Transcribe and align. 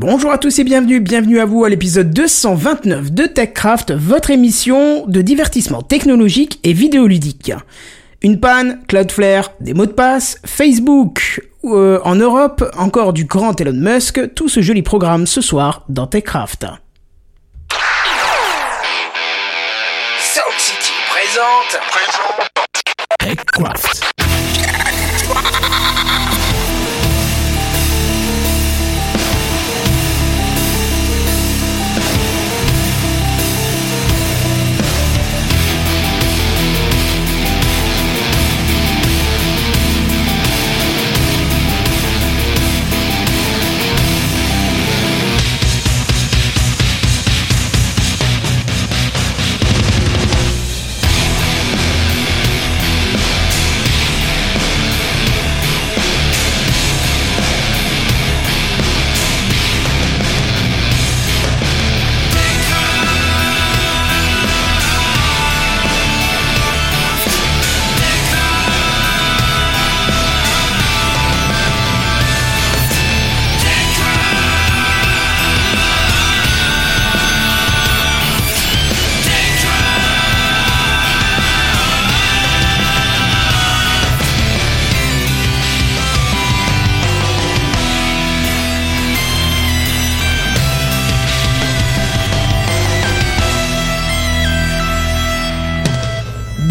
Bonjour 0.00 0.30
à 0.30 0.38
tous 0.38 0.56
et 0.60 0.64
bienvenue, 0.64 1.00
bienvenue 1.00 1.40
à 1.40 1.44
vous 1.44 1.64
à 1.64 1.68
l'épisode 1.68 2.10
229 2.10 3.10
de 3.10 3.26
TechCraft, 3.26 3.90
votre 3.90 4.30
émission 4.30 5.04
de 5.08 5.22
divertissement 5.22 5.82
technologique 5.82 6.60
et 6.62 6.72
vidéoludique. 6.72 7.50
Une 8.22 8.38
panne, 8.38 8.78
Cloudflare, 8.86 9.54
des 9.58 9.74
mots 9.74 9.86
de 9.86 9.90
passe, 9.90 10.38
Facebook, 10.46 11.42
euh, 11.64 11.98
en 12.04 12.14
Europe, 12.14 12.62
encore 12.78 13.12
du 13.12 13.24
grand 13.24 13.60
Elon 13.60 13.72
Musk, 13.72 14.34
tout 14.36 14.48
ce 14.48 14.62
joli 14.62 14.82
programme 14.82 15.26
ce 15.26 15.40
soir 15.40 15.84
dans 15.88 16.06
TechCraft. 16.06 16.64
Sound 20.20 20.58
City 20.58 20.92
présente. 21.10 21.80
TechCraft. 23.18 24.27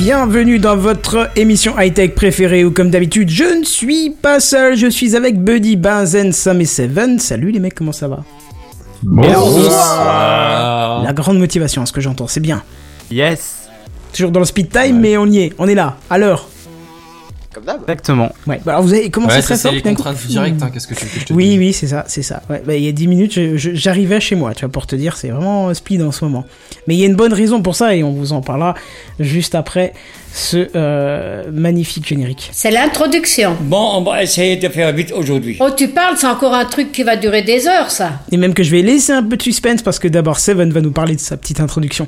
Bienvenue 0.07 0.57
dans 0.57 0.77
votre 0.77 1.29
émission 1.35 1.77
high-tech 1.77 2.15
préférée 2.15 2.63
où 2.63 2.71
comme 2.71 2.89
d'habitude 2.89 3.29
je 3.29 3.43
ne 3.43 3.65
suis 3.65 4.09
pas 4.09 4.39
seul, 4.39 4.77
je 4.77 4.87
suis 4.87 5.17
avec 5.17 5.37
Buddy, 5.37 5.75
Benzen, 5.75 6.31
Sam 6.31 6.61
et 6.61 6.65
Seven. 6.65 7.19
Salut 7.19 7.51
les 7.51 7.59
mecs, 7.59 7.75
comment 7.75 7.91
ça 7.91 8.07
va? 8.07 8.23
Bonsoir. 9.03 11.03
La 11.03 11.11
grande 11.11 11.39
motivation, 11.39 11.85
ce 11.85 11.91
que 11.91 11.99
j'entends, 11.99 12.27
c'est 12.27 12.39
bien. 12.39 12.63
Yes. 13.11 13.67
Toujours 14.13 14.31
dans 14.31 14.39
le 14.39 14.45
speed 14.45 14.69
time, 14.69 14.97
mais 14.97 15.17
on 15.17 15.25
y 15.25 15.39
est, 15.39 15.53
on 15.57 15.67
est 15.67 15.75
là, 15.75 15.97
à 16.09 16.17
l'heure. 16.17 16.47
Comme 17.57 17.65
d'hab. 17.65 17.81
Exactement. 17.81 18.31
Ouais, 18.45 18.61
bah 18.63 18.73
alors 18.73 18.83
vous 18.83 18.93
avez 18.93 19.09
commencé 19.09 19.37
Ouais, 19.37 19.41
très 19.41 19.55
ça 19.55 19.61
c'est 19.63 19.67
fort. 19.69 19.75
les 19.75 19.81
contraintes 19.81 20.27
directes, 20.27 20.61
hein, 20.61 20.69
qu'est-ce 20.71 20.85
que 20.85 20.93
tu 20.93 21.05
veux 21.05 21.11
que 21.11 21.19
je 21.21 21.25
te 21.25 21.33
Oui, 21.33 21.55
oui, 21.57 21.73
c'est 21.73 21.87
ça, 21.87 22.03
c'est 22.07 22.21
ça. 22.21 22.43
Ouais, 22.51 22.61
bah, 22.63 22.75
il 22.75 22.83
y 22.83 22.87
a 22.87 22.91
10 22.91 23.07
minutes, 23.07 23.39
j'arrivais 23.55 24.19
chez 24.19 24.35
moi, 24.35 24.53
tu 24.53 24.59
vois, 24.61 24.71
pour 24.71 24.85
te 24.85 24.95
dire, 24.95 25.17
c'est 25.17 25.29
vraiment 25.29 25.73
speed 25.73 26.03
en 26.03 26.11
ce 26.11 26.23
moment. 26.23 26.45
Mais 26.87 26.93
il 26.93 26.99
y 26.99 27.03
a 27.03 27.07
une 27.07 27.15
bonne 27.15 27.33
raison 27.33 27.63
pour 27.63 27.75
ça 27.75 27.95
et 27.95 28.03
on 28.03 28.11
vous 28.11 28.31
en 28.31 28.41
parlera 28.41 28.75
juste 29.19 29.55
après 29.55 29.93
ce 30.33 30.67
euh, 30.75 31.45
magnifique 31.51 32.07
générique. 32.07 32.49
C'est 32.53 32.69
l'introduction. 32.69 33.57
Bon, 33.61 33.89
on 33.95 34.03
va 34.03 34.21
essayer 34.21 34.57
de 34.57 34.69
faire 34.69 34.93
vite 34.93 35.11
aujourd'hui. 35.11 35.57
Oh, 35.59 35.69
tu 35.75 35.87
parles, 35.87 36.15
c'est 36.17 36.27
encore 36.27 36.53
un 36.53 36.65
truc 36.65 36.91
qui 36.91 37.01
va 37.01 37.15
durer 37.15 37.41
des 37.41 37.67
heures, 37.67 37.89
ça. 37.89 38.19
Et 38.31 38.37
même 38.37 38.53
que 38.53 38.61
je 38.61 38.69
vais 38.69 38.83
laisser 38.83 39.13
un 39.13 39.23
peu 39.23 39.35
de 39.35 39.41
suspense 39.41 39.81
parce 39.81 39.97
que 39.97 40.07
d'abord 40.07 40.37
Seven 40.37 40.71
va 40.71 40.81
nous 40.81 40.91
parler 40.91 41.15
de 41.15 41.21
sa 41.21 41.37
petite 41.37 41.59
introduction. 41.59 42.07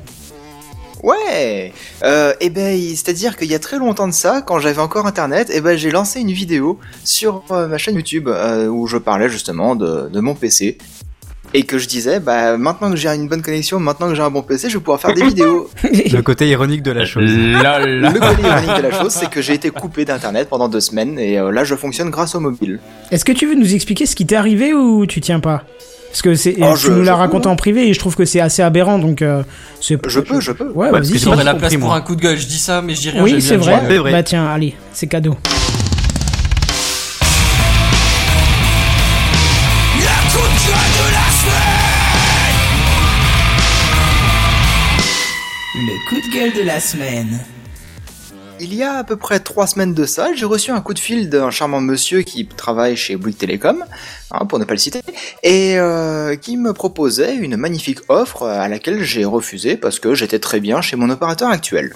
Ouais. 1.02 1.72
Euh, 2.04 2.32
et 2.40 2.50
ben, 2.50 2.78
c'est-à-dire 2.90 3.36
qu'il 3.36 3.50
y 3.50 3.54
a 3.54 3.58
très 3.58 3.78
longtemps 3.78 4.08
de 4.08 4.12
ça, 4.12 4.42
quand 4.42 4.58
j'avais 4.58 4.80
encore 4.80 5.06
internet, 5.06 5.50
et 5.50 5.60
ben 5.60 5.76
j'ai 5.76 5.90
lancé 5.90 6.20
une 6.20 6.32
vidéo 6.32 6.78
sur 7.04 7.42
euh, 7.50 7.68
ma 7.68 7.78
chaîne 7.78 7.96
YouTube 7.96 8.28
euh, 8.28 8.66
où 8.68 8.86
je 8.86 8.96
parlais 8.96 9.28
justement 9.28 9.76
de, 9.76 10.08
de 10.08 10.20
mon 10.20 10.34
PC. 10.34 10.78
Et 11.52 11.64
que 11.64 11.78
je 11.78 11.88
disais, 11.88 12.20
bah 12.20 12.56
maintenant 12.56 12.90
que 12.90 12.96
j'ai 12.96 13.08
une 13.08 13.26
bonne 13.26 13.42
connexion, 13.42 13.80
maintenant 13.80 14.08
que 14.08 14.14
j'ai 14.14 14.22
un 14.22 14.30
bon 14.30 14.42
PC, 14.42 14.68
je 14.68 14.74
vais 14.74 14.80
pouvoir 14.80 15.00
faire 15.00 15.14
des 15.14 15.24
vidéos. 15.24 15.68
Le 15.82 16.20
côté 16.20 16.48
ironique 16.48 16.82
de 16.82 16.92
la 16.92 17.04
chose. 17.04 17.24
Le 17.24 18.12
côté 18.12 18.42
ironique 18.46 18.76
de 18.76 18.88
la 18.88 18.92
chose, 18.92 19.12
c'est 19.12 19.28
que 19.28 19.42
j'ai 19.42 19.54
été 19.54 19.70
coupé 19.70 20.04
d'internet 20.04 20.48
pendant 20.48 20.68
deux 20.68 20.78
semaines 20.78 21.18
et 21.18 21.40
euh, 21.40 21.50
là 21.50 21.64
je 21.64 21.74
fonctionne 21.74 22.10
grâce 22.10 22.36
au 22.36 22.40
mobile. 22.40 22.78
Est-ce 23.10 23.24
que 23.24 23.32
tu 23.32 23.46
veux 23.46 23.56
nous 23.56 23.74
expliquer 23.74 24.06
ce 24.06 24.14
qui 24.14 24.26
t'est 24.26 24.36
arrivé 24.36 24.74
ou 24.74 25.06
tu 25.06 25.20
tiens 25.20 25.40
pas? 25.40 25.64
Parce 26.10 26.22
que 26.22 26.34
c'est, 26.34 26.56
Oh, 26.60 26.74
tu 26.76 26.86
je- 26.86 26.90
nous 26.92 27.02
l'as 27.04 27.12
peux, 27.12 27.18
raconté 27.18 27.46
en 27.46 27.54
privé 27.56 27.88
et 27.88 27.94
je 27.94 27.98
trouve 28.00 28.16
que 28.16 28.24
c'est 28.24 28.40
assez 28.40 28.62
aberrant 28.62 28.98
donc 28.98 29.22
euh, 29.22 29.42
c'est. 29.80 29.96
Je 30.08 30.20
peux, 30.20 30.40
je 30.40 30.50
peux. 30.52 30.68
Ouais, 30.72 30.90
parce 30.90 31.02
vas-y. 31.08 31.12
que 31.12 31.18
c'est- 31.18 31.18
j'ai 31.18 31.24
pas 31.26 31.30
J'aurais 31.32 31.44
la 31.44 31.54
place 31.54 31.76
pour 31.76 31.94
un 31.94 32.00
coup 32.00 32.16
de 32.16 32.20
gueule, 32.22 32.36
je 32.38 32.46
dis 32.46 32.58
ça, 32.58 32.82
mais 32.82 32.94
je 32.94 33.00
dis 33.00 33.10
rien. 33.10 33.22
Oui, 33.22 33.32
vrai. 33.32 33.40
C'est 33.88 33.96
vrai. 33.98 34.10
Bah 34.12 34.22
tiens, 34.24 34.46
allez, 34.46 34.74
c'est 34.92 35.06
cadeau. 35.06 35.36
Le 45.74 46.08
coup 46.08 46.16
de 46.16 46.34
gueule 46.34 46.52
de 46.62 46.66
la 46.66 46.80
semaine. 46.80 47.40
Il 48.62 48.74
y 48.74 48.82
a 48.82 48.98
à 48.98 49.04
peu 49.04 49.16
près 49.16 49.40
trois 49.40 49.66
semaines 49.66 49.94
de 49.94 50.04
ça, 50.04 50.34
j'ai 50.34 50.44
reçu 50.44 50.70
un 50.70 50.82
coup 50.82 50.92
de 50.92 50.98
fil 50.98 51.30
d'un 51.30 51.50
charmant 51.50 51.80
monsieur 51.80 52.20
qui 52.20 52.46
travaille 52.46 52.94
chez 52.94 53.16
Bouygues 53.16 53.38
Télécom, 53.38 53.86
hein, 54.32 54.44
pour 54.44 54.58
ne 54.58 54.64
pas 54.64 54.74
le 54.74 54.78
citer, 54.78 55.00
et 55.42 55.78
euh, 55.78 56.36
qui 56.36 56.58
me 56.58 56.74
proposait 56.74 57.36
une 57.36 57.56
magnifique 57.56 58.00
offre 58.10 58.46
à 58.46 58.68
laquelle 58.68 59.02
j'ai 59.02 59.24
refusé 59.24 59.78
parce 59.78 59.98
que 59.98 60.12
j'étais 60.12 60.40
très 60.40 60.60
bien 60.60 60.82
chez 60.82 60.96
mon 60.96 61.08
opérateur 61.08 61.48
actuel. 61.48 61.94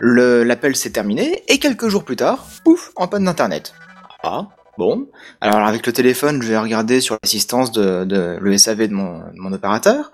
L'appel 0.00 0.76
s'est 0.76 0.90
terminé, 0.90 1.42
et 1.48 1.58
quelques 1.58 1.88
jours 1.88 2.04
plus 2.04 2.16
tard, 2.16 2.46
pouf, 2.62 2.92
en 2.94 3.08
panne 3.08 3.24
d'internet. 3.24 3.74
Ah, 4.22 4.46
bon. 4.78 5.06
Alors 5.40 5.58
avec 5.66 5.86
le 5.86 5.92
téléphone, 5.92 6.42
je 6.42 6.48
vais 6.48 6.58
regarder 6.58 7.00
sur 7.00 7.16
l'assistance 7.22 7.72
de, 7.72 8.04
de 8.04 8.36
le 8.40 8.58
SAV 8.58 8.88
de 8.88 8.92
mon, 8.94 9.18
de 9.18 9.38
mon 9.40 9.52
opérateur, 9.52 10.10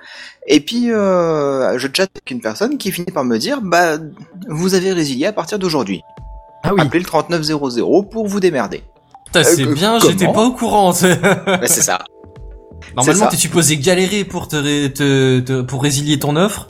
et 0.46 0.60
puis 0.60 0.92
euh, 0.92 1.78
je 1.78 1.86
chatte 1.86 2.10
avec 2.14 2.30
une 2.30 2.40
personne 2.40 2.78
qui 2.78 2.92
finit 2.92 3.10
par 3.12 3.24
me 3.24 3.38
dire, 3.38 3.60
bah, 3.62 3.98
vous 4.48 4.74
avez 4.74 4.92
résilié 4.92 5.26
à 5.26 5.32
partir 5.32 5.58
d'aujourd'hui. 5.58 6.02
Ah 6.62 6.74
oui. 6.74 6.80
Appelez 6.82 7.00
le 7.00 7.06
3900 7.06 8.02
pour 8.10 8.26
vous 8.26 8.40
démerder. 8.40 8.82
Putain, 9.26 9.44
c'est 9.44 9.62
Euh, 9.62 9.72
bien, 9.74 9.98
j'étais 9.98 10.26
pas 10.26 10.44
au 10.44 10.52
courant. 10.52 10.92
Bah, 10.92 11.60
c'est 11.66 11.82
ça. 11.82 12.00
Normalement, 12.96 13.28
t'es 13.28 13.36
supposé 13.36 13.76
galérer 13.76 14.24
pour 14.24 14.48
te, 14.48 14.56
ré- 14.56 14.92
te- 14.92 15.40
te- 15.40 15.62
pour 15.62 15.82
résilier 15.82 16.18
ton 16.18 16.34
offre. 16.36 16.66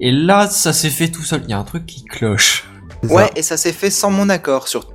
Et 0.00 0.10
là, 0.12 0.48
ça 0.48 0.72
s'est 0.72 0.90
fait 0.90 1.08
tout 1.08 1.22
seul. 1.22 1.42
Il 1.44 1.50
y 1.50 1.52
a 1.54 1.58
un 1.58 1.64
truc 1.64 1.86
qui 1.86 2.04
cloche. 2.04 2.68
Ça. 3.04 3.14
Ouais, 3.14 3.30
et 3.36 3.42
ça 3.42 3.56
s'est 3.56 3.72
fait 3.72 3.90
sans 3.90 4.10
mon 4.10 4.28
accord 4.28 4.68
surtout. 4.68 4.92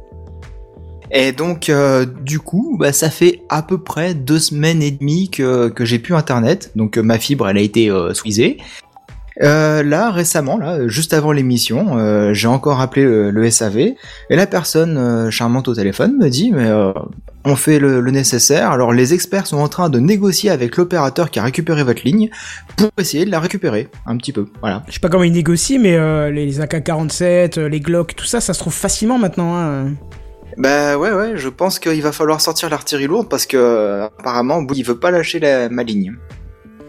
Et 1.18 1.32
donc, 1.32 1.70
euh, 1.70 2.06
du 2.06 2.40
coup, 2.40 2.76
bah, 2.78 2.92
ça 2.92 3.10
fait 3.10 3.42
à 3.48 3.64
peu 3.64 3.78
près 3.78 4.14
deux 4.14 4.38
semaines 4.38 4.84
et 4.84 4.92
demie 4.92 5.30
que, 5.30 5.74
j'ai 5.80 5.98
plus 5.98 6.14
internet. 6.14 6.72
Donc, 6.76 6.98
euh, 6.98 7.02
ma 7.02 7.18
fibre, 7.20 7.48
elle 7.48 7.58
a 7.58 7.62
été 7.62 7.90
euh, 7.90 8.14
squeezée. 8.14 8.58
Euh, 9.42 9.82
là, 9.82 10.12
récemment, 10.12 10.58
là, 10.58 10.90
juste 10.90 11.14
avant 11.14 11.32
l'émission, 11.32 12.34
j'ai 12.34 12.48
encore 12.50 12.82
appelé 12.82 13.04
le, 13.06 13.50
SAV 13.50 13.78
et 13.78 13.96
la 14.30 14.46
personne 14.46 15.30
charmante 15.32 15.70
au 15.70 15.76
téléphone 15.76 16.18
me 16.18 16.30
dit 16.30 16.52
mais 16.54 16.72
on 17.44 17.58
fait 17.58 17.80
le, 17.80 18.00
nécessaire. 18.12 18.72
Alors 18.72 18.94
les 18.94 19.14
experts 19.14 19.48
sont 19.48 19.58
en 19.58 19.68
train 19.68 19.90
de 19.90 20.00
négocier 20.00 20.50
avec 20.50 20.78
l'opérateur 20.78 21.32
qui 21.32 21.40
a 21.40 21.44
récupéré 21.44 21.84
votre 21.84 22.04
ligne 22.06 22.30
pour 22.78 22.92
essayer 22.98 23.26
de 23.26 23.32
la 23.32 23.42
récupérer 23.42 23.90
un 24.06 24.16
petit 24.16 24.32
peu. 24.32 24.48
Voilà. 24.62 24.84
Je 24.88 24.94
sais 24.94 25.00
pas 25.02 25.10
comment 25.10 25.24
ils 25.24 25.34
négocient, 25.34 25.80
mais 25.82 26.32
les 26.32 26.62
AK-47, 26.62 27.60
euh, 27.60 27.68
les 27.68 27.82
Glock, 27.82 28.16
tout 28.16 28.26
ça, 28.26 28.40
ça 28.40 28.54
se 28.54 28.60
trouve 28.60 28.74
facilement 28.74 29.18
maintenant. 29.18 29.54
Hein. 29.58 29.96
Bah 30.58 30.98
ouais 30.98 31.12
ouais, 31.12 31.34
je 31.36 31.50
pense 31.50 31.80
qu'il 31.80 32.02
va 32.02 32.12
falloir 32.12 32.40
sortir 32.40 32.70
l'artillerie 32.70 33.08
lourde 33.08 33.28
parce 33.30 33.46
que 33.46 34.04
apparemment 34.20 34.62
Bouygues, 34.62 34.78
il 34.80 34.86
veut 34.86 34.98
pas 34.98 35.12
lâcher 35.12 35.40
la, 35.40 35.70
ma 35.70 35.84
ligne. 35.84 36.14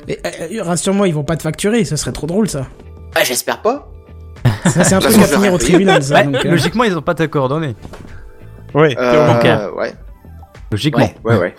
Mais, 0.07 0.21
euh, 0.25 0.31
euh, 0.53 0.63
rassure-moi, 0.63 1.09
ils 1.09 1.15
vont 1.15 1.25
pas 1.25 1.37
te 1.37 1.43
facturer, 1.43 1.85
ça 1.85 1.97
serait 1.97 2.13
trop 2.13 2.27
drôle 2.29 2.49
ça. 2.49 2.67
Ah 3.15 3.25
j'espère 3.25 3.61
pas. 3.63 3.89
Ça, 4.67 4.85
c'est 4.85 4.95
un 4.95 4.99
truc 5.01 5.17
à 5.19 5.27
finir 5.27 5.53
au 5.53 5.59
tribunal, 5.59 6.03
ça. 6.03 6.15
Ouais, 6.17 6.25
donc, 6.25 6.45
euh, 6.45 6.51
logiquement, 6.51 6.85
ils 6.85 6.97
ont 6.97 7.03
pas 7.03 7.15
ta 7.15 7.27
coordonnée. 7.27 7.75
Oui, 8.75 8.95
Euh, 8.99 9.71
ouais. 9.73 9.95
Logiquement. 10.71 11.09
Ouais 11.25 11.35
ouais 11.35 11.39
ouais. 11.39 11.55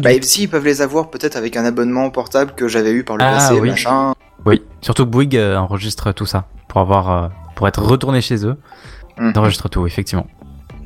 Bah 0.00 0.12
et 0.12 0.22
si 0.22 0.44
ils 0.44 0.48
peuvent 0.48 0.64
les 0.64 0.80
avoir 0.80 1.10
peut-être 1.10 1.36
avec 1.36 1.56
un 1.56 1.64
abonnement 1.64 2.08
portable 2.10 2.52
que 2.56 2.66
j'avais 2.68 2.92
eu 2.92 3.02
par 3.04 3.16
le 3.16 3.24
Ah, 3.24 3.32
passé, 3.34 3.60
oui. 3.60 3.70
machin. 3.70 4.14
Oui. 4.46 4.62
Surtout 4.80 5.04
que 5.04 5.10
Bouygues 5.10 5.36
enregistre 5.56 6.12
tout 6.12 6.26
ça 6.26 6.46
pour 6.68 6.80
avoir, 6.80 7.30
pour 7.56 7.66
être 7.68 7.82
retourné 7.82 8.20
chez 8.20 8.44
eux. 8.46 8.56
Ils 9.20 9.36
enregistrent 9.36 9.68
tout, 9.68 9.86
effectivement. 9.86 10.26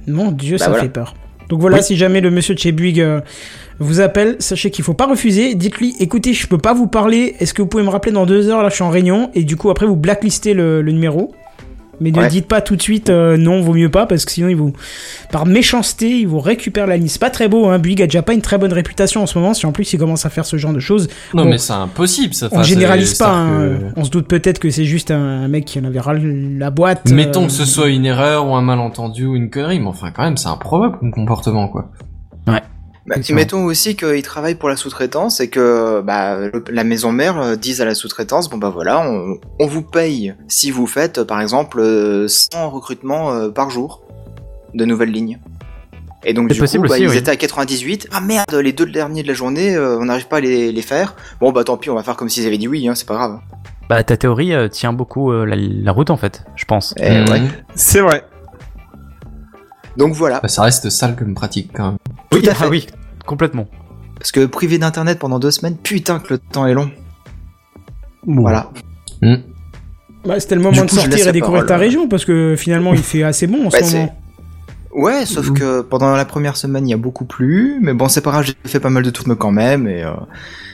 Mon 0.06 0.30
Dieu, 0.32 0.56
Bah 0.58 0.64
ça 0.64 0.70
voilà. 0.70 0.84
fait 0.84 0.88
peur. 0.90 1.14
Donc 1.48 1.60
voilà, 1.60 1.76
Oui. 1.76 1.82
si 1.82 1.96
jamais 1.96 2.20
le 2.20 2.30
monsieur 2.30 2.54
de 2.54 2.58
chez 2.58 2.72
Bouygues 2.72 3.00
euh, 3.00 3.20
vous 3.78 4.00
appelle, 4.00 4.36
sachez 4.40 4.70
qu'il 4.70 4.84
faut 4.84 4.94
pas 4.94 5.06
refuser. 5.06 5.54
Dites-lui, 5.54 5.94
écoutez, 6.00 6.32
je 6.32 6.46
peux 6.48 6.58
pas 6.58 6.74
vous 6.74 6.88
parler. 6.88 7.36
Est-ce 7.38 7.54
que 7.54 7.62
vous 7.62 7.68
pouvez 7.68 7.84
me 7.84 7.88
rappeler 7.88 8.10
dans 8.12 8.26
deux 8.26 8.48
heures 8.48 8.62
Là, 8.64 8.68
je 8.68 8.74
suis 8.74 8.82
en 8.84 8.90
réunion. 8.90 9.30
Et 9.34 9.44
du 9.44 9.56
coup, 9.56 9.70
après, 9.70 9.86
vous 9.86 9.94
blacklistez 9.96 10.54
le, 10.54 10.82
le 10.82 10.92
numéro. 10.92 11.32
Mais 12.00 12.10
ne 12.10 12.18
Ouais. 12.18 12.28
dites 12.28 12.46
pas 12.46 12.60
tout 12.60 12.76
de 12.76 12.82
suite 12.82 13.08
euh, 13.10 13.36
non, 13.36 13.60
vaut 13.62 13.72
mieux 13.72 13.90
pas, 13.90 14.06
parce 14.06 14.24
que 14.24 14.32
sinon, 14.32 14.48
ils 14.48 14.56
vous, 14.56 14.72
par 15.32 15.46
méchanceté, 15.46 16.10
ils 16.20 16.28
vous 16.28 16.40
récupèrent 16.40 16.86
la 16.86 16.96
liste. 16.96 17.18
Pas 17.18 17.30
très 17.30 17.48
beau, 17.48 17.66
hein. 17.68 17.78
Bouygues 17.78 18.02
a 18.02 18.06
déjà 18.06 18.22
pas 18.22 18.34
une 18.34 18.42
très 18.42 18.58
bonne 18.58 18.72
réputation 18.72 19.22
en 19.22 19.26
ce 19.26 19.38
moment. 19.38 19.54
Si 19.54 19.64
en 19.66 19.72
plus, 19.72 19.92
ils 19.92 19.98
commencent 19.98 20.26
à 20.26 20.30
faire 20.30 20.44
ce 20.44 20.56
genre 20.56 20.72
de 20.72 20.80
choses, 20.80 21.08
Non, 21.34 21.44
Bon. 21.44 21.50
mais 21.50 21.58
c'est 21.58 21.72
impossible, 21.72 22.34
ça. 22.34 22.48
on 22.52 22.62
généralise 22.62 23.14
pas. 23.14 23.30
hein. 23.32 23.58
que- 23.94 24.00
On 24.00 24.04
se 24.04 24.10
doute 24.10 24.28
peut-être 24.28 24.58
que 24.58 24.70
c'est 24.70 24.84
juste 24.84 25.10
un, 25.10 25.48
mec 25.48 25.64
qui 25.64 25.80
en 25.80 25.84
avait 25.84 26.00
ras 26.00 26.14
la 26.14 26.70
boîte. 26.70 27.08
Mettons 27.10 27.44
euh, 27.44 27.46
que 27.46 27.52
ce 27.52 27.64
soit 27.64 27.88
une 27.88 28.04
erreur 28.06 28.46
ou 28.48 28.54
un 28.54 28.62
malentendu 28.62 29.24
ou 29.26 29.34
une 29.36 29.48
connerie, 29.50 29.80
mais 29.80 29.86
enfin, 29.86 30.10
quand 30.14 30.22
même, 30.24 30.36
c'est 30.36 30.48
improbable 30.48 30.98
comme 30.98 31.12
comportement, 31.12 31.68
quoi. 31.68 31.90
Bah, 33.08 33.16
mettons 33.30 33.64
aussi 33.64 33.94
qu'ils 33.94 34.22
travaillent 34.22 34.56
pour 34.56 34.68
la 34.68 34.74
sous-traitance 34.76 35.38
et 35.40 35.48
que 35.48 36.00
bah, 36.00 36.38
le- 36.38 36.64
la 36.70 36.82
maison 36.82 37.12
mère 37.12 37.38
euh, 37.40 37.54
dise 37.56 37.80
à 37.80 37.84
la 37.84 37.94
sous-traitance 37.94 38.50
bon 38.50 38.56
bah 38.58 38.70
voilà 38.70 39.08
on, 39.08 39.38
on 39.60 39.66
vous 39.68 39.82
paye 39.82 40.34
si 40.48 40.72
vous 40.72 40.88
faites 40.88 41.18
euh, 41.18 41.24
par 41.24 41.40
exemple 41.40 41.78
euh, 41.78 42.26
100 42.26 42.68
recrutements 42.70 43.32
euh, 43.32 43.48
par 43.50 43.70
jour 43.70 44.02
de 44.74 44.84
nouvelles 44.84 45.12
lignes. 45.12 45.38
Et 46.24 46.34
donc 46.34 46.48
du 46.50 46.58
possible 46.58 46.88
coup 46.88 46.94
bah, 46.94 46.98
ils 46.98 47.16
étaient 47.16 47.30
à 47.30 47.36
98 47.36 48.08
ah 48.12 48.20
merde 48.20 48.52
les 48.54 48.72
deux 48.72 48.86
derniers 48.86 49.22
de 49.22 49.28
la 49.28 49.34
journée 49.34 49.76
euh, 49.76 49.98
on 50.00 50.06
n'arrive 50.06 50.26
pas 50.26 50.38
à 50.38 50.40
les, 50.40 50.72
les 50.72 50.82
faire 50.82 51.14
bon 51.40 51.52
bah 51.52 51.62
tant 51.62 51.76
pis 51.76 51.90
on 51.90 51.94
va 51.94 52.02
faire 52.02 52.16
comme 52.16 52.28
s'ils 52.28 52.46
avaient 52.48 52.58
dit 52.58 52.66
oui 52.66 52.88
hein, 52.88 52.96
c'est 52.96 53.06
pas 53.06 53.14
grave. 53.14 53.38
Bah 53.88 54.02
ta 54.02 54.16
théorie 54.16 54.52
euh, 54.52 54.66
tient 54.66 54.92
beaucoup 54.92 55.30
euh, 55.30 55.44
la, 55.46 55.54
la 55.54 55.92
route 55.92 56.10
en 56.10 56.16
fait, 56.16 56.42
je 56.56 56.64
pense. 56.64 56.92
Mhm. 56.98 57.28
ouais. 57.30 57.42
C'est 57.76 58.00
vrai. 58.00 58.24
Donc 59.96 60.12
voilà 60.14 60.40
Bah, 60.40 60.48
ça 60.48 60.62
reste 60.62 60.90
sale 60.90 61.14
comme 61.14 61.34
pratique, 61.34 61.70
quand 61.72 61.90
même. 61.92 61.98
Tout 62.30 62.42
à 62.46 62.54
fait 62.54 62.64
Ah 62.64 62.68
oui, 62.68 62.86
complètement. 63.26 63.68
parce 64.18 64.32
que 64.32 64.46
privé 64.46 64.78
d'internet 64.78 65.18
pendant 65.18 65.38
deux 65.38 65.50
semaines 65.50 65.76
putain 65.76 66.18
que 66.18 66.34
le 66.34 66.38
temps 66.38 66.66
est 66.66 66.74
long 66.74 66.90
voilà. 68.26 68.70
Hmm. 69.22 69.36
Bah, 70.24 70.40
c'était 70.40 70.56
le 70.56 70.60
moment 70.60 70.84
de 70.84 70.90
sortir 70.90 71.28
et 71.28 71.32
découvrir 71.32 71.62
parole, 71.62 71.66
ta 71.68 71.74
euh. 71.74 71.78
région, 71.78 72.08
parce 72.08 72.24
que 72.24 72.56
finalement, 72.56 72.92
il 72.92 73.02
fait 73.02 73.22
assez 73.22 73.46
bon 73.46 73.66
en 73.66 73.70
Ouais, 73.70 73.82
ce 73.82 73.96
moment. 73.96 74.18
Ouais, 74.92 75.26
sauf 75.26 75.52
que 75.52 75.82
pendant 75.82 76.16
la 76.16 76.24
première 76.24 76.56
semaine, 76.56 76.88
il 76.88 76.90
y 76.90 76.94
a 76.94 76.98
beaucoup 76.98 77.26
plu, 77.26 77.78
mais 77.82 77.92
bon, 77.92 78.08
c'est 78.08 78.22
pas 78.22 78.30
grave, 78.30 78.44
j'ai 78.44 78.54
fait 78.64 78.80
pas 78.80 78.90
mal 78.90 79.02
de 79.02 79.10
tournées 79.10 79.36
quand 79.38 79.52
même, 79.52 79.86
et, 79.86 80.02
euh, 80.02 80.12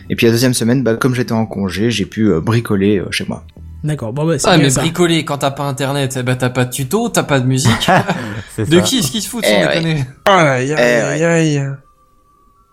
et 0.08 0.16
puis 0.16 0.26
la 0.26 0.32
deuxième 0.32 0.54
semaine, 0.54 0.82
bah, 0.82 0.94
comme 0.94 1.14
j'étais 1.14 1.32
en 1.32 1.44
congé, 1.44 1.90
j'ai 1.90 2.06
pu 2.06 2.28
euh, 2.30 2.40
bricoler 2.40 2.98
euh, 2.98 3.10
chez 3.10 3.26
moi. 3.28 3.44
D'accord, 3.84 4.12
bon 4.12 4.24
bah 4.26 4.38
c'est 4.38 4.48
Ah, 4.48 4.56
mais 4.58 4.70
ça. 4.70 4.80
bricoler 4.80 5.24
quand 5.24 5.38
t'as 5.38 5.50
pas 5.50 5.64
internet, 5.64 6.16
eh 6.18 6.22
ben 6.22 6.36
t'as 6.36 6.50
pas 6.50 6.64
de 6.64 6.70
tuto, 6.70 7.08
t'as 7.08 7.24
pas 7.24 7.40
de 7.40 7.46
musique. 7.46 7.90
De 8.58 8.64
ça. 8.64 8.80
qui 8.82 8.98
est-ce 8.98 9.10
qui 9.10 9.20
se 9.22 9.28
fout 9.28 9.42
Eh 9.44 9.50
sans 9.50 9.66
ouais. 9.66 9.74
déconner? 9.80 10.04
Aïe, 10.26 10.72
aïe, 10.72 10.74
Eh 10.78 10.82
aïe, 11.00 11.24
aïe. 11.24 11.62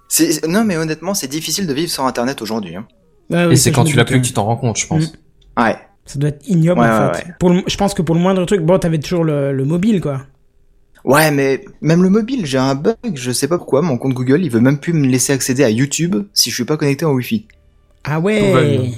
C'est, 0.08 0.32
c'est- 0.34 0.48
non, 0.48 0.64
mais 0.66 0.78
honnêtement, 0.78 1.14
c'est 1.14 1.28
difficile 1.28 1.66
de 1.68 1.74
vivre 1.74 1.90
sans 1.92 2.06
internet 2.06 2.42
aujourd'hui. 2.42 2.76
Hein. 2.76 2.86
Ah 3.34 3.48
oui, 3.48 3.54
Et 3.54 3.56
c'est 3.56 3.72
quand 3.72 3.84
tu 3.86 3.96
l'as 3.96 4.06
plus 4.06 4.22
que 4.22 4.26
tu 4.28 4.34
t'en 4.34 4.44
rends 4.46 4.58
compte, 4.58 4.78
je 4.78 4.86
pense. 4.88 5.14
Ouais. 5.58 5.78
Ça 6.06 6.18
doit 6.20 6.30
être 6.30 6.48
ignoble 6.48 6.82
Ouais, 6.82 6.88
en 6.88 7.08
ouais, 7.08 7.14
fait. 7.14 7.26
ouais. 7.28 7.34
Pour 7.40 7.50
le- 7.52 7.64
je 7.68 7.78
pense 7.78 7.94
que 7.94 8.02
pour 8.02 8.16
le 8.16 8.22
moindre 8.22 8.44
truc, 8.46 8.62
bon, 8.62 8.78
t'avais 8.80 8.98
toujours 9.00 9.24
le, 9.24 9.54
le 9.54 9.66
mobile 9.66 10.02
quoi. 10.02 10.22
Ouais, 11.06 11.32
mais 11.32 11.64
même 11.82 12.04
le 12.04 12.10
mobile, 12.10 12.46
j'ai 12.46 12.58
un 12.58 12.76
bug, 12.76 12.96
je 13.14 13.32
sais 13.32 13.48
pas 13.48 13.58
pourquoi, 13.58 13.82
mon 13.82 13.98
compte 13.98 14.14
Google, 14.14 14.44
il 14.44 14.50
veut 14.50 14.60
même 14.60 14.80
plus 14.80 14.92
me 14.94 15.08
laisser 15.08 15.32
accéder 15.34 15.64
à 15.64 15.70
YouTube 15.70 16.16
si 16.34 16.50
je 16.50 16.56
suis 16.56 16.66
pas 16.66 16.76
connecté 16.78 17.06
en 17.06 17.12
Wi-Fi. 17.12 17.48
Ah 18.04 18.20
ouais. 18.20 18.92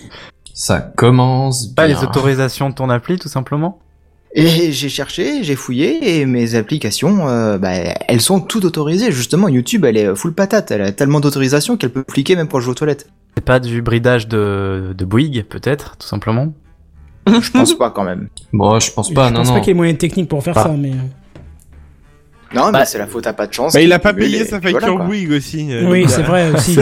Ça 0.54 0.80
commence 0.80 1.68
Pas 1.68 1.88
bien. 1.88 1.96
les 1.98 2.04
autorisations 2.04 2.70
de 2.70 2.76
ton 2.76 2.90
appli 2.90 3.18
tout 3.18 3.30
simplement? 3.30 3.80
Et 4.34 4.72
j'ai 4.72 4.88
cherché, 4.88 5.44
j'ai 5.44 5.56
fouillé, 5.58 6.22
et 6.22 6.26
mes 6.26 6.56
applications, 6.56 7.28
euh, 7.28 7.58
bah, 7.58 7.72
elles 8.08 8.22
sont 8.22 8.40
toutes 8.40 8.64
autorisées. 8.64 9.12
Justement, 9.12 9.50
YouTube, 9.50 9.84
elle 9.84 9.98
est 9.98 10.16
full 10.16 10.34
patate, 10.34 10.72
elle 10.72 10.82
a 10.84 10.92
tellement 10.94 11.20
d'autorisations 11.20 11.76
qu'elle 11.76 11.92
peut 11.92 12.04
cliquer 12.04 12.38
même 12.38 12.48
pour 12.48 12.62
jouer 12.62 12.72
aux 12.72 12.76
toilettes. 12.76 13.10
C'est 13.36 13.44
pas 13.44 13.60
du 13.60 13.82
bridage 13.82 14.30
de, 14.30 14.94
de 14.98 15.06
Bouygues 15.06 15.44
peut-être, 15.44 15.98
tout 15.98 16.08
simplement? 16.08 16.54
Je 17.28 17.52
pense 17.52 17.78
pas 17.78 17.90
quand 17.92 18.04
même. 18.06 18.30
Bon, 18.54 18.80
je 18.80 18.92
pense 18.92 19.12
pas, 19.14 19.28
je 19.28 19.34
non, 19.34 19.40
pense 19.40 19.50
non. 19.50 19.54
pas 19.56 19.60
qu'il 19.60 19.70
y 19.70 19.72
ait 19.72 19.76
moyen 19.76 19.94
technique 19.96 20.30
pour 20.30 20.42
faire 20.44 20.56
ça, 20.56 20.74
mais. 20.78 20.94
Non, 22.54 22.66
mais 22.68 22.72
Bah, 22.80 22.86
c'est 22.86 22.98
la 22.98 23.08
faute 23.08 23.26
à 23.28 23.34
pas 23.34 23.48
de 23.48 23.54
chance. 23.54 23.74
Bah, 23.74 23.82
il 23.82 23.92
a 23.94 24.00
pas 24.00 24.14
payé 24.14 24.40
et 24.42 24.46
sa 24.46 24.60
facture 24.60 24.80
voilà. 24.98 25.06
Bouygues 25.06 25.32
aussi. 25.32 25.72
euh, 25.72 25.90
Oui, 25.90 26.06
c'est 26.08 26.20
euh, 26.22 26.24
vrai 26.26 26.52
aussi. 26.54 26.78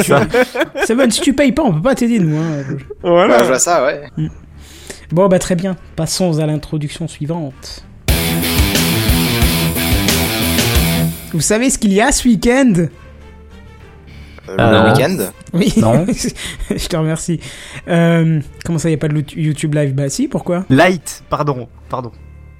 C'est 0.86 0.96
bon, 0.96 1.12
si 1.12 1.22
tu 1.22 1.34
payes 1.34 1.52
pas, 1.52 1.62
on 1.64 1.74
peut 1.74 1.82
pas 1.82 1.96
t'aider 1.96 2.18
nous. 2.20 2.36
Hein. 2.38 2.64
Voilà. 3.04 3.36
Ouais, 3.38 3.40
je 3.44 3.46
vois 3.50 3.60
ça, 3.60 3.86
ouais. 3.86 4.02
Bon 5.12 5.28
bah 5.28 5.40
très 5.40 5.56
bien. 5.56 5.76
Passons 5.96 6.40
à 6.40 6.46
l'introduction 6.46 7.08
suivante. 7.08 7.84
Vous 11.34 11.42
savez 11.42 11.70
ce 11.70 11.78
qu'il 11.78 11.94
y 11.94 12.02
a 12.02 12.12
ce 12.12 12.28
week-end? 12.28 12.74
Euh, 12.78 12.88
Euh, 14.58 14.84
le 14.84 14.90
week-end? 14.92 15.18
Oui. 15.54 15.74
Non. 15.78 16.06
je 16.72 16.88
te 16.88 16.96
remercie. 16.98 17.40
Euh, 17.88 18.40
comment 18.66 18.80
ça, 18.80 18.90
y 18.90 18.94
a 18.94 18.98
pas 18.98 19.08
de 19.08 19.24
YouTube 19.36 19.76
Live? 19.76 19.94
Bah 19.94 20.10
si, 20.10 20.28
pourquoi? 20.28 20.66
Light, 20.72 21.24
pardon, 21.30 21.68
pardon. 21.90 22.12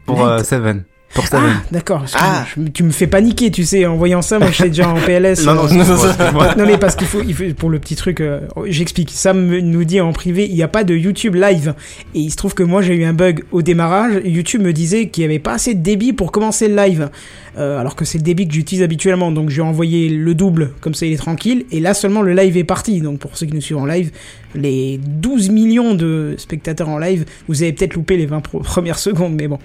Pour 0.06 0.20
Light. 0.20 0.42
euh, 0.42 0.44
Seven. 0.44 0.84
Pour 1.14 1.26
Ah, 1.34 1.62
d'accord. 1.72 2.06
Ah. 2.14 2.46
tu 2.74 2.84
me 2.84 2.92
fais 2.92 3.08
paniquer, 3.08 3.50
tu 3.50 3.64
sais, 3.64 3.86
en 3.86 3.96
voyant 3.98 4.22
ça, 4.22 4.38
moi 4.38 4.50
je 4.50 4.56
suis 4.56 4.64
déjà 4.66 4.88
en 4.90 4.96
PLS. 4.96 5.44
non, 5.46 5.56
non, 5.56 5.62
euh, 5.64 5.68
excuse-moi, 5.68 6.08
excuse-moi. 6.10 6.56
Non 6.56 6.66
mais 6.68 6.78
parce 6.78 6.96
qu'il 6.96 7.08
faut, 7.08 7.22
il 7.28 7.34
faut 7.34 7.44
pour 7.58 7.70
le 7.72 7.80
petit 7.80 7.96
truc, 7.96 8.22
euh, 8.22 8.42
j'explique. 8.68 9.10
Sam 9.12 9.48
nous 9.58 9.84
dit 9.86 10.02
en 10.02 10.14
privé, 10.14 10.46
il 10.48 10.54
n'y 10.56 10.62
a 10.64 10.68
pas 10.68 10.84
de 10.84 10.96
YouTube 10.96 11.34
live. 11.36 11.74
Et 12.14 12.20
il 12.20 12.30
se 12.30 12.36
trouve 12.36 12.54
que 12.54 12.64
moi 12.64 12.82
j'ai 12.84 12.94
eu 12.96 13.04
un 13.06 13.14
bug 13.14 13.44
au 13.52 13.62
démarrage. 13.64 14.22
YouTube 14.24 14.62
me 14.62 14.72
disait 14.74 15.08
qu'il 15.10 15.22
n'y 15.24 15.26
avait 15.26 15.40
pas 15.40 15.54
assez 15.54 15.74
de 15.74 15.82
débit 15.82 16.14
pour 16.14 16.32
commencer 16.32 16.68
le 16.68 16.76
live, 16.76 17.10
Euh, 17.58 17.80
alors 17.80 17.96
que 17.96 18.06
c'est 18.06 18.20
le 18.20 18.24
débit 18.24 18.48
que 18.48 18.54
j'utilise 18.54 18.84
habituellement. 18.84 19.32
Donc 19.32 19.50
j'ai 19.50 19.62
envoyé 19.64 20.08
le 20.10 20.34
double, 20.36 20.72
comme 20.80 20.94
ça 20.94 21.08
il 21.08 21.14
est 21.14 21.18
tranquille. 21.18 21.66
Et 21.72 21.80
là 21.80 21.94
seulement 21.96 22.22
le 22.22 22.34
live 22.34 22.56
est 22.56 22.64
parti. 22.64 23.02
Donc 23.02 23.18
pour 23.20 23.36
ceux 23.36 23.48
qui 23.48 23.54
nous 23.54 23.62
suivent 23.62 23.80
en 23.80 23.86
live, 23.88 24.12
les 24.56 25.00
12 25.04 25.50
millions 25.50 25.94
de 25.96 26.36
spectateurs 26.38 26.90
en 26.90 27.00
live, 27.00 27.26
vous 27.48 27.62
avez 27.64 27.74
peut-être 27.74 27.96
loupé 27.96 28.16
les 28.18 28.28
20 28.28 28.40
pro- 28.42 28.60
premières 28.64 29.00
secondes, 29.00 29.34
mais 29.36 29.48
bon. 29.48 29.58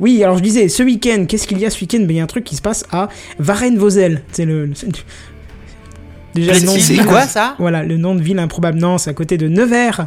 Oui, 0.00 0.22
alors 0.22 0.36
je 0.36 0.42
disais, 0.42 0.68
ce 0.68 0.82
week-end, 0.88 1.24
qu'est-ce 1.28 1.46
qu'il 1.46 1.58
y 1.58 1.66
a 1.66 1.70
ce 1.70 1.80
week-end? 1.80 2.00
Ben 2.00 2.10
il 2.10 2.16
y 2.16 2.20
a 2.20 2.24
un 2.24 2.26
truc 2.26 2.44
qui 2.44 2.56
se 2.56 2.62
passe 2.62 2.84
à 2.90 3.08
Varennes-Vauzelles. 3.38 4.22
C'est 4.32 4.44
le, 4.44 4.66
le- 4.66 4.72
Déjà 6.34 6.52
le 6.54 6.60
nom 6.60 6.74
de 6.74 6.78
ville- 6.78 7.04
quoi 7.06 7.22
ça? 7.22 7.54
Voilà, 7.58 7.82
le 7.82 7.96
nom 7.96 8.14
de 8.14 8.22
ville 8.22 8.38
improbable. 8.38 8.78
Non, 8.78 8.98
c'est 8.98 9.10
à 9.10 9.14
côté 9.14 9.38
de 9.38 9.48
Nevers. 9.48 10.06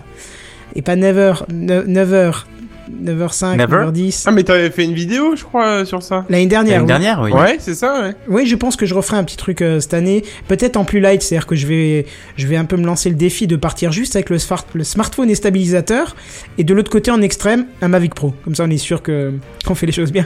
Et 0.76 0.82
pas 0.82 0.96
9h. 0.96 1.48
9h. 1.50 2.44
9h05, 2.90 3.58
Never 3.58 3.76
9h10. 3.92 4.24
Ah, 4.28 4.32
mais 4.32 4.44
t'avais 4.44 4.70
fait 4.70 4.84
une 4.84 4.94
vidéo, 4.94 5.36
je 5.36 5.44
crois, 5.44 5.66
euh, 5.68 5.86
sur 5.86 6.02
ça. 6.04 6.26
L'année 6.30 6.46
dernière. 6.48 6.74
L'année 6.74 6.84
oui. 6.84 6.88
dernière, 6.88 7.22
oui. 7.22 7.32
Ouais, 7.32 7.58
c'est 7.60 7.76
ça, 7.76 8.02
ouais. 8.02 8.16
Oui, 8.28 8.46
je 8.46 8.56
pense 8.56 8.76
que 8.76 8.86
je 8.86 8.94
referai 8.94 9.18
un 9.18 9.24
petit 9.24 9.38
truc 9.38 9.62
euh, 9.62 9.80
cette 9.80 9.94
année, 9.94 10.24
peut-être 10.48 10.78
en 10.78 10.84
plus 10.86 11.00
light, 11.00 11.22
c'est-à-dire 11.22 11.48
que 11.48 11.56
je 11.56 11.68
vais, 11.68 12.06
je 12.38 12.48
vais 12.48 12.56
un 12.58 12.66
peu 12.66 12.78
me 12.78 12.86
lancer 12.86 13.10
le 13.10 13.16
défi 13.16 13.48
de 13.48 13.56
partir 13.56 13.92
juste 13.92 14.16
avec 14.16 14.30
le, 14.30 14.38
smart- 14.38 14.66
le 14.74 14.84
smartphone 14.84 15.30
et 15.30 15.36
stabilisateur, 15.36 16.16
et 16.58 16.64
de 16.64 16.74
l'autre 16.74 16.92
côté 16.92 17.12
en 17.12 17.22
extrême, 17.22 17.66
un 17.82 17.88
Mavic 17.88 18.14
Pro. 18.16 18.34
Comme 18.44 18.56
ça, 18.56 18.64
on 18.66 18.70
est 18.70 18.78
sûr 18.78 19.02
que 19.02 19.34
qu'on 19.66 19.76
fait 19.76 19.86
les 19.86 19.92
choses 19.92 20.12
bien. 20.12 20.26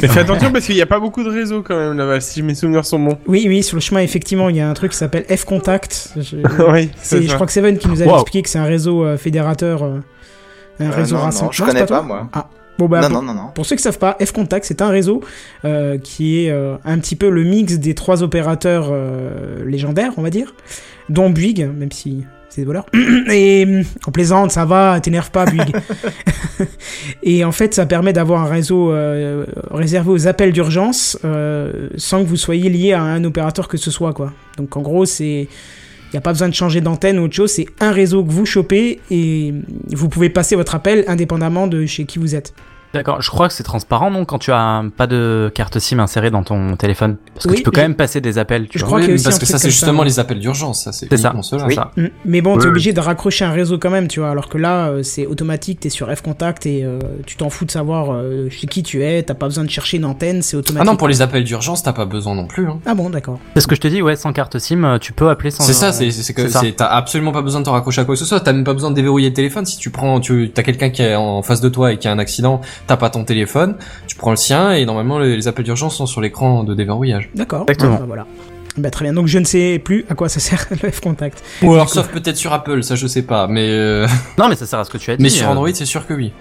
Mais 0.00 0.08
fais 0.08 0.20
attention 0.20 0.50
parce 0.52 0.66
qu'il 0.66 0.74
n'y 0.74 0.82
a 0.82 0.86
pas 0.86 1.00
beaucoup 1.00 1.22
de 1.24 1.30
réseaux 1.30 1.62
quand 1.62 1.76
même 1.76 1.96
là-bas, 1.96 2.20
si 2.20 2.42
mes 2.42 2.54
souvenirs 2.54 2.84
sont 2.84 2.98
bons. 2.98 3.18
Oui, 3.26 3.44
oui, 3.48 3.62
sur 3.62 3.76
le 3.76 3.80
chemin, 3.80 4.00
effectivement, 4.00 4.48
il 4.48 4.56
y 4.56 4.60
a 4.60 4.68
un 4.68 4.74
truc 4.74 4.92
qui 4.92 4.98
s'appelle 4.98 5.24
F-Contact. 5.28 6.10
Je, 6.16 6.36
oui, 6.72 6.90
c'est- 7.00 7.22
je 7.22 7.34
crois 7.34 7.46
que 7.46 7.52
Seven 7.52 7.78
qui 7.78 7.88
nous 7.88 8.02
Wow. 8.02 8.14
expliqué 8.16 8.42
que 8.42 8.48
c'est 8.50 8.58
un 8.58 8.64
réseau 8.64 9.04
euh, 9.04 9.16
fédérateur, 9.16 9.82
euh, 10.80 10.86
un 10.86 10.90
réseau 10.90 11.16
non, 11.16 11.22
rassemblant. 11.22 11.46
non, 11.46 11.52
je 11.52 11.56
c'est 11.58 11.64
connais 11.70 11.86
toi 11.86 11.96
pas, 11.98 12.02
moi. 12.02 12.28
Ah, 12.32 12.48
bon 12.78 12.86
bah. 12.88 13.00
non, 13.00 13.08
pour- 13.08 13.22
non, 13.22 13.34
non, 13.34 13.42
non. 13.42 13.48
Pour 13.54 13.66
ceux 13.66 13.76
qui 13.76 13.82
savent 13.82 13.98
pas, 13.98 14.16
F-Contact, 14.24 14.64
c'est 14.64 14.82
un 14.82 14.88
réseau 14.88 15.20
euh, 15.64 15.98
qui 15.98 16.44
est 16.44 16.50
euh, 16.50 16.76
un 16.84 16.98
petit 16.98 17.16
peu 17.16 17.30
le 17.30 17.44
mix 17.44 17.78
des 17.78 17.94
trois 17.94 18.22
opérateurs 18.22 18.88
euh, 18.90 19.64
légendaires, 19.64 20.12
on 20.16 20.22
va 20.22 20.30
dire, 20.30 20.54
dont 21.08 21.30
Bouygues, 21.30 21.70
même 21.76 21.92
si 21.92 22.24
c'est 22.48 22.60
des 22.62 22.66
voleurs. 22.66 22.86
Et 23.30 23.82
en 24.06 24.10
plaisante, 24.12 24.50
ça 24.52 24.64
va, 24.64 25.00
t'énerve 25.00 25.30
pas, 25.30 25.44
Bouygues. 25.44 25.74
Et 27.22 27.44
en 27.44 27.52
fait, 27.52 27.74
ça 27.74 27.84
permet 27.86 28.12
d'avoir 28.12 28.42
un 28.42 28.48
réseau 28.48 28.94
réservé 29.72 30.10
aux 30.10 30.26
appels 30.28 30.52
d'urgence 30.52 31.18
sans 31.96 32.22
que 32.22 32.28
vous 32.28 32.36
soyez 32.36 32.70
lié 32.70 32.92
à 32.92 33.02
un 33.02 33.24
opérateur 33.24 33.66
que 33.68 33.76
ce 33.76 33.90
soit, 33.90 34.12
quoi. 34.12 34.32
Donc 34.56 34.76
en 34.76 34.82
gros, 34.82 35.04
c'est 35.04 35.48
n'y 36.14 36.18
a 36.18 36.22
pas 36.22 36.32
besoin 36.32 36.48
de 36.48 36.54
changer 36.54 36.80
d'antenne 36.80 37.18
ou 37.18 37.24
autre 37.24 37.34
chose, 37.34 37.50
c'est 37.50 37.66
un 37.80 37.90
réseau 37.90 38.24
que 38.24 38.30
vous 38.30 38.46
chopez 38.46 39.00
et 39.10 39.52
vous 39.92 40.08
pouvez 40.08 40.30
passer 40.30 40.56
votre 40.56 40.74
appel 40.74 41.04
indépendamment 41.08 41.66
de 41.66 41.86
chez 41.86 42.04
qui 42.04 42.18
vous 42.18 42.34
êtes. 42.34 42.54
D'accord, 42.94 43.20
je 43.20 43.28
crois 43.28 43.48
que 43.48 43.54
c'est 43.54 43.62
transparent, 43.64 44.10
non, 44.10 44.24
quand 44.24 44.38
tu 44.38 44.52
as 44.52 44.58
un- 44.60 44.88
pas 44.88 45.06
de 45.06 45.50
carte 45.54 45.78
SIM 45.78 45.98
insérée 45.98 46.30
dans 46.30 46.42
ton 46.44 46.76
téléphone? 46.76 47.16
Parce 47.34 47.44
que 47.46 47.50
Oui, 47.50 47.56
tu 47.56 47.62
peux 47.64 47.70
quand 47.72 47.80
même 47.82 47.96
passer 47.96 48.20
des 48.20 48.38
appels, 48.38 48.68
tu 48.68 48.78
je 48.78 48.84
vois. 48.84 48.88
crois 48.88 49.00
qu'il 49.00 49.08
y 49.08 49.10
a 49.10 49.14
Oui, 49.14 49.14
aussi 49.16 49.24
parce 49.24 49.38
que 49.38 49.46
ça, 49.46 49.58
c'est 49.58 49.68
justement 49.70 49.98
ça. 50.00 50.04
les 50.04 50.20
appels 50.20 50.38
d'urgence, 50.38 50.84
ça, 50.84 50.92
c'est 50.92 51.14
ça, 51.16 51.34
cela. 51.42 51.66
Oui. 51.66 51.74
ça. 51.74 51.90
Mm. 51.96 52.06
Mais 52.24 52.40
bon, 52.40 52.52
Oui, 52.54 52.58
t'es 52.60 52.64
oui. 52.66 52.70
obligé 52.70 52.92
de 52.92 53.00
raccrocher 53.00 53.44
un 53.44 53.50
réseau 53.50 53.78
quand 53.78 53.90
même, 53.90 54.06
tu 54.08 54.20
vois. 54.20 54.30
Alors 54.30 54.48
que 54.48 54.56
là, 54.58 54.88
euh, 54.88 55.02
c'est 55.02 55.26
automatique, 55.26 55.80
t'es 55.80 55.90
sur 55.90 56.08
F-Contact 56.14 56.66
et 56.66 56.84
euh, 56.84 56.98
tu 57.26 57.36
t'en 57.36 57.50
fous 57.50 57.64
de 57.64 57.70
savoir 57.72 58.12
euh, 58.12 58.48
chez 58.48 58.66
qui 58.68 58.82
tu 58.84 59.02
es, 59.04 59.22
t'as 59.24 59.34
pas 59.34 59.46
besoin 59.46 59.64
de 59.64 59.70
chercher 59.70 59.96
une 59.96 60.04
antenne, 60.04 60.40
c'est 60.42 60.56
Ah 60.56 60.60
automatique. 60.60 60.86
non, 60.90 60.96
pour 60.96 61.08
les 61.08 61.20
appels 61.20 61.44
d'urgence, 61.44 61.82
t'as 61.82 61.92
pas 61.92 62.06
besoin 62.06 62.34
non 62.36 62.46
plus. 62.46 62.68
Hein. 62.68 62.78
Ah 62.86 62.94
bon, 62.94 63.10
d'accord. 63.10 63.38
C'est 63.54 63.60
ce 63.60 63.66
que 63.66 63.74
je 63.74 63.80
te 63.80 63.88
dis, 63.88 64.02
ouais, 64.02 64.14
sans 64.16 64.32
carte 64.32 64.58
SIM, 64.58 64.98
tu 65.00 65.12
peux 65.12 65.28
appeler 65.30 65.50
sans... 65.50 65.64
C'est 65.64 65.72
ça, 65.72 65.92
c'est 65.92 66.10
c'est 66.12 66.32
que 66.32 66.70
t'as 66.70 66.86
absolument 66.86 67.32
pas 67.32 67.42
besoin 67.42 67.60
de 67.60 67.64
te 67.66 67.70
raccrocher 67.70 68.02
à 68.02 68.04
quoi 68.04 68.14
que 68.14 68.18
ce 68.20 68.24
soit. 68.24 68.38
T'as 68.40 68.52
même 68.52 68.64
pas 68.64 68.72
besoin 68.74 68.90
de 68.90 68.94
déverrouiller 68.94 69.28
le 69.30 69.34
téléphone. 69.34 69.66
Si 69.66 69.78
tu 69.78 69.90
prends, 69.90 70.20
tu 70.20 70.52
t'as 70.54 70.62
quelqu'un 70.62 70.90
qui 70.90 71.02
est 71.02 71.16
en 71.16 71.42
face 71.42 71.60
de 71.60 71.68
toi 71.68 71.92
et 71.92 71.98
qui 71.98 72.06
a 72.08 72.12
un 72.12 72.18
accident, 72.18 72.60
t'as 72.86 72.96
pas 72.96 73.10
ton 73.10 73.24
téléphone, 73.24 73.76
tu 74.06 74.16
prends 74.16 74.30
le 74.30 74.36
sien 74.36 74.72
et 74.72 74.84
normalement 74.84 75.18
les, 75.18 75.36
les 75.36 75.48
appels 75.48 75.64
d'urgence 75.64 75.96
sont 75.96 76.06
sur 76.06 76.20
l'écran 76.20 76.64
de 76.64 76.74
déverrouillage. 76.74 77.30
D'accord. 77.34 77.64
Exactement. 77.68 77.98
Bah, 77.98 78.04
voilà. 78.06 78.26
Bah, 78.76 78.90
très 78.90 79.04
bien. 79.04 79.12
Donc 79.12 79.26
je 79.26 79.38
ne 79.38 79.44
sais 79.44 79.78
plus 79.78 80.04
à 80.08 80.14
quoi 80.14 80.28
ça 80.28 80.40
sert 80.40 80.66
le 80.82 80.90
F-Contact. 80.90 81.42
Ou 81.62 81.72
alors 81.74 81.88
sauf 81.88 82.08
peut-être 82.08 82.36
sur 82.36 82.52
Apple, 82.52 82.82
ça 82.82 82.96
je 82.96 83.06
sais 83.06 83.22
pas, 83.22 83.46
mais 83.46 83.68
euh, 83.68 84.06
Non, 84.38 84.48
mais 84.48 84.56
ça 84.56 84.66
sert 84.66 84.78
à 84.78 84.84
ce 84.84 84.90
que 84.90 84.98
tu 84.98 85.10
as 85.10 85.16
dit. 85.16 85.22
mais 85.22 85.28
sur 85.28 85.48
euh, 85.48 85.52
Android 85.52 85.70
c'est 85.72 85.84
sûr 85.86 86.06
que 86.06 86.14
oui. 86.14 86.32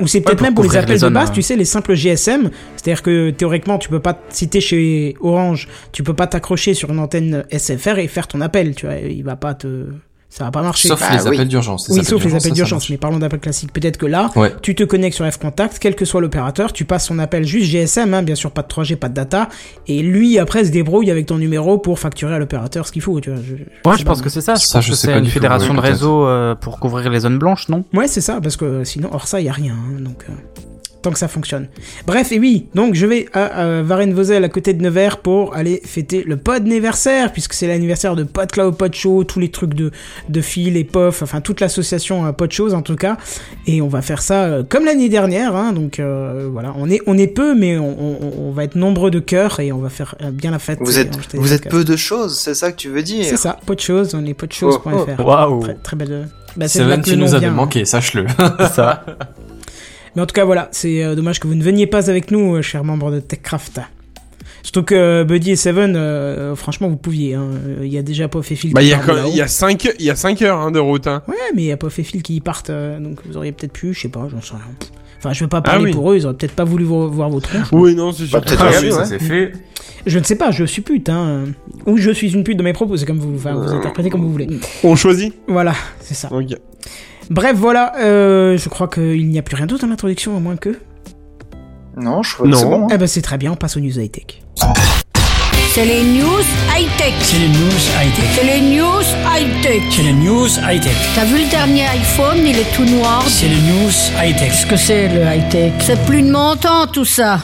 Ou 0.00 0.08
c'est 0.08 0.20
peut-être 0.20 0.38
pour 0.38 0.44
même 0.44 0.54
pour 0.54 0.64
les 0.64 0.76
appels 0.76 0.96
les 0.96 1.00
de 1.00 1.08
base, 1.08 1.30
euh. 1.30 1.32
tu 1.32 1.42
sais, 1.42 1.54
les 1.54 1.64
simples 1.64 1.94
GSM. 1.94 2.50
C'est-à-dire 2.74 3.02
que 3.02 3.30
théoriquement, 3.30 3.78
tu 3.78 3.88
peux 3.88 4.00
pas, 4.00 4.20
si 4.30 4.48
t'es 4.48 4.60
chez 4.60 5.16
Orange, 5.20 5.68
tu 5.92 6.02
peux 6.02 6.12
pas 6.12 6.26
t'accrocher 6.26 6.74
sur 6.74 6.90
une 6.90 6.98
antenne 6.98 7.44
SFR 7.56 7.98
et 7.98 8.08
faire 8.08 8.26
ton 8.26 8.40
appel, 8.40 8.74
tu 8.74 8.86
vois. 8.86 8.96
Il 8.96 9.22
va 9.22 9.36
pas 9.36 9.54
te, 9.54 9.86
ça 10.28 10.44
va 10.44 10.50
pas 10.50 10.60
marcher. 10.62 10.88
Sauf 10.88 11.00
Bah 11.00 11.06
les 11.16 11.22
oui. 11.28 11.36
appels 11.36 11.48
d'urgence. 11.48 11.88
oui, 11.88 12.04
sauf 12.04 12.22
les 12.24 12.34
appels 12.34 12.52
d'urgence. 12.52 12.90
Mais 12.90 12.98
parlons 12.98 13.18
d'appels 13.18 13.40
classiques. 13.40 13.72
Peut-être 13.72 13.96
que 13.96 14.04
là, 14.06 14.30
Ouais. 14.36 14.52
tu 14.60 14.74
te 14.74 14.82
connectes 14.84 15.16
sur 15.16 15.24
F-Contact, 15.30 15.78
quel 15.80 15.94
que 15.94 16.04
soit 16.04 16.20
l'opérateur, 16.20 16.72
tu 16.74 16.84
passes 16.84 17.06
son 17.06 17.18
appel 17.18 17.44
juste 17.44 17.70
GSM, 17.70 18.12
hein, 18.12 18.22
bien 18.22 18.34
sûr 18.34 18.50
pas 18.50 18.62
de 18.62 18.68
3G, 18.68 18.96
pas 18.96 19.08
de 19.08 19.14
data, 19.14 19.48
et 19.86 20.02
lui 20.02 20.38
après 20.38 20.64
se 20.64 20.70
débrouille 20.70 21.10
avec 21.10 21.26
ton 21.26 21.38
numéro 21.38 21.78
pour 21.78 21.98
facturer 21.98 22.34
à 22.34 22.38
l'opérateur 22.38 22.86
ce 22.86 22.92
qu'il 22.92 23.02
faut, 23.02 23.18
tu 23.20 23.30
vois. 23.30 23.40
Je, 23.42 23.54
Ouais, 23.54 23.92
sais 23.94 24.00
je 24.00 24.04
pas, 24.04 24.10
pense 24.12 24.20
que 24.22 24.28
c'est 24.28 24.40
ça. 24.42 24.56
Je 24.56 24.66
Ça, 24.66 24.78
pense 24.78 24.84
je 24.86 24.90
que 24.90 24.96
sais 24.96 25.06
c'est 25.06 25.12
pas 25.12 25.18
une 25.20 25.24
tout, 25.24 25.30
fédération 25.30 25.70
ouais, 25.70 25.76
de 25.76 25.82
réseaux 25.86 26.26
euh, 26.26 26.54
pour 26.54 26.78
couvrir 26.80 27.08
les 27.10 27.20
zones 27.20 27.38
blanches, 27.38 27.68
non? 27.68 27.84
Ouais, 27.94 28.08
c'est 28.08 28.20
ça, 28.20 28.40
parce 28.42 28.56
que 28.56 28.84
sinon, 28.84 29.08
hors 29.12 29.26
ça, 29.26 29.40
il 29.40 29.46
y 29.46 29.48
a 29.48 29.52
rien. 29.52 29.74
hein, 29.74 30.00
donc, 30.00 30.24
euh, 30.28 30.32
tant 31.06 31.12
que 31.12 31.18
ça 31.20 31.28
fonctionne. 31.28 31.68
Bref, 32.04 32.32
et 32.32 32.40
oui, 32.40 32.66
donc 32.74 32.94
je 32.94 33.06
vais 33.06 33.28
à, 33.32 33.44
à 33.44 33.82
Varennes-Vauzelles, 33.82 34.42
à 34.42 34.48
côté 34.48 34.74
de 34.74 34.82
Nevers, 34.82 35.18
pour 35.18 35.54
aller 35.54 35.80
fêter 35.84 36.24
le 36.26 36.36
pod 36.36 36.62
anniversaire, 36.62 37.32
puisque 37.32 37.52
c'est 37.52 37.68
l'anniversaire 37.68 38.16
de 38.16 38.24
PodCloud, 38.24 38.76
PodShow, 38.76 39.22
tous 39.22 39.38
les 39.38 39.50
trucs 39.52 39.74
de, 39.74 39.92
de 40.28 40.40
fil 40.40 40.76
et 40.76 40.82
POF, 40.82 41.22
enfin 41.22 41.40
toute 41.40 41.60
l'association 41.60 42.26
euh, 42.26 42.32
PodShows 42.32 42.74
en 42.74 42.82
tout 42.82 42.96
cas. 42.96 43.18
Et 43.68 43.80
on 43.80 43.86
va 43.86 44.02
faire 44.02 44.20
ça 44.20 44.44
euh, 44.46 44.62
comme 44.68 44.84
l'année 44.84 45.08
dernière, 45.08 45.54
hein, 45.54 45.72
donc 45.72 46.00
euh, 46.00 46.48
voilà, 46.50 46.74
on 46.76 46.90
est, 46.90 47.00
on 47.06 47.16
est 47.16 47.28
peu, 47.28 47.54
mais 47.54 47.78
on, 47.78 47.88
on- 48.00 48.48
on 48.48 48.50
va 48.50 48.64
être 48.64 48.74
nombreux 48.74 49.12
de 49.12 49.20
cœur 49.20 49.60
et 49.60 49.70
on 49.70 49.78
va 49.78 49.90
faire 49.90 50.16
euh, 50.22 50.32
bien 50.32 50.50
la 50.50 50.58
fête. 50.58 50.78
Vous 50.80 50.98
êtes, 50.98 51.16
vous 51.34 51.52
êtes 51.52 51.68
peu 51.68 51.84
de 51.84 51.94
choses, 51.96 52.36
c'est 52.36 52.54
ça 52.54 52.72
que 52.72 52.76
tu 52.76 52.88
veux 52.88 53.02
dire? 53.04 53.24
C'est 53.24 53.36
ça, 53.36 53.58
PodShows, 53.64 54.14
on 54.14 54.26
est 54.26 54.34
podshowsfr. 54.34 55.24
Waouh 55.24 55.60
Très, 55.62 55.74
très 55.74 55.96
belle. 55.96 56.28
Bah, 56.56 56.66
Seven, 56.66 57.00
que 57.02 57.10
tu 57.10 57.16
nous 57.16 57.34
avais 57.34 57.46
hein. 57.46 57.50
manqué, 57.50 57.84
sache-le. 57.84 58.26
Ça. 58.74 59.04
Mais 60.16 60.22
en 60.22 60.26
tout 60.26 60.32
cas, 60.34 60.44
voilà, 60.44 60.68
c'est 60.72 61.04
euh, 61.04 61.14
dommage 61.14 61.38
que 61.40 61.46
vous 61.46 61.54
ne 61.54 61.62
veniez 61.62 61.86
pas 61.86 62.08
avec 62.10 62.30
nous, 62.30 62.56
euh, 62.56 62.62
chers 62.62 62.82
membres 62.84 63.10
de 63.12 63.20
TechCraft. 63.20 63.80
Surtout 64.62 64.82
que 64.82 64.94
euh, 64.96 65.24
Buddy 65.24 65.52
et 65.52 65.56
Seven, 65.56 65.94
euh, 65.94 66.56
franchement, 66.56 66.88
vous 66.88 66.96
pouviez. 66.96 67.34
hein. 67.34 67.50
Il 67.82 67.88
y 67.88 67.98
a 67.98 68.02
déjà 68.02 68.26
Pof 68.26 68.50
et 68.50 68.56
Phil 68.56 68.72
Bah, 68.72 68.80
qui 68.80 68.86
il 68.86 68.90
y 68.90 68.94
a, 68.94 68.98
partent 68.98 69.28
il 69.30 69.36
y 69.36 69.40
a 69.42 69.46
5 69.46 69.92
il 70.00 70.04
y 70.04 70.10
a 70.10 70.16
cinq 70.16 70.42
heures 70.42 70.58
hein, 70.58 70.70
de 70.72 70.80
route. 70.80 71.06
Hein. 71.06 71.22
Ouais, 71.28 71.34
mais 71.54 71.62
il 71.62 71.66
y 71.66 71.72
a 71.72 71.76
Pof 71.76 71.96
et 71.98 72.02
Phil 72.02 72.22
qui 72.22 72.34
y 72.36 72.40
partent, 72.40 72.70
euh, 72.70 72.98
donc 72.98 73.20
vous 73.28 73.36
auriez 73.36 73.52
peut-être 73.52 73.72
pu, 73.72 73.94
je 73.94 74.00
sais 74.00 74.08
pas, 74.08 74.26
j'en 74.28 74.40
sais 74.42 74.54
rien. 74.54 74.62
Enfin, 75.18 75.32
je 75.32 75.44
veux 75.44 75.48
pas 75.48 75.60
parler 75.60 75.82
Ah 75.82 75.84
oui. 75.84 75.92
pour 75.92 76.10
eux, 76.10 76.16
ils 76.16 76.24
auraient 76.26 76.34
peut-être 76.36 76.54
pas 76.56 76.64
voulu 76.64 76.84
vo- 76.84 77.08
voir 77.08 77.30
vos 77.30 77.40
tronches. 77.40 77.68
Oui, 77.72 77.94
non, 77.94 78.12
c'est 78.12 78.26
sûr. 78.26 78.38
Bah, 78.40 78.44
peut-être 78.44 78.64
Ah, 78.66 78.70
oui, 78.82 78.90
ça, 78.92 79.04
c'est 79.04 79.18
fait. 79.20 79.52
Je 80.04 80.18
ne 80.18 80.24
sais 80.24 80.36
pas, 80.36 80.50
je 80.50 80.64
suis 80.64 80.82
pute, 80.82 81.08
hein. 81.08 81.44
Ou 81.86 81.96
je 81.96 82.10
suis 82.10 82.32
une 82.32 82.42
pute 82.44 82.56
de 82.58 82.62
mes 82.62 82.72
propos, 82.72 82.96
c'est 82.96 83.06
comme 83.06 83.18
vous, 83.18 83.34
enfin, 83.36 83.54
vous 83.54 83.68
interprétez 83.70 84.10
comme 84.10 84.22
vous 84.22 84.30
voulez. 84.32 84.48
On 84.82 84.96
choisit 84.96 85.32
Voilà, 85.48 85.74
c'est 86.00 86.14
ça. 86.14 86.28
Ok. 86.32 86.56
Bref, 87.30 87.56
voilà, 87.56 87.92
euh, 88.00 88.56
je 88.56 88.68
crois 88.68 88.88
qu'il 88.88 89.28
n'y 89.28 89.38
a 89.38 89.42
plus 89.42 89.56
rien 89.56 89.66
d'autre 89.66 89.82
dans 89.82 89.88
l'introduction, 89.88 90.36
à 90.36 90.40
moins 90.40 90.56
que. 90.56 90.78
Non, 91.96 92.22
je 92.22 92.34
crois 92.34 92.46
que 92.46 92.50
Non. 92.52 92.58
c'est 92.58 92.64
bon. 92.66 92.84
hein. 92.84 92.88
Eh 92.92 92.98
ben, 92.98 93.06
c'est 93.06 93.22
très 93.22 93.38
bien, 93.38 93.52
on 93.52 93.56
passe 93.56 93.76
aux 93.76 93.80
news 93.80 93.98
high-tech. 93.98 94.42
C'est 95.72 95.84
les 95.84 96.02
news 96.04 96.42
high-tech. 96.74 97.12
C'est 97.20 97.38
les 97.38 97.48
news 97.48 97.82
high-tech. 98.00 98.24
C'est 98.34 98.44
les 98.44 98.60
news 98.76 99.02
high-tech. 99.34 99.82
C'est 99.90 100.02
les 100.02 100.12
news 100.12 100.46
high-tech. 100.66 100.94
T'as 101.14 101.24
vu 101.24 101.38
le 101.44 101.50
dernier 101.50 101.82
iPhone, 101.88 102.38
il 102.46 102.56
est 102.58 102.74
tout 102.74 102.84
noir. 102.84 103.22
C'est 103.28 103.48
les 103.48 103.56
news 103.56 103.90
high-tech. 104.22 104.48
Qu'est-ce 104.52 104.66
que 104.66 104.76
c'est 104.76 105.08
le 105.08 105.20
high-tech? 105.22 105.72
C'est 105.80 106.02
plus 106.06 106.22
de 106.22 106.30
mon 106.30 106.56
temps 106.56 106.86
tout 106.86 107.04
ça. 107.04 107.40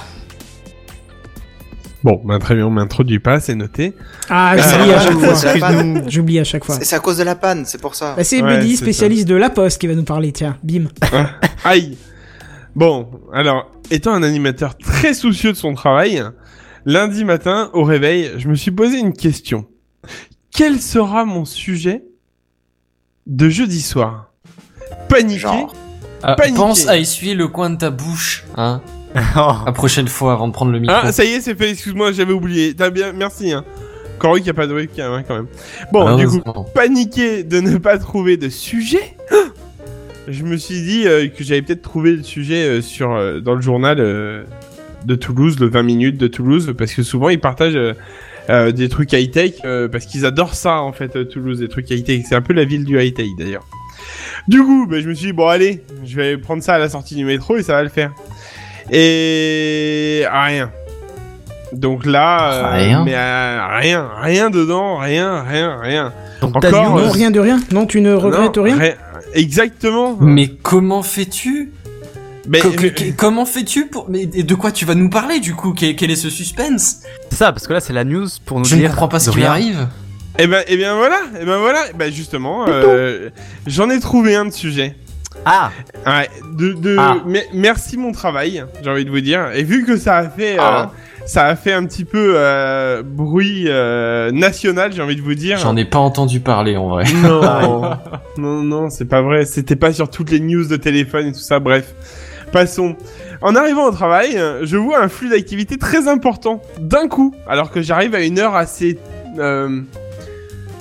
Bon, 2.04 2.20
bah, 2.24 2.38
très 2.38 2.54
bien, 2.56 2.66
on 2.66 2.70
m'introduit 2.70 3.20
pas, 3.20 3.38
c'est 3.38 3.54
noté. 3.54 3.94
Ah, 4.28 4.56
c'est 4.58 4.78
j'oublie 4.78 4.92
à 4.92 5.00
chaque 5.00 5.58
fois. 5.58 6.02
J'oublie 6.08 6.38
à 6.40 6.44
chaque 6.44 6.64
fois. 6.64 6.74
C'est 6.76 6.84
c'est 6.84 6.96
à 6.96 7.00
cause 7.00 7.18
de 7.18 7.22
la 7.22 7.36
panne, 7.36 7.64
c'est 7.64 7.80
pour 7.80 7.94
ça. 7.94 8.14
Bah, 8.16 8.24
c'est 8.24 8.42
Ouais, 8.42 8.66
spécialiste 8.74 9.28
de 9.28 9.36
la 9.36 9.50
poste, 9.50 9.80
qui 9.80 9.86
va 9.86 9.94
nous 9.94 10.02
parler, 10.04 10.32
tiens, 10.32 10.56
bim. 10.62 10.86
Aïe. 11.64 11.96
Bon, 12.74 13.08
alors, 13.32 13.70
étant 13.90 14.12
un 14.14 14.22
animateur 14.22 14.76
très 14.78 15.14
soucieux 15.14 15.52
de 15.52 15.56
son 15.56 15.74
travail, 15.74 16.22
lundi 16.86 17.24
matin, 17.24 17.70
au 17.74 17.84
réveil, 17.84 18.30
je 18.38 18.48
me 18.48 18.54
suis 18.54 18.70
posé 18.70 18.98
une 18.98 19.12
question. 19.12 19.66
Quel 20.50 20.80
sera 20.80 21.24
mon 21.24 21.44
sujet 21.44 22.02
de 23.26 23.48
jeudi 23.48 23.80
soir? 23.80 24.32
Paniquer? 25.08 25.38
Genre? 25.38 25.74
Ah, 26.22 26.34
Paniqué. 26.34 26.56
pense 26.56 26.88
à 26.88 26.98
essuyer 26.98 27.34
le 27.34 27.48
coin 27.48 27.70
de 27.70 27.76
ta 27.76 27.90
bouche, 27.90 28.44
hein, 28.56 28.80
la 29.66 29.72
prochaine 29.72 30.08
fois 30.08 30.32
avant 30.32 30.48
de 30.48 30.52
prendre 30.52 30.72
le 30.72 30.80
micro. 30.80 30.96
Ah, 31.02 31.12
ça 31.12 31.24
y 31.24 31.28
est, 31.32 31.40
c'est 31.40 31.54
fait, 31.54 31.70
excuse-moi, 31.70 32.12
j'avais 32.12 32.32
oublié. 32.32 32.74
T'as 32.74 32.90
bien, 32.90 33.12
merci, 33.12 33.52
hein. 33.52 33.64
Encore 34.16 34.34
qu'il 34.36 34.44
n'y 34.44 34.50
a 34.50 34.54
pas 34.54 34.66
de 34.68 34.74
webcam, 34.74 35.12
hein, 35.12 35.22
quand 35.26 35.34
même. 35.34 35.46
Bon, 35.92 36.06
Ah, 36.06 36.16
du 36.16 36.28
coup, 36.28 36.40
paniqué 36.74 37.42
de 37.42 37.60
ne 37.60 37.76
pas 37.76 37.98
trouver 37.98 38.36
de 38.36 38.48
sujet, 38.48 39.16
je 40.28 40.44
me 40.44 40.56
suis 40.56 40.80
dit 40.82 41.02
euh, 41.06 41.26
que 41.26 41.42
j'avais 41.42 41.62
peut-être 41.62 41.82
trouvé 41.82 42.12
le 42.12 42.22
sujet 42.22 42.64
euh, 42.64 42.80
sur 42.82 43.12
euh, 43.12 43.40
dans 43.40 43.54
le 43.54 43.60
journal 43.60 43.96
euh, 43.98 44.44
de 45.04 45.14
Toulouse, 45.16 45.58
le 45.58 45.66
20 45.68 45.82
minutes 45.82 46.18
de 46.18 46.28
Toulouse, 46.28 46.72
parce 46.78 46.94
que 46.94 47.02
souvent 47.02 47.30
ils 47.30 47.40
partagent 47.40 47.74
euh, 47.74 47.94
euh, 48.48 48.70
des 48.70 48.88
trucs 48.88 49.12
high-tech, 49.12 49.54
euh, 49.64 49.88
parce 49.88 50.06
qu'ils 50.06 50.24
adorent 50.24 50.54
ça 50.54 50.80
en 50.80 50.92
fait, 50.92 51.16
euh, 51.16 51.24
Toulouse, 51.24 51.58
des 51.58 51.68
trucs 51.68 51.90
high-tech. 51.90 52.22
C'est 52.28 52.36
un 52.36 52.42
peu 52.42 52.52
la 52.52 52.64
ville 52.64 52.84
du 52.84 53.00
high-tech 53.00 53.26
d'ailleurs. 53.36 53.66
Du 54.46 54.62
coup, 54.62 54.86
bah, 54.88 55.00
je 55.00 55.08
me 55.08 55.14
suis 55.14 55.26
dit, 55.26 55.32
bon 55.32 55.48
allez, 55.48 55.82
je 56.04 56.16
vais 56.16 56.36
prendre 56.38 56.62
ça 56.62 56.74
à 56.74 56.78
la 56.78 56.88
sortie 56.88 57.14
du 57.16 57.24
métro 57.24 57.56
et 57.56 57.62
ça 57.64 57.74
va 57.74 57.82
le 57.82 57.88
faire. 57.88 58.12
Et 58.90 60.24
rien. 60.30 60.70
Donc 61.72 62.04
là, 62.04 62.52
euh, 62.52 62.70
Rien. 62.76 63.04
mais 63.04 63.14
euh, 63.14 63.66
rien, 63.80 64.08
rien 64.20 64.50
dedans, 64.50 64.98
rien, 64.98 65.42
rien, 65.42 65.78
rien. 65.80 66.12
Donc, 66.42 66.50
Encore, 66.56 66.60
t'as 66.60 66.68
euh, 66.68 66.88
Non, 67.04 67.10
rien 67.10 67.30
de 67.30 67.40
rien? 67.40 67.60
Non, 67.70 67.86
tu 67.86 68.00
ne 68.02 68.12
regrettes 68.12 68.56
Non, 68.58 68.62
rien 68.64 68.78
Exactement. 69.34 70.16
Mais 70.20 70.48
comment 70.48 71.02
fais-tu? 71.02 71.72
Mais- 72.48 72.58
Co- 72.60 72.70
Comment 73.16 73.46
fais-tu 73.46 73.86
pour 73.86 74.10
Mais 74.10 74.22
et 74.34 74.42
de 74.42 74.54
quoi 74.54 74.72
tu 74.72 74.84
vas 74.84 74.94
nous 74.96 75.08
parler 75.08 75.38
du 75.38 75.54
coup? 75.54 75.72
Quel, 75.72 75.94
quel 75.96 76.10
est 76.10 76.16
ce 76.16 76.28
suspense? 76.28 77.02
C'est 77.30 77.36
ça, 77.36 77.52
parce 77.52 77.66
que 77.66 77.72
là, 77.72 77.80
c'est 77.80 77.92
la 77.92 78.04
news 78.04 78.26
pour 78.44 78.58
nous 78.58 78.64
Je 78.64 78.74
ne 78.74 78.80
dire. 78.80 78.90
comprends 78.90 79.08
pas 79.08 79.20
ce 79.20 79.30
qui 79.30 79.42
arrive. 79.44 79.86
Eh 80.38 80.46
ben, 80.46 80.62
eh 80.66 80.76
bien 80.76 80.96
voilà, 80.96 81.18
eh 81.40 81.44
ben 81.44 81.58
voilà, 81.58 81.84
eh 81.90 81.96
ben 81.96 82.10
justement, 82.12 82.64
euh, 82.66 83.28
j'en 83.66 83.90
ai 83.90 84.00
trouvé 84.00 84.34
un 84.34 84.46
de 84.46 84.50
sujet. 84.50 84.96
Ah 85.44 85.70
Ouais, 86.06 86.28
de, 86.56 86.72
de, 86.72 86.96
Ah. 86.98 87.16
me- 87.26 87.38
merci 87.54 87.96
mon 87.96 88.12
travail, 88.12 88.64
j'ai 88.82 88.90
envie 88.90 89.04
de 89.04 89.10
vous 89.10 89.20
dire. 89.20 89.50
Et 89.54 89.62
vu 89.64 89.84
que 89.84 89.96
ça 89.96 90.16
a 90.18 90.28
fait, 90.28 90.54
euh, 90.58 90.62
Ah. 90.62 90.90
ça 91.26 91.46
a 91.46 91.56
fait 91.56 91.72
un 91.72 91.84
petit 91.84 92.04
peu 92.04 92.34
euh, 92.36 93.02
bruit 93.04 93.64
euh, 93.68 94.30
national, 94.30 94.92
j'ai 94.92 95.02
envie 95.02 95.16
de 95.16 95.22
vous 95.22 95.34
dire. 95.34 95.58
J'en 95.58 95.76
ai 95.76 95.84
pas 95.84 95.98
entendu 95.98 96.40
parler 96.40 96.76
en 96.76 96.88
vrai. 96.88 97.04
Non, 97.22 97.40
non, 98.38 98.62
non, 98.62 98.90
c'est 98.90 99.04
pas 99.08 99.22
vrai. 99.22 99.44
C'était 99.44 99.76
pas 99.76 99.92
sur 99.92 100.10
toutes 100.10 100.30
les 100.30 100.40
news 100.40 100.66
de 100.66 100.76
téléphone 100.76 101.26
et 101.28 101.32
tout 101.32 101.38
ça. 101.38 101.58
Bref, 101.58 101.92
passons. 102.52 102.96
En 103.40 103.56
arrivant 103.56 103.86
au 103.86 103.90
travail, 103.90 104.40
je 104.62 104.76
vois 104.76 105.02
un 105.02 105.08
flux 105.08 105.28
d'activité 105.28 105.76
très 105.76 106.06
important 106.06 106.62
d'un 106.78 107.08
coup, 107.08 107.34
alors 107.48 107.72
que 107.72 107.82
j'arrive 107.82 108.14
à 108.14 108.20
une 108.20 108.38
heure 108.38 108.54
assez 108.54 108.98
euh, 109.38 109.80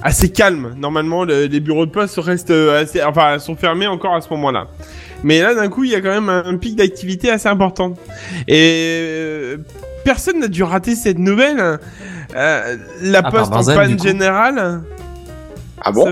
assez 0.01 0.29
calme. 0.29 0.74
Normalement, 0.77 1.24
le- 1.24 1.46
les 1.46 1.60
bureaux 1.60 1.86
de 1.86 1.91
poste 1.91 2.17
restent 2.17 2.51
euh, 2.51 2.81
assez, 2.84 3.03
enfin, 3.03 3.39
sont 3.39 3.55
fermés 3.55 3.88
encore 3.88 4.15
à 4.15 4.22
ce 4.22 4.29
moment-là. 4.31 4.67
Mais 5.24 5.41
là, 5.41 5.53
d'un 5.53 5.70
coup, 5.70 5.84
il 5.84 5.91
y 5.91 5.96
a 5.96 6.01
quand 6.01 6.10
même 6.10 6.29
un, 6.29 6.43
un 6.46 6.58
pic 6.58 6.75
d'activité 6.75 7.29
assez 7.29 7.48
important. 7.48 7.93
Et 8.48 8.98
euh, 9.01 9.58
personne 10.03 10.39
n'a 10.39 10.48
dû 10.48 10.63
rater 10.63 10.96
cette 10.96 11.20
nouvelle. 11.20 11.79
Euh, 12.36 12.77
la 13.01 13.24
poste 13.24 13.51
en 13.53 13.63
panne 13.63 14.01
générale. 14.01 14.81
Ah 15.84 15.91
bon 15.91 16.05
ça, 16.05 16.12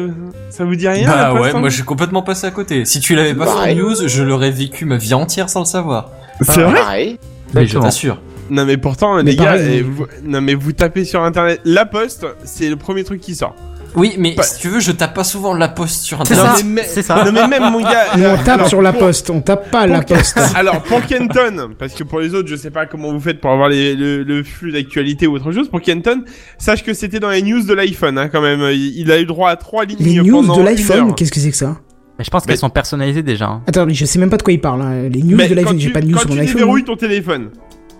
ça 0.50 0.66
vous 0.66 0.76
dit 0.76 0.88
rien 0.88 1.08
la 1.08 1.16
bah 1.26 1.30
poste 1.32 1.44
ouais, 1.44 1.54
en- 1.54 1.60
moi 1.60 1.70
j'ai 1.70 1.84
complètement 1.84 2.24
passé 2.24 2.48
à 2.48 2.52
côté. 2.52 2.86
Si 2.86 3.00
tu 3.00 3.16
l'avais 3.16 3.36
pas 3.36 3.46
fait 3.46 3.72
en 3.74 3.76
news, 3.76 3.96
je 4.08 4.24
l'aurais 4.24 4.50
vécu 4.50 4.86
ma 4.86 4.98
vie 4.98 5.14
entière 5.14 5.48
sans 5.50 5.60
le 5.60 5.66
savoir. 5.66 6.10
C'est 6.42 6.64
vrai 6.64 6.74
Pareil. 6.80 7.20
Mais 7.54 7.68
je 7.68 7.78
t'assure. 7.78 8.20
Non 8.50 8.66
mais 8.66 8.78
pourtant 8.78 9.18
Mais 9.18 9.24
les 9.24 9.36
gars, 9.36 9.44
pareil, 9.46 9.68
eh, 9.78 9.82
oui. 9.84 9.88
vous- 9.96 10.08
non 10.24 10.42
mais 10.42 10.56
vous 10.56 10.72
tapez 10.74 11.06
sur 11.06 11.24
internet 11.24 11.62
la 11.66 11.86
poste, 11.86 12.26
c'est 12.46 12.68
le 12.68 12.78
premier 12.78 13.04
truc 13.04 13.22
qui 13.22 13.36
sort. 13.36 13.56
Oui, 13.96 14.14
mais 14.18 14.36
Pas- 14.36 14.44
si 14.44 14.60
tu 14.60 14.68
veux, 14.70 14.80
je 14.80 14.92
tape 14.92 15.14
pas 15.14 15.24
souvent 15.24 15.54
la 15.54 15.68
poste 15.68 16.04
sur 16.04 16.18
C'est 16.26 16.34
internet. 16.34 16.58
ça, 16.58 16.64
mais- 16.66 16.84
c'est 16.84 17.02
ça. 17.02 17.24
Non 17.24 17.32
mais 17.32 17.48
même 17.48 17.72
mon 17.72 17.82
gars, 17.82 18.16
Nous, 18.18 18.24
euh, 18.24 18.36
on 18.40 18.44
tape 18.44 18.56
alors, 18.56 18.68
sur 18.68 18.82
la 18.82 18.92
pour- 18.94 19.02
poste, 19.02 19.30
on 19.30 19.42
tape 19.42 19.72
pas 19.72 19.88
la 19.88 20.02
poste. 20.02 20.38
Alors 20.56 20.82
pour 20.84 21.02
Kenton, 21.06 21.70
parce 21.78 21.94
que 21.94 22.04
pour 22.04 22.20
les 22.20 22.34
autres, 22.34 22.48
je 22.50 22.56
sais 22.56 22.72
pas 22.72 22.86
comment 22.86 23.12
vous 23.12 23.20
faites 23.20 23.42
pour 23.42 23.52
avoir 23.52 23.70
les- 23.70 23.96
le, 23.96 24.24
le 24.24 24.44
flux 24.44 24.72
d'actualité 24.72 25.28
ou 25.28 25.36
autre 25.36 25.52
chose. 25.52 25.70
Pour 25.70 25.82
Kenton, 25.82 26.24
sache 26.58 26.84
que 26.84 26.94
c'était 26.94 27.20
dans 27.20 27.30
les 27.30 27.42
news 27.42 27.62
de 27.64 27.74
l'iPhone, 27.74 28.18
hein, 28.18 28.30
quand 28.30 28.42
même. 28.42 28.62
Il, 28.72 29.00
il 29.00 29.12
a 29.12 29.20
eu 29.20 29.26
droit 29.26 29.50
à 29.50 29.56
trois 29.56 29.86
lignes. 29.86 29.98
Les 30.00 30.16
news 30.22 30.42
pendant 30.42 30.56
de 30.56 30.60
une 30.62 30.66
l'iPhone, 30.66 31.10
heure. 31.10 31.16
qu'est-ce 31.16 31.32
que 31.32 31.40
c'est 31.40 31.52
que 31.52 31.58
ça 31.58 31.78
Mais 32.18 32.26
je 32.26 32.30
pense 32.30 32.44
Mais- 32.46 32.50
qu'elles 32.54 32.60
sont 32.60 32.70
personnalisées 32.70 33.24
déjà. 33.24 33.46
hein. 33.48 33.62
Attends, 33.68 33.86
mais 33.86 33.94
je 33.94 34.06
sais 34.06 34.20
même 34.20 34.30
pas 34.30 34.38
de 34.38 34.44
quoi 34.44 34.54
il 34.54 34.62
parle. 34.62 34.82
hein. 34.82 35.10
Les 35.10 35.22
news 35.24 35.36
Mais 35.38 35.48
de 35.48 35.56
quand 35.56 35.62
l'iPhone, 35.62 35.78
tu- 35.78 35.84
j'ai 35.88 35.90
pas 35.92 36.02
de 36.02 36.08
news 36.08 36.14
quand 36.14 36.20
sur 36.22 36.30
mon 36.30 36.36
tu 36.36 36.42
iPhone. 36.42 36.56
déverrouilles 36.56 36.84
ton 36.84 36.96
téléphone, 36.96 37.50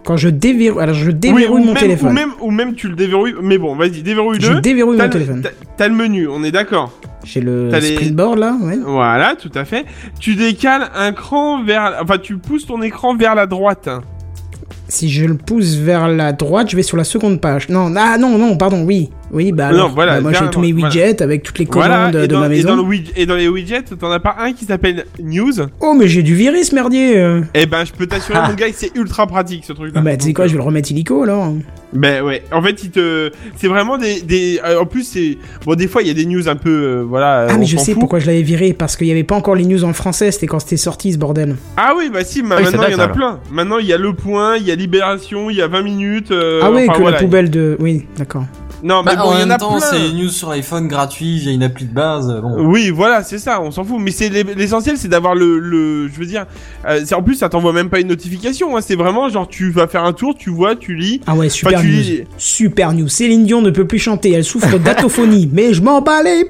Quand 0.06 0.18
je 0.18 0.30
déverrouille, 0.30 0.82
alors 0.82 0.96
je 0.96 1.08
Oui, 1.08 1.14
déverrouille 1.14 1.62
ou 1.62 1.66
mon 1.66 1.74
même, 1.74 1.76
téléphone. 1.76 2.10
Ou 2.10 2.14
même, 2.14 2.30
ou 2.42 2.52
même 2.52 2.74
tu 2.76 2.88
le 2.88 2.96
déverrouilles. 2.96 3.36
Mais 3.42 3.58
bon, 3.58 3.76
vas-y, 3.76 3.96
Je 3.96 4.02
déverrouille-le. 4.02 4.62
déverrouille 4.62 4.98
T'as 4.98 5.04
mon 5.04 5.08
le- 5.08 5.14
téléphone. 5.14 5.44
t'as- 5.78 5.88
le 5.88 5.94
menu, 5.96 6.28
on 6.28 6.44
est 6.44 6.52
d'accord. 6.52 6.92
J'ai 7.26 7.42
le 7.42 7.68
T'as 7.70 7.80
les- 7.80 7.96
là, 8.12 8.58
ouais. 8.62 8.78
Voilà, 8.86 9.36
tout 9.36 9.52
à 9.56 9.66
fait. 9.66 9.86
Tu 10.20 10.36
décales 10.36 10.90
un 10.96 11.12
cran 11.12 11.64
vers, 11.64 11.98
enfin, 12.02 12.18
tu 12.18 12.38
pousses 12.38 12.66
ton 12.66 12.82
écran 12.82 13.16
vers 13.16 13.36
la 13.36 13.46
droite. 13.46 13.90
Si 14.88 15.10
je 15.10 15.26
le 15.26 15.36
pousse 15.36 15.76
vers 15.76 16.08
la 16.08 16.32
droite, 16.32 16.72
je 16.72 16.76
vais 16.76 16.82
sur 16.82 16.98
la 16.98 17.04
seconde 17.04 17.40
page. 17.42 17.70
Non, 17.70 17.94
ah 17.96 18.18
non, 18.18 18.38
non, 18.38 18.58
pardon, 18.58 18.84
oui. 18.86 19.10
Oui, 19.32 19.52
bah 19.52 19.72
Non, 19.72 19.90
voilà, 19.90 20.16
bah, 20.16 20.22
moi 20.22 20.34
j'ai 20.34 20.50
tous 20.50 20.60
mes 20.60 20.74
widgets 20.74 21.22
avec 21.22 21.44
toutes 21.44 21.60
les 21.60 21.66
commandes 21.66 21.88
Voilà. 21.88 22.12
de 22.12 22.26
dans, 22.26 22.40
ma 22.40 22.46
et 22.48 22.50
maison. 22.50 22.70
dans 22.70 22.76
le 22.78 22.82
widget, 22.82 23.14
et 23.16 23.26
dans 23.26 23.36
les 23.36 23.48
widgets, 23.48 23.84
t'en 24.00 24.12
as 24.12 24.20
pas 24.20 24.36
un 24.40 24.54
qui 24.54 24.66
s'appelle 24.66 25.06
News. 25.22 25.54
Oh, 25.82 25.94
mais 25.98 26.08
j'ai 26.08 26.24
du 26.24 26.36
virus, 26.36 26.72
merdier. 26.74 27.18
euh. 27.18 27.42
Eh 27.54 27.66
ben, 27.66 27.86
je 27.86 27.92
peux 27.94 28.08
t'assurer, 28.08 28.40
mon 28.48 28.54
gars, 28.56 28.70
que 28.70 28.76
c'est 28.76 28.96
ultra 28.96 29.28
pratique 29.28 29.66
ce 29.66 29.74
truc-là. 29.74 30.00
Ah 30.00 30.04
bah, 30.04 30.18
tu 30.18 30.26
sais 30.28 30.34
quoi, 30.34 30.48
je 30.48 30.52
vais 30.54 30.58
le 30.58 30.64
remettre 30.64 30.92
illico 30.92 31.24
alors. 31.24 31.54
Ben 31.92 32.24
ouais, 32.24 32.44
en 32.52 32.62
fait, 32.62 32.84
il 32.84 32.92
te, 32.92 33.32
c'est 33.56 33.68
vraiment 33.68 33.98
des, 33.98 34.22
des, 34.22 34.60
euh, 34.64 34.80
en 34.82 34.86
plus 34.86 35.04
c'est, 35.04 35.40
bon, 35.66 35.74
des 35.74 35.88
fois 35.88 36.04
il 36.04 36.08
y 36.08 36.12
a 36.12 36.14
des 36.14 36.28
news 36.28 36.48
un 36.48 36.56
peu, 36.56 36.70
euh, 36.70 37.04
voilà. 37.08 37.48
Ah, 37.50 37.58
mais 37.58 37.66
je 37.66 37.78
sais 37.78 37.94
fout. 37.94 38.02
pourquoi 38.02 38.20
je 38.20 38.28
l'avais 38.28 38.44
viré, 38.44 38.74
parce 38.74 38.96
qu'il 38.96 39.08
y 39.08 39.12
avait 39.12 39.24
pas 39.24 39.34
encore 39.36 39.56
les 39.56 39.66
news 39.66 39.84
en 39.84 39.94
français, 39.94 40.30
c'était 40.32 40.46
quand 40.46 40.60
c'était 40.60 40.78
sorti 40.78 41.12
ce 41.14 41.18
bordel. 41.18 41.56
Ah 41.78 41.94
oui, 41.98 42.12
bah 42.14 42.24
si, 42.24 42.42
Oui, 42.42 42.48
ça 42.50 42.56
maintenant 42.62 42.84
il 42.88 42.92
y 42.92 42.96
en 42.96 43.00
a 43.00 43.04
alors. 43.06 43.16
plein. 43.16 43.40
Maintenant 43.52 43.80
il 43.80 43.88
y 43.88 43.94
a 43.94 43.98
le 43.98 44.14
point, 44.14 44.58
il 44.58 44.68
y 44.68 44.72
a 44.72 44.76
Libération, 44.76 45.50
il 45.50 45.56
y 45.58 45.64
a 45.64 45.68
20 45.68 45.82
minutes. 45.82 46.30
euh, 46.32 46.60
ah 46.62 46.70
enfin, 46.72 46.94
que 46.94 47.00
voilà. 47.02 47.18
la 47.18 47.24
poubelle 47.24 47.50
de. 47.50 47.76
Oui, 47.80 48.06
d'accord. 48.20 48.44
Non, 48.82 49.04
mais 49.04 49.16
Bah, 49.16 49.24
bon, 49.24 49.34
il 49.36 49.42
y 49.42 49.44
en 49.44 49.50
a 49.50 49.58
temps, 49.58 49.76
plein. 49.76 49.80
c'est 49.82 50.00
les 50.00 50.14
news 50.14 50.30
sur 50.30 50.50
iPhone 50.52 50.88
gratuit 50.88 51.38
via 51.40 51.52
une 51.52 51.64
appli 51.64 51.86
de 51.86 51.94
base. 51.94 52.28
Bon. 52.42 52.66
Oui, 52.66 52.90
voilà, 52.92 53.24
c'est 53.24 53.38
ça, 53.38 53.62
on 53.62 53.72
s'en 53.72 53.84
fout. 53.84 53.98
Mais 54.00 54.12
c'est 54.12 54.30
l'e- 54.30 54.54
l'essentiel, 54.56 54.98
c'est 54.98 55.10
d'avoir 55.10 55.36
le, 55.36 55.60
le, 55.60 56.08
je 56.08 56.18
veux 56.18 56.26
dire, 56.26 56.46
euh, 56.88 57.02
c'est 57.04 57.14
en 57.16 57.22
plus 57.22 57.36
ça 57.36 57.50
t'envoie 57.50 57.74
même 57.74 57.90
pas 57.90 58.00
une 58.00 58.08
notification. 58.08 58.78
Hein, 58.78 58.82
c'est 58.82 58.96
vraiment 58.96 59.28
genre 59.30 59.48
tu 59.50 59.70
vas 59.72 59.88
faire 59.88 60.04
un 60.06 60.14
tour, 60.14 60.34
tu 60.38 60.50
vois, 60.50 60.76
tu 60.78 60.96
lis. 60.96 61.20
Ah 61.28 61.36
ouais, 61.36 61.50
super 61.50 61.84
news. 61.84 61.90
lis- 61.90 62.24
Super 62.38 62.94
news. 62.94 63.10
Céline 63.10 63.46
Dion 63.46 63.62
ne 63.62 63.70
peut 63.72 63.86
plus 63.86 64.00
chanter, 64.00 64.32
elle 64.32 64.46
souffre 64.46 64.78
d'atophonie. 64.84 65.50
mais 65.52 65.74
je 65.74 65.82
m'en 65.82 66.02
bats 66.02 66.24
les. 66.24 66.46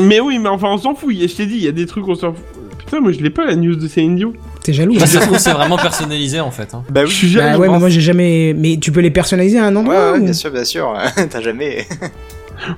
Mais 0.00 0.20
oui, 0.20 0.38
mais 0.38 0.50
enfin 0.50 0.68
on 0.70 0.78
s'en 0.78 0.94
fout. 0.94 1.08
Il 1.12 1.20
y 1.20 1.24
a- 1.24 1.28
Je 1.28 1.34
t'ai 1.34 1.46
dit, 1.46 1.54
il 1.56 1.62
y 1.64 1.68
a 1.68 1.72
des 1.72 1.86
trucs 1.86 2.06
on 2.06 2.14
s'en 2.14 2.32
fout. 2.34 2.42
Putain, 2.78 3.00
moi 3.00 3.12
je 3.12 3.20
l'ai 3.20 3.30
pas 3.30 3.46
la 3.46 3.56
news 3.56 3.74
de 3.76 3.88
Céline 3.88 4.16
Dion. 4.16 4.32
T'es 4.66 4.72
jaloux 4.72 4.94
Bah, 4.94 5.00
hein. 5.02 5.06
ça 5.06 5.20
se 5.20 5.26
trouve, 5.26 5.38
c'est 5.38 5.52
vraiment 5.52 5.76
personnalisé 5.76 6.40
en 6.40 6.50
fait. 6.50 6.74
hein. 6.74 6.82
Bah 6.90 7.02
Je 7.04 7.10
oui. 7.10 7.14
suis 7.14 7.28
Bah 7.36 7.42
jaloux. 7.52 7.60
ouais, 7.60 7.68
mais 7.68 7.78
moi 7.78 7.88
j'ai 7.88 8.00
jamais. 8.00 8.52
Mais 8.52 8.76
tu 8.78 8.90
peux 8.90 8.98
les 9.00 9.12
personnaliser 9.12 9.60
à 9.60 9.66
un 9.66 9.76
endroit 9.76 10.12
ouais, 10.14 10.18
ou- 10.18 10.24
bien 10.24 10.32
sûr, 10.32 10.50
bien 10.50 10.64
sûr. 10.64 10.92
T'as 11.30 11.40
jamais. 11.40 11.86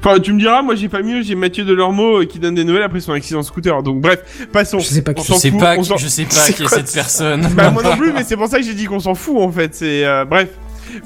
Enfin, 0.04 0.18
tu 0.18 0.33
me 0.35 0.38
diras, 0.38 0.61
moi 0.61 0.75
j'ai 0.75 0.88
pas 0.88 1.02
mieux, 1.02 1.23
j'ai 1.23 1.35
Mathieu 1.35 1.64
Delormeau 1.64 2.21
euh, 2.23 2.25
qui 2.26 2.38
donne 2.38 2.54
des 2.57 2.64
nouvelles 2.64 2.83
après 2.83 3.00
son 3.00 3.12
accident 3.12 3.40
de 3.40 3.45
scooter. 3.45 3.83
Donc 3.83 4.00
bref, 4.02 4.21
passons. 4.52 4.80
Je 4.80 4.85
sais 4.87 5.02
pas 5.02 5.14
qui 5.14 5.25
Je 5.26 5.33
sais 5.38 5.50
fout, 5.50 5.61
pas, 5.61 5.76
on 5.78 5.83
qui- 5.83 5.88
s'en- 5.88 5.97
je 5.97 6.09
sais 6.09 6.25
pas 6.25 6.30
C'est 6.33 6.52
qui 6.52 6.64
est 6.64 6.68
cette 6.68 6.92
personne. 6.92 7.49
Bah 7.57 7.71
moi 7.71 7.83
non 7.83 7.97
plus, 7.97 8.12
mais 8.12 8.23
c'est 8.25 8.37
pour 8.37 8.49
ça 8.49 8.59
que 8.59 8.64
j'ai 8.64 8.75
dit 8.75 8.85
qu'on 8.85 9.00
s'en 9.00 9.14
fout 9.14 9.37
en 9.38 9.50
fait. 9.50 9.75
C'est 9.75 10.04
euh, 10.04 10.25
bref. 10.26 10.49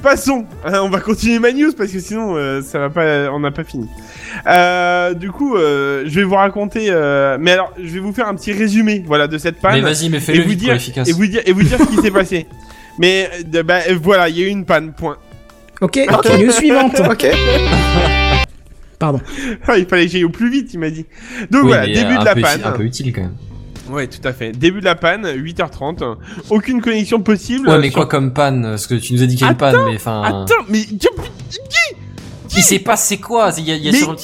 Passons. 0.03 0.47
Hein, 0.65 0.81
on 0.83 0.89
va 0.91 1.01
continuer 1.01 1.39
ma 1.39 1.53
news 1.53 1.73
parce 1.77 1.91
que 1.93 2.01
sinon 2.01 2.35
euh, 2.37 2.63
ça 2.63 2.79
va 2.79 2.89
pas, 2.89 3.31
on 3.33 3.41
n'a 3.41 3.51
pas 3.51 3.65
fini. 3.65 3.89
Euh, 4.47 5.15
du 5.15 5.31
coup, 5.31 5.57
euh, 5.57 6.03
je 6.07 6.15
vais 6.21 6.25
vous 6.25 6.35
raconter. 6.35 6.87
euh, 6.91 7.37
mais 7.41 7.53
alors, 7.53 7.73
je 7.83 7.89
vais 7.93 8.01
vous 8.01 8.13
faire 8.13 8.29
un 8.29 8.35
petit 8.35 8.53
résumé, 8.53 9.03
voilà, 9.07 9.27
de 9.29 9.39
cette 9.39 9.61
panne. 9.61 9.75
Mais 9.75 9.81
vas-y, 9.81 10.09
mais 10.09 10.21
fais-le 10.21 10.43
vous 10.43 10.49
vite 10.49 10.59
pour 10.59 10.67
dire, 10.69 10.75
efficace. 10.77 11.09
et 11.09 11.13
vous 11.13 11.27
dire, 11.27 11.43
et 11.45 11.53
vous 11.53 11.63
dire 11.63 11.79
ce 11.79 11.85
qui 11.85 11.97
s'est 12.03 12.11
passé. 12.11 12.47
Mais 12.99 13.31
euh, 13.55 13.63
bah, 13.63 13.79
voilà, 14.03 14.29
il 14.29 14.39
y 14.39 14.43
a 14.43 14.47
eu 14.47 14.51
une 14.51 14.67
panne. 14.67 14.93
Point. 14.93 15.17
Ok, 15.81 15.99
news 16.39 16.51
suivante. 16.53 17.01
Ok. 17.11 17.27
Pardon. 18.99 19.21
Ah, 19.67 19.79
il 19.79 19.87
fallait 19.87 20.07
que 20.07 20.13
j'aille 20.13 20.25
au 20.25 20.29
plus 20.29 20.51
vite, 20.51 20.73
il 20.75 20.79
m'a 20.79 20.91
dit. 20.91 21.07
Donc 21.51 21.63
Oui, 21.63 21.69
voilà, 21.69 21.87
début 21.87 22.19
de 22.19 22.25
la 22.25 22.35
panne. 22.37 22.61
Un 22.65 22.71
peu 22.73 22.85
utile 22.85 23.13
quand 23.13 23.23
même. 23.23 23.35
Ouais, 23.91 24.07
tout 24.07 24.21
à 24.27 24.33
fait. 24.33 24.53
Début 24.53 24.79
de 24.81 24.85
la 24.85 24.95
panne, 24.95 25.27
8h30. 25.27 26.17
Aucune 26.51 26.81
connexion 26.81 27.21
possible. 27.21 27.69
Ouais, 27.69 27.79
mais 27.79 27.89
sur- 27.89 27.95
quoi 27.95 28.07
comme 28.07 28.33
panne? 28.33 28.63
Parce 28.63 28.87
que 28.87 28.95
tu 28.95 29.15
nous 29.15 29.23
as 29.23 29.27
dit 29.27 29.35
qu'il 29.35 29.45
y 29.45 29.49
a 29.49 29.53
une 29.53 29.57
panne, 29.57 29.77
mais 29.87 29.97
enfin. 29.97 30.23
Attends, 30.23 30.65
mais 30.69 30.83
Il 32.57 32.63
s'est 32.63 32.79
passé 32.79 33.19
quoi 33.19 33.51
Il 33.59 33.65
y 33.65 33.73
a, 33.73 33.75
il 33.77 33.85
y 33.85 33.89
a 33.89 33.93
Mais 33.93 33.99
sur- 33.99 34.17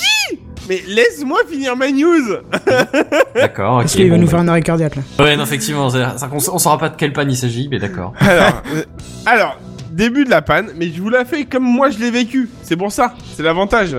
mais 0.69 0.83
laisse-moi 0.87 1.39
finir 1.51 1.75
ma 1.77 1.91
news. 1.91 2.37
D'accord, 3.35 3.77
ok. 3.77 3.81
Parce 3.83 3.95
qu'il 3.95 4.09
va 4.11 4.17
bon, 4.17 4.21
nous 4.21 4.27
bah. 4.27 4.31
faire 4.33 4.41
un 4.41 4.49
arrêt 4.49 4.61
cardiaque 4.63 4.97
là. 4.97 5.03
Ouais, 5.19 5.37
non, 5.37 5.45
effectivement, 5.45 5.89
c'est- 5.89 6.03
ça- 6.19 6.29
on, 6.31 6.37
on 6.37 6.59
saura 6.59 6.77
pas 6.79 6.91
de 6.91 6.97
quelle 6.97 7.13
panne 7.15 7.31
il 7.31 7.37
s'agit, 7.37 7.69
mais 7.71 7.79
d'accord. 7.79 8.13
Alors, 8.21 8.63
euh, 8.75 8.83
alors, 9.25 9.57
début 9.93 10.25
de 10.27 10.31
la 10.31 10.43
panne, 10.43 10.69
mais 10.77 10.91
je 10.95 11.01
vous 11.01 11.09
la 11.09 11.25
fais 11.25 11.45
comme 11.47 11.65
moi 11.65 11.89
je 11.91 11.99
l'ai 11.99 12.11
vécu. 12.11 12.51
C'est 12.63 12.77
pour 12.77 12.93
ça, 12.93 13.15
c'est 13.35 13.43
l'avantage. 13.43 13.97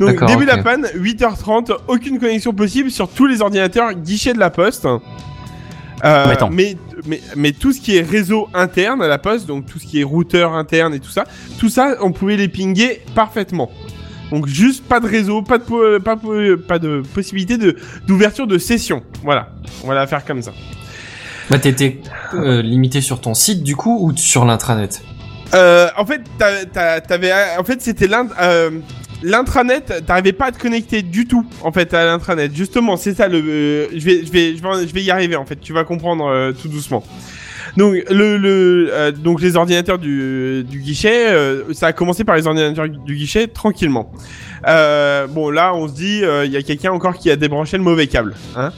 Donc, 0.00 0.24
début 0.26 0.44
de 0.46 0.50
la 0.50 0.62
panne, 0.62 0.86
8h30, 0.96 1.72
aucune 1.86 2.18
connexion 2.18 2.52
possible 2.54 2.90
sur 2.90 3.08
tous 3.08 3.26
les 3.26 3.40
ordinateurs 3.42 3.92
guichet 3.92 4.32
de 4.32 4.38
la 4.38 4.50
poste. 4.50 4.88
Euh, 6.04 6.34
mais, 6.50 6.76
mais, 7.06 7.20
mais 7.36 7.52
tout 7.52 7.72
ce 7.72 7.80
qui 7.80 7.96
est 7.96 8.00
réseau 8.02 8.48
interne 8.54 9.02
à 9.02 9.08
la 9.08 9.18
poste, 9.18 9.46
donc 9.46 9.66
tout 9.66 9.78
ce 9.78 9.86
qui 9.86 10.00
est 10.00 10.04
routeur 10.04 10.52
interne 10.54 10.94
et 10.94 11.00
tout 11.00 11.10
ça, 11.10 11.24
tout 11.58 11.68
ça, 11.68 11.96
on 12.00 12.12
pouvait 12.12 12.36
les 12.36 12.48
pinguer 12.48 13.02
parfaitement. 13.14 13.70
Donc 14.30 14.46
juste 14.46 14.84
pas 14.84 15.00
de 15.00 15.08
réseau, 15.08 15.42
pas 15.42 15.58
de, 15.58 15.98
pas, 15.98 16.78
de 16.78 17.02
possibilité 17.14 17.58
de 17.58 17.76
d'ouverture 18.06 18.46
de 18.46 18.58
session. 18.58 19.02
Voilà, 19.24 19.48
on 19.82 19.88
va 19.88 19.94
la 19.94 20.06
faire 20.06 20.24
comme 20.24 20.40
ça. 20.40 20.52
Bah, 21.50 21.58
t'étais 21.58 21.98
euh, 22.34 22.62
limité 22.62 23.00
sur 23.00 23.20
ton 23.20 23.34
site 23.34 23.64
du 23.64 23.74
coup 23.74 23.98
ou 24.00 24.16
sur 24.16 24.44
l'intranet? 24.44 25.02
Euh, 25.52 25.88
en 25.96 26.06
fait, 26.06 26.20
t'avais, 26.38 27.32
en 27.58 27.64
fait, 27.64 27.82
c'était 27.82 28.06
l'int- 28.06 28.28
euh, 28.40 28.70
l'intranet. 29.22 30.04
T'arrivais 30.06 30.32
pas 30.32 30.46
à 30.46 30.52
te 30.52 30.58
connecter 30.58 31.02
du 31.02 31.26
tout, 31.26 31.46
en 31.62 31.72
fait, 31.72 31.92
à 31.94 32.04
l'intranet. 32.04 32.54
Justement, 32.54 32.96
c'est 32.96 33.14
ça 33.14 33.28
le. 33.28 33.38
euh, 33.38 33.86
je 33.94 34.04
vais, 34.04 34.24
je 34.24 34.32
vais, 34.32 34.56
je 34.56 34.94
vais, 34.94 35.02
y 35.02 35.10
arriver. 35.10 35.36
En 35.36 35.46
fait, 35.46 35.60
tu 35.60 35.72
vas 35.72 35.84
comprendre 35.84 36.26
euh, 36.26 36.52
tout 36.52 36.68
doucement. 36.68 37.04
Donc, 37.76 37.94
le, 38.10 38.90
euh, 38.92 39.12
donc 39.12 39.40
les 39.40 39.56
ordinateurs 39.56 39.98
du, 39.98 40.64
du 40.68 40.80
guichet, 40.80 41.28
euh, 41.28 41.72
ça 41.72 41.88
a 41.88 41.92
commencé 41.92 42.24
par 42.24 42.36
les 42.36 42.46
ordinateurs 42.46 42.88
du 42.88 43.14
guichet 43.14 43.46
tranquillement. 43.46 44.10
Euh, 44.66 45.26
bon, 45.26 45.50
là, 45.50 45.74
on 45.74 45.88
se 45.88 45.94
dit, 45.94 46.22
il 46.44 46.50
y 46.50 46.56
a 46.56 46.62
quelqu'un 46.62 46.92
encore 46.92 47.16
qui 47.16 47.30
a 47.30 47.36
débranché 47.36 47.76
le 47.76 47.82
mauvais 47.82 48.06
câble. 48.06 48.34
Hein 48.56 48.72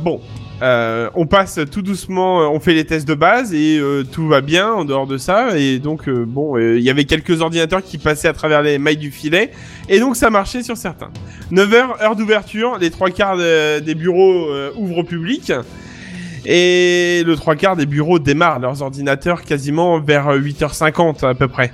bon, 0.00 0.20
euh, 0.62 1.10
on 1.14 1.26
passe 1.26 1.60
tout 1.70 1.82
doucement, 1.82 2.40
euh, 2.40 2.46
on 2.46 2.60
fait 2.60 2.72
les 2.72 2.84
tests 2.84 3.06
de 3.06 3.14
base 3.14 3.52
et 3.52 3.78
euh, 3.78 4.04
tout 4.04 4.26
va 4.26 4.40
bien 4.40 4.70
en 4.72 4.84
dehors 4.86 5.06
de 5.06 5.18
ça. 5.18 5.58
Et 5.58 5.78
donc, 5.78 6.08
euh, 6.08 6.24
bon, 6.26 6.56
euh, 6.56 6.78
il 6.78 6.82
y 6.82 6.88
avait 6.90 7.04
quelques 7.04 7.42
ordinateurs 7.42 7.82
qui 7.82 7.98
passaient 7.98 8.28
à 8.28 8.32
travers 8.32 8.62
les 8.62 8.78
mailles 8.78 8.96
du 8.96 9.10
filet. 9.10 9.50
Et 9.88 10.00
donc, 10.00 10.16
ça 10.16 10.30
marchait 10.30 10.62
sur 10.62 10.76
certains. 10.76 11.10
9h, 11.52 12.02
heure 12.02 12.16
d'ouverture, 12.16 12.78
les 12.80 12.90
trois 12.90 13.10
quarts 13.10 13.36
de- 13.36 13.80
des 13.80 13.94
bureaux 13.94 14.48
euh, 14.50 14.70
ouvrent 14.76 14.98
au 14.98 15.04
public. 15.04 15.52
Et 16.46 17.22
le 17.26 17.34
trois 17.36 17.56
quarts 17.56 17.76
des 17.76 17.86
bureaux 17.86 18.18
démarrent 18.18 18.60
leurs 18.60 18.80
ordinateurs 18.80 19.42
quasiment 19.42 19.98
vers 20.00 20.28
euh, 20.28 20.38
8h50 20.38 21.26
à 21.26 21.34
peu 21.34 21.48
près. 21.48 21.72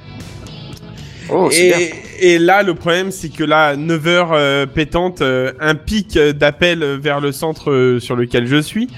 Oh. 1.31 1.49
Et, 1.53 1.93
et 2.25 2.39
là, 2.39 2.63
le 2.63 2.75
problème, 2.75 3.11
c'est 3.11 3.29
que 3.29 3.43
là, 3.43 3.75
9 3.77 4.07
heures 4.07 4.31
euh, 4.33 4.65
pétantes, 4.65 5.21
euh, 5.23 5.53
un 5.61 5.75
pic 5.75 6.17
d'appel 6.17 6.85
vers 7.01 7.21
le 7.21 7.33
centre 7.33 7.71
euh, 7.71 7.99
sur 7.99 8.15
lequel 8.15 8.47
je 8.47 8.59
suis, 8.63 8.89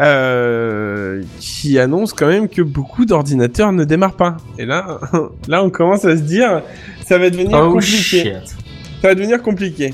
euh, 0.00 1.22
qui 1.38 1.78
annonce 1.78 2.14
quand 2.14 2.28
même 2.28 2.48
que 2.48 2.62
beaucoup 2.62 3.04
d'ordinateurs 3.04 3.72
ne 3.72 3.84
démarrent 3.84 4.16
pas. 4.16 4.38
Et 4.58 4.64
là, 4.64 4.98
là, 5.48 5.62
on 5.62 5.68
commence 5.70 6.06
à 6.06 6.16
se 6.16 6.22
dire, 6.22 6.62
ça 7.04 7.18
va 7.18 7.28
devenir 7.28 7.58
Oh 7.62 7.72
compliqué. 7.74 7.92
shit. 8.22 8.34
Ça 9.02 9.08
va 9.08 9.14
devenir 9.14 9.42
compliqué. 9.42 9.92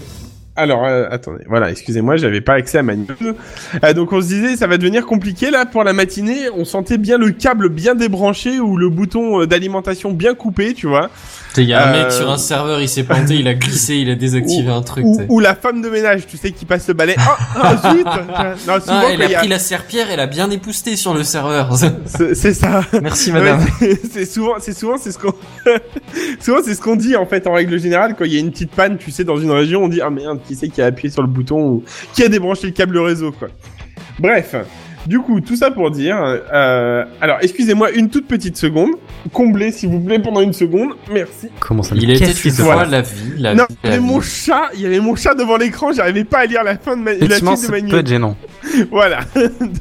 Alors, 0.59 0.85
euh, 0.85 1.07
attendez, 1.11 1.45
voilà, 1.49 1.71
excusez-moi, 1.71 2.17
j'avais 2.17 2.41
pas 2.41 2.55
accès 2.55 2.79
à 2.79 2.83
ma 2.83 2.97
news. 2.97 3.07
Euh, 3.85 3.93
donc 3.95 4.13
on 4.13 4.21
se 4.21 4.27
disait, 4.27 4.57
ça 4.57 4.67
va 4.67 4.77
devenir 4.77 5.07
compliqué 5.07 5.53
là 5.53 5.67
pour 5.67 5.85
la 5.85 5.93
matinée. 5.93 6.51
On 6.57 6.65
sentait 6.65 6.99
bien 6.99 7.17
le 7.17 7.31
câble 7.31 7.69
bien 7.69 7.95
débranché 7.95 8.59
ou 8.59 8.77
le 8.77 8.89
bouton 8.89 9.43
euh, 9.43 9.47
d'alimentation 9.47 10.11
bien 10.11 10.35
coupé, 10.35 10.75
tu 10.75 10.89
vois. 10.89 11.11
Il 11.57 11.65
y 11.65 11.75
a 11.75 11.89
un 11.89 11.95
Euh, 11.95 12.03
mec 12.03 12.13
sur 12.13 12.29
un 12.31 12.37
serveur, 12.39 12.81
il 12.81 12.89
s'est 12.89 13.05
planté, 13.05 13.37
il 13.37 13.47
a 13.49 13.55
glissé, 13.55 13.97
il 13.97 14.11
a 14.11 14.17
désactivé 14.17 14.71
un 14.71 14.83
truc. 14.83 15.05
ou, 15.05 15.21
ou 15.29 15.41
la 15.41 15.55
femme 15.55 15.81
de 15.81 15.89
ménage, 15.89 16.27
tu 16.27 16.37
sais, 16.37 16.51
qui 16.51 16.65
passe 16.65 16.89
le 16.89 16.95
balai. 16.95 17.15
Ah, 17.19 17.37
ah, 17.55 17.77
zut 17.95 18.05
Non, 18.67 18.81
souvent, 18.81 19.01
Ah, 19.05 19.11
elle 19.13 19.23
a 19.23 19.39
pris 19.39 19.49
la 19.49 19.59
serpillère, 19.61 20.09
elle 20.11 20.21
a 20.21 20.27
bien 20.27 20.51
épousté 20.51 20.97
sur 20.97 21.15
le 21.15 21.23
serveur. 21.23 21.71
C'est 22.35 22.55
ça. 22.55 22.83
Merci 23.01 23.31
madame. 23.33 23.61
Ouais, 23.81 23.99
c'est 24.13 24.25
souvent, 24.27 24.55
c'est 24.61 24.77
souvent, 24.77 24.99
c'est 24.99 25.13
ce 25.13 25.19
qu'on, 25.19 25.33
souvent 26.41 26.59
c'est 26.65 26.75
ce 26.75 26.81
qu'on 26.81 26.97
dit 26.97 27.17
en 27.17 27.27
fait 27.27 27.47
en 27.47 27.53
règle 27.55 27.79
générale 27.79 28.15
quand 28.19 28.25
il 28.25 28.33
y 28.35 28.37
a 28.37 28.41
une 28.41 28.51
petite 28.51 28.71
panne, 28.73 28.97
tu 28.99 29.11
sais, 29.11 29.25
dans 29.25 29.37
une 29.39 29.51
région, 29.51 29.85
on 29.85 29.89
dit 29.89 30.01
ah 30.01 30.11
merde, 30.11 30.39
qui 30.49 30.57
c'est 30.57 30.69
qui 30.69 30.83
a 30.83 30.87
appuyé 30.87 31.11
sur 31.13 31.23
le 31.23 31.29
bouton 31.29 31.61
ou 31.61 31.85
qui 32.15 32.25
a 32.25 32.29
débranché 32.29 32.67
le 32.67 32.73
câble 32.73 32.99
réseau 32.99 33.31
quoi. 33.33 33.49
Bref, 34.19 34.57
du 35.07 35.21
coup 35.21 35.41
tout 35.41 35.55
ça 35.57 35.71
pour 35.71 35.91
dire, 35.93 36.17
euh, 36.53 37.05
alors 37.21 37.39
excusez-moi 37.41 37.93
une 37.93 38.11
toute 38.11 38.27
petite 38.27 38.57
seconde, 38.57 38.91
comblez 39.33 39.71
s'il 39.71 39.91
vous 39.91 40.01
plaît 40.01 40.19
pendant 40.19 40.41
une 40.41 40.53
seconde, 40.53 40.91
merci. 41.13 41.49
Comment 41.61 41.83
ça 41.85 41.95
Il 41.97 42.11
était 42.11 42.27
Qu'est-ce 42.27 42.43
qui 42.43 42.49
une 42.49 42.55
se 42.55 42.63
fois 42.63 42.85
la 42.87 43.03
vie, 43.03 43.35
la 43.39 43.55
non, 43.55 43.65
vie, 43.69 43.77
il 43.85 43.87
y 43.87 43.91
la 43.91 43.95
avait 43.97 44.05
mon 44.05 44.19
vie. 44.19 44.29
chat, 44.29 44.63
il 44.75 44.81
y 44.81 44.87
avait 44.87 45.01
mon 45.01 45.15
chat 45.15 45.35
devant 45.35 45.57
l'écran, 45.57 45.93
j'arrivais 45.93 46.25
pas 46.25 46.39
à 46.41 46.47
lire 46.47 46.65
la 46.65 46.77
fin 46.77 46.97
de 46.97 47.03
ma, 47.03 47.13
la 47.13 47.19
suite 47.19 47.31
de 47.31 47.57
c'est 47.57 47.71
ma 47.83 47.89
peut 47.91 47.99
être 47.99 48.09
gênant. 48.09 48.37
Voilà. 48.91 49.21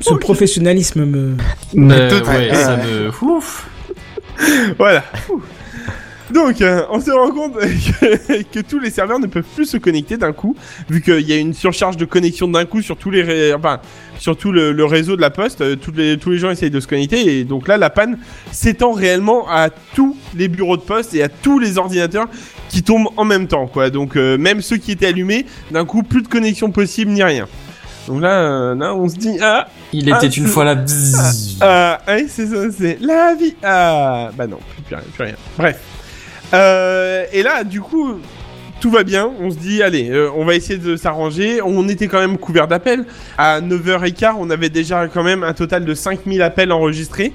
Ce 0.01 0.13
professionnalisme 0.13 1.03
me. 1.05 1.35
Euh, 1.77 2.09
Tout- 2.09 2.25
ouais, 2.29 2.49
ouais. 2.49 2.55
ça 2.55 2.77
me... 2.77 3.09
Ouf. 3.25 3.67
Voilà. 4.77 5.03
Donc, 6.33 6.61
euh, 6.61 6.81
on 6.91 6.99
se 6.99 7.09
rend 7.11 7.31
compte 7.31 7.53
que, 7.57 8.41
que 8.43 8.59
tous 8.59 8.79
les 8.79 8.89
serveurs 8.89 9.19
ne 9.19 9.27
peuvent 9.27 9.45
plus 9.55 9.65
se 9.65 9.77
connecter 9.77 10.17
d'un 10.17 10.33
coup, 10.33 10.55
vu 10.89 11.01
qu'il 11.01 11.21
y 11.21 11.31
a 11.33 11.37
une 11.37 11.53
surcharge 11.53 11.95
de 11.95 12.03
connexion 12.05 12.47
d'un 12.49 12.65
coup 12.65 12.81
sur 12.81 12.97
tous 12.97 13.11
les, 13.11 13.21
ré- 13.23 13.53
enfin, 13.53 13.79
sur 14.19 14.35
tout 14.35 14.51
le, 14.51 14.73
le 14.73 14.85
réseau 14.85 15.15
de 15.15 15.21
la 15.21 15.29
poste. 15.29 15.61
euh, 15.61 15.75
tous 15.77 15.91
les, 15.93 16.17
tous 16.17 16.31
les 16.31 16.37
gens 16.37 16.49
essayent 16.51 16.69
de 16.69 16.79
se 16.81 16.87
connecter, 16.87 17.39
et 17.39 17.43
donc 17.45 17.67
là, 17.69 17.77
la 17.77 17.89
panne 17.89 18.17
s'étend 18.51 18.91
réellement 18.91 19.47
à 19.49 19.69
tous 19.95 20.17
les 20.35 20.49
bureaux 20.49 20.75
de 20.75 20.81
poste 20.81 21.13
et 21.13 21.23
à 21.23 21.29
tous 21.29 21.59
les 21.59 21.77
ordinateurs 21.77 22.27
qui 22.69 22.83
tombent 22.83 23.07
en 23.15 23.23
même 23.23 23.47
temps, 23.47 23.67
quoi. 23.67 23.89
Donc, 23.89 24.17
euh, 24.17 24.37
même 24.37 24.61
ceux 24.61 24.77
qui 24.77 24.91
étaient 24.91 25.07
allumés, 25.07 25.45
d'un 25.71 25.85
coup, 25.85 26.03
plus 26.03 26.21
de 26.23 26.27
connexion 26.27 26.71
possible 26.71 27.11
ni 27.11 27.23
rien. 27.23 27.47
Donc 28.09 28.21
là, 28.21 28.39
euh, 28.41 28.75
là, 28.75 28.93
on 28.95 29.07
se 29.07 29.15
dit, 29.15 29.37
ah, 29.41 29.67
Il 29.93 30.11
Ah, 30.13 30.17
était 30.17 30.27
une 30.33 30.47
fois 30.47 30.65
la 30.65 30.75
bzzz. 30.75 31.57
ah, 31.61 31.99
ouais, 32.07 32.25
c'est 32.27 32.47
ça, 32.47 32.71
c'est 32.77 32.97
la 33.01 33.33
vie. 33.35 33.55
Ah, 33.63 34.29
bah 34.37 34.47
non, 34.47 34.59
plus 34.87 34.95
rien, 34.95 35.03
plus 35.15 35.23
rien. 35.23 35.35
Bref. 35.57 35.79
Euh, 36.53 37.25
et 37.31 37.43
là, 37.43 37.63
du 37.63 37.81
coup, 37.81 38.19
tout 38.79 38.89
va 38.89 39.03
bien. 39.03 39.29
On 39.39 39.51
se 39.51 39.57
dit, 39.57 39.81
allez, 39.81 40.09
euh, 40.09 40.29
on 40.35 40.45
va 40.45 40.55
essayer 40.55 40.79
de 40.79 40.95
s'arranger. 40.95 41.61
On 41.61 41.87
était 41.87 42.07
quand 42.07 42.19
même 42.19 42.37
couvert 42.37 42.67
d'appels. 42.67 43.05
À 43.37 43.61
9h15, 43.61 44.35
on 44.37 44.49
avait 44.49 44.69
déjà 44.69 45.07
quand 45.07 45.23
même 45.23 45.43
un 45.43 45.53
total 45.53 45.85
de 45.85 45.93
5000 45.93 46.41
appels 46.41 46.71
enregistrés. 46.71 47.33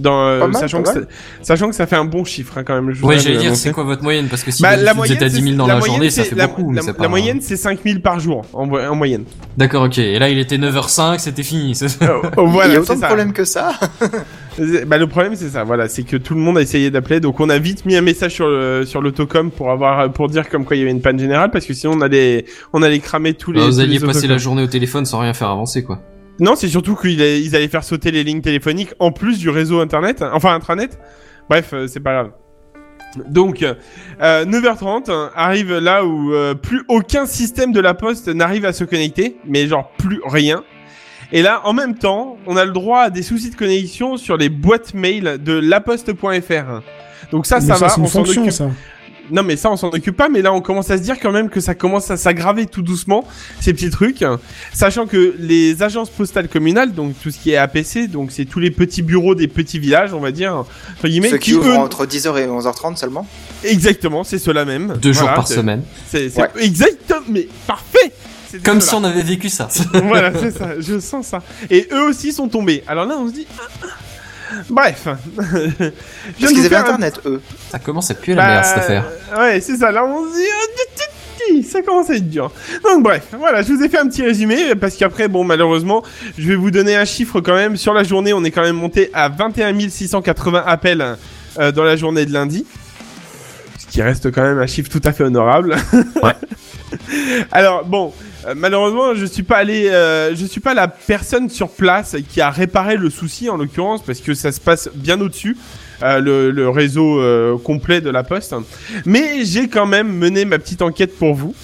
Dans, 0.00 0.26
euh, 0.26 0.38
mal, 0.46 0.54
sachant, 0.54 0.82
que 0.82 0.88
ça, 0.88 1.00
sachant 1.42 1.68
que 1.68 1.74
ça 1.74 1.86
fait 1.86 1.96
un 1.96 2.04
bon 2.04 2.24
chiffre 2.24 2.56
hein, 2.58 2.64
quand 2.64 2.74
même. 2.74 2.92
je 2.92 3.00
voudrais 3.00 3.18
j'allais 3.18 3.36
dire, 3.38 3.54
c'est 3.56 3.72
quoi 3.72 3.84
votre 3.84 4.02
moyenne? 4.02 4.26
Parce 4.28 4.42
que 4.42 4.50
si 4.50 4.62
Bah, 4.62 4.76
vous 4.76 4.84
la 4.84 4.92
vous 4.92 4.98
moyenne, 4.98 5.16
êtes 5.16 5.22
à 5.22 5.28
10 5.28 5.34
000 5.34 5.46
c'est- 5.46 5.52
dans 5.56 5.66
la 5.66 5.74
la, 5.74 5.78
moyenne, 5.78 5.94
journée, 5.96 6.10
ça 6.10 6.24
fait 6.24 6.34
la- 6.34 6.46
beaucoup. 6.46 6.70
mais 6.70 6.76
La, 6.76 6.82
c'est 6.82 6.88
la 6.88 6.94
pas- 6.94 7.08
moyenne, 7.08 7.38
c'est 7.40 7.56
5000 7.56 8.00
par 8.02 8.18
jour, 8.20 8.44
en, 8.52 8.66
mo- 8.66 8.78
en 8.80 8.94
moyenne. 8.96 9.24
D'accord, 9.56 9.84
ok. 9.84 9.98
Et 9.98 10.18
là, 10.18 10.28
il 10.30 10.38
était 10.38 10.56
9h05, 10.58 11.18
c'était 11.18 11.42
fini. 11.42 11.78
Oh, 12.36 12.46
voilà, 12.46 12.72
Il 12.72 12.74
y 12.74 12.76
a 12.76 12.82
c'est 12.84 12.90
autant 12.92 13.00
de 13.00 13.04
problèmes 13.06 13.32
que 13.32 13.44
ça 13.44 13.72
Bah, 14.86 14.98
le 14.98 15.06
problème 15.06 15.34
c'est 15.36 15.48
ça, 15.48 15.64
voilà, 15.64 15.88
c'est 15.88 16.02
que 16.02 16.16
tout 16.16 16.34
le 16.34 16.40
monde 16.40 16.58
a 16.58 16.62
essayé 16.62 16.90
d'appeler, 16.90 17.20
donc 17.20 17.40
on 17.40 17.48
a 17.48 17.58
vite 17.58 17.86
mis 17.86 17.96
un 17.96 18.00
message 18.02 18.32
sur 18.34 18.46
le 18.48 18.84
sur 18.84 19.00
l'autocom 19.00 19.50
pour 19.50 19.70
avoir 19.70 20.12
pour 20.12 20.28
dire 20.28 20.48
comme 20.50 20.64
quoi 20.64 20.76
il 20.76 20.80
y 20.80 20.82
avait 20.82 20.90
une 20.90 21.00
panne 21.00 21.18
générale 21.18 21.50
parce 21.50 21.64
que 21.64 21.72
sinon 21.72 21.94
on 21.96 22.00
allait 22.00 22.44
on 22.72 22.82
allait 22.82 22.98
cramer 22.98 23.32
tous 23.34 23.52
les. 23.52 23.60
Bah, 23.60 23.66
vous 23.66 23.80
alliez 23.80 24.00
passer 24.00 24.26
la 24.26 24.38
journée 24.38 24.62
au 24.62 24.66
téléphone 24.66 25.06
sans 25.06 25.20
rien 25.20 25.32
faire 25.34 25.48
avancer, 25.48 25.82
quoi. 25.84 26.00
Non, 26.40 26.56
c'est 26.56 26.68
surtout 26.68 26.96
qu'ils 26.96 27.20
allaient, 27.22 27.68
faire 27.68 27.84
sauter 27.84 28.10
les 28.10 28.24
lignes 28.24 28.40
téléphoniques 28.40 28.94
en 28.98 29.12
plus 29.12 29.38
du 29.38 29.50
réseau 29.50 29.80
internet, 29.80 30.24
enfin 30.32 30.54
intranet. 30.54 30.98
Bref, 31.48 31.70
euh, 31.72 31.86
c'est 31.86 32.00
pas 32.00 32.12
grave. 32.12 32.30
Donc, 33.28 33.62
euh, 33.62 33.74
9h30 34.44 35.10
euh, 35.10 35.28
arrive 35.34 35.76
là 35.78 36.04
où 36.04 36.32
euh, 36.32 36.54
plus 36.54 36.82
aucun 36.88 37.26
système 37.26 37.72
de 37.72 37.80
la 37.80 37.94
poste 37.94 38.28
n'arrive 38.28 38.64
à 38.64 38.72
se 38.72 38.84
connecter, 38.84 39.36
mais 39.46 39.66
genre 39.66 39.90
plus 39.98 40.20
rien. 40.24 40.62
Et 41.32 41.42
là, 41.42 41.60
en 41.64 41.72
même 41.72 41.96
temps, 41.96 42.38
on 42.46 42.56
a 42.56 42.64
le 42.64 42.72
droit 42.72 43.02
à 43.02 43.10
des 43.10 43.22
soucis 43.22 43.50
de 43.50 43.56
connexion 43.56 44.16
sur 44.16 44.36
les 44.36 44.48
boîtes 44.48 44.94
mail 44.94 45.38
de 45.42 45.52
laposte.fr. 45.52 46.82
Donc 47.30 47.46
ça, 47.46 47.56
Mais 47.56 47.66
ça, 47.66 47.74
va, 47.74 47.88
c'est 47.88 47.98
une 48.00 48.06
on 48.06 48.08
fonction, 48.08 48.50
ça. 48.50 48.70
Non, 49.30 49.42
mais 49.42 49.56
ça, 49.56 49.70
on 49.70 49.76
s'en 49.76 49.88
occupe 49.88 50.16
pas. 50.16 50.28
Mais 50.28 50.42
là, 50.42 50.52
on 50.52 50.60
commence 50.60 50.90
à 50.90 50.98
se 50.98 51.02
dire 51.02 51.18
quand 51.20 51.32
même 51.32 51.48
que 51.48 51.60
ça 51.60 51.74
commence 51.74 52.10
à 52.10 52.16
s'aggraver 52.16 52.66
tout 52.66 52.82
doucement 52.82 53.24
ces 53.60 53.72
petits 53.72 53.90
trucs, 53.90 54.24
sachant 54.72 55.06
que 55.06 55.34
les 55.38 55.82
agences 55.82 56.10
postales 56.10 56.48
communales, 56.48 56.92
donc 56.92 57.14
tout 57.22 57.30
ce 57.30 57.38
qui 57.38 57.50
est 57.52 57.56
APC, 57.56 58.08
donc 58.08 58.30
c'est 58.32 58.44
tous 58.44 58.60
les 58.60 58.70
petits 58.70 59.02
bureaux 59.02 59.34
des 59.34 59.48
petits 59.48 59.78
villages, 59.78 60.12
on 60.14 60.20
va 60.20 60.32
dire, 60.32 60.54
entre 60.54 61.08
guillemets, 61.08 61.30
Ceux 61.30 61.38
qui 61.38 61.52
eux- 61.52 61.58
ouvrent 61.58 61.78
entre 61.78 62.06
10h 62.06 62.36
et 62.38 62.46
11h30 62.46 62.96
seulement 62.96 63.26
exactement, 63.64 64.24
c'est 64.24 64.38
ceux-là 64.38 64.64
même. 64.64 64.96
Deux 65.00 65.12
jours 65.12 65.28
par 65.34 65.46
semaine. 65.48 65.82
C'est 66.08 66.34
Ouais. 66.36 66.48
exactement, 66.60 67.20
mais 67.28 67.46
parfait. 67.66 68.12
Comme 68.64 68.80
si 68.80 68.92
on 68.94 69.04
avait 69.04 69.22
vécu 69.22 69.48
ça. 69.48 69.68
voilà, 70.04 70.32
c'est 70.36 70.50
ça, 70.50 70.70
je 70.80 70.98
sens 70.98 71.26
ça. 71.28 71.42
Et 71.70 71.86
eux 71.92 72.02
aussi 72.08 72.32
sont 72.32 72.48
tombés. 72.48 72.82
Alors 72.88 73.04
là, 73.06 73.14
on 73.18 73.28
se 73.28 73.32
dit. 73.34 73.46
Bref. 74.68 75.06
Parce 76.40 76.52
qu'ils 76.52 76.66
avaient 76.66 76.76
un- 76.76 76.80
internet, 76.80 77.20
eux. 77.26 77.40
Ça 77.70 77.78
commence 77.78 78.10
à 78.10 78.14
puer 78.14 78.34
la 78.34 78.42
Bah, 78.42 78.48
merde, 78.48 78.64
cette 78.64 78.78
affaire. 78.78 79.04
Ouais, 79.38 79.60
c'est 79.60 79.76
ça. 79.76 79.90
Là, 79.90 80.04
on 80.04 80.24
se 80.30 80.36
dit. 80.36 80.44
ti, 81.48 81.62
Ça 81.62 81.82
commence 81.82 82.10
à 82.10 82.14
être 82.14 82.28
dur. 82.28 82.50
Donc 82.84 83.02
bref, 83.02 83.22
voilà, 83.38 83.62
je 83.62 83.72
vous 83.72 83.82
ai 83.82 83.88
fait 83.88 83.98
un 83.98 84.06
petit 84.08 84.22
résumé 84.22 84.74
parce 84.74 84.96
qu'après, 84.96 85.28
bon, 85.28 85.44
malheureusement, 85.44 86.02
je 86.38 86.48
vais 86.48 86.56
vous 86.56 86.70
donner 86.70 86.96
un 86.96 87.04
chiffre 87.04 87.40
quand 87.40 87.54
même. 87.54 87.76
Sur 87.76 87.94
la 87.94 88.02
journée, 88.04 88.32
on 88.32 88.44
est 88.44 88.50
quand 88.50 88.62
même 88.62 88.76
monté 88.76 89.10
à 89.14 89.28
21 89.28 89.88
680 89.88 90.64
appels 90.66 91.16
euh, 91.58 91.72
dans 91.72 91.84
la 91.84 91.96
journée 91.96 92.26
de 92.26 92.32
lundi. 92.32 92.66
Ce 93.78 93.86
qui 93.86 94.02
reste 94.02 94.30
quand 94.30 94.42
même 94.42 94.58
un 94.58 94.66
chiffre 94.66 94.88
tout 94.90 95.00
à 95.04 95.12
fait 95.12 95.24
honorable. 95.24 95.76
Ouais. 96.22 96.34
Alors 97.52 97.84
bon, 97.84 98.12
euh, 98.46 98.54
malheureusement, 98.56 99.14
je 99.14 99.24
suis 99.26 99.42
pas 99.42 99.58
allé, 99.58 99.88
euh, 99.88 100.34
je 100.34 100.44
suis 100.46 100.60
pas 100.60 100.74
la 100.74 100.88
personne 100.88 101.48
sur 101.50 101.68
place 101.70 102.16
qui 102.32 102.40
a 102.40 102.50
réparé 102.50 102.96
le 102.96 103.10
souci 103.10 103.48
en 103.50 103.56
l'occurrence 103.56 104.02
parce 104.04 104.20
que 104.20 104.34
ça 104.34 104.52
se 104.52 104.60
passe 104.60 104.88
bien 104.94 105.20
au-dessus. 105.20 105.56
euh, 106.02 106.18
le, 106.20 106.50
le 106.50 106.68
réseau 106.70 107.20
euh, 107.20 107.58
complet 107.58 108.00
de 108.00 108.08
la 108.08 108.22
poste. 108.24 108.54
Mais 109.04 109.44
j'ai 109.44 109.68
quand 109.68 109.84
même 109.86 110.10
mené 110.10 110.46
ma 110.46 110.58
petite 110.58 110.80
enquête 110.80 111.14
pour 111.18 111.34
vous. 111.34 111.54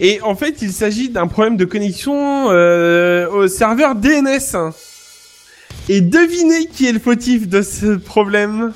Et 0.00 0.20
en 0.22 0.34
fait, 0.34 0.56
il 0.62 0.72
s'agit 0.72 1.08
d'un 1.08 1.28
problème 1.28 1.56
de 1.56 1.64
connexion 1.64 2.48
euh, 2.50 3.28
au 3.28 3.46
serveur 3.46 3.94
DNS. 3.94 4.72
Et 5.88 6.00
devinez 6.00 6.66
qui 6.66 6.86
est 6.88 6.92
le 6.92 6.98
fautif 6.98 7.48
de 7.48 7.62
ce 7.62 7.96
problème? 7.96 8.72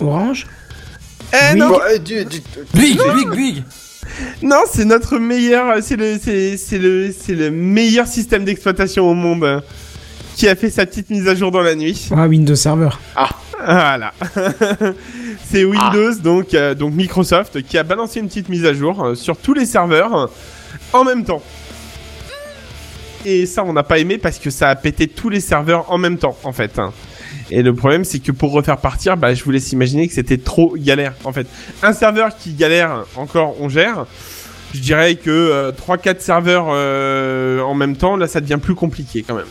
Orange? 0.00 0.46
Eh 1.32 1.36
Oui. 1.54 1.58
non, 1.58 1.68
Bon, 1.68 1.80
euh, 1.88 1.98
du- 1.98 2.24
du- 2.24 2.42
Big, 2.74 2.98
big, 3.14 3.30
big 3.30 3.62
non, 4.42 4.62
c'est 4.70 4.84
notre 4.84 5.18
meilleur, 5.18 5.82
c'est 5.82 5.96
le, 5.96 6.18
c'est, 6.22 6.56
c'est 6.56 6.78
le, 6.78 7.14
c'est 7.16 7.34
le 7.34 7.50
meilleur 7.50 8.06
système 8.06 8.44
d'exploitation 8.44 9.08
au 9.08 9.14
monde 9.14 9.44
euh, 9.44 9.60
qui 10.36 10.48
a 10.48 10.54
fait 10.54 10.70
sa 10.70 10.86
petite 10.86 11.10
mise 11.10 11.28
à 11.28 11.34
jour 11.34 11.50
dans 11.50 11.60
la 11.60 11.74
nuit. 11.74 12.08
Ah, 12.16 12.26
Windows 12.26 12.54
Server. 12.54 12.90
Voilà. 13.64 14.12
c'est 15.50 15.64
Windows, 15.64 16.14
donc, 16.22 16.54
euh, 16.54 16.74
donc 16.74 16.94
Microsoft, 16.94 17.62
qui 17.62 17.78
a 17.78 17.82
balancé 17.82 18.20
une 18.20 18.28
petite 18.28 18.48
mise 18.48 18.64
à 18.64 18.72
jour 18.72 19.04
euh, 19.04 19.14
sur 19.14 19.36
tous 19.36 19.54
les 19.54 19.66
serveurs 19.66 20.14
euh, 20.14 20.26
en 20.92 21.04
même 21.04 21.24
temps. 21.24 21.42
Et 23.24 23.44
ça, 23.44 23.64
on 23.64 23.72
n'a 23.72 23.82
pas 23.82 23.98
aimé 23.98 24.16
parce 24.16 24.38
que 24.38 24.48
ça 24.48 24.70
a 24.70 24.76
pété 24.76 25.08
tous 25.08 25.28
les 25.28 25.40
serveurs 25.40 25.90
en 25.92 25.98
même 25.98 26.16
temps, 26.16 26.36
en 26.42 26.52
fait. 26.52 26.80
Et 27.50 27.62
le 27.62 27.74
problème, 27.74 28.04
c'est 28.04 28.20
que 28.20 28.30
pour 28.32 28.52
refaire 28.52 28.76
partir, 28.76 29.16
bah, 29.16 29.34
je 29.34 29.42
vous 29.42 29.50
laisse 29.50 29.72
imaginer 29.72 30.06
que 30.06 30.14
c'était 30.14 30.38
trop 30.38 30.74
galère, 30.76 31.14
en 31.24 31.32
fait. 31.32 31.46
Un 31.82 31.92
serveur 31.92 32.36
qui 32.36 32.52
galère, 32.54 33.04
encore, 33.16 33.56
on 33.60 33.68
gère. 33.68 34.06
Je 34.72 34.78
dirais 34.80 35.16
que 35.16 35.30
euh, 35.30 35.72
3-4 35.72 36.20
serveurs 36.20 36.66
euh, 36.70 37.60
en 37.60 37.74
même 37.74 37.96
temps, 37.96 38.16
là, 38.16 38.28
ça 38.28 38.40
devient 38.40 38.58
plus 38.62 38.76
compliqué, 38.76 39.24
quand 39.26 39.34
même. 39.34 39.46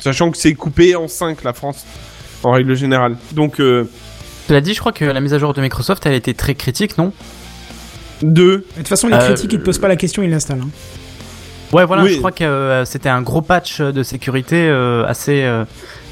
Sachant 0.00 0.30
que 0.30 0.38
c'est 0.38 0.54
coupé 0.54 0.94
en 0.94 1.08
5, 1.08 1.42
la 1.42 1.52
France, 1.52 1.84
en 2.44 2.52
règle 2.52 2.74
générale. 2.76 3.16
Donc, 3.32 3.60
euh, 3.60 3.84
Cela 4.46 4.60
dit, 4.60 4.72
je 4.74 4.78
crois 4.80 4.92
que 4.92 5.04
la 5.04 5.20
mise 5.20 5.34
à 5.34 5.38
jour 5.38 5.52
de 5.52 5.60
Microsoft, 5.60 6.06
elle 6.06 6.14
était 6.14 6.34
très 6.34 6.54
critique, 6.54 6.96
non? 6.98 7.12
2, 8.22 8.32
De 8.58 8.64
toute 8.76 8.86
façon, 8.88 9.08
les 9.08 9.14
Euh, 9.14 9.18
critiques, 9.18 9.52
ils 9.52 9.58
te 9.58 9.64
posent 9.64 9.78
pas 9.78 9.88
la 9.88 9.96
question, 9.96 10.22
ils 10.22 10.30
l'installent. 10.30 10.60
hein. 10.62 10.68
Ouais, 11.72 11.84
voilà, 11.84 12.02
Oui. 12.04 12.12
je 12.12 12.18
crois 12.18 12.32
que 12.32 12.44
euh, 12.44 12.84
c'était 12.84 13.08
un 13.08 13.22
gros 13.22 13.42
patch 13.42 13.80
de 13.80 14.02
sécurité 14.02 14.68
euh, 14.68 15.04
assez 15.06 15.42
euh, 15.42 15.64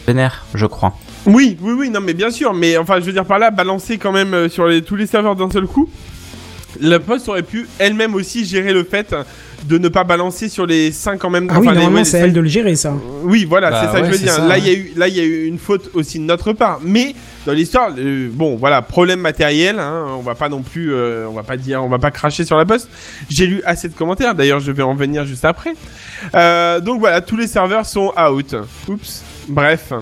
vénère, 0.06 0.44
je 0.54 0.66
crois. 0.66 0.94
Oui, 1.28 1.56
oui, 1.60 1.72
oui, 1.76 1.90
non, 1.90 2.00
mais 2.00 2.14
bien 2.14 2.30
sûr. 2.30 2.52
Mais 2.54 2.76
enfin, 2.76 3.00
je 3.00 3.04
veux 3.04 3.12
dire 3.12 3.24
par 3.24 3.38
là, 3.38 3.50
balancer 3.50 3.98
quand 3.98 4.12
même 4.12 4.34
euh, 4.34 4.48
sur 4.48 4.66
les, 4.66 4.82
tous 4.82 4.96
les 4.96 5.06
serveurs 5.06 5.36
d'un 5.36 5.50
seul 5.50 5.66
coup. 5.66 5.88
La 6.80 7.00
Poste 7.00 7.28
aurait 7.28 7.42
pu 7.42 7.66
elle-même 7.78 8.14
aussi 8.14 8.44
gérer 8.44 8.72
le 8.72 8.84
fait 8.84 9.14
de 9.66 9.78
ne 9.78 9.88
pas 9.88 10.04
balancer 10.04 10.48
sur 10.48 10.66
les 10.66 10.92
5 10.92 11.24
en 11.24 11.30
même 11.30 11.48
temps. 11.48 11.54
Ah 11.56 11.60
oui, 11.60 11.68
Enfin, 11.68 11.76
normalement, 11.80 12.04
c'est 12.04 12.18
elle 12.18 12.32
de 12.32 12.40
le 12.40 12.46
gérer, 12.48 12.76
ça. 12.76 12.94
Oui, 13.22 13.44
voilà, 13.48 13.70
Bah 13.70 13.80
c'est 13.82 13.92
ça 13.92 14.00
que 14.00 14.06
je 14.06 14.12
veux 14.12 14.18
dire. 14.18 14.32
ça, 14.32 14.46
là, 14.46 14.58
il 14.58 14.66
y 14.66 14.70
a 14.70 14.72
eu, 14.74 14.92
là, 14.94 15.08
il 15.08 15.16
y 15.16 15.20
a 15.20 15.24
eu 15.24 15.46
une 15.46 15.58
faute 15.58 15.90
aussi 15.94 16.18
de 16.18 16.24
notre 16.24 16.52
part. 16.52 16.78
Mais 16.84 17.14
dans 17.46 17.52
l'histoire, 17.52 17.90
euh, 17.98 18.28
bon, 18.30 18.56
voilà, 18.56 18.82
problème 18.82 19.18
matériel. 19.20 19.78
Hein, 19.80 20.04
on 20.16 20.20
va 20.22 20.34
pas 20.36 20.48
non 20.48 20.62
plus, 20.62 20.92
euh, 20.92 21.26
on 21.28 21.32
va 21.32 21.42
pas 21.42 21.56
dire, 21.56 21.82
on 21.82 21.88
va 21.88 21.98
pas 21.98 22.10
cracher 22.12 22.44
sur 22.44 22.56
la 22.56 22.66
Poste. 22.66 22.88
J'ai 23.28 23.46
lu 23.46 23.60
assez 23.64 23.88
de 23.88 23.94
commentaires. 23.94 24.34
D'ailleurs, 24.34 24.60
je 24.60 24.70
vais 24.70 24.82
en 24.84 24.94
venir 24.94 25.24
juste 25.24 25.44
après. 25.46 25.72
Euh, 26.34 26.78
donc 26.80 27.00
voilà, 27.00 27.22
tous 27.22 27.36
les 27.36 27.46
serveurs 27.48 27.86
sont 27.86 28.12
out. 28.16 28.54
Oups. 28.88 29.22
Bref. 29.48 29.92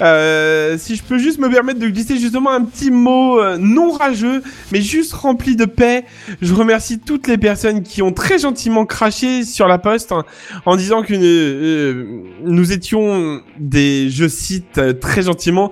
Euh, 0.00 0.76
si 0.78 0.96
je 0.96 1.02
peux 1.02 1.18
juste 1.18 1.38
me 1.38 1.50
permettre 1.50 1.78
de 1.78 1.88
glisser 1.88 2.16
justement 2.18 2.50
un 2.50 2.64
petit 2.64 2.90
mot 2.90 3.40
euh, 3.40 3.56
non 3.58 3.92
rageux, 3.92 4.42
mais 4.70 4.80
juste 4.80 5.12
rempli 5.12 5.56
de 5.56 5.64
paix, 5.64 6.04
je 6.40 6.54
remercie 6.54 6.98
toutes 6.98 7.28
les 7.28 7.38
personnes 7.38 7.82
qui 7.82 8.02
ont 8.02 8.12
très 8.12 8.38
gentiment 8.38 8.86
craché 8.86 9.44
sur 9.44 9.68
la 9.68 9.78
poste 9.78 10.12
hein, 10.12 10.24
en 10.66 10.76
disant 10.76 11.02
que 11.02 11.14
euh, 11.14 12.22
nous 12.44 12.72
étions 12.72 13.40
des, 13.58 14.10
je 14.10 14.28
cite 14.28 14.78
euh, 14.78 14.92
très 14.92 15.22
gentiment, 15.22 15.70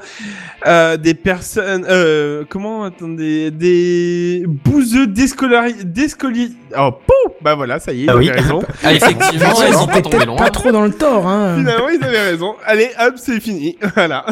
euh, 0.67 0.97
des 0.97 1.15
personnes, 1.15 1.87
euh, 1.89 2.45
comment, 2.49 2.85
attendez, 2.85 3.51
des 3.51 4.45
bouseux 4.47 5.07
déscolari, 5.07 5.75
déscoli, 5.85 6.55
oh, 6.79 6.91
pou 7.07 7.13
bah 7.43 7.55
voilà, 7.55 7.81
ça 7.81 7.93
y 7.93 8.05
est, 8.05 8.09
Ah 8.09 8.13
ils 8.15 8.19
oui. 8.19 8.31
avaient 8.31 8.41
raison. 8.41 8.63
Ah, 8.85 8.93
effectivement, 8.93 9.55
Ils 9.63 9.69
ils 9.69 9.75
sont 9.75 9.87
pas 9.87 10.03
tombés 10.03 10.25
loin. 10.27 10.37
pas 10.37 10.51
trop 10.51 10.71
dans 10.71 10.85
le 10.85 10.91
tort, 10.93 11.27
hein. 11.27 11.57
Finalement, 11.59 11.89
ils 11.89 12.05
avaient 12.05 12.31
raison. 12.31 12.55
Allez, 12.67 12.91
hop, 13.01 13.15
c'est 13.17 13.41
fini. 13.41 13.77
Voilà. 13.95 14.25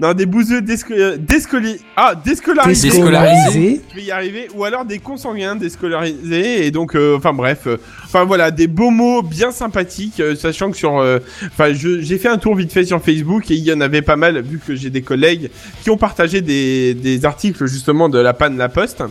non, 0.00 0.12
des 0.12 0.26
bouseux 0.26 0.60
désco- 0.60 0.92
euh, 0.92 1.16
déscoli- 1.16 1.80
ah, 1.96 2.14
déscolarisés. 2.14 2.90
Déscolarisé. 2.90 3.80
Je 3.90 3.96
vais 3.96 4.02
y 4.02 4.10
arriver. 4.10 4.48
Ou 4.54 4.64
alors 4.64 4.84
des 4.84 4.98
consanguins 4.98 5.54
déscolarisés. 5.56 6.66
Et 6.66 6.70
donc, 6.70 6.94
euh, 6.96 7.16
enfin 7.16 7.32
bref. 7.32 7.66
Enfin 8.08 8.24
voilà, 8.24 8.50
des 8.50 8.66
beaux 8.68 8.90
mots 8.90 9.22
bien 9.22 9.50
sympathiques. 9.50 10.20
euh, 10.20 10.34
sachant 10.34 10.70
que 10.70 10.76
sur... 10.78 10.98
euh, 10.98 11.18
Enfin, 11.46 11.72
j'ai 11.74 12.18
fait 12.18 12.28
un 12.28 12.38
tour 12.38 12.54
vite 12.56 12.72
fait 12.72 12.84
sur 12.84 13.02
Facebook 13.02 13.50
et 13.50 13.54
il 13.54 13.62
y 13.62 13.72
en 13.72 13.82
avait 13.82 14.00
pas 14.02 14.16
mal, 14.16 14.40
vu 14.42 14.58
que 14.66 14.74
j'ai 14.74 14.88
des 14.88 15.02
collègues 15.02 15.50
qui 15.82 15.90
ont 15.90 15.98
partagé 15.98 16.40
des, 16.40 16.94
des 16.94 17.24
articles 17.26 17.66
justement 17.66 18.08
de 18.08 18.18
la 18.18 18.32
panne 18.32 18.56
La 18.56 18.68
Poste. 18.70 19.02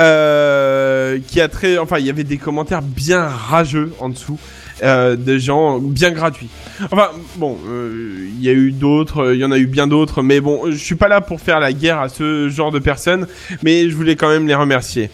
Euh, 0.00 1.18
qui 1.26 1.40
a 1.40 1.48
très... 1.48 1.78
Enfin, 1.78 1.98
il 1.98 2.04
y 2.06 2.10
avait 2.10 2.24
des 2.24 2.36
commentaires 2.36 2.82
bien 2.82 3.22
rageux 3.26 3.92
en 4.00 4.08
dessous. 4.10 4.38
Euh, 4.82 5.16
de 5.16 5.38
gens 5.38 5.78
bien 5.78 6.10
gratuits. 6.10 6.50
Enfin, 6.90 7.08
bon, 7.36 7.56
euh, 7.66 8.28
il 8.36 8.44
y 8.44 8.50
a 8.50 8.52
eu 8.52 8.72
d'autres, 8.72 9.20
euh, 9.22 9.34
il 9.34 9.40
y 9.40 9.44
en 9.46 9.50
a 9.50 9.56
eu 9.56 9.66
bien 9.66 9.86
d'autres, 9.86 10.22
mais 10.22 10.42
bon, 10.42 10.70
je 10.70 10.76
suis 10.76 10.96
pas 10.96 11.08
là 11.08 11.22
pour 11.22 11.40
faire 11.40 11.60
la 11.60 11.72
guerre 11.72 11.98
à 11.98 12.10
ce 12.10 12.50
genre 12.50 12.70
de 12.70 12.78
personnes, 12.78 13.26
mais 13.62 13.88
je 13.88 13.96
voulais 13.96 14.16
quand 14.16 14.28
même 14.28 14.46
les 14.46 14.54
remercier. 14.54 15.08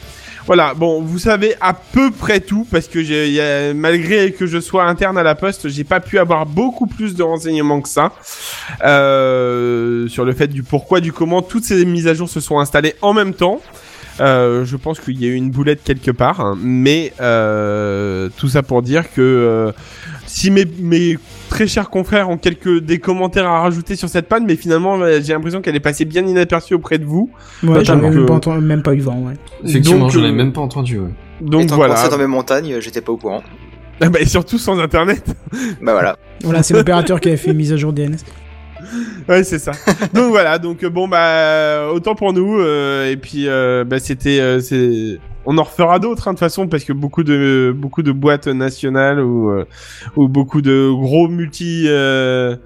Voilà, 0.46 0.74
bon, 0.74 1.00
vous 1.00 1.18
savez 1.18 1.54
à 1.60 1.72
peu 1.72 2.10
près 2.10 2.40
tout 2.40 2.66
parce 2.70 2.88
que 2.88 3.72
malgré 3.72 4.32
que 4.32 4.46
je 4.46 4.58
sois 4.58 4.84
interne 4.84 5.16
à 5.16 5.22
la 5.22 5.34
poste, 5.34 5.68
j'ai 5.68 5.84
pas 5.84 6.00
pu 6.00 6.18
avoir 6.18 6.46
beaucoup 6.46 6.86
plus 6.86 7.14
de 7.14 7.22
renseignements 7.22 7.80
que 7.80 7.88
ça 7.88 8.12
euh, 8.84 10.08
sur 10.08 10.24
le 10.24 10.32
fait 10.32 10.48
du 10.48 10.62
pourquoi, 10.62 11.00
du 11.00 11.12
comment. 11.12 11.42
Toutes 11.42 11.64
ces 11.64 11.84
mises 11.84 12.08
à 12.08 12.14
jour 12.14 12.28
se 12.28 12.40
sont 12.40 12.58
installées 12.58 12.94
en 13.02 13.12
même 13.12 13.34
temps. 13.34 13.60
Euh, 14.20 14.64
je 14.64 14.76
pense 14.76 15.00
qu'il 15.00 15.20
y 15.20 15.24
a 15.24 15.28
eu 15.28 15.34
une 15.34 15.50
boulette 15.50 15.82
quelque 15.84 16.10
part, 16.10 16.40
hein, 16.40 16.58
mais 16.60 17.12
euh, 17.20 18.28
tout 18.36 18.48
ça 18.48 18.62
pour 18.62 18.82
dire 18.82 19.10
que 19.12 19.20
euh, 19.20 19.72
si 20.26 20.50
mes, 20.50 20.64
mes 20.80 21.18
très 21.48 21.66
chers 21.66 21.90
confrères 21.90 22.30
ont 22.30 22.38
quelques 22.38 22.80
des 22.80 22.98
commentaires 22.98 23.46
à 23.46 23.60
rajouter 23.62 23.96
sur 23.96 24.08
cette 24.08 24.28
panne, 24.28 24.44
mais 24.46 24.56
finalement 24.56 24.96
euh, 25.00 25.20
j'ai 25.22 25.32
l'impression 25.32 25.60
qu'elle 25.60 25.76
est 25.76 25.80
passée 25.80 26.04
bien 26.04 26.26
inaperçue 26.26 26.74
auprès 26.74 26.98
de 26.98 27.04
vous. 27.04 27.30
Ouais, 27.62 27.84
j'avais 27.84 28.00
donc, 28.00 28.12
même, 28.14 28.22
euh, 28.22 28.26
pas 28.26 28.34
entendu- 28.34 28.64
même 28.64 28.82
pas 28.82 28.94
eu 28.94 29.00
vent, 29.00 29.18
ouais. 29.26 29.34
Effectivement, 29.64 30.00
Donc, 30.00 30.10
je 30.12 30.20
l'ai 30.20 30.28
euh, 30.28 30.32
même 30.32 30.52
pas 30.52 30.60
entendu. 30.60 30.98
Ouais. 30.98 31.10
Donc 31.40 31.62
Étant 31.64 31.76
voilà. 31.76 32.08
dans 32.08 32.18
mes 32.18 32.26
montagnes, 32.26 32.80
j'étais 32.80 33.00
pas 33.00 33.12
au 33.12 33.16
courant. 33.16 33.42
Ah 34.00 34.08
bah, 34.08 34.20
et 34.20 34.26
surtout 34.26 34.58
sans 34.58 34.78
internet. 34.80 35.24
Bah 35.80 35.92
voilà. 35.92 36.16
Voilà, 36.42 36.62
c'est 36.62 36.74
l'opérateur 36.74 37.20
qui 37.20 37.30
a 37.30 37.36
fait 37.36 37.50
une 37.50 37.56
mise 37.56 37.72
à 37.72 37.76
jour 37.76 37.92
DNS. 37.92 38.16
Ouais, 39.28 39.44
c'est 39.44 39.60
ça. 39.60 39.70
donc 40.12 40.30
voilà, 40.30 40.58
donc 40.58 40.82
euh, 40.82 40.90
bon 40.90 41.06
bah 41.06 41.88
autant 41.94 42.16
pour 42.16 42.32
nous 42.32 42.58
euh, 42.58 43.10
et 43.10 43.16
puis 43.16 43.44
euh, 43.46 43.84
bah 43.84 44.00
c'était 44.00 44.40
euh, 44.40 44.58
c'est 44.60 45.18
on 45.46 45.58
en 45.58 45.62
refera 45.62 45.98
d'autres 45.98 46.28
hein, 46.28 46.32
de 46.32 46.36
toute 46.36 46.40
façon 46.40 46.68
parce 46.68 46.84
que 46.84 46.92
beaucoup 46.92 47.22
de 47.24 47.74
beaucoup 47.76 48.02
de 48.02 48.12
boîtes 48.12 48.46
nationales 48.46 49.20
ou 49.20 49.50
euh, 49.50 49.64
ou 50.16 50.28
beaucoup 50.28 50.62
de 50.62 50.90
gros 50.92 51.28
multi 51.28 51.84
euh, 51.86 52.56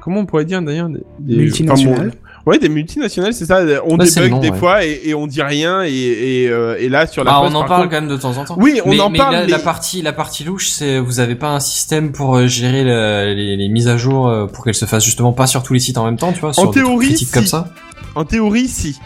comment 0.00 0.20
on 0.20 0.26
pourrait 0.26 0.44
dire 0.44 0.60
d'ailleurs 0.62 0.88
des, 0.88 1.00
des- 1.20 1.36
Multinationales. 1.36 1.98
enfin, 2.08 2.18
bon, 2.44 2.52
ouais, 2.52 2.58
des 2.58 2.68
multinationales, 2.68 3.32
c'est 3.32 3.46
ça, 3.46 3.62
on 3.86 3.98
Ouais, 3.98 4.04
débug 4.06 4.30
nom, 4.32 4.38
des 4.40 4.50
ouais. 4.50 4.58
fois 4.58 4.84
et, 4.84 5.00
et 5.04 5.14
on 5.14 5.26
dit 5.26 5.40
rien 5.42 5.82
et 5.82 5.92
et, 5.92 6.48
euh, 6.50 6.76
et 6.78 6.88
là 6.90 7.06
sur 7.06 7.24
la 7.24 7.36
Ah, 7.36 7.40
poste, 7.40 7.54
on 7.54 7.56
en 7.56 7.60
par 7.60 7.68
parle 7.68 7.82
contre- 7.84 7.94
quand 7.94 8.00
même 8.02 8.10
de 8.10 8.16
temps 8.20 8.36
en 8.38 8.44
temps. 8.44 8.56
Oui, 8.60 8.80
on 8.84 8.90
mais, 8.90 9.00
en 9.00 9.08
mais 9.10 9.18
parle 9.18 9.32
la, 9.34 9.40
mais 9.44 9.50
la 9.50 9.58
partie, 9.58 10.02
la 10.02 10.12
partie 10.12 10.44
louche, 10.44 10.68
c'est 10.68 10.98
vous 10.98 11.20
avez 11.20 11.34
pas 11.36 11.48
un 11.50 11.60
système 11.60 12.12
pour 12.12 12.36
euh, 12.36 12.46
gérer 12.46 12.84
le- 12.84 13.34
les, 13.34 13.56
les 13.56 13.68
mises 13.68 13.88
à 13.88 13.96
jour 13.96 14.30
pour 14.52 14.64
qu'elles 14.64 14.74
se 14.74 14.84
fassent 14.84 15.04
justement 15.04 15.32
pas 15.32 15.46
sur 15.46 15.62
tous 15.62 15.72
les 15.74 15.80
sites 15.80 15.96
en 15.98 16.04
même 16.04 16.16
temps, 16.18 16.32
tu 16.32 16.40
vois, 16.40 16.52
sur 16.52 16.64
des 16.70 16.80
trucs 16.80 16.84
théorie, 16.86 17.16
si. 17.16 17.30
comme 17.30 17.46
ça. 17.46 17.68
En 18.14 18.24
théorie, 18.24 18.68
si. 18.68 18.98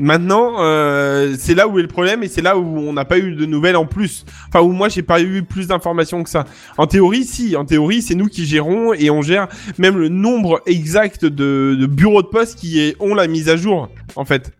Maintenant, 0.00 0.56
euh, 0.60 1.34
c'est 1.38 1.54
là 1.54 1.66
où 1.68 1.78
est 1.78 1.82
le 1.82 1.88
problème 1.88 2.22
et 2.22 2.28
c'est 2.28 2.42
là 2.42 2.56
où 2.56 2.78
on 2.78 2.92
n'a 2.92 3.04
pas 3.04 3.18
eu 3.18 3.34
de 3.34 3.46
nouvelles 3.46 3.76
en 3.76 3.86
plus. 3.86 4.24
Enfin, 4.48 4.60
où 4.64 4.70
moi 4.72 4.88
j'ai 4.88 5.02
pas 5.02 5.20
eu 5.20 5.42
plus 5.42 5.66
d'informations 5.68 6.22
que 6.22 6.30
ça. 6.30 6.44
En 6.76 6.86
théorie, 6.86 7.24
si. 7.24 7.56
En 7.56 7.64
théorie, 7.64 8.00
c'est 8.02 8.14
nous 8.14 8.28
qui 8.28 8.46
gérons 8.46 8.92
et 8.94 9.10
on 9.10 9.22
gère 9.22 9.48
même 9.78 9.96
le 9.98 10.08
nombre 10.08 10.60
exact 10.66 11.24
de, 11.24 11.76
de 11.78 11.86
bureaux 11.86 12.22
de 12.22 12.28
poste 12.28 12.58
qui 12.58 12.80
est- 12.80 12.96
ont 13.00 13.14
la 13.14 13.26
mise 13.26 13.48
à 13.48 13.56
jour, 13.56 13.88
en 14.16 14.24
fait. 14.24 14.52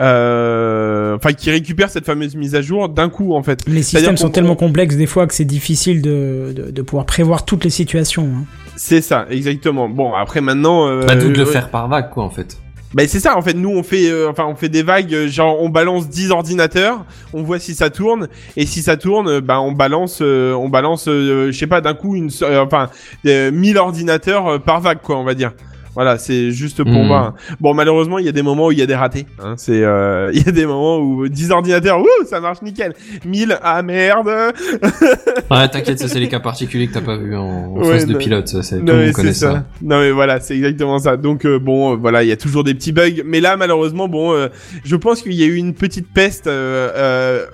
Euh, 0.00 1.14
Enfin, 1.16 1.32
qui 1.32 1.50
récupèrent 1.52 1.90
cette 1.90 2.04
fameuse 2.06 2.34
mise 2.34 2.54
à 2.56 2.60
jour 2.62 2.88
d'un 2.88 3.08
coup, 3.08 3.34
en 3.34 3.42
fait. 3.44 3.60
Les 3.68 3.82
systèmes 3.84 4.16
sont 4.16 4.30
tellement 4.30 4.56
complexes 4.56 4.96
des 4.96 5.06
fois 5.06 5.26
que 5.28 5.34
c'est 5.34 5.44
difficile 5.44 6.02
de, 6.02 6.52
de, 6.54 6.70
de 6.72 6.82
pouvoir 6.82 7.06
prévoir 7.06 7.44
toutes 7.44 7.62
les 7.62 7.70
situations. 7.70 8.28
hein. 8.36 8.44
C'est 8.76 9.00
ça, 9.00 9.26
exactement. 9.30 9.88
Bon, 9.88 10.12
après 10.14 10.40
maintenant. 10.40 10.88
Euh, 10.88 11.04
Bah, 11.06 11.14
d'où 11.14 11.28
de 11.28 11.34
le 11.38 11.44
ouais. 11.44 11.52
faire 11.52 11.70
par 11.70 11.86
vague, 11.88 12.10
quoi, 12.10 12.24
en 12.24 12.30
fait. 12.30 12.58
Bah 12.94 13.08
c'est 13.08 13.18
ça 13.18 13.36
en 13.36 13.42
fait 13.42 13.54
nous 13.54 13.70
on 13.70 13.82
fait 13.82 14.08
euh, 14.08 14.30
enfin 14.30 14.44
on 14.46 14.54
fait 14.54 14.68
des 14.68 14.84
vagues 14.84 15.12
euh, 15.12 15.26
genre 15.26 15.60
on 15.60 15.68
balance 15.68 16.08
10 16.08 16.30
ordinateurs, 16.30 17.04
on 17.32 17.42
voit 17.42 17.58
si 17.58 17.74
ça 17.74 17.90
tourne 17.90 18.28
et 18.56 18.66
si 18.66 18.82
ça 18.82 18.96
tourne 18.96 19.28
euh, 19.28 19.40
bah 19.40 19.60
on 19.60 19.72
balance 19.72 20.20
euh, 20.22 20.52
on 20.54 20.68
balance 20.68 21.06
je 21.06 21.50
sais 21.50 21.66
pas 21.66 21.80
d'un 21.80 21.94
coup 21.94 22.14
une 22.14 22.30
enfin 22.56 22.90
euh, 23.26 23.50
1000 23.50 23.78
ordinateurs 23.78 24.62
par 24.62 24.80
vague 24.80 25.00
quoi 25.02 25.16
on 25.18 25.24
va 25.24 25.34
dire. 25.34 25.52
Voilà, 25.94 26.18
c'est 26.18 26.50
juste 26.50 26.82
pour 26.82 26.92
Mhm. 27.02 27.06
voir. 27.06 27.34
Bon, 27.60 27.72
malheureusement, 27.74 28.18
il 28.18 28.26
y 28.26 28.28
a 28.28 28.32
des 28.32 28.42
moments 28.42 28.66
où 28.66 28.72
il 28.72 28.78
y 28.78 28.82
a 28.82 28.86
des 28.86 28.94
ratés. 28.94 29.26
Hein. 29.42 29.54
C'est, 29.56 29.82
euh, 29.84 30.30
il 30.34 30.44
y 30.44 30.48
a 30.48 30.52
des 30.52 30.66
moments 30.66 30.98
où 30.98 31.28
10 31.28 31.50
ordinateurs, 31.52 32.00
ouh, 32.00 32.26
ça 32.28 32.40
marche 32.40 32.62
nickel. 32.62 32.94
1000, 33.24 33.58
ah 33.62 33.82
merde. 33.82 34.28
Ouais, 35.50 35.68
t'inquiète, 35.68 35.98
ça 35.98 36.08
c'est 36.08 36.18
les 36.20 36.28
cas 36.28 36.40
particuliers 36.40 36.88
que 36.88 36.94
t'as 36.94 37.00
pas 37.00 37.16
vu 37.16 37.36
en, 37.36 37.68
Ouais, 37.74 37.92
phase 37.92 38.06
de 38.06 38.12
non. 38.14 38.18
pilote, 38.18 38.48
ça, 38.48 38.62
c'est, 38.62 38.78
tout 38.78 38.84
Non 38.84 38.92
le 38.94 38.98
mais 38.98 39.04
monde 39.06 39.14
c'est 39.14 39.20
connaît 39.22 39.32
ça. 39.34 39.52
ça. 39.52 39.64
Non 39.82 40.00
mais 40.00 40.10
voilà, 40.10 40.40
c'est 40.40 40.56
exactement 40.56 40.98
ça. 40.98 41.16
Donc 41.16 41.44
euh, 41.44 41.58
bon, 41.58 41.92
euh, 41.92 41.96
voilà, 41.96 42.22
il 42.22 42.28
y 42.28 42.32
a 42.32 42.36
toujours 42.36 42.64
des 42.64 42.74
petits 42.74 42.92
bugs, 42.92 43.22
mais 43.24 43.40
là 43.40 43.56
malheureusement, 43.56 44.08
bon, 44.08 44.48
je 44.84 44.96
pense 44.96 45.22
qu'il 45.22 45.34
y 45.34 45.42
a 45.42 45.46
eu 45.46 45.54
une 45.56 45.74
petite 45.74 46.12
peste 46.12 46.46
euh, 46.46 47.44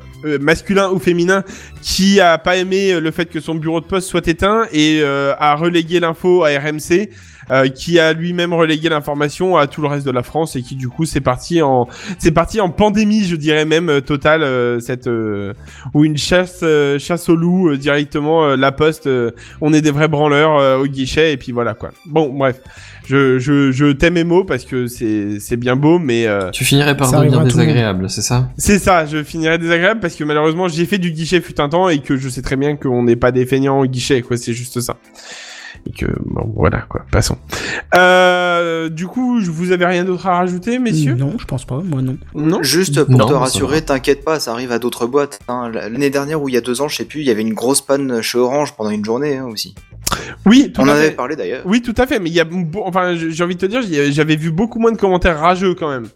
masculin 0.41 0.91
ou 0.91 0.99
féminin 0.99 1.43
qui 1.83 2.21
a 2.21 2.39
pas 2.39 2.57
aimé 2.57 2.99
le 3.01 3.11
fait 3.11 3.27
que 3.27 3.41
son 3.41 3.55
bureau 3.55 3.81
de 3.81 3.87
poste 3.87 4.09
soit 4.09 4.27
éteint 4.29 4.65
et 4.73 5.01
euh, 5.03 5.33
a 5.39 5.55
relégué 5.57 5.99
l'info 6.01 6.45
à 6.45 6.49
RMC. 6.51 7.09
Euh, 7.51 7.69
qui 7.69 7.99
a 7.99 8.13
lui-même 8.13 8.53
relégué 8.53 8.89
l'information 8.89 9.57
à 9.57 9.67
tout 9.67 9.83
le 9.83 9.89
reste 9.89 10.07
de 10.07 10.11
la 10.11 10.23
France 10.23 10.57
et 10.57 10.63
qui 10.63 10.77
du 10.77 10.89
coup 10.89 11.05
c'est 11.05 11.21
parti 11.21 11.63
en 11.63 11.87
c'est 12.19 12.31
parti 12.33 12.61
en 12.61 12.71
pandémie 12.71 13.25
je 13.25 13.37
dirais 13.37 13.65
même 13.65 13.89
euh, 13.89 14.01
totale 14.01 14.43
euh, 14.43 14.81
cette 14.81 15.07
euh, 15.07 15.53
ou 15.95 16.05
une 16.05 16.17
chasse 16.17 16.61
euh, 16.63 16.99
chasse 16.99 17.29
au 17.29 17.37
loup 17.37 17.71
euh, 17.71 17.77
directement 17.77 18.45
euh, 18.45 18.57
la 18.57 18.73
poste 18.73 19.07
euh, 19.07 19.31
on 19.61 19.73
est 19.73 19.81
des 19.81 19.91
vrais 19.91 20.09
branleurs 20.09 20.59
euh, 20.59 20.79
au 20.79 20.87
guichet 20.87 21.33
et 21.33 21.37
puis 21.37 21.53
voilà 21.53 21.75
quoi. 21.75 21.91
Bon 22.07 22.29
bref, 22.29 22.61
je 23.07 23.39
je 23.39 23.73
je 23.73 23.93
t'aime 23.93 24.15
mes 24.15 24.25
mots 24.25 24.45
parce 24.45 24.65
que 24.65 24.87
c'est 24.87 25.41
c'est 25.41 25.57
bien 25.57 25.77
beau 25.77 25.99
mais 25.99 26.27
euh, 26.27 26.51
Tu 26.51 26.65
finirais 26.65 26.97
par 26.97 27.11
devenir 27.11 27.43
désagréable, 27.45 28.09
c'est 28.09 28.23
ça? 28.23 28.49
C'est 28.57 28.79
ça, 28.79 29.07
je 29.07 29.23
finirai 29.23 29.59
désagréable 29.59 30.01
parce 30.01 30.15
que 30.17 30.25
malheureusement 30.25 30.69
j'ai 30.69 30.87
fait 30.87 30.99
du 30.99 31.11
guichet 31.11 31.41
fut 31.41 31.61
un 31.61 31.69
temps 31.69 31.89
et 31.89 31.99
que 32.01 32.17
je 32.17 32.29
sais 32.29 32.43
très 32.43 32.57
bien 32.57 32.77
qu'on 32.77 33.03
n'est 33.03 33.17
pas 33.17 33.33
des 33.33 33.47
feignants 33.47 33.81
au 33.81 33.87
guichet 33.87 34.23
quoi, 34.23 34.37
c'est 34.37 34.53
juste 34.53 34.81
ça. 34.81 34.97
Et 35.87 35.93
que 35.93 36.07
bon 36.25 36.53
voilà 36.55 36.83
quoi, 36.89 37.07
passons. 37.11 37.37
Euh, 37.97 38.89
du 38.89 39.07
coup, 39.07 39.41
je- 39.41 39.51
vous 39.51 39.73
avez 39.73 39.87
rien 39.87 40.05
d'autre 40.05 40.27
à 40.27 40.37
rajouter 40.37 40.79
messieurs? 40.79 41.15
Non, 41.15 41.35
je 41.39 41.45
pense 41.45 41.65
pas, 41.65 41.81
moi 41.85 42.03
non. 42.03 42.17
Non. 42.35 42.63
Juste 42.63 43.03
pour 43.05 43.17
Non, 43.19 43.27
te 43.27 43.33
rassurer, 43.33 43.83
t'inquiète 43.83 44.25
pas, 44.25 44.39
ça 44.41 44.53
arrive 44.53 44.73
à 44.73 44.79
d'autres 44.79 45.07
boîtes. 45.07 45.41
hein. 45.49 45.71
L'année 45.73 46.11
dernière 46.11 46.41
ou 46.43 46.49
il 46.49 46.55
y 46.55 46.59
a 46.59 46.61
deux 46.61 46.81
ans, 46.83 46.89
je 46.89 46.97
sais 46.97 47.05
plus, 47.05 47.21
il 47.21 47.27
y 47.27 47.31
avait 47.31 47.43
une 47.43 47.55
grosse 47.55 47.81
panne 47.81 48.21
chez 48.23 48.39
Orange 48.39 48.75
pendant 48.77 48.91
une 48.91 49.05
journée 49.05 49.37
hein, 49.39 49.47
aussi. 49.47 49.75
Oui, 50.47 50.71
tout 50.73 50.81
On 50.83 50.85
en 50.85 50.89
à 50.89 50.93
avait 50.93 51.09
fait. 51.09 51.11
parlé 51.13 51.37
d'ailleurs. 51.37 51.63
Oui, 51.65 51.83
tout 51.83 51.95
à 51.97 52.07
fait, 52.07 52.19
mais 52.19 52.31
il 52.31 52.35
y 52.35 52.41
a 52.41 52.45
enfin 52.85 53.15
j'ai 53.15 53.45
envie 53.45 53.57
de 53.57 53.61
te 53.61 53.67
dire, 53.67 53.81
j'avais 54.13 54.37
vu 54.37 54.51
beaucoup 54.51 54.79
moins 54.79 54.93
de 54.93 54.99
commentaires 54.99 55.39
rageux 55.41 55.75
quand 55.75 55.89
même. 55.91 56.09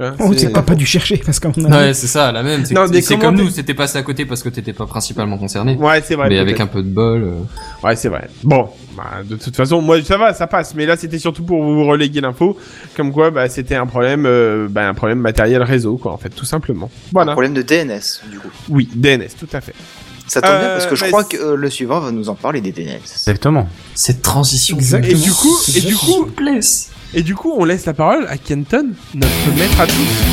Hein, 0.00 0.14
Oh, 0.20 0.32
c'est 0.36 0.50
pas, 0.50 0.62
pas 0.62 0.76
dû 0.76 0.86
chercher 0.86 1.16
parce 1.16 1.40
qu'on 1.40 1.50
a. 1.64 1.86
Ouais, 1.86 1.94
c'est 1.94 2.06
ça, 2.06 2.30
la 2.30 2.42
même. 2.44 2.64
C'est, 2.64 2.74
Non, 2.74 2.86
des 2.86 3.02
c'est 3.02 3.18
comme 3.18 3.34
nous, 3.36 3.50
c'était 3.50 3.74
passé 3.74 3.98
à 3.98 4.02
côté 4.02 4.24
parce 4.26 4.42
que 4.44 4.48
t'étais 4.48 4.72
pas 4.72 4.86
principalement 4.86 5.36
concerné. 5.38 5.74
Ouais, 5.74 6.00
c'est 6.06 6.14
vrai. 6.14 6.28
mais 6.28 6.38
avec 6.38 6.60
un 6.60 6.68
peu 6.68 6.82
de 6.82 6.88
bol. 6.88 7.22
euh, 7.24 7.86
Ouais, 7.86 7.96
c'est 7.96 8.08
vrai. 8.08 8.28
Bon, 8.44 8.68
bah, 8.96 9.22
de 9.24 9.34
toute 9.36 9.56
façon, 9.56 9.80
moi, 9.80 10.00
ça 10.04 10.16
va, 10.16 10.32
ça 10.34 10.46
passe. 10.46 10.74
Mais 10.76 10.86
là, 10.86 10.96
c'était 10.96 11.18
surtout 11.18 11.42
pour 11.42 11.62
vous 11.64 11.84
reléguer 11.84 12.20
l'info, 12.20 12.56
comme 12.96 13.12
quoi, 13.12 13.30
bah, 13.32 13.48
c'était 13.48 13.74
un 13.74 13.86
problème, 13.86 14.24
euh, 14.26 14.68
bah, 14.70 14.88
un 14.88 14.94
problème 14.94 15.18
matériel 15.18 15.62
réseau, 15.64 15.96
quoi, 15.96 16.12
en 16.12 16.18
fait, 16.18 16.30
tout 16.30 16.44
simplement. 16.46 16.90
Voilà. 17.12 17.32
Problème 17.32 17.54
de 17.54 17.62
DNS, 17.62 18.20
du 18.30 18.38
coup. 18.38 18.48
Oui, 18.68 18.88
DNS, 18.94 19.30
tout 19.38 19.48
à 19.52 19.60
fait. 19.60 19.74
Ça 20.28 20.42
tombe 20.42 20.50
bien 20.50 20.60
Euh, 20.68 20.74
parce 20.74 20.86
que 20.86 20.94
je 20.94 21.06
crois 21.06 21.24
que 21.24 21.36
euh, 21.38 21.56
le 21.56 21.70
suivant 21.70 22.00
va 22.00 22.10
nous 22.12 22.28
en 22.28 22.34
parler 22.34 22.60
des 22.60 22.70
DNS. 22.70 23.00
Exactement. 23.02 23.66
Cette 23.94 24.22
transition. 24.22 24.76
Exactement. 24.76 25.12
Et 25.12 25.22
du 25.22 25.30
coup, 25.32 25.56
et 25.74 25.80
du 25.80 25.96
coup. 25.96 26.28
Et 27.14 27.22
du 27.22 27.34
coup, 27.34 27.54
on 27.56 27.64
laisse 27.64 27.86
la 27.86 27.94
parole 27.94 28.26
à 28.28 28.36
Kenton, 28.36 28.88
notre 29.14 29.56
maître 29.58 29.80
à 29.80 29.86
tous. 29.86 30.24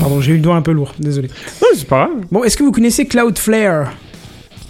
Pardon, 0.00 0.20
j'ai 0.20 0.32
eu 0.32 0.36
le 0.36 0.42
doigt 0.42 0.56
un 0.56 0.62
peu 0.62 0.72
lourd, 0.72 0.94
désolé. 0.98 1.28
Non, 1.62 1.68
c'est 1.74 1.86
pas 1.86 2.06
grave. 2.06 2.24
Bon, 2.32 2.42
est-ce 2.44 2.56
que 2.56 2.62
vous 2.62 2.72
connaissez 2.72 3.06
Cloudflare? 3.06 3.92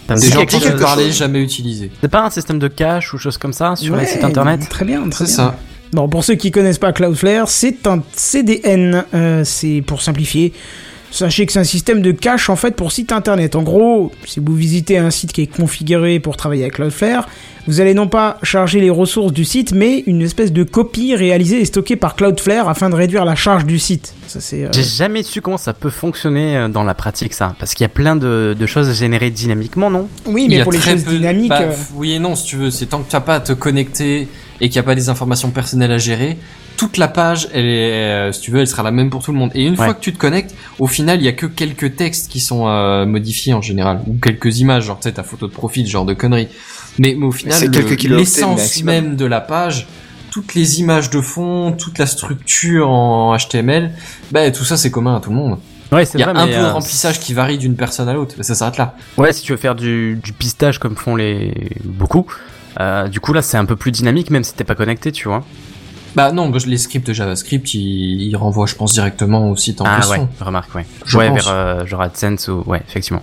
Quelque 0.07 0.55
entendu 0.55 0.75
parler, 0.81 1.11
jamais 1.11 1.41
utilisé. 1.41 1.89
C'est 2.01 2.09
pas 2.11 2.25
un 2.25 2.29
système 2.29 2.59
de 2.59 2.67
cache 2.67 3.13
ou 3.13 3.17
chose 3.17 3.37
comme 3.37 3.53
ça 3.53 3.75
sur 3.77 3.95
les 3.95 4.05
sites 4.05 4.23
internet? 4.25 4.67
Très 4.69 4.83
bien, 4.83 5.07
très 5.09 5.25
C'est 5.25 5.35
bien. 5.37 5.51
ça. 5.51 5.57
Bon, 5.93 6.09
pour 6.09 6.23
ceux 6.25 6.35
qui 6.35 6.51
connaissent 6.51 6.79
pas 6.79 6.91
Cloudflare, 6.91 7.47
c'est 7.49 7.87
un 7.87 8.03
CDN. 8.13 9.05
euh, 9.13 9.43
c'est 9.45 9.81
pour 9.85 10.01
simplifier. 10.01 10.53
Sachez 11.11 11.45
que 11.45 11.51
c'est 11.51 11.59
un 11.59 11.63
système 11.65 12.01
de 12.01 12.11
cache 12.11 12.49
en 12.49 12.55
fait 12.55 12.75
pour 12.75 12.91
site 12.91 13.11
internet. 13.11 13.55
En 13.55 13.63
gros, 13.63 14.11
si 14.25 14.39
vous 14.39 14.55
visitez 14.55 14.97
un 14.97 15.11
site 15.11 15.33
qui 15.33 15.41
est 15.41 15.47
configuré 15.47 16.19
pour 16.21 16.37
travailler 16.37 16.63
avec 16.63 16.75
Cloudflare, 16.75 17.27
vous 17.67 17.79
allez 17.81 17.93
non 17.93 18.07
pas 18.07 18.37
charger 18.43 18.79
les 18.79 18.89
ressources 18.89 19.33
du 19.33 19.43
site, 19.45 19.71
mais 19.73 20.03
une 20.07 20.21
espèce 20.21 20.51
de 20.53 20.63
copie 20.63 21.13
réalisée 21.15 21.59
et 21.61 21.65
stockée 21.65 21.95
par 21.97 22.15
Cloudflare 22.15 22.69
afin 22.69 22.89
de 22.89 22.95
réduire 22.95 23.25
la 23.25 23.35
charge 23.35 23.65
du 23.65 23.77
site. 23.77 24.13
Ça 24.27 24.39
c'est. 24.39 24.63
euh, 24.63 24.69
J'ai 24.73 24.83
jamais 24.83 25.21
su 25.21 25.41
comment 25.41 25.57
ça 25.57 25.73
peut 25.73 25.89
fonctionner 25.89 26.55
euh, 26.57 26.67
dans 26.69 26.83
la 26.83 26.93
pratique, 26.93 27.33
ça. 27.33 27.55
Parce 27.59 27.73
qu'il 27.73 27.83
y 27.83 27.85
a 27.85 27.89
plein 27.89 28.15
de, 28.15 28.55
de 28.57 28.65
choses 28.65 28.93
générées 28.97 29.31
dynamiquement, 29.31 29.89
non? 29.91 30.07
Oui, 30.25 30.47
mais 30.49 30.63
pour 30.63 30.71
les 30.71 30.79
choses 30.79 31.03
peu- 31.03 31.11
dynamiques. 31.11 31.49
bah, 31.49 31.61
euh, 31.63 31.73
Oui 31.95 32.13
et 32.13 32.19
non, 32.19 32.35
si 32.35 32.45
tu 32.47 32.55
veux. 32.55 32.71
C'est 32.71 32.85
tant 32.87 32.99
que 33.03 33.11
t'as 33.11 33.19
pas 33.19 33.35
à 33.35 33.39
te 33.41 33.51
connecter 33.53 34.27
et 34.61 34.69
qu'il 34.69 34.73
n'y 34.79 34.79
a 34.79 34.83
pas 34.83 34.95
des 34.95 35.09
informations 35.09 35.51
personnelles 35.51 35.91
à 35.91 35.97
gérer, 35.97 36.37
toute 36.81 36.97
la 36.97 37.07
page, 37.07 37.47
elle 37.53 37.67
est, 37.67 37.91
euh, 37.91 38.31
si 38.31 38.41
tu 38.41 38.49
veux, 38.49 38.61
elle 38.61 38.67
sera 38.67 38.81
la 38.81 38.89
même 38.89 39.11
pour 39.11 39.21
tout 39.23 39.31
le 39.31 39.37
monde. 39.37 39.51
Et 39.53 39.65
une 39.65 39.73
Ouais. 39.73 39.85
fois 39.85 39.93
que 39.93 39.99
tu 40.01 40.11
te 40.13 40.17
connectes, 40.17 40.55
au 40.79 40.87
final, 40.87 41.19
il 41.21 41.23
y 41.23 41.27
a 41.27 41.31
que 41.31 41.45
quelques 41.45 41.95
textes 41.95 42.31
qui 42.31 42.39
sont 42.39 42.67
euh, 42.67 43.05
modifiés 43.05 43.53
en 43.53 43.61
général, 43.61 44.01
ou 44.07 44.15
quelques 44.19 44.57
images, 44.61 44.85
genre 44.85 44.97
tu 44.97 45.03
sais 45.03 45.11
ta 45.13 45.21
photo 45.21 45.45
de 45.47 45.51
profil, 45.53 45.85
genre 45.85 46.05
de 46.05 46.15
conneries. 46.15 46.47
Mais, 46.97 47.15
mais 47.15 47.27
au 47.27 47.31
final, 47.31 47.61
le- 47.63 48.17
l'essence 48.17 48.57
maximum. 48.57 48.95
même 48.95 49.15
de 49.15 49.25
la 49.25 49.41
page, 49.41 49.85
toutes 50.31 50.55
les 50.55 50.79
images 50.79 51.11
de 51.11 51.21
fond, 51.21 51.71
toute 51.77 51.99
la 51.99 52.07
structure 52.07 52.89
en 52.89 53.37
HTML, 53.37 53.91
bah 54.31 54.49
tout 54.49 54.63
ça 54.63 54.75
c'est 54.75 54.89
commun 54.89 55.17
à 55.17 55.19
tout 55.19 55.29
le 55.29 55.35
monde. 55.35 55.59
Ouais, 55.91 56.03
c'est 56.05 56.17
Il 56.17 56.21
y 56.21 56.23
a 56.23 56.31
vrai, 56.33 56.41
un 56.41 56.47
peu 56.47 56.53
de 56.53 56.57
euh, 56.57 56.71
remplissage 56.73 57.19
qui 57.19 57.35
varie 57.35 57.59
d'une 57.59 57.75
personne 57.75 58.09
à 58.09 58.13
l'autre, 58.13 58.33
mais 58.39 58.43
ça 58.43 58.55
s'arrête 58.55 58.77
là. 58.77 58.95
Ouais, 59.19 59.33
si 59.33 59.43
tu 59.43 59.51
veux 59.51 59.57
faire 59.59 59.75
du, 59.75 60.15
du 60.23 60.33
pistage 60.33 60.79
comme 60.79 60.95
font 60.95 61.15
les 61.15 61.53
beaucoup, 61.83 62.25
euh, 62.79 63.07
du 63.07 63.19
coup 63.19 63.33
là 63.33 63.43
c'est 63.43 63.57
un 63.57 63.65
peu 63.65 63.75
plus 63.75 63.91
dynamique 63.91 64.31
même 64.31 64.43
si 64.43 64.55
t'es 64.55 64.63
pas 64.63 64.73
connecté, 64.75 65.11
tu 65.11 65.27
vois. 65.27 65.43
Bah 66.15 66.31
non, 66.31 66.51
les 66.67 66.77
scripts 66.77 67.13
JavaScript, 67.13 67.73
ils, 67.73 68.21
ils 68.23 68.35
renvoient, 68.35 68.65
je 68.65 68.75
pense, 68.75 68.93
directement 68.93 69.49
au 69.49 69.55
site 69.55 69.81
en 69.81 69.85
ah 69.85 69.97
question. 69.97 70.23
ouais, 70.23 70.45
remarque, 70.45 70.75
ouais. 70.75 70.85
Je 71.05 71.17
ouais, 71.17 71.29
pense. 71.29 71.45
vers 71.45 71.53
euh, 71.53 71.85
genre 71.85 72.01
AdSense 72.01 72.47
ou 72.49 72.63
ouais, 72.67 72.81
effectivement. 72.87 73.21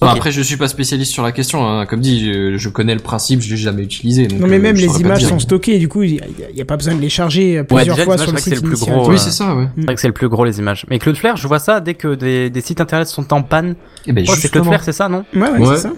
Après, 0.00 0.30
je 0.30 0.40
suis 0.42 0.56
pas 0.56 0.68
spécialiste 0.68 1.12
sur 1.12 1.22
la 1.24 1.32
question. 1.32 1.66
Hein. 1.66 1.86
Comme 1.86 2.00
dit, 2.00 2.24
je, 2.32 2.56
je 2.56 2.68
connais 2.68 2.94
le 2.94 3.00
principe, 3.00 3.40
je 3.40 3.50
l'ai 3.50 3.56
jamais 3.56 3.82
utilisé. 3.82 4.28
donc, 4.28 4.38
Non, 4.40 4.46
mais 4.46 4.56
euh, 4.58 4.60
même 4.62 4.76
les 4.76 5.00
images 5.00 5.24
sont 5.24 5.38
stockées, 5.38 5.78
du 5.78 5.88
coup, 5.88 6.02
il 6.02 6.20
n'y 6.54 6.60
a, 6.60 6.64
pas 6.64 6.76
besoin 6.76 6.94
de 6.94 7.00
les 7.00 7.08
charger 7.08 7.58
euh, 7.58 7.64
plusieurs 7.64 7.96
déjà, 7.96 8.04
les 8.04 8.04
fois 8.04 8.18
sur 8.18 8.32
le 8.32 8.38
site 8.38 8.54
c'est 8.54 8.62
le 8.62 8.68
plus 8.68 8.78
gros, 8.78 9.08
Oui, 9.10 9.18
c'est 9.18 9.30
ça, 9.32 9.54
ouais. 9.54 9.68
C'est 9.76 9.84
vrai 9.84 9.94
que 9.94 10.00
c'est 10.00 10.06
le 10.08 10.14
plus 10.14 10.28
gros 10.28 10.44
les 10.44 10.58
images. 10.58 10.86
Mais 10.88 10.98
Cloudflare, 10.98 11.36
je 11.36 11.48
vois 11.48 11.58
ça 11.58 11.80
dès 11.80 11.94
que 11.94 12.14
des, 12.14 12.48
des 12.50 12.60
sites 12.60 12.80
internet 12.80 13.08
sont 13.08 13.32
en 13.32 13.42
panne. 13.42 13.74
Eh 14.06 14.12
ben, 14.12 14.24
Oh, 14.26 14.30
c'est 14.34 14.42
justement. 14.42 14.62
Cloudflare, 14.64 14.84
c'est 14.84 14.92
ça, 14.92 15.08
non? 15.08 15.24
Ouais, 15.34 15.40
ouais, 15.50 15.58
Ouais. 15.58 15.76
c'est 15.76 15.82
ça. 15.82 15.92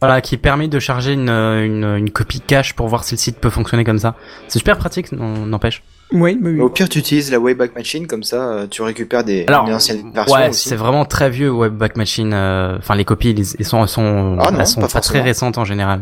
Voilà, 0.00 0.20
qui 0.22 0.36
permet 0.38 0.66
de 0.68 0.78
charger 0.78 1.12
une, 1.12 1.28
une, 1.28 1.84
une 1.98 2.10
copie 2.10 2.40
cache 2.40 2.74
pour 2.74 2.88
voir 2.88 3.04
si 3.04 3.14
le 3.14 3.18
site 3.18 3.38
peut 3.38 3.50
fonctionner 3.50 3.84
comme 3.84 3.98
ça. 3.98 4.14
C'est 4.48 4.58
super 4.58 4.78
pratique, 4.78 5.12
non- 5.12 5.44
n'empêche. 5.46 5.82
Oui, 6.12 6.38
oui, 6.42 6.52
oui. 6.54 6.60
Au 6.60 6.68
pire, 6.70 6.88
tu 6.88 6.98
utilises 6.98 7.30
la 7.30 7.38
Wayback 7.38 7.74
Machine, 7.76 8.06
comme 8.06 8.22
ça, 8.22 8.36
euh, 8.36 8.66
tu 8.66 8.82
récupères 8.82 9.22
des, 9.24 9.44
Alors, 9.46 9.66
des 9.66 9.72
anciennes 9.74 10.10
versions 10.12 10.34
Ouais, 10.34 10.48
aussi. 10.48 10.68
c'est 10.68 10.74
vraiment 10.76 11.04
très 11.04 11.28
vieux 11.30 11.50
Webback 11.50 11.96
Machine. 11.96 12.32
euh, 12.32 12.78
Enfin, 12.78 12.94
les 12.96 13.04
copies, 13.04 13.34
elles, 13.58 13.64
sont, 13.66 13.82
elles 13.82 13.88
sont, 13.88 14.36
Ah 14.40 14.50
non, 14.50 14.58
elles 14.60 14.66
sont 14.66 14.80
pas 14.80 14.88
pas, 14.88 15.00
très 15.00 15.20
récentes 15.20 15.58
en 15.58 15.64
général. 15.64 16.00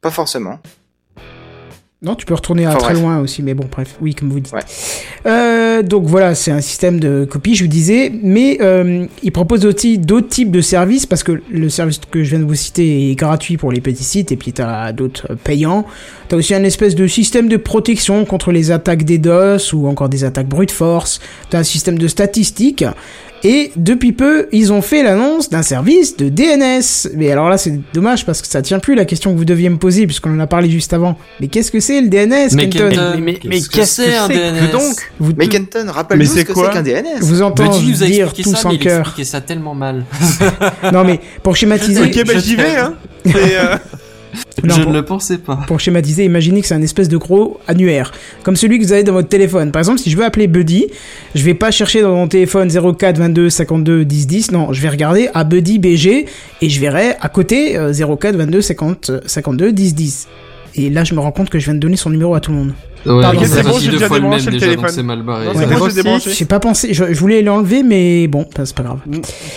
Pas 0.00 0.10
forcément. 0.10 0.58
Non, 2.02 2.14
tu 2.14 2.26
peux 2.26 2.34
retourner 2.34 2.66
à 2.66 2.70
Enfin, 2.70 2.78
très 2.78 2.92
bref. 2.92 3.02
loin 3.02 3.18
aussi, 3.20 3.42
mais 3.42 3.54
bon, 3.54 3.64
bref, 3.70 3.96
oui, 4.02 4.14
comme 4.14 4.28
vous 4.28 4.40
dites. 4.40 4.52
Ouais. 4.52 4.60
Euh, 5.24 5.82
donc 5.82 6.04
voilà, 6.04 6.34
c'est 6.34 6.50
un 6.50 6.60
système 6.60 7.00
de 7.00 7.24
copie, 7.24 7.54
je 7.54 7.64
vous 7.64 7.70
disais, 7.70 8.12
mais 8.22 8.58
euh, 8.60 9.06
il 9.22 9.32
propose 9.32 9.64
aussi 9.64 9.96
d'autres 9.96 10.28
types 10.28 10.50
de 10.50 10.60
services, 10.60 11.06
parce 11.06 11.22
que 11.22 11.40
le 11.50 11.68
service 11.70 11.98
que 12.10 12.22
je 12.22 12.30
viens 12.30 12.38
de 12.40 12.44
vous 12.44 12.54
citer 12.54 13.10
est 13.10 13.14
gratuit 13.14 13.56
pour 13.56 13.72
les 13.72 13.80
petits 13.80 14.04
sites, 14.04 14.30
et 14.30 14.36
puis 14.36 14.52
tu 14.52 14.60
as 14.60 14.92
d'autres 14.92 15.26
euh, 15.30 15.36
payants. 15.42 15.86
Tu 16.28 16.34
as 16.34 16.38
aussi 16.38 16.54
un 16.54 16.64
espèce 16.64 16.94
de 16.96 17.06
système 17.06 17.48
de 17.48 17.56
protection 17.56 18.26
contre 18.26 18.52
les 18.52 18.70
attaques 18.72 19.04
DDoS 19.04 19.72
ou 19.72 19.86
encore 19.88 20.10
des 20.10 20.24
attaques 20.24 20.48
brute 20.48 20.72
force. 20.72 21.18
Tu 21.50 21.56
as 21.56 21.60
un 21.60 21.64
système 21.64 21.98
de 21.98 22.08
statistiques. 22.08 22.84
Et 23.44 23.70
depuis 23.76 24.12
peu, 24.12 24.48
ils 24.52 24.72
ont 24.72 24.82
fait 24.82 25.02
l'annonce 25.02 25.50
d'un 25.50 25.62
service 25.62 26.16
de 26.16 26.28
DNS. 26.28 27.10
Mais 27.14 27.30
alors 27.30 27.48
là, 27.48 27.58
c'est 27.58 27.78
dommage 27.92 28.24
parce 28.26 28.42
que 28.42 28.48
ça 28.48 28.62
tient 28.62 28.78
plus 28.78 28.94
la 28.94 29.04
question 29.04 29.32
que 29.32 29.38
vous 29.38 29.44
deviez 29.44 29.68
me 29.68 29.76
poser 29.76 30.06
puisqu'on 30.06 30.34
en 30.34 30.40
a 30.40 30.46
parlé 30.46 30.70
juste 30.70 30.92
avant. 30.92 31.16
Mais 31.40 31.48
qu'est-ce 31.48 31.70
que 31.70 31.80
c'est 31.80 32.00
le 32.00 32.08
DNS, 32.08 32.54
Mais 32.54 32.68
Kenton 32.68 33.12
mais 33.14 33.20
mais, 33.20 33.34
qu'est-ce 33.34 33.48
mais 33.48 33.60
que 33.60 33.68
qu'est-ce 33.68 34.02
que 34.02 34.08
c'est 34.10 34.16
un 34.16 34.28
DNS 34.28 34.66
que 34.66 34.72
donc 34.72 34.96
Vous, 35.18 35.32
Mais 35.36 35.48
Kenton, 35.48 35.86
rappelle-nous 35.88 36.24
ce 36.24 36.34
c'est 36.34 36.44
que 36.44 36.52
quoi 36.52 36.66
c'est 36.72 36.72
qu'un 36.72 36.82
DNS. 36.82 37.20
vous 37.20 37.42
entendez 37.42 37.78
nous 37.86 38.02
a 38.02 38.06
dire 38.06 38.32
tout 38.32 38.54
sans 38.54 38.76
cœur. 38.76 39.14
ça 39.22 39.40
tellement 39.40 39.74
mal. 39.74 40.04
Non 40.92 41.04
mais 41.04 41.20
pour 41.42 41.56
schématiser, 41.56 42.02
Ok, 42.02 42.24
bah 42.26 42.38
j'y 42.38 42.56
vais, 42.56 42.76
hein. 42.76 42.94
Euh, 43.34 43.76
Non, 44.64 44.74
je 44.74 44.82
pour- 44.82 44.92
ne 44.92 44.96
le 44.98 45.04
pensais 45.04 45.38
pas. 45.38 45.60
pour 45.66 45.78
schématiser, 45.80 46.24
imaginez 46.24 46.60
que 46.62 46.66
c'est 46.66 46.74
un 46.74 46.82
espèce 46.82 47.08
de 47.08 47.16
gros 47.16 47.58
annuaire, 47.68 48.12
comme 48.42 48.56
celui 48.56 48.78
que 48.78 48.84
vous 48.84 48.92
avez 48.92 49.04
dans 49.04 49.12
votre 49.12 49.28
téléphone. 49.28 49.70
Par 49.72 49.80
exemple, 49.80 49.98
si 50.00 50.10
je 50.10 50.16
veux 50.16 50.24
appeler 50.24 50.46
Buddy, 50.46 50.86
je 51.34 51.42
vais 51.44 51.54
pas 51.54 51.70
chercher 51.70 52.02
dans 52.02 52.14
mon 52.14 52.28
téléphone 52.28 52.68
04 52.70 53.18
22 53.18 53.50
52 53.50 54.04
10 54.04 54.26
10. 54.26 54.50
Non, 54.52 54.72
je 54.72 54.80
vais 54.80 54.88
regarder 54.88 55.28
à 55.34 55.44
Buddy 55.44 55.78
BG 55.78 56.26
et 56.62 56.68
je 56.68 56.80
verrai 56.80 57.14
à 57.20 57.28
côté 57.28 57.76
euh, 57.76 57.92
04 57.92 58.36
22 58.36 58.60
50 58.62 59.10
52 59.26 59.72
10 59.72 59.94
10. 59.94 60.28
Et 60.76 60.90
là, 60.90 61.04
je 61.04 61.14
me 61.14 61.20
rends 61.20 61.32
compte 61.32 61.48
que 61.50 61.58
je 61.58 61.64
viens 61.66 61.74
de 61.74 61.78
donner 61.80 61.96
son 61.96 62.10
numéro 62.10 62.34
à 62.34 62.40
tout 62.40 62.50
le 62.50 62.56
monde. 62.58 62.72
Ouais, 63.06 63.22
Pardon, 63.22 63.40
mais 63.40 63.46
c'est 63.46 63.62
bon, 63.62 63.78
j'ai 63.78 63.86
deux 63.86 63.92
déjà 63.94 64.08
fois 64.08 64.18
le 64.18 64.28
même 64.28 64.38
débranché 64.38 64.50
le 64.54 64.60
téléphone. 64.60 64.88
c'est 64.90 65.02
mal 65.02 65.22
barré. 65.22 65.46
Non, 65.46 65.52
Ouais, 65.52 65.66
bon, 65.66 65.76
j'ai 65.76 65.80
aussi. 65.82 65.94
débranché. 65.96 66.30
J'ai 66.32 66.44
pas 66.44 66.60
pensé, 66.60 66.92
je, 66.94 67.12
je 67.12 67.18
voulais 67.20 67.42
l'enlever, 67.42 67.82
mais 67.82 68.26
bon, 68.26 68.46
c'est 68.56 68.74
pas 68.74 68.82
grave. 68.82 68.98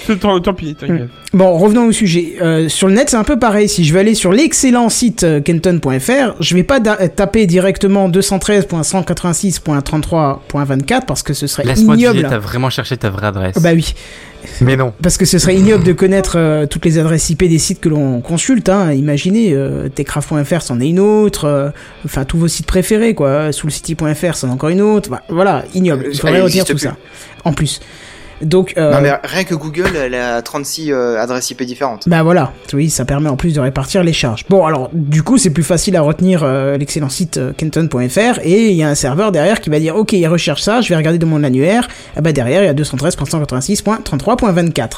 C'est- 0.06 0.20
Tant, 0.20 0.40
tant 0.40 0.54
pis, 0.54 0.76
t'inquiète. 0.76 1.10
Bon, 1.34 1.58
revenons 1.58 1.86
au 1.88 1.92
sujet. 1.92 2.36
Euh, 2.42 2.70
sur 2.70 2.88
le 2.88 2.94
net, 2.96 3.10
c'est 3.10 3.18
un 3.18 3.24
peu 3.24 3.38
pareil. 3.40 3.68
Si 3.70 3.86
je 3.86 3.94
vais 3.94 4.00
aller 4.02 4.14
sur 4.16 4.32
l'excellent 4.32 4.90
site 4.90 5.24
euh, 5.24 5.42
kenton.fr, 5.42 6.36
je 6.40 6.56
vais 6.56 6.64
pas 6.64 6.80
da- 6.80 7.08
taper 7.08 7.46
directement 7.48 8.10
213.186.33.24 8.10 11.06
parce 11.06 11.24
que 11.24 11.34
ce 11.34 11.48
serait 11.48 11.64
Laisse-moi 11.64 11.96
ignoble. 11.96 12.16
deviner, 12.18 12.30
t'as 12.30 12.38
vraiment 12.40 12.70
cherché 12.70 12.98
ta 12.98 13.10
vraie 13.10 13.28
adresse. 13.28 13.56
Ah 13.58 13.62
Bah 13.62 13.70
oui, 13.74 13.94
Mais 14.62 14.76
non. 14.78 14.94
parce 15.02 15.18
que 15.18 15.26
ce 15.26 15.38
serait 15.38 15.56
ignoble 15.56 15.84
de 15.84 15.94
connaître 15.94 16.34
euh, 16.38 16.66
toutes 16.66 16.86
les 16.86 16.98
adresses 16.98 17.30
IP 17.30 17.44
des 17.44 17.60
sites 17.60 17.80
que 17.80 17.90
l'on 17.90 18.22
consulte. 18.22 18.70
Hein. 18.70 18.94
Imaginez, 18.94 19.52
euh, 19.54 19.90
techcraft.fr, 19.90 20.62
c'en 20.62 20.80
est 20.80 20.88
une 20.90 21.00
autre. 21.00 21.46
euh, 21.46 21.70
Enfin, 22.06 22.24
tous 22.26 22.38
vos 22.38 22.48
sites 22.48 22.66
préférés, 22.66 23.14
quoi. 23.14 23.52
Soulcity.fr, 23.52 24.36
c'en 24.36 24.48
est 24.48 24.52
encore 24.52 24.70
une 24.70 24.82
autre. 24.82 25.10
Bah, 25.10 25.22
voilà, 25.30 25.66
ignoble. 25.74 26.08
Il 26.12 26.18
faudrait 26.20 26.42
retenir 26.42 26.66
tout 26.66 26.74
plus. 26.74 26.80
ça. 26.80 26.96
En 27.44 27.54
plus. 27.54 27.80
Donc, 28.42 28.74
euh, 28.78 28.92
Non, 28.92 29.02
mais 29.02 29.12
rien 29.24 29.44
que 29.44 29.56
Google, 29.56 29.96
elle 29.96 30.16
a 30.16 30.42
36 30.42 30.92
euh, 30.92 31.20
adresses 31.20 31.50
IP 31.52 31.64
différentes. 31.64 32.08
Bah 32.08 32.24
voilà, 32.24 32.54
oui, 32.74 32.90
ça 32.90 33.06
permet 33.06 33.30
en 33.30 33.36
plus 33.36 33.54
de 33.54 33.60
répartir 33.60 34.04
les 34.04 34.14
charges. 34.14 34.46
Bon, 34.50 34.66
alors, 34.66 34.90
du 34.94 35.24
coup, 35.24 35.38
c'est 35.38 35.50
plus 35.50 35.64
facile 35.64 35.96
à 35.96 36.02
retenir 36.02 36.44
euh, 36.44 36.78
l'excellent 36.78 37.10
site 37.10 37.38
euh, 37.38 37.54
kenton.fr 37.54 38.40
et 38.44 38.70
il 38.70 38.76
y 38.76 38.84
a 38.84 38.90
un 38.90 38.96
serveur 38.96 39.32
derrière 39.32 39.62
qui 39.62 39.70
va 39.70 39.80
dire, 39.80 39.96
ok, 39.96 40.14
il 40.14 40.28
recherche 40.28 40.62
ça, 40.62 40.82
je 40.82 40.90
vais 40.90 40.96
regarder 40.96 41.20
dans 41.20 41.28
mon 41.28 41.44
annuaire. 41.44 41.88
Et 42.18 42.22
bah 42.22 42.32
derrière, 42.32 42.64
il 42.64 42.66
y 42.66 42.70
a 42.70 42.74
213.186.33.24. 42.74 44.90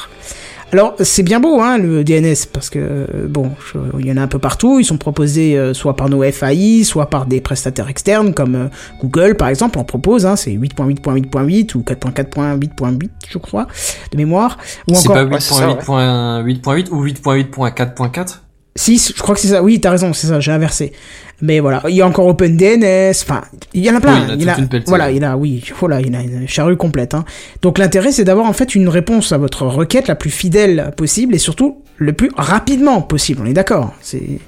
Alors, 0.73 0.95
c'est 0.99 1.23
bien 1.23 1.39
beau, 1.41 1.59
hein, 1.59 1.77
le 1.77 2.03
DNS, 2.03 2.47
parce 2.53 2.69
que, 2.69 2.79
euh, 2.79 3.05
bon, 3.27 3.51
je- 3.73 3.99
il 3.99 4.05
y 4.05 4.11
en 4.11 4.17
a 4.17 4.21
un 4.21 4.27
peu 4.27 4.39
partout, 4.39 4.79
ils 4.79 4.85
sont 4.85 4.97
proposés 4.97 5.57
euh, 5.57 5.73
soit 5.73 5.95
par 5.97 6.07
nos 6.09 6.23
FAI, 6.23 6.83
soit 6.85 7.09
par 7.09 7.25
des 7.25 7.41
prestataires 7.41 7.89
externes, 7.89 8.33
comme 8.33 8.55
euh, 8.55 8.67
Google, 9.01 9.35
par 9.35 9.49
exemple, 9.49 9.77
en 9.79 9.83
propose, 9.83 10.25
hein, 10.25 10.35
c'est 10.37 10.51
8.8.8.8 10.51 11.75
ou 11.75 11.81
4.4.8.8, 11.81 13.09
je 13.29 13.37
crois, 13.37 13.67
de 14.11 14.17
mémoire. 14.17 14.57
Ou 14.87 14.95
C'est 14.95 15.09
encore... 15.09 15.15
pas 15.29 15.35
Ouais, 15.35 15.39
c'est 15.41 15.53
ça, 15.55 15.67
8.8.8 15.67 16.89
ou 16.91 17.05
8.8.4.4 17.05 18.41
6, 18.75 19.13
je 19.17 19.21
crois 19.21 19.35
que 19.35 19.41
c'est 19.41 19.49
ça. 19.49 19.61
Oui, 19.63 19.79
t'as 19.81 19.91
raison, 19.91 20.13
c'est 20.13 20.27
ça, 20.27 20.39
j'ai 20.39 20.51
inversé. 20.51 20.93
Mais 21.41 21.59
voilà, 21.59 21.81
il 21.89 21.95
y 21.95 22.01
a 22.01 22.07
encore 22.07 22.27
OpenDNS, 22.27 23.11
enfin, 23.23 23.41
il 23.73 23.83
y 23.83 23.89
en 23.89 23.95
a 23.95 23.99
plein. 23.99 24.19
Oui, 24.29 24.35
il 24.37 24.41
y 24.43 24.49
en 24.49 24.53
a 24.53 24.57
une 24.59 24.67
pelletée. 24.69 24.85
voilà, 24.87 25.11
il 25.11 25.17
y 25.21 25.25
en 25.25 25.31
a, 25.31 25.35
oui, 25.35 25.63
voilà, 25.79 25.99
il 25.99 26.07
y 26.07 26.15
en 26.15 26.19
a 26.19 26.21
une 26.23 26.47
charrue 26.47 26.77
complète. 26.77 27.13
Hein. 27.15 27.25
Donc 27.63 27.79
l'intérêt, 27.79 28.11
c'est 28.11 28.23
d'avoir 28.23 28.45
en 28.47 28.53
fait 28.53 28.75
une 28.75 28.87
réponse 28.87 29.31
à 29.31 29.37
votre 29.37 29.65
requête 29.65 30.07
la 30.07 30.15
plus 30.15 30.29
fidèle 30.29 30.91
possible 30.95 31.33
et 31.35 31.39
surtout 31.39 31.81
le 31.97 32.13
plus 32.13 32.29
rapidement 32.37 33.01
possible. 33.01 33.41
On 33.43 33.47
est 33.47 33.53
d'accord. 33.53 33.93
C'est, 34.01 34.39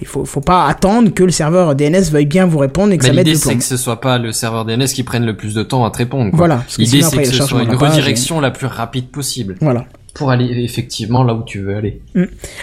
il 0.00 0.06
faut, 0.08 0.24
faut 0.24 0.40
pas 0.40 0.66
attendre 0.66 1.10
que 1.14 1.22
le 1.22 1.30
serveur 1.30 1.76
DNS 1.76 2.10
veuille 2.10 2.26
bien 2.26 2.46
vous 2.46 2.58
répondre 2.58 2.92
et 2.92 2.98
que 2.98 3.04
Mais 3.04 3.10
ça 3.10 3.14
mette 3.14 3.26
l'idée 3.26 3.38
c'est 3.38 3.54
que 3.56 3.62
ce 3.62 3.76
soit 3.76 4.00
pas 4.00 4.18
le 4.18 4.32
serveur 4.32 4.64
DNS 4.64 4.86
qui 4.86 5.04
prenne 5.04 5.24
le 5.24 5.36
plus 5.36 5.54
de 5.54 5.62
temps 5.62 5.84
à 5.84 5.90
te 5.92 5.98
répondre. 5.98 6.30
quoi. 6.30 6.38
Voilà. 6.38 6.64
L'idée 6.78 7.00
c'est 7.02 7.16
que 7.16 7.22
il 7.22 7.28
a 7.28 7.32
ce 7.32 7.42
soit 7.46 7.62
une 7.62 7.70
et- 7.70 7.76
redirection 7.76 8.40
la 8.40 8.50
plus 8.50 8.66
rapide 8.66 9.06
possible 9.10 9.54
Voilà. 9.60 9.86
Pour 10.14 10.30
aller 10.30 10.62
effectivement 10.62 11.24
là 11.24 11.34
où 11.34 11.42
tu 11.42 11.60
veux 11.60 11.76
aller. 11.76 12.00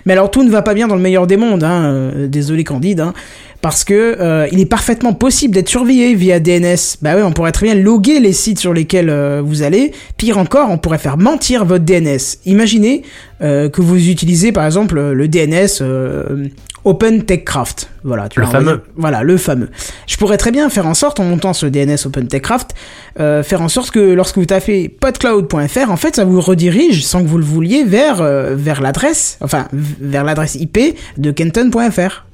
Mais 0.05 0.13
alors 0.13 0.31
tout 0.31 0.43
ne 0.43 0.49
va 0.49 0.61
pas 0.61 0.73
bien 0.73 0.87
dans 0.87 0.95
le 0.95 1.01
meilleur 1.01 1.27
des 1.27 1.37
mondes, 1.37 1.63
hein, 1.63 1.83
euh, 1.83 2.27
désolé 2.27 2.63
Candide, 2.63 3.01
hein, 3.01 3.13
parce 3.61 3.83
que 3.83 4.17
euh, 4.19 4.47
il 4.51 4.59
est 4.59 4.65
parfaitement 4.65 5.13
possible 5.13 5.53
d'être 5.53 5.69
surveillé 5.69 6.15
via 6.15 6.39
DNS. 6.39 6.97
Bah 7.01 7.11
oui, 7.15 7.21
on 7.23 7.31
pourrait 7.31 7.51
très 7.51 7.67
bien 7.67 7.75
loguer 7.75 8.19
les 8.19 8.33
sites 8.33 8.59
sur 8.59 8.73
lesquels 8.73 9.09
euh, 9.09 9.41
vous 9.43 9.61
allez. 9.63 9.91
Pire 10.17 10.37
encore, 10.37 10.69
on 10.71 10.77
pourrait 10.77 10.97
faire 10.97 11.17
mentir 11.17 11.65
votre 11.65 11.83
DNS. 11.83 12.39
Imaginez 12.45 13.03
euh, 13.41 13.69
que 13.69 13.81
vous 13.81 14.09
utilisez 14.09 14.51
par 14.51 14.65
exemple 14.65 14.99
le 14.99 15.27
DNS 15.27 15.81
euh, 15.81 16.47
Open 16.83 17.23
Techcraft. 17.23 17.89
Voilà, 18.03 18.27
tu 18.29 18.39
Le 18.39 18.45
fameux. 18.47 18.71
dire- 18.71 18.81
Voilà, 18.95 19.21
le 19.23 19.37
fameux. 19.37 19.69
Je 20.07 20.17
pourrais 20.17 20.37
très 20.37 20.51
bien 20.51 20.69
faire 20.69 20.87
en 20.87 20.93
sorte, 20.93 21.19
en 21.19 21.23
montant 21.25 21.53
ce 21.53 21.65
DNS 21.67 21.97
Open 22.05 22.27
Techcraft, 22.27 22.71
euh, 23.19 23.43
faire 23.43 23.61
en 23.61 23.69
sorte 23.69 23.91
que 23.91 23.99
lorsque 23.99 24.37
vous 24.37 24.45
tapez 24.45 24.89
podcloud.fr, 24.89 25.91
en 25.91 25.97
fait, 25.97 26.15
ça 26.15 26.25
vous 26.25 26.41
redirige, 26.41 27.05
sans 27.05 27.21
que 27.21 27.27
vous 27.27 27.37
le 27.37 27.43
vouliez, 27.43 27.83
vers, 27.83 28.21
euh, 28.21 28.55
vers 28.55 28.81
l'adresse, 28.81 29.37
enfin, 29.41 29.67
vers 29.73 30.23
l'adresse 30.23 30.55
IP 30.55 30.95
de 31.17 31.31
kenton.fr. 31.31 32.25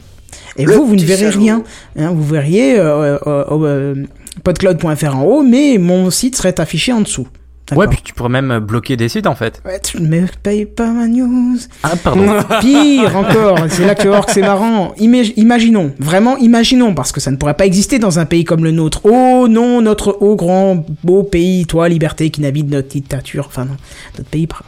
Et 0.57 0.65
Le 0.65 0.73
vous, 0.73 0.85
vous 0.87 0.95
ne 0.95 1.01
verrez 1.03 1.29
rien. 1.29 1.63
Hein, 1.97 2.11
vous 2.15 2.23
verriez 2.23 2.79
euh, 2.79 3.17
euh, 3.27 3.43
euh, 3.51 3.95
podcloud.fr 4.43 5.15
en 5.15 5.23
haut, 5.23 5.43
mais 5.43 5.77
mon 5.77 6.09
site 6.09 6.35
serait 6.35 6.59
affiché 6.59 6.93
en 6.93 7.01
dessous. 7.01 7.27
Ouais, 7.75 7.87
puis 7.87 7.99
tu 8.03 8.13
pourrais 8.13 8.29
même 8.29 8.59
bloquer 8.59 8.95
des 8.97 9.09
sites 9.09 9.27
en 9.27 9.35
fait. 9.35 9.61
Ouais, 9.65 9.79
tu 9.79 10.01
ne 10.01 10.07
me 10.07 10.25
payes 10.41 10.65
pas 10.65 10.87
ma 10.91 11.07
news. 11.07 11.57
Ah, 11.83 11.95
pardon. 12.01 12.25
Pire 12.61 13.15
encore, 13.17 13.59
c'est 13.69 13.85
là 13.85 13.93
que 13.95 14.01
tu 14.01 14.07
vas 14.07 14.13
voir 14.15 14.25
que 14.25 14.31
c'est 14.31 14.41
marrant. 14.41 14.93
Imag- 14.99 15.33
imaginons, 15.35 15.91
vraiment 15.99 16.37
imaginons, 16.37 16.93
parce 16.93 17.11
que 17.11 17.19
ça 17.19 17.31
ne 17.31 17.35
pourrait 17.37 17.55
pas 17.55 17.65
exister 17.65 17.99
dans 17.99 18.19
un 18.19 18.25
pays 18.25 18.45
comme 18.45 18.63
le 18.63 18.71
nôtre. 18.71 19.01
Oh 19.03 19.47
non, 19.49 19.81
notre 19.81 20.17
haut 20.21 20.35
grand 20.35 20.85
beau 21.03 21.23
pays, 21.23 21.65
toi, 21.65 21.89
liberté, 21.89 22.29
qui 22.29 22.41
navigue 22.41 22.69
notre 22.71 22.87
dictature, 22.89 23.45
enfin 23.47 23.65
non, 23.65 23.75
notre 24.17 24.29
pays, 24.29 24.47
par- 24.47 24.63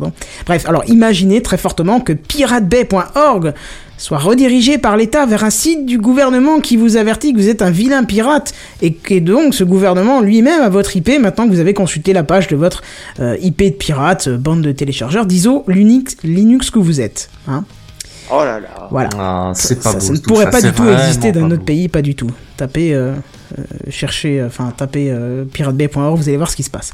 pardon. 0.00 0.12
Bref, 0.46 0.66
alors 0.66 0.84
imaginez 0.88 1.42
très 1.42 1.58
fortement 1.58 2.00
que 2.00 2.12
piratebay.org 2.12 3.54
soit 3.96 4.18
redirigé 4.18 4.78
par 4.78 4.96
l'État 4.96 5.26
vers 5.26 5.44
un 5.44 5.50
site 5.50 5.84
du 5.84 5.98
gouvernement 5.98 6.60
qui 6.60 6.78
vous 6.78 6.96
avertit 6.96 7.34
que 7.34 7.38
vous 7.38 7.48
êtes 7.50 7.60
un 7.60 7.70
vilain 7.70 8.04
pirate 8.04 8.54
et 8.80 8.94
que 8.94 9.18
donc 9.18 9.54
ce 9.54 9.62
gouvernement 9.62 10.22
lui-même 10.22 10.62
a 10.62 10.70
votre 10.70 10.96
IP 10.96 11.20
maintenant 11.20 11.46
que 11.46 11.52
vous 11.52 11.60
avez 11.60 11.74
consulté 11.74 12.14
la 12.14 12.22
page 12.22 12.48
de 12.48 12.56
votre 12.56 12.82
euh, 13.20 13.36
IP 13.42 13.62
de 13.62 13.68
pirate, 13.70 14.28
euh, 14.28 14.38
bande 14.38 14.62
de 14.62 14.72
téléchargeurs 14.72 15.26
d'ISO 15.26 15.64
Linux, 15.68 16.16
Linux 16.24 16.70
que 16.70 16.78
vous 16.78 17.00
êtes. 17.02 17.28
Hein. 17.46 17.64
Oh 18.32 18.44
là 18.44 18.60
là. 18.60 18.88
Voilà. 18.90 19.10
Ah, 19.18 19.52
c'est 19.54 19.82
pas 19.82 19.92
ça, 19.92 19.98
beau. 19.98 20.00
ça 20.00 20.12
ne 20.12 20.18
pourrait 20.18 20.44
ça, 20.44 20.50
pas 20.50 20.62
du 20.62 20.72
tout 20.72 20.88
exister 20.88 21.32
dans 21.32 21.48
notre 21.48 21.62
beau. 21.62 21.66
pays, 21.66 21.88
pas 21.88 22.00
du 22.02 22.14
tout. 22.14 22.30
Tapez, 22.56 22.94
euh, 22.94 23.12
euh, 23.58 23.62
cherchez, 23.90 24.40
euh, 24.40 24.46
enfin 24.46 24.72
tapez 24.76 25.10
euh, 25.10 25.44
piratebay.org, 25.44 26.16
vous 26.16 26.28
allez 26.28 26.36
voir 26.36 26.50
ce 26.50 26.56
qui 26.56 26.62
se 26.62 26.70
passe. 26.70 26.92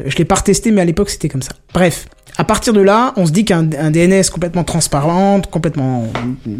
Euh, 0.00 0.04
je 0.06 0.16
l'ai 0.16 0.24
pas 0.24 0.36
retesté, 0.36 0.70
mais 0.70 0.80
à 0.80 0.84
l'époque 0.84 1.10
c'était 1.10 1.28
comme 1.28 1.42
ça. 1.42 1.52
Bref, 1.74 2.06
à 2.38 2.44
partir 2.44 2.72
de 2.72 2.80
là, 2.80 3.12
on 3.16 3.26
se 3.26 3.32
dit 3.32 3.44
qu'un 3.44 3.68
un 3.78 3.90
DNS 3.90 4.24
complètement 4.32 4.64
transparent, 4.64 5.40
complètement 5.50 6.06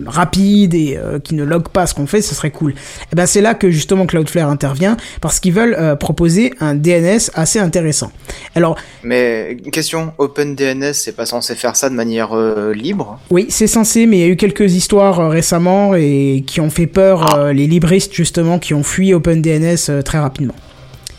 rapide 0.07 0.75
et 0.75 0.97
euh, 0.97 1.19
qui 1.19 1.35
ne 1.35 1.45
log 1.45 1.69
pas 1.69 1.87
ce 1.87 1.95
qu'on 1.95 2.07
fait, 2.07 2.23
ce 2.23 2.35
serait 2.35 2.51
cool. 2.51 2.75
Et 3.13 3.17
ben 3.17 3.27
c'est 3.27 3.41
là 3.41 3.55
que 3.55 3.71
justement 3.71 4.07
Cloudflare 4.07 4.49
intervient 4.49 4.97
parce 5.21 5.41
qu'ils 5.41 5.53
veulent 5.53 5.77
euh, 5.79 5.95
proposer 5.97 6.53
un 6.61 6.75
DNS 6.75 7.31
assez 7.35 7.59
intéressant. 7.59 8.11
Alors 8.55 8.77
Mais 9.03 9.57
une 9.65 9.71
question, 9.71 10.13
OpenDNS, 10.19 10.93
c'est 10.95 11.15
pas 11.15 11.27
censé 11.27 11.55
faire 11.55 11.77
ça 11.77 11.91
de 11.91 11.95
manière 11.95 12.37
euh, 12.37 12.73
libre? 12.73 13.21
Oui, 13.31 13.47
c'est 13.49 13.67
censé, 13.67 14.07
mais 14.07 14.19
il 14.19 14.21
y 14.21 14.25
a 14.25 14.29
eu 14.29 14.37
quelques 14.37 14.75
histoires 14.75 15.31
récemment 15.31 15.95
et 15.95 16.45
qui 16.47 16.61
ont 16.61 16.71
fait 16.71 16.87
peur 16.87 17.37
euh, 17.37 17.53
les 17.53 17.67
libristes 17.67 18.15
justement 18.15 18.59
qui 18.59 18.75
ont 18.75 18.83
fui 18.83 19.13
OpenDNS 19.13 20.03
très 20.05 20.19
rapidement. 20.19 20.55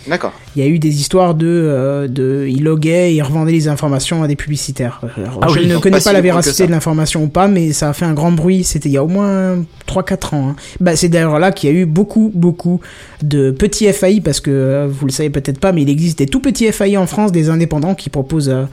D'accord. 0.08 0.34
Il 0.56 0.64
y 0.64 0.66
a 0.66 0.70
eu 0.70 0.80
des 0.80 1.00
histoires 1.00 1.36
de, 1.36 1.46
euh, 1.48 2.08
de 2.08 2.46
ils 2.50 2.64
loguaient 2.64 3.12
et 3.12 3.16
ils 3.16 3.22
revendaient 3.22 3.52
les 3.52 3.68
informations 3.68 4.24
à 4.24 4.28
des 4.28 4.36
publicitaires. 4.36 5.02
Alors, 5.18 5.40
Ah 5.42 5.48
je 5.50 5.60
oui, 5.60 5.68
ne 5.68 5.78
connais 5.78 5.98
pas 5.98 6.04
pas 6.04 6.10
si 6.12 6.14
la 6.14 6.22
véracité 6.22 6.66
de 6.66 6.72
l'information 6.72 7.24
ou 7.24 7.28
pas, 7.28 7.48
mais 7.48 7.74
ça 7.74 7.90
a 7.90 7.94
fait 7.94 8.06
un 8.06 8.14
grand 8.14 8.32
bruit. 8.32 8.64
C'était 8.64 8.90
il 8.90 8.94
y 8.94 8.98
a 8.98 9.04
au 9.04 9.08
moins 9.08 9.58
3-4 9.88 10.34
ans. 10.36 10.50
hein. 10.50 10.56
Bah, 10.80 10.96
c'est 10.96 11.10
d'ailleurs 11.10 11.40
là 11.40 11.52
qu'il 11.52 11.70
y 11.70 11.74
a 11.74 11.76
eu 11.76 11.86
beaucoup, 11.86 12.32
beaucoup 12.34 12.80
de 13.22 13.52
petits 13.52 13.92
FAI, 13.92 14.22
parce 14.22 14.40
que 14.40 14.52
euh, 14.52 14.88
vous 14.90 15.06
le 15.06 15.12
savez 15.12 15.30
peut-être 15.30 15.60
pas, 15.60 15.72
mais 15.72 15.82
il 15.82 15.90
existe 15.90 16.20
des 16.20 16.26
tout 16.28 16.40
petits 16.40 16.72
FAI 16.72 16.98
en 16.98 17.08
France, 17.08 17.32
des 17.32 17.50
indépendants 17.50 17.96
qui 17.96 18.10
proposent, 18.10 18.50
euh, 18.50 18.64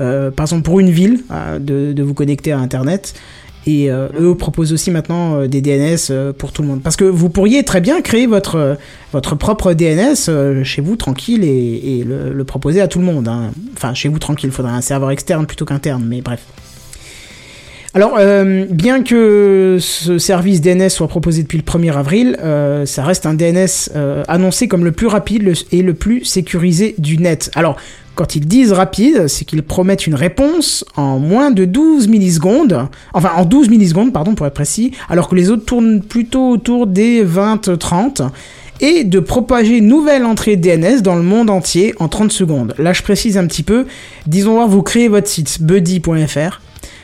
euh, 0.00 0.30
par 0.30 0.44
exemple 0.44 0.62
pour 0.62 0.80
une 0.80 0.90
ville, 0.90 1.20
euh, 1.30 1.58
de, 1.58 1.92
de 1.92 2.02
vous 2.02 2.14
connecter 2.14 2.52
à 2.52 2.58
Internet. 2.58 3.14
Et 3.66 3.90
euh, 3.90 4.08
eux 4.18 4.34
proposent 4.34 4.72
aussi 4.72 4.90
maintenant 4.90 5.40
euh, 5.40 5.46
des 5.46 5.60
DNS 5.60 5.98
euh, 6.10 6.32
pour 6.32 6.50
tout 6.52 6.62
le 6.62 6.68
monde. 6.68 6.80
Parce 6.82 6.96
que 6.96 7.04
vous 7.04 7.28
pourriez 7.28 7.62
très 7.62 7.80
bien 7.82 8.00
créer 8.00 8.26
votre, 8.26 8.56
euh, 8.56 8.74
votre 9.12 9.34
propre 9.34 9.74
DNS 9.74 10.64
chez 10.64 10.80
vous 10.80 10.96
tranquille 10.96 11.44
et, 11.44 11.98
et 11.98 12.04
le, 12.04 12.32
le 12.32 12.44
proposer 12.44 12.80
à 12.80 12.88
tout 12.88 12.98
le 13.00 13.04
monde. 13.04 13.28
hein. 13.28 13.50
Enfin, 13.76 13.92
chez 13.92 14.08
vous 14.08 14.18
tranquille, 14.18 14.48
il 14.48 14.52
faudrait 14.52 14.72
un 14.72 14.80
serveur 14.80 15.10
externe 15.10 15.46
plutôt 15.46 15.66
qu'interne, 15.66 16.04
mais 16.06 16.22
bref. 16.22 16.40
Alors, 17.92 18.14
euh, 18.20 18.66
bien 18.70 19.02
que 19.02 19.78
ce 19.80 20.18
service 20.18 20.60
DNS 20.60 20.90
soit 20.90 21.08
proposé 21.08 21.42
depuis 21.42 21.58
le 21.58 21.64
1er 21.64 21.92
avril, 21.92 22.36
euh, 22.40 22.86
ça 22.86 23.02
reste 23.02 23.26
un 23.26 23.34
DNS 23.34 23.90
euh, 23.96 24.22
annoncé 24.28 24.68
comme 24.68 24.84
le 24.84 24.92
plus 24.92 25.08
rapide 25.08 25.52
et 25.72 25.82
le 25.82 25.94
plus 25.94 26.24
sécurisé 26.24 26.94
du 26.98 27.18
net. 27.18 27.50
Alors, 27.56 27.76
quand 28.14 28.36
ils 28.36 28.46
disent 28.46 28.70
rapide, 28.70 29.26
c'est 29.26 29.44
qu'ils 29.44 29.64
promettent 29.64 30.06
une 30.06 30.14
réponse 30.14 30.84
en 30.94 31.18
moins 31.18 31.50
de 31.50 31.64
12 31.64 32.06
millisecondes, 32.06 32.86
enfin 33.12 33.32
en 33.36 33.44
12 33.44 33.68
millisecondes, 33.70 34.12
pardon, 34.12 34.36
pour 34.36 34.46
être 34.46 34.54
précis, 34.54 34.92
alors 35.08 35.28
que 35.28 35.34
les 35.34 35.50
autres 35.50 35.64
tournent 35.64 36.00
plutôt 36.00 36.48
autour 36.48 36.86
des 36.86 37.24
20-30 37.24 38.28
et 38.80 39.02
de 39.02 39.18
propager 39.18 39.78
une 39.78 39.88
nouvelle 39.88 40.26
entrée 40.26 40.54
DNS 40.54 41.02
dans 41.02 41.16
le 41.16 41.22
monde 41.22 41.50
entier 41.50 41.92
en 41.98 42.06
30 42.06 42.30
secondes. 42.30 42.72
Là, 42.78 42.92
je 42.92 43.02
précise 43.02 43.36
un 43.36 43.46
petit 43.48 43.64
peu. 43.64 43.86
Disons 44.28 44.52
voir, 44.52 44.68
vous 44.68 44.82
créez 44.82 45.08
votre 45.08 45.26
site 45.26 45.60
buddy.fr. 45.60 46.60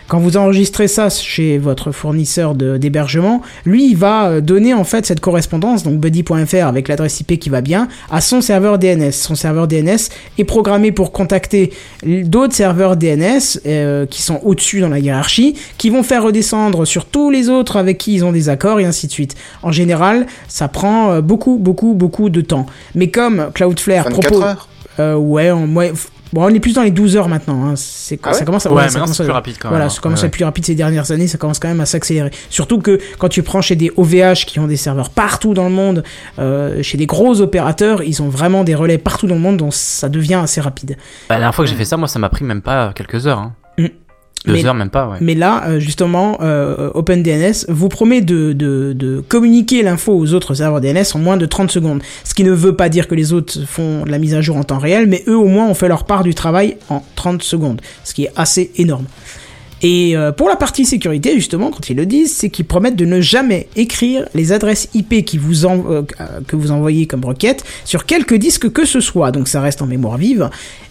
Quand 0.08 0.18
vous 0.18 0.36
enregistrez 0.36 0.88
ça 0.88 1.08
chez 1.10 1.58
votre 1.58 1.90
fournisseur 1.90 2.54
d'hébergement, 2.54 3.42
lui, 3.64 3.90
il 3.90 3.96
va 3.96 4.28
euh, 4.28 4.40
donner 4.40 4.72
en 4.74 4.84
fait 4.84 5.04
cette 5.04 5.20
correspondance, 5.20 5.82
donc 5.82 5.98
buddy.fr 5.98 6.66
avec 6.66 6.88
l'adresse 6.88 7.20
IP 7.20 7.38
qui 7.38 7.50
va 7.50 7.60
bien, 7.60 7.88
à 8.10 8.20
son 8.20 8.40
serveur 8.40 8.78
DNS. 8.78 9.12
Son 9.12 9.34
serveur 9.34 9.66
DNS 9.66 9.98
est 10.38 10.44
programmé 10.44 10.92
pour 10.92 11.12
contacter 11.12 11.72
d'autres 12.04 12.54
serveurs 12.54 12.96
DNS 12.96 13.40
euh, 13.66 14.06
qui 14.06 14.22
sont 14.22 14.40
au-dessus 14.44 14.80
dans 14.80 14.88
la 14.88 14.98
hiérarchie, 14.98 15.56
qui 15.78 15.90
vont 15.90 16.02
faire 16.02 16.22
redescendre 16.22 16.86
sur 16.86 17.04
tous 17.04 17.30
les 17.30 17.48
autres 17.48 17.76
avec 17.76 17.98
qui 17.98 18.14
ils 18.14 18.24
ont 18.24 18.32
des 18.32 18.48
accords 18.48 18.80
et 18.80 18.84
ainsi 18.84 19.06
de 19.06 19.12
suite. 19.12 19.34
En 19.62 19.72
général, 19.72 20.26
ça 20.48 20.68
prend 20.68 21.10
euh, 21.10 21.20
beaucoup, 21.20 21.58
beaucoup, 21.58 21.94
beaucoup 21.94 22.30
de 22.30 22.40
temps. 22.40 22.66
Mais 22.94 23.10
comme 23.10 23.50
Cloudflare 23.54 24.04
24 24.04 24.20
propose... 24.20 24.44
Euh, 24.98 25.14
ouais, 25.14 25.50
on, 25.50 25.66
ouais, 25.74 25.92
bon, 26.32 26.44
on 26.44 26.48
est 26.48 26.60
plus 26.60 26.74
dans 26.74 26.82
les 26.82 26.90
12 26.90 27.16
heures 27.16 27.28
maintenant. 27.28 27.64
Hein. 27.66 27.74
C'est, 27.76 28.18
Ah 28.22 28.28
ouais 28.28 28.34
ça 28.34 28.44
commence 28.44 28.66
à, 28.66 28.70
Ouais, 28.72 28.82
ouais, 28.82 28.88
ça 28.88 29.00
commence 29.00 29.20
à- 29.20 29.24
plus 29.24 29.32
rapide 29.32 29.56
quand 29.60 29.68
voilà, 29.68 29.84
même. 29.84 29.90
ça 29.90 30.00
commence 30.00 30.22
à 30.22 30.26
être 30.26 30.32
plus 30.32 30.44
rapide 30.44 30.64
ces 30.66 30.74
dernières 30.74 31.10
années, 31.10 31.26
ça 31.28 31.38
commence 31.38 31.58
quand 31.58 31.68
même 31.68 31.80
à 31.80 31.86
s'accélérer. 31.86 32.30
Surtout 32.50 32.78
que 32.80 32.98
quand 33.18 33.28
tu 33.28 33.42
prends 33.42 33.60
chez 33.60 33.76
des 33.76 33.90
OVH 33.96 34.44
qui 34.46 34.58
ont 34.60 34.66
des 34.66 34.76
serveurs 34.76 35.10
partout 35.10 35.54
dans 35.54 35.64
le 35.64 35.74
monde, 35.74 36.02
euh, 36.38 36.82
chez 36.82 36.98
des 36.98 37.06
gros 37.06 37.40
opérateurs, 37.40 38.02
ils 38.02 38.22
ont 38.22 38.28
vraiment 38.28 38.64
des 38.64 38.74
relais 38.74 38.98
partout 38.98 39.26
dans 39.26 39.34
le 39.36 39.40
monde, 39.40 39.56
donc 39.56 39.74
ça 39.74 40.08
devient 40.08 40.34
assez 40.34 40.60
rapide. 40.60 40.96
Bah, 41.28 41.34
la 41.34 41.36
dernière 41.40 41.54
fois 41.54 41.64
que 41.64 41.70
j'ai 41.70 41.76
fait 41.76 41.84
ça, 41.84 41.96
moi, 41.96 42.08
ça 42.08 42.18
m'a 42.18 42.28
pris 42.28 42.44
même 42.44 42.62
pas 42.62 42.92
quelques 42.94 43.26
heures. 43.26 43.38
Hein. 43.38 43.52
Deux 44.46 44.52
Mais- 44.52 44.64
heures, 44.64 44.74
même 44.74 44.90
pas, 44.90 45.08
ouais. 45.08 45.16
Mais 45.20 45.34
là, 45.34 45.64
euh, 45.66 45.80
justement, 45.80 46.38
euh, 46.40 46.90
OpenDNS 46.94 47.66
vous 47.68 47.88
promet 47.88 48.20
de, 48.20 48.52
de, 48.52 48.92
de 48.94 49.20
communiquer 49.26 49.82
l'info 49.82 50.12
aux 50.16 50.34
autres 50.34 50.54
serveurs 50.54 50.80
DNS 50.80 51.04
en 51.14 51.18
moins 51.18 51.36
de 51.36 51.46
30 51.46 51.70
secondes. 51.70 52.00
Ce 52.24 52.32
qui 52.34 52.44
ne 52.44 52.52
veut 52.52 52.76
pas 52.76 52.88
dire 52.88 53.08
que 53.08 53.14
les 53.14 53.32
autres 53.32 53.58
font 53.66 54.04
la 54.04 54.18
mise 54.18 54.34
à 54.34 54.40
jour 54.40 54.56
en 54.56 54.62
temps 54.64 54.78
réel, 54.78 55.06
mais 55.08 55.24
eux 55.26 55.36
au 55.36 55.46
moins 55.48 55.66
ont 55.66 55.74
fait 55.74 55.88
leur 55.88 56.04
part 56.04 56.22
du 56.22 56.34
travail 56.34 56.76
en 56.88 57.02
30 57.16 57.42
secondes, 57.42 57.80
ce 58.04 58.14
qui 58.14 58.24
est 58.24 58.30
assez 58.36 58.70
énorme. 58.76 59.06
Et 59.82 60.16
euh, 60.16 60.32
pour 60.32 60.48
la 60.48 60.56
partie 60.56 60.86
sécurité, 60.86 61.34
justement, 61.34 61.70
quand 61.70 61.90
ils 61.90 61.96
le 61.96 62.06
disent, 62.06 62.34
c'est 62.34 62.48
qu'ils 62.48 62.64
promettent 62.64 62.96
de 62.96 63.04
ne 63.04 63.20
jamais 63.20 63.68
écrire 63.76 64.26
les 64.34 64.52
adresses 64.52 64.88
IP 64.94 65.22
qui 65.22 65.36
vous 65.36 65.66
en- 65.66 65.84
euh, 65.90 66.02
que 66.46 66.56
vous 66.56 66.70
envoyez 66.70 67.06
comme 67.06 67.22
requête 67.24 67.62
sur 67.84 68.06
quelque 68.06 68.34
disque 68.34 68.70
que 68.72 68.86
ce 68.86 69.00
soit. 69.00 69.32
Donc 69.32 69.48
ça 69.48 69.60
reste 69.60 69.82
en 69.82 69.86
mémoire 69.86 70.16
vive. 70.16 70.48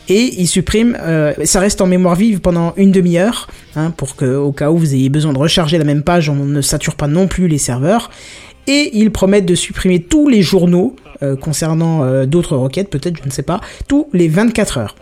Et 0.07 0.39
ils 0.39 0.47
suppriment, 0.47 0.97
euh, 1.01 1.33
ça 1.45 1.59
reste 1.59 1.81
en 1.81 1.87
mémoire 1.87 2.15
vive 2.15 2.39
pendant 2.39 2.73
une 2.77 2.91
demi-heure, 2.91 3.47
hein, 3.75 3.91
pour 3.91 4.15
que 4.15 4.35
au 4.35 4.51
cas 4.51 4.69
où 4.69 4.77
vous 4.77 4.93
ayez 4.93 5.09
besoin 5.09 5.33
de 5.33 5.39
recharger 5.39 5.77
la 5.77 5.83
même 5.83 6.03
page, 6.03 6.29
on 6.29 6.35
ne 6.35 6.61
sature 6.61 6.95
pas 6.95 7.07
non 7.07 7.27
plus 7.27 7.47
les 7.47 7.57
serveurs. 7.57 8.11
Et 8.67 8.91
ils 8.93 9.11
promettent 9.11 9.45
de 9.45 9.55
supprimer 9.55 10.01
tous 10.01 10.27
les 10.27 10.41
journaux 10.41 10.95
euh, 11.23 11.35
concernant 11.35 12.03
euh, 12.03 12.25
d'autres 12.25 12.57
requêtes, 12.57 12.89
peut-être, 12.89 13.17
je 13.17 13.25
ne 13.25 13.31
sais 13.31 13.43
pas, 13.43 13.61
tous 13.87 14.07
les 14.13 14.27
24 14.27 14.77
heures. 14.77 14.95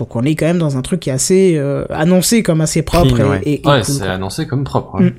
Donc 0.00 0.16
on 0.16 0.22
est 0.22 0.34
quand 0.34 0.46
même 0.46 0.58
dans 0.58 0.76
un 0.78 0.82
truc 0.82 1.00
qui 1.00 1.10
est 1.10 1.12
assez 1.12 1.54
euh, 1.56 1.84
annoncé 1.90 2.42
comme 2.42 2.60
assez 2.62 2.80
propre 2.82 3.14
Clean, 3.14 3.26
et, 3.26 3.28
ouais. 3.30 3.40
et- 3.44 3.52
et 3.62 3.66
Ouais, 3.68 3.82
cool, 3.84 3.94
c'est 3.94 4.06
annoncé 4.08 4.46
comme 4.46 4.64
propre. 4.64 5.00
Mm. 5.00 5.10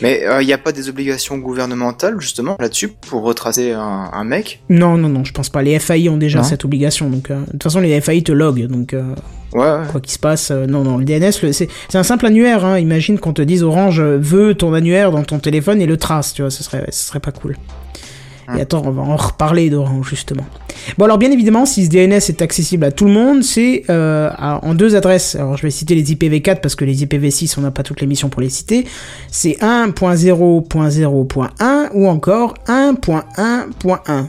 Mais 0.00 0.22
il 0.40 0.46
n'y 0.46 0.52
a 0.52 0.58
pas 0.58 0.70
des 0.72 0.88
obligations 0.88 1.36
gouvernementales 1.38 2.20
justement 2.20 2.56
là-dessus 2.60 2.88
pour 2.88 3.22
retracer 3.22 3.72
un, 3.72 4.10
un 4.12 4.24
mec? 4.24 4.62
Non, 4.70 4.96
non, 4.96 5.08
non, 5.08 5.24
je 5.24 5.32
pense 5.32 5.48
pas. 5.50 5.60
Les 5.62 5.78
FAI 5.80 6.08
ont 6.08 6.16
déjà 6.16 6.38
Non. 6.38 6.44
cette 6.44 6.64
obligation. 6.64 7.10
Donc, 7.10 7.30
euh, 7.30 7.40
de 7.46 7.50
toute 7.52 7.62
façon, 7.64 7.80
les 7.80 8.00
FAI 8.00 8.22
te 8.22 8.30
loguent. 8.32 8.66
Donc, 8.68 8.94
euh, 8.94 9.02
Ouais, 9.54 9.60
ouais. 9.60 9.86
quoi 9.90 10.00
qu'il 10.00 10.12
se 10.12 10.18
passe, 10.18 10.50
euh, 10.52 10.66
non, 10.66 10.84
non, 10.84 10.98
le 10.98 11.04
DNS, 11.04 11.32
c'est 11.52 11.68
un 11.94 12.02
simple 12.04 12.26
annuaire. 12.26 12.64
Hein. 12.64 12.78
Imagine 12.78 13.18
qu'on 13.18 13.32
te 13.32 13.42
dise 13.42 13.62
Orange 13.64 13.98
euh, 14.00 14.18
veut 14.20 14.54
ton 14.54 14.72
annuaire 14.74 15.10
dans 15.10 15.24
ton 15.24 15.38
téléphone 15.40 15.80
et 15.82 15.86
le 15.86 15.96
trace. 15.96 16.32
Tu 16.34 16.42
vois, 16.42 16.50
ce 16.50 16.62
serait, 16.62 16.84
ce 16.90 17.08
serait 17.08 17.20
pas 17.20 17.32
cool. 17.32 17.56
Et 18.56 18.60
attends, 18.60 18.82
on 18.84 18.90
va 18.90 19.02
en 19.02 19.16
reparler 19.16 19.70
d'Orange 19.70 20.08
justement. 20.08 20.44
Bon 20.96 21.04
alors 21.04 21.18
bien 21.18 21.30
évidemment, 21.30 21.66
si 21.66 21.84
ce 21.84 21.90
DNS 21.90 22.14
est 22.14 22.40
accessible 22.40 22.84
à 22.84 22.92
tout 22.92 23.04
le 23.04 23.12
monde, 23.12 23.42
c'est 23.42 23.84
euh, 23.90 24.30
en 24.38 24.74
deux 24.74 24.96
adresses. 24.96 25.34
Alors 25.34 25.56
je 25.56 25.62
vais 25.62 25.70
citer 25.70 25.94
les 25.94 26.14
IPv4 26.14 26.60
parce 26.60 26.74
que 26.74 26.84
les 26.84 27.04
IPv6 27.04 27.54
on 27.58 27.62
n'a 27.62 27.70
pas 27.70 27.82
toutes 27.82 28.00
les 28.00 28.06
missions 28.06 28.28
pour 28.28 28.40
les 28.40 28.48
citer. 28.48 28.86
C'est 29.30 29.58
1.0.0.1 29.60 31.88
ou 31.92 32.08
encore 32.08 32.54
1.1.1. 32.66 34.26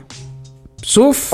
Sauf 0.83 1.33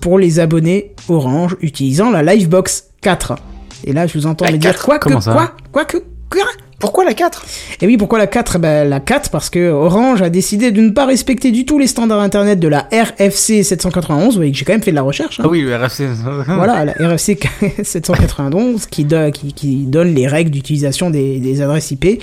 pour 0.00 0.18
les 0.18 0.40
abonnés 0.40 0.94
Orange 1.08 1.56
utilisant 1.60 2.10
la 2.10 2.22
Livebox 2.22 2.90
4. 3.00 3.36
Et 3.84 3.92
là, 3.92 4.06
je 4.06 4.18
vous 4.18 4.26
entends 4.26 4.46
me 4.46 4.56
dire 4.56 4.72
4? 4.72 4.84
quoi 4.84 4.98
que 4.98 5.08
quoi 5.08 5.52
quoi 5.72 5.84
que 5.84 5.98
quoi 6.30 6.44
Pourquoi 6.84 7.04
la 7.04 7.14
4 7.14 7.44
Et 7.80 7.86
oui, 7.86 7.96
pourquoi 7.96 8.18
la 8.18 8.26
4 8.26 8.56
Eh 8.56 8.58
ben, 8.58 8.88
La 8.88 9.00
4 9.00 9.30
parce 9.30 9.50
que 9.50 9.70
Orange 9.70 10.20
a 10.22 10.28
décidé 10.30 10.70
de 10.70 10.80
ne 10.80 10.90
pas 10.90 11.06
respecter 11.06 11.50
du 11.50 11.64
tout 11.64 11.78
les 11.78 11.86
standards 11.86 12.20
internet 12.20 12.60
de 12.60 12.68
la 12.68 12.88
RFC 12.92 13.62
791. 13.62 14.26
Vous 14.28 14.36
voyez 14.36 14.52
que 14.52 14.58
j'ai 14.58 14.64
quand 14.64 14.72
même 14.74 14.82
fait 14.82 14.90
de 14.90 14.96
la 14.96 15.02
recherche. 15.02 15.40
hein. 15.40 15.44
Ah 15.46 15.48
oui, 15.50 15.62
le 15.62 15.74
RFC. 15.76 16.04
Voilà, 16.46 16.84
la 16.84 16.92
RFC 17.08 17.38
791 17.82 18.86
qui, 18.90 19.04
do- 19.04 19.30
qui, 19.32 19.52
qui 19.52 19.76
donne 19.86 20.14
les 20.14 20.26
règles 20.26 20.50
d'utilisation 20.50 21.10
des, 21.10 21.38
des 21.40 21.60
adresses 21.62 21.90
IP 21.90 22.22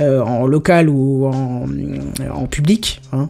euh, 0.00 0.22
en 0.22 0.46
local 0.46 0.88
ou 0.88 1.26
en, 1.26 1.66
en 2.34 2.46
public. 2.46 3.00
hein. 3.12 3.28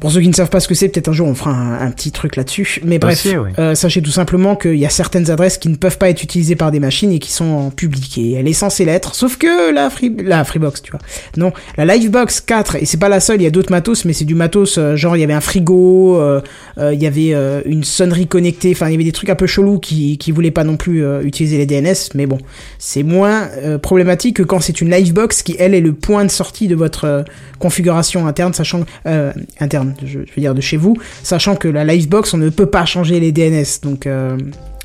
Pour 0.00 0.10
ceux 0.10 0.20
qui 0.20 0.28
ne 0.28 0.34
savent 0.34 0.50
pas 0.50 0.60
ce 0.60 0.68
que 0.68 0.74
c'est, 0.74 0.88
peut-être 0.88 1.08
un 1.08 1.12
jour 1.12 1.28
on 1.28 1.34
fera 1.34 1.50
un, 1.50 1.86
un 1.86 1.90
petit 1.90 2.10
truc 2.12 2.36
là-dessus. 2.36 2.80
Mais 2.84 2.98
bref, 2.98 3.24
Aussi, 3.26 3.36
oui. 3.36 3.50
euh, 3.58 3.74
sachez 3.74 4.02
tout 4.02 4.10
simplement 4.10 4.56
qu'il 4.56 4.76
y 4.76 4.86
a 4.86 4.90
certaines 4.90 5.30
adresses 5.30 5.58
qui 5.58 5.68
ne 5.68 5.76
peuvent 5.76 5.98
pas 5.98 6.10
être 6.10 6.22
utilisées 6.22 6.56
par 6.56 6.70
des 6.70 6.80
machines 6.80 7.12
et 7.12 7.18
qui 7.18 7.30
sont. 7.32 7.70
Et 8.16 8.32
elle 8.32 8.48
est 8.48 8.52
censée 8.52 8.84
l'être, 8.84 9.14
sauf 9.14 9.36
que 9.36 9.72
la, 9.72 9.90
free, 9.90 10.14
la 10.22 10.44
Freebox, 10.44 10.82
tu 10.82 10.90
vois. 10.90 11.00
Non, 11.36 11.52
la 11.76 11.84
Livebox 11.84 12.40
4, 12.40 12.76
et 12.76 12.86
c'est 12.86 12.98
pas 12.98 13.08
la 13.08 13.20
seule, 13.20 13.40
il 13.40 13.44
y 13.44 13.46
a 13.46 13.50
d'autres 13.50 13.70
matos, 13.70 14.04
mais 14.04 14.12
c'est 14.12 14.24
du 14.24 14.34
matos, 14.34 14.78
euh, 14.78 14.96
genre 14.96 15.16
il 15.16 15.20
y 15.20 15.24
avait 15.24 15.32
un 15.32 15.40
frigo, 15.40 16.20
euh, 16.20 16.40
euh, 16.78 16.92
il 16.94 17.02
y 17.02 17.06
avait 17.06 17.34
euh, 17.34 17.62
une 17.64 17.84
sonnerie 17.84 18.26
connectée, 18.26 18.72
enfin 18.72 18.88
il 18.88 18.92
y 18.92 18.94
avait 18.94 19.04
des 19.04 19.12
trucs 19.12 19.30
un 19.30 19.34
peu 19.34 19.46
chelous 19.46 19.78
qui, 19.78 20.18
qui 20.18 20.32
voulaient 20.32 20.50
pas 20.50 20.64
non 20.64 20.76
plus 20.76 21.04
utiliser 21.22 21.58
les 21.58 21.66
DNS, 21.66 22.10
mais 22.14 22.26
bon, 22.26 22.38
c'est 22.78 23.02
moins 23.02 23.48
problématique 23.82 24.36
que 24.36 24.42
quand 24.42 24.60
c'est 24.60 24.80
une 24.80 24.90
Livebox 24.90 25.42
qui, 25.42 25.56
elle, 25.58 25.74
est 25.74 25.80
le 25.80 25.92
point 25.92 26.24
de 26.24 26.30
sortie 26.30 26.68
de 26.68 26.74
votre 26.74 27.24
configuration 27.60 28.26
interne, 28.26 28.52
sachant 28.54 28.84
euh, 29.06 29.32
interne, 29.60 29.89
je, 30.02 30.06
je 30.06 30.18
veux 30.18 30.40
dire 30.40 30.54
de 30.54 30.60
chez 30.60 30.76
vous, 30.76 30.96
sachant 31.22 31.56
que 31.56 31.68
la 31.68 31.84
Livebox, 31.84 32.32
on 32.34 32.38
ne 32.38 32.48
peut 32.50 32.66
pas 32.66 32.84
changer 32.84 33.20
les 33.20 33.32
DNS, 33.32 33.80
donc 33.82 34.06
euh, 34.06 34.36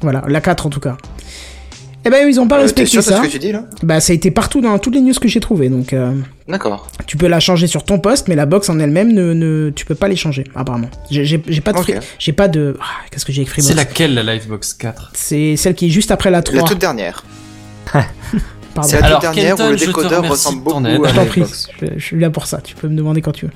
voilà, 0.02 0.24
la 0.28 0.42
4 0.42 0.66
en 0.66 0.70
tout 0.70 0.80
cas. 0.80 0.98
Eh 2.08 2.12
ben 2.12 2.28
ils 2.30 2.40
ont 2.40 2.48
pas 2.48 2.60
Euh, 2.60 2.62
respecté 2.62 2.92
sûr 2.92 3.02
ça. 3.02 3.18
ce 3.18 3.22
que 3.24 3.32
tu 3.32 3.40
dis 3.40 3.52
là? 3.52 3.64
Bah 3.82 4.00
ça 4.00 4.12
a 4.12 4.16
été 4.16 4.30
partout 4.30 4.62
dans 4.62 4.78
toutes 4.78 4.94
les 4.94 5.02
news 5.02 5.14
que 5.20 5.28
j'ai 5.28 5.40
trouvées, 5.40 5.70
donc 5.70 5.92
euh, 5.92 6.12
D'accord. 6.48 6.88
tu 7.08 7.18
peux 7.18 7.26
la 7.26 7.40
changer 7.40 7.66
sur 7.66 7.84
ton 7.84 7.98
poste, 7.98 8.28
mais 8.28 8.36
la 8.36 8.46
box 8.46 8.70
en 8.70 8.78
elle-même 8.80 9.12
ne, 9.12 9.34
ne 9.34 9.72
tu 9.72 9.86
peux 9.88 9.96
pas 9.96 10.08
les 10.08 10.16
changer 10.16 10.44
apparemment. 10.54 10.90
J'ai 11.10 11.40
pas 11.40 11.74
de 11.74 11.78
Ok. 11.80 11.84
free- 11.86 11.96
j'ai 12.20 12.32
pas 12.34 12.48
de 12.48 12.78
ah, 12.80 12.84
qu'est-ce 13.10 13.26
que 13.26 13.32
j'ai 13.34 13.42
écrit 13.42 13.64
C'est 13.64 13.74
laquelle 13.74 14.14
la 14.14 14.22
Livebox 14.36 14.76
4 14.76 15.14
C'est 15.16 15.56
celle 15.56 15.74
qui 15.74 15.88
est 15.88 15.90
juste 15.90 16.12
après 16.12 16.30
la 16.30 16.44
3. 16.44 16.62
La 16.62 16.68
toute 16.68 16.78
dernière. 16.78 17.24
Pardon. 18.76 18.90
C'est 18.90 19.00
la 19.00 19.06
Alors, 19.08 19.20
toute 19.22 19.34
dernière 19.34 19.56
Kenton, 19.56 19.68
où 19.68 19.72
le 19.72 19.78
je 19.78 19.82
te 19.82 19.88
décodeur 19.88 20.12
remercie 20.18 20.32
ressemble 20.32 20.64
de 20.64 20.70
ton 20.70 20.82
beaucoup 20.82 21.06
à 21.06 21.08
Je 21.10 21.16
la 21.16 21.22
t'en 21.24 21.26
prie, 21.28 21.42
Xbox. 21.42 21.68
je, 21.82 21.86
je 21.98 22.04
suis 22.06 22.20
là 22.20 22.30
pour 22.30 22.46
ça, 22.46 22.60
tu 22.62 22.76
peux 22.76 22.88
me 22.88 22.96
demander 22.96 23.22
quand 23.22 23.32
tu 23.32 23.46
veux. 23.46 23.52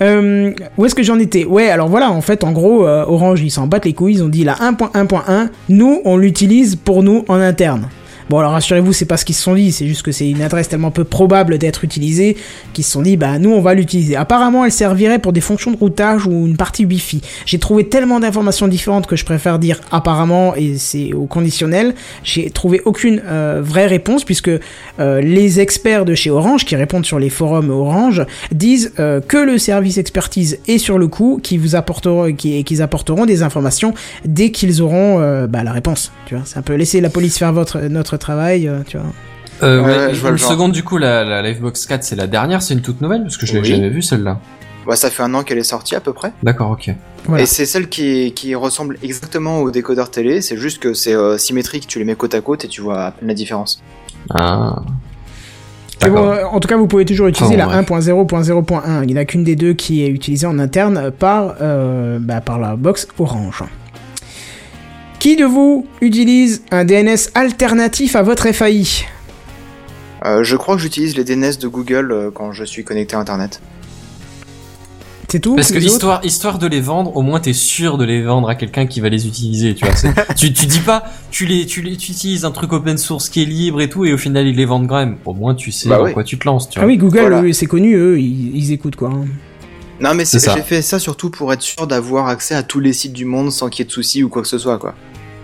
Euh, 0.00 0.52
où 0.78 0.84
est-ce 0.86 0.94
que 0.94 1.02
j'en 1.02 1.18
étais 1.18 1.44
Ouais, 1.44 1.68
alors 1.68 1.88
voilà, 1.88 2.10
en 2.10 2.20
fait, 2.20 2.44
en 2.44 2.52
gros, 2.52 2.86
euh, 2.86 3.04
Orange, 3.06 3.42
ils 3.42 3.50
s'en 3.50 3.66
battent 3.66 3.84
les 3.84 3.92
couilles, 3.92 4.14
ils 4.14 4.22
ont 4.24 4.28
dit 4.28 4.44
la 4.44 4.54
1.1.1, 4.54 5.48
nous, 5.68 6.00
on 6.04 6.16
l'utilise 6.16 6.76
pour 6.76 7.02
nous 7.02 7.24
en 7.28 7.40
interne. 7.40 7.88
Bon, 8.32 8.38
alors 8.38 8.52
rassurez-vous, 8.52 8.94
c'est 8.94 9.04
pas 9.04 9.18
ce 9.18 9.26
qu'ils 9.26 9.34
se 9.34 9.42
sont 9.42 9.54
dit, 9.54 9.72
c'est 9.72 9.86
juste 9.86 10.00
que 10.00 10.10
c'est 10.10 10.26
une 10.26 10.40
adresse 10.40 10.66
tellement 10.66 10.90
peu 10.90 11.04
probable 11.04 11.58
d'être 11.58 11.84
utilisée 11.84 12.38
qu'ils 12.72 12.82
se 12.82 12.92
sont 12.92 13.02
dit, 13.02 13.18
bah 13.18 13.38
nous, 13.38 13.50
on 13.50 13.60
va 13.60 13.74
l'utiliser. 13.74 14.16
Apparemment, 14.16 14.64
elle 14.64 14.72
servirait 14.72 15.18
pour 15.18 15.34
des 15.34 15.42
fonctions 15.42 15.70
de 15.70 15.76
routage 15.76 16.26
ou 16.26 16.46
une 16.46 16.56
partie 16.56 16.86
Wi-Fi. 16.86 17.20
J'ai 17.44 17.58
trouvé 17.58 17.90
tellement 17.90 18.20
d'informations 18.20 18.68
différentes 18.68 19.06
que 19.06 19.16
je 19.16 19.26
préfère 19.26 19.58
dire 19.58 19.82
apparemment 19.90 20.54
et 20.56 20.78
c'est 20.78 21.12
au 21.12 21.26
conditionnel. 21.26 21.94
J'ai 22.24 22.48
trouvé 22.48 22.80
aucune 22.86 23.20
euh, 23.26 23.60
vraie 23.62 23.86
réponse 23.86 24.24
puisque 24.24 24.48
euh, 24.48 25.20
les 25.20 25.60
experts 25.60 26.06
de 26.06 26.14
chez 26.14 26.30
Orange 26.30 26.64
qui 26.64 26.74
répondent 26.74 27.04
sur 27.04 27.18
les 27.18 27.28
forums 27.28 27.68
Orange 27.68 28.24
disent 28.50 28.94
euh, 28.98 29.20
que 29.20 29.36
le 29.36 29.58
service 29.58 29.98
expertise 29.98 30.58
est 30.68 30.78
sur 30.78 30.96
le 30.96 31.06
coup, 31.06 31.38
qui 31.42 31.58
vous 31.58 31.76
apporteront, 31.76 32.32
qui, 32.32 32.64
qu'ils 32.64 32.80
apporteront 32.80 33.26
des 33.26 33.42
informations 33.42 33.92
dès 34.24 34.50
qu'ils 34.52 34.80
auront 34.80 35.18
bah, 35.48 35.64
la 35.64 35.72
réponse. 35.72 36.12
Tu 36.24 36.34
vois, 36.34 36.44
c'est 36.46 36.56
un 36.56 36.62
peu 36.62 36.76
laisser 36.76 37.02
la 37.02 37.10
police 37.10 37.36
faire 37.36 37.52
votre 37.52 37.78
notre 37.88 38.16
travail. 38.22 38.66
euh, 38.68 38.80
tu 38.86 38.96
vois. 38.96 39.06
euh, 39.62 39.80
Ouais, 39.82 39.86
ouais, 40.08 40.14
je 40.14 40.20
vois 40.20 40.30
Une 40.30 40.36
le 40.36 40.38
genre. 40.38 40.50
seconde, 40.50 40.72
du 40.72 40.82
coup, 40.82 40.96
la, 40.98 41.24
la 41.24 41.42
Livebox 41.42 41.86
4, 41.86 42.02
c'est 42.04 42.16
la 42.16 42.26
dernière, 42.26 42.62
c'est 42.62 42.74
une 42.74 42.80
toute 42.82 43.00
nouvelle 43.00 43.22
Parce 43.22 43.36
que 43.36 43.44
je 43.46 43.52
l'ai 43.52 43.60
Oui. 43.60 43.66
jamais 43.68 43.88
vue 43.90 44.02
celle-là. 44.02 44.38
Ouais, 44.86 44.96
ça 44.96 45.10
fait 45.10 45.22
un 45.22 45.32
an 45.34 45.42
qu'elle 45.44 45.58
est 45.58 45.62
sortie 45.62 45.94
à 45.94 46.00
peu 46.00 46.12
près. 46.12 46.32
D'accord, 46.42 46.70
ok. 46.72 46.90
Voilà. 47.26 47.44
Et 47.44 47.46
c'est 47.46 47.66
celle 47.66 47.88
qui, 47.88 48.32
qui 48.34 48.54
ressemble 48.56 48.98
exactement 49.04 49.60
au 49.60 49.70
décodeur 49.70 50.10
télé, 50.10 50.40
c'est 50.40 50.56
juste 50.56 50.80
que 50.82 50.92
c'est 50.92 51.14
euh, 51.14 51.38
symétrique, 51.38 51.86
tu 51.86 52.00
les 52.00 52.04
mets 52.04 52.16
côte 52.16 52.34
à 52.34 52.40
côte 52.40 52.64
et 52.64 52.68
tu 52.68 52.80
vois 52.80 53.00
à 53.04 53.10
peine 53.12 53.28
la 53.28 53.34
différence. 53.34 53.80
Ah. 54.34 54.82
Bon, 56.04 56.34
en 56.50 56.58
tout 56.58 56.66
cas, 56.66 56.76
vous 56.76 56.88
pouvez 56.88 57.04
toujours 57.04 57.28
utiliser 57.28 57.56
la 57.56 57.66
bref. 57.66 57.88
1.0.0.1. 57.88 59.02
Il 59.02 59.06
n'y 59.06 59.12
en 59.14 59.22
a 59.22 59.24
qu'une 59.24 59.44
des 59.44 59.54
deux 59.54 59.72
qui 59.72 60.02
est 60.02 60.08
utilisée 60.08 60.48
en 60.48 60.58
interne 60.58 61.12
par, 61.16 61.54
euh, 61.60 62.18
bah, 62.20 62.40
par 62.40 62.58
la 62.58 62.74
box 62.74 63.06
Orange. 63.20 63.62
Qui 65.22 65.36
de 65.36 65.44
vous 65.44 65.86
utilise 66.00 66.62
un 66.72 66.84
DNS 66.84 67.30
alternatif 67.36 68.16
à 68.16 68.22
votre 68.22 68.50
FAI 68.50 68.84
Euh, 70.24 70.42
je 70.42 70.56
crois 70.56 70.74
que 70.74 70.82
j'utilise 70.82 71.16
les 71.16 71.22
DNS 71.22 71.58
de 71.60 71.68
Google 71.68 72.10
euh, 72.10 72.30
quand 72.34 72.50
je 72.50 72.64
suis 72.64 72.82
connecté 72.82 73.14
à 73.14 73.20
Internet. 73.20 73.60
C'est 75.28 75.38
tout 75.38 75.54
Parce 75.54 75.70
que 75.70 75.78
histoire, 75.78 76.24
histoire 76.24 76.58
de 76.58 76.66
les 76.66 76.80
vendre, 76.80 77.16
au 77.16 77.22
moins 77.22 77.38
t'es 77.38 77.52
sûr 77.52 77.98
de 77.98 78.04
les 78.04 78.20
vendre 78.20 78.48
à 78.48 78.56
quelqu'un 78.56 78.86
qui 78.86 79.00
va 79.00 79.08
les 79.10 79.28
utiliser, 79.28 79.76
tu 79.76 79.86
vois. 79.86 79.94
tu, 80.36 80.52
tu 80.52 80.66
dis 80.66 80.80
pas, 80.80 81.04
tu 81.30 81.46
les, 81.46 81.66
tu 81.66 81.82
les, 81.82 81.96
tu 81.96 82.10
utilises 82.10 82.44
un 82.44 82.50
truc 82.50 82.72
open 82.72 82.98
source 82.98 83.28
qui 83.28 83.42
est 83.42 83.46
libre 83.46 83.80
et 83.80 83.88
tout, 83.88 84.04
et 84.04 84.12
au 84.12 84.18
final 84.18 84.44
ils 84.48 84.56
les 84.56 84.64
vendent 84.66 84.88
quand 84.88 84.96
même. 84.98 85.18
Au 85.24 85.34
moins 85.34 85.54
tu 85.54 85.70
sais 85.70 85.88
Bah 85.88 85.98
dans 85.98 86.04
oui. 86.06 86.12
quoi 86.14 86.24
tu 86.24 86.36
te 86.36 86.46
lances, 86.46 86.68
tu 86.68 86.78
Ah 86.80 86.82
vois. 86.82 86.88
oui, 86.88 86.96
Google, 86.98 87.20
Voilà. 87.20 87.40
oui, 87.42 87.54
c'est 87.54 87.64
connu, 87.66 87.94
eux, 87.94 88.18
ils, 88.20 88.56
ils 88.56 88.72
écoutent 88.72 88.96
quoi. 88.96 89.10
hein. 89.10 89.24
Non 90.02 90.14
mais 90.14 90.24
c'est- 90.24 90.38
C'est 90.40 90.46
ça. 90.46 90.54
j'ai 90.56 90.62
fait 90.62 90.82
ça 90.82 90.98
surtout 90.98 91.30
pour 91.30 91.52
être 91.52 91.62
sûr 91.62 91.86
d'avoir 91.86 92.26
accès 92.28 92.54
à 92.54 92.62
tous 92.62 92.80
les 92.80 92.92
sites 92.92 93.12
du 93.12 93.24
monde 93.24 93.50
sans 93.52 93.68
qu'il 93.68 93.84
y 93.84 93.86
ait 93.86 93.88
de 93.88 93.92
soucis 93.92 94.22
ou 94.24 94.28
quoi 94.28 94.42
que 94.42 94.48
ce 94.48 94.58
soit 94.58 94.78
quoi. 94.78 94.94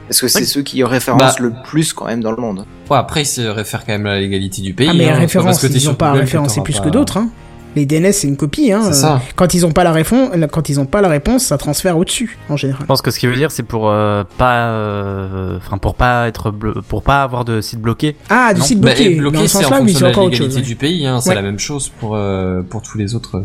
Parce 0.08 0.20
que 0.20 0.28
c'est 0.28 0.40
Oui. 0.40 0.46
ceux 0.46 0.62
qui 0.62 0.82
référencent 0.84 1.36
Bah. 1.38 1.42
le 1.44 1.52
plus 1.64 1.92
quand 1.92 2.06
même 2.06 2.22
dans 2.22 2.30
le 2.32 2.38
monde. 2.38 2.64
Ouais, 2.90 2.96
après 2.96 3.22
ils 3.22 3.26
se 3.26 3.42
réfèrent 3.42 3.84
quand 3.86 3.92
même 3.92 4.06
à 4.06 4.14
la 4.14 4.20
légalité 4.20 4.62
du 4.62 4.72
pays. 4.74 4.88
Ah, 4.90 4.94
mais 4.94 5.08
hein, 5.08 5.14
référence, 5.16 5.60
parce 5.60 5.68
que 5.68 5.72
ils 5.72 5.80
sur 5.80 5.92
ont 5.92 5.94
pas 5.94 6.12
référencé 6.12 6.60
plus 6.62 6.78
pas- 6.78 6.84
que 6.84 6.88
d'autres. 6.88 7.18
Hein. 7.18 7.28
Les 7.76 7.84
DNS, 7.84 8.12
c'est 8.12 8.26
une 8.26 8.38
copie. 8.38 8.72
Hein. 8.72 8.80
C'est 8.84 8.88
euh, 8.88 8.92
ça. 8.94 9.22
Quand 9.36 9.52
ils 9.52 9.66
ont 9.66 9.70
pas 9.70 9.84
la 9.84 9.92
réponse, 9.92 10.30
quand 10.50 10.70
ils 10.70 10.80
ont 10.80 10.86
pas 10.86 11.02
la 11.02 11.08
réponse, 11.08 11.44
ça 11.44 11.58
transfère 11.58 11.98
au-dessus, 11.98 12.38
en 12.48 12.56
général. 12.56 12.80
Je 12.80 12.86
pense 12.86 13.02
que 13.02 13.10
ce 13.10 13.18
qu'il 13.20 13.28
veut 13.28 13.36
dire, 13.36 13.50
c'est 13.52 13.62
pour 13.62 13.90
euh, 13.90 14.24
pas, 14.38 14.68
euh, 14.70 15.58
enfin 15.58 15.76
pour 15.76 15.94
pas 15.94 16.26
être, 16.26 16.50
blo- 16.50 16.80
pour 16.88 17.02
pas 17.02 17.22
avoir 17.22 17.44
de 17.44 17.60
site 17.60 17.80
bloqué. 17.80 18.16
Ah, 18.30 18.54
du 18.54 18.60
Non. 18.60 18.66
site 18.66 18.80
Bah, 18.80 18.94
bloqué. 18.94 19.46
c'est 19.46 19.58
en 19.58 19.68
fonction 19.68 19.86
c'est 19.86 20.00
de 20.00 20.06
la 20.06 20.12
chose. 20.14 20.30
légalité 20.32 20.56
ouais. 20.56 20.62
du 20.62 20.74
pays. 20.76 21.06
Hein, 21.06 21.20
c'est 21.20 21.28
Ouais. 21.28 21.34
la 21.34 21.42
même 21.42 21.58
chose 21.58 21.90
pour 22.00 22.16
euh, 22.16 22.62
pour 22.62 22.80
tous 22.82 22.96
les 22.96 23.14
autres 23.14 23.36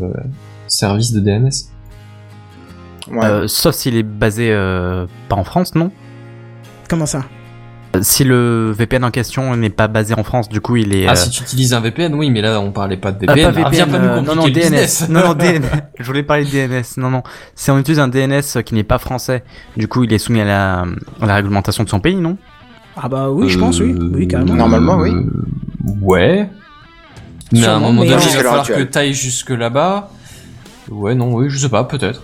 services 0.73 1.11
de 1.11 1.19
DNS. 1.19 1.49
Ouais. 3.11 3.25
Euh, 3.25 3.47
sauf 3.47 3.75
s'il 3.75 3.95
est 3.97 4.03
basé 4.03 4.49
euh, 4.51 5.05
pas 5.29 5.35
en 5.35 5.43
France, 5.43 5.75
non 5.75 5.91
Comment 6.89 7.05
ça 7.05 7.23
Euh, 7.95 7.99
Si 8.01 8.23
le 8.23 8.71
VPN 8.71 9.03
en 9.03 9.11
question 9.11 9.55
n'est 9.57 9.69
pas 9.69 9.87
basé 9.89 10.13
en 10.17 10.23
France, 10.23 10.47
du 10.47 10.61
coup 10.61 10.77
il 10.77 10.95
est. 10.95 11.07
Ah, 11.07 11.11
euh, 11.11 11.15
si 11.15 11.29
tu 11.29 11.43
utilises 11.43 11.73
un 11.73 11.81
VPN, 11.81 12.13
oui, 12.15 12.29
mais 12.31 12.41
là 12.41 12.61
on 12.61 12.71
parlait 12.71 12.95
pas 12.97 13.11
de 13.11 13.19
VPN. 13.19 13.53
pas 13.53 13.59
Ah, 13.59 13.63
pas 13.63 13.69
VPN, 13.71 13.95
euh, 13.95 14.21
non, 14.21 14.35
non, 14.35 14.47
DNS. 14.47 15.09
Non, 15.09 15.19
non, 15.27 15.33
DNS. 15.33 15.61
Je 15.99 16.03
voulais 16.05 16.23
parler 16.23 16.45
de 16.45 16.49
DNS. 16.49 16.83
Non, 16.97 17.09
non. 17.09 17.23
Si 17.55 17.69
on 17.71 17.77
utilise 17.77 17.99
un 17.99 18.07
DNS 18.07 18.63
qui 18.65 18.73
n'est 18.73 18.83
pas 18.83 18.99
français, 18.99 19.43
du 19.75 19.87
coup, 19.89 20.03
il 20.05 20.13
est 20.13 20.17
soumis 20.17 20.41
à 20.41 20.45
la, 20.45 20.85
à 21.21 21.25
la 21.25 21.35
réglementation 21.35 21.83
de 21.83 21.89
son 21.89 21.99
pays, 21.99 22.15
non 22.15 22.37
Ah 22.95 23.09
bah 23.09 23.29
oui, 23.29 23.49
je 23.49 23.59
pense, 23.59 23.79
oui. 23.81 23.91
Euh, 23.91 24.11
Oui, 24.13 24.27
carrément. 24.29 24.55
Normalement, 24.55 24.95
oui. 24.95 25.11
Ouais. 26.01 26.49
Mais 27.51 27.65
à 27.65 27.75
un 27.75 27.79
moment 27.79 28.01
donné, 28.03 28.13
il 28.13 28.15
va 28.15 28.19
falloir 28.19 28.55
que 28.65 28.71
actuelle. 28.71 28.89
t'ailles 28.89 29.13
jusque 29.13 29.49
là-bas. 29.51 30.09
Ouais, 30.89 31.15
non, 31.15 31.33
oui, 31.33 31.49
je 31.49 31.57
sais 31.57 31.69
pas, 31.69 31.83
peut-être. 31.83 32.21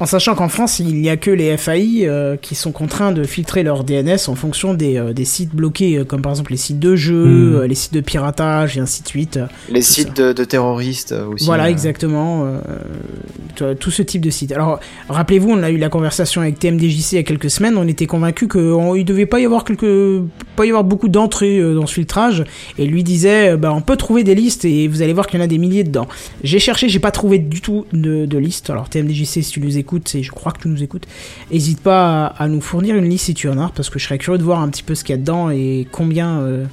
En 0.00 0.06
sachant 0.06 0.34
qu'en 0.34 0.48
France, 0.48 0.78
il 0.80 0.94
n'y 1.00 1.10
a 1.10 1.16
que 1.18 1.30
les 1.30 1.56
FAI 1.58 2.06
euh, 2.08 2.36
qui 2.36 2.54
sont 2.54 2.72
contraints 2.72 3.12
de 3.12 3.22
filtrer 3.24 3.62
leur 3.62 3.84
DNS 3.84 4.16
en 4.28 4.34
fonction 4.34 4.72
des, 4.74 4.96
euh, 4.96 5.12
des 5.12 5.26
sites 5.26 5.54
bloqués, 5.54 5.98
euh, 5.98 6.04
comme 6.04 6.22
par 6.22 6.32
exemple 6.32 6.52
les 6.52 6.56
sites 6.58 6.78
de 6.78 6.96
jeux, 6.96 7.26
Hmm. 7.26 7.54
euh, 7.56 7.66
les 7.66 7.74
sites 7.74 7.92
de 7.92 8.00
piratage 8.00 8.78
et 8.78 8.80
ainsi 8.80 9.02
de 9.02 9.08
suite. 9.08 9.38
les 9.70 9.82
sites 9.82 10.16
de, 10.16 10.32
de 10.32 10.44
terroristes 10.44 11.14
aussi. 11.30 11.44
voilà, 11.44 11.64
euh. 11.64 11.68
exactement. 11.68 12.44
euh, 12.46 13.74
tout 13.78 13.90
ce 13.90 14.00
type 14.02 14.22
de 14.22 14.30
site. 14.30 14.52
Alors, 14.52 14.80
rappelez-vous, 15.10 15.50
on 15.50 15.62
a 15.62 15.70
eu 15.70 15.76
la 15.76 15.90
conversation 15.90 16.40
avec 16.40 16.58
TMDJC 16.58 17.12
il 17.12 17.16
y 17.16 17.18
a 17.18 17.22
quelques 17.22 17.50
semaines. 17.50 17.76
On 17.76 17.86
était 17.86 18.06
convaincus 18.06 18.48
qu'il 18.48 18.60
ne 18.62 19.02
devait 19.02 19.26
pas 19.26 19.38
y 19.38 19.44
avoir 19.44 19.64
quelques, 19.64 20.22
pas 20.56 20.64
y 20.64 20.68
avoir 20.68 20.84
beaucoup 20.84 21.08
d'entrées 21.08 21.58
euh, 21.58 21.74
dans 21.74 21.86
ce 21.86 21.92
filtrage. 21.94 22.44
Et 22.78 22.86
lui 22.86 23.04
disait, 23.04 23.50
euh, 23.52 23.56
bah, 23.58 23.72
on 23.74 23.82
peut 23.82 23.96
trouver 23.98 24.24
des 24.24 24.34
listes 24.34 24.64
et 24.64 24.88
vous 24.88 25.02
allez 25.02 25.12
voir 25.12 25.26
qu'il 25.26 25.38
y 25.38 25.42
en 25.42 25.44
a 25.44 25.48
des 25.48 25.58
milliers 25.58 25.84
dedans. 25.84 26.08
J'ai 26.42 26.58
cherché, 26.58 26.88
j'ai 26.88 27.00
pas 27.00 27.10
trouvé 27.10 27.38
du 27.38 27.60
tout 27.60 27.84
de, 27.92 28.24
de 28.24 28.38
liste. 28.38 28.70
Alors, 28.70 28.88
TMDJC, 28.88 29.42
si 29.42 29.50
tu 29.50 29.60
nous 29.60 29.76
écoutes, 29.76 29.89
et 30.14 30.22
je 30.22 30.30
crois 30.30 30.52
que 30.52 30.62
tu 30.62 30.68
nous 30.68 30.82
écoutes, 30.82 31.06
hésite 31.50 31.80
pas 31.80 32.26
à, 32.26 32.48
nous 32.48 32.60
fournir 32.60 32.96
une 32.96 33.08
liste 33.08 33.26
si 33.26 33.34
tu 33.34 33.48
en 33.48 33.58
as, 33.58 33.70
parce 33.70 33.90
que 33.90 33.98
je 33.98 34.04
serais 34.04 34.18
curieux 34.18 34.38
de 34.38 34.44
voir 34.44 34.60
un 34.60 34.68
petit 34.68 34.82
peu 34.82 34.94
ce 34.94 35.04
qu'il 35.04 35.14
y 35.14 35.18
a 35.18 35.20
dedans 35.20 35.50
et 35.50 35.86
combien, 35.90 36.40
euh, 36.40 36.64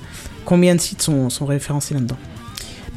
combien 0.46 0.76
de 0.76 0.80
sites 0.80 1.02
sont 1.02 1.46
référencés 1.46 1.94
là-dedans. 1.94 2.18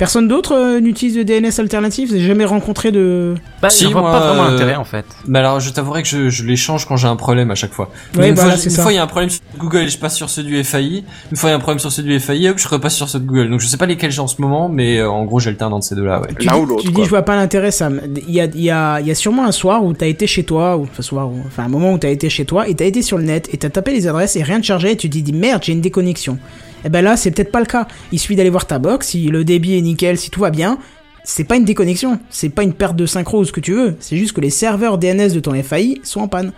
Personne 0.01 0.28
d'autre 0.28 0.55
euh, 0.57 0.80
n'utilise 0.80 1.14
de 1.14 1.22
DNS 1.22 1.61
alternatif? 1.61 2.09
J'ai 2.11 2.26
jamais 2.26 2.46
rencontré 2.46 2.90
de. 2.90 3.34
Bah, 3.61 3.68
Si, 3.68 3.84
je 3.84 3.90
vois 3.90 4.01
moi, 4.01 4.12
pas 4.12 4.20
vraiment 4.28 4.44
euh, 4.46 4.51
l'intérêt 4.53 4.76
en 4.76 4.84
fait. 4.84 5.05
Mais 5.28 5.40
alors, 5.40 5.61
je 5.61 5.68
t'avouerai 5.68 6.03
que 6.03 6.09
je, 6.09 6.30
je 6.30 6.42
les 6.46 6.57
change 6.57 6.86
quand 6.86 6.96
j'ai 6.96 7.07
un 7.07 7.16
problème 7.16 7.51
à 7.51 7.55
chaque 7.55 7.74
fois. 7.74 7.90
Ouais, 8.16 8.30
une 8.30 8.36
fois, 8.36 8.46
une 8.46 8.70
il 8.90 8.94
y 8.94 8.98
a 8.98 9.03
un 9.03 9.07
problème 9.07 9.28
sur 9.28 9.42
Google 9.59 9.80
et 9.80 9.88
je 9.88 9.98
passe 9.98 10.16
sur 10.16 10.30
ceux 10.30 10.42
du 10.42 10.64
FAI. 10.64 11.05
Une 11.30 11.36
fois, 11.36 11.51
il 11.51 11.53
y 11.53 11.55
a 11.55 11.57
un 11.57 11.61
problème 11.61 11.80
sur 11.80 11.92
ceux 11.92 12.03
du 12.03 12.18
FAI, 12.18 12.48
hop, 12.48 12.57
je 12.59 12.66
repasse 12.66 12.94
sur 12.96 13.11
ceux 13.11 13.20
de 13.20 13.26
Google. 13.26 13.51
Donc, 13.51 13.61
je 13.61 13.66
sais 13.66 13.76
pas 13.76 13.84
lesquels 13.84 14.11
j'ai 14.11 14.22
en 14.22 14.26
ce 14.26 14.40
moment, 14.40 14.70
mais 14.70 15.01
euh, 15.01 15.11
en 15.11 15.26
gros, 15.26 15.38
j'alterne 15.38 15.74
entre 15.74 15.84
ces 15.84 15.94
deux-là, 15.96 16.22
ouais. 16.22 16.28
L'un 16.40 16.57
ou 16.57 16.64
l'autre, 16.64 16.82
tu 16.82 16.92
dis, 16.92 17.05
je 17.05 17.11
vois 17.11 17.20
pas 17.20 17.36
l'intérêt, 17.36 17.70
Sam. 17.70 18.01
Il 18.26 18.32
y 18.34 18.40
a, 18.40 18.46
il 18.46 18.62
y, 18.62 18.70
a, 18.70 19.01
il 19.01 19.07
y 19.07 19.11
a 19.11 19.14
sûrement 19.14 19.44
un 19.44 19.53
soir 19.53 19.84
où 19.84 19.92
t'as 19.92 20.07
été 20.07 20.26
chez 20.26 20.44
toi, 20.44 20.78
ou 20.78 20.84
enfin, 20.84 21.03
soir, 21.03 21.28
ou- 21.28 21.42
enfin 21.46 21.64
un 21.64 21.68
moment 21.68 21.92
où 21.92 21.98
t'as 21.98 22.09
été 22.09 22.30
chez 22.30 22.46
toi 22.46 22.66
et 22.66 22.74
t'as 22.74 22.86
été 22.86 23.03
sur 23.03 23.18
le 23.18 23.24
net 23.24 23.51
et 23.53 23.59
t'as 23.59 23.68
tapé 23.68 23.92
les 23.92 24.09
adresses 24.09 24.34
et 24.36 24.42
rien 24.42 24.61
ne 24.61 24.64
chargeait 24.64 24.92
et 24.92 24.96
tu 24.96 25.11
te 25.11 25.18
dis 25.18 25.32
merde, 25.34 25.62
j'ai 25.62 25.72
une 25.72 25.82
déconnexion. 25.82 26.38
Et 26.85 26.89
ben 26.89 27.03
là, 27.03 27.16
c'est 27.16 27.31
peut-être 27.31 27.53
pas 27.53 27.61
le 27.61 27.66
cas. 27.66 27.87
Il 28.12 28.18
suffit 28.18 28.37
d'aller 28.37 28.51
voir 28.51 28.66
ta 28.66 28.78
box, 28.78 29.09
si 29.09 29.28
le 29.28 29.45
débit 29.45 29.76
est 29.76 29.81
nickel, 29.83 30.16
si 30.18 30.31
tout 30.31 30.41
va 30.41 30.51
bien. 30.51 30.78
C'est 31.24 31.45
pas 31.45 31.57
une 31.57 31.64
déconnexion, 31.66 32.18
c'est 32.31 32.49
pas 32.49 32.62
une 32.62 32.72
perte 32.72 32.97
de 32.97 33.05
synchro 33.07 33.41
ou 33.41 33.45
ce 33.45 33.53
que 33.53 33.61
tu 33.61 33.74
veux, 33.74 33.95
c'est 34.01 34.16
juste 34.16 34.33
que 34.33 34.41
les 34.41 34.49
serveurs 34.51 34.97
DNS 34.97 35.28
de 35.35 35.41
ton 35.41 35.53
FAI 35.62 36.01
sont 36.03 36.20
en 36.20 36.28
panne. 36.28 36.53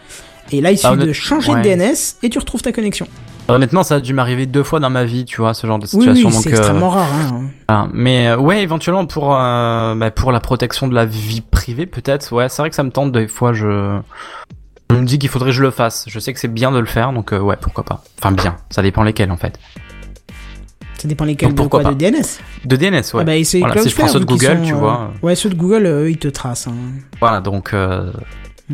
Et 0.53 0.61
là, 0.61 0.71
il 0.71 0.79
suffit 0.79 0.93
Ah, 1.01 1.05
de 1.05 1.13
changer 1.13 1.53
ouais. 1.53 1.63
de 1.63 1.69
DNS 1.69 1.95
et 2.23 2.31
tu 2.31 2.39
retrouves 2.39 2.63
ta 2.63 2.71
connexion. 2.73 3.07
Honnêtement, 3.49 3.83
ça 3.83 3.97
a 3.97 4.01
dû 4.01 4.15
m'arriver 4.15 4.47
deux 4.47 4.63
fois 4.63 4.79
dans 4.79 4.89
ma 4.89 5.05
vie, 5.05 5.25
tu 5.25 5.41
vois, 5.41 5.53
ce 5.53 5.67
genre 5.67 5.81
de 5.81 5.85
Oui, 5.85 5.89
situation. 6.05 6.29
oui, 6.29 6.35
donc, 6.35 6.43
c'est 6.45 6.53
euh, 6.53 6.57
extrêmement 6.59 6.91
rare. 6.91 7.09
Hein. 7.13 7.43
voilà. 7.69 7.89
Mais 7.93 8.29
euh, 8.29 8.37
ouais, 8.37 8.63
éventuellement 8.63 9.05
pour 9.05 9.35
euh, 9.37 9.95
bah, 9.97 10.13
pour 10.13 10.31
la 10.31 10.39
protection 10.39 10.87
de 10.87 10.95
la 10.95 11.05
vie 11.07 11.41
privée, 11.41 11.87
peut-être. 11.87 12.33
Ouais, 12.33 12.49
c'est 12.49 12.63
vrai 12.63 12.71
que 12.71 12.77
ça 12.77 12.85
me 12.85 12.91
tente 12.91 13.11
des 13.11 13.27
fois. 13.27 13.53
Je 13.53 13.99
je 14.91 14.97
me 14.97 15.05
dis 15.05 15.19
qu'il 15.19 15.29
faudrait 15.29 15.51
que 15.51 15.57
je 15.57 15.63
le 15.63 15.73
fasse. 15.73 16.05
Je 16.07 16.19
sais 16.21 16.33
que 16.33 16.39
c'est 16.39 16.47
bien 16.53 16.71
de 16.71 16.79
le 16.79 16.87
faire, 16.87 17.13
donc 17.13 17.33
euh, 17.33 17.41
ouais, 17.41 17.57
pourquoi 17.61 17.83
pas. 17.83 18.05
Enfin 18.23 18.31
bien, 18.33 18.57
ça 18.71 18.81
dépend 18.83 19.03
lesquels 19.03 19.33
en 19.33 19.37
fait. 19.37 19.59
Ça 21.03 21.09
dépend 21.09 21.25
lesquels 21.25 21.49
de 21.51 21.55
pourquoi 21.55 21.83
quoi, 21.83 21.93
de. 21.93 21.99
DNS. 21.99 22.23
De 22.65 22.77
DNS, 22.77 22.93
ouais. 22.95 23.03
Ah 23.21 23.25
bah, 23.25 23.37
essaye 23.37 23.61
Voilà, 23.63 23.83
si 23.83 23.89
je 23.89 23.95
prends 23.97 24.05
Cloudflare, 24.07 24.11
ceux 24.13 24.21
de 24.21 24.25
Google, 24.25 24.59
sont, 24.59 24.65
tu 24.65 24.73
euh, 24.75 24.77
vois. 24.77 25.13
Ouais, 25.21 25.35
ceux 25.35 25.49
de 25.49 25.55
Google, 25.57 25.87
euh, 25.87 26.05
eux, 26.05 26.11
ils 26.11 26.17
te 26.19 26.29
tracent. 26.29 26.69
hein. 26.69 26.75
Voilà, 27.19 27.41
donc 27.41 27.75
euh, 27.75 28.13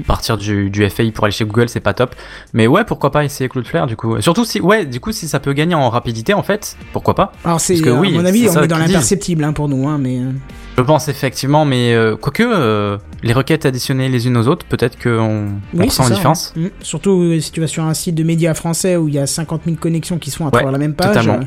partir 0.07 0.37
du, 0.37 0.68
du 0.68 0.87
FAI 0.91 1.11
pour 1.11 1.24
aller 1.24 1.33
chez 1.33 1.47
Google, 1.47 1.70
c'est 1.70 1.81
pas 1.81 1.95
top. 1.95 2.14
Mais 2.53 2.66
ouais, 2.66 2.85
pourquoi 2.85 3.11
pas 3.11 3.24
essayer 3.24 3.49
Cloudflare 3.49 3.87
du 3.87 3.97
coup. 3.97 4.20
Surtout 4.20 4.45
si, 4.45 4.61
ouais, 4.61 4.85
du 4.85 5.01
coup, 5.01 5.11
si 5.12 5.26
ça 5.26 5.41
peut 5.41 5.55
gagner 5.55 5.74
en 5.74 5.89
rapidité, 5.89 6.35
en 6.35 6.43
fait, 6.43 6.76
pourquoi 6.93 7.14
pas 7.14 7.33
Alors, 7.45 7.61
c'est, 7.61 7.81
euh, 7.87 7.93
oui, 7.99 8.14
à 8.14 8.18
mon 8.20 8.24
avis, 8.26 8.47
on 8.51 8.62
est 8.62 8.66
dans 8.68 8.76
l'imperceptible 8.79 9.43
hein, 9.43 9.53
pour 9.55 9.68
nous, 9.70 9.89
hein, 9.89 9.97
mais. 9.99 10.18
euh, 10.18 10.31
Je 10.76 10.83
pense 10.83 11.09
effectivement, 11.09 11.64
mais 11.64 11.95
euh, 11.95 12.14
quoique 12.16 12.43
euh, 12.45 12.99
les 13.24 13.33
requêtes 13.33 13.66
additionnées 13.66 14.09
les 14.09 14.26
unes 14.29 14.37
aux 14.37 14.47
autres, 14.47 14.66
peut-être 14.66 15.03
qu'on 15.03 15.49
on 15.74 15.79
Oui, 15.79 15.87
ressent 15.87 16.03
la 16.05 16.09
ça, 16.11 16.14
différence. 16.14 16.53
hein. 16.57 16.61
Mm. 16.61 16.68
Surtout 16.83 17.20
euh, 17.22 17.41
si 17.41 17.51
tu 17.51 17.61
vas 17.61 17.66
sur 17.66 17.83
un 17.83 17.95
site 17.95 18.14
de 18.14 18.22
médias 18.22 18.55
français 18.55 18.97
où 18.97 19.09
il 19.09 19.14
y 19.14 19.18
a 19.18 19.26
50 19.26 19.62
000 19.64 19.76
connexions 19.81 20.18
qui 20.18 20.31
sont 20.31 20.45
à 20.45 20.47
Ouais, 20.49 20.53
travers 20.53 20.70
la 20.70 20.79
même 20.79 20.95
page. 20.95 21.09
totalement. 21.09 21.41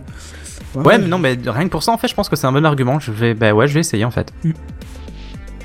Ouais, 0.75 0.97
mais 0.97 1.07
non, 1.07 1.17
mais 1.17 1.37
rien 1.45 1.65
que 1.65 1.69
pour 1.69 1.83
ça, 1.83 1.91
en 1.91 1.97
fait, 1.97 2.07
je 2.07 2.15
pense 2.15 2.29
que 2.29 2.35
c'est 2.35 2.47
un 2.47 2.51
bon 2.51 2.65
argument. 2.65 2.99
Je 2.99 3.11
vais, 3.11 3.33
bah 3.33 3.53
ouais, 3.53 3.67
je 3.67 3.73
vais 3.73 3.79
essayer 3.81 4.05
en 4.05 4.11
fait. 4.11 4.31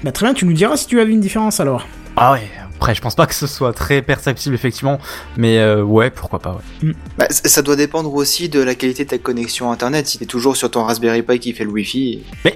Bah, 0.04 0.12
très 0.12 0.26
bien, 0.26 0.34
tu 0.34 0.44
nous 0.44 0.52
diras 0.52 0.76
si 0.76 0.86
tu 0.86 1.00
as 1.00 1.04
vu 1.04 1.12
une 1.12 1.20
différence 1.20 1.60
alors. 1.60 1.86
Ah 2.16 2.32
ouais. 2.32 2.48
Après, 2.76 2.94
je 2.94 3.00
pense 3.00 3.14
pas 3.14 3.26
que 3.26 3.34
ce 3.34 3.46
soit 3.46 3.72
très 3.72 4.02
perceptible 4.02 4.54
effectivement, 4.54 4.98
mais 5.38 5.58
euh, 5.60 5.82
ouais, 5.82 6.10
pourquoi 6.10 6.40
pas. 6.40 6.58
Ouais. 6.82 6.92
Bah, 7.16 7.26
c- 7.30 7.48
ça 7.48 7.62
doit 7.62 7.74
dépendre 7.76 8.12
aussi 8.14 8.50
de 8.50 8.60
la 8.60 8.74
qualité 8.74 9.04
de 9.04 9.10
ta 9.10 9.16
connexion 9.18 9.72
internet. 9.72 10.06
Si 10.06 10.18
t'es 10.18 10.26
toujours 10.26 10.56
sur 10.58 10.70
ton 10.70 10.84
Raspberry 10.84 11.22
Pi 11.22 11.38
qui 11.38 11.52
fait 11.54 11.64
le 11.64 11.70
Wi-Fi, 11.70 12.22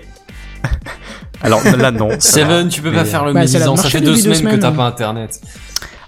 Alors 1.42 1.62
là, 1.64 1.90
non. 1.90 2.10
Seven, 2.18 2.68
tu 2.68 2.82
peux 2.82 2.92
pas 2.92 3.04
Mais, 3.04 3.08
faire 3.08 3.24
le 3.24 3.32
Bah, 3.32 3.40
médisant, 3.40 3.76
ça 3.76 3.88
fait 3.88 4.00
deux 4.00 4.12
deux 4.12 4.16
semaines 4.18 4.32
que 4.34 4.38
semaines. 4.40 4.58
t'as 4.60 4.72
pas 4.72 4.84
internet. 4.86 5.40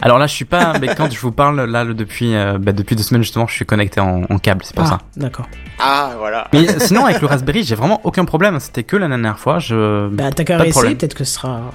Alors 0.05 0.19
là, 0.19 0.27
je 0.27 0.35
suis 0.35 0.45
pas. 0.45 0.75
Mais 0.81 0.95
quand 0.97 1.11
je 1.11 1.19
vous 1.21 1.31
parle 1.33 1.61
là 1.65 1.85
le- 1.85 1.95
depuis 1.95 2.35
euh, 2.35 2.59
bah, 2.59 2.73
depuis 2.73 2.97
deux 2.97 3.03
semaines 3.05 3.23
justement, 3.23 3.47
je 3.47 3.55
suis 3.55 3.65
connecté 3.65 4.01
en, 4.01 4.23
en 4.29 4.39
câble, 4.39 4.63
c'est 4.65 4.75
pour 4.75 4.85
ah, 4.85 4.89
ça. 4.89 4.99
d'accord. 5.17 5.47
ah 5.79 6.11
voilà. 6.19 6.49
Mais 6.53 6.67
sinon, 6.81 7.05
avec 7.07 7.21
le 7.21 7.27
Raspberry, 7.29 7.63
j'ai 7.63 7.77
vraiment 7.77 8.01
aucun 8.05 8.25
problème. 8.25 8.59
C'était 8.61 8.83
que 8.83 8.97
la 8.97 9.07
dernière 9.09 9.39
fois, 9.39 9.59
je. 9.61 10.09
Bah, 10.09 10.31
t'as 10.35 10.45
qu'à 10.45 10.55
Pas 10.55 10.59
de 10.59 10.63
réessayer, 10.65 10.73
problème. 10.73 10.97
peut-être 10.99 11.15
que 11.15 11.25
ce 11.25 11.35
sera 11.35 11.71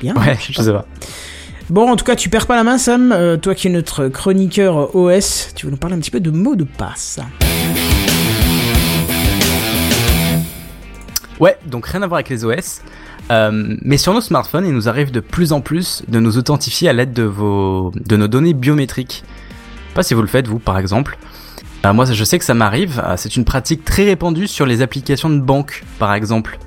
bien. 0.00 0.14
ouais, 0.14 0.36
sais 0.36 0.52
je 0.52 0.56
pas. 0.56 0.62
sais 0.62 0.72
pas. 0.72 0.84
Bon, 1.70 1.90
en 1.90 1.96
tout 1.96 2.04
cas, 2.04 2.16
tu 2.16 2.28
perds 2.28 2.46
pas 2.46 2.56
la 2.56 2.64
main, 2.64 2.78
Sam. 2.78 3.12
Euh, 3.12 3.36
toi 3.36 3.54
qui 3.54 3.66
es 3.68 3.70
notre 3.70 4.08
chroniqueur 4.08 4.94
OS, 4.94 5.52
tu 5.56 5.66
veux 5.66 5.72
nous 5.72 5.78
parler 5.78 5.96
un 5.96 6.00
petit 6.00 6.10
peu 6.10 6.20
de 6.20 6.30
mots 6.30 6.54
de 6.56 6.64
passe. 6.64 7.18
Ouais, 11.40 11.56
donc 11.66 11.86
rien 11.86 12.02
à 12.02 12.06
voir 12.06 12.16
avec 12.18 12.28
les 12.28 12.44
OS. 12.44 12.82
Euh, 13.30 13.76
mais 13.82 13.96
sur 13.96 14.12
nos 14.12 14.20
smartphones, 14.20 14.66
il 14.66 14.74
nous 14.74 14.88
arrive 14.88 15.10
de 15.10 15.20
plus 15.20 15.52
en 15.52 15.60
plus 15.60 16.02
de 16.08 16.18
nous 16.20 16.38
authentifier 16.38 16.88
à 16.88 16.92
l'aide 16.92 17.12
de 17.12 17.22
de 17.28 18.16
nos 18.16 18.28
données 18.28 18.54
biométriques. 18.54 19.24
Pas 19.94 20.02
si 20.02 20.14
vous 20.14 20.22
le 20.22 20.28
faites 20.28 20.46
vous, 20.46 20.58
par 20.58 20.78
exemple. 20.78 21.18
Euh, 21.84 21.92
moi, 21.92 22.04
je 22.04 22.24
sais 22.24 22.38
que 22.38 22.44
ça 22.44 22.54
m'arrive. 22.54 23.02
Euh, 23.04 23.14
C'est 23.16 23.36
une 23.36 23.44
pratique 23.44 23.84
très 23.84 24.04
répandue 24.04 24.46
sur 24.46 24.66
les 24.66 24.82
applications 24.82 25.30
de 25.30 25.40
banque, 25.40 25.84
par 25.98 26.14
exemple. 26.14 26.58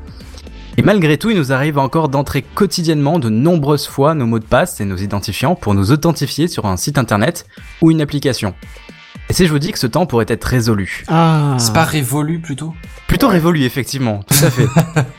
Et 0.77 0.81
malgré 0.81 1.17
tout, 1.17 1.29
il 1.29 1.37
nous 1.37 1.53
arrive 1.53 1.77
encore 1.77 2.09
d'entrer 2.09 2.41
quotidiennement 2.41 3.17
de 3.17 3.29
nombreuses 3.29 3.87
fois 3.87 4.13
nos 4.13 4.25
mots 4.25 4.39
de 4.39 4.45
passe 4.45 4.81
et 4.81 4.85
nos 4.85 4.97
identifiants 4.97 5.55
pour 5.55 5.73
nous 5.73 5.91
authentifier 5.91 6.49
sur 6.49 6.65
un 6.65 6.75
site 6.75 6.97
internet 6.97 7.45
ou 7.81 7.91
une 7.91 8.01
application. 8.01 8.53
Et 9.29 9.33
si 9.33 9.47
je 9.47 9.51
vous 9.51 9.59
dis 9.59 9.71
que 9.71 9.79
ce 9.79 9.87
temps 9.87 10.05
pourrait 10.05 10.25
être 10.27 10.43
résolu 10.43 11.03
Ah. 11.07 11.55
C'est 11.57 11.73
pas 11.73 11.83
révolu 11.83 12.39
plutôt 12.39 12.73
Plutôt 13.07 13.27
révolu, 13.27 13.63
effectivement, 13.63 14.21
tout 14.23 14.45
à 14.45 14.49
fait. 14.51 14.67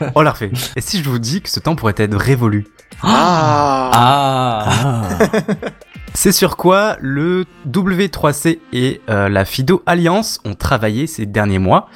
On 0.15 0.21
l'a 0.21 0.31
refait. 0.31 0.51
Et 0.75 0.81
si 0.81 1.03
je 1.03 1.09
vous 1.09 1.19
dis 1.19 1.41
que 1.41 1.49
ce 1.49 1.59
temps 1.59 1.75
pourrait 1.75 1.95
être 1.97 2.15
révolu 2.17 2.67
Ah, 3.03 3.91
Ah, 3.93 4.69
Ah. 4.69 5.07
C'est 6.13 6.31
sur 6.31 6.57
quoi 6.57 6.97
le 6.99 7.45
W3C 7.69 8.59
et 8.73 9.01
euh, 9.09 9.29
la 9.29 9.45
FIDO 9.45 9.83
Alliance 9.85 10.39
ont 10.45 10.55
travaillé 10.55 11.05
ces 11.05 11.25
derniers 11.27 11.59
mois? 11.59 11.89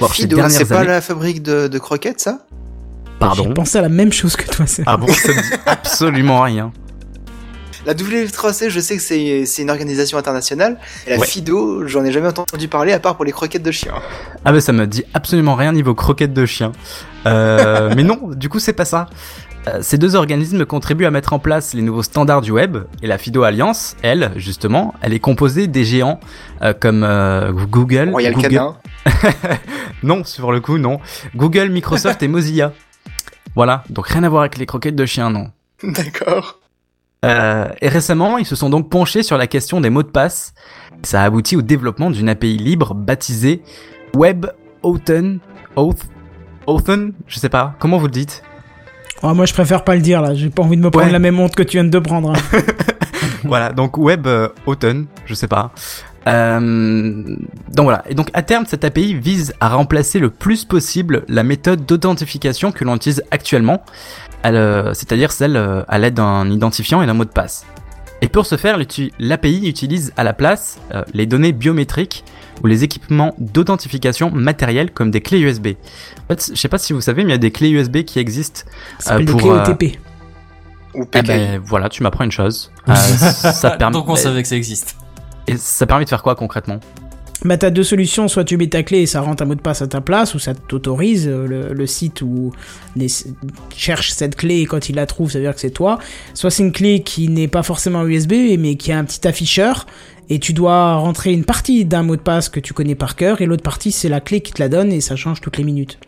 La 0.00 0.06
ces 0.06 0.14
Fido, 0.14 0.36
dernières 0.36 0.56
c'est 0.56 0.64
pas 0.64 0.78
années- 0.78 0.86
la 0.88 1.00
fabrique 1.02 1.42
de, 1.42 1.68
de 1.68 1.78
croquettes, 1.78 2.20
ça? 2.20 2.46
Pardon? 3.18 3.44
J'ai 3.48 3.52
pensé 3.54 3.78
à 3.78 3.82
la 3.82 3.88
même 3.88 4.12
chose 4.12 4.36
que 4.36 4.48
toi, 4.48 4.66
Sam. 4.66 4.84
Ah 4.88 4.96
bon, 4.96 5.08
ça 5.08 5.28
me 5.28 5.34
dit 5.42 5.56
absolument 5.66 6.40
rien. 6.42 6.72
La 7.88 7.94
W3C, 7.94 8.68
je 8.68 8.80
sais 8.80 8.98
que 8.98 9.02
c'est 9.02 9.62
une 9.62 9.70
organisation 9.70 10.18
internationale. 10.18 10.76
Et 11.06 11.10
la 11.10 11.16
Ouais. 11.16 11.26
Fido, 11.26 11.86
j'en 11.86 12.04
ai 12.04 12.12
jamais 12.12 12.28
entendu 12.28 12.68
parler 12.68 12.92
à 12.92 13.00
part 13.00 13.16
pour 13.16 13.24
les 13.24 13.32
croquettes 13.32 13.62
de 13.62 13.70
chien. 13.70 13.94
Ah 14.44 14.52
bah 14.52 14.60
ça 14.60 14.74
me 14.74 14.86
dit 14.86 15.04
absolument 15.14 15.54
rien 15.54 15.72
niveau 15.72 15.94
croquettes 15.94 16.34
de 16.34 16.44
chien. 16.44 16.72
Euh, 17.24 17.90
mais 17.96 18.02
non, 18.02 18.18
du 18.36 18.50
coup 18.50 18.58
c'est 18.58 18.74
pas 18.74 18.84
ça. 18.84 19.06
Euh, 19.68 19.78
Ces 19.80 19.96
deux 19.96 20.16
organismes 20.16 20.66
contribuent 20.66 21.06
à 21.06 21.10
mettre 21.10 21.32
en 21.32 21.38
place 21.38 21.72
les 21.72 21.80
nouveaux 21.80 22.02
standards 22.02 22.42
du 22.42 22.50
web 22.50 22.76
et 23.02 23.06
la 23.06 23.16
FIDO 23.16 23.42
Alliance, 23.42 23.96
elle, 24.02 24.32
justement, 24.36 24.92
elle 25.00 25.14
est 25.14 25.18
composée 25.18 25.66
des 25.66 25.86
géants 25.86 26.20
euh, 26.60 26.74
comme 26.78 27.02
euh, 27.04 27.52
Google, 27.52 28.10
Royal 28.10 28.34
Google, 28.34 28.48
Canin. 28.48 28.76
Non, 30.02 30.24
sur 30.24 30.52
le 30.52 30.60
coup, 30.60 30.76
non. 30.76 31.00
Google, 31.34 31.70
Microsoft 31.70 32.22
et 32.22 32.28
Mozilla. 32.28 32.74
Voilà, 33.54 33.82
donc 33.88 34.08
rien 34.08 34.24
à 34.24 34.28
voir 34.28 34.42
avec 34.42 34.58
les 34.58 34.66
croquettes 34.66 34.94
de 34.94 35.06
chien, 35.06 35.30
non. 35.30 35.50
D'accord. 35.82 36.58
Euh, 37.24 37.68
et 37.80 37.88
récemment, 37.88 38.38
ils 38.38 38.46
se 38.46 38.54
sont 38.56 38.70
donc 38.70 38.88
penchés 38.90 39.22
sur 39.22 39.36
la 39.38 39.46
question 39.46 39.80
des 39.80 39.90
mots 39.90 40.02
de 40.02 40.08
passe. 40.08 40.54
Ça 41.02 41.22
a 41.22 41.24
abouti 41.24 41.56
au 41.56 41.62
développement 41.62 42.10
d'une 42.10 42.28
API 42.28 42.56
libre 42.58 42.94
baptisée 42.94 43.62
Web 44.14 44.46
Open 44.82 45.40
Oath 45.76 46.06
je 47.26 47.38
sais 47.38 47.48
pas, 47.48 47.74
comment 47.78 47.96
vous 47.96 48.06
le 48.06 48.12
dites? 48.12 48.42
Oh, 49.22 49.32
moi, 49.32 49.46
je 49.46 49.54
préfère 49.54 49.84
pas 49.84 49.94
le 49.94 50.02
dire 50.02 50.20
là. 50.20 50.34
J'ai 50.34 50.50
pas 50.50 50.62
envie 50.62 50.76
de 50.76 50.82
me 50.82 50.90
prendre 50.90 51.06
Ouais. 51.06 51.12
la 51.12 51.18
même 51.18 51.40
honte 51.40 51.54
que 51.54 51.62
tu 51.62 51.78
viens 51.78 51.84
de 51.84 51.98
prendre. 51.98 52.30
hein. 52.32 52.34
Voilà, 53.44 53.72
donc 53.72 53.96
Web 53.96 54.26
euh, 54.26 54.48
je 55.24 55.34
sais 55.34 55.48
pas. 55.48 55.72
Euh, 56.26 57.22
donc 57.72 57.84
voilà, 57.84 58.04
et 58.08 58.14
donc 58.14 58.28
à 58.34 58.42
terme, 58.42 58.66
cette 58.66 58.84
API 58.84 59.14
vise 59.14 59.54
à 59.60 59.70
remplacer 59.70 60.18
le 60.18 60.28
plus 60.28 60.64
possible 60.66 61.24
la 61.28 61.42
méthode 61.42 61.86
d'authentification 61.86 62.70
que 62.70 62.84
l'on 62.84 62.96
utilise 62.96 63.22
actuellement, 63.30 63.82
c'est-à-dire 64.44 65.32
celle 65.32 65.56
euh, 65.56 65.82
à 65.88 65.98
l'aide 65.98 66.14
d'un 66.14 66.50
identifiant 66.50 67.02
et 67.02 67.06
d'un 67.06 67.14
mot 67.14 67.24
de 67.24 67.30
passe. 67.30 67.66
Et 68.20 68.28
pour 68.28 68.46
ce 68.46 68.56
faire, 68.56 68.78
l'API 69.18 69.68
utilise 69.68 70.12
à 70.16 70.24
la 70.24 70.32
place 70.32 70.78
euh, 70.92 71.04
les 71.14 71.26
données 71.26 71.52
biométriques 71.52 72.24
ou 72.62 72.66
les 72.66 72.82
équipements 72.82 73.34
d'authentification 73.38 74.30
matériels 74.30 74.90
comme 74.90 75.10
des 75.10 75.20
clés 75.20 75.38
USB. 75.40 75.68
En 76.24 76.34
fait, 76.34 76.50
je 76.52 76.60
sais 76.60 76.68
pas 76.68 76.78
si 76.78 76.92
vous 76.92 77.00
savez, 77.00 77.22
mais 77.22 77.30
il 77.30 77.34
y 77.34 77.36
a 77.36 77.38
des 77.38 77.52
clés 77.52 77.70
USB 77.70 77.98
qui 78.02 78.18
existent 78.18 78.62
Euh, 79.08 79.18
des 79.18 79.24
pour, 79.26 79.40
clés 79.40 79.50
euh, 79.50 79.64
OTP. 79.64 79.98
Ou 80.94 81.04
eh 81.04 81.06
PKI. 81.06 81.22
ben 81.22 81.62
voilà, 81.64 81.88
tu 81.88 82.02
m'apprends 82.02 82.24
une 82.24 82.32
chose. 82.32 82.72
Euh, 82.88 82.94
ça 82.94 83.72
permet. 83.72 83.92
donc 83.92 84.08
on 84.08 84.16
savait 84.16 84.42
que 84.42 84.48
ça 84.48 84.56
existe. 84.56 84.96
Et 85.46 85.56
ça 85.56 85.86
permet 85.86 86.04
de 86.04 86.08
faire 86.08 86.22
quoi 86.22 86.34
concrètement? 86.34 86.80
Bah, 87.44 87.56
t'as 87.56 87.70
deux 87.70 87.84
solutions. 87.84 88.26
Soit 88.28 88.44
tu 88.44 88.56
mets 88.56 88.66
ta 88.68 88.82
clé 88.82 89.00
et 89.02 89.06
ça 89.06 89.20
rentre 89.20 89.42
un 89.42 89.46
mot 89.46 89.54
de 89.54 89.60
passe 89.60 89.80
à 89.82 89.86
ta 89.86 90.00
place, 90.00 90.34
ou 90.34 90.38
ça 90.38 90.54
t'autorise 90.54 91.28
euh, 91.28 91.46
le, 91.46 91.72
le 91.72 91.86
site 91.86 92.20
où 92.22 92.50
cherche 93.76 94.10
cette 94.10 94.36
clé 94.36 94.56
et 94.60 94.66
quand 94.66 94.88
il 94.88 94.96
la 94.96 95.06
trouve, 95.06 95.30
ça 95.30 95.38
veut 95.38 95.44
dire 95.44 95.54
que 95.54 95.60
c'est 95.60 95.70
toi. 95.70 95.98
Soit 96.34 96.50
c'est 96.50 96.62
une 96.62 96.72
clé 96.72 97.02
qui 97.02 97.28
n'est 97.28 97.48
pas 97.48 97.62
forcément 97.62 98.04
USB, 98.06 98.32
mais 98.58 98.76
qui 98.76 98.92
a 98.92 98.98
un 98.98 99.04
petit 99.04 99.26
afficheur. 99.26 99.86
Et 100.30 100.38
tu 100.40 100.52
dois 100.52 100.96
rentrer 100.96 101.32
une 101.32 101.44
partie 101.44 101.84
d'un 101.86 102.02
mot 102.02 102.14
de 102.16 102.20
passe 102.20 102.48
que 102.50 102.60
tu 102.60 102.74
connais 102.74 102.94
par 102.94 103.16
cœur, 103.16 103.40
et 103.40 103.46
l'autre 103.46 103.62
partie 103.62 103.92
c'est 103.92 104.08
la 104.10 104.20
clé 104.20 104.40
qui 104.42 104.52
te 104.52 104.60
la 104.60 104.68
donne, 104.68 104.92
et 104.92 105.00
ça 105.00 105.16
change 105.16 105.40
toutes 105.40 105.56
les 105.56 105.64
minutes. 105.64 105.98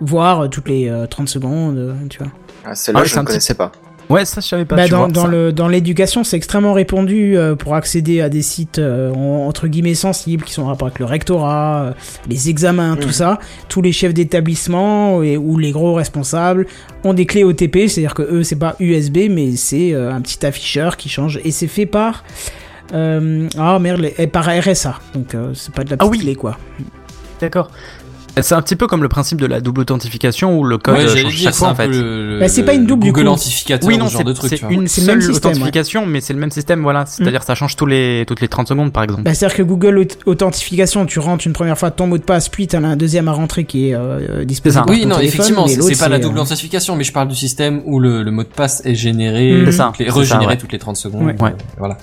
Voire 0.00 0.44
euh, 0.44 0.48
toutes 0.48 0.68
les 0.70 0.88
euh, 0.88 1.06
30 1.06 1.28
secondes, 1.28 1.76
euh, 1.76 1.92
tu 2.08 2.18
vois. 2.20 2.32
Ah, 2.64 2.74
Celle-là, 2.74 3.00
Ah, 3.02 3.04
je 3.04 3.14
ne 3.14 3.20
petit- 3.20 3.26
connaissais 3.26 3.54
pas. 3.54 3.70
Ouais, 4.10 4.24
ça 4.24 4.40
je 4.40 4.46
savais 4.48 4.64
pas. 4.64 4.76
Bah, 4.76 4.84
tu 4.84 4.90
dans, 4.90 4.98
vois, 4.98 5.08
dans 5.08 5.22
ça. 5.22 5.28
le 5.28 5.52
dans 5.52 5.68
l'éducation, 5.68 6.24
c'est 6.24 6.36
extrêmement 6.36 6.72
répandu 6.72 7.36
euh, 7.38 7.54
pour 7.54 7.74
accéder 7.74 8.20
à 8.20 8.28
des 8.28 8.42
sites 8.42 8.78
euh, 8.78 9.12
en- 9.14 9.46
entre 9.46 9.68
guillemets 9.68 9.94
sensibles 9.94 10.44
qui 10.44 10.52
sont 10.52 10.62
en 10.62 10.66
rapport 10.66 10.88
avec 10.88 10.98
le 10.98 11.04
rectorat, 11.04 11.82
euh, 11.84 11.92
les 12.28 12.50
examens, 12.50 12.96
tout 12.96 13.12
ça. 13.12 13.38
Tous 13.68 13.80
les 13.82 13.92
chefs 13.92 14.12
d'établissement 14.14 15.22
et 15.22 15.36
ou 15.36 15.56
les 15.58 15.70
gros 15.70 15.94
responsables 15.94 16.66
ont 17.04 17.14
des 17.14 17.24
clés 17.24 17.44
OTP, 17.44 17.86
c'est-à-dire 17.88 18.14
que 18.14 18.22
eux 18.22 18.42
c'est 18.42 18.56
pas 18.58 18.76
USB 18.80 19.28
mais 19.30 19.56
c'est 19.56 19.92
euh, 19.94 20.12
un 20.12 20.20
petit 20.20 20.44
afficheur 20.44 20.96
qui 20.96 21.08
change 21.08 21.40
et 21.44 21.50
c'est 21.52 21.68
fait 21.68 21.86
par 21.86 22.24
euh, 22.92 23.48
ah 23.56 23.78
merde 23.78 24.00
les- 24.00 24.26
par 24.26 24.46
RSA 24.46 24.98
donc 25.14 25.34
euh, 25.34 25.52
c'est 25.54 25.72
pas 25.72 25.84
de 25.84 25.90
la 25.90 25.96
Ah 26.00 26.04
petite 26.04 26.10
oui. 26.12 26.18
clé 26.20 26.34
quoi. 26.34 26.58
D'accord. 27.40 27.70
C'est 28.40 28.54
un 28.54 28.62
petit 28.62 28.76
peu 28.76 28.86
comme 28.86 29.02
le 29.02 29.08
principe 29.08 29.40
de 29.40 29.46
la 29.46 29.60
double 29.60 29.80
authentification 29.82 30.58
où 30.58 30.64
le 30.64 30.78
code 30.78 30.96
Ouais, 30.96 31.04
euh, 31.04 31.16
change 31.16 31.32
chaque 31.36 31.52
c'est 31.54 31.58
fois 31.58 31.68
en 31.68 31.74
fait. 31.74 31.88
Bah, 32.38 32.48
c'est 32.48 32.62
pas 32.64 32.74
une 32.74 32.82
le 32.82 32.86
double, 32.86 33.06
Google. 33.06 33.26
Authentificateur, 33.28 33.88
Oui, 33.88 33.98
non, 33.98 34.06
ce 34.06 34.12
genre 34.12 34.18
c'est 34.20 34.24
de 34.28 34.32
truc, 34.32 34.50
c'est 34.50 34.58
tu 34.58 34.72
une 34.74 34.86
C'est 34.88 35.00
le 35.02 35.06
même 35.08 35.20
seule 35.20 35.32
système, 35.32 35.50
ouais. 35.50 35.56
authentification, 35.56 36.06
mais 36.06 36.20
c'est 36.20 36.32
le 36.32 36.38
même 36.38 36.50
système, 36.50 36.82
voilà. 36.82 37.04
C'est-à-dire 37.06 37.42
ça 37.42 37.54
change 37.54 37.76
tous 37.76 37.86
les 37.86 38.24
toutes 38.26 38.40
les 38.40 38.48
30 38.48 38.68
secondes 38.68 38.92
par 38.92 39.02
exemple. 39.02 39.22
Bah, 39.22 39.34
c'est-à-dire 39.34 39.56
que 39.56 39.62
Google 39.62 39.98
Auth- 39.98 40.16
Authentification, 40.26 41.06
tu 41.06 41.18
rentres 41.18 41.46
une 41.46 41.52
première 41.52 41.76
fois 41.78 41.90
ton 41.90 42.06
mot 42.06 42.18
de 42.18 42.22
passe, 42.22 42.48
puis 42.48 42.66
t'en 42.66 42.84
as 42.84 42.88
un 42.88 42.96
deuxième 42.96 43.28
à 43.28 43.32
rentrer 43.32 43.64
qui 43.64 43.90
est 43.90 43.94
euh, 43.94 44.44
disponible. 44.44 44.60
C'est 44.74 44.78
ça. 44.78 44.84
par 44.84 44.90
Oui, 44.94 45.02
ton 45.02 45.08
non, 45.08 45.16
téléphone, 45.16 45.40
effectivement, 45.40 45.66
c'est 45.66 45.98
pas 45.98 46.08
la 46.08 46.18
double 46.18 46.38
euh, 46.38 46.42
authentification, 46.42 46.96
mais 46.96 47.04
je 47.04 47.12
parle 47.12 47.28
du 47.28 47.34
système 47.36 47.82
où 47.84 47.98
le, 48.00 48.22
le 48.22 48.30
mot 48.30 48.42
de 48.42 48.48
passe 48.48 48.82
est 48.84 48.94
généré, 48.94 49.52
Mm. 49.52 49.66
C'est 49.66 49.72
ça, 49.72 49.84
toutes 49.88 49.98
les- 49.98 50.04
c'est 50.06 50.10
ça, 50.12 50.18
régénéré 50.20 50.46
ouais. 50.54 50.56
toutes 50.58 50.72
les 50.72 50.78
30 50.78 50.96
secondes. 50.96 51.22
Euh, 51.28 51.44
Ouais. 51.44 51.54
Voilà. 51.78 51.96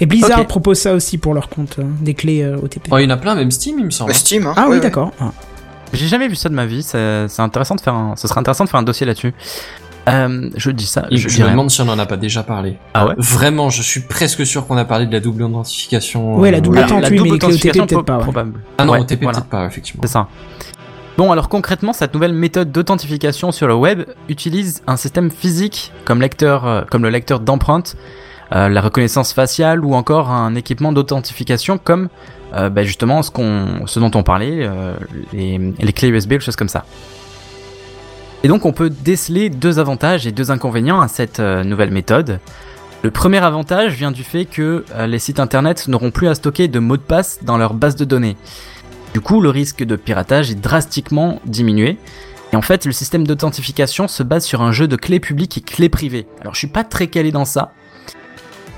Et 0.00 0.06
Blizzard 0.06 0.46
propose 0.46 0.78
ça 0.78 0.94
aussi 0.94 1.18
pour 1.18 1.34
leur 1.34 1.48
compte, 1.48 1.76
hein, 1.80 1.86
des 2.00 2.14
clés 2.14 2.42
euh, 2.42 2.56
OTP. 2.56 2.88
Oh, 2.90 2.98
il 2.98 3.04
y 3.04 3.06
en 3.06 3.10
a 3.10 3.16
plein, 3.16 3.34
même 3.34 3.50
Steam, 3.50 3.78
il 3.78 3.84
me 3.86 3.90
semble. 3.90 4.14
Steam, 4.14 4.46
hein. 4.46 4.54
ah 4.56 4.62
Ouais, 4.62 4.68
oui, 4.68 4.74
ouais. 4.76 4.80
d'accord. 4.80 5.10
Ah. 5.20 5.32
J'ai 5.92 6.06
jamais 6.06 6.28
vu 6.28 6.36
ça 6.36 6.48
de 6.48 6.54
ma 6.54 6.66
vie. 6.66 6.82
C'est 6.82 7.40
intéressant 7.40 7.74
de 7.74 7.80
faire 7.80 7.94
un. 7.94 8.14
Ce 8.16 8.28
serait 8.28 8.40
intéressant 8.40 8.64
de 8.64 8.68
faire 8.68 8.80
un 8.80 8.82
dossier 8.84 9.06
là-dessus. 9.06 9.32
Euh, 10.08 10.48
je 10.56 10.70
dis 10.70 10.86
ça. 10.86 11.06
Je 11.10 11.28
je 11.28 11.42
me 11.42 11.50
demande 11.50 11.70
si 11.70 11.80
on 11.82 11.88
en 11.88 11.98
a 11.98 12.06
pas 12.06 12.16
déjà 12.16 12.42
parlé. 12.42 12.76
Ah 12.94 13.06
ouais. 13.08 13.14
Vraiment, 13.18 13.68
je 13.70 13.82
suis 13.82 14.00
presque 14.00 14.46
sûr 14.46 14.66
qu'on 14.66 14.76
a 14.76 14.84
parlé 14.84 15.06
de 15.06 15.12
la 15.12 15.20
double 15.20 15.44
identification. 15.44 16.36
Ouais, 16.36 16.50
la 16.50 16.60
double 16.60 16.78
euh, 16.78 16.80
la 16.82 16.86
mais 16.86 16.94
double 16.94 17.10
les 17.10 17.18
clés 17.18 17.30
OTP, 17.30 17.34
authentification, 17.44 17.86
peut-être 17.86 17.96
pro- 17.98 18.02
pas, 18.04 18.16
ouais. 18.18 18.22
probable. 18.22 18.60
Ah 18.78 18.84
non, 18.84 18.92
Ouais, 18.92 19.00
OTP 19.00 19.22
voilà. 19.22 19.38
peut-être 19.38 19.50
pas, 19.50 19.66
effectivement. 19.66 20.00
C'est 20.04 20.12
ça. 20.12 20.28
Bon, 21.18 21.32
alors 21.32 21.48
concrètement, 21.48 21.92
cette 21.92 22.14
nouvelle 22.14 22.32
méthode 22.32 22.70
d'authentification 22.70 23.50
sur 23.50 23.66
le 23.66 23.74
web 23.74 24.04
utilise 24.28 24.82
un 24.86 24.96
système 24.96 25.30
physique 25.30 25.92
comme, 26.04 26.20
lecteur, 26.20 26.66
euh, 26.66 26.82
comme 26.90 27.02
le 27.02 27.10
lecteur 27.10 27.40
d'empreintes, 27.40 27.96
euh, 28.52 28.68
la 28.68 28.80
reconnaissance 28.80 29.32
faciale 29.32 29.84
ou 29.84 29.94
encore 29.94 30.30
un 30.30 30.54
équipement 30.54 30.92
d'authentification 30.92 31.78
comme 31.78 32.08
euh, 32.54 32.70
bah, 32.70 32.82
justement 32.82 33.22
ce, 33.22 33.98
dont 33.98 34.10
on 34.14 34.22
parlait, 34.22 34.60
euh, 34.60 34.94
les, 35.32 35.92
clés 35.92 36.08
USB, 36.08 36.32
les 36.32 36.40
choses 36.40 36.56
comme 36.56 36.68
ça. 36.68 36.84
Et 38.42 38.48
donc 38.48 38.64
on 38.64 38.72
peut 38.72 38.88
déceler 38.88 39.50
deux 39.50 39.78
avantages 39.78 40.26
et 40.26 40.32
deux 40.32 40.50
inconvénients 40.50 41.00
à 41.00 41.08
cette 41.08 41.40
nouvelle 41.40 41.90
méthode. 41.90 42.40
Le 43.02 43.10
premier 43.10 43.38
avantage 43.38 43.94
vient 43.94 44.12
du 44.12 44.24
fait 44.24 44.44
que 44.44 44.84
les 45.06 45.18
sites 45.18 45.40
internet 45.40 45.86
n'auront 45.88 46.10
plus 46.10 46.28
à 46.28 46.34
stocker 46.34 46.68
de 46.68 46.78
mots 46.78 46.96
de 46.96 47.02
passe 47.02 47.40
dans 47.42 47.58
leur 47.58 47.74
base 47.74 47.96
de 47.96 48.04
données. 48.04 48.36
Du 49.12 49.20
coup, 49.20 49.40
le 49.40 49.50
risque 49.50 49.84
de 49.84 49.96
piratage 49.96 50.50
est 50.50 50.60
drastiquement 50.60 51.40
diminué. 51.46 51.96
Et 52.52 52.56
en 52.56 52.62
fait, 52.62 52.86
le 52.86 52.92
système 52.92 53.26
d'authentification 53.26 54.08
se 54.08 54.22
base 54.22 54.44
sur 54.44 54.62
un 54.62 54.72
jeu 54.72 54.88
de 54.88 54.96
clés 54.96 55.20
publiques 55.20 55.58
et 55.58 55.60
clés 55.60 55.88
privées. 55.88 56.26
Alors, 56.40 56.54
je 56.54 56.58
suis 56.58 56.68
pas 56.68 56.84
très 56.84 57.08
calé 57.08 57.30
dans 57.30 57.44
ça. 57.44 57.72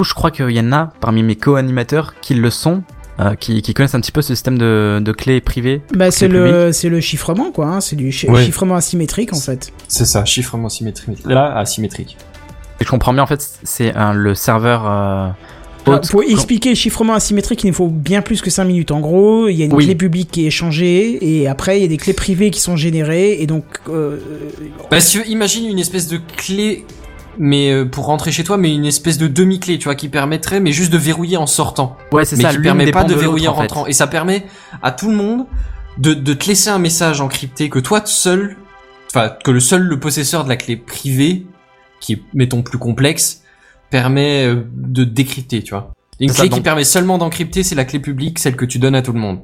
Je 0.04 0.14
crois 0.14 0.30
qu'il 0.30 0.50
y 0.50 0.60
en 0.60 0.72
a 0.72 0.92
parmi 1.00 1.22
mes 1.22 1.36
co-animateurs 1.36 2.14
qui 2.20 2.34
le 2.34 2.50
sont, 2.50 2.82
euh, 3.20 3.34
qui, 3.34 3.60
qui 3.62 3.74
connaissent 3.74 3.94
un 3.94 4.00
petit 4.00 4.12
peu 4.12 4.22
ce 4.22 4.34
système 4.34 4.56
de, 4.58 5.00
de 5.02 5.12
clés 5.12 5.40
privées. 5.40 5.82
Bah, 5.94 6.10
c'est 6.10 6.28
le, 6.28 6.72
c'est 6.72 6.88
le 6.88 7.00
chiffrement, 7.00 7.50
quoi. 7.52 7.66
hein, 7.66 7.80
C'est 7.80 7.96
du 7.96 8.10
chi- 8.12 8.28
Ouais. 8.30 8.44
chiffrement 8.44 8.76
asymétrique, 8.76 9.32
en 9.32 9.40
fait. 9.40 9.72
C'est 9.88 10.04
ça, 10.06 10.24
chiffrement 10.24 10.68
symétrique. 10.68 11.18
Là, 11.26 11.56
asymétrique. 11.58 12.16
Et 12.80 12.84
je 12.84 12.88
comprends 12.90 13.12
bien, 13.12 13.22
en 13.22 13.26
fait, 13.26 13.46
c'est 13.62 13.92
le 14.14 14.34
serveur 14.34 14.82
euh, 14.86 15.28
pour 16.10 16.22
expliquer 16.22 16.68
le 16.70 16.74
chiffrement 16.76 17.14
asymétrique, 17.14 17.64
il 17.64 17.68
nous 17.68 17.72
faut 17.74 17.88
bien 17.88 18.20
plus 18.22 18.42
que 18.42 18.50
5 18.50 18.64
minutes. 18.64 18.90
En 18.90 19.00
gros, 19.00 19.48
il 19.48 19.54
y 19.54 19.62
a 19.62 19.64
une 19.64 19.72
Oui. 19.74 19.86
clé 19.86 19.94
publique 19.94 20.30
qui 20.30 20.44
est 20.44 20.46
échangée, 20.48 21.18
et 21.40 21.48
après, 21.48 21.78
il 21.78 21.82
y 21.82 21.84
a 21.84 21.88
des 21.88 21.96
clés 21.96 22.12
privées 22.12 22.50
qui 22.50 22.60
sont 22.60 22.76
générées, 22.76 23.40
et 23.40 23.46
donc, 23.46 23.64
euh, 23.88 24.18
Bah, 24.90 25.00
si 25.00 25.12
tu 25.12 25.18
veux, 25.24 25.28
imagine 25.28 25.66
une 25.68 25.78
espèce 25.78 26.06
de 26.08 26.18
clé, 26.36 26.84
mais 27.38 27.70
euh, 27.72 27.84
pour 27.84 28.06
rentrer 28.06 28.32
chez 28.32 28.44
toi, 28.44 28.56
mais 28.56 28.74
une 28.74 28.84
espèce 28.84 29.18
de 29.18 29.26
demi-clé, 29.26 29.78
tu 29.78 29.84
vois, 29.84 29.94
qui 29.94 30.08
permettrait, 30.08 30.60
mais 30.60 30.72
juste 30.72 30.92
de 30.92 30.98
verrouiller 30.98 31.36
en 31.36 31.46
sortant. 31.46 31.96
Ouais, 32.12 32.24
c'est 32.24 32.36
mais 32.36 32.44
ça. 32.44 32.50
qui 32.50 32.58
permet 32.58 32.90
pas 32.90 33.04
de 33.04 33.14
verrouiller 33.14 33.48
en 33.48 33.52
en 33.52 33.54
fait. 33.54 33.60
rentrant. 33.62 33.86
Et 33.86 33.92
ça 33.92 34.06
permet 34.06 34.46
à 34.82 34.92
tout 34.92 35.08
le 35.10 35.16
monde 35.16 35.46
de, 35.98 36.14
de 36.14 36.34
te 36.34 36.46
laisser 36.46 36.70
un 36.70 36.78
message 36.78 37.20
encrypté 37.20 37.68
que 37.68 37.78
toi 37.78 38.02
seul, 38.04 38.56
enfin, 39.08 39.34
que 39.44 39.50
le 39.50 39.60
seul 39.60 39.82
le 39.82 40.00
possesseur 40.00 40.44
de 40.44 40.48
la 40.48 40.56
clé 40.56 40.76
privée, 40.76 41.46
qui 42.00 42.14
est, 42.14 42.22
mettons, 42.34 42.62
plus 42.62 42.78
complexe, 42.78 43.42
permet 43.90 44.46
euh, 44.46 44.64
de 44.74 45.04
décrypter, 45.04 45.62
tu 45.62 45.70
vois. 45.70 45.92
Une 46.20 46.28
ça, 46.28 46.42
clé 46.42 46.50
qui 46.50 46.60
permet 46.60 46.84
seulement 46.84 47.18
d'encrypter, 47.18 47.62
c'est 47.62 47.74
la 47.74 47.84
clé 47.84 47.98
publique, 47.98 48.38
celle 48.38 48.56
que 48.56 48.64
tu 48.64 48.78
donnes 48.78 48.94
à 48.94 49.02
tout 49.02 49.12
le 49.12 49.20
monde. 49.20 49.40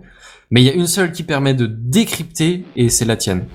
Mais 0.50 0.60
il 0.62 0.64
y 0.64 0.70
a 0.70 0.74
une 0.74 0.86
seule 0.86 1.10
qui 1.12 1.22
permet 1.22 1.54
de 1.54 1.66
décrypter, 1.66 2.64
et 2.76 2.88
c'est 2.88 3.04
la 3.04 3.16
tienne. 3.16 3.46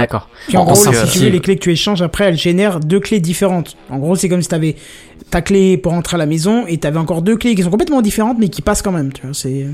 D'accord. 0.00 0.28
Puis 0.48 0.56
en 0.56 0.62
En 0.62 0.64
gros, 0.64 0.74
si 0.74 0.88
tu 1.12 1.18
veux, 1.20 1.28
les 1.30 1.40
clés 1.40 1.56
que 1.56 1.62
tu 1.62 1.72
échanges, 1.72 2.02
après, 2.02 2.24
elles 2.24 2.38
génèrent 2.38 2.80
deux 2.80 3.00
clés 3.00 3.20
différentes. 3.20 3.76
En 3.90 3.98
gros, 3.98 4.16
c'est 4.16 4.28
comme 4.28 4.42
si 4.42 4.48
t'avais 4.48 4.76
ta 5.30 5.42
clé 5.42 5.76
pour 5.76 5.92
entrer 5.92 6.14
à 6.16 6.18
la 6.18 6.26
maison 6.26 6.66
et 6.66 6.78
t'avais 6.78 6.98
encore 6.98 7.22
deux 7.22 7.36
clés 7.36 7.54
qui 7.54 7.62
sont 7.62 7.70
complètement 7.70 8.02
différentes, 8.02 8.38
mais 8.38 8.48
qui 8.48 8.62
passent 8.62 8.82
quand 8.82 8.92
même, 8.92 9.12
tu 9.12 9.22
vois. 9.22 9.34
C'est. 9.34 9.66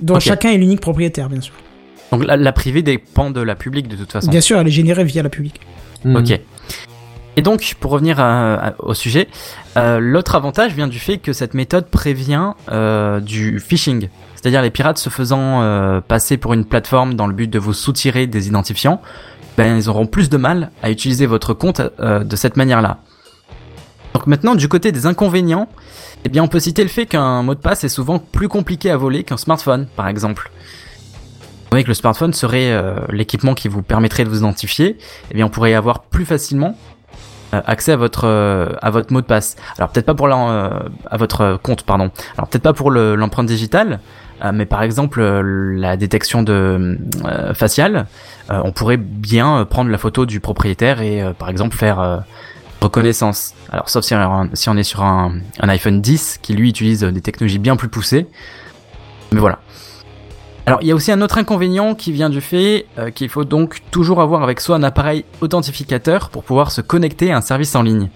dont 0.00 0.14
chacun 0.20 0.50
est 0.50 0.56
l'unique 0.58 0.80
propriétaire, 0.80 1.28
bien 1.28 1.40
sûr. 1.40 1.54
Donc 2.12 2.24
la, 2.24 2.36
la 2.36 2.52
privée 2.52 2.82
dépend 2.82 3.30
de 3.30 3.40
la 3.40 3.54
publique 3.54 3.86
de 3.88 3.96
toute 3.96 4.10
façon. 4.12 4.30
Bien 4.30 4.40
sûr, 4.40 4.58
elle 4.58 4.66
est 4.66 4.70
générée 4.72 5.04
via 5.04 5.22
la 5.22 5.28
publique. 5.28 5.60
Hmm. 6.04 6.16
Ok. 6.16 6.40
Et 7.36 7.42
donc, 7.42 7.74
pour 7.78 7.92
revenir 7.92 8.18
à- 8.18 8.54
à- 8.54 8.74
au 8.80 8.92
sujet, 8.94 9.28
euh, 9.76 10.00
l'autre 10.00 10.34
avantage 10.34 10.72
vient 10.74 10.88
du 10.88 10.98
fait 10.98 11.18
que 11.18 11.32
cette 11.32 11.54
méthode 11.54 11.86
prévient 11.86 12.52
euh, 12.72 13.20
du 13.20 13.60
phishing. 13.60 14.08
C'est-à-dire 14.40 14.62
les 14.62 14.70
pirates 14.70 14.96
se 14.96 15.10
faisant 15.10 15.60
euh, 15.60 16.00
passer 16.00 16.38
pour 16.38 16.54
une 16.54 16.64
plateforme 16.64 17.12
dans 17.14 17.26
le 17.26 17.34
but 17.34 17.48
de 17.48 17.58
vous 17.58 17.74
soutirer 17.74 18.26
des 18.26 18.48
identifiants, 18.48 19.02
ben, 19.58 19.76
ils 19.76 19.90
auront 19.90 20.06
plus 20.06 20.30
de 20.30 20.38
mal 20.38 20.70
à 20.82 20.90
utiliser 20.90 21.26
votre 21.26 21.52
compte 21.52 21.82
euh, 22.00 22.24
de 22.24 22.36
cette 22.36 22.56
manière-là. 22.56 23.00
Donc 24.14 24.26
maintenant, 24.26 24.54
du 24.54 24.66
côté 24.66 24.92
des 24.92 25.04
inconvénients, 25.04 25.68
eh 26.24 26.30
bien, 26.30 26.42
on 26.42 26.48
peut 26.48 26.58
citer 26.58 26.82
le 26.82 26.88
fait 26.88 27.04
qu'un 27.04 27.42
mot 27.42 27.54
de 27.54 27.60
passe 27.60 27.84
est 27.84 27.90
souvent 27.90 28.18
plus 28.18 28.48
compliqué 28.48 28.90
à 28.90 28.96
voler 28.96 29.24
qu'un 29.24 29.36
smartphone, 29.36 29.86
par 29.94 30.08
exemple. 30.08 30.50
Vous 30.54 31.68
voyez 31.72 31.84
que 31.84 31.90
le 31.90 31.94
smartphone 31.94 32.32
serait 32.32 32.72
euh, 32.72 32.94
l'équipement 33.10 33.52
qui 33.52 33.68
vous 33.68 33.82
permettrait 33.82 34.24
de 34.24 34.30
vous 34.30 34.38
identifier, 34.38 34.96
eh 35.30 35.34
bien, 35.34 35.44
on 35.44 35.50
pourrait 35.50 35.74
avoir 35.74 36.04
plus 36.04 36.24
facilement 36.24 36.78
accès 37.52 37.92
à 37.92 37.96
votre 37.96 38.24
euh, 38.26 38.68
à 38.82 38.90
votre 38.90 39.12
mot 39.12 39.20
de 39.20 39.26
passe. 39.26 39.56
Alors 39.78 39.90
peut-être 39.90 40.06
pas 40.06 40.14
pour 40.14 40.26
euh, 40.28 40.70
à 41.10 41.16
votre 41.16 41.58
compte, 41.62 41.82
pardon. 41.84 42.10
Alors 42.36 42.48
peut-être 42.48 42.62
pas 42.62 42.72
pour 42.72 42.90
le- 42.90 43.14
l'empreinte 43.16 43.46
digitale, 43.46 44.00
euh, 44.44 44.52
mais 44.54 44.66
par 44.66 44.82
exemple 44.82 45.20
euh, 45.20 45.42
la 45.76 45.96
détection 45.96 46.42
de 46.42 46.98
euh, 47.24 47.54
faciale, 47.54 48.06
euh, 48.50 48.60
on 48.64 48.72
pourrait 48.72 48.96
bien 48.98 49.58
euh, 49.60 49.64
prendre 49.64 49.90
la 49.90 49.98
photo 49.98 50.26
du 50.26 50.40
propriétaire 50.40 51.00
et 51.02 51.22
euh, 51.22 51.32
par 51.32 51.48
exemple 51.48 51.76
faire 51.76 52.00
euh, 52.00 52.18
reconnaissance. 52.80 53.54
Alors 53.70 53.88
sauf 53.90 54.04
si, 54.04 54.14
on- 54.14 54.50
si 54.54 54.68
on 54.68 54.76
est 54.76 54.82
sur 54.82 55.02
un, 55.02 55.34
un 55.60 55.68
iPhone 55.68 56.00
10 56.00 56.38
qui 56.42 56.54
lui 56.54 56.68
utilise 56.70 57.00
des 57.02 57.20
technologies 57.20 57.58
bien 57.58 57.76
plus 57.76 57.88
poussées. 57.88 58.26
Mais 59.32 59.40
voilà. 59.40 59.58
Alors 60.70 60.82
il 60.82 60.86
y 60.86 60.92
a 60.92 60.94
aussi 60.94 61.10
un 61.10 61.20
autre 61.20 61.36
inconvénient 61.36 61.96
qui 61.96 62.12
vient 62.12 62.30
du 62.30 62.40
fait 62.40 62.86
euh, 62.96 63.10
qu'il 63.10 63.28
faut 63.28 63.42
donc 63.42 63.80
toujours 63.90 64.20
avoir 64.20 64.44
avec 64.44 64.60
soi 64.60 64.76
un 64.76 64.84
appareil 64.84 65.24
authentificateur 65.40 66.30
pour 66.30 66.44
pouvoir 66.44 66.70
se 66.70 66.80
connecter 66.80 67.32
à 67.32 67.38
un 67.38 67.40
service 67.40 67.74
en 67.74 67.82
ligne. 67.82 68.08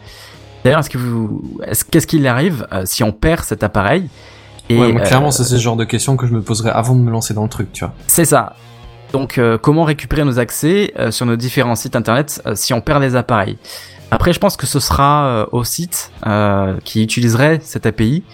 D'ailleurs, 0.63 0.79
est-ce 0.79 0.89
que 0.89 0.97
vous, 0.97 1.43
est-ce 1.67 1.85
qu'est-ce 1.85 2.07
qu'il 2.07 2.25
arrive 2.29 2.65
euh, 2.73 2.83
si 2.85 3.03
on 3.03 3.11
perd 3.11 3.43
cet 3.43 3.65
appareil 3.65 4.09
Et 4.69 4.79
ouais, 4.79 4.93
moi, 4.93 5.01
euh, 5.01 5.05
clairement, 5.05 5.33
c'est 5.33 5.43
ce 5.43 5.57
genre 5.57 5.75
de 5.75 5.83
questions 5.83 6.17
que 6.17 6.29
je 6.29 6.33
me 6.33 6.43
poserais 6.43 6.71
avant 6.71 6.95
de 6.95 7.01
me 7.01 7.11
lancer 7.11 7.35
dans 7.35 7.43
le 7.43 7.49
truc, 7.49 7.73
tu 7.73 7.85
vois. 7.85 7.93
c'est 8.07 8.25
ça. 8.25 8.55
Donc, 9.13 9.41
comment 9.63 9.85
récupérer 9.85 10.25
nos 10.25 10.41
accès 10.41 10.93
sur 11.11 11.25
nos 11.25 11.37
différents 11.37 11.77
sites 11.77 11.95
internet 11.95 12.43
si 12.55 12.75
on 12.75 12.81
perd 12.81 13.01
les 13.01 13.15
appareils? 13.15 13.59
Après, 14.11 14.33
je 14.33 14.41
pense 14.41 14.57
que 14.57 14.67
ce 14.67 14.81
sera 14.81 15.47
au 15.53 15.63
site 15.63 16.11
qui 16.83 17.01
utiliserait 17.01 17.61
cette 17.63 17.87
API 17.87 18.25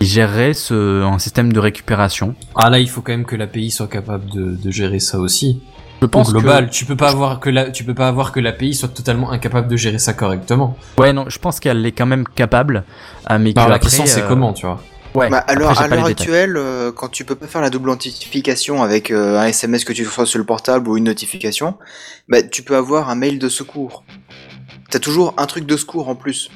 qui 0.00 0.06
gérerait 0.06 0.54
ce, 0.54 1.02
un 1.02 1.18
système 1.18 1.52
de 1.52 1.60
récupération. 1.60 2.34
Ah 2.54 2.70
là, 2.70 2.78
il 2.78 2.88
faut 2.88 3.00
quand 3.02 3.12
même 3.12 3.24
que 3.24 3.36
l'API 3.36 3.70
soit 3.70 3.88
capable 3.88 4.30
de, 4.30 4.52
de 4.56 4.70
gérer 4.70 4.98
ça 5.00 5.18
aussi. 5.18 5.60
Je 6.00 6.06
pense 6.06 6.28
Au 6.28 6.32
global, 6.32 6.68
que 6.68 6.72
tu 6.72 6.84
peux 6.84 6.94
pas 6.96 7.10
avoir 7.10 7.40
que 7.40 7.50
la, 7.50 7.70
tu 7.70 7.82
peux 7.82 7.94
pas 7.94 8.06
avoir 8.06 8.30
que 8.30 8.38
l'API 8.38 8.74
soit 8.74 8.88
totalement 8.88 9.32
incapable 9.32 9.66
de 9.66 9.76
gérer 9.76 9.98
ça 9.98 10.12
correctement. 10.12 10.76
ouais, 10.98 11.12
non, 11.12 11.24
je 11.28 11.38
pense 11.40 11.58
qu'elle 11.58 11.84
est 11.84 11.92
quand 11.92 12.06
même 12.06 12.24
capable. 12.24 12.84
euh, 13.30 13.38
mais 13.40 13.52
Par 13.52 13.66
que 13.66 13.70
la 13.72 13.78
question, 13.80 14.06
c'est 14.06 14.22
euh, 14.22 14.28
comment, 14.28 14.52
tu 14.52 14.66
vois. 14.66 14.80
Ouais. 15.14 15.28
Bah, 15.28 15.38
alors, 15.48 15.70
après, 15.70 15.84
à 15.84 15.88
l'heure 15.88 16.04
actuelle, 16.04 16.56
euh, 16.56 16.92
quand 16.92 17.08
tu 17.08 17.24
peux 17.24 17.34
pas 17.34 17.48
faire 17.48 17.62
la 17.62 17.70
double 17.70 17.90
authentification 17.90 18.82
avec 18.82 19.10
euh, 19.10 19.38
un 19.40 19.46
SMS 19.46 19.84
que 19.84 19.92
tu 19.92 20.06
reçois 20.06 20.26
sur 20.26 20.38
le 20.38 20.44
portable 20.44 20.88
ou 20.88 20.96
une 20.96 21.04
notification, 21.04 21.76
bah, 22.28 22.42
tu 22.42 22.62
peux 22.62 22.76
avoir 22.76 23.10
un 23.10 23.16
mail 23.16 23.40
de 23.40 23.48
secours. 23.48 24.04
T'as 24.90 25.00
toujours 25.00 25.34
un 25.36 25.46
truc 25.46 25.66
de 25.66 25.76
secours 25.76 26.08
en 26.08 26.14
plus. 26.14 26.50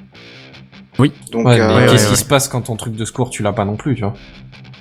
Oui. 0.99 1.13
Donc, 1.31 1.47
Ouais, 1.47 1.57
mais 1.57 1.61
euh, 1.63 1.77
ouais, 1.77 1.87
qu'est-ce 1.91 2.05
ouais, 2.07 2.11
qui 2.15 2.17
se 2.21 2.25
passe 2.25 2.49
quand 2.49 2.61
ton 2.63 2.77
truc 2.77 2.95
de 2.95 3.05
secours, 3.05 3.31
tu 3.31 3.43
l'as 3.43 3.53
pas 3.53 3.65
non 3.65 3.77
plus, 3.77 3.95
tu 3.95 4.03
vois. 4.03 4.13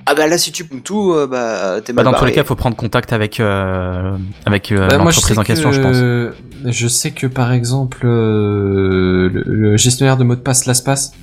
ah 0.06 0.14
bah 0.16 0.28
là, 0.28 0.38
si 0.38 0.52
tu 0.52 0.66
pompes 0.66 0.84
tout, 0.84 1.14
euh, 1.14 1.26
bah, 1.28 1.80
t'es 1.82 1.94
Bah, 1.94 2.04
mal 2.04 2.12
dans 2.14 2.20
tous 2.20 2.26
les 2.26 2.32
cas, 2.34 2.44
faut 2.44 2.56
prendre 2.56 2.76
contact 2.76 3.14
avec 3.14 3.40
euh, 3.40 4.18
avec 4.46 4.72
euh, 4.72 4.88
Bah, 4.88 4.98
l'entreprise 4.98 5.24
sais 5.36 5.40
en 5.40 5.44
question, 5.44 5.72
je 5.72 5.80
pense. 5.82 5.98
que, 5.98 6.34
je 6.66 6.88
sais 6.88 7.12
que 7.12 7.28
par 7.28 7.54
exemple, 7.54 8.06
euh, 8.06 9.30
le, 9.32 9.44
le 9.46 9.78
gestionnaire 9.78 10.18
de 10.18 10.24
mots 10.26 10.36
de 10.36 10.42
passe 10.42 10.66
LastPass, 10.66 11.14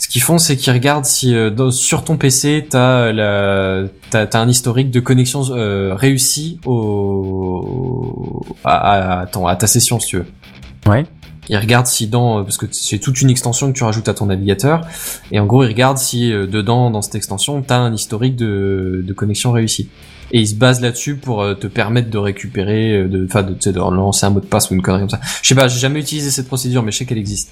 ce 0.00 0.08
qu'ils 0.08 0.22
font, 0.22 0.38
c'est 0.38 0.56
qu'ils 0.56 0.72
regardent 0.72 1.04
si 1.04 1.34
euh, 1.36 1.50
dans- 1.50 1.70
sur 1.70 2.02
ton 2.02 2.16
PC, 2.16 2.66
t'as 2.68 3.12
la, 3.12 3.84
t'as, 4.10 4.26
t'as 4.26 4.40
un 4.40 4.48
historique 4.48 4.90
de 4.90 4.98
connexion 4.98 5.42
euh, 5.50 5.94
réussi 5.94 6.58
au, 6.66 8.44
à, 8.64 8.72
à, 8.72 9.20
à 9.20 9.26
ton- 9.26 9.46
à 9.46 9.54
ta 9.56 9.66
session, 9.66 10.00
si 10.00 10.08
tu 10.08 10.16
veux. 10.18 10.26
Ouais. 10.86 11.04
Il 11.48 11.56
regarde 11.56 11.86
si 11.86 12.06
dans 12.06 12.38
euh, 12.38 12.42
parce 12.42 12.56
que 12.56 12.66
c'est 12.70 12.98
toute 12.98 13.20
une 13.20 13.30
extension 13.30 13.72
que 13.72 13.76
tu 13.76 13.84
rajoutes 13.84 14.08
à 14.08 14.14
ton 14.14 14.26
navigateur 14.26 14.82
et 15.32 15.40
en 15.40 15.46
gros 15.46 15.64
il 15.64 15.68
regarde 15.68 15.98
si 15.98 16.32
euh, 16.32 16.46
dedans 16.46 16.90
dans 16.90 17.02
cette 17.02 17.16
extension 17.16 17.60
t'as 17.62 17.78
un 17.78 17.92
historique 17.92 18.36
de, 18.36 19.02
de 19.04 19.12
connexion 19.12 19.50
réussi 19.50 19.88
et 20.30 20.40
il 20.40 20.46
se 20.46 20.54
base 20.54 20.80
là-dessus 20.80 21.16
pour 21.16 21.42
euh, 21.42 21.54
te 21.54 21.66
permettre 21.66 22.10
de 22.10 22.18
récupérer 22.18 23.08
de 23.08 23.24
enfin 23.24 23.42
de, 23.42 23.54
de 23.54 23.78
lancer 23.78 24.24
un 24.24 24.30
mot 24.30 24.40
de 24.40 24.46
passe 24.46 24.70
ou 24.70 24.74
une 24.74 24.82
connerie 24.82 25.00
comme 25.00 25.10
ça. 25.10 25.20
Je 25.42 25.48
sais 25.48 25.54
pas, 25.54 25.66
j'ai 25.66 25.80
jamais 25.80 26.00
utilisé 26.00 26.30
cette 26.30 26.46
procédure 26.46 26.82
mais 26.84 26.92
je 26.92 26.98
sais 26.98 27.06
qu'elle 27.06 27.18
existe. 27.18 27.50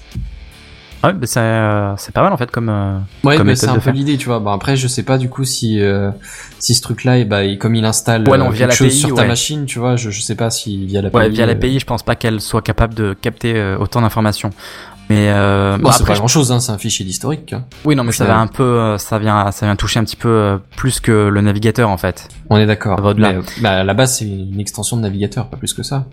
Ouais, 1.03 1.13
bah, 1.13 1.25
c'est 1.25 1.39
euh, 1.39 1.95
c'est 1.97 2.13
pas 2.13 2.21
mal 2.21 2.31
en 2.31 2.37
fait 2.37 2.51
comme. 2.51 2.69
euh, 2.69 2.97
Ouais, 3.23 3.35
Comme 3.37 3.47
mais 3.47 3.53
méthode 3.53 3.69
c'est 3.69 3.75
un 3.75 3.79
peu 3.79 3.89
l'idée, 3.91 4.17
tu 4.17 4.27
vois. 4.27 4.39
Bah 4.39 4.53
après 4.53 4.75
je 4.75 4.87
sais 4.87 5.03
pas 5.03 5.17
du 5.17 5.29
coup 5.29 5.45
si 5.45 5.81
euh, 5.81 6.11
si 6.59 6.75
ce 6.75 6.81
truc 6.81 7.03
là 7.05 7.17
et 7.17 7.25
bah 7.25 7.43
il- 7.43 7.57
comme 7.57 7.73
il 7.75 7.85
installe 7.85 8.27
Ouais, 8.29 8.37
non, 8.37 8.47
euh, 8.47 8.51
via 8.51 8.67
quelque 8.67 8.77
chose 8.77 8.87
l'API, 8.87 8.99
sur 8.99 9.15
ta 9.15 9.21
ouais. 9.23 9.27
machine, 9.27 9.65
tu 9.65 9.79
vois, 9.79 9.95
je, 9.95 10.11
je 10.11 10.21
sais 10.21 10.35
pas 10.35 10.49
si 10.51 10.85
via 10.85 11.01
l'API 11.01 11.15
Ouais, 11.17 11.29
via 11.29 11.43
euh, 11.43 11.47
l'API, 11.47 11.79
je 11.79 11.85
pense 11.85 12.03
pas 12.03 12.15
qu'elle 12.15 12.39
soit 12.39 12.61
capable 12.61 12.93
de 12.93 13.13
capter 13.19 13.55
euh, 13.55 13.77
autant 13.79 14.01
d'informations. 14.01 14.51
Mais 15.09 15.29
euh, 15.29 15.77
Bon, 15.77 15.89
c'est 15.91 15.95
après, 16.03 16.05
pas 16.09 16.13
je- 16.13 16.19
grand 16.19 16.27
chose, 16.29 16.51
hein, 16.53 16.59
c'est 16.61 16.71
un 16.71 16.77
fichier 16.77 17.03
d'historique. 17.03 17.51
hein. 17.51 17.65
oui, 17.83 17.95
non, 17.95 18.03
mais 18.05 18.11
ça 18.13 18.23
va 18.25 18.37
un 18.37 18.47
peu, 18.47 18.95
ça 18.97 19.17
vient, 19.19 19.51
ça 19.51 19.65
vient 19.65 19.75
toucher 19.75 19.99
un 19.99 20.05
petit 20.05 20.15
peu 20.15 20.29
euh, 20.29 20.57
plus 20.77 20.99
que 21.01 21.11
le 21.27 21.41
navigateur 21.41 21.89
en 21.89 21.97
fait. 21.97 22.29
On 22.49 22.57
est 22.57 22.65
d'accord. 22.67 23.01
Bah, 23.61 23.79
à 23.79 23.83
la 23.83 23.93
base, 23.93 24.17
c'est 24.19 24.25
une 24.25 24.59
extension 24.59 24.95
de 24.97 25.01
navigateur, 25.01 25.47
pas 25.49 25.57
plus 25.57 25.73
que 25.73 25.83
ça. 25.83 26.05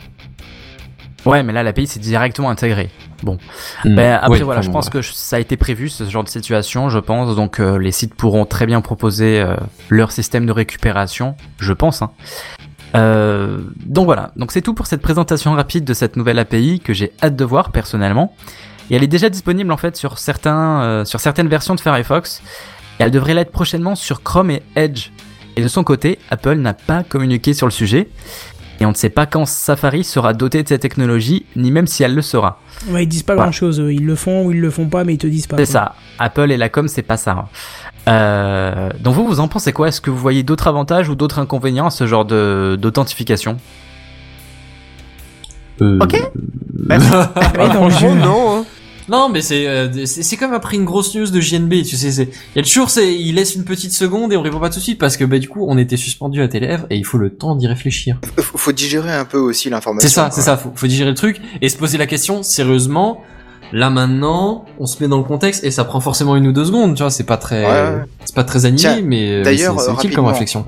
Ouais, 1.29 1.43
mais 1.43 1.53
là, 1.53 1.63
l'API 1.63 1.87
c'est 1.87 2.01
directement 2.01 2.49
intégré. 2.49 2.89
Bon. 3.23 3.37
Hmm. 3.85 3.95
Ben, 3.95 4.15
après 4.15 4.39
Oui, 4.39 4.41
voilà, 4.43 4.63
je 4.63 4.71
pense 4.71 4.87
ouais. 4.87 4.93
que 4.93 5.03
ça 5.03 5.37
a 5.37 5.39
été 5.39 5.57
prévu 5.57 5.91
ce 5.91 6.05
genre 6.05 6.25
de 6.25 6.29
situation, 6.29 6.89
je 6.89 6.99
pense. 6.99 7.37
Donc 7.37 7.61
euh, 7.61 7.79
les 7.79 7.93
sites 7.93 8.15
pourront 8.15 8.47
très 8.47 8.65
bien 8.65 8.81
proposer 8.81 9.41
euh, 9.41 9.55
leur 9.91 10.11
système 10.11 10.47
de 10.47 10.53
récupération, 10.53 11.37
je 11.59 11.73
pense. 11.75 12.01
Hein. 12.01 12.11
Euh, 12.97 13.59
donc 13.85 14.07
voilà, 14.07 14.31
donc 14.37 14.53
c'est 14.53 14.63
tout 14.63 14.73
pour 14.73 14.87
cette 14.87 15.03
présentation 15.03 15.53
rapide 15.53 15.85
de 15.85 15.93
cette 15.93 16.17
nouvelle 16.17 16.39
API 16.39 16.81
que 16.81 16.95
j'ai 16.95 17.13
hâte 17.23 17.37
de 17.37 17.45
voir 17.45 17.73
personnellement. 17.73 18.35
Et 18.91 18.97
elle 18.97 19.03
est 19.03 19.09
déjà 19.09 19.29
disponible 19.29 19.71
en 19.71 19.77
fait 19.77 19.97
sur 19.97 20.19
certains, 20.19 21.05
sur 21.05 21.21
certaines 21.21 21.49
versions 21.49 21.75
de 21.75 21.81
Firefox. 21.81 22.41
Et 22.99 23.03
elle 23.03 23.11
devrait 23.11 23.35
l'être 23.35 23.53
prochainement 23.53 23.95
sur 23.95 24.23
Chrome 24.23 24.51
et 24.51 24.63
Edge. 24.77 25.11
Et 25.57 25.61
de 25.61 25.69
son 25.69 25.85
côté, 25.85 26.19
Apple 26.31 26.55
n'a 26.55 26.73
pas 26.73 27.03
communiqué 27.03 27.53
sur 27.53 27.67
le 27.67 27.73
sujet. 27.73 28.09
Et 28.81 28.87
on 28.87 28.91
ne 28.91 28.95
sait 28.95 29.11
pas 29.11 29.27
quand 29.27 29.45
Safari 29.45 30.05
sera 30.05 30.33
doté 30.35 30.63
de 30.63 30.69
cette 30.69 30.83
technologie, 30.83 31.47
ni 31.57 31.73
même 31.73 31.87
si 31.89 32.05
elle 32.05 32.15
le 32.15 32.23
sera. 32.23 32.61
Ouais, 32.91 33.03
ils 33.03 33.09
disent 33.09 33.25
pas 33.25 33.35
Voilà. 33.35 33.47
grand 33.49 33.53
chose. 33.53 33.83
Ils 33.91 34.07
le 34.07 34.15
font 34.15 34.45
ou 34.47 34.53
ils 34.53 34.61
le 34.61 34.71
font 34.71 34.87
pas, 34.89 35.03
mais 35.03 35.15
ils 35.15 35.19
te 35.19 35.27
disent 35.27 35.49
pas. 35.49 35.57
C'est 35.57 35.67
ça. 35.67 35.95
Apple 36.21 36.53
et 36.53 36.57
la 36.57 36.69
com, 36.69 36.87
c'est 36.87 37.03
pas 37.03 37.17
ça. 37.17 37.33
hein. 37.33 37.45
Euh, 38.09 38.91
donc 39.01 39.15
vous, 39.15 39.27
vous 39.27 39.41
en 39.41 39.49
pensez 39.49 39.73
quoi? 39.73 39.89
Est-ce 39.89 40.01
que 40.01 40.11
vous 40.11 40.17
voyez 40.17 40.43
d'autres 40.45 40.69
avantages 40.69 41.09
ou 41.09 41.15
d'autres 41.17 41.41
inconvénients 41.41 41.87
à 41.87 41.91
ce 41.91 42.07
genre 42.07 42.25
de 42.25 42.79
d'authentification? 42.81 43.57
Euh, 45.83 45.99
Ok. 46.01 46.21
Oui, 46.91 46.97
donc, 47.73 47.91
je- 48.01 48.07
non, 48.07 48.59
hein. 48.61 48.65
Non, 49.09 49.29
mais 49.29 49.41
c'est 49.41 49.67
euh, 49.67 50.05
c'est 50.05 50.23
c'est 50.23 50.37
comme 50.37 50.53
après 50.53 50.77
une 50.77 50.85
grosse 50.85 51.15
news 51.15 51.31
de 51.31 51.41
JNB, 51.41 51.83
tu 51.85 51.97
sais, 51.97 52.11
c'est 52.11 52.29
il 52.55 52.57
y 52.57 52.61
a 52.61 52.63
toujours 52.63 52.91
c'est 52.91 53.15
il 53.15 53.35
laisse 53.35 53.55
une 53.55 53.65
petite 53.65 53.93
seconde 53.93 54.33
et 54.33 54.37
on 54.37 54.43
répond 54.43 54.61
pas 54.61 54.71
tout 54.71 54.79
de 54.79 54.85
suite 54.85 54.99
parce 54.99 55.17
que 55.17 55.25
bah 55.25 55.39
du 55.39 55.49
coup 55.49 55.65
on 55.69 55.79
était 55.79 55.97
suspendu 55.97 56.43
à 56.43 56.49
tes 56.49 56.61
lèvres 56.61 56.87
et 56.91 56.97
il 56.97 57.05
faut 57.05 57.19
le 57.19 57.31
temps 57.31 57.57
d'y 57.57 57.67
réfléchir. 57.67 58.19
Faut, 58.39 58.59
faut 58.59 58.73
digérer 58.73 59.13
un 59.13 59.25
peu 59.25 59.39
aussi 59.39 59.71
l'information. 59.71 60.09
C'est 60.09 60.15
ça, 60.15 60.31
c'est 60.31 60.43
ça, 60.43 60.57
faut, 60.57 60.73
faut 60.75 60.87
digérer 60.87 61.11
le 61.11 61.17
truc 61.17 61.41
et 61.61 61.69
se 61.69 61.77
poser 61.77 61.99
la 61.99 62.07
question 62.07 62.43
sérieusement. 62.43 63.23
Là 63.73 63.91
maintenant, 63.91 64.65
on 64.79 64.87
se 64.87 65.03
met 65.03 65.09
dans 65.09 65.19
le 65.19 65.25
contexte 65.25 65.65
et 65.65 65.71
ça 65.71 65.85
prend 65.85 66.01
forcément 66.01 66.37
une 66.37 66.47
ou 66.47 66.53
deux 66.53 66.65
secondes, 66.65 66.95
tu 66.95 67.03
vois, 67.03 67.11
c'est 67.11 67.25
pas 67.25 67.37
très 67.37 67.67
Ouais, 67.67 68.03
c'est 68.25 68.35
pas 68.35 68.45
très 68.45 68.65
animé 68.65 68.81
Tiens, 68.81 69.01
mais 69.05 69.43
d'ailleurs, 69.43 69.81
c'est 69.81 69.93
utile 69.93 70.15
comme 70.15 70.27
réflexion. 70.27 70.67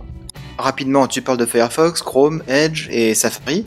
Rapidement, 0.59 1.07
tu 1.07 1.22
parles 1.22 1.38
de 1.38 1.47
Firefox, 1.47 2.03
Chrome, 2.03 2.43
Edge 2.47 2.88
et 2.91 3.14
Safari. 3.14 3.64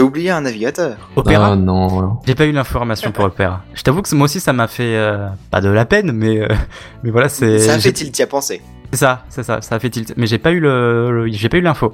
T'as 0.00 0.06
oublié 0.06 0.30
un 0.30 0.40
navigateur. 0.40 0.96
Opera 1.14 1.50
Ah 1.52 1.56
non. 1.56 2.18
J'ai 2.26 2.34
pas 2.34 2.46
eu 2.46 2.52
l'information 2.52 3.12
pour 3.12 3.24
Opera. 3.26 3.62
Je 3.74 3.82
t'avoue 3.82 4.00
que 4.00 4.14
moi 4.14 4.24
aussi 4.24 4.40
ça 4.40 4.54
m'a 4.54 4.66
fait 4.66 4.96
euh, 4.96 5.28
pas 5.50 5.60
de 5.60 5.68
la 5.68 5.84
peine, 5.84 6.12
mais 6.12 6.40
euh, 6.40 6.48
mais 7.02 7.10
voilà 7.10 7.28
c'est. 7.28 7.58
Ça 7.58 7.74
a 7.74 7.78
fait 7.78 8.00
il 8.00 8.10
t'y 8.10 8.22
a 8.22 8.26
pensé. 8.26 8.62
C'est 8.92 8.98
ça, 8.98 9.24
c'est 9.28 9.42
ça, 9.42 9.60
ça 9.60 9.74
a 9.74 9.78
fait 9.78 9.90
tilt. 9.90 10.14
Mais 10.16 10.26
j'ai 10.26 10.38
pas 10.38 10.52
eu 10.52 10.60
le, 10.60 11.26
le- 11.26 11.30
j'ai 11.32 11.50
pas 11.50 11.58
eu 11.58 11.60
l'info. 11.60 11.92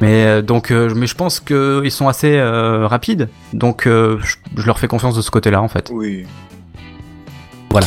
Mais 0.00 0.24
euh, 0.24 0.40
donc, 0.42 0.70
euh, 0.70 0.92
mais 0.96 1.06
je 1.06 1.14
pense 1.14 1.40
que 1.40 1.82
ils 1.84 1.90
sont 1.90 2.08
assez 2.08 2.36
euh, 2.38 2.86
rapides, 2.88 3.28
donc 3.52 3.86
euh, 3.86 4.18
je, 4.22 4.36
je 4.56 4.66
leur 4.66 4.78
fais 4.78 4.88
confiance 4.88 5.14
de 5.14 5.20
ce 5.20 5.30
côté-là 5.30 5.60
en 5.60 5.68
fait. 5.68 5.90
Oui. 5.92 6.24
Ah, 7.74 7.78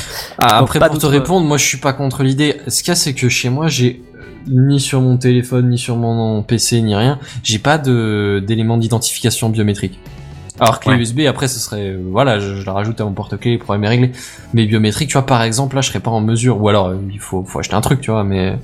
Donc, 0.59 0.63
après, 0.63 0.79
pas 0.79 0.87
pour 0.89 0.97
te 0.97 1.01
d'autres- 1.01 1.11
répondre, 1.17 1.45
moi 1.47 1.57
je 1.57 1.65
suis 1.65 1.77
pas 1.79 1.93
contre 1.93 2.23
l'idée. 2.23 2.61
Ce 2.67 2.83
qu'il 2.83 2.89
y 2.89 2.91
a, 2.91 2.95
c'est 2.95 3.13
que 3.13 3.29
chez 3.29 3.49
moi, 3.49 3.67
j'ai 3.67 4.01
ni 4.47 4.79
sur 4.79 5.01
mon 5.01 5.17
téléphone, 5.17 5.69
ni 5.69 5.77
sur 5.77 5.97
mon 5.97 6.41
PC, 6.43 6.81
ni 6.81 6.95
rien, 6.95 7.19
j'ai 7.43 7.59
pas 7.59 7.77
de 7.77 8.43
d'éléments 8.45 8.77
d'identification 8.77 9.49
biométrique. 9.49 9.99
Alors 10.59 10.79
que 10.79 10.87
Ouais. 10.89 10.95
les 10.95 11.01
USB, 11.01 11.21
après, 11.27 11.47
ce 11.49 11.59
serait, 11.59 11.89
euh, 11.89 11.99
voilà, 12.11 12.39
je, 12.39 12.55
je 12.55 12.65
la 12.65 12.71
rajoute 12.71 13.01
à 13.01 13.03
mon 13.03 13.11
porte-clés, 13.11 13.53
le 13.53 13.59
problème 13.59 13.83
est 13.83 13.89
réglé. 13.89 14.11
Mais 14.53 14.65
biométrique, 14.65 15.09
tu 15.09 15.13
vois, 15.13 15.25
par 15.25 15.41
exemple, 15.43 15.75
là, 15.75 15.81
je 15.81 15.89
serais 15.89 15.99
pas 15.99 16.11
en 16.11 16.21
mesure, 16.21 16.61
ou 16.61 16.69
alors, 16.69 16.87
euh, 16.87 16.95
il 17.11 17.19
faut, 17.19 17.43
faut 17.43 17.59
acheter 17.59 17.75
un 17.75 17.81
truc, 17.81 17.99
tu 17.99 18.09
vois, 18.11 18.23
mais, 18.23 18.57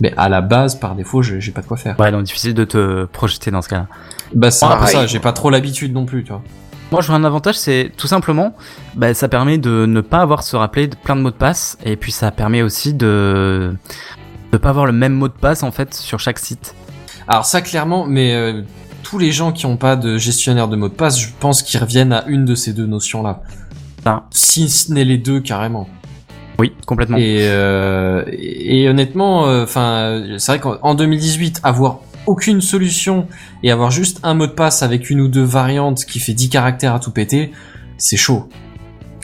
mais 0.00 0.14
à 0.16 0.30
la 0.30 0.40
base, 0.40 0.74
par 0.76 0.94
défaut, 0.94 1.20
je- 1.20 1.40
j'ai 1.40 1.52
pas 1.52 1.60
de 1.60 1.66
quoi 1.66 1.76
faire. 1.76 2.00
Ouais, 2.00 2.10
donc 2.10 2.22
difficile 2.22 2.54
de 2.54 2.64
te 2.64 3.04
projeter 3.04 3.50
dans 3.50 3.60
ce 3.60 3.68
cas-là. 3.68 3.88
Bah, 4.34 4.50
c'est 4.50 4.64
un 4.64 4.68
peu 4.70 4.74
Pareil, 4.76 4.94
ça, 4.94 5.06
j'ai 5.06 5.20
pas 5.20 5.32
trop 5.32 5.50
l'habitude 5.50 5.92
non 5.92 6.06
plus, 6.06 6.24
tu 6.24 6.30
vois. 6.30 6.42
Moi, 6.90 7.02
je 7.02 7.08
vois 7.08 7.16
un 7.16 7.24
avantage, 7.24 7.56
c'est 7.58 7.90
tout 7.94 8.06
simplement, 8.06 8.54
bah, 8.94 9.12
ça 9.12 9.28
permet 9.28 9.58
de 9.58 9.84
ne 9.86 10.00
pas 10.00 10.20
avoir 10.20 10.38
à 10.38 10.42
se 10.42 10.56
rappeler 10.56 10.86
de 10.86 10.96
plein 10.96 11.14
de 11.16 11.20
mots 11.20 11.30
de 11.30 11.36
passe, 11.36 11.76
et 11.84 11.96
puis 11.96 12.10
ça 12.12 12.30
permet 12.30 12.62
aussi 12.62 12.94
de 12.94 13.74
de 14.54 14.58
pas 14.58 14.68
avoir 14.70 14.86
le 14.86 14.92
même 14.92 15.14
mot 15.14 15.28
de 15.28 15.32
passe 15.32 15.62
en 15.62 15.72
fait 15.72 15.94
sur 15.94 16.20
chaque 16.20 16.38
site. 16.38 16.74
Alors 17.26 17.44
ça 17.44 17.60
clairement, 17.60 18.06
mais 18.06 18.34
euh, 18.34 18.62
tous 19.02 19.18
les 19.18 19.32
gens 19.32 19.50
qui 19.50 19.66
ont 19.66 19.76
pas 19.76 19.96
de 19.96 20.16
gestionnaire 20.16 20.68
de 20.68 20.76
mot 20.76 20.88
de 20.88 20.94
passe, 20.94 21.18
je 21.18 21.28
pense 21.40 21.62
qu'ils 21.62 21.80
reviennent 21.80 22.12
à 22.12 22.24
une 22.26 22.44
de 22.44 22.54
ces 22.54 22.72
deux 22.72 22.86
notions-là. 22.86 23.42
Ça. 24.04 24.26
Si 24.30 24.68
ce 24.68 24.92
n'est 24.92 25.04
les 25.04 25.18
deux 25.18 25.40
carrément. 25.40 25.88
Oui, 26.58 26.72
complètement. 26.86 27.16
Et, 27.16 27.38
euh, 27.48 28.22
et, 28.30 28.82
et 28.82 28.88
honnêtement, 28.88 29.48
euh, 29.48 29.64
enfin, 29.64 30.22
c'est 30.38 30.52
vrai 30.52 30.60
qu'en 30.60 30.78
en 30.82 30.94
2018, 30.94 31.60
avoir 31.64 32.00
aucune 32.26 32.60
solution 32.60 33.26
et 33.62 33.72
avoir 33.72 33.90
juste 33.90 34.20
un 34.22 34.34
mot 34.34 34.46
de 34.46 34.52
passe 34.52 34.82
avec 34.82 35.10
une 35.10 35.20
ou 35.20 35.28
deux 35.28 35.42
variantes 35.42 36.04
qui 36.04 36.20
fait 36.20 36.32
10 36.32 36.50
caractères 36.50 36.94
à 36.94 37.00
tout 37.00 37.10
péter, 37.10 37.50
c'est 37.98 38.16
chaud. 38.16 38.48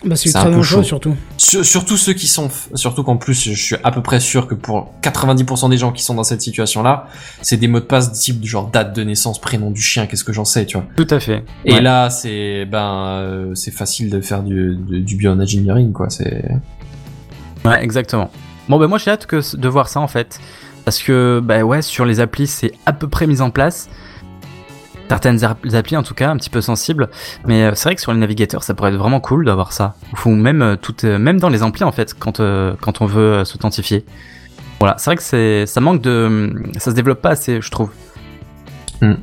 Bah, 0.05 0.16
c'est 0.16 0.32
très 0.32 0.44
peu 0.46 0.53
dangereux 0.53 0.80
chaud. 0.82 0.88
surtout. 0.88 1.16
Sur- 1.36 1.64
surtout 1.64 1.96
ceux 1.98 2.14
qui 2.14 2.26
sont, 2.26 2.48
surtout 2.74 3.03
qu'en 3.03 3.16
plus, 3.18 3.51
je 3.51 3.53
suis 3.62 3.76
à 3.84 3.90
peu 3.90 4.01
près 4.03 4.18
sûr 4.18 4.46
que 4.46 4.55
pour 4.55 4.94
90% 5.03 5.68
des 5.68 5.76
gens 5.76 5.92
qui 5.92 6.03
sont 6.03 6.14
dans 6.14 6.22
cette 6.24 6.40
situation-là, 6.40 7.07
c'est 7.42 7.59
des 7.59 7.68
mots 7.68 7.80
de 7.80 7.84
passe 7.84 8.11
type 8.12 8.42
genre 8.44 8.68
date 8.70 8.94
de 8.96 9.03
naissance, 9.05 9.38
prénom 9.40 9.70
du 9.70 9.82
chien, 9.82 10.07
qu'est-ce 10.07 10.24
que 10.24 10.32
j'en 10.32 10.46
sais, 10.46 10.64
tu 10.64 10.78
vois. 10.78 10.86
Tout 10.96 11.07
à 11.11 11.20
fait. 11.20 11.44
Et 11.66 11.74
Ouais. 11.74 11.80
là, 11.82 12.09
c'est 12.09 12.64
ben, 12.64 13.07
euh, 13.20 13.55
c'est 13.55 13.72
facile 13.72 14.09
de 14.09 14.20
faire 14.22 14.42
du, 14.42 14.76
du, 14.76 15.01
du 15.03 15.16
bioengineering, 15.16 15.92
quoi. 15.92 16.09
C'est 16.09 16.44
Ouais, 17.64 17.82
exactement. 17.84 18.30
Bon, 18.68 18.78
ben 18.78 18.86
moi 18.86 18.98
j'ai 18.98 19.11
hâte 19.11 19.26
que 19.26 19.57
de 19.57 19.68
voir 19.68 19.88
ça 19.88 20.01
en 20.01 20.09
fait. 20.09 20.40
Parce 20.84 20.98
que, 21.03 21.40
bah 21.44 21.62
ouais, 21.62 21.82
sur 21.82 22.07
les 22.07 22.20
applis, 22.20 22.46
c'est 22.46 22.72
à 22.86 22.92
peu 22.94 23.07
près 23.07 23.26
mis 23.26 23.42
en 23.42 23.51
place. 23.51 23.88
Certaines 25.11 25.42
app- 25.44 25.66
applis 25.74 25.96
en 25.96 26.02
tout 26.04 26.14
cas, 26.14 26.30
un 26.30 26.36
petit 26.36 26.50
peu 26.50 26.61
sensibles. 26.61 27.08
Mais 27.44 27.64
euh, 27.64 27.72
c'est 27.74 27.88
vrai 27.88 27.96
que 27.96 28.00
sur 28.00 28.12
les 28.12 28.18
navigateurs, 28.20 28.62
ça 28.62 28.74
pourrait 28.74 28.90
être 28.92 28.96
vraiment 28.96 29.18
cool 29.20 29.44
d'avoir 29.44 29.72
ça. 29.72 29.96
Ou 30.24 30.30
même, 30.30 30.62
euh, 30.62 30.76
tout, 30.76 30.94
euh, 31.04 31.18
même 31.18 31.40
dans 31.40 31.48
les 31.48 31.62
amplis 31.64 31.82
en 31.84 31.90
fait, 31.92 32.14
quand, 32.18 32.40
quand 32.80 33.00
on 33.02 33.06
veut 33.06 33.44
s'authentifier. 33.44 34.04
Voilà, 34.78 34.94
c'est 34.98 35.06
vrai 35.11 35.16
que 35.16 35.22
c'est, 35.22 35.66
ça 35.66 35.80
manque 35.80 36.00
de. 36.00 36.54
Ça 36.78 36.90
se 36.92 36.96
développe 36.96 37.20
pas 37.20 37.30
assez, 37.30 37.61
je 37.61 37.70
trouve. 37.70 37.90
Hmm. 39.02 39.14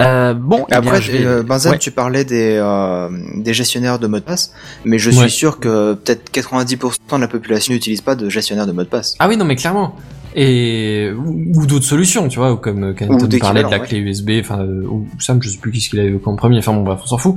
Euh, 0.00 0.32
bon, 0.34 0.64
eh 0.68 0.70
bien, 0.72 0.78
Après, 0.78 1.00
je 1.02 1.10
vais- 1.12 1.24
euh, 1.26 1.42
Benzen, 1.42 1.72
Ouais. 1.72 1.78
tu 1.78 1.90
parlais 1.90 2.24
des, 2.24 2.56
euh, 2.60 3.08
des 3.36 3.52
gestionnaires 3.54 3.98
de 3.98 4.06
mots 4.06 4.18
de 4.18 4.24
passe, 4.24 4.52
mais 4.84 4.98
je 4.98 5.10
suis 5.10 5.20
Ouais. 5.22 5.28
sûr 5.28 5.58
que 5.58 5.94
peut-être 5.94 6.30
90% 6.30 7.16
de 7.16 7.20
la 7.20 7.28
population 7.28 7.72
n'utilise 7.74 8.00
pas 8.00 8.14
de 8.14 8.28
gestionnaire 8.28 8.66
de 8.66 8.72
mots 8.72 8.84
de 8.84 8.88
passe. 8.88 9.14
ah 9.18 9.26
oui, 9.28 9.36
non, 9.36 9.44
mais 9.44 9.56
clairement. 9.56 9.96
Et 10.34 11.10
ou, 11.16 11.52
ou 11.62 11.66
d'autres 11.66 11.84
solutions, 11.86 12.28
tu 12.28 12.38
vois, 12.38 12.52
ou 12.52 12.56
comme 12.56 12.84
Ou 12.90 12.94
Kenton 12.94 13.28
parlait 13.40 13.62
de 13.64 13.68
la 13.70 13.78
ouais. 13.80 13.86
clé 13.86 13.98
USB, 13.98 14.32
enfin, 14.40 14.60
euh, 14.60 14.84
ou 14.86 15.08
Sam, 15.18 15.42
je 15.42 15.48
sais 15.48 15.58
plus 15.58 15.72
qui 15.72 15.80
ce 15.80 15.90
qu'il 15.90 15.98
avait 16.00 16.08
évoqué 16.10 16.28
en 16.28 16.36
premier. 16.36 16.58
Enfin 16.58 16.72
bon, 16.74 16.82
bref, 16.82 17.00
on 17.02 17.06
s'en 17.06 17.18
fout. 17.18 17.36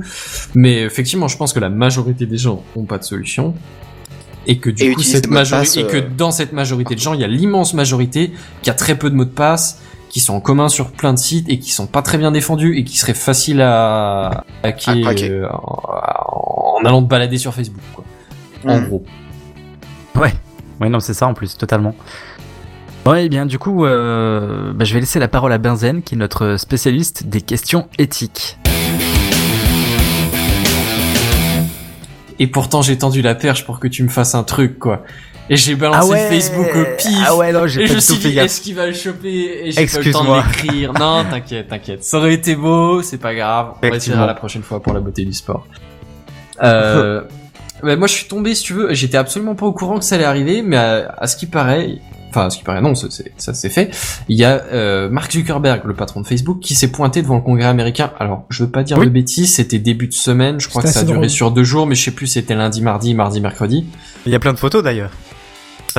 Mais 0.54 0.82
effectivement, 0.82 1.26
je 1.28 1.36
pense 1.36 1.52
que 1.52 1.60
la 1.60 1.70
majorité 1.70 2.26
des 2.26 2.36
gens 2.38 2.62
ont 2.76 2.84
pas 2.84 2.98
de 2.98 3.04
solution. 3.04 3.54
Et 4.46 4.58
que 4.58 4.70
du 4.70 4.82
Et 4.84 4.92
coup, 4.92 5.02
cette 5.02 5.28
majorité, 5.30 5.82
passe, 5.84 5.92
et 5.92 6.00
que 6.00 6.04
euh, 6.04 6.08
dans 6.16 6.32
cette 6.32 6.52
majorité 6.52 6.94
de 6.94 7.00
gens, 7.00 7.14
il 7.14 7.20
y 7.20 7.24
a 7.24 7.28
l'immense 7.28 7.74
majorité 7.74 8.32
qui 8.62 8.70
a 8.70 8.74
très 8.74 8.96
peu 8.96 9.08
de 9.08 9.14
mots 9.14 9.24
de 9.24 9.30
passe, 9.30 9.80
qui 10.08 10.18
sont 10.20 10.34
en 10.34 10.40
commun 10.40 10.68
sur 10.68 10.90
plein 10.90 11.12
de 11.14 11.18
sites 11.18 11.48
et 11.48 11.58
qui 11.60 11.70
sont 11.70 11.86
pas 11.86 12.02
très 12.02 12.18
bien 12.18 12.32
défendus 12.32 12.76
et 12.76 12.84
qui 12.84 12.98
seraient 12.98 13.14
faciles 13.14 13.60
à 13.62 14.26
à 14.26 14.44
hacker 14.64 14.96
À 14.96 15.00
craquer. 15.00 15.30
euh, 15.30 15.48
en, 15.50 16.74
en 16.80 16.84
allant 16.84 17.02
te 17.02 17.08
balader 17.08 17.38
sur 17.38 17.54
Facebook, 17.54 17.80
quoi. 17.94 18.04
En 18.66 18.80
Mm. 18.80 18.86
gros. 18.88 19.04
Ouais, 20.16 20.32
ouais, 20.80 20.88
non, 20.88 21.00
c'est 21.00 21.14
ça 21.14 21.26
en 21.28 21.34
plus, 21.34 21.56
totalement. 21.56 21.94
Ouais, 23.04 23.26
eh 23.26 23.28
bien, 23.28 23.46
du 23.46 23.58
coup, 23.58 23.84
euh, 23.84 24.72
bah, 24.72 24.84
je 24.84 24.94
vais 24.94 25.00
laisser 25.00 25.18
la 25.18 25.26
parole 25.26 25.52
à 25.52 25.58
Benzen, 25.58 26.02
qui 26.02 26.14
est 26.14 26.18
notre 26.18 26.56
spécialiste 26.56 27.26
des 27.26 27.40
questions 27.40 27.88
éthiques. 27.98 28.58
Et 32.38 32.46
pourtant, 32.46 32.80
j'ai 32.80 32.96
tendu 32.96 33.20
la 33.20 33.34
perche 33.34 33.64
pour 33.66 33.80
que 33.80 33.88
tu 33.88 34.04
me 34.04 34.08
fasses 34.08 34.36
un 34.36 34.44
truc, 34.44 34.78
quoi. 34.78 35.02
Et 35.50 35.56
j'ai 35.56 35.74
balancé 35.74 36.16
Facebook 36.28 36.68
au 36.76 36.84
pif. 36.96 37.18
Ah 37.26 37.34
ouais, 37.34 37.52
non, 37.52 37.66
j'ai 37.66 37.82
Et 37.82 37.88
pas 37.88 37.94
je 37.94 37.98
suis 37.98 38.14
fait 38.14 38.30
dit, 38.30 38.38
est-ce 38.38 38.60
qu'il 38.60 38.76
va 38.76 38.86
le 38.86 38.92
choper 38.92 39.66
Et 39.66 39.72
j'ai 39.72 39.86
pas 39.86 39.98
le 39.98 40.12
temps 40.12 40.24
de 40.24 40.36
l'écrire. 40.36 40.92
Non, 40.92 41.24
t'inquiète, 41.30 41.68
t'inquiète. 41.68 42.04
Ça 42.04 42.18
aurait 42.18 42.34
été 42.34 42.54
beau, 42.54 43.02
c'est 43.02 43.18
pas 43.18 43.34
grave. 43.34 43.74
On 43.82 43.88
va 43.88 43.96
essayer 43.96 44.16
la 44.16 44.34
prochaine 44.34 44.62
fois 44.62 44.80
pour 44.80 44.92
la 44.92 45.00
beauté 45.00 45.24
du 45.24 45.32
sport. 45.32 45.66
Euh, 46.62 47.22
bah, 47.82 47.96
moi, 47.96 48.06
je 48.06 48.12
suis 48.12 48.28
tombé, 48.28 48.54
si 48.54 48.62
tu 48.62 48.74
veux, 48.74 48.94
j'étais 48.94 49.16
absolument 49.16 49.56
pas 49.56 49.66
au 49.66 49.72
courant 49.72 49.98
que 49.98 50.04
ça 50.04 50.14
allait 50.14 50.24
arriver, 50.24 50.62
mais 50.62 50.76
à, 50.76 51.12
à 51.18 51.26
ce 51.26 51.36
qui 51.36 51.46
paraît, 51.46 51.98
enfin, 52.34 52.50
ce 52.50 52.58
qui 52.58 52.64
paraît, 52.64 52.80
non, 52.80 52.94
ça, 52.94 53.08
c'est- 53.10 53.32
ça 53.36 53.54
s'est 53.54 53.68
fait. 53.68 53.90
Il 54.28 54.36
y 54.38 54.44
a 54.44 54.62
euh, 54.72 55.08
Mark 55.10 55.30
Zuckerberg, 55.32 55.82
le 55.84 55.94
patron 55.94 56.20
de 56.20 56.26
Facebook, 56.26 56.60
qui 56.60 56.74
s'est 56.74 56.88
pointé 56.90 57.22
devant 57.22 57.36
le 57.36 57.42
Congrès 57.42 57.66
américain. 57.66 58.10
Alors, 58.18 58.44
je 58.48 58.64
veux 58.64 58.70
pas 58.70 58.82
dire 58.82 58.98
Oui. 58.98 59.06
de 59.06 59.10
bêtises, 59.10 59.54
c'était 59.54 59.78
début 59.78 60.08
de 60.08 60.14
semaine. 60.14 60.58
Je 60.60 60.68
crois 60.68 60.82
que 60.82 60.88
ça 60.88 61.00
a 61.00 61.02
duré 61.04 61.14
drôle. 61.18 61.30
sur 61.30 61.50
deux 61.50 61.64
jours, 61.64 61.86
mais 61.86 61.94
je 61.94 62.02
sais 62.04 62.10
plus, 62.10 62.26
si 62.26 62.34
c'était 62.34 62.54
lundi, 62.54 62.82
mardi, 62.82 63.14
mardi, 63.14 63.40
mercredi. 63.40 63.84
Il 64.26 64.32
y 64.32 64.34
a 64.34 64.38
plein 64.38 64.52
de 64.52 64.58
photos 64.58 64.82
d'ailleurs. 64.82 65.10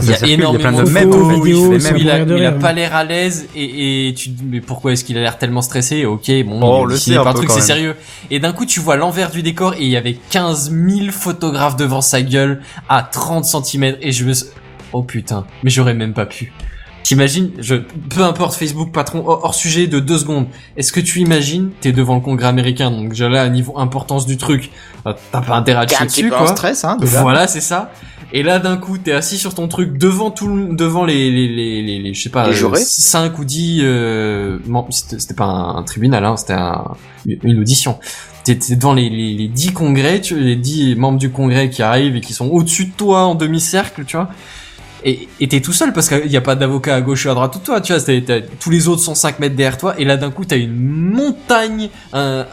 Il 0.01 0.09
y 0.09 0.11
a 0.11 0.17
circule, 0.17 0.29
il 0.29 0.39
y 0.39 0.43
a 0.43 0.49
plein 0.57 0.71
de 0.71 0.89
énormément 0.89 1.17
de 1.17 1.21
photos, 1.23 1.43
vidéos, 1.45 1.73
il 1.77 1.85
a, 1.85 1.91
mourir 1.91 2.25
de 2.25 2.35
il 2.37 2.45
a 2.45 2.49
rire, 2.49 2.57
pas 2.59 2.73
l'air 2.73 2.95
à 2.95 3.03
l'aise 3.03 3.45
et, 3.55 4.07
et 4.07 4.13
tu 4.15 4.31
te 4.31 4.39
dis 4.39 4.43
mais 4.49 4.59
pourquoi 4.59 4.91
est-ce 4.93 5.03
qu'il 5.03 5.15
a 5.19 5.21
l'air 5.21 5.37
tellement 5.37 5.61
stressé? 5.61 6.05
Ok, 6.05 6.31
bon, 6.47 6.59
Oh, 6.63 6.77
on 6.79 6.85
le 6.85 6.97
sait 6.97 7.15
un 7.15 7.31
truc, 7.31 7.51
c'est 7.51 7.61
sérieux. 7.61 7.95
Et 8.31 8.39
d'un 8.39 8.53
coup, 8.53 8.65
tu 8.65 8.79
vois 8.79 8.95
l'envers 8.95 9.29
du 9.29 9.43
décor 9.43 9.75
et 9.75 9.83
il 9.83 9.89
y 9.89 9.95
avait 9.95 10.17
15 10.31 10.71
000 10.71 11.11
photographes 11.11 11.75
devant 11.75 12.01
sa 12.01 12.23
gueule 12.23 12.61
à 12.89 13.03
30 13.03 13.45
cm 13.45 13.97
et 14.01 14.11
je 14.11 14.25
me... 14.25 14.33
Oh 14.93 15.03
putain, 15.03 15.45
mais 15.63 15.69
j'aurais 15.69 15.93
même 15.93 16.13
pas 16.13 16.25
pu. 16.25 16.53
T'imagines, 17.03 17.51
je, 17.59 17.75
peu 17.75 18.23
importe 18.23 18.55
Facebook 18.55 18.93
patron 18.93 19.23
hors, 19.27 19.53
sujet 19.55 19.87
de 19.87 19.99
deux 19.99 20.17
secondes. 20.17 20.47
Est-ce 20.77 20.93
que 20.93 21.01
tu 21.01 21.19
imagines, 21.19 21.71
t'es 21.81 21.91
devant 21.91 22.15
le 22.15 22.21
Congrès 22.21 22.47
américain, 22.47 22.91
donc 22.91 23.09
déjà 23.09 23.27
là, 23.27 23.41
à 23.43 23.49
niveau 23.49 23.77
importance 23.77 24.25
du 24.25 24.37
truc, 24.37 24.69
euh, 25.05 25.13
t'as 25.33 25.41
pas 25.41 25.57
intérêt 25.57 25.79
à 25.83 25.87
chier 25.87 26.05
dessus, 26.05 26.21
quoi. 26.29 26.47
stress, 26.55 26.85
hein, 26.85 26.95
déjà. 27.01 27.21
Voilà, 27.21 27.47
c'est 27.47 27.59
ça. 27.59 27.91
Et 28.31 28.41
là, 28.41 28.57
d'un 28.59 28.77
coup, 28.77 28.97
t'es 28.97 29.11
assis 29.11 29.37
sur 29.37 29.53
ton 29.53 29.67
truc 29.67 29.97
devant 29.97 30.31
tout, 30.31 30.47
le- 30.47 30.75
devant 30.75 31.03
les, 31.03 31.29
les, 31.29 31.47
les, 31.49 31.81
les, 31.81 31.99
les- 31.99 32.13
je 32.13 32.23
sais 32.23 32.29
pas, 32.29 32.45
Les 32.47 32.53
jurés 32.55 32.79
5 32.85 33.37
ou 33.37 33.43
10, 33.43 33.81
euh, 33.83 34.59
c'était 34.89 35.33
pas 35.33 35.43
un, 35.45 35.75
un 35.75 35.83
tribunal, 35.83 36.23
hein, 36.23 36.37
c'était 36.37 36.53
un, 36.53 36.85
une 37.25 37.59
audition. 37.59 37.99
T'es 38.45 38.55
t'es 38.55 38.75
devant 38.77 38.93
les, 38.93 39.09
les, 39.09 39.33
les 39.35 39.47
10 39.49 39.73
congrès, 39.73 40.21
tu, 40.21 40.39
les 40.39 40.55
10 40.55 40.95
membres 40.95 41.19
du 41.19 41.31
congrès 41.31 41.69
qui 41.69 41.83
arrivent 41.83 42.15
et 42.15 42.21
qui 42.21 42.33
sont 42.33 42.47
au-dessus 42.47 42.85
de 42.85 42.91
toi 42.91 43.23
en 43.25 43.35
demi-cercle, 43.35 44.03
tu 44.05 44.15
vois. 44.15 44.29
Et 45.05 45.27
et 45.39 45.47
t'es 45.47 45.59
tout 45.59 45.73
seul 45.73 45.91
parce 45.93 46.07
qu'il 46.09 46.27
n'y 46.29 46.37
a 46.37 46.41
pas 46.41 46.55
d'avocat 46.55 46.95
à 46.95 47.01
gauche 47.01 47.25
ou 47.25 47.29
à 47.29 47.33
droite 47.33 47.57
de 47.59 47.63
toi, 47.63 47.81
tu 47.81 47.93
vois. 47.93 48.01
tous 48.59 48.69
les 48.69 48.87
autres 48.87 49.01
sont 49.01 49.15
5 49.15 49.39
mètres 49.39 49.55
derrière 49.55 49.77
toi. 49.77 49.95
Et 49.97 50.05
là, 50.05 50.17
d'un 50.17 50.31
coup, 50.31 50.45
t'as 50.45 50.57
une 50.57 50.75
montagne, 50.77 51.89
un, 52.13 52.45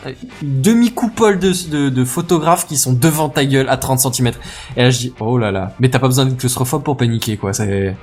une 0.43 0.61
demi-coupole 0.63 1.39
de, 1.39 1.53
de, 1.71 1.89
de 1.89 2.05
photographes 2.05 2.67
qui 2.67 2.77
sont 2.77 2.93
devant 2.93 3.29
ta 3.29 3.45
gueule 3.45 3.69
à 3.69 3.77
30 3.77 4.01
cm. 4.15 4.33
Et 4.77 4.83
là, 4.83 4.91
je 4.91 4.99
dis, 4.99 5.13
oh 5.21 5.39
là 5.39 5.51
là. 5.51 5.73
Mais 5.81 5.89
t'as 5.89 5.99
pas 5.99 6.07
besoin 6.09 6.25
d'être 6.27 6.39
claustrophobe 6.39 6.83
pour 6.83 6.97
paniquer, 6.97 7.37
quoi. 7.37 7.53
C'est, 7.53 7.95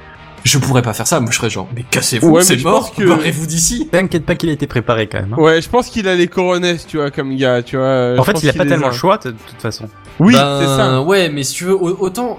je 0.43 0.57
pourrais 0.59 0.81
pas 0.81 0.93
faire 0.93 1.07
ça. 1.07 1.19
Moi, 1.19 1.31
je 1.31 1.37
serais 1.37 1.49
genre, 1.49 1.67
mais 1.75 1.83
cassez-vous, 1.89 2.29
Ouais, 2.29 2.39
mais 2.39 2.43
c'est 2.45 2.63
mort. 2.63 2.93
que- 2.95 3.03
Barrez-vous 3.03 3.45
d'ici. 3.47 3.87
T'inquiète 3.91 4.25
pas 4.25 4.35
qu'il 4.35 4.49
a 4.49 4.53
été 4.53 4.67
préparé 4.67 5.07
quand 5.07 5.19
même. 5.19 5.33
hein. 5.33 5.41
Ouais, 5.41 5.61
je 5.61 5.67
pense 5.69 5.87
qu'il 5.89 6.07
a 6.07 6.15
les 6.15 6.27
coronesses, 6.27 6.87
tu 6.87 6.97
vois, 6.97 7.11
comme 7.11 7.35
gars, 7.35 7.61
tu 7.63 7.75
vois. 7.77 8.15
En 8.17 8.23
fait, 8.23 8.41
il 8.43 8.49
a 8.49 8.53
pas 8.53 8.65
tellement 8.65 8.87
a. 8.87 8.91
le 8.91 8.95
choix 8.95 9.17
de 9.17 9.31
toute 9.31 9.61
façon. 9.61 9.85
Oui, 10.19 10.33
Ben, 10.33 10.59
c'est 10.61 10.67
ça. 10.67 11.01
Ouais, 11.01 11.29
mais 11.29 11.43
si 11.43 11.53
tu 11.55 11.65
veux, 11.65 11.75
au- 11.75 11.97
autant 11.99 12.37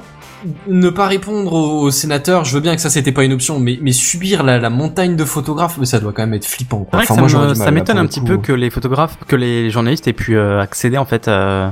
ne 0.66 0.90
pas 0.90 1.06
répondre 1.06 1.52
aux, 1.52 1.82
aux 1.82 1.90
sénateurs, 1.90 2.44
je 2.44 2.54
veux 2.54 2.60
bien 2.60 2.74
que 2.74 2.80
ça 2.80 2.90
c'était 2.90 3.12
pas 3.12 3.24
une 3.24 3.32
option, 3.32 3.58
mais, 3.58 3.78
mais 3.82 3.92
subir 3.92 4.42
la, 4.42 4.58
la 4.58 4.70
montagne 4.70 5.16
de 5.16 5.24
photographes, 5.24 5.76
mais 5.78 5.86
ça 5.86 6.00
doit 6.00 6.12
quand 6.12 6.22
même 6.22 6.34
être 6.34 6.46
flippant. 6.46 6.84
Quoi. 6.84 7.00
Enfin, 7.00 7.54
ça 7.54 7.70
m'étonne 7.70 7.98
un 7.98 8.06
petit 8.06 8.20
peu 8.20 8.38
que 8.38 8.52
les 8.52 8.70
photographes, 8.70 9.18
que 9.26 9.36
les 9.36 9.70
journalistes 9.70 10.06
aient 10.08 10.12
pu 10.12 10.36
euh, 10.36 10.60
accéder 10.60 10.98
en 10.98 11.04
fait 11.04 11.28
euh, 11.28 11.68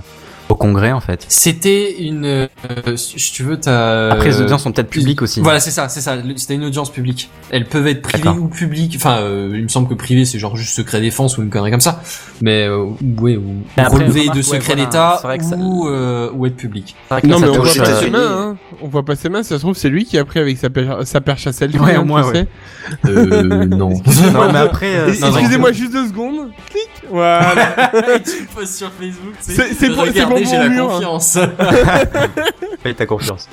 au 0.49 0.55
congrès 0.55 0.93
en 0.93 1.01
fait. 1.01 1.25
C'était 1.29 2.01
une, 2.03 2.25
euh, 2.25 2.97
si 2.97 3.33
tu 3.33 3.43
veux, 3.43 3.59
t'as. 3.59 4.11
Après, 4.11 4.29
les 4.29 4.41
audiences 4.41 4.63
sont 4.63 4.73
peut-être 4.73 4.89
publiques 4.91 5.23
aussi. 5.23 5.41
Voilà, 5.41 5.61
c'est 5.61 5.71
ça, 5.71 5.89
c'est 5.89 6.01
ça. 6.01 6.17
C'était 6.37 6.55
une 6.55 6.65
audience 6.65 6.91
publique. 6.93 7.31
Elles 7.51 7.67
peuvent 7.67 7.87
être 7.87 8.03
privées 8.03 8.29
ou 8.29 8.49
publiques. 8.49 8.95
Enfin, 8.97 9.19
euh, 9.21 9.51
il 9.55 9.63
me 9.63 9.69
semble 9.69 9.89
que 9.89 9.95
privé, 9.95 10.25
c'est 10.25 10.39
genre 10.39 10.57
juste 10.57 10.75
secret 10.75 11.01
défense 11.01 11.37
ou 11.39 11.43
une 11.43 11.51
connerie 11.51 11.71
comme 11.71 11.81
ça. 11.81 12.01
Mais 12.43 12.65
euh, 12.69 12.85
ouais, 13.19 13.37
ou 13.37 13.63
relevé 13.77 14.21
remarque, 14.21 14.33
de 14.33 14.37
ouais, 14.37 14.43
secret 14.43 14.75
voilà, 14.75 14.85
d'État 14.85 15.19
c'est 15.21 15.27
vrai 15.27 15.39
que 15.39 15.45
ça- 15.45 15.57
ou 15.57 15.89
euh, 15.89 16.31
ou 16.35 16.47
être 16.47 16.57
public. 16.57 16.95
C'est 17.09 17.15
vrai 17.15 17.23
que 17.23 17.27
Non, 17.27 17.39
mais 17.41 17.49
on 17.49 17.53
voit 17.55 17.63
pas 17.65 17.71
ses 17.71 17.81
euh, 17.81 17.85
États-Unis. 17.85 18.11
mains, 18.11 18.39
hein. 18.39 18.57
On 18.83 18.89
voit 18.89 19.05
pas 19.05 19.17
ses 19.17 19.29
mains, 19.29 19.43
ça 19.43 19.57
se 19.57 19.61
trouve, 19.63 19.75
c'est 19.77 19.89
lui 19.89 20.05
qui 20.05 20.19
a 20.19 20.25
pris 20.25 20.39
avec 20.41 20.59
sa 20.59 20.69
perche, 20.71 21.05
sa 21.05 21.21
perche 21.21 21.47
à 21.47 21.53
selfie. 21.53 21.79
Ouais, 21.79 21.97
au 21.97 22.05
moins, 22.05 22.25
ouais. 22.31 22.47
Euh, 23.07 23.65
non. 23.67 23.91
Non, 24.33 24.53
mais 24.53 24.59
après, 24.59 24.97
euh. 24.97 25.09
Excusez-moi 25.13 25.73
juste 25.73 25.93
deux 25.93 26.07
secondes. 26.09 26.36
Voilà. 27.11 27.93
Et 28.17 28.23
tu 28.25 28.45
postes 28.55 28.75
sur 28.77 28.91
Facebook, 28.93 29.35
C'est- 29.41 29.89
pour- 29.89 30.05
Regardez, 30.05 30.45
j'ai 30.45 30.57
mon 30.57 30.63
la 30.63 30.69
mur. 30.69 30.89
confiance. 30.89 31.39
paye 32.83 32.95
ta 32.95 33.07
confiance. 33.07 33.49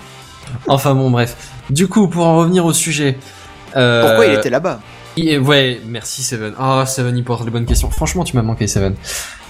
enfin 0.67 0.93
bon, 0.95 1.09
bref. 1.11 1.35
Du 1.69 1.87
coup, 1.87 2.07
pour 2.07 2.25
en 2.25 2.37
revenir 2.37 2.65
au 2.65 2.73
sujet. 2.73 3.17
euh, 3.75 4.05
Pourquoi 4.07 4.25
il 4.27 4.33
était 4.33 4.49
là-bas? 4.49 4.79
Ouais, 5.17 5.79
merci 5.87 6.23
Seven. 6.23 6.53
Ah, 6.59 6.85
Seven, 6.87 7.15
il 7.17 7.23
pose 7.23 7.43
les 7.45 7.51
bonnes 7.51 7.65
questions. 7.65 7.89
Franchement, 7.91 8.23
tu 8.23 8.35
m'as 8.35 8.41
manqué, 8.41 8.67
Seven. 8.67 8.95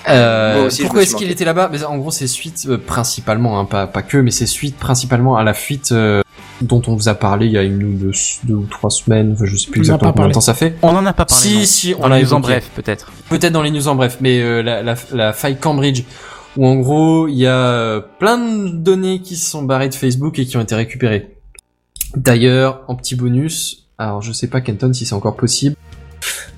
Euh, 0.10 0.66
aussi, 0.68 0.82
pourquoi 0.82 1.04
est-ce 1.04 1.16
qu'il 1.16 1.32
était 1.32 1.46
là-bas? 1.46 1.70
Mais 1.72 1.82
En 1.86 1.98
gros, 1.98 2.12
c'est 2.12 2.28
suite 2.28 2.66
euh, 2.68 2.78
principalement, 2.78 3.58
hein, 3.60 3.64
pas, 3.66 3.88
pas 3.88 4.02
que, 4.02 4.18
mais 4.18 4.32
c'est 4.32 4.46
suite 4.46 4.76
principalement 4.78 5.38
à 5.38 5.44
la 5.44 5.54
fuite 5.54 5.94
euh, 5.94 6.22
dont 6.64 6.82
on 6.88 6.96
vous 6.96 7.10
a 7.10 7.14
parlé 7.16 7.46
il 7.46 7.52
y 7.52 7.58
a 7.58 7.64
une 7.64 7.84
ou 7.84 7.94
deux, 7.94 8.12
deux 8.44 8.54
ou 8.56 8.66
trois 8.70 8.90
semaines. 8.90 9.34
Enfin, 9.34 9.46
je 9.46 9.56
sais 9.56 9.70
plus 9.70 9.80
On 9.82 9.84
en 9.84 9.94
a 9.94 9.96
exactement 9.96 10.12
combien 10.14 10.28
de 10.30 10.34
temps 10.34 10.42
ça 10.42 10.54
fait. 10.54 10.76
On 10.82 10.90
en 10.90 11.06
a 11.06 11.14
pas 11.14 11.26
parlé. 11.26 11.44
si, 11.44 11.56
non. 11.58 11.66
si, 11.66 11.94
on 11.98 12.00
On 12.00 12.08
l'a 12.08 12.10
l'a 12.10 12.16
en 12.16 12.20
évoqué. 12.20 12.42
bref 12.42 12.70
peut-être. 12.76 13.12
Peut-être 13.30 13.54
dans 13.54 13.62
les 13.62 13.72
news 13.72 13.88
en 13.88 13.96
bref, 13.96 14.18
mais 14.22 14.42
euh, 14.42 14.62
la, 14.64 14.82
la, 14.84 14.96
la 15.14 15.34
faille 15.34 15.58
Cambridge, 15.58 16.04
où 16.58 16.66
en 16.66 16.76
gros 16.76 17.28
il 17.28 17.36
y 17.36 17.48
a 17.48 17.56
euh, 17.58 18.02
plein 18.20 18.38
de 18.38 18.70
données 18.70 19.20
qui 19.22 19.36
se 19.36 19.50
sont 19.50 19.64
barrées 19.64 19.90
de 19.90 19.96
Facebook 19.96 20.40
et 20.40 20.46
qui 20.46 20.58
ont 20.58 20.62
été 20.62 20.76
récupérées. 20.76 21.30
D'ailleurs, 22.16 22.82
en 22.88 22.96
petit 22.96 23.16
bonus, 23.16 23.88
alors 23.98 24.22
je 24.22 24.32
sais 24.32 24.48
pas 24.48 24.62
Kenton 24.62 24.94
si 24.94 25.06
c'est 25.06 25.16
encore 25.16 25.36
possible, 25.36 25.76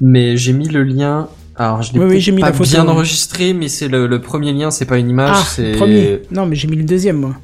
mais 0.02 0.38
j'ai 0.38 0.54
mis 0.54 0.68
le 0.68 0.84
lien. 0.84 1.30
Alors 1.58 1.82
je 1.82 1.94
l'ai 1.94 2.00
Oui, 2.00 2.04
oui, 2.06 2.10
peut-être 2.12 2.22
j'ai 2.24 2.32
mis 2.34 2.42
pas 2.42 2.48
la 2.48 2.54
photo, 2.54 2.70
bien 2.70 2.88
enregistré, 2.90 3.54
mais 3.54 3.70
c'est 3.70 3.88
le, 3.88 4.08
le 4.08 4.20
premier 4.20 4.52
lien, 4.52 4.72
c'est 4.72 4.84
pas 4.86 4.98
une 4.98 5.10
image, 5.10 5.32
Ah, 5.34 5.44
c'est 5.48 5.72
premier. 5.72 6.22
Non, 6.30 6.46
mais 6.46 6.58
j'ai 6.58 6.68
mis 6.68 6.76
le 6.76 6.84
deuxième, 6.84 7.16
moi. 7.16 7.36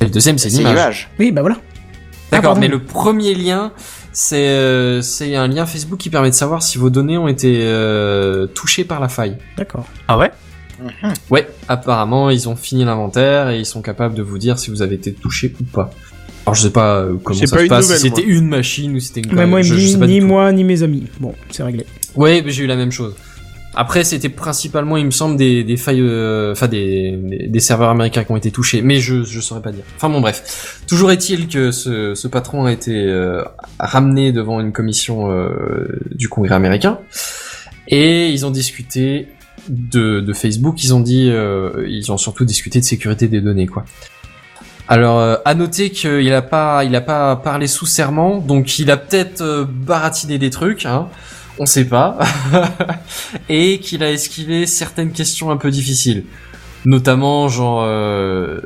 Et 0.00 0.04
le 0.04 0.10
deuxième, 0.10 0.38
c'est 0.38 0.50
C'est 0.50 0.56
une 0.56 0.62
une 0.66 0.72
image. 0.72 0.82
image. 0.84 1.10
Oui, 1.18 1.32
bah 1.32 1.40
voilà. 1.42 1.56
D'accord, 2.30 2.50
pardon. 2.50 2.60
mais 2.60 2.68
le 2.68 2.78
premier 2.80 3.34
lien, 3.34 3.72
c'est 4.12 4.48
euh, 4.48 5.00
c'est 5.02 5.34
un 5.34 5.48
lien 5.48 5.64
Facebook 5.66 5.98
qui 5.98 6.10
permet 6.10 6.28
de 6.30 6.34
savoir 6.34 6.62
si 6.62 6.76
vos 6.78 6.90
données 6.90 7.16
ont 7.18 7.28
été 7.28 7.60
euh, 7.62 8.46
touchées 8.46 8.84
par 8.84 9.00
la 9.00 9.08
faille. 9.08 9.36
D'accord. 9.56 9.86
Ah 10.08 10.18
ouais? 10.18 10.30
Mhm. 10.80 11.12
Ouais, 11.30 11.48
apparemment, 11.68 12.30
ils 12.30 12.48
ont 12.48 12.54
fini 12.54 12.84
l'inventaire 12.84 13.48
et 13.50 13.58
ils 13.58 13.66
sont 13.66 13.82
capables 13.82 14.14
de 14.14 14.22
vous 14.22 14.38
dire 14.38 14.58
si 14.58 14.70
vous 14.70 14.82
avez 14.82 14.94
été 14.94 15.12
touché 15.12 15.52
ou 15.60 15.64
pas. 15.64 15.90
Alors, 16.46 16.54
je 16.54 16.62
sais 16.62 16.70
pas 16.70 16.98
euh, 17.00 17.14
comment 17.22 17.38
ça 17.46 17.56
pas 17.56 17.62
se 17.62 17.68
passe, 17.68 17.94
si 17.96 18.08
c'était 18.08 18.22
une 18.22 18.46
machine 18.48 18.94
ou 18.94 19.00
c'était 19.00 19.20
une 19.20 19.34
Mais 19.34 19.46
moi, 19.46 19.60
il 19.60 19.64
je, 19.64 19.74
me 19.74 19.78
je 19.80 19.86
sais 19.88 19.98
pas 19.98 20.06
ni 20.06 20.20
moi, 20.20 20.52
ni 20.52 20.64
mes 20.64 20.82
amis. 20.82 21.04
Bon, 21.20 21.34
c'est 21.50 21.62
réglé. 21.62 21.84
Ouais, 22.14 22.42
mais 22.44 22.50
j'ai 22.52 22.64
eu 22.64 22.66
la 22.66 22.76
même 22.76 22.92
chose. 22.92 23.14
Après, 23.74 24.02
c'était 24.02 24.28
principalement, 24.28 24.96
il 24.96 25.04
me 25.04 25.10
semble, 25.10 25.36
des, 25.36 25.62
des 25.62 25.76
failles, 25.76 26.00
euh, 26.00 26.52
enfin 26.52 26.68
des, 26.68 27.16
des, 27.48 27.60
serveurs 27.60 27.90
américains 27.90 28.24
qui 28.24 28.32
ont 28.32 28.36
été 28.36 28.50
touchés, 28.50 28.82
mais 28.82 28.98
je 28.98 29.22
je 29.22 29.40
saurais 29.40 29.62
pas 29.62 29.72
dire. 29.72 29.84
Enfin 29.96 30.08
bon, 30.08 30.20
bref. 30.20 30.82
Toujours 30.88 31.12
est-il 31.12 31.48
que 31.48 31.70
ce, 31.70 32.14
ce 32.14 32.28
patron 32.28 32.64
a 32.64 32.72
été 32.72 32.94
euh, 32.94 33.44
ramené 33.78 34.32
devant 34.32 34.60
une 34.60 34.72
commission 34.72 35.30
euh, 35.30 36.00
du 36.14 36.28
Congrès 36.28 36.54
américain 36.54 36.98
et 37.86 38.30
ils 38.30 38.44
ont 38.46 38.50
discuté 38.50 39.28
de, 39.68 40.20
de 40.20 40.32
Facebook. 40.32 40.82
Ils 40.82 40.94
ont 40.94 41.00
dit, 41.00 41.30
ils 41.86 42.12
ont 42.12 42.18
surtout 42.18 42.44
discuté 42.44 42.80
de 42.80 42.84
sécurité 42.84 43.28
des 43.28 43.40
données, 43.40 43.66
quoi. 43.66 43.84
Alors, 44.88 45.38
à 45.44 45.54
noter 45.54 45.90
qu'il 45.90 46.32
a 46.32 46.42
pas, 46.42 46.84
il 46.84 46.96
a 46.96 47.00
pas 47.00 47.36
parlé 47.36 47.66
sous 47.66 47.86
serment, 47.86 48.38
donc 48.38 48.78
il 48.78 48.90
a 48.90 48.96
peut-être 48.96 49.66
baratiné 49.68 50.38
des 50.38 50.50
trucs, 50.50 50.86
hein 50.86 51.08
on 51.58 51.66
sait 51.66 51.86
pas, 51.86 52.18
et 53.48 53.78
qu'il 53.80 54.02
a 54.02 54.10
esquivé 54.10 54.66
certaines 54.66 55.12
questions 55.12 55.50
un 55.50 55.56
peu 55.56 55.70
difficiles, 55.70 56.24
notamment 56.84 57.48
genre 57.48 57.82
euh, 57.84 58.60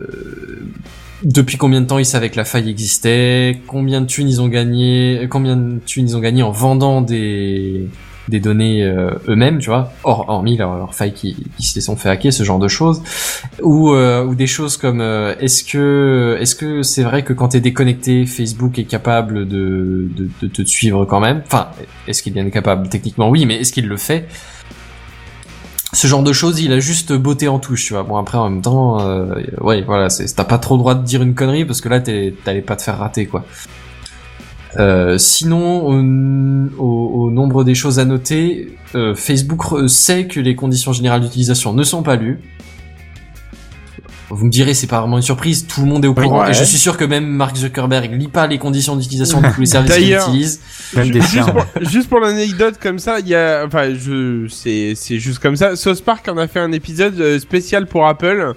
depuis 1.23 1.57
combien 1.57 1.81
de 1.81 1.87
temps 1.87 1.99
ils 1.99 2.07
savaient 2.07 2.31
que 2.31 2.37
la 2.37 2.45
faille 2.45 2.69
existait, 2.69 3.61
combien 3.67 4.01
de 4.01 4.07
thunes 4.07 4.29
ils 4.29 4.41
ont 4.41 4.49
gagné, 4.49 5.27
combien 5.31 5.57
de 5.57 5.79
thunes 5.85 6.09
ils 6.09 6.17
ont 6.17 6.21
gagné 6.21 6.43
en 6.43 6.51
vendant 6.51 7.01
des 7.01 7.89
des 8.29 8.41
données 8.41 8.85
euh, 8.85 9.11
eux-mêmes, 9.29 9.59
tu 9.59 9.69
vois, 9.69 9.93
hormis 10.05 10.57
leur, 10.57 10.77
leur 10.77 10.95
faille 10.95 11.13
qui, 11.13 11.37
qui 11.57 11.67
se 11.67 11.75
les 11.75 11.81
sont 11.81 11.97
fait 11.97 12.09
hacker, 12.09 12.33
ce 12.33 12.45
genre 12.45 12.59
de 12.59 12.69
choses, 12.69 13.03
ou 13.63 13.93
euh, 13.93 14.25
ou 14.25 14.35
des 14.35 14.47
choses 14.47 14.77
comme 14.77 15.01
euh, 15.01 15.35
est-ce 15.41 15.65
que 15.65 16.37
est-ce 16.41 16.55
que 16.55 16.83
c'est 16.83 17.03
vrai 17.03 17.23
que 17.25 17.33
quand 17.33 17.49
t'es 17.49 17.61
déconnecté, 17.61 18.27
Facebook 18.27 18.79
est 18.79 18.85
capable 18.85 19.49
de, 19.49 20.09
de 20.17 20.29
de 20.41 20.47
te 20.49 20.63
suivre 20.63 21.05
quand 21.05 21.21
même, 21.21 21.43
enfin 21.47 21.69
est-ce 22.07 22.23
qu'il 22.23 22.37
est 22.37 22.51
capable? 22.51 22.89
Techniquement 22.89 23.29
oui, 23.29 23.47
mais 23.47 23.57
est-ce 23.57 23.73
qu'il 23.73 23.89
le 23.89 23.97
fait? 23.97 24.29
Ce 25.95 26.07
genre 26.07 26.23
de 26.23 26.33
choses, 26.33 26.59
il 26.61 26.73
a 26.73 26.81
juste 26.81 27.13
botté 27.13 27.49
en 27.49 27.59
touche, 27.59 27.85
tu 27.85 27.93
vois. 27.93 28.03
Bon 28.03 28.17
après 28.17 28.39
en 28.39 28.49
même 28.49 28.63
temps, 28.63 29.01
euh, 29.01 29.35
ouais 29.61 29.83
voilà, 29.83 30.09
t'as 30.09 30.45
pas 30.45 30.59
trop 30.59 30.77
le 30.77 30.79
droit 30.79 30.95
de 30.95 31.05
dire 31.05 31.23
une 31.23 31.35
connerie 31.35 31.67
parce 31.67 31.83
que 31.83 31.89
là 31.91 32.01
t'allais 32.01 32.63
pas 32.63 32.77
te 32.77 32.83
faire 32.83 32.99
rater 32.99 33.27
quoi. 33.27 33.45
Euh, 34.79 35.19
sinon, 35.19 35.87
au, 35.87 35.93
au- 36.79 37.25
au 37.27 37.31
nombre 37.31 37.63
des 37.65 37.75
choses 37.75 37.99
à 37.99 38.05
noter, 38.05 38.75
euh, 38.95 39.15
Facebook 39.15 39.63
sait 39.89 40.27
que 40.27 40.41
les 40.41 40.55
conditions 40.55 40.93
générales 40.93 41.21
d'utilisation 41.21 41.73
ne 41.73 41.83
sont 41.83 42.03
pas 42.03 42.17
lues. 42.17 42.39
Vous 44.35 44.47
me 44.47 44.51
direz, 44.51 44.73
c'est 44.73 44.87
pas 44.87 45.01
vraiment 45.01 45.19
une 45.19 45.23
surprise, 45.23 45.67
tout 45.67 45.83
le 45.83 45.87
monde 45.89 46.07
est 46.07 46.09
au 46.09 46.15
courant, 46.15 46.41
ouais. 46.45 46.51
et 46.53 46.55
je 46.55 46.65
suis 46.65 46.79
sûr 46.79 46.97
que 46.97 47.05
même 47.05 47.27
Mark 47.27 47.55
Zuckerberg 47.55 48.19
lit 48.19 48.29
pas 48.29 48.47
les 48.47 48.57
conditions 48.57 48.97
d'utilisation 48.97 49.43
de 49.43 49.49
tous 49.55 49.61
les 49.61 49.67
services 49.67 49.95
qu'il 49.95 50.15
utilise. 50.15 50.61
Même 50.97 51.11
des 51.11 51.21
Juste 51.21 51.51
pour, 51.53 51.65
juste 51.83 52.09
pour 52.09 52.19
l'anecdote 52.21 52.77
comme 52.83 52.99
ça, 52.99 53.21
il 53.21 53.29
y 53.29 53.35
a, 53.35 53.65
enfin, 53.67 53.93
je, 53.95 54.47
c'est, 54.49 54.95
c'est 54.97 55.19
juste 55.19 55.39
comme 55.39 55.57
ça. 55.57 55.77
South 55.77 56.03
Park 56.03 56.27
en 56.29 56.39
a 56.39 56.49
fait 56.49 56.61
un 56.61 56.73
épisode 56.73 57.21
euh, 57.21 57.39
spécial 57.39 57.87
pour 57.87 58.07
Apple, 58.07 58.55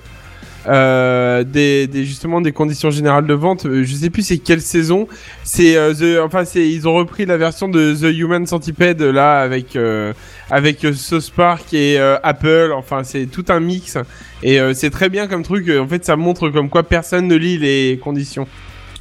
euh, 0.68 1.44
des, 1.44 1.88
des 1.88 2.06
justement 2.06 2.42
des 2.42 2.52
conditions 2.52 2.90
générales 2.90 3.28
de 3.28 3.34
vente. 3.34 3.66
Euh, 3.66 3.84
Je 3.84 3.94
sais 3.96 4.10
plus 4.10 4.24
c'est 4.24 4.38
quelle 4.38 4.62
saison. 4.62 5.08
C'est, 5.44 5.76
euh, 5.78 6.24
enfin, 6.26 6.46
c'est, 6.46 6.68
ils 6.70 6.88
ont 6.88 6.94
repris 6.94 7.26
la 7.26 7.38
version 7.38 7.68
de 7.68 7.94
The 7.94 8.16
Human 8.18 8.46
Centipede 8.48 9.02
là 9.02 9.40
avec 9.42 9.76
euh, 9.76 10.14
avec 10.50 10.84
euh, 10.86 10.94
South 10.94 11.32
Park 11.36 11.74
et 11.74 12.00
euh, 12.00 12.18
Apple. 12.24 12.72
Enfin, 12.76 13.04
c'est 13.04 13.26
tout 13.26 13.46
un 13.50 13.60
mix 13.60 13.98
et 14.44 14.60
c'est 14.74 14.90
très 14.92 15.10
bien 15.10 15.28
comme 15.28 15.44
truc. 15.44 15.70
En 15.70 15.88
fait, 15.88 16.06
ça 16.06 16.16
montre 16.16 16.50
comme 16.50 16.70
quoi 16.70 16.84
personne 16.84 17.28
ne 17.28 17.36
lit 17.36 17.58
les 17.58 18.00
conditions. 18.04 18.48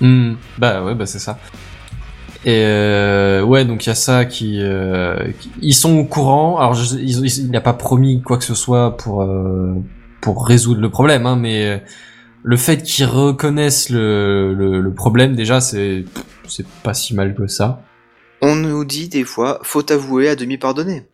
Hmm, 0.01 0.35
bah 0.59 0.83
ouais, 0.85 0.95
bah 0.95 1.07
c'est 1.07 1.19
ça. 1.19 1.39
Et 2.47 2.63
euh, 2.65 3.43
ouais, 3.43 3.65
donc 3.65 3.87
il 3.87 3.89
y 3.89 3.93
a 3.93 3.95
ça 3.95 4.27
qui, 4.27 4.59
euh, 4.61 5.17
ils 5.63 5.73
sont 5.75 5.97
au 5.97 6.05
courant. 6.05 6.59
Alors 6.59 6.75
je, 6.75 6.97
ils- 6.97 7.25
il 7.45 7.51
n'a 7.51 7.63
pas 7.63 7.73
promis 7.73 8.21
quoi 8.21 8.37
que 8.37 8.45
ce 8.45 8.55
soit 8.55 8.97
pour 8.99 9.23
euh, 9.23 9.75
pour 10.25 10.47
résoudre 10.47 10.81
le 10.81 10.89
problème, 10.89 11.27
hein, 11.27 11.37
mais 11.37 11.67
euh, 11.67 11.79
le 12.43 12.57
fait 12.57 12.83
qu'ils 12.83 13.05
reconnaissent 13.05 13.91
le, 13.91 14.55
le, 14.55 14.81
le 14.81 14.95
problème 14.95 15.37
déjà, 15.37 15.61
c'est 15.61 16.07
c'est 16.49 16.67
pas 16.83 16.95
si 16.95 17.15
mal 17.15 17.35
que 17.35 17.47
ça. 17.47 17.83
On 18.41 18.57
nous 18.57 18.87
dit 18.87 19.09
des 19.11 19.25
fois, 19.25 19.61
faut 19.63 19.93
avouer 19.93 20.31
à 20.31 20.35
demi 20.35 20.57
pardonner. 20.57 21.05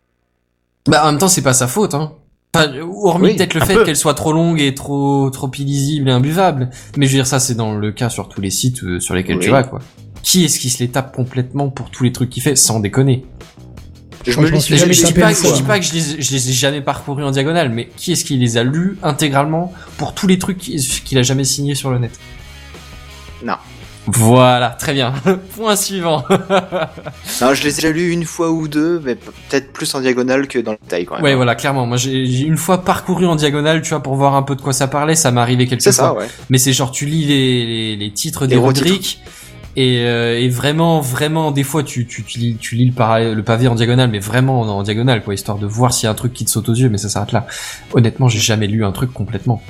Bah 0.87 1.01
en 1.03 1.11
même 1.11 1.19
temps, 1.19 1.27
c'est 1.27 1.41
pas 1.41 1.53
sa 1.53 1.67
faute, 1.67 1.93
hein. 1.93 2.13
Enfin, 2.55 2.71
hormis 3.03 3.27
Oui, 3.31 3.35
peut-être 3.35 3.53
le 3.53 3.61
fait 3.61 3.73
peu. 3.75 3.83
qu'elle 3.83 3.97
soit 3.97 4.13
trop 4.13 4.31
longue 4.31 4.61
et 4.61 4.73
trop 4.73 5.29
trop 5.29 5.51
illisible 5.57 6.07
et 6.07 6.13
imbuvable. 6.13 6.69
Mais 6.95 7.05
je 7.05 7.11
veux 7.11 7.17
dire 7.17 7.27
ça, 7.27 7.39
c'est 7.39 7.55
dans 7.55 7.75
le 7.75 7.91
cas 7.91 8.09
sur 8.09 8.29
tous 8.29 8.39
les 8.39 8.49
sites 8.49 8.81
euh, 8.83 8.99
sur 9.01 9.13
lesquels 9.13 9.39
tu 9.39 9.49
vas, 9.49 9.63
quoi. 9.63 9.79
Qui 10.23 10.45
est-ce 10.45 10.57
qui 10.57 10.69
se 10.69 10.79
les 10.79 10.89
tape 10.89 11.13
complètement 11.13 11.69
pour 11.69 11.89
tous 11.91 12.05
les 12.05 12.13
trucs 12.13 12.29
qu'il 12.29 12.43
fait, 12.43 12.55
sans 12.55 12.79
déconner? 12.79 13.25
Je 14.25 14.39
me 14.39 14.59
suis 14.59 14.75
je, 14.75 14.79
jamais 14.81 14.93
je 14.93 15.05
dis 15.05 15.13
pas, 15.13 15.31
je 15.33 15.53
dis 15.53 15.63
pas 15.63 15.79
que 15.79 15.85
je 15.85 15.93
les, 15.93 16.21
je 16.21 16.31
les 16.31 16.49
ai 16.49 16.53
jamais 16.53 16.81
parcourus 16.81 17.23
en 17.23 17.31
diagonale, 17.31 17.69
mais 17.69 17.89
qui 17.97 18.11
est-ce 18.11 18.23
qui 18.25 18.37
les 18.37 18.57
a 18.57 18.63
lus 18.63 18.97
intégralement 19.03 19.73
pour 19.97 20.13
tous 20.13 20.27
les 20.27 20.37
trucs 20.37 20.57
qu'il 20.59 21.17
a 21.17 21.23
jamais 21.23 21.43
signés 21.43 21.75
sur 21.75 21.89
le 21.91 21.99
net? 21.99 22.11
Non. 23.43 23.55
Voilà, 24.07 24.71
très 24.71 24.93
bien. 24.93 25.13
Point 25.55 25.75
suivant. 25.75 26.25
Non, 27.41 27.53
je 27.55 27.63
les 27.63 27.69
ai 27.69 27.75
déjà 27.81 27.91
lus 27.91 28.11
une 28.11 28.25
fois 28.25 28.51
ou 28.51 28.67
deux, 28.67 28.99
mais 29.03 29.15
pe- 29.15 29.31
peut-être 29.49 29.73
plus 29.73 29.93
en 29.95 30.01
diagonale 30.01 30.47
que 30.47 30.59
dans 30.59 30.71
le 30.73 30.77
détail 30.83 31.05
quand 31.05 31.15
même. 31.15 31.23
ouais, 31.23 31.33
voilà, 31.35 31.55
clairement. 31.55 31.85
Moi, 31.87 31.97
j'ai 31.97 32.41
une 32.41 32.57
fois 32.57 32.83
parcouru 32.83 33.25
en 33.25 33.35
diagonale, 33.35 33.81
tu 33.81 33.89
vois, 33.89 34.01
pour 34.03 34.15
voir 34.15 34.35
un 34.35 34.43
peu 34.43 34.55
de 34.55 34.61
quoi 34.61 34.73
ça 34.73 34.87
parlait. 34.87 35.15
Ça 35.15 35.31
m'est 35.31 35.41
arrivé 35.41 35.65
quelques 35.67 35.81
C'est 35.81 35.91
fois. 35.93 36.03
ça, 36.05 36.13
ouais. 36.13 36.27
Mais 36.49 36.57
c'est 36.59 36.73
genre 36.73 36.91
tu 36.91 37.05
lis 37.05 37.25
les, 37.25 37.65
les, 37.65 37.95
les 37.95 38.11
titres 38.11 38.41
Les 38.43 38.49
des 38.49 38.57
rubriques 38.57 39.19
et, 39.75 39.99
euh, 40.05 40.37
et 40.39 40.49
vraiment 40.49 40.99
vraiment 41.01 41.51
des 41.51 41.63
fois 41.63 41.83
tu 41.83 42.05
tu, 42.05 42.23
lis 42.37 42.57
tu 42.59 42.75
lis 42.75 42.87
le, 42.87 42.93
para- 42.93 43.19
le 43.33 43.43
pavé 43.43 43.67
en 43.67 43.75
diagonale 43.75 44.09
mais 44.09 44.19
vraiment 44.19 44.61
en, 44.61 44.67
en 44.67 44.83
diagonale 44.83 45.23
quoi 45.23 45.33
histoire 45.33 45.57
de 45.57 45.65
voir 45.65 45.93
s'il 45.93 46.05
y 46.05 46.07
a 46.07 46.11
un 46.11 46.15
truc 46.15 46.33
qui 46.33 46.43
te 46.45 46.49
saute 46.49 46.67
aux 46.69 46.73
yeux 46.75 46.89
mais 46.89 46.97
ça 46.97 47.09
s'arrête 47.09 47.31
là. 47.31 47.47
Honnêtement 47.93 48.27
j'ai 48.27 48.39
jamais 48.39 48.67
lu 48.67 48.83
un 48.85 48.91
truc 48.91 49.13
complètement. 49.13 49.61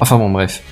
Enfin 0.00 0.16
bon 0.18 0.30
bref. 0.30 0.62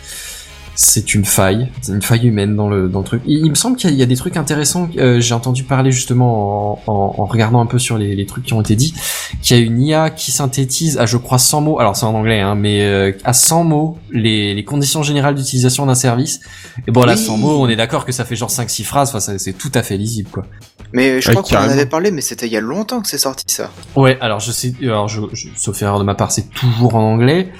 C'est 0.78 1.14
une 1.14 1.24
faille, 1.24 1.70
c'est 1.80 1.92
une 1.92 2.02
faille 2.02 2.26
humaine 2.28 2.54
dans 2.54 2.68
le 2.68 2.88
dans 2.90 2.98
le 2.98 3.04
truc. 3.06 3.22
Il, 3.24 3.38
il 3.46 3.48
me 3.48 3.54
semble 3.54 3.76
qu'il 3.78 3.88
y, 3.88 3.92
a- 3.94 3.96
il 3.96 3.98
y 3.98 4.02
a 4.02 4.06
des 4.06 4.16
trucs 4.16 4.36
intéressants. 4.36 4.90
euh, 4.98 5.20
J'ai 5.20 5.32
entendu 5.32 5.64
parler 5.64 5.90
justement 5.90 6.82
en, 6.86 6.92
en, 6.92 7.14
en 7.18 7.24
regardant 7.24 7.62
un 7.62 7.66
peu 7.66 7.78
sur 7.78 7.96
les, 7.96 8.14
les 8.14 8.26
trucs 8.26 8.44
qui 8.44 8.52
ont 8.52 8.60
été 8.60 8.76
dits, 8.76 8.92
qu'il 9.40 9.56
y 9.56 9.60
a 9.60 9.62
une 9.64 9.80
IA 9.80 10.10
qui 10.10 10.32
synthétise 10.32 10.98
à 10.98 11.06
je 11.06 11.16
crois 11.16 11.38
100 11.38 11.62
mots. 11.62 11.78
Alors 11.80 11.96
c'est 11.96 12.04
en 12.04 12.14
anglais, 12.14 12.40
hein, 12.40 12.54
mais 12.56 12.82
euh, 12.82 13.12
à 13.24 13.32
100 13.32 13.64
mots 13.64 13.96
les, 14.10 14.52
les 14.54 14.64
conditions 14.64 15.02
générales 15.02 15.34
d'utilisation 15.34 15.86
d'un 15.86 15.94
service. 15.94 16.40
Et 16.86 16.90
bon 16.90 17.04
là 17.04 17.14
Oui. 17.14 17.24
100 17.24 17.38
mots, 17.38 17.58
on 17.58 17.68
est 17.70 17.76
d'accord 17.76 18.04
que 18.04 18.12
ça 18.12 18.26
fait 18.26 18.36
genre 18.36 18.50
5-6 18.50 18.84
phrases. 18.84 19.14
Enfin 19.14 19.38
c'est 19.38 19.52
tout 19.54 19.72
à 19.74 19.82
fait 19.82 19.96
lisible 19.96 20.28
quoi. 20.30 20.44
Mais 20.92 21.22
je 21.22 21.28
Ouais, 21.30 21.36
crois 21.36 21.58
qu'on 21.58 21.66
en 21.66 21.70
avait 21.70 21.86
parlé, 21.86 22.10
mais 22.10 22.20
c'était 22.20 22.46
il 22.46 22.52
y 22.52 22.56
a 22.56 22.60
longtemps 22.60 23.00
que 23.00 23.08
c'est 23.08 23.16
sorti 23.18 23.46
ça. 23.48 23.70
Ouais, 23.96 24.18
alors 24.20 24.40
je 24.40 24.52
sais, 24.52 24.74
alors 24.82 25.08
je, 25.08 25.22
je- 25.32 25.48
sauf 25.56 25.80
erreur 25.82 25.98
de 25.98 26.04
ma 26.04 26.14
part, 26.14 26.30
c'est 26.32 26.50
toujours 26.50 26.94
en 26.94 27.00
anglais, 27.14 27.50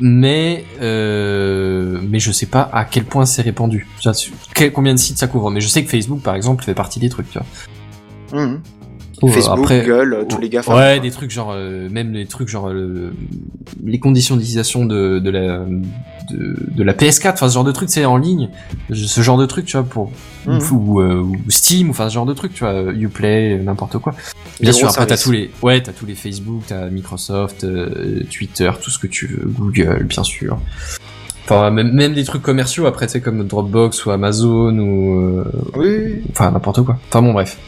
mais 0.00 0.64
euh, 0.80 2.00
mais 2.08 2.18
je 2.18 2.32
sais 2.32 2.46
pas 2.46 2.68
à 2.72 2.84
quel 2.84 3.04
point 3.04 3.26
c'est 3.26 3.42
répandu. 3.42 3.86
Combien 4.72 4.94
de 4.94 4.98
sites 4.98 5.18
ça 5.18 5.26
couvre 5.26 5.50
Mais 5.50 5.60
je 5.60 5.68
sais 5.68 5.84
que 5.84 5.90
Facebook, 5.90 6.20
par 6.20 6.34
exemple, 6.34 6.64
fait 6.64 6.74
partie 6.74 7.00
des 7.00 7.08
trucs. 7.08 7.30
Tu 7.30 7.38
vois. 7.38 8.40
Mhm. 8.42 8.60
Ou, 9.22 9.28
euh, 9.28 9.32
Facebook, 9.32 9.58
après- 9.60 9.80
Google, 9.86 10.26
tous 10.28 10.40
les 10.40 10.48
gars. 10.48 10.62
Ouais, 10.68 11.00
des 11.00 11.10
trucs 11.10 11.30
genre 11.30 11.52
euh, 11.54 11.88
même 11.90 12.12
des 12.12 12.26
trucs 12.26 12.48
genre 12.48 12.68
euh, 12.68 13.12
les 13.84 13.98
conditions 14.00 14.36
d'utilisation 14.36 14.84
de, 14.84 15.18
de 15.18 15.30
la 15.30 15.64
de, 16.30 16.56
de 16.74 16.82
la 16.82 16.92
PS4, 16.94 17.32
enfin 17.34 17.48
ce 17.48 17.54
genre 17.54 17.64
de 17.64 17.72
truc, 17.72 17.88
c'est 17.90 18.04
en 18.04 18.16
ligne, 18.16 18.48
ce 18.92 19.20
genre 19.20 19.38
de 19.38 19.46
truc, 19.46 19.64
tu 19.66 19.76
vois, 19.76 19.86
pour 19.86 20.10
Mhm. 20.46 20.60
ou, 20.72 21.00
euh, 21.00 21.20
ou 21.20 21.36
Steam, 21.48 21.88
ou 21.88 21.90
enfin 21.90 22.08
ce 22.08 22.14
genre 22.14 22.26
de 22.26 22.32
truc, 22.32 22.52
tu 22.54 22.64
vois, 22.64 22.92
Uplay, 22.92 23.58
euh, 23.58 23.62
n'importe 23.62 23.98
quoi. 23.98 24.14
Bien 24.60 24.72
sûr, 24.72 24.88
après 24.88 25.06
t'as 25.06 25.16
tous 25.16 25.30
les, 25.32 25.50
ouais, 25.62 25.80
t'as 25.82 25.92
tous 25.92 26.06
les 26.06 26.14
Facebook, 26.14 26.62
t'as 26.68 26.88
Microsoft, 26.90 27.64
euh, 27.64 28.22
Twitter, 28.30 28.70
tout 28.82 28.90
ce 28.90 28.98
que 28.98 29.06
tu 29.06 29.26
veux, 29.26 29.44
Google, 29.46 30.04
bien 30.04 30.22
sûr. 30.24 30.58
Enfin, 31.44 31.70
même, 31.70 31.92
même 31.92 32.14
des 32.14 32.24
trucs 32.24 32.42
commerciaux 32.42 32.86
après, 32.86 33.06
tu 33.06 33.12
sais, 33.14 33.20
comme 33.20 33.44
Dropbox 33.46 34.06
ou 34.06 34.10
Amazon 34.12 34.78
ou, 34.78 35.20
euh, 35.20 35.44
oui. 35.76 36.22
enfin 36.30 36.50
n'importe 36.52 36.82
quoi. 36.82 36.98
Enfin 37.08 37.20
bon, 37.22 37.32
bref. 37.32 37.58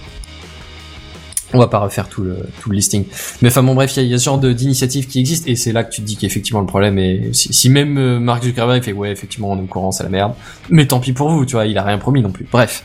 On 1.54 1.58
va 1.58 1.68
pas 1.68 1.78
refaire 1.78 2.08
tout 2.08 2.22
le, 2.22 2.36
listing. 2.70 3.04
Mais 3.40 3.48
enfin 3.48 3.62
bon 3.62 3.74
bref, 3.74 3.96
il 3.96 4.04
y, 4.06 4.14
a- 4.14 4.18
ce 4.18 4.24
genre 4.24 4.38
d'initiatives 4.38 5.06
qui 5.06 5.20
existent 5.20 5.48
et 5.50 5.56
c'est 5.56 5.72
là 5.72 5.84
que 5.84 5.92
tu 5.92 6.02
te 6.02 6.06
dis 6.06 6.16
qu'effectivement 6.16 6.60
le 6.60 6.66
problème 6.66 6.98
est... 6.98 7.32
Si, 7.32 7.52
si 7.54 7.70
même 7.70 7.96
euh, 7.96 8.18
Mark 8.18 8.42
Zuckerberg 8.42 8.82
fait 8.82 8.92
ouais 8.92 9.12
effectivement 9.12 9.52
on 9.52 9.58
est 9.58 9.62
au 9.62 9.66
courant 9.66 9.92
c'est 9.92 10.02
la 10.02 10.10
merde, 10.10 10.34
mais 10.68 10.86
tant 10.86 11.00
pis 11.00 11.12
pour 11.12 11.30
vous, 11.30 11.46
tu 11.46 11.52
vois, 11.52 11.66
il 11.66 11.78
a 11.78 11.84
rien 11.84 11.98
promis 11.98 12.22
non 12.22 12.32
plus. 12.32 12.46
Bref. 12.50 12.82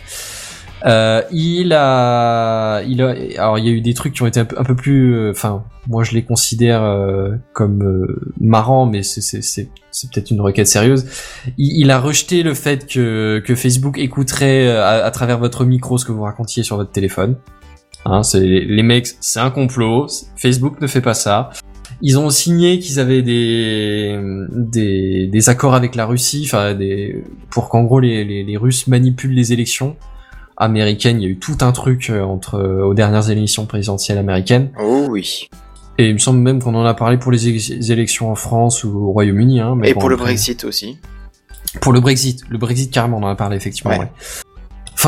Euh, 0.85 1.23
il 1.31 1.73
a, 1.73 2.81
il 2.83 3.01
a, 3.01 3.13
alors 3.37 3.59
il 3.59 3.65
y 3.65 3.69
a 3.69 3.71
eu 3.71 3.81
des 3.81 3.93
trucs 3.93 4.13
qui 4.13 4.23
ont 4.23 4.27
été 4.27 4.39
un 4.39 4.45
peu, 4.45 4.75
plus, 4.75 5.13
euh, 5.13 5.31
enfin, 5.31 5.65
moi 5.87 6.03
je 6.03 6.13
les 6.13 6.23
considère 6.23 6.83
euh, 6.83 7.31
comme 7.53 8.07
marrants, 8.39 8.85
mais 8.85 9.03
c'est 9.03 9.21
c'est 9.21 9.69
peut-être 10.13 10.31
une 10.31 10.39
requête 10.39 10.67
sérieuse. 10.67 11.05
Il, 11.57 11.91
a 11.91 11.99
rejeté 11.99 12.43
le 12.43 12.53
fait 12.53 12.87
que 12.87 13.55
Facebook 13.55 13.97
écouterait 13.97 14.69
à 14.69 15.09
travers 15.11 15.39
votre 15.39 15.65
micro 15.65 15.97
ce 15.97 16.05
que 16.05 16.11
vous 16.11 16.21
racontiez 16.21 16.63
sur 16.63 16.77
votre 16.77 16.91
téléphone. 16.91 17.35
Hein, 18.05 18.23
c'est 18.23 18.39
les 18.39 18.83
mecs, 18.83 19.07
c'est 19.19 19.39
un 19.39 19.51
complot. 19.51 20.07
Facebook 20.35 20.79
ne 20.81 20.87
fait 20.87 21.01
pas 21.01 21.13
ça. 21.13 21.49
Ils 22.01 22.17
ont 22.17 22.29
signé 22.29 22.79
qu'ils 22.79 22.99
avaient 22.99 23.21
des, 23.21 24.17
des 24.51 25.27
des 25.27 25.49
accords 25.49 25.75
avec 25.75 25.95
la 25.95 26.05
Russie, 26.05 26.43
enfin 26.45 26.73
des 26.73 27.23
pour 27.49 27.67
qu'en 27.67 27.83
gros 27.83 27.99
les, 27.99 28.23
les 28.23 28.43
les 28.43 28.57
Russes 28.57 28.87
manipulent 28.87 29.33
les 29.33 29.51
élections 29.51 29.97
américaines. 30.59 31.21
Il 31.21 31.23
y 31.23 31.27
a 31.27 31.29
eu 31.29 31.39
tout 31.39 31.57
un 31.61 31.71
truc 31.71 32.09
euh, 32.09 32.21
entre 32.21 32.55
euh, 32.55 32.85
aux 32.85 32.93
dernières 32.93 33.29
élections 33.29 33.65
présidentielles 33.65 34.17
américaines. 34.17 34.69
Oh 34.79 35.07
oui. 35.09 35.49
Et 35.97 36.07
il 36.07 36.13
me 36.13 36.19
semble 36.19 36.39
même 36.39 36.61
qu'on 36.61 36.75
en 36.75 36.85
a 36.85 36.93
parlé 36.93 37.17
pour 37.17 37.31
les, 37.31 37.91
élections 37.91 38.31
en 38.31 38.35
France 38.35 38.83
ou 38.83 39.07
au 39.07 39.11
Royaume-Uni. 39.11 39.59
Hein, 39.59 39.75
mais 39.75 39.89
Et 39.89 39.93
bon, 39.93 40.01
pour 40.01 40.09
le 40.09 40.15
Brexit 40.15 40.63
aussi. 40.63 40.97
Pour 41.81 41.91
le 41.91 41.99
Brexit, 41.99 42.43
le 42.49 42.57
Brexit 42.57 42.91
carrément 42.91 43.17
on 43.17 43.23
en 43.23 43.27
a 43.27 43.35
parlé 43.35 43.57
effectivement. 43.57 43.91
Ouais. 43.91 43.99
ouais. 43.99 44.11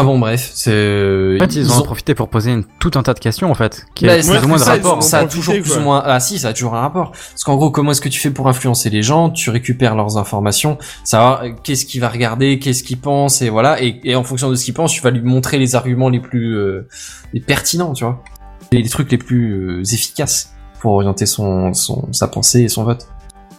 Enfin 0.01 0.09
bon 0.13 0.19
bref, 0.19 0.51
c'est. 0.53 0.71
euh, 0.73 1.37
En 1.37 1.39
fait, 1.43 1.55
ils, 1.55 1.71
ont, 1.71 1.81
profité 1.83 2.15
pour 2.15 2.27
poser 2.29 2.51
une, 2.51 2.63
tout 2.79 2.91
un 2.95 3.03
tas 3.03 3.13
de 3.13 3.19
questions, 3.19 3.51
en 3.51 3.53
fait, 3.53 3.85
qui 3.93 4.05
Bah, 4.05 4.13
a 4.13 4.15
plus 4.17 4.29
ou 4.29 4.47
moins 4.47 4.57
de 4.57 4.63
ça, 4.63 4.71
rapport. 4.73 5.03
Ça 5.03 5.19
a 5.19 5.25
toujours 5.25 5.53
plus 5.53 5.77
ou 5.77 5.81
moins. 5.81 6.01
Ah 6.05 6.19
si, 6.19 6.39
ça 6.39 6.49
a 6.49 6.53
toujours 6.53 6.75
un 6.75 6.81
rapport. 6.81 7.11
Parce 7.11 7.43
qu'en 7.43 7.55
gros, 7.55 7.69
comment 7.71 7.91
est-ce 7.91 8.01
que 8.01 8.09
tu 8.09 8.19
fais 8.19 8.31
pour 8.31 8.47
influencer 8.47 8.89
les 8.89 9.03
gens? 9.03 9.29
Tu 9.29 9.49
récupères 9.51 9.95
leurs 9.95 10.17
informations, 10.17 10.77
savoir 11.03 11.43
euh, 11.43 11.49
qu'est-ce 11.63 11.85
qu'il 11.85 12.01
va 12.01 12.09
regarder, 12.09 12.57
qu'est-ce 12.59 12.83
qu'il 12.83 12.99
pense, 12.99 13.41
et 13.41 13.49
voilà. 13.49 13.81
Et, 13.81 13.99
et 14.03 14.15
en 14.15 14.23
fonction 14.23 14.49
de 14.49 14.55
ce 14.55 14.65
qu'il 14.65 14.73
pense, 14.73 14.91
tu 14.91 15.01
vas 15.01 15.11
lui 15.11 15.21
montrer 15.21 15.59
les 15.59 15.75
arguments 15.75 16.09
les 16.09 16.19
plus 16.19 16.55
euh, 16.57 16.87
les 17.33 17.39
pertinents, 17.41 17.93
tu 17.93 18.03
vois, 18.03 18.23
les, 18.71 18.81
les 18.81 18.89
trucs 18.89 19.11
les 19.11 19.17
plus 19.19 19.51
euh, 19.53 19.83
efficaces 19.93 20.53
pour 20.79 20.93
orienter 20.93 21.27
son, 21.27 21.73
son 21.73 22.11
sa 22.11 22.27
pensée 22.27 22.61
et 22.61 22.69
son 22.69 22.83
vote. 22.85 23.07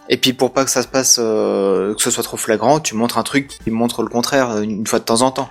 Et 0.09 0.17
puis 0.17 0.33
pour 0.33 0.51
pas 0.51 0.65
que 0.65 0.69
ça 0.69 0.81
se 0.81 0.87
passe, 0.89 1.17
euh, 1.23 1.93
que 1.95 2.01
ce 2.01 2.11
soit 2.11 2.23
trop 2.23 2.35
flagrant, 2.35 2.81
tu 2.81 2.93
montres 2.95 3.17
un 3.17 3.23
truc 3.23 3.47
qui 3.63 3.71
montre 3.71 4.03
le 4.03 4.09
contraire 4.09 4.57
une 4.59 4.85
fois 4.85 4.99
de 4.99 5.05
temps 5.05 5.21
en 5.21 5.31
temps. 5.31 5.49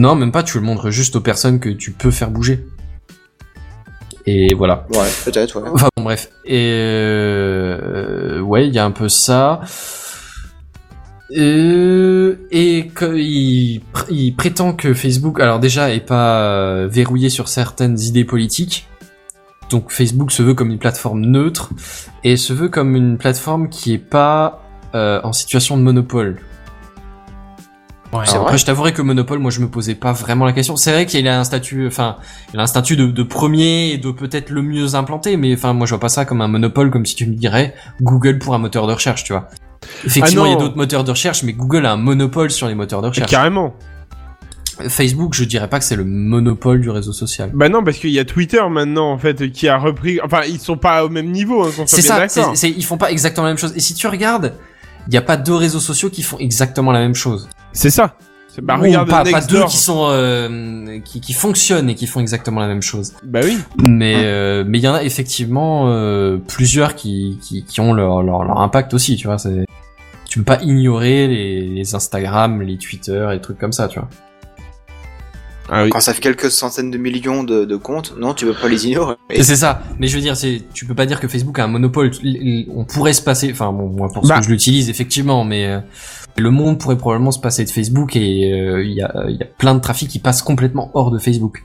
Non, 0.00 0.14
même 0.14 0.32
pas. 0.32 0.42
Tu 0.42 0.58
le 0.58 0.64
montres 0.64 0.90
juste 0.90 1.14
aux 1.16 1.20
personnes 1.20 1.60
que 1.60 1.68
tu 1.68 1.90
peux 1.92 2.10
faire 2.10 2.30
bouger. 2.30 2.64
Et 4.26 4.54
voilà. 4.54 4.86
Ouais, 4.94 5.08
peut-être, 5.24 5.60
ouais. 5.60 5.68
Enfin 5.72 5.88
bon, 5.96 6.04
bref. 6.04 6.30
Et 6.46 6.70
euh, 6.74 8.40
ouais, 8.40 8.66
il 8.66 8.74
y 8.74 8.78
a 8.78 8.84
un 8.84 8.90
peu 8.92 9.10
ça. 9.10 9.60
Euh, 11.36 12.36
et 12.50 12.88
que 12.88 13.16
il, 13.16 13.82
pr- 13.94 14.06
il 14.10 14.34
prétend 14.34 14.72
que 14.72 14.94
Facebook, 14.94 15.38
alors 15.38 15.60
déjà, 15.60 15.92
est 15.92 16.00
pas 16.00 16.40
euh, 16.40 16.88
verrouillé 16.90 17.28
sur 17.28 17.48
certaines 17.48 18.00
idées 18.00 18.24
politiques. 18.24 18.88
Donc 19.68 19.92
Facebook 19.92 20.32
se 20.32 20.42
veut 20.42 20.54
comme 20.54 20.70
une 20.70 20.78
plateforme 20.78 21.20
neutre 21.20 21.70
et 22.24 22.36
se 22.36 22.52
veut 22.52 22.68
comme 22.68 22.96
une 22.96 23.18
plateforme 23.18 23.68
qui 23.68 23.92
est 23.92 23.98
pas 23.98 24.64
euh, 24.94 25.20
en 25.22 25.32
situation 25.32 25.76
de 25.76 25.82
monopole. 25.82 26.40
Ouais. 28.12 28.22
C'est 28.24 28.32
Alors, 28.32 28.42
vrai 28.42 28.50
après, 28.50 28.58
je 28.58 28.66
t'avouerai 28.66 28.92
que 28.92 29.02
Monopole, 29.02 29.38
moi, 29.38 29.50
je 29.52 29.60
me 29.60 29.68
posais 29.68 29.94
pas 29.94 30.12
vraiment 30.12 30.44
la 30.44 30.52
question. 30.52 30.74
C'est 30.76 30.90
vrai 30.92 31.06
qu'il 31.06 31.26
a 31.28 31.38
un 31.38 31.44
statut, 31.44 31.86
enfin, 31.86 32.16
il 32.52 32.58
a 32.58 32.62
un 32.64 32.66
statut 32.66 32.96
de, 32.96 33.06
de 33.06 33.22
premier 33.22 33.90
et 33.92 33.98
de 33.98 34.10
peut-être 34.10 34.50
le 34.50 34.62
mieux 34.62 34.96
implanté, 34.96 35.36
mais 35.36 35.54
enfin, 35.54 35.72
moi, 35.74 35.86
je 35.86 35.90
vois 35.92 36.00
pas 36.00 36.08
ça 36.08 36.24
comme 36.24 36.40
un 36.40 36.48
monopole, 36.48 36.90
comme 36.90 37.06
si 37.06 37.14
tu 37.14 37.26
me 37.26 37.34
dirais 37.34 37.74
Google 38.02 38.38
pour 38.40 38.54
un 38.54 38.58
moteur 38.58 38.86
de 38.88 38.92
recherche, 38.94 39.22
tu 39.22 39.32
vois. 39.32 39.48
Effectivement, 40.04 40.42
Ah 40.44 40.48
il 40.48 40.52
y 40.52 40.54
a 40.54 40.58
d'autres 40.58 40.76
moteurs 40.76 41.04
de 41.04 41.10
recherche, 41.10 41.42
mais 41.44 41.52
Google 41.52 41.86
a 41.86 41.92
un 41.92 41.96
monopole 41.96 42.50
sur 42.50 42.66
les 42.66 42.74
moteurs 42.74 43.00
de 43.00 43.08
recherche. 43.08 43.30
Carrément. 43.30 43.74
Facebook, 44.88 45.34
je 45.34 45.44
dirais 45.44 45.68
pas 45.68 45.78
que 45.78 45.84
c'est 45.84 45.96
le 45.96 46.04
monopole 46.04 46.80
du 46.80 46.90
réseau 46.90 47.12
social. 47.12 47.50
Bah 47.54 47.68
non, 47.68 47.84
parce 47.84 47.98
qu'il 47.98 48.10
y 48.10 48.18
a 48.18 48.24
Twitter 48.24 48.62
maintenant, 48.70 49.12
en 49.12 49.18
fait, 49.18 49.50
qui 49.52 49.68
a 49.68 49.76
repris. 49.76 50.20
Enfin, 50.24 50.40
ils 50.48 50.58
sont 50.58 50.78
pas 50.78 51.04
au 51.04 51.10
même 51.10 51.30
niveau, 51.30 51.64
hein, 51.64 51.70
C'est 51.86 52.02
ça, 52.02 52.28
c'est, 52.28 52.42
c'est- 52.54 52.70
ils 52.70 52.84
font 52.84 52.96
pas 52.96 53.10
exactement 53.10 53.44
la 53.46 53.50
même 53.52 53.58
chose. 53.58 53.72
Et 53.76 53.80
si 53.80 53.94
tu 53.94 54.06
regardes, 54.06 54.54
il 55.06 55.14
y 55.14 55.18
a 55.18 55.22
pas 55.22 55.36
deux 55.36 55.54
réseaux 55.54 55.80
sociaux 55.80 56.08
qui 56.10 56.22
font 56.22 56.38
exactement 56.38 56.92
la 56.92 57.00
même 57.00 57.14
chose. 57.14 57.48
C'est 57.72 57.90
ça. 57.90 58.16
C'est- 58.48 58.60
Bah 58.62 58.76
Ou 58.78 58.82
regarde 58.82 59.08
pas, 59.08 59.22
pas 59.24 59.40
deux 59.42 59.64
qui 59.66 59.76
sont 59.76 60.08
euh, 60.10 60.98
qui, 61.04 61.20
qui 61.20 61.32
fonctionnent 61.32 61.88
et 61.88 61.94
qui 61.94 62.06
font 62.08 62.18
exactement 62.20 62.60
la 62.60 62.66
même 62.66 62.82
chose. 62.82 63.12
Bah 63.24 63.40
oui. 63.44 63.58
Mais 63.78 64.14
euh, 64.24 64.64
mais 64.66 64.78
il 64.78 64.84
y 64.84 64.88
en 64.88 64.94
a 64.94 65.04
effectivement 65.04 65.84
euh, 65.88 66.36
plusieurs 66.48 66.96
qui, 66.96 67.38
qui 67.42 67.64
qui 67.64 67.80
ont 67.80 67.92
leur, 67.92 68.22
leur 68.22 68.42
leur 68.44 68.60
impact 68.60 68.92
aussi, 68.92 69.16
tu 69.16 69.28
vois. 69.28 69.38
C'est 69.38 69.64
tu 70.28 70.38
peux 70.40 70.44
pas 70.44 70.60
ignorer 70.62 71.28
les, 71.28 71.60
les 71.68 71.94
Instagram, 71.94 72.60
les 72.62 72.76
Twitter 72.76 73.28
et 73.34 73.40
trucs 73.40 73.58
comme 73.58 73.72
ça, 73.72 73.86
tu 73.88 73.98
vois. 74.00 74.08
Ah 75.72 75.84
oui. 75.84 75.90
Quand 75.90 76.00
ça 76.00 76.12
fait 76.12 76.20
quelques 76.20 76.50
centaines 76.50 76.90
de 76.90 76.98
millions 76.98 77.44
de, 77.44 77.64
de 77.64 77.76
comptes, 77.76 78.14
non, 78.18 78.34
tu 78.34 78.44
veux 78.44 78.54
pas 78.54 78.66
les 78.66 78.88
ignorer. 78.88 79.14
Et 79.30 79.44
c'est 79.44 79.54
ça. 79.54 79.82
Mais 80.00 80.08
je 80.08 80.16
veux 80.16 80.20
dire, 80.20 80.36
c'est, 80.36 80.62
tu 80.74 80.84
peux 80.84 80.96
pas 80.96 81.06
dire 81.06 81.20
que 81.20 81.28
Facebook 81.28 81.56
a 81.60 81.64
un 81.64 81.68
monopole. 81.68 82.10
On 82.74 82.84
pourrait 82.84 83.12
se 83.12 83.22
passer, 83.22 83.50
enfin, 83.52 83.70
bon, 83.72 83.86
moi, 83.88 84.08
pour 84.12 84.24
ce 84.24 84.28
Bah. 84.30 84.38
que 84.40 84.44
je 84.46 84.50
l'utilise, 84.50 84.90
effectivement, 84.90 85.44
mais 85.44 85.66
euh, 85.66 85.78
le 86.40 86.50
monde 86.50 86.78
pourrait 86.78 86.96
probablement 86.98 87.30
se 87.30 87.38
passer 87.40 87.64
de 87.64 87.70
Facebook 87.70 88.16
et 88.16 88.52
euh, 88.52 88.82
il 88.84 88.92
y, 88.92 89.02
a, 89.02 89.12
il 89.28 89.36
y 89.36 89.42
a 89.42 89.46
plein 89.46 89.74
de 89.74 89.80
trafic 89.80 90.08
qui 90.08 90.18
passe 90.18 90.42
complètement 90.42 90.90
hors 90.94 91.10
de 91.10 91.18
Facebook. 91.18 91.64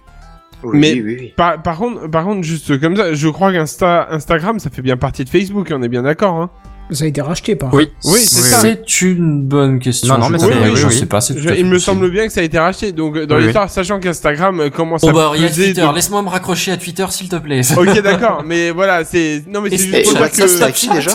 Oui, 0.64 0.80
Mais- 0.80 0.93
oui, 0.93 1.15
oui. 1.19 1.34
Par, 1.38 1.61
par 1.61 1.77
contre, 1.77 2.07
par 2.10 2.23
contre, 2.23 2.41
juste 2.43 2.80
comme 2.80 2.95
ça, 2.95 3.14
je 3.14 3.27
crois 3.27 3.52
qu'Insta, 3.52 4.07
Instagram, 4.11 4.60
ça 4.60 4.69
fait 4.69 4.81
bien 4.81 4.97
partie 4.97 5.23
de 5.23 5.30
Facebook, 5.30 5.72
on 5.73 5.81
est 5.84 5.89
bien 5.89 6.03
d'accord, 6.03 6.35
hein. 6.35 6.49
Ça 6.91 7.06
a 7.06 7.07
été 7.07 7.19
racheté 7.19 7.56
par. 7.56 7.73
Oui, 7.73 7.89
c'est 8.03 8.19
ça. 8.41 8.60
C'est 8.61 9.02
une 9.02 9.41
bonne 9.41 9.80
question. 9.80 10.14
Non, 10.14 10.19
non, 10.19 10.30
mais 10.30 10.38
c'est- 10.38 10.45
Oui, 10.45 10.53
oui, 10.65 10.72
je 10.76 10.85
oui. 10.88 10.93
sais 10.93 11.07
pas. 11.07 11.19
Je- 11.19 11.56
il 11.57 11.65
me 11.65 11.80
semble 11.80 12.11
bien 12.11 12.27
que 12.27 12.31
ça 12.31 12.41
a 12.41 12.43
été 12.43 12.60
racheté. 12.60 12.91
Donc, 12.91 13.18
dans 13.18 13.34
Oui, 13.35 13.41
oui. 13.41 13.43
l'histoire, 13.47 13.72
sachant 13.72 13.99
qu'Instagram 13.99 14.60
euh, 14.60 14.69
commence 14.69 15.02
Oh 15.03 15.10
à 15.10 15.14
bah, 15.14 15.31
il 15.35 15.41
y 15.41 15.45
a 15.45 15.49
Twitter. 15.49 15.81
de- 15.81 15.95
Laisse-moi 15.95 16.22
me 16.22 16.30
raccrocher 16.30 16.72
à 16.73 16.77
Twitter, 16.77 17.03
s'il 17.10 17.27
te 17.27 17.38
plaît. 17.38 17.61
Ok, 17.76 18.02
d'accord, 18.03 18.43
mais 18.45 18.69
voilà, 18.69 19.03
c'est. 19.03 19.41
Non, 19.47 19.61
mais 19.61 19.72
c'est 19.72 19.77
juste 19.80 20.03
pour 20.03 20.11
dire 20.14 20.22
WhatsApp, 20.22 20.47
c'est 20.47 20.61
à 20.64 20.72
que. 20.72 20.77
qui 20.77 20.89
déjà 20.89 21.10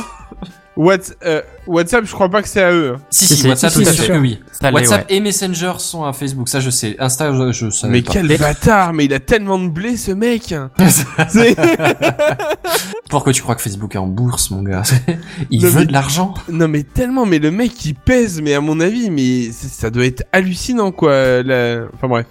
Whats- 0.82 1.12
euh, 1.26 1.42
WhatsApp, 1.66 2.04
je 2.06 2.12
crois 2.12 2.28
pas 2.30 2.40
que 2.42 2.48
c'est 2.48 2.62
à 2.62 2.72
eux. 2.72 2.94
hein. 2.96 3.00
Si, 3.10 3.26
Si, 3.26 3.46
WhatsApp, 3.46 3.70
si, 3.72 3.82
tout 3.82 3.88
à 3.88 3.92
fait 3.92 4.16
oui. 4.16 4.40
Ça 4.50 4.72
WhatsApp 4.72 5.10
ouais. 5.10 5.16
et 5.16 5.20
Messenger 5.20 5.74
sont 5.78 6.04
à 6.04 6.12
Facebook, 6.12 6.48
ça 6.48 6.60
je 6.60 6.70
sais. 6.70 6.96
Insta, 6.98 7.32
je, 7.34 7.52
je 7.52 7.70
savais 7.70 7.92
Mais 7.92 8.02
pas. 8.02 8.12
quel 8.14 8.38
bâtard, 8.38 8.92
mais 8.94 9.04
il 9.04 9.12
a 9.12 9.20
tellement 9.20 9.58
de 9.58 9.68
blé, 9.68 9.96
ce 9.96 10.12
mec. 10.12 10.54
Pourquoi 13.10 13.32
tu 13.32 13.42
crois 13.42 13.56
que 13.56 13.62
Facebook 13.62 13.94
est 13.94 13.98
en 13.98 14.06
bourse, 14.06 14.50
mon 14.50 14.62
gars? 14.62 14.82
Il 15.50 15.62
Non, 15.62 15.68
veut 15.68 15.80
mais- 15.80 15.86
de 15.86 15.92
l'argent? 15.92 16.34
non, 16.48 16.68
mais 16.68 16.82
tellement, 16.84 17.26
mais 17.26 17.38
le 17.38 17.50
mec, 17.50 17.84
il 17.84 17.94
pèse, 17.94 18.40
mais 18.40 18.54
à 18.54 18.60
mon 18.60 18.80
avis, 18.80 19.10
mais 19.10 19.50
ça 19.52 19.90
doit 19.90 20.06
être 20.06 20.22
hallucinant, 20.32 20.92
quoi. 20.92 21.42
la- 21.42 21.82
Enfin, 21.94 22.08
bref. 22.08 22.26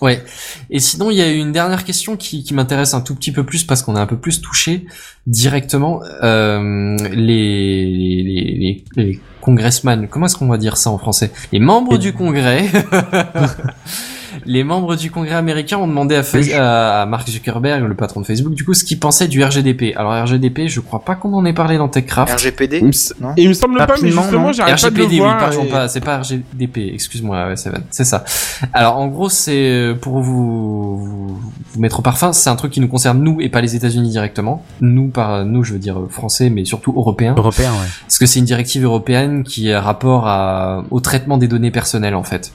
Ouais. 0.00 0.22
Et 0.70 0.78
sinon, 0.78 1.10
il 1.10 1.16
y 1.16 1.22
a 1.22 1.30
une 1.30 1.52
dernière 1.52 1.84
question 1.84 2.16
qui, 2.16 2.44
qui 2.44 2.54
m'intéresse 2.54 2.94
un 2.94 3.00
tout 3.00 3.14
petit 3.14 3.32
peu 3.32 3.44
plus 3.44 3.64
parce 3.64 3.82
qu'on 3.82 3.96
a 3.96 4.00
un 4.00 4.06
peu 4.06 4.16
plus 4.16 4.40
touché 4.40 4.86
directement 5.26 6.00
euh, 6.22 6.96
les, 7.12 7.84
les, 7.86 8.52
les, 8.54 8.84
les 8.96 9.20
congressmen. 9.40 10.08
Comment 10.08 10.26
est-ce 10.26 10.36
qu'on 10.36 10.48
va 10.48 10.58
dire 10.58 10.76
ça 10.76 10.90
en 10.90 10.98
français? 10.98 11.32
Les 11.52 11.58
membres 11.58 11.98
du 11.98 12.12
Congrès. 12.12 12.66
Les 14.46 14.64
membres 14.64 14.96
du 14.96 15.10
Congrès 15.10 15.34
américain 15.34 15.78
ont 15.78 15.86
demandé 15.86 16.14
à, 16.16 16.22
à, 16.60 17.02
à 17.02 17.06
Mark 17.06 17.28
Zuckerberg, 17.28 17.84
le 17.84 17.94
patron 17.94 18.20
de 18.20 18.26
Facebook, 18.26 18.54
du 18.54 18.64
coup, 18.64 18.74
ce 18.74 18.84
qu'il 18.84 18.98
pensait 18.98 19.28
du 19.28 19.42
RGDP. 19.42 19.94
Alors 19.96 20.12
RGDP, 20.24 20.68
je 20.68 20.80
crois 20.80 21.00
pas 21.00 21.14
qu'on 21.14 21.32
en 21.34 21.44
ait 21.44 21.52
parlé 21.52 21.78
dans 21.78 21.88
TechCraft. 21.88 22.34
RGPD 22.34 22.78
Il 22.78 22.84
me, 22.84 22.88
s- 22.90 23.14
Non 23.20 23.32
il 23.36 23.48
me 23.48 23.54
semble 23.54 23.78
pas, 23.78 23.94
mais 24.02 24.10
justement, 24.10 24.52
j'arrive 24.52 24.80
pas 24.80 24.90
de 24.90 24.96
le 24.96 25.02
RGPD, 25.04 25.14
oui, 25.14 25.18
voir. 25.26 25.38
pardon, 25.38 25.64
et- 25.64 25.68
pas, 25.68 25.88
c'est 25.88 26.00
pas 26.00 26.18
RGDP, 26.18 26.78
excuse-moi, 26.94 27.46
ouais, 27.48 27.56
Seven, 27.56 27.82
c'est 27.90 28.04
ça. 28.04 28.24
Alors, 28.72 28.96
en 28.98 29.06
gros, 29.08 29.28
c'est 29.28 29.52
euh, 29.70 29.94
pour 29.94 30.20
vous, 30.20 30.98
vous, 30.98 31.38
vous 31.72 31.80
mettre 31.80 31.98
au 32.00 32.02
parfum, 32.02 32.32
c'est 32.32 32.50
un 32.50 32.56
truc 32.56 32.72
qui 32.72 32.80
nous 32.80 32.88
concerne 32.88 33.22
nous 33.22 33.40
et 33.40 33.48
pas 33.48 33.60
les 33.60 33.76
États-Unis 33.76 34.10
directement. 34.10 34.64
Nous, 34.80 35.08
par 35.08 35.44
nous, 35.44 35.64
je 35.64 35.72
veux 35.74 35.78
dire 35.78 35.98
euh, 35.98 36.08
français, 36.08 36.50
mais 36.50 36.64
surtout 36.64 36.92
européens, 36.96 37.34
Européen, 37.36 37.70
ouais. 37.72 37.88
parce 38.02 38.18
que 38.18 38.26
c'est 38.26 38.38
une 38.38 38.44
directive 38.44 38.84
européenne 38.84 39.44
qui 39.44 39.72
a 39.72 39.80
rapport 39.80 40.26
à, 40.26 40.84
au 40.90 41.00
traitement 41.00 41.38
des 41.38 41.48
données 41.48 41.70
personnelles, 41.70 42.14
en 42.14 42.22
fait. 42.24 42.52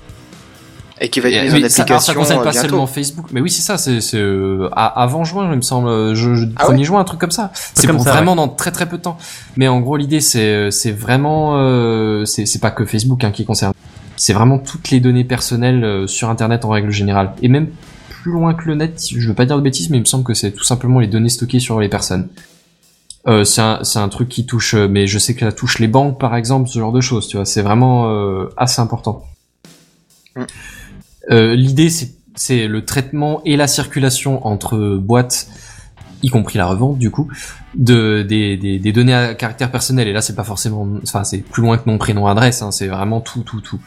Et 1.02 1.10
qui 1.10 1.20
va 1.20 1.30
être 1.30 1.54
mise 1.54 1.66
en 1.66 1.70
ça, 1.70 1.84
alors, 1.84 2.02
ça 2.02 2.12
application 2.12 2.14
concerne 2.14 2.40
euh, 2.40 2.44
pas 2.44 2.52
bientôt. 2.52 2.68
seulement 2.70 2.88
Facebook, 2.88 3.26
mais 3.32 3.42
oui, 3.42 3.50
c'est 3.50 3.62
ça, 3.62 3.78
c'est 3.78 4.00
c'est, 4.00 4.18
euh, 4.18 4.70
avant 4.74 5.24
juin, 5.24 5.50
il 5.52 5.56
me 5.56 5.62
semble, 5.62 5.88
euh, 5.90 6.16
je, 6.16 6.36
je, 6.36 6.46
Ah 6.56 6.68
1er 6.68 6.78
ouais 6.78 6.84
juin, 6.84 7.00
un 7.00 7.04
truc 7.04 7.20
comme 7.20 7.32
ça. 7.32 7.52
C'est 7.74 7.88
pour 7.88 8.04
ça, 8.04 8.12
vraiment 8.12 8.36
dans 8.36 8.48
très 8.48 8.72
très 8.72 8.88
peu 8.88 8.98
de 8.98 9.02
temps. 9.02 9.18
Mais 9.58 9.68
en 9.68 9.80
gros, 9.82 9.98
l'idée, 9.98 10.22
c'est 10.22 10.54
euh, 10.54 10.72
c'est 10.72 10.92
vraiment, 10.92 11.58
euh, 11.58 12.26
c'est 12.26 12.46
c'est 12.46 12.60
pas 12.60 12.72
que 12.72 12.86
Facebook 12.86 13.24
hein, 13.24 13.32
qui 13.32 13.44
concerne. 13.44 13.74
C'est 14.18 14.34
vraiment 14.34 14.60
toutes 14.60 14.92
les 14.92 15.00
données 15.00 15.24
personnelles 15.24 15.84
euh, 15.84 16.08
sur 16.08 16.30
Internet 16.30 16.64
en 16.64 16.70
règle 16.70 16.92
générale, 16.92 17.34
et 17.42 17.48
même 17.48 17.70
plus 18.10 18.32
loin 18.32 18.54
que 18.54 18.66
le 18.66 18.76
net. 18.76 19.02
Je 19.18 19.28
veux 19.28 19.34
pas 19.34 19.46
dire 19.46 19.58
de 19.58 19.62
bêtises, 19.62 19.90
mais 19.90 19.98
il 19.98 20.02
me 20.02 20.06
semble 20.06 20.24
que 20.24 20.36
c'est 20.36 20.52
tout 20.52 20.64
simplement 20.64 21.00
les 21.00 21.08
données 21.08 21.30
stockées 21.30 21.60
sur 21.60 21.80
les 21.80 21.90
personnes. 21.90 22.30
Euh, 23.26 23.46
c'est 23.46 23.62
un, 23.62 23.84
c'est 23.84 24.00
un 24.00 24.10
truc 24.10 24.28
qui 24.28 24.46
touche, 24.46 24.74
euh, 24.74 24.88
mais 24.90 25.08
je 25.08 25.18
sais 25.18 25.34
que 25.34 25.46
ça 25.46 25.52
touche 25.54 25.80
les 25.80 25.88
banques 25.88 26.20
par 26.20 26.36
exemple, 26.36 26.68
ce 26.68 26.78
genre 26.80 26.92
de 26.92 27.02
choses. 27.02 27.28
Tu 27.28 27.38
vois, 27.38 27.46
c'est 27.46 27.62
vraiment 27.62 28.10
euh, 28.10 28.50
assez 28.58 28.82
important. 28.82 29.26
Mm. 30.36 30.44
Euh, 31.32 31.56
L'idée, 31.56 31.90
c'est 32.36 32.68
le 32.68 32.86
traitement 32.86 33.42
et 33.46 33.56
la 33.58 33.68
circulation 33.68 34.46
entre 34.48 34.98
boîtes, 34.98 35.48
y 36.22 36.30
compris 36.30 36.58
la 36.58 36.66
revente 36.66 36.98
du 36.98 37.12
coup, 37.12 37.28
de 37.76 38.22
des, 38.24 38.58
des, 38.58 38.80
des 38.80 38.92
données 38.92 39.14
à 39.14 39.34
caractère 39.34 39.72
personnel. 39.72 40.08
Et 40.08 40.14
là, 40.14 40.22
c'est 40.22 40.36
pas 40.36 40.44
forcément, 40.44 40.88
enfin, 41.04 41.24
c'est 41.24 41.40
plus 41.40 41.62
loin 41.62 41.78
que 41.78 41.90
nom, 41.90 41.98
prénom, 41.98 42.28
adresse. 42.28 42.62
Hein, 42.62 42.72
c'est 42.72 42.88
vraiment 42.88 43.22
tout, 43.22 43.42
tout, 43.42 43.62
tout. 43.62 43.80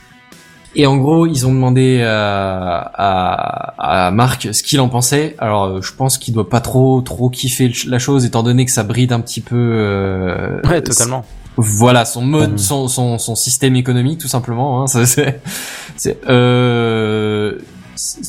Et 0.79 0.85
en 0.87 0.99
gros, 0.99 1.27
ils 1.27 1.47
ont 1.47 1.55
demandé 1.55 2.03
à, 2.03 2.77
à, 2.79 4.07
à 4.07 4.11
Marc 4.11 4.49
ce 4.53 4.63
qu'il 4.63 4.79
en 4.81 4.91
pensait. 4.91 5.35
Alors, 5.39 5.65
euh, 5.65 5.81
je 5.81 5.93
pense 5.95 6.19
qu'il 6.19 6.35
doit 6.35 6.51
pas 6.51 6.61
trop, 6.61 7.01
trop 7.01 7.31
kiffer 7.31 7.73
la 7.87 7.99
chose, 7.99 8.27
étant 8.27 8.43
donné 8.43 8.67
que 8.67 8.71
ça 8.71 8.83
bride 8.83 9.13
un 9.13 9.21
petit 9.21 9.41
peu. 9.41 9.57
euh, 9.57 10.61
Ouais, 10.69 10.83
totalement. 10.83 11.25
Voilà 11.57 12.05
son 12.05 12.23
mode, 12.23 12.59
son, 12.59 12.89
son, 12.89 13.19
son 13.19 13.35
système 13.35 13.77
économique 13.77 14.19
tout 14.21 14.29
simplement. 14.29 14.83
Hein, 14.83 14.87
c'est, 15.05 15.41
c'est, 15.97 16.19
euh, 16.29 17.59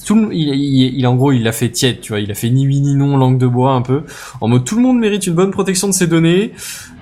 tout 0.06 0.16
le, 0.16 0.34
il, 0.34 0.48
il, 0.56 0.98
il- 1.00 1.08
en 1.08 1.16
gros 1.16 1.32
il 1.34 1.48
a 1.48 1.52
fait 1.52 1.70
tiède, 1.70 2.00
tu 2.02 2.14
vois, 2.14 2.20
il 2.22 2.32
a 2.32 2.36
fait 2.36 2.50
ni 2.50 2.66
oui 2.68 2.80
ni 2.80 2.96
non 2.96 3.18
langue 3.18 3.38
de 3.38 3.48
bois 3.48 3.72
un 3.74 3.82
peu, 3.82 4.04
en 4.40 4.48
mode 4.48 4.64
tout 4.64 4.76
le 4.76 4.82
monde 4.82 4.98
mérite 5.00 5.28
une 5.28 5.34
bonne 5.34 5.52
protection 5.52 5.88
de 5.88 5.94
ses 5.94 6.08
données. 6.08 6.54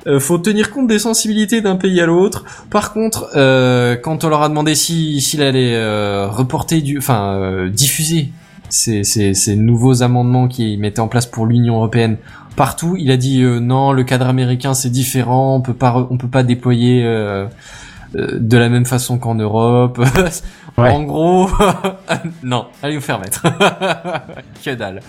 Euh, 0.07 0.19
faut 0.19 0.37
tenir 0.37 0.69
compte 0.69 0.85
des 0.87 0.99
sensibilités 0.99 1.61
d'un 1.61 1.77
pays 1.77 1.99
à 1.99 2.05
l'autre. 2.05 2.45
Par 2.69 2.93
contre, 2.93 3.27
euh, 3.35 3.95
quand 3.95 4.23
on 4.23 4.29
leur 4.29 4.43
a 4.43 4.49
demandé 4.49 4.75
si 4.75 5.19
s'il 5.19 5.41
allait 5.41 5.73
euh, 5.75 6.27
reporter 6.29 6.81
du, 6.81 6.99
enfin 6.99 7.33
euh, 7.39 7.69
diffuser 7.69 8.29
ces, 8.69 9.03
ces, 9.03 9.33
ces 9.33 9.55
nouveaux 9.55 10.03
amendements 10.03 10.47
qui 10.47 10.77
mettaient 10.77 10.99
en 10.99 11.07
place 11.07 11.25
pour 11.25 11.47
l'Union 11.47 11.77
européenne 11.77 12.17
partout, 12.55 12.95
il 12.97 13.11
a 13.11 13.17
dit 13.17 13.43
euh, 13.43 13.59
non, 13.59 13.91
le 13.91 14.03
cadre 14.03 14.27
américain 14.27 14.73
c'est 14.73 14.89
différent, 14.89 15.55
on 15.55 15.61
peut 15.61 15.73
pas, 15.73 16.07
on 16.09 16.17
peut 16.17 16.27
pas 16.27 16.43
déployer 16.43 17.03
euh, 17.03 17.47
euh, 18.15 18.37
de 18.39 18.57
la 18.57 18.69
même 18.69 18.85
façon 18.85 19.17
qu'en 19.17 19.35
Europe. 19.35 20.03
Ouais. 20.77 20.89
En 20.89 21.03
gros, 21.03 21.49
non, 22.43 22.65
allez 22.83 22.97
vous 22.97 23.01
faire 23.01 23.17
mettre. 23.17 23.43
que 24.61 24.75
dalle. 24.75 24.99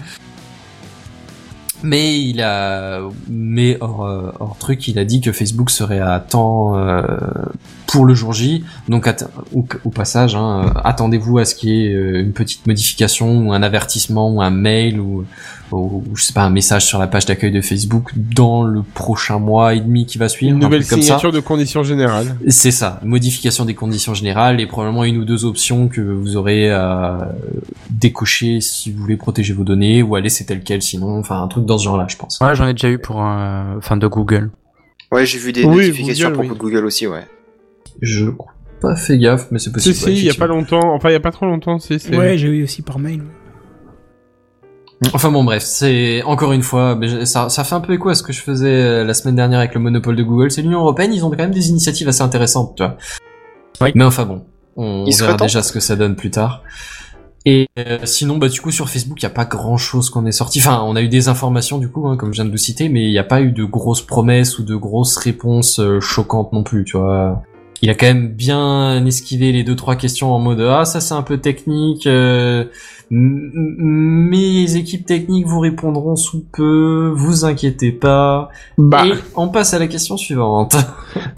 Mais 1.82 2.20
il 2.20 2.40
a, 2.40 3.00
mais 3.28 3.76
hors, 3.80 4.32
hors 4.38 4.56
truc, 4.58 4.86
il 4.86 4.96
a 5.00 5.04
dit 5.04 5.20
que 5.20 5.32
Facebook 5.32 5.70
serait 5.70 5.98
à 5.98 6.20
temps 6.20 6.80
pour 7.88 8.04
le 8.04 8.14
jour 8.14 8.32
J. 8.32 8.64
Donc 8.88 9.12
au, 9.52 9.66
au 9.84 9.90
passage, 9.90 10.36
hein, 10.36 10.72
attendez-vous 10.84 11.38
à 11.38 11.44
ce 11.44 11.56
qu'il 11.56 11.70
y 11.70 11.84
ait 11.84 12.20
une 12.20 12.32
petite 12.32 12.64
modification 12.68 13.48
ou 13.48 13.52
un 13.52 13.64
avertissement 13.64 14.30
ou 14.30 14.40
un 14.42 14.50
mail 14.50 15.00
ou, 15.00 15.24
ou 15.72 16.04
je 16.14 16.22
sais 16.22 16.32
pas 16.32 16.42
un 16.42 16.50
message 16.50 16.84
sur 16.86 16.98
la 16.98 17.06
page 17.06 17.26
d'accueil 17.26 17.50
de 17.52 17.60
Facebook 17.60 18.10
dans 18.16 18.62
le 18.64 18.82
prochain 18.82 19.38
mois 19.38 19.74
et 19.74 19.80
demi 19.80 20.06
qui 20.06 20.18
va 20.18 20.28
suivre. 20.28 20.50
Une 20.52 20.58
un 20.62 20.66
nouvelle 20.66 20.80
truc 20.80 20.90
comme 20.90 21.00
ça. 21.00 21.04
signature 21.06 21.32
de 21.32 21.40
conditions 21.40 21.82
générales. 21.82 22.36
C'est 22.48 22.70
ça, 22.70 23.00
modification 23.04 23.64
des 23.64 23.74
conditions 23.74 24.14
générales 24.14 24.60
et 24.60 24.66
probablement 24.66 25.04
une 25.04 25.18
ou 25.18 25.24
deux 25.24 25.44
options 25.44 25.88
que 25.88 26.00
vous 26.00 26.36
aurez 26.36 26.70
à 26.70 27.32
décocher 27.90 28.60
si 28.60 28.92
vous 28.92 29.00
voulez 29.02 29.16
protéger 29.16 29.52
vos 29.52 29.64
données 29.64 30.02
ou 30.02 30.14
à 30.16 30.20
laisser 30.20 30.44
tel 30.46 30.62
quel 30.62 30.82
sinon, 30.82 31.18
enfin 31.18 31.42
un 31.42 31.48
truc 31.48 31.64
dans 31.64 31.78
ce 31.78 31.84
genre-là, 31.84 32.06
je 32.08 32.16
pense. 32.16 32.38
Ouais, 32.40 32.54
j'en 32.54 32.66
ai 32.68 32.72
déjà 32.72 32.88
eu 32.88 32.98
pour 32.98 33.20
un, 33.20 33.76
enfin, 33.78 33.96
de 33.96 34.06
Google. 34.06 34.50
Ouais, 35.12 35.24
j'ai 35.26 35.38
vu 35.38 35.52
des 35.52 35.64
Oui, 35.64 35.86
notifications 35.86 36.28
Google, 36.30 36.40
à 36.40 36.44
propos 36.48 36.48
oui. 36.48 36.54
de 36.56 36.60
Google 36.74 36.86
aussi, 36.86 37.06
ouais. 37.06 37.24
Je 38.02 38.26
crois 38.30 38.52
pas 38.80 38.94
fait 38.94 39.16
gaffe, 39.18 39.46
mais 39.50 39.58
c'est 39.58 39.70
Si, 39.70 39.72
possible. 39.72 39.94
si, 39.94 40.04
ouais, 40.04 40.12
il 40.16 40.24
y 40.24 40.30
a 40.30 40.34
pas 40.34 40.46
longtemps, 40.46 40.92
enfin, 40.94 41.08
il 41.08 41.12
y 41.12 41.16
a 41.16 41.20
pas 41.20 41.30
trop 41.30 41.46
longtemps, 41.46 41.78
c'est, 41.78 41.98
c'est- 41.98 42.14
Ouais, 42.14 42.36
j'ai 42.36 42.48
eu 42.48 42.62
aussi 42.64 42.82
par 42.82 42.98
mail. 42.98 43.22
Enfin 45.12 45.30
bon, 45.30 45.44
bref, 45.44 45.62
c'est 45.62 46.22
encore 46.22 46.52
une 46.52 46.62
fois, 46.62 46.98
ça, 47.24 47.48
ça 47.50 47.64
fait 47.64 47.74
un 47.74 47.80
peu 47.80 47.92
écho 47.92 48.08
à 48.08 48.14
ce 48.14 48.22
que 48.22 48.32
je 48.32 48.40
faisais 48.40 48.68
euh, 48.68 49.04
la 49.04 49.12
semaine 49.12 49.36
dernière 49.36 49.58
avec 49.58 49.74
le 49.74 49.80
monopole 49.80 50.16
de 50.16 50.22
Google. 50.22 50.50
C'est 50.50 50.62
l'Union 50.62 50.80
européenne, 50.80 51.12
ils 51.12 51.24
ont 51.24 51.30
quand 51.30 51.36
même 51.36 51.50
des 51.50 51.68
initiatives 51.68 52.08
assez 52.08 52.22
intéressantes, 52.22 52.76
tu 52.76 52.82
vois. 52.82 52.96
Oui. 53.82 53.92
Mais 53.94 54.04
enfin 54.04 54.24
bon, 54.24 54.44
on, 54.76 55.04
verra 55.04 55.34
déjà 55.34 55.62
ce 55.62 55.72
que 55.72 55.80
ça 55.80 55.96
donne 55.96 56.16
plus 56.16 56.30
tard. 56.30 56.62
Et 57.44 57.68
euh, 57.78 57.98
sinon, 58.04 58.38
bah 58.38 58.48
du 58.48 58.60
coup 58.60 58.70
sur 58.70 58.88
Facebook, 58.88 59.20
il 59.20 59.24
y 59.24 59.26
a 59.26 59.30
pas 59.30 59.44
grand 59.44 59.76
chose 59.76 60.08
qu'on 60.08 60.24
est 60.24 60.32
sorti. 60.32 60.60
Enfin, 60.60 60.82
on 60.84 60.96
a 60.96 61.02
eu 61.02 61.08
des 61.08 61.28
informations 61.28 61.78
du 61.78 61.88
coup, 61.88 62.08
hein, 62.08 62.16
comme 62.16 62.32
je 62.32 62.36
viens 62.36 62.46
de 62.46 62.50
vous 62.50 62.56
citer, 62.56 62.88
mais 62.88 63.04
il 63.04 63.10
n'y 63.10 63.18
a 63.18 63.24
pas 63.24 63.42
eu 63.42 63.52
de 63.52 63.64
grosses 63.64 64.02
promesses 64.02 64.58
ou 64.58 64.64
de 64.64 64.74
grosses 64.74 65.16
réponses 65.18 65.78
euh, 65.78 66.00
choquantes 66.00 66.52
non 66.52 66.62
plus, 66.62 66.84
tu 66.84 66.96
vois. 66.96 67.42
Il 67.82 67.90
a 67.90 67.94
quand 67.94 68.06
même 68.06 68.28
bien 68.28 69.04
esquivé 69.06 69.52
les 69.52 69.62
deux 69.64 69.76
trois 69.76 69.96
questions 69.96 70.32
en 70.32 70.38
mode 70.38 70.60
ah 70.60 70.84
ça 70.84 71.00
c'est 71.00 71.14
un 71.14 71.22
peu 71.22 71.38
technique. 71.38 72.06
euh, 72.06 72.64
Mes 73.10 74.76
équipes 74.76 75.06
techniques 75.06 75.46
vous 75.46 75.60
répondront 75.60 76.16
sous 76.16 76.44
peu, 76.52 77.12
vous 77.14 77.44
inquiétez 77.44 77.92
pas. 77.92 78.48
Bah, 78.78 79.06
Et 79.06 79.12
on 79.34 79.48
passe 79.48 79.74
à 79.74 79.78
la 79.78 79.86
question 79.86 80.16
suivante. 80.16 80.74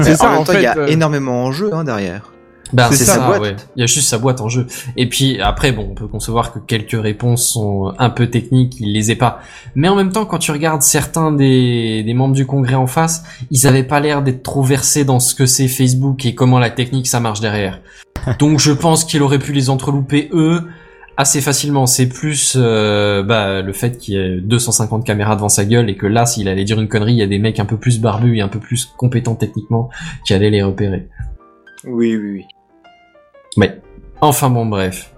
c'est 0.01 0.16
ça, 0.16 0.28
en 0.28 0.31
même 0.31 0.40
en 0.40 0.44
temps, 0.44 0.52
fait. 0.52 0.60
il 0.60 0.62
y 0.62 0.66
a 0.66 0.78
euh, 0.78 0.86
énormément 0.86 1.44
en 1.44 1.52
jeu 1.52 1.70
hein, 1.73 1.85
derrière. 1.85 2.32
Bah, 2.73 2.89
C'est 2.90 3.05
ça, 3.05 3.15
ça, 3.15 3.27
boîte. 3.27 3.40
ouais. 3.40 3.57
Il 3.77 3.81
y 3.81 3.82
a 3.82 3.86
juste 3.86 4.09
sa 4.09 4.19
boîte 4.19 4.40
en 4.40 4.49
jeu. 4.49 4.66
Et 4.97 5.09
puis 5.09 5.40
après, 5.40 5.73
bon, 5.73 5.89
on 5.90 5.95
peut 5.95 6.07
concevoir 6.07 6.53
que 6.53 6.59
quelques 6.59 7.01
réponses 7.01 7.49
sont 7.49 7.95
un 7.99 8.11
peu 8.11 8.28
techniques, 8.28 8.77
il 8.81 8.93
les 8.93 9.11
ait 9.11 9.16
pas. 9.16 9.40
Mais 9.74 9.89
en 9.89 9.97
même 9.97 10.12
temps, 10.12 10.27
quand 10.27 10.39
tu 10.39 10.51
regardes 10.53 10.82
certains 10.82 11.32
des, 11.32 12.03
des 12.03 12.15
membres 12.15 12.35
du 12.35 12.47
Congrès 12.47 12.74
en 12.74 12.86
face, 12.86 13.24
ils 13.51 13.66
avaient 13.66 13.85
pas 13.85 14.01
l'air 14.01 14.23
d'être 14.23 14.43
trop 14.43 14.62
versés 14.62 15.05
dans 15.05 15.20
ce 15.20 15.35
que 15.35 15.47
c'est 15.47 15.69
Facebook 15.69 16.27
et 16.27 16.35
comment 16.35 16.59
la 16.59 16.70
technique 16.70 17.07
ça 17.07 17.20
marche 17.20 17.40
derrière. 17.40 17.81
Donc 18.39 18.59
je 18.59 18.73
pense 18.73 19.05
qu'il 19.05 19.23
aurait 19.23 19.39
pu 19.39 19.53
les 19.53 19.70
entrelouper 19.70 20.28
eux 20.32 20.62
assez 21.16 21.40
facilement. 21.40 21.86
C'est 21.86 22.09
plus 22.09 22.55
euh, 22.57 23.23
bah, 23.23 23.61
le 23.62 23.73
fait 23.73 23.99
qu'il 23.99 24.15
y 24.15 24.19
ait 24.19 24.40
250 24.40 25.05
caméras 25.05 25.36
devant 25.36 25.49
sa 25.49 25.65
gueule 25.65 25.90
et 25.90 25.97
que 25.97 26.07
là, 26.07 26.27
s'il 26.27 26.49
allait 26.49 26.65
dire 26.65 26.81
une 26.81 26.89
connerie, 26.89 27.12
il 27.12 27.19
y 27.19 27.23
a 27.23 27.27
des 27.27 27.39
mecs 27.39 27.59
un 27.61 27.65
peu 27.65 27.77
plus 27.77 28.01
barbus 28.01 28.36
et 28.36 28.40
un 28.40 28.49
peu 28.49 28.61
plus 28.61 28.85
compétents 28.85 29.35
techniquement 29.35 29.90
qui 30.24 30.35
allaient 30.35 30.51
les 30.51 30.62
repérer. 30.62 31.09
Oui, 31.85 32.16
oui, 32.16 32.31
oui. 32.32 32.45
Ouais. 33.57 33.81
Enfin 34.20 34.51
bon, 34.51 34.66
bref. 34.66 35.15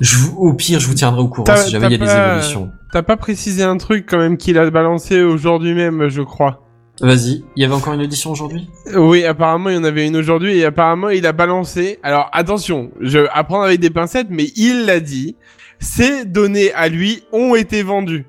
Je 0.00 0.16
vous, 0.16 0.36
au 0.38 0.52
pire, 0.52 0.78
je 0.78 0.86
vous 0.86 0.94
tiendrai 0.94 1.20
au 1.20 1.28
courant 1.28 1.56
si 1.56 1.70
jamais 1.70 1.86
il 1.86 1.92
y 1.92 1.94
a 1.94 1.98
des 1.98 2.12
évolutions. 2.12 2.70
T'as 2.92 3.02
pas 3.02 3.16
précisé 3.16 3.64
un 3.64 3.76
truc 3.76 4.06
quand 4.08 4.18
même 4.18 4.36
qu'il 4.36 4.56
a 4.58 4.70
balancé 4.70 5.22
aujourd'hui 5.22 5.74
même, 5.74 6.08
je 6.08 6.22
crois. 6.22 6.60
Vas-y, 7.00 7.44
il 7.56 7.62
y 7.62 7.64
avait 7.64 7.74
encore 7.74 7.92
une 7.92 8.02
audition 8.02 8.30
aujourd'hui? 8.30 8.70
Oui, 8.94 9.24
apparemment 9.24 9.68
il 9.68 9.74
y 9.74 9.78
en 9.78 9.84
avait 9.84 10.06
une 10.06 10.16
aujourd'hui 10.16 10.58
et 10.58 10.64
apparemment 10.64 11.08
il 11.08 11.26
a 11.26 11.32
balancé. 11.32 11.98
Alors 12.04 12.30
attention, 12.32 12.92
je 13.00 13.18
vais 13.18 13.28
apprendre 13.32 13.64
avec 13.64 13.80
des 13.80 13.90
pincettes, 13.90 14.28
mais 14.30 14.52
il 14.56 14.86
l'a 14.86 15.00
dit. 15.00 15.36
Ces 15.80 16.24
données 16.24 16.72
à 16.72 16.88
lui 16.88 17.24
ont 17.32 17.56
été 17.56 17.82
vendues. 17.82 18.26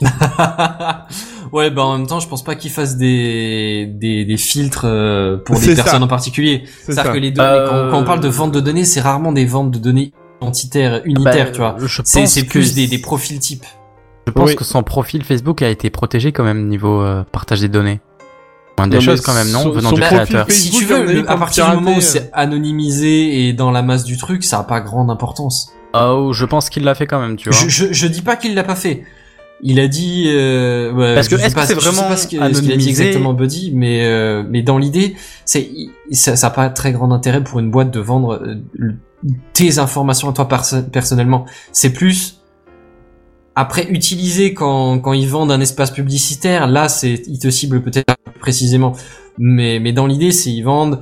Ouais, 1.52 1.70
bah 1.70 1.82
en 1.84 1.96
même 1.98 2.06
temps, 2.06 2.20
je 2.20 2.28
pense 2.28 2.42
pas 2.44 2.54
qu'il 2.54 2.70
fasse 2.70 2.96
des, 2.96 3.86
des, 3.86 4.24
des 4.24 4.36
filtres 4.36 4.84
euh, 4.84 5.36
pour 5.38 5.58
des 5.58 5.74
ça. 5.76 5.82
personnes 5.82 6.02
en 6.02 6.08
particulier. 6.08 6.62
C'est 6.64 6.92
C'est-à-dire 6.92 7.04
ça. 7.04 7.12
que 7.12 7.18
les 7.18 7.30
données, 7.30 7.48
Euh, 7.48 7.68
quand, 7.86 7.90
quand 7.96 8.02
on 8.02 8.04
parle 8.04 8.20
de 8.20 8.28
vente 8.28 8.52
de 8.52 8.60
données, 8.60 8.84
c'est 8.84 9.00
rarement 9.00 9.32
des 9.32 9.44
ventes 9.46 9.70
de 9.70 9.78
données 9.78 10.12
identitaires, 10.42 11.00
unitaires, 11.04 11.46
Bah, 11.46 11.50
tu 11.52 11.58
vois. 11.58 11.76
Je 11.78 12.02
C'est 12.04 12.20
pense 12.22 12.30
c'est 12.30 12.42
que- 12.44 12.50
plus 12.50 12.74
des, 12.74 12.86
des 12.86 12.98
profils 12.98 13.38
types. 13.38 13.64
Je 14.26 14.32
pense 14.32 14.50
Oui. 14.50 14.56
que 14.56 14.64
son 14.64 14.82
profil 14.82 15.22
Facebook 15.24 15.62
a 15.62 15.68
été 15.68 15.88
protégé 15.90 16.32
quand 16.32 16.42
même 16.44 16.68
niveau 16.68 17.00
euh, 17.00 17.22
partage 17.30 17.60
des 17.60 17.68
données. 17.68 18.00
Moins 18.76 18.88
des 18.88 18.96
Non, 18.96 19.00
choses 19.02 19.20
quand 19.22 19.32
même, 19.34 19.50
non 19.50 19.62
son- 19.62 19.70
Venant 19.70 19.88
son 19.90 19.94
du 19.94 20.00
profil 20.02 20.16
créateur. 20.18 20.46
Facebook, 20.46 20.52
si 20.52 20.70
tu 20.78 20.84
veux, 20.84 21.04
le- 21.04 21.30
à 21.30 21.36
partir 21.36 21.70
du 21.70 21.76
moment 21.76 21.96
où 21.96 22.00
c'est 22.00 22.28
anonymisé 22.34 23.46
et 23.48 23.52
dans 23.52 23.70
la 23.70 23.82
masse 23.82 24.04
du 24.04 24.16
truc, 24.16 24.44
ça 24.44 24.58
a 24.58 24.64
pas 24.64 24.80
grande 24.80 25.10
importance. 25.10 25.72
Oh, 25.94 26.32
je 26.34 26.44
pense 26.44 26.68
qu'il 26.68 26.84
l'a 26.84 26.94
fait 26.94 27.06
quand 27.06 27.20
même, 27.20 27.36
tu 27.36 27.48
vois. 27.48 27.58
Je, 27.58 27.68
je, 27.70 27.92
je 27.92 28.06
dis 28.06 28.20
pas 28.20 28.36
qu'il 28.36 28.54
l'a 28.54 28.64
pas 28.64 28.74
fait. 28.74 29.04
Il 29.62 29.80
a 29.80 29.88
dit. 29.88 30.24
Euh, 30.28 30.92
ouais, 30.92 31.14
Parce 31.14 31.28
que 31.28 31.34
est-ce 31.36 31.54
pas- 31.54 31.66
c'est 31.66 31.74
vraiment 31.74 32.02
pas 32.08 32.16
ce 32.16 32.26
que- 32.28 32.36
ce 32.54 32.60
qu'il 32.62 32.72
a 32.72 32.76
dit 32.76 32.88
exactement 32.90 33.32
Buddy, 33.32 33.72
mais 33.74 34.04
euh, 34.04 34.42
mais 34.48 34.62
dans 34.62 34.76
l'idée, 34.78 35.16
c'est 35.46 35.70
ça, 36.12 36.36
ça 36.36 36.48
a 36.48 36.50
pas 36.50 36.68
très 36.68 36.92
grand 36.92 37.10
intérêt 37.12 37.42
pour 37.42 37.58
une 37.58 37.70
boîte 37.70 37.90
de 37.90 38.00
vendre 38.00 38.34
euh, 38.44 38.92
tes 39.54 39.78
informations 39.78 40.28
à 40.28 40.32
toi 40.34 40.46
perso- 40.46 40.82
personnellement. 40.82 41.46
C'est 41.72 41.90
plus 41.92 42.42
après 43.54 43.86
utiliser 43.90 44.52
quand 44.52 44.98
quand 44.98 45.14
ils 45.14 45.28
vendent 45.28 45.52
un 45.52 45.60
espace 45.60 45.90
publicitaire. 45.90 46.66
Là, 46.66 46.88
c'est 46.88 47.22
ils 47.26 47.38
te 47.38 47.48
ciblent 47.48 47.80
peut-être 47.82 48.14
précisément, 48.40 48.92
mais 49.38 49.78
mais 49.80 49.92
dans 49.92 50.06
l'idée, 50.06 50.32
c'est 50.32 50.50
ils 50.50 50.62
vendent 50.62 51.00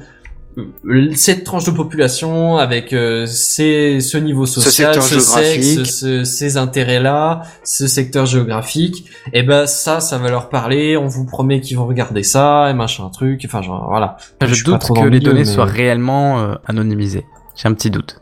cette 1.14 1.44
tranche 1.44 1.64
de 1.64 1.70
population 1.70 2.56
avec 2.56 2.93
euh, 2.93 3.26
ces, 3.26 4.01
ce 4.01 4.16
niveau 4.18 4.47
social, 4.47 4.94
secteur 4.94 5.02
ce, 5.02 5.18
sexe, 5.20 5.66
géographique. 5.66 5.86
ce- 5.93 6.24
ces 6.24 6.56
intérêts-là, 6.56 7.43
ce 7.64 7.86
secteur 7.86 8.26
géographique, 8.26 9.06
et 9.32 9.43
ben 9.43 9.66
ça, 9.66 10.01
ça 10.01 10.18
va 10.18 10.31
leur 10.31 10.48
parler. 10.48 10.97
On 10.97 11.06
vous 11.09 11.24
promet 11.26 11.60
qu'ils 11.60 11.76
vont 11.76 11.86
regarder 11.86 12.22
ça 12.22 12.68
et 12.70 12.74
machin 12.74 13.09
truc. 13.10 13.43
Enfin, 13.47 13.62
genre 13.62 13.86
voilà. 13.89 14.16
Je, 14.43 14.64
doute 14.64 14.81
que 14.89 14.94
les 15.01 15.05
milieu, 15.10 15.20
données 15.20 15.39
mais- 15.40 15.44
soient 15.44 15.64
réellement 15.64 16.40
euh, 16.40 16.55
anonymisées. 16.66 17.24
J'ai 17.56 17.68
un 17.68 17.74
petit 17.74 17.90
doute. 17.90 18.20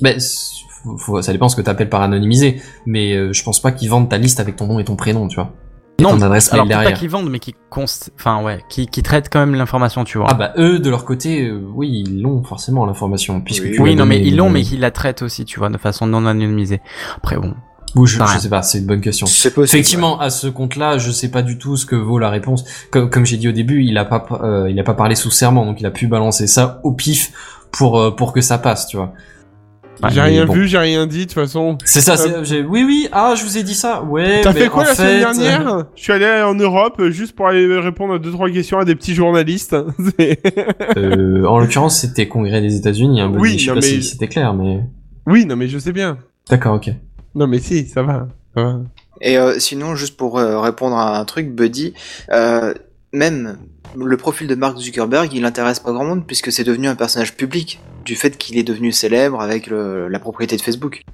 Ben, 0.00 0.18
c'est- 0.20 0.50
faut- 0.82 0.98
faut- 0.98 1.22
ça 1.22 1.32
dépend 1.32 1.48
ce 1.48 1.56
que 1.56 1.62
t'appelles 1.62 1.88
par 1.90 2.02
anonymisé, 2.02 2.60
mais 2.86 3.14
euh, 3.14 3.32
je 3.32 3.42
pense 3.44 3.60
pas 3.62 3.70
qu'ils 3.72 3.88
vendent 3.88 4.08
ta 4.08 4.18
liste 4.18 4.40
avec 4.40 4.56
ton 4.56 4.66
nom 4.66 4.78
et 4.78 4.84
ton 4.84 4.96
prénom, 4.96 5.28
tu 5.28 5.36
vois. 5.36 5.52
Et 5.98 6.02
Non, 6.02 6.20
adresse 6.20 6.52
mail 6.52 6.72
Alors 6.72 6.84
pas 6.84 6.92
qu'ils 6.92 7.10
vendent, 7.10 7.30
mais 7.30 7.38
qui 7.38 7.54
const... 7.70 8.10
enfin 8.18 8.42
ouais, 8.42 8.60
qui, 8.68 8.86
qui 8.86 9.02
traitent 9.02 9.28
quand 9.30 9.40
même 9.40 9.54
l'information, 9.54 10.04
tu 10.04 10.18
vois. 10.18 10.26
Ah 10.30 10.34
bah 10.34 10.52
eux 10.56 10.78
de 10.78 10.90
leur 10.90 11.04
côté, 11.04 11.46
euh, 11.46 11.60
oui, 11.74 12.04
ils 12.06 12.22
l'ont 12.22 12.42
forcément 12.42 12.86
l'information 12.86 13.40
puisque 13.40 13.64
Oui, 13.64 13.72
tu 13.72 13.80
oui, 13.82 13.94
non, 13.94 14.06
mais 14.06 14.20
ils 14.20 14.36
l'ont, 14.36 14.50
mais 14.50 14.62
qu'ils 14.62 14.80
la 14.80 14.90
traitent 14.90 15.22
aussi, 15.22 15.44
tu 15.44 15.58
vois, 15.58 15.68
de 15.68 15.78
façon 15.78 16.06
non 16.06 16.26
anonymisée. 16.26 16.80
Après 17.16 17.36
bon, 17.36 17.54
Ou 17.94 18.06
je, 18.06 18.18
je 18.18 18.38
sais 18.38 18.48
pas, 18.48 18.62
c'est 18.62 18.78
une 18.78 18.86
bonne 18.86 19.00
question. 19.02 19.26
C'est 19.26 19.52
possible. 19.52 19.78
Effectivement, 19.78 20.18
à 20.18 20.30
ce 20.30 20.46
compte-là, 20.46 20.96
je 20.98 21.10
sais 21.10 21.30
pas 21.30 21.42
du 21.42 21.58
tout 21.58 21.76
ce 21.76 21.84
que 21.84 21.94
vaut 21.96 22.18
la 22.18 22.30
réponse. 22.30 22.64
Comme, 22.90 23.10
comme 23.10 23.26
j'ai 23.26 23.36
dit 23.36 23.48
au 23.48 23.52
début, 23.52 23.84
il 23.84 23.98
a 23.98 24.04
pas, 24.06 24.26
euh, 24.42 24.70
il 24.70 24.80
a 24.80 24.84
pas 24.84 24.94
parlé 24.94 25.14
sous 25.14 25.30
serment, 25.30 25.66
donc 25.66 25.80
il 25.80 25.86
a 25.86 25.90
pu 25.90 26.06
balancer 26.06 26.46
ça 26.46 26.80
au 26.84 26.92
pif 26.92 27.32
pour 27.70 27.98
euh, 28.00 28.10
pour 28.10 28.32
que 28.32 28.40
ça 28.40 28.58
passe, 28.58 28.86
tu 28.86 28.96
vois. 28.96 29.12
Ouais, 30.02 30.10
j'ai 30.12 30.20
rien 30.20 30.44
bon. 30.46 30.52
vu, 30.52 30.66
j'ai 30.68 30.78
rien 30.78 31.06
dit 31.06 31.18
de 31.18 31.22
toute 31.24 31.32
façon. 31.34 31.78
C'est 31.84 32.00
ça. 32.00 32.16
c'est- 32.16 32.30
Euh, 32.30 32.44
j'ai- 32.44 32.62
Oui, 32.62 32.84
oui. 32.86 33.08
Ah, 33.12 33.34
je 33.36 33.44
vous 33.44 33.56
ai 33.58 33.62
dit 33.62 33.74
ça. 33.74 34.02
Ouais. 34.02 34.40
T'as 34.42 34.52
fait 34.52 34.68
quoi 34.68 34.84
la 34.84 34.94
semaine 34.94 35.08
fait, 35.08 35.16
euh, 35.16 35.20
dernière 35.20 35.86
Je 35.96 36.02
suis 36.02 36.12
allé 36.12 36.42
en 36.42 36.54
Europe 36.54 36.96
euh, 37.00 37.10
juste 37.10 37.34
pour 37.36 37.46
aller 37.48 37.66
répondre 37.78 38.14
à 38.14 38.18
deux 38.18 38.32
trois 38.32 38.50
questions 38.50 38.78
à 38.78 38.84
des 38.84 38.94
petits 38.94 39.14
journalistes. 39.14 39.76
C'est- 40.18 40.40
euh, 40.96 41.44
En 41.46 41.58
l'occurrence, 41.58 42.00
c'était 42.00 42.26
congrès 42.28 42.60
des 42.60 42.76
États-Unis. 42.76 43.20
Hein, 43.20 43.30
Oui, 43.34 43.40
oui, 43.52 43.58
je 43.58 43.64
sais 43.64 43.68
non, 43.68 43.74
pas 43.74 43.80
mais- 43.80 43.86
si 43.86 44.02
c'était 44.02 44.28
clair, 44.28 44.54
mais 44.54 44.80
oui, 45.26 45.46
non 45.46 45.56
mais 45.56 45.68
je 45.68 45.78
sais 45.78 45.92
bien. 45.92 46.18
d'accord, 46.50 46.74
ok. 46.76 46.90
Non 47.34 47.46
mais 47.46 47.58
si, 47.60 47.86
ça 47.86 48.02
va. 48.02 48.28
Ça 48.56 48.62
va. 48.62 48.80
Et 49.20 49.38
euh, 49.38 49.58
sinon, 49.58 49.94
juste 49.94 50.16
pour 50.16 50.38
euh, 50.38 50.58
répondre 50.60 50.96
à 50.96 51.18
un 51.18 51.24
truc, 51.24 51.50
Buddy, 51.54 51.94
euh, 52.32 52.74
même 53.12 53.56
le 53.96 54.16
profil 54.16 54.48
de 54.48 54.54
Mark 54.54 54.76
Zuckerberg, 54.78 55.30
il 55.32 55.44
intéresse 55.44 55.78
pas 55.78 55.92
grand 55.92 56.04
monde 56.04 56.26
puisque 56.26 56.50
c'est 56.50 56.64
devenu 56.64 56.88
un 56.88 56.94
personnage 56.96 57.36
public 57.36 57.80
du 58.04 58.14
fait 58.16 58.36
qu'il 58.38 58.58
est 58.58 58.62
devenu 58.62 58.92
célèbre 58.92 59.40
avec 59.40 59.66
le- 59.66 60.08
la 60.08 60.18
propriété 60.18 60.56
de 60.56 60.62
Facebook. 60.62 61.04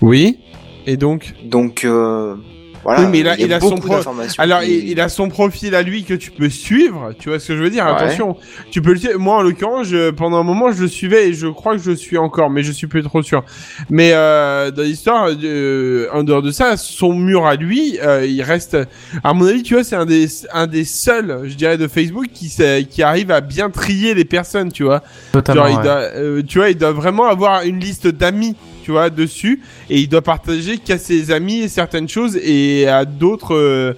Oui. 0.00 0.38
Et 0.86 0.96
donc? 0.96 1.34
Donc 1.44 1.84
euh, 1.84 2.36
voilà, 2.82 3.02
Oui, 3.02 3.06
mais 3.10 3.18
il 3.20 3.28
a- 3.28 3.38
il 3.38 3.52
a 3.52 3.60
son 3.60 3.76
pro- 3.76 3.96
Alors, 4.38 4.60
qui- 4.60 4.66
il, 4.78 4.88
il 4.90 5.00
a 5.00 5.08
son 5.08 5.28
profil 5.28 5.74
à 5.74 5.82
lui 5.82 6.04
que 6.04 6.14
tu 6.14 6.30
peux 6.30 6.48
suivre, 6.48 7.12
tu 7.18 7.28
vois 7.28 7.38
ce 7.38 7.48
que 7.48 7.56
je 7.56 7.62
veux 7.62 7.70
dire? 7.70 7.84
Ouais. 7.84 7.92
Attention, 7.92 8.36
tu 8.70 8.82
peux 8.82 8.92
le 8.92 8.98
suivre. 8.98 9.18
Moi, 9.18 9.36
en 9.36 9.42
l'occurrence, 9.42 9.86
je- 9.86 10.10
pendant 10.10 10.38
un 10.38 10.42
moment, 10.42 10.72
je 10.72 10.82
le 10.82 10.88
suivais 10.88 11.28
et 11.28 11.32
je 11.32 11.46
crois 11.46 11.76
que 11.76 11.82
je 11.82 11.90
le 11.90 11.96
suis 11.96 12.18
encore, 12.18 12.50
mais 12.50 12.62
je 12.62 12.72
suis 12.72 12.86
plus 12.86 13.02
trop 13.02 13.22
sûr. 13.22 13.44
Mais 13.90 14.10
euh, 14.14 14.70
dans 14.70 14.82
l'histoire, 14.82 15.28
euh, 15.42 16.06
en 16.12 16.22
dehors 16.24 16.42
de 16.42 16.50
ça, 16.50 16.76
son 16.76 17.12
mur 17.14 17.46
à 17.46 17.54
lui, 17.56 17.98
euh, 18.02 18.26
il 18.26 18.42
reste. 18.42 18.76
À 19.24 19.32
mon 19.34 19.46
avis, 19.46 19.62
tu 19.62 19.74
vois, 19.74 19.84
c'est 19.84 19.96
un 19.96 20.06
des 20.06 20.26
un 20.52 20.66
des 20.66 20.84
seuls, 20.84 21.42
je 21.44 21.54
dirais, 21.54 21.78
de 21.78 21.88
Facebook 21.88 22.26
qui 22.32 22.52
qui 22.90 23.02
arrive 23.02 23.30
à 23.30 23.40
bien 23.40 23.70
trier 23.70 24.14
les 24.14 24.24
personnes, 24.24 24.72
tu 24.72 24.82
vois. 24.84 25.02
totalement. 25.32 25.62
Genre, 25.62 25.70
il 25.70 25.76
ouais. 25.76 25.82
doit, 25.82 26.00
euh, 26.16 26.42
tu 26.46 26.58
vois, 26.58 26.70
il 26.70 26.76
doit 26.76 26.92
vraiment 26.92 27.26
avoir 27.26 27.62
une 27.62 27.78
liste 27.78 28.06
d'amis, 28.08 28.56
tu 28.82 28.90
vois, 28.90 29.10
dessus, 29.10 29.60
et 29.90 30.00
il 30.00 30.08
doit 30.08 30.22
partager 30.22 30.78
qu'à 30.78 30.98
ses 30.98 31.30
amis 31.30 31.68
certaines 31.68 32.08
choses 32.08 32.36
et 32.42 32.86
à 32.88 33.04
d'autres. 33.04 33.54
euh, 33.54 33.94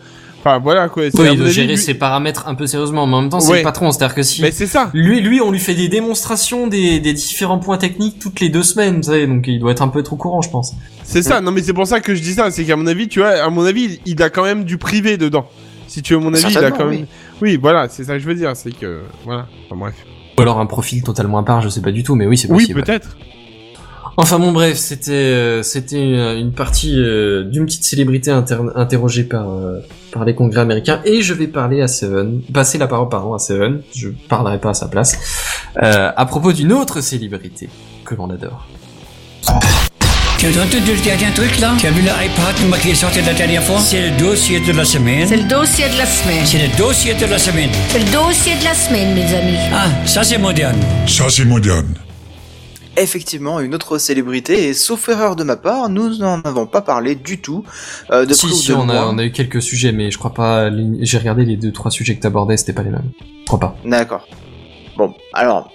Enfin, 0.47 0.59
voilà 0.59 0.91
quoi. 0.91 1.05
Oui, 1.05 1.11
il 1.33 1.39
doit 1.39 1.49
gérer 1.49 1.69
lui- 1.69 1.79
ses 1.79 1.95
paramètres 1.95 2.47
un 2.49 2.55
peu 2.55 2.67
sérieusement, 2.67 3.07
mais 3.07 3.15
en 3.15 3.23
même 3.23 3.31
temps, 3.31 3.41
c'est 3.41 3.51
Ouais. 3.51 3.59
le 3.61 3.65
patron. 3.65 3.91
C'est-à-dire 3.93 4.15
que 4.15 4.23
si 4.23 4.43
Mais 4.43 4.51
c'est 4.51 4.67
ça. 4.67 4.91
lui, 4.93 5.23
lui, 5.23 5.41
on 5.41 5.51
lui 5.51 5.59
fait 5.59 5.73
des 5.73 5.89
démonstrations 5.89 6.67
des, 6.67 7.01
des 7.01 7.15
différents 7.15 7.59
points 7.59 7.79
techniques 7.79 8.19
toutes 8.19 8.41
les 8.41 8.51
deux 8.51 8.63
semaines, 8.63 9.01
tu 9.01 9.09
sais, 9.09 9.27
donc 9.27 9.47
il 9.49 9.59
doit 9.59 9.71
être 9.73 9.81
un 9.81 9.89
peu 9.89 10.03
trop 10.03 10.17
courant, 10.17 10.43
je 10.43 10.51
pense. 10.51 10.75
C'est 11.03 11.23
ça. 11.23 11.41
Non, 11.41 11.51
mais 11.51 11.63
c'est 11.63 11.73
pour 11.73 11.87
ça 11.87 12.01
que 12.01 12.15
je 12.15 12.21
dis 12.21 12.35
ça. 12.35 12.51
C'est 12.51 12.65
qu'à 12.65 12.77
mon 12.77 12.87
avis, 12.87 13.09
tu 13.09 13.21
vois, 13.21 13.31
à 13.43 13.49
mon 13.49 13.65
avis, 13.65 14.01
il, 14.05 14.23
a 14.23 14.29
quand 14.29 14.45
même 14.45 14.65
du 14.65 14.77
privé 14.77 15.17
dedans. 15.17 15.47
Si 15.89 16.03
tu 16.03 16.13
veux 16.13 16.21
mon 16.21 16.35
avis, 16.35 16.45
il 16.51 16.59
a 16.59 16.71
quand 16.71 16.85
même. 16.85 17.01
oui. 17.01 17.07
Oui, 17.41 17.59
voilà, 17.59 17.89
c'est 17.89 18.05
ça 18.05 18.13
que 18.13 18.19
je 18.19 18.27
veux 18.27 18.35
dire. 18.35 18.55
C'est 18.55 18.73
que 18.73 19.01
voilà. 19.25 19.47
Enfin, 19.65 19.77
bref. 19.81 19.95
Ou 20.37 20.43
alors 20.43 20.59
un 20.61 20.67
profil 20.67 21.03
totalement 21.03 21.39
à 21.39 21.43
part, 21.43 21.63
je 21.63 21.71
sais 21.71 21.81
pas 21.81 21.91
du 21.93 22.03
tout, 22.03 22.17
mais 22.17 22.27
oui, 22.27 22.37
c'est 22.37 22.51
Oui, 22.51 22.65
possible. 22.65 22.83
peut-être. 22.83 23.17
Enfin 24.17 24.39
bon 24.39 24.53
bref, 24.53 24.77
c'était 24.77 25.11
euh, 25.13 25.63
c'était 25.65 26.01
une, 26.01 26.39
une 26.39 26.53
partie 26.53 26.95
euh, 26.97 27.43
d'une 27.43 27.67
petite 27.67 27.83
célébrité 27.85 28.31
inter- 28.31 28.59
interrogée 28.77 29.25
par 29.25 29.51
euh, 29.51 29.81
par 30.13 30.25
les 30.25 30.37
congrès 30.37 30.61
américains 30.61 31.01
et 31.05 31.21
je 31.21 31.35
vais 31.35 31.49
parler 31.49 31.83
à 31.83 31.89
Seven, 31.89 32.41
passer 32.53 32.79
la 32.79 32.87
parole 32.87 33.09
pardon 33.09 33.35
à 33.35 33.41
Seven, 33.41 33.83
je 33.95 34.11
parlerai 34.29 34.59
pas 34.61 34.71
à 34.71 34.75
sa 34.75 34.87
place 34.87 35.19
euh, 35.83 36.13
à 36.17 36.27
propos 36.27 36.53
d'une 36.53 36.73
autre 36.73 37.01
célébrité 37.01 37.69
que 38.05 38.15
l'on 38.15 38.31
adore. 38.31 38.69
Tu 40.39 40.47
as 40.47 40.63
entendu 40.63 40.95
le 40.95 41.03
dernier 41.03 41.33
truc 41.35 41.59
là? 41.59 41.73
Tu 41.79 41.87
as 41.87 41.91
vu 41.91 42.03
l'iPad 42.03 42.69
moi, 42.69 42.79
qui 42.79 42.91
est 42.91 42.95
sorti 42.95 43.21
la 43.23 43.33
dernière 43.33 43.63
fois? 43.63 43.81
C'est 43.81 44.11
le 44.11 44.17
dossier 44.19 44.61
de 44.61 44.73
la 44.73 44.85
semaine. 44.85 45.27
C'est 45.27 45.39
le 45.39 45.49
dossier 45.49 45.87
de 45.89 45.99
la 45.99 46.07
semaine. 46.07 46.45
C'est 46.45 46.59
le 46.69 46.77
dossier 46.77 47.15
de 47.15 47.27
la 47.27 47.39
semaine. 47.39 47.71
C'est 47.89 47.99
le 47.99 48.13
dossier 48.13 48.53
de 48.61 48.65
la 48.65 48.75
semaine, 48.75 49.15
mes 49.15 49.35
amis. 49.35 49.57
Ah, 49.73 49.89
ça 50.07 50.23
c'est 50.23 50.39
moderne. 50.39 50.79
Ça, 51.07 51.25
c'est 51.31 51.45
moderne. 51.45 51.95
Effectivement, 52.97 53.61
une 53.61 53.75
autre 53.75 53.99
célébrité, 53.99 54.69
et 54.69 54.75
sauf 54.75 55.09
erreur 55.09 55.37
de 55.37 55.45
ma 55.45 55.57
part, 55.57 55.89
nous 55.89 56.17
n'en 56.19 56.41
avons 56.43 56.67
pas 56.67 56.81
parlé 56.81 57.15
du 57.15 57.41
tout. 57.41 57.65
Euh, 58.11 58.25
de 58.25 58.33
si 58.35 58.49
si 58.55 58.69
de 58.69 58.75
on 58.75 58.89
a 58.89 59.07
on 59.07 59.19
a 59.19 59.25
eu 59.25 59.33
quelques 59.33 59.63
sujets 59.63 59.93
mais 59.93 60.11
je 60.11 60.19
crois 60.19 60.33
pas 60.33 60.71
j'ai 61.01 61.19
regardé 61.19 61.45
les 61.45 61.57
deux 61.57 61.73
trois 61.73 61.91
sujets 61.91 62.15
que 62.15 62.21
t'abordais 62.21 62.57
c'était 62.57 62.73
pas 62.73 62.83
les 62.83 62.91
mêmes. 62.91 63.11
Je 63.41 63.47
crois 63.47 63.61
pas. 63.61 63.77
D'accord. 63.85 64.27
Bon, 64.97 65.13
alors, 65.33 65.73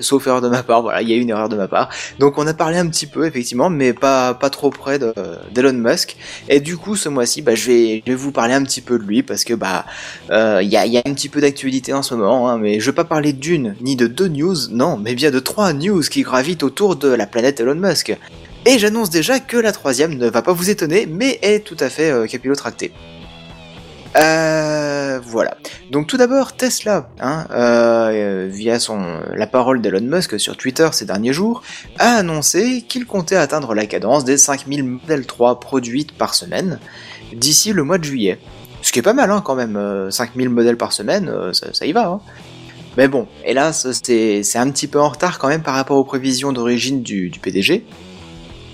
sauf 0.00 0.26
erreur 0.26 0.40
de 0.40 0.48
ma 0.48 0.62
part, 0.62 0.82
voilà, 0.82 1.02
il 1.02 1.08
y 1.08 1.12
a 1.12 1.16
eu 1.16 1.20
une 1.20 1.30
erreur 1.30 1.48
de 1.48 1.56
ma 1.56 1.68
part. 1.68 1.88
Donc 2.18 2.38
on 2.38 2.46
a 2.46 2.54
parlé 2.54 2.78
un 2.78 2.86
petit 2.88 3.06
peu 3.06 3.26
effectivement, 3.26 3.70
mais 3.70 3.92
pas 3.92 4.34
pas 4.34 4.50
trop 4.50 4.70
près 4.70 4.98
de- 4.98 5.14
d'Elon 5.52 5.72
Musk. 5.74 6.16
Et 6.48 6.60
du 6.60 6.76
coup 6.76 6.96
ce 6.96 7.08
mois-ci, 7.08 7.42
bah, 7.42 7.54
je 7.54 7.66
vais 7.66 8.02
je 8.06 8.12
vais 8.12 8.16
vous 8.16 8.32
parler 8.32 8.54
un 8.54 8.62
petit 8.62 8.80
peu 8.80 8.98
de 8.98 9.04
lui 9.04 9.22
parce 9.22 9.44
que 9.44 9.54
bah 9.54 9.84
euh, 10.30 10.60
il 10.62 10.68
y 10.68 10.76
a 10.76 10.86
y 10.86 10.96
a 10.98 11.02
un 11.06 11.14
petit 11.14 11.28
peu 11.28 11.40
d'actualité 11.40 11.92
en 11.92 12.02
ce 12.02 12.14
moment, 12.14 12.48
hein, 12.48 12.58
mais 12.58 12.80
je 12.80 12.86
vais 12.90 12.94
pas 12.94 13.04
parler 13.04 13.32
d'une 13.32 13.74
ni 13.80 13.96
de 13.96 14.06
deux 14.06 14.28
news, 14.28 14.56
non, 14.70 14.96
mais 14.96 15.14
bien 15.14 15.30
de 15.30 15.38
trois 15.40 15.72
news 15.72 16.00
qui 16.02 16.22
gravitent 16.22 16.62
autour 16.62 16.96
de 16.96 17.08
la 17.08 17.26
planète 17.26 17.60
Elon 17.60 17.74
Musk. 17.74 18.16
Et 18.68 18.78
j'annonce 18.80 19.10
déjà 19.10 19.38
que 19.38 19.56
la 19.56 19.70
troisième 19.70 20.14
ne 20.14 20.28
va 20.28 20.42
pas 20.42 20.52
vous 20.52 20.70
étonner, 20.70 21.06
mais 21.08 21.38
est 21.42 21.64
tout 21.64 21.76
à 21.78 21.88
fait 21.88 22.10
euh, 22.10 22.26
capillotractée. 22.26 22.90
Euh, 24.18 25.20
voilà. 25.24 25.56
Donc 25.90 26.06
tout 26.06 26.16
d'abord 26.16 26.56
Tesla, 26.56 27.08
hein, 27.20 27.46
euh, 27.50 28.48
via 28.50 28.78
son 28.78 29.20
la 29.34 29.46
parole 29.46 29.80
d'Elon 29.80 30.00
Musk 30.00 30.40
sur 30.40 30.56
Twitter 30.56 30.88
ces 30.92 31.04
derniers 31.04 31.32
jours, 31.32 31.62
a 31.98 32.16
annoncé 32.16 32.84
qu'il 32.88 33.06
comptait 33.06 33.36
atteindre 33.36 33.74
la 33.74 33.86
cadence 33.86 34.24
des 34.24 34.36
5000 34.36 34.84
Model 34.84 35.26
3 35.26 35.60
produites 35.60 36.12
par 36.12 36.34
semaine 36.34 36.78
d'ici 37.34 37.72
le 37.72 37.84
mois 37.84 37.98
de 37.98 38.04
juillet. 38.04 38.38
Ce 38.82 38.92
qui 38.92 39.00
est 39.00 39.02
pas 39.02 39.14
mal 39.14 39.30
hein, 39.30 39.42
quand 39.44 39.56
même, 39.56 39.76
euh, 39.76 40.10
5000 40.10 40.48
modèles 40.48 40.76
par 40.76 40.92
semaine, 40.92 41.28
euh, 41.28 41.52
ça, 41.52 41.66
ça 41.72 41.86
y 41.86 41.92
va. 41.92 42.08
Hein. 42.08 42.20
Mais 42.96 43.08
bon, 43.08 43.26
hélas, 43.44 43.86
c'est 44.04 44.42
c'est 44.42 44.58
un 44.58 44.70
petit 44.70 44.86
peu 44.86 45.00
en 45.00 45.08
retard 45.08 45.38
quand 45.38 45.48
même 45.48 45.62
par 45.62 45.74
rapport 45.74 45.98
aux 45.98 46.04
prévisions 46.04 46.52
d'origine 46.52 47.02
du, 47.02 47.28
du 47.28 47.40
PDG. 47.40 47.84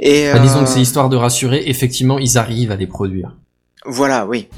Et, 0.01 0.31
Bah, 0.33 0.39
disons 0.39 0.61
euh, 0.61 0.63
que 0.65 0.69
c'est 0.69 0.81
histoire 0.81 1.09
de 1.09 1.17
rassurer, 1.17 1.63
effectivement, 1.67 2.19
ils 2.19 2.39
arrivent 2.39 2.73
à 2.73 2.77
les 2.77 2.87
produire. 2.87 3.35
Voilà, 3.85 4.27
oui. 4.27 4.49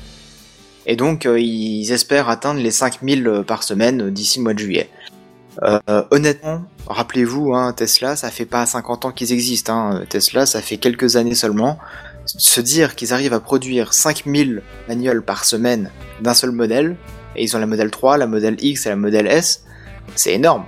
Et 0.86 0.96
donc, 0.96 1.26
euh, 1.26 1.40
ils 1.40 1.90
espèrent 1.92 2.28
atteindre 2.28 2.60
les 2.60 2.70
5000 2.70 3.26
euh, 3.26 3.42
par 3.42 3.62
semaine 3.62 4.02
euh, 4.02 4.10
d'ici 4.10 4.38
le 4.38 4.44
mois 4.44 4.54
de 4.54 4.58
juillet. 4.58 4.90
Euh, 5.62 6.02
honnêtement, 6.10 6.64
rappelez-vous, 6.86 7.54
hein, 7.54 7.72
Tesla, 7.72 8.16
ça 8.16 8.30
fait 8.30 8.44
pas 8.44 8.66
50 8.66 9.04
ans 9.04 9.12
qu'ils 9.12 9.32
existent. 9.32 9.72
Hein. 9.72 10.04
Tesla, 10.08 10.46
ça 10.46 10.60
fait 10.60 10.76
quelques 10.76 11.16
années 11.16 11.34
seulement. 11.34 11.78
Se 12.26 12.60
dire 12.60 12.96
qu'ils 12.96 13.12
arrivent 13.12 13.34
à 13.34 13.40
produire 13.40 13.94
5000 13.94 14.62
manuels 14.88 15.22
par 15.22 15.44
semaine 15.44 15.90
d'un 16.20 16.34
seul 16.34 16.50
modèle, 16.50 16.96
et 17.36 17.44
ils 17.44 17.56
ont 17.56 17.60
la 17.60 17.66
modèle 17.66 17.90
3, 17.90 18.16
la 18.16 18.26
modèle 18.26 18.56
X 18.58 18.86
et 18.86 18.88
la 18.88 18.96
modèle 18.96 19.26
S, 19.26 19.64
c'est 20.16 20.32
énorme. 20.32 20.64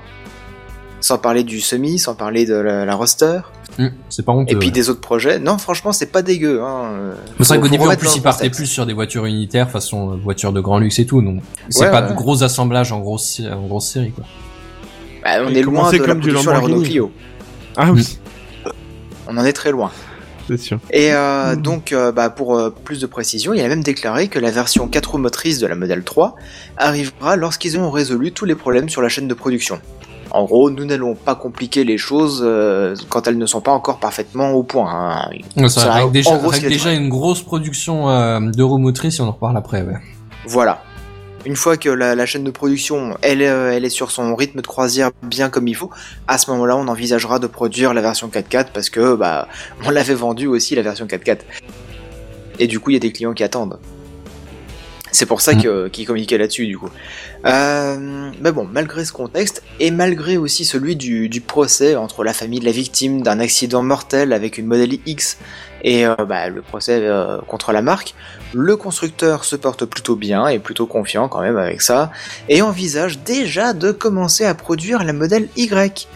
Sans 1.00 1.18
parler 1.18 1.44
du 1.44 1.60
semi, 1.60 1.98
sans 1.98 2.14
parler 2.14 2.46
de 2.46 2.54
la 2.54 2.94
roster, 2.94 3.40
Hum, 3.78 3.90
c'est 4.08 4.24
pas 4.24 4.32
honteux. 4.32 4.52
et 4.52 4.56
puis 4.58 4.68
ouais. 4.68 4.72
des 4.72 4.88
autres 4.90 5.00
projets. 5.00 5.38
Non, 5.38 5.58
franchement, 5.58 5.92
c'est 5.92 6.06
pas 6.12 6.22
dégueu. 6.22 6.62
Hein. 6.62 7.14
Mais 7.38 7.44
C'est 7.44 7.54
vrai 7.56 7.60
qu'au 7.60 7.68
début, 7.68 7.84
en 7.86 7.94
plus, 7.96 8.16
ils 8.16 8.22
partaient 8.22 8.48
plus 8.50 8.66
sur 8.66 8.86
des 8.86 8.92
voitures 8.94 9.26
unitaires, 9.26 9.70
façon 9.70 10.12
euh, 10.12 10.16
voiture 10.16 10.52
de 10.52 10.60
grand 10.60 10.78
luxe 10.78 10.98
et 10.98 11.06
tout, 11.06 11.20
donc 11.22 11.42
c'est 11.68 11.84
Ouais, 11.84 11.90
pas 11.90 12.02
ouais. 12.02 12.08
de 12.10 12.14
gros 12.14 12.42
assemblages 12.42 12.92
en 12.92 13.00
grosse, 13.00 13.40
en 13.40 13.66
grosse 13.66 13.88
série, 13.88 14.12
quoi. 14.12 14.24
Bah, 15.22 15.30
on 15.44 15.54
est 15.54 15.62
loin 15.62 15.90
de 15.92 15.98
la 15.98 16.14
production 16.14 16.50
à 16.50 16.54
la 16.54 16.60
Renault. 16.60 16.82
Clio. 16.82 17.10
Ah 17.76 17.90
oui, 17.92 18.18
On 19.28 19.36
en 19.36 19.44
est 19.44 19.52
très 19.52 19.70
loin. 19.72 19.90
c'est 20.48 20.56
sûr. 20.56 20.78
Et 20.92 21.12
euh, 21.12 21.56
donc, 21.56 21.92
euh, 21.92 22.12
bah, 22.12 22.30
pour 22.30 22.56
euh, 22.56 22.70
plus 22.70 23.00
de 23.00 23.06
précision, 23.06 23.52
il 23.52 23.60
a 23.60 23.68
même 23.68 23.82
déclaré 23.82 24.28
que 24.28 24.38
la 24.38 24.50
version 24.52 24.86
4 24.88 25.10
roues 25.12 25.18
motrices 25.18 25.58
de 25.58 25.66
la 25.66 25.74
modèle 25.74 26.04
3 26.04 26.36
arrivera 26.76 27.34
lorsqu'ils 27.36 27.76
auront 27.76 27.90
résolu 27.90 28.30
tous 28.32 28.44
les 28.44 28.54
problèmes 28.54 28.88
sur 28.88 29.02
la 29.02 29.08
chaîne 29.08 29.26
de 29.28 29.34
production. 29.34 29.80
En 30.36 30.44
gros, 30.44 30.70
nous 30.70 30.84
n'allons 30.84 31.14
pas 31.14 31.34
compliquer 31.34 31.82
les 31.82 31.96
choses 31.96 32.42
euh, 32.44 32.94
quand 33.08 33.26
elles 33.26 33.38
ne 33.38 33.46
sont 33.46 33.62
pas 33.62 33.72
encore 33.72 33.98
parfaitement 33.98 34.50
au 34.52 34.62
point. 34.62 34.90
hein. 34.92 35.30
Ouais, 35.56 35.68
ça, 35.70 35.94
avec 35.94 36.10
déjà, 36.12 36.36
gros, 36.36 36.50
avec 36.50 36.60
c'est 36.60 36.68
déjà 36.68 36.90
vrai. 36.90 36.96
une 36.96 37.08
grosse 37.08 37.40
production 37.42 38.10
euh, 38.10 38.40
de 38.40 38.62
roues 38.62 38.76
motrices, 38.76 39.18
et 39.18 39.22
on 39.22 39.28
en 39.28 39.32
reparle 39.32 39.56
après, 39.56 39.80
ouais. 39.80 39.96
Voilà. 40.46 40.82
Une 41.46 41.56
fois 41.56 41.78
que 41.78 41.88
la, 41.88 42.14
la 42.14 42.26
chaîne 42.26 42.44
de 42.44 42.50
production, 42.50 43.16
elle, 43.22 43.40
est, 43.40 43.48
euh, 43.48 43.72
elle 43.72 43.84
est 43.86 43.88
sur 43.88 44.10
son 44.10 44.34
rythme 44.36 44.60
de 44.60 44.66
croisière 44.66 45.10
bien 45.22 45.48
comme 45.48 45.68
il 45.68 45.74
faut, 45.74 45.90
à 46.28 46.36
ce 46.36 46.50
moment-là, 46.50 46.76
on 46.76 46.86
envisagera 46.88 47.38
de 47.38 47.46
produire 47.46 47.94
la 47.94 48.02
version 48.02 48.28
4x4 48.28 48.66
parce 48.74 48.90
que 48.90 49.14
bah 49.14 49.48
on 49.86 49.90
l'avait 49.90 50.14
vendu 50.14 50.48
aussi 50.48 50.74
la 50.74 50.82
version 50.82 51.06
4x4. 51.06 51.38
Et 52.58 52.66
du 52.66 52.78
coup, 52.80 52.90
il 52.90 52.94
y 52.94 52.96
a 52.96 53.00
des 53.00 53.12
clients 53.12 53.32
qui 53.32 53.44
attendent. 53.44 53.78
C'est 55.16 55.24
pour 55.24 55.40
ça 55.40 55.54
Mm. 55.54 55.62
que- 55.62 55.88
qu'ils 55.88 56.06
communiquaient 56.06 56.36
là-dessus, 56.36 56.66
du 56.66 56.76
coup. 56.76 56.90
Euh, 57.46 58.30
mais 58.38 58.52
bon, 58.52 58.68
malgré 58.70 59.02
ce 59.06 59.12
contexte, 59.12 59.62
et 59.80 59.90
malgré 59.90 60.36
aussi 60.36 60.66
celui 60.66 60.94
du, 60.94 61.30
du 61.30 61.40
procès 61.40 61.96
entre 61.96 62.22
la 62.22 62.34
famille 62.34 62.60
de 62.60 62.66
la 62.66 62.70
victime 62.70 63.22
d'un 63.22 63.40
accident 63.40 63.82
mortel 63.82 64.34
avec 64.34 64.58
une 64.58 64.66
modèle 64.66 64.98
X 65.06 65.38
et 65.82 66.06
euh, 66.06 66.14
bah, 66.28 66.48
le 66.50 66.60
procès 66.60 66.98
euh, 67.00 67.38
contre 67.48 67.72
la 67.72 67.80
marque, 67.80 68.14
le 68.52 68.76
constructeur 68.76 69.44
se 69.44 69.56
porte 69.56 69.86
plutôt 69.86 70.16
bien 70.16 70.48
et 70.48 70.58
plutôt 70.58 70.86
confiant 70.86 71.28
quand 71.28 71.40
même 71.40 71.56
avec 71.56 71.80
ça, 71.80 72.10
et 72.50 72.60
envisage 72.60 73.20
déjà 73.20 73.72
de 73.72 73.92
commencer 73.92 74.44
à 74.44 74.54
produire 74.54 75.02
la 75.02 75.14
modèle 75.14 75.48
Y, 75.56 76.08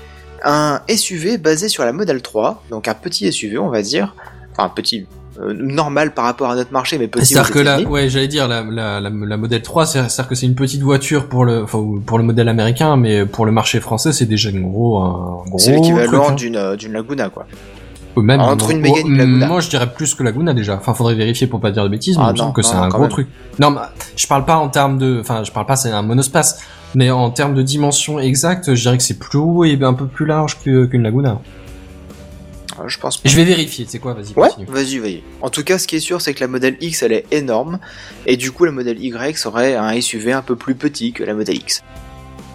un 0.44 0.82
SUV 0.94 1.38
basé 1.38 1.68
sur 1.70 1.84
la 1.86 1.92
modèle 1.92 2.20
3, 2.20 2.62
donc 2.68 2.86
un 2.86 2.94
petit 2.94 3.32
SUV 3.32 3.56
on 3.58 3.70
va 3.70 3.80
dire, 3.80 4.14
enfin 4.52 4.64
un 4.64 4.68
petit 4.68 5.06
euh, 5.42 5.52
normal 5.54 6.12
par 6.12 6.24
rapport 6.24 6.50
à 6.50 6.54
notre 6.54 6.72
marché, 6.72 6.98
mais 6.98 7.08
petit. 7.08 7.26
C'est-à-dire 7.26 7.50
que 7.52 7.58
là, 7.58 7.80
ouais, 7.82 8.08
j'allais 8.08 8.28
dire 8.28 8.46
la, 8.48 8.62
la, 8.62 9.00
la, 9.00 9.10
la 9.10 9.36
modèle 9.36 9.62
3, 9.62 9.86
c'est- 9.86 10.08
c'est-à-dire 10.08 10.28
que 10.28 10.34
c'est 10.34 10.46
une 10.46 10.54
petite 10.54 10.82
voiture 10.82 11.28
pour 11.28 11.44
le, 11.44 11.62
enfin, 11.62 11.84
pour 12.04 12.18
le 12.18 12.24
modèle 12.24 12.48
américain, 12.48 12.96
mais 12.96 13.26
pour 13.26 13.46
le 13.46 13.52
marché 13.52 13.80
français, 13.80 14.12
c'est 14.12 14.26
déjà 14.26 14.50
une 14.50 14.62
gros, 14.62 14.98
un 14.98 15.42
gros. 15.48 15.58
c'est 15.58 15.72
l'équivalent 15.72 16.30
hein. 16.30 16.32
d'une 16.32 16.56
euh, 16.56 16.76
d'une 16.76 16.92
Laguna 16.92 17.28
quoi. 17.30 17.46
Même 18.16 18.40
entre 18.40 18.72
une 18.72 18.78
oh, 18.78 18.80
Mégane 18.82 19.06
et 19.06 19.08
une 19.08 19.16
Laguna. 19.18 19.46
Moi, 19.46 19.60
je 19.60 19.70
dirais 19.70 19.88
plus 19.92 20.14
que 20.16 20.22
Laguna 20.24 20.52
déjà. 20.52 20.74
Enfin, 20.76 20.94
faudrait 20.94 21.14
vérifier 21.14 21.46
pour 21.46 21.60
pas 21.60 21.70
dire 21.70 21.84
de 21.84 21.88
bêtises, 21.88 22.18
mais 22.18 22.24
Ah 22.26 22.32
me 22.32 22.36
semble 22.36 22.48
non, 22.48 22.52
que 22.52 22.62
c'est 22.62 22.74
un 22.74 22.88
gros 22.88 23.02
même. 23.02 23.08
truc. 23.10 23.28
Non, 23.60 23.70
mais 23.70 23.80
je 24.16 24.26
parle 24.26 24.44
pas 24.44 24.56
en 24.56 24.68
termes 24.68 24.98
de, 24.98 25.18
enfin, 25.20 25.44
je 25.44 25.52
parle 25.52 25.64
pas 25.66 25.76
c'est 25.76 25.90
un 25.92 26.02
monospace, 26.02 26.60
mais 26.96 27.10
en 27.10 27.30
termes 27.30 27.54
de 27.54 27.62
dimension 27.62 28.18
exacte, 28.18 28.74
je 28.74 28.82
dirais 28.82 28.96
que 28.96 29.02
c'est 29.04 29.18
plus 29.18 29.38
haut 29.38 29.64
et 29.64 29.78
un 29.80 29.94
peu 29.94 30.06
plus 30.06 30.26
large 30.26 30.58
qu'une 30.58 31.02
Laguna. 31.02 31.38
Je 32.86 32.98
pense 32.98 33.18
pas. 33.18 33.28
Je 33.28 33.36
vais 33.36 33.44
vérifier. 33.44 33.86
C'est 33.88 33.98
quoi 33.98 34.14
Vas-y. 34.14 34.32
Ouais, 34.34 34.48
vas-y, 34.66 34.98
vas-y. 34.98 35.22
En 35.40 35.50
tout 35.50 35.64
cas, 35.64 35.78
ce 35.78 35.86
qui 35.86 35.96
est 35.96 36.00
sûr, 36.00 36.20
c'est 36.20 36.34
que 36.34 36.40
la 36.40 36.48
modèle 36.48 36.76
X, 36.80 37.02
elle 37.02 37.12
est 37.12 37.26
énorme, 37.30 37.78
et 38.26 38.36
du 38.36 38.52
coup, 38.52 38.64
la 38.64 38.72
modèle 38.72 39.02
Y 39.02 39.36
serait 39.36 39.74
un 39.76 40.00
SUV 40.00 40.32
un 40.32 40.42
peu 40.42 40.56
plus 40.56 40.74
petit 40.74 41.12
que 41.12 41.24
la 41.24 41.34
modèle 41.34 41.56
X. 41.56 41.82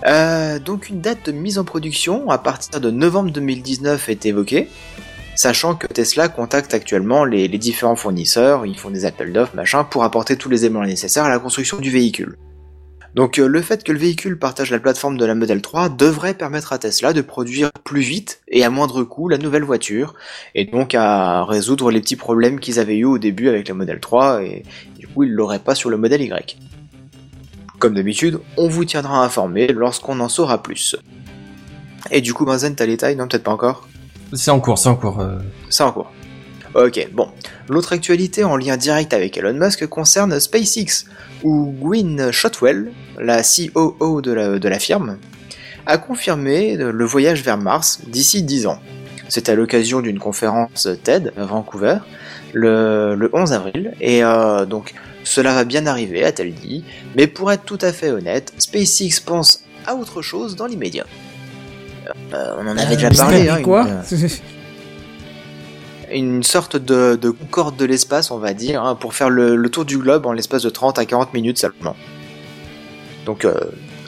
Euh, 0.06 0.60
donc, 0.60 0.90
une 0.90 1.02
date 1.02 1.26
de 1.28 1.32
mise 1.32 1.58
en 1.58 1.64
production 1.64 2.30
à 2.30 2.38
partir 2.38 2.80
de 2.80 2.92
novembre 2.92 3.32
2019 3.32 4.10
est 4.10 4.26
évoquée, 4.26 4.68
sachant 5.36 5.76
que 5.76 5.88
Tesla 5.88 6.28
contacte 6.30 6.74
actuellement 6.74 7.26
les, 7.26 7.48
les 7.48 7.58
différents 7.58 7.96
fournisseurs, 7.96 8.66
ils 8.66 8.78
font 8.78 8.92
des 8.92 9.06
appels 9.06 9.34
d'offres, 9.34 9.56
machin, 9.56 9.84
pour 9.84 10.04
apporter 10.04 10.38
tous 10.38 10.50
les 10.50 10.66
éléments 10.66 10.84
nécessaires 10.86 11.26
à 11.26 11.30
la 11.30 11.40
construction 11.40 11.78
du 11.78 11.90
véhicule. 11.90 12.38
Donc 13.16 13.40
euh, 13.40 13.48
le 13.48 13.62
fait 13.62 13.84
que 13.84 13.94
le 13.94 13.98
véhicule 13.98 14.38
partage 14.38 14.72
la 14.72 14.80
plateforme 14.80 15.18
de 15.18 15.26
la 15.26 15.36
Model 15.36 15.62
3 15.62 15.88
devrait 15.90 16.34
permettre 16.34 16.74
à 16.74 16.78
Tesla 16.78 17.14
de 17.14 17.22
produire 17.22 17.72
plus 17.86 18.02
vite 18.02 18.42
et 18.50 18.66
à 18.66 18.70
moindre 18.70 19.04
coût 19.04 19.30
la 19.30 19.38
nouvelle 19.38 19.64
voiture, 19.64 20.16
et 20.54 20.66
donc 20.66 20.94
à 20.96 21.46
résoudre 21.46 21.92
les 21.92 22.02
petits 22.02 22.18
problèmes 22.18 22.60
qu'ils 22.60 22.78
avaient 22.78 22.98
eu 22.98 23.06
au 23.06 23.18
début 23.18 23.48
avec 23.48 23.70
la 23.70 23.74
Model 23.74 24.02
3, 24.02 24.44
et 24.44 24.64
du 25.00 25.08
coup 25.08 25.24
ils 25.24 25.32
l'auraient 25.32 25.60
pas 25.60 25.76
sur 25.76 25.90
le 25.90 25.98
modèle 25.98 26.22
Y. 26.22 26.58
Comme 27.80 27.96
d'habitude, 27.96 28.40
on 28.58 28.68
vous 28.68 28.84
tiendra 28.86 29.24
informé 29.24 29.68
lorsqu'on 29.68 30.20
en 30.20 30.30
saura 30.30 30.62
plus. 30.62 30.96
Et 32.12 32.22
du 32.22 32.34
coup, 32.34 32.46
Benzen, 32.46 32.76
t'as 32.76 32.86
les 32.86 32.98
tailles? 32.98 33.16
Non, 33.16 33.28
peut-être 33.28 33.44
pas 33.44 33.52
encore? 33.52 33.88
C'est 34.34 34.52
en 34.52 34.60
cours, 34.60 34.78
c'est 34.78 34.90
en 34.90 34.96
cours. 34.96 35.20
euh. 35.20 35.40
C'est 35.70 35.84
en 35.84 35.92
cours. 35.92 36.12
Ok, 36.76 37.08
bon. 37.14 37.30
L'autre 37.70 37.94
actualité 37.94 38.44
en 38.44 38.58
lien 38.58 38.76
direct 38.78 39.14
avec 39.14 39.38
Elon 39.38 39.54
Musk 39.54 39.88
concerne 39.88 40.38
SpaceX, 40.40 41.06
où 41.44 41.74
Gwynne 41.80 42.32
Shotwell, 42.32 42.92
la 43.20 43.42
COO 43.44 44.22
de 44.22 44.32
la, 44.34 44.60
de 44.60 44.68
la 44.70 44.78
firme, 44.80 45.18
a 45.86 45.98
confirmé 45.98 46.76
le 46.76 47.06
voyage 47.06 47.44
vers 47.44 47.58
Mars 47.58 48.02
d'ici 48.08 48.44
10 48.44 48.68
ans. 48.68 48.80
C'est 49.30 49.48
à 49.50 49.56
l'occasion 49.56 50.02
d'une 50.02 50.20
conférence 50.20 50.88
TED 51.04 51.32
à 51.38 51.46
Vancouver, 51.46 51.98
le, 52.54 53.16
le 53.16 53.30
11 53.34 53.54
avril, 53.54 53.94
et 54.02 54.24
euh, 54.24 54.66
donc 54.66 54.94
cela 55.24 55.54
va 55.54 55.64
bien 55.64 55.88
arriver, 55.88 56.24
a-t-elle 56.24 56.54
dit, 56.54 56.84
mais 57.16 57.26
pour 57.28 57.52
être 57.52 57.64
tout 57.64 57.80
à 57.82 57.92
fait 57.94 58.12
honnête, 58.12 58.54
SpaceX 58.60 59.20
pense 59.26 59.64
à 59.88 59.96
autre 59.96 60.22
chose 60.22 60.56
dans 60.56 60.66
l'immédiat. 60.66 61.06
Euh, 62.34 62.56
on 62.60 62.68
en 62.68 62.78
avait 62.78 62.96
déjà 62.96 63.10
Mystère, 63.10 63.28
parlé, 63.30 63.50
hein, 63.50 63.62
quoi 63.64 63.88
une- 64.12 64.28
une 66.16 66.44
sorte 66.44 66.78
de, 66.78 67.18
de 67.22 67.30
concorde 67.30 67.76
de 67.76 67.86
l'espace, 67.86 68.32
on 68.32 68.38
va 68.38 68.54
dire, 68.54 68.84
hein, 68.84 68.96
pour 68.96 69.14
faire 69.14 69.30
le, 69.30 69.70
tour 69.70 69.86
du 69.86 69.98
globe 69.98 70.26
en 70.26 70.32
l'espace 70.32 70.64
de 70.64 70.70
30 70.70 70.98
à 70.98 71.06
40 71.06 71.34
minutes 71.34 71.58
seulement. 71.58 71.96
Donc 73.26 73.44
euh, 73.44 73.54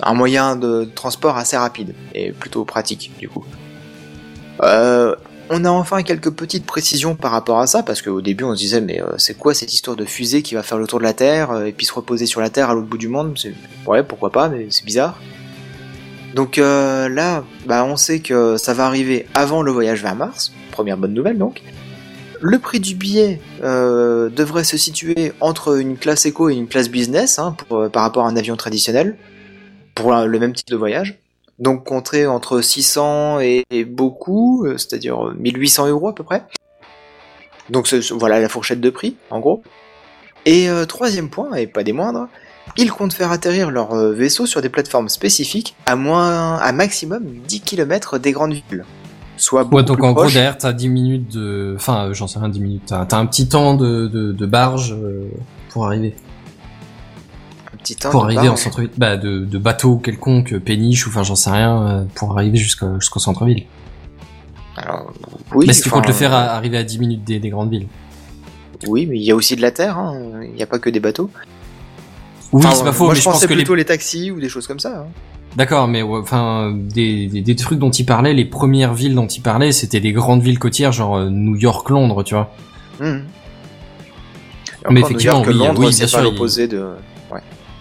un 0.02 0.14
moyen 0.14 0.56
de 0.56 0.86
transport 0.86 1.38
assez 1.38 1.58
rapide 1.58 1.96
et 2.14 2.32
plutôt 2.32 2.66
pratique 2.66 3.12
du 3.20 3.28
coup. 3.28 3.46
Euh, 4.64 5.16
on 5.50 5.66
a 5.66 5.70
enfin 5.70 6.04
quelques 6.04 6.32
petites 6.32 6.66
précisions 6.66 7.16
par 7.16 7.32
rapport 7.32 7.60
à 7.60 7.68
ça, 7.68 7.84
parce 7.84 8.02
qu'au 8.02 8.22
début 8.22 8.44
on 8.44 8.54
se 8.54 8.60
disait 8.60 8.82
mais 8.82 9.02
euh, 9.02 9.18
c'est 9.18 9.36
quoi 9.36 9.54
cette 9.54 9.74
histoire 9.74 9.98
de 9.98 10.06
fusée 10.06 10.42
qui 10.42 10.56
va 10.56 10.64
faire 10.64 10.78
le 10.78 10.88
tour 10.88 11.00
de 11.00 11.04
la 11.04 11.14
Terre 11.14 11.66
et 11.66 11.72
puis 11.72 11.86
se 11.86 11.94
reposer 11.94 12.26
sur 12.26 12.42
la 12.42 12.50
Terre 12.50 12.70
à 12.70 12.74
l'autre 12.74 12.88
bout 12.88 12.98
du 12.98 13.08
monde? 13.08 13.38
Ouais 13.86 14.04
pourquoi 14.04 14.32
pas, 14.32 14.50
mais 14.50 14.68
c'est 14.70 14.86
bizarre. 14.86 15.20
Donc 16.36 16.58
là, 16.58 17.44
bah, 17.66 17.84
on 17.86 17.96
sait 17.96 18.20
que 18.20 18.58
ça 18.58 18.74
va 18.74 18.86
arriver 18.86 19.26
avant 19.34 19.64
le 19.64 19.72
voyage 19.72 20.04
vers 20.04 20.16
Mars, 20.16 20.54
première 20.72 20.98
bonne 20.98 21.14
nouvelle 21.14 21.40
donc. 21.40 21.64
Le 22.42 22.60
prix 22.60 22.80
du 22.80 22.96
billet 22.96 23.40
euh, 23.64 24.30
devrait 24.30 24.64
se 24.64 24.78
situer 24.78 25.34
entre 25.42 25.80
une 25.80 25.98
classe 25.98 26.26
éco 26.26 26.50
et 26.50 26.54
une 26.54 26.68
classe 26.68 26.90
business 26.90 27.40
hein, 27.40 27.56
euh, 27.72 27.90
par 27.90 28.04
rapport 28.04 28.26
à 28.26 28.30
un 28.30 28.36
avion 28.36 28.56
traditionnel, 28.56 29.18
pour 29.96 30.14
le 30.14 30.40
même 30.40 30.54
type 30.54 30.68
de 30.68 30.76
voyage. 30.76 31.20
donc 31.58 31.86
compter 31.86 32.28
entre 32.28 32.62
600 32.62 33.40
et, 33.40 33.66
beaucoup, 33.86 34.66
euh, 34.66 34.78
c'est-à-dire 34.78 35.34
1800 35.40 35.88
euros 35.88 36.10
à 36.10 36.16
peu 36.16 36.24
près. 36.24 36.44
Donc 37.70 37.92
voilà 38.12 38.40
la 38.40 38.50
fourchette 38.50 38.80
de 38.80 38.90
prix, 38.90 39.18
en 39.32 39.40
gros. 39.40 39.64
Et 40.46 40.70
troisième 40.88 41.30
point, 41.30 41.54
et 41.56 41.68
pas 41.68 41.84
des 41.84 41.92
moindres, 41.92 42.30
ils 42.78 42.90
comptent 42.90 43.12
faire 43.12 43.34
atterrir 43.34 43.70
leur 43.70 43.94
vaisseau 44.14 44.46
sur 44.46 44.62
des 44.62 44.70
plateformes 44.70 45.10
spécifiques 45.10 45.76
à 45.86 45.98
moins, 45.98 46.56
à 46.56 46.72
maximum 46.72 47.26
10 47.26 47.60
km 47.62 48.18
des 48.18 48.32
grandes 48.32 48.54
villes. 48.54 48.86
Soit 49.38 49.64
beaucoup 49.64 49.76
Ouais, 49.78 49.84
donc 49.84 49.98
plus 49.98 50.06
en 50.08 50.12
gros, 50.14 50.22
proche. 50.24 50.34
derrière, 50.34 50.58
t'as 50.58 50.74
10 50.74 50.90
minutes 50.90 51.32
de... 51.34 51.74
Enfin, 51.78 52.08
euh, 52.08 52.14
j'en 52.14 52.28
sais 52.28 52.40
rien, 52.40 52.50
10 52.50 52.60
minutes. 52.60 52.84
T'as 52.88 53.06
t'as 53.06 53.18
un 53.18 53.26
petit 53.26 53.48
temps 53.48 53.76
de, 53.76 54.08
de, 54.08 54.32
de 54.32 54.46
barge 54.46 54.94
euh, 54.94 55.30
pour 55.70 55.86
arriver. 55.86 56.16
un 57.74 57.78
petit 57.78 57.96
temps 57.96 58.10
pour 58.10 58.22
de 58.22 58.26
arriver 58.28 58.48
barge. 58.48 58.52
en 58.52 58.56
centre-ville. 58.64 58.90
Bah, 58.98 59.16
de, 59.18 59.40
de 59.46 59.58
bateau 59.58 59.98
quelconque, 59.98 60.58
péniche, 60.60 61.06
ou 61.08 61.10
enfin, 61.10 61.24
j'en 61.24 61.36
sais 61.36 61.52
rien, 61.52 61.82
euh, 61.88 62.04
pour 62.16 62.36
arriver 62.38 62.58
jusqu'au 62.58 63.00
jusqu'au 63.00 63.20
centre-ville. 63.20 63.64
Alors, 64.76 65.12
oui, 65.56 65.66
mais 65.68 65.74
si 65.74 65.82
tu 65.84 65.90
comptes 65.90 66.08
le 66.08 66.14
faire 66.14 66.34
à- 66.34 66.52
arriver 66.56 66.78
à 66.78 66.84
10 66.84 67.00
minutes 67.00 67.24
des, 67.24 67.40
des 67.40 67.50
grandes 67.50 67.72
villes. 67.72 67.88
Oui, 68.88 69.08
mais 69.08 69.18
il 69.18 69.24
y 69.24 69.32
a 69.32 69.36
aussi 69.36 69.56
de 69.56 69.62
la 69.62 69.72
terre, 69.72 69.98
hein. 69.98 70.42
il 70.44 70.54
n'y 70.54 70.62
a 70.62 70.68
pas 70.68 70.78
que 70.78 70.90
des 70.92 71.00
bateaux. 71.00 71.32
Oui, 72.54 72.64
Enfin, 72.66 72.76
c'est 72.76 72.84
pas 72.84 72.92
faux, 72.94 73.06
moi, 73.06 73.14
mais 73.14 73.16
je 73.18 73.22
je 73.22 73.26
pense 73.26 73.34
pensais 73.36 73.48
que 73.48 73.54
les... 73.54 73.58
plutôt 73.58 73.76
les... 73.76 73.86
taxis 73.86 74.32
ou 74.32 74.40
des 74.40 74.50
choses 74.50 74.68
comme 74.68 74.80
ça. 74.80 75.00
hein. 75.02 75.06
D'accord, 75.56 75.88
mais 75.88 76.02
ouais, 76.04 76.20
enfin, 76.20 76.72
des, 76.76 77.28
des, 77.28 77.42
des 77.42 77.56
trucs 77.56 77.80
dont 77.80 77.90
il 77.90 78.06
parlait, 78.06 78.34
les 78.34 78.46
premières 78.46 78.94
villes 78.94 79.16
dont 79.16 79.26
il 79.28 79.42
parlait, 79.42 79.72
c'était 79.72 80.00
des 80.00 80.12
grandes 80.14 80.42
villes 80.44 80.60
côtières, 80.60 80.92
genre 80.92 81.18
euh, 81.18 81.30
New 81.30 81.56
York, 81.56 81.90
Londres, 81.90 82.24
tu 82.24 82.36
vois. 82.36 82.54
Et 83.02 83.04
Mais 83.04 83.10
encore, 84.84 84.92
New 84.92 84.98
effectivement, 85.00 85.34
York, 85.38 85.48
oui, 85.48 85.54
Londres, 85.58 85.80
oui, 85.86 85.94
c'est 85.94 86.00
bien 86.00 86.08
sûr, 86.08 86.18
pas 86.20 86.24
il- 86.26 86.32
l'opposé 86.32 86.68
de. 86.68 86.86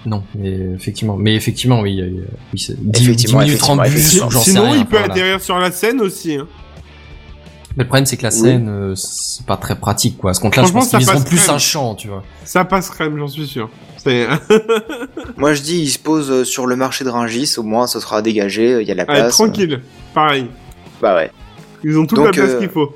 Non, 0.06 0.22
mais 0.38 0.51
effectivement, 0.76 1.16
mais 1.16 1.34
effectivement, 1.34 1.80
oui, 1.80 2.01
euh, 2.01 2.24
oui 2.52 2.60
c'est 2.60 2.80
10, 2.80 3.02
Effectivement, 3.02 3.40
10 3.40 3.44
minutes 3.47 3.59
30 3.60 3.80
effectivement, 3.86 4.28
bus, 4.28 4.38
Sinon, 4.38 4.62
rien. 4.70 4.76
il 4.76 4.86
peut 4.86 4.98
voilà. 4.98 5.12
atterrir 5.12 5.40
sur 5.40 5.59
la 5.59 5.72
scène 5.72 6.01
aussi. 6.01 6.36
Hein. 6.36 6.47
Mais 7.77 7.85
le 7.85 7.89
problème, 7.89 8.07
c'est 8.07 8.16
que 8.16 8.23
la 8.23 8.31
Oui. 8.31 8.40
scène, 8.40 8.69
euh, 8.69 8.94
c'est 8.94 9.44
pas 9.44 9.57
très 9.59 9.77
pratique, 9.78 10.16
quoi. 10.19 10.31
À 10.31 10.35
ce 10.35 10.40
compte-là, 10.40 10.65
je 10.65 10.73
pense 10.73 10.85
ça 10.89 10.98
qu'ils 10.98 11.07
viseront 11.07 11.23
plus 11.23 11.36
crème. 11.36 11.55
un 11.55 11.59
champ, 11.59 11.94
tu 11.94 12.09
vois. 12.09 12.23
Ça 12.44 12.65
passe 12.65 12.89
crème, 12.90 13.19
j'en 13.19 13.28
suis 13.28 13.47
sûr. 13.47 13.69
Moi, 15.36 15.55
je 15.55 15.62
dis, 15.62 15.81
il 15.82 15.89
se 15.90 15.98
pose 15.98 16.31
euh, 16.31 16.44
sur 16.44 16.66
le 16.66 16.77
marché 16.77 17.05
de 17.05 17.11
Rungis, 17.11 17.55
au 17.59 17.62
moins, 17.62 17.86
ce 17.86 18.01
sera 18.01 18.23
dégagé, 18.23 18.81
il 18.81 18.86
y 18.89 18.93
a 18.93 18.94
la 18.94 19.03
Allez, 19.05 19.20
place. 19.20 19.32
tranquille. 19.35 19.82
Pareil. 20.15 20.48
Bah 21.03 21.15
ouais. 21.16 21.31
Ils 21.85 21.98
ont 21.98 22.07
toute 22.07 22.16
Donc, 22.16 22.27
la 22.27 22.32
place 22.32 22.51
euh, 22.55 22.59
qu'il 22.61 22.69
faut. 22.70 22.94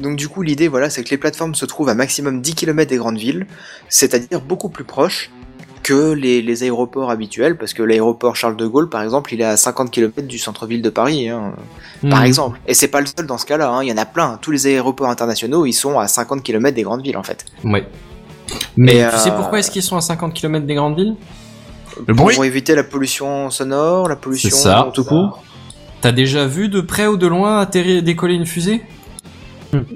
Donc 0.00 0.16
du 0.16 0.28
coup, 0.28 0.42
l'idée, 0.42 0.68
voilà, 0.68 0.88
c'est 0.90 1.04
que 1.04 1.10
les 1.10 1.18
plateformes 1.18 1.54
se 1.54 1.66
trouvent 1.66 1.88
à 1.90 1.94
maximum 1.94 2.40
10 2.40 2.54
km 2.54 2.88
des 2.90 2.96
grandes 2.96 3.18
villes, 3.18 3.46
c'est-à-dire 3.88 4.40
beaucoup 4.40 4.70
plus 4.70 4.84
proches 4.84 5.30
que 5.82 6.12
les, 6.12 6.42
les 6.42 6.62
aéroports 6.62 7.10
habituels, 7.10 7.56
parce 7.58 7.74
que 7.74 7.82
l'aéroport 7.82 8.36
Charles 8.36 8.56
de 8.56 8.66
Gaulle, 8.66 8.88
par 8.88 9.02
exemple, 9.02 9.34
il 9.34 9.40
est 9.40 9.44
à 9.44 9.56
50 9.56 9.90
km 9.90 10.26
du 10.26 10.38
centre-ville 10.38 10.80
de 10.82 10.90
Paris, 10.90 11.28
hein, 11.28 11.52
par 12.08 12.20
Mhm. 12.20 12.26
exemple. 12.26 12.60
Et 12.66 12.74
c'est 12.74 12.88
pas 12.88 13.00
le 13.00 13.06
seul 13.06 13.26
dans 13.26 13.38
ce 13.38 13.46
cas-là, 13.46 13.68
hein, 13.70 13.82
il 13.82 13.88
y 13.88 13.92
en 13.92 13.96
a 13.96 14.04
plein. 14.06 14.38
Tous 14.40 14.50
les 14.50 14.66
aéroports 14.66 15.08
internationaux, 15.08 15.66
ils 15.66 15.72
sont 15.72 15.98
à 15.98 16.08
50 16.08 16.42
km 16.42 16.74
des 16.74 16.82
grandes 16.82 17.02
villes, 17.02 17.16
en 17.16 17.22
fait. 17.22 17.44
Ouais. 17.64 17.86
Mais 18.76 18.96
Et, 18.98 19.08
tu 19.10 19.16
sais 19.18 19.30
euh, 19.30 19.34
pourquoi 19.36 19.58
est-ce 19.60 19.70
qu'ils 19.70 19.82
sont 19.82 19.96
à 19.96 20.00
50 20.00 20.34
km 20.34 20.66
des 20.66 20.74
grandes 20.74 20.96
villes? 20.96 21.16
Le 22.06 22.14
Pour 22.14 22.26
bruit. 22.26 22.46
éviter 22.46 22.74
la 22.74 22.84
pollution 22.84 23.50
sonore, 23.50 24.08
la 24.08 24.16
pollution 24.16 24.50
ça. 24.50 24.90
tout 24.94 25.04
court. 25.04 25.42
T'as 26.00 26.12
déjà 26.12 26.46
vu 26.46 26.68
de 26.68 26.80
près 26.80 27.06
ou 27.06 27.16
de 27.16 27.26
loin 27.26 27.60
atterrir, 27.60 28.02
décoller 28.02 28.34
une 28.34 28.46
fusée? 28.46 28.82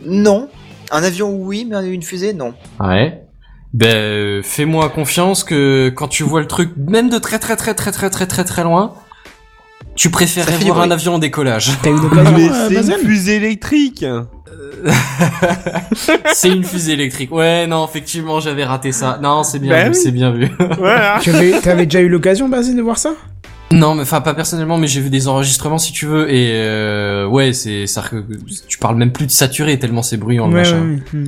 Non. 0.05 0.49
Un 0.91 1.03
avion, 1.03 1.31
oui, 1.35 1.67
mais 1.69 1.87
une 1.89 2.03
fusée, 2.03 2.33
non. 2.33 2.55
Ouais. 2.81 3.23
Ben, 3.75 3.95
euh, 3.95 4.43
fais-moi 4.43 4.89
confiance 4.89 5.45
que 5.45 5.91
quand 5.95 6.09
tu 6.09 6.23
vois 6.23 6.41
le 6.41 6.47
truc, 6.47 6.71
même 6.77 7.11
de 7.11 7.19
très 7.19 7.39
très 7.39 7.57
très 7.57 7.75
très 7.75 7.93
très 7.93 8.11
très 8.11 8.27
très 8.27 8.45
très 8.45 8.63
loin, 8.65 8.95
tu 9.97 10.11
préférerais 10.11 10.57
voir 10.59 10.81
un 10.81 10.91
avion 10.91 11.15
en 11.15 11.19
décollage. 11.19 11.71
T'as 11.83 11.91
Mais 11.91 12.49
euh, 12.49 12.69
c'est 12.83 12.93
une 12.93 13.07
fusée 13.07 13.37
électrique. 13.37 14.05
c'est 16.35 16.51
une 16.51 16.65
fusée 16.65 16.93
électrique. 16.93 17.33
Ouais, 17.33 17.67
non, 17.67 17.87
effectivement, 17.87 18.41
j'avais 18.41 18.65
raté 18.65 18.93
ça. 18.93 19.19
Non, 19.23 19.43
c'est 19.43 19.59
bien 19.59 19.73
Ben 19.73 19.85
vu, 19.87 19.95
oui. 19.95 20.01
c'est 20.03 20.13
bien 20.13 20.31
vu. 20.31 20.51
Voilà. 20.79 21.19
Tu 21.23 21.31
avais, 21.31 21.87
déjà 21.87 22.01
eu 22.01 22.09
l'occasion, 22.09 22.49
de 22.49 22.83
voir 22.83 22.99
ça? 22.99 23.15
Non, 23.73 23.95
mais 23.95 24.03
enfin 24.03 24.21
pas 24.21 24.35
personnellement, 24.35 24.79
mais 24.79 24.87
j'ai 24.87 25.01
vu 25.01 25.11
des 25.11 25.27
enregistrements 25.27 25.79
si 25.79 25.93
tu 25.93 26.07
veux 26.07 26.33
et 26.33 26.53
euh, 26.53 27.27
ouais, 27.27 27.53
c'est 27.53 27.87
ça. 27.89 28.05
Tu 28.69 28.79
parles 28.79 28.97
même 28.97 29.11
plus 29.11 29.27
de 29.27 29.33
saturé 29.33 29.79
tellement 29.79 30.03
c'est 30.03 30.17
bruyant 30.17 30.47
le 30.47 30.55
Ouais, 30.55 30.61
machin. 30.61 30.81
ouais, 30.83 31.21
ouais. 31.21 31.25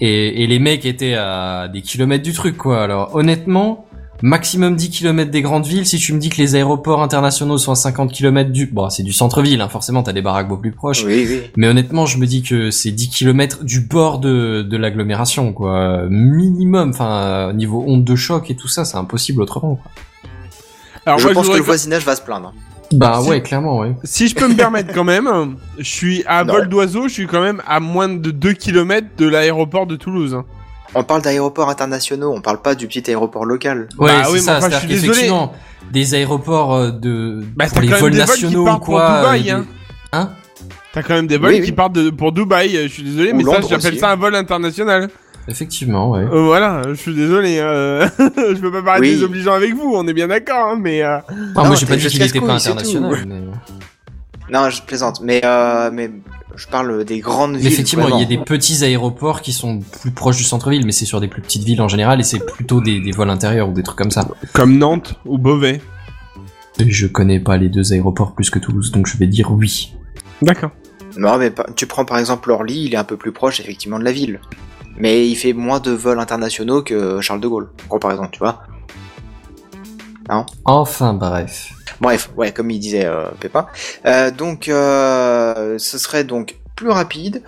Et, 0.00 0.42
et 0.42 0.46
les 0.46 0.58
mecs 0.58 0.84
étaient 0.84 1.14
à 1.14 1.68
des 1.68 1.82
kilomètres 1.82 2.24
du 2.24 2.32
truc, 2.32 2.56
quoi. 2.56 2.82
Alors, 2.82 3.14
honnêtement, 3.14 3.86
maximum 4.22 4.76
10 4.76 4.90
kilomètres 4.90 5.30
des 5.30 5.42
grandes 5.42 5.66
villes. 5.66 5.86
Si 5.86 5.98
tu 5.98 6.12
me 6.12 6.18
dis 6.18 6.28
que 6.28 6.36
les 6.36 6.54
aéroports 6.54 7.02
internationaux 7.02 7.58
sont 7.58 7.72
à 7.72 7.76
50 7.76 8.12
kilomètres 8.12 8.50
du... 8.50 8.66
Bon, 8.66 8.90
c'est 8.90 9.02
du 9.02 9.12
centre-ville, 9.12 9.60
hein, 9.60 9.68
forcément, 9.68 10.02
t'as 10.02 10.12
des 10.12 10.22
baraques 10.22 10.48
beaucoup 10.48 10.62
plus 10.62 10.72
proches. 10.72 11.04
Oui, 11.04 11.26
oui. 11.28 11.42
Mais 11.56 11.68
honnêtement, 11.68 12.06
je 12.06 12.18
me 12.18 12.26
dis 12.26 12.42
que 12.42 12.70
c'est 12.70 12.90
10 12.90 13.08
kilomètres 13.08 13.64
du 13.64 13.80
bord 13.80 14.18
de, 14.18 14.62
de 14.62 14.76
l'agglomération, 14.76 15.52
quoi. 15.52 16.06
Minimum, 16.08 16.90
enfin, 16.90 17.52
niveau 17.52 17.84
onde 17.86 18.04
de 18.04 18.16
choc 18.16 18.50
et 18.50 18.56
tout 18.56 18.68
ça, 18.68 18.84
c'est 18.84 18.96
impossible 18.96 19.42
autrement, 19.42 19.76
quoi. 19.76 19.90
Alors 21.06 21.20
je 21.20 21.26
moi, 21.26 21.34
pense 21.34 21.48
que 21.48 21.56
le 21.56 21.62
voisinage 21.62 22.04
va 22.04 22.16
se 22.16 22.22
plaindre. 22.22 22.52
Bah 22.92 23.18
Si- 23.22 23.28
ouais, 23.28 23.40
clairement, 23.42 23.78
ouais. 23.78 23.94
Si 24.04 24.28
je 24.28 24.34
peux 24.34 24.46
me 24.48 24.54
permettre 24.54 24.92
quand 24.94 25.04
même, 25.04 25.28
je 25.78 25.84
suis 25.84 26.22
à 26.26 26.44
Non. 26.44 26.54
vol 26.54 26.68
d'oiseau, 26.68 27.08
je 27.08 27.12
suis 27.14 27.26
quand 27.26 27.40
même 27.42 27.60
à 27.66 27.80
moins 27.80 28.08
de 28.08 28.30
2 28.30 28.52
km 28.52 29.06
de 29.18 29.26
l'aéroport 29.28 29.86
de 29.86 29.96
Toulouse. 29.96 30.34
hein. 30.34 30.44
On 30.94 31.02
parle 31.02 31.20
d'aéroports 31.22 31.68
internationaux, 31.68 32.32
on 32.34 32.40
parle 32.40 32.62
pas 32.62 32.74
du 32.74 32.86
petit 32.86 33.02
aéroport 33.10 33.44
local. 33.44 33.88
Ouais, 33.98 34.06
Bah 34.12 34.20
c'est 34.24 34.28
oui, 34.30 34.32
mais 34.34 34.38
ça, 34.40 34.58
enfin, 34.58 34.70
je 34.70 34.76
suis 34.76 34.86
désolé. 34.88 35.30
des 35.92 36.14
aéroports 36.14 36.74
euh, 36.74 36.90
de... 36.92 37.42
Bah, 37.56 37.64
pour 37.66 37.74
t'as 37.74 37.80
les 37.80 37.86
quand 37.88 37.92
même 37.94 38.00
vols 38.02 38.10
des 38.12 38.18
vols 38.18 38.26
qui 38.36 38.44
nationaux 38.44 38.62
ou 38.62 38.64
partent 38.66 38.84
pour. 38.84 38.94
Dubaï, 39.00 39.42
des- 39.42 39.50
hein. 39.50 39.66
Hein? 40.12 40.30
T'as 40.92 41.02
quand 41.02 41.14
même 41.14 41.26
des 41.26 41.36
vols 41.38 41.50
Oui, 41.54 41.62
qui 41.62 41.72
partent 41.72 41.92
de- 41.92 42.10
pour 42.10 42.32
Dubaï, 42.32 42.78
je 42.84 42.88
suis 42.88 43.02
désolé, 43.02 43.32
Ou 43.32 43.36
mais 43.36 43.44
ça 43.44 43.60
j'appelle 43.68 43.98
ça 43.98 44.10
un 44.12 44.16
vol 44.16 44.34
international. 44.36 45.10
Effectivement, 45.48 46.10
ouais. 46.10 46.20
Euh, 46.24 46.42
voilà, 46.44 46.82
je 46.88 46.94
suis 46.94 47.14
désolé, 47.14 47.60
hein, 47.60 48.10
je 48.18 48.58
peux 48.60 48.72
pas 48.72 48.82
paraître 48.82 49.02
Oui. 49.02 49.10
désobligeant 49.10 49.52
avec 49.54 49.74
vous, 49.74 49.92
on 49.94 50.06
est 50.08 50.12
bien 50.12 50.28
d'accord, 50.28 50.70
hein, 50.72 50.78
mais... 50.80 51.02
euh, 51.02 51.18
Ah, 51.28 51.32
Non, 51.54 51.66
moi 51.66 51.74
j'ai 51.76 51.86
pas 51.86 51.96
dit 51.96 52.06
qu'il 52.08 52.22
était 52.22 52.40
pas 52.40 52.54
international. 52.54 53.16
Mais... 53.26 53.40
Non, 54.52 54.70
je 54.70 54.80
plaisante, 54.82 55.20
mais 55.22 55.40
euh, 55.44 55.90
mais 55.92 56.08
je 56.54 56.66
parle 56.68 57.04
des 57.04 57.18
grandes 57.18 57.56
villes. 57.56 57.66
effectivement, 57.66 58.08
il 58.08 58.20
y 58.20 58.22
a 58.22 58.26
des 58.26 58.38
petits 58.38 58.84
aéroports 58.84 59.40
qui 59.42 59.52
sont 59.52 59.80
plus 60.02 60.12
proches 60.12 60.36
du 60.36 60.44
centre-ville, 60.44 60.86
mais 60.86 60.92
c'est 60.92 61.04
sur 61.04 61.20
des 61.20 61.26
plus 61.28 61.42
petites 61.42 61.64
villes 61.64 61.80
en 61.82 61.88
général 61.88 62.20
et 62.20 62.22
c'est 62.22 62.38
plutôt 62.46 62.80
des, 62.80 63.00
des 63.00 63.10
vols 63.10 63.28
intérieurs 63.30 63.68
ou 63.68 63.72
des 63.72 63.82
trucs 63.82 63.98
comme 63.98 64.12
ça. 64.12 64.28
Comme 64.52 64.78
Nantes 64.78 65.14
ou 65.24 65.36
Beauvais. 65.38 65.80
Et 66.78 66.88
je 66.90 67.06
connais 67.08 67.40
pas 67.40 67.56
les 67.56 67.68
deux 67.68 67.92
aéroports 67.92 68.34
plus 68.36 68.50
que 68.50 68.58
Toulouse, 68.60 68.92
donc 68.92 69.06
je 69.08 69.16
vais 69.16 69.26
dire 69.26 69.50
oui. 69.50 69.94
D'accord. 70.42 70.70
Non, 71.16 71.38
mais 71.38 71.52
tu 71.74 71.86
prends 71.88 72.04
par 72.04 72.18
exemple 72.18 72.50
Orly, 72.52 72.84
il 72.84 72.94
est 72.94 72.98
un 72.98 73.04
peu 73.04 73.16
plus 73.16 73.32
proche 73.32 73.58
effectivement 73.58 73.98
de 73.98 74.04
la 74.04 74.12
ville, 74.12 74.38
mais 74.98 75.26
il 75.28 75.34
fait 75.36 75.52
moins 75.52 75.80
de 75.80 75.90
vols 75.90 76.18
internationaux 76.20 76.82
que 76.82 77.20
Charles 77.20 77.40
de 77.40 77.48
Gaulle, 77.48 77.68
en 77.86 77.88
comparaison, 77.88 78.26
tu 78.30 78.38
vois. 78.38 78.62
Enfin 80.64 81.14
bref. 81.14 81.72
Bref, 82.00 82.30
ouais, 82.36 82.52
comme 82.52 82.70
il 82.70 82.78
disait 82.78 83.06
euh, 83.06 83.26
Pépin. 83.40 83.66
Euh, 84.04 84.30
donc, 84.30 84.68
euh, 84.68 85.78
ce 85.78 85.98
serait 85.98 86.24
donc 86.24 86.56
plus 86.74 86.90
rapide, 86.90 87.42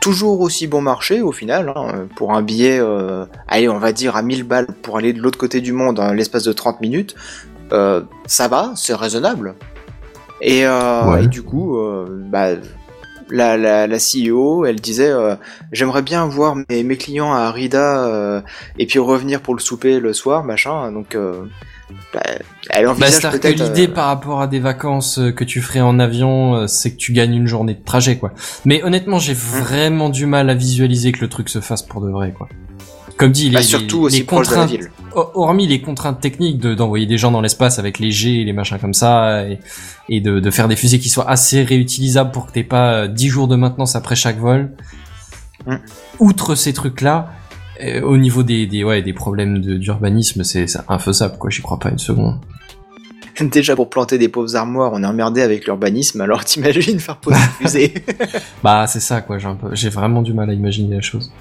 toujours 0.00 0.40
aussi 0.40 0.66
bon 0.66 0.80
marché 0.80 1.20
au 1.22 1.30
final, 1.30 1.72
hein, 1.76 2.06
pour 2.16 2.32
un 2.34 2.42
billet, 2.42 2.78
euh, 2.80 3.26
allez, 3.48 3.68
on 3.68 3.78
va 3.78 3.92
dire 3.92 4.16
à 4.16 4.22
1000 4.22 4.42
balles 4.44 4.66
pour 4.82 4.96
aller 4.96 5.12
de 5.12 5.20
l'autre 5.20 5.38
côté 5.38 5.60
du 5.60 5.72
monde 5.72 6.00
en 6.00 6.12
l'espace 6.12 6.42
de 6.44 6.52
30 6.52 6.80
minutes. 6.80 7.14
Ça 7.70 8.48
va, 8.48 8.72
c'est 8.76 8.94
raisonnable. 8.94 9.54
Et, 10.40 10.66
Ouais. 10.66 11.24
et 11.24 11.26
du 11.28 11.42
coup, 11.42 11.78
bah, 12.30 12.50
la, 13.30 13.56
la, 13.56 13.86
la 13.86 13.96
CEO, 13.98 14.64
elle 14.66 14.80
disait, 14.80 15.10
euh, 15.10 15.34
j'aimerais 15.72 16.02
bien 16.02 16.26
voir 16.26 16.56
mes, 16.68 16.82
mes 16.82 16.96
clients 16.96 17.32
à 17.32 17.50
Rida 17.50 18.04
euh, 18.06 18.40
et 18.78 18.86
puis 18.86 18.98
revenir 18.98 19.40
pour 19.40 19.54
le 19.54 19.60
souper 19.60 20.00
le 20.00 20.12
soir, 20.12 20.44
machin. 20.44 20.92
Donc, 20.92 21.14
euh, 21.14 21.44
bah, 22.12 22.20
elle 22.70 22.84
Bah, 22.84 22.90
envisage 22.92 23.30
peut-être. 23.30 23.60
l'idée 23.60 23.88
euh, 23.88 23.92
par 23.94 24.06
rapport 24.06 24.40
à 24.40 24.46
des 24.48 24.58
vacances 24.60 25.18
euh, 25.18 25.30
que 25.32 25.44
tu 25.44 25.60
ferais 25.62 25.80
en 25.80 25.98
avion, 25.98 26.56
euh, 26.56 26.66
c'est 26.66 26.92
que 26.92 26.96
tu 26.96 27.12
gagnes 27.12 27.34
une 27.34 27.46
journée 27.46 27.74
de 27.74 27.84
trajet, 27.84 28.18
quoi. 28.18 28.32
Mais 28.64 28.82
honnêtement, 28.82 29.18
j'ai 29.18 29.34
Mmh. 29.34 29.36
vraiment 29.36 30.08
du 30.08 30.26
mal 30.26 30.50
à 30.50 30.54
visualiser 30.54 31.12
que 31.12 31.20
le 31.20 31.28
truc 31.28 31.48
se 31.48 31.60
fasse 31.60 31.82
pour 31.82 32.00
de 32.00 32.10
vrai, 32.10 32.32
quoi. 32.36 32.48
Comme 33.16 33.32
dit, 33.32 33.48
les, 33.48 33.56
bah, 33.56 33.62
surtout 33.62 33.98
les- 34.00 34.04
aussi 34.04 34.18
les 34.18 34.24
proche 34.24 34.48
de 34.48 34.54
la 34.54 34.60
contraintes 34.62 34.78
ville. 34.80 34.90
Ho- 35.14 35.30
hormis 35.34 35.66
les 35.66 35.80
contraintes 35.80 36.20
techniques 36.20 36.58
de 36.58 36.74
d'envoyer 36.74 37.06
des 37.06 37.16
gens 37.16 37.30
dans 37.30 37.40
l'espace 37.40 37.78
avec 37.78 37.98
les 37.98 38.10
G 38.10 38.40
et 38.42 38.44
les 38.44 38.52
machins 38.52 38.78
comme 38.78 38.92
ça 38.94 39.44
et, 39.48 39.58
et 40.10 40.20
de, 40.20 40.38
de 40.40 40.50
faire 40.50 40.68
des 40.68 40.76
fusées 40.76 40.98
qui 40.98 41.08
soient 41.08 41.28
assez 41.30 41.62
réutilisables 41.62 42.30
pour 42.30 42.46
que 42.46 42.52
t'aies 42.52 42.62
pas 42.64 42.92
euh, 42.92 43.08
10 43.08 43.28
jours 43.28 43.48
de 43.48 43.56
maintenance 43.56 43.96
après 43.96 44.16
chaque 44.16 44.38
vol. 44.38 44.72
Mm. 45.66 45.76
Outre 46.20 46.54
ces 46.54 46.74
trucs-là, 46.74 47.30
euh, 47.82 48.02
au 48.02 48.18
niveau 48.18 48.42
des, 48.42 48.66
des 48.66 48.84
ouais 48.84 49.00
des 49.00 49.14
problèmes 49.14 49.60
de- 49.62 49.78
d'urbanisme, 49.78 50.44
c'est 50.44 50.66
c'est 50.66 50.80
infaisable 50.88 51.38
quoi. 51.38 51.48
J'y 51.48 51.62
crois 51.62 51.78
pas 51.78 51.88
une 51.88 51.98
seconde. 51.98 52.38
Déjà 53.40 53.74
pour 53.76 53.88
planter 53.90 54.18
des 54.18 54.28
pauvres 54.28 54.56
armoires, 54.56 54.90
on 54.94 55.02
est 55.02 55.06
emmerdé 55.06 55.40
avec 55.42 55.64
l'urbanisme, 55.64 56.20
alors 56.20 56.44
t'imagines 56.44 56.98
faire 57.00 57.16
poser 57.16 57.36
une 57.38 57.66
fusée. 57.66 57.94
Bah 58.62 58.86
c'est 58.86 59.00
ça 59.00 59.22
quoi. 59.22 59.38
J'ai 59.72 59.88
vraiment 59.88 60.20
du 60.22 60.34
mal 60.34 60.50
à 60.50 60.52
imaginer 60.52 60.96
la 60.96 61.00
chose. 61.02 61.32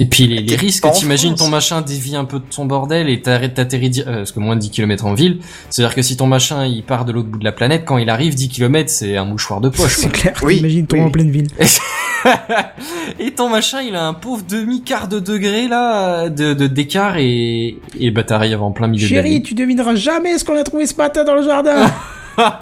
Et 0.00 0.06
puis 0.06 0.26
les, 0.26 0.56
risques, 0.56 0.84
t'imagines 0.92 1.36
ton 1.36 1.48
machin 1.48 1.80
dévie 1.80 2.16
un 2.16 2.24
peu 2.24 2.40
de 2.40 2.44
ton 2.44 2.64
bordel 2.64 3.08
et 3.08 3.22
t'arrêtes 3.22 3.54
t'atterris, 3.54 4.02
euh, 4.06 4.16
parce 4.18 4.32
que 4.32 4.40
moins 4.40 4.56
de 4.56 4.60
10 4.60 4.70
km 4.70 5.06
en 5.06 5.14
ville, 5.14 5.38
c'est-à-dire 5.70 5.94
que 5.94 6.02
si 6.02 6.16
ton 6.16 6.26
machin 6.26 6.66
il 6.66 6.82
part 6.82 7.04
de 7.04 7.12
l'autre 7.12 7.28
bout 7.28 7.38
de 7.38 7.44
la 7.44 7.52
planète, 7.52 7.84
quand 7.84 7.98
il 7.98 8.10
arrive 8.10 8.34
10 8.34 8.48
km 8.48 8.90
c'est 8.90 9.16
un 9.16 9.24
mouchoir 9.24 9.60
de 9.60 9.68
poche. 9.68 9.94
C'est 9.98 10.10
clair, 10.10 10.34
Oui, 10.42 10.56
t'imagines 10.56 10.86
oui, 10.92 11.00
en 11.00 11.10
pleine 11.10 11.30
ville. 11.30 11.46
et 13.20 13.30
ton 13.32 13.48
machin 13.48 13.82
il 13.82 13.94
a 13.94 14.04
un 14.06 14.14
pauvre 14.14 14.42
demi-quart 14.48 15.08
de 15.08 15.20
degré 15.20 15.68
là 15.68 16.28
de 16.28 16.54
de- 16.54 16.66
d'écart 16.66 17.16
et 17.18 17.78
et 17.98 18.10
bah 18.10 18.24
t'arrives 18.24 18.62
en 18.62 18.72
plein 18.72 18.88
milieu 18.88 19.06
de 19.08 19.14
la 19.14 19.22
Chérie, 19.22 19.42
tu 19.42 19.54
devineras 19.54 19.94
jamais 19.94 20.38
ce 20.38 20.44
qu'on 20.44 20.56
a 20.58 20.64
trouvé 20.64 20.86
ce 20.86 20.96
matin 20.96 21.22
dans 21.24 21.34
le 21.34 21.42
jardin. 21.44 21.90
Ah, 22.36 22.58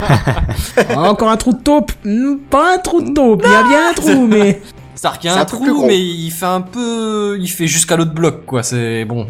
encore 0.97 1.29
un 1.29 1.37
trou 1.37 1.53
de 1.53 1.61
taupe. 1.63 1.91
Hmm, 2.05 2.35
Pas 2.49 2.75
un 2.75 2.77
trou 2.77 3.01
de 3.01 3.11
taupe, 3.11 3.41
il 3.45 3.51
y 3.51 3.55
a 3.55 3.63
bien 3.63 3.89
un 3.89 3.93
trou, 3.93 4.27
mais... 4.29 4.61
C'est-à-dire 4.95 5.19
qu'il 5.19 5.29
y 5.29 5.33
C'est 5.33 5.39
a 5.39 5.41
un 5.41 5.45
trou 5.45 5.85
mais 5.85 5.99
il 5.99 6.31
fait 6.31 6.45
un 6.45 6.61
peu, 6.61 7.37
il 7.39 7.49
fait 7.49 7.67
jusqu'à 7.67 7.95
l'autre 7.95 8.13
bloc 8.13 8.45
quoi, 8.45 8.63
c'est 8.63 9.05
bon. 9.05 9.27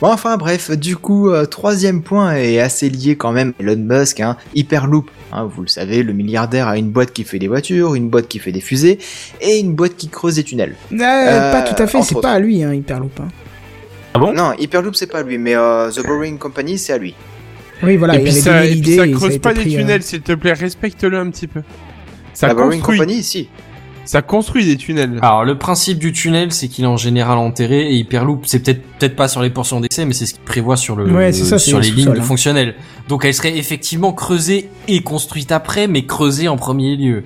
Bon, 0.00 0.10
enfin 0.10 0.38
bref, 0.38 0.70
du 0.70 0.96
coup, 0.96 1.28
euh, 1.28 1.44
troisième 1.44 2.02
point 2.02 2.34
est 2.34 2.58
assez 2.58 2.88
lié 2.88 3.16
quand 3.16 3.32
même 3.32 3.52
à 3.58 3.62
Elon 3.62 3.76
Musk, 3.76 4.20
hein, 4.20 4.38
Hyperloop. 4.54 5.10
Hein, 5.30 5.44
vous 5.44 5.60
le 5.60 5.68
savez, 5.68 6.02
le 6.02 6.14
milliardaire 6.14 6.68
a 6.68 6.78
une 6.78 6.88
boîte 6.88 7.12
qui 7.12 7.22
fait 7.22 7.38
des 7.38 7.48
voitures, 7.48 7.94
une 7.94 8.08
boîte 8.08 8.26
qui 8.26 8.38
fait 8.38 8.50
des 8.50 8.62
fusées, 8.62 8.98
et 9.42 9.58
une 9.58 9.74
boîte 9.74 9.96
qui 9.96 10.08
creuse 10.08 10.36
des 10.36 10.42
tunnels. 10.42 10.74
Euh, 10.90 11.52
pas 11.52 11.62
tout 11.62 11.80
à 11.82 11.86
fait, 11.86 11.98
entre 11.98 12.06
c'est 12.06 12.20
pas 12.20 12.32
à 12.32 12.38
lui, 12.38 12.62
hein, 12.64 12.72
Hyperloop. 12.72 13.20
hein. 13.20 13.28
Ah 14.14 14.18
bon? 14.18 14.32
Non, 14.32 14.54
Hyperloop 14.58 14.96
c'est 14.96 15.06
pas 15.06 15.22
lui, 15.22 15.36
mais 15.36 15.54
euh, 15.54 15.90
The 15.90 16.04
Boring 16.04 16.38
Company 16.38 16.78
c'est 16.78 16.94
à 16.94 16.98
lui. 16.98 17.14
Oui, 17.82 17.98
voilà, 17.98 18.14
et 18.14 18.18
il 18.18 18.22
puis 18.22 18.32
avait 18.32 18.40
ça, 18.40 18.52
donné 18.54 18.66
et 18.66 18.68
puis 18.70 18.74
l'idée. 18.76 18.96
ça 18.96 19.06
et 19.06 19.10
creuse 19.12 19.36
a 19.36 19.38
pas 19.38 19.52
des 19.52 19.60
euh, 19.60 19.78
tunnels, 19.78 20.02
s'il 20.02 20.22
te 20.22 20.32
plaît, 20.32 20.54
respecte-le 20.54 21.18
un 21.18 21.30
petit 21.30 21.46
peu. 21.46 21.60
Ça 22.32 22.46
La 22.48 22.54
Boring 22.54 22.80
construit, 22.80 22.98
Company, 23.00 23.22
si. 23.22 23.48
Ça 24.10 24.22
construit 24.22 24.66
des 24.66 24.76
tunnels. 24.76 25.20
Alors 25.22 25.44
le 25.44 25.56
principe 25.56 26.00
du 26.00 26.12
tunnel, 26.12 26.50
c'est 26.50 26.66
qu'il 26.66 26.82
est 26.82 26.88
en 26.88 26.96
général 26.96 27.38
enterré 27.38 27.92
et 27.92 27.94
Hyperloop, 27.94 28.44
c'est 28.44 28.58
peut-être 28.58 28.82
peut-être 28.98 29.14
pas 29.14 29.28
sur 29.28 29.40
les 29.40 29.50
portions 29.50 29.78
d'essai, 29.78 30.04
mais 30.04 30.14
c'est 30.14 30.26
ce 30.26 30.34
qu'il 30.34 30.42
prévoit 30.42 30.76
sur 30.76 30.96
le 30.96 31.04
Ouais, 31.12 31.30
c'est 31.32 31.44
ça, 31.44 31.60
c'est 31.60 31.68
sur 31.70 31.78
au 31.78 31.80
les 31.80 31.92
lignes 31.92 32.14
de 32.14 32.18
hein. 32.18 32.22
fonctionnelles. 32.22 32.74
Donc 33.06 33.24
elle 33.24 33.32
serait 33.32 33.56
effectivement 33.56 34.12
creusée 34.12 34.68
et 34.88 35.04
construite 35.04 35.52
après, 35.52 35.86
mais 35.86 36.06
creusée 36.06 36.48
en 36.48 36.56
premier 36.56 36.96
lieu. 36.96 37.22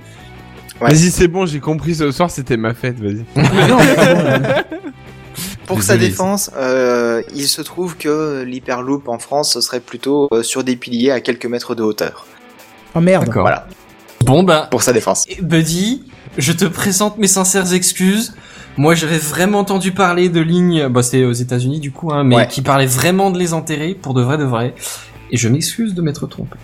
ouais. 0.82 0.90
Vas-y, 0.90 1.11
c'est 1.11 1.27
bon, 1.27 1.47
j'ai 1.47 1.59
compris 1.59 1.94
ce 1.94 2.12
soir, 2.12 2.31
c'était 2.31 2.59
ma 2.59 2.74
fête, 2.74 3.01
vas-y. 3.01 3.24
Pour 5.66 5.82
sa 5.82 5.97
défense, 5.97 6.51
euh, 6.55 7.23
il 7.35 7.48
se 7.48 7.62
trouve 7.62 7.97
que 7.97 8.43
l'Hyperloop 8.47 9.09
en 9.09 9.19
France 9.19 9.55
ce 9.55 9.62
serait 9.62 9.81
plutôt 9.81 10.28
euh, 10.32 10.43
sur 10.43 10.62
des 10.62 10.77
piliers 10.77 11.12
à 11.12 11.23
quelques 11.23 11.47
mètres 11.47 11.74
de 11.74 11.82
hauteur. 11.82 12.27
Oh 12.94 13.01
merde. 13.01 13.24
D'accord. 13.24 13.40
Voilà, 13.44 13.66
Bon 14.27 14.43
ben, 14.43 14.69
pour 14.70 14.82
sa 14.82 14.93
défense. 14.93 15.24
eh, 15.28 15.40
Buddy, 15.40 16.02
je 16.39 16.52
te 16.52 16.65
présente 16.65 17.19
mes 17.19 17.27
sincères 17.27 17.73
excuses. 17.74 18.35
Moi, 18.77 18.94
j'avais 18.94 19.19
vraiment 19.19 19.61
entendu 19.61 19.93
parler 19.93 20.28
de 20.28 20.40
lignes, 20.40 20.89
bah 20.89 21.02
c'était 21.02 21.24
aux 21.24 21.32
États-Unis 21.32 21.78
du 21.81 21.93
coup, 21.93 22.12
hein, 22.12 22.24
mais 22.24 22.36
Ouais. 22.36 22.48
qui 22.48 22.61
parlaient 22.61 22.86
vraiment 22.86 23.31
de 23.31 23.39
les 23.39 23.52
enterrer 23.55 23.94
pour 23.94 24.15
de 24.15 24.23
vrai 24.23 24.36
de 24.36 24.44
vrai. 24.44 24.74
Et 25.31 25.36
je 25.36 25.48
m'excuse 25.48 25.94
de 25.94 26.02
m'être 26.02 26.27
trompé. 26.27 26.56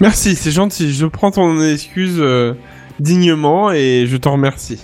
Merci, 0.00 0.34
c'est 0.36 0.50
gentil, 0.50 0.92
je 0.92 1.06
prends 1.06 1.30
ton 1.30 1.62
excuse 1.62 2.16
euh, 2.18 2.54
dignement 2.98 3.70
et 3.72 4.06
je 4.08 4.16
t'en 4.16 4.32
remercie. 4.32 4.78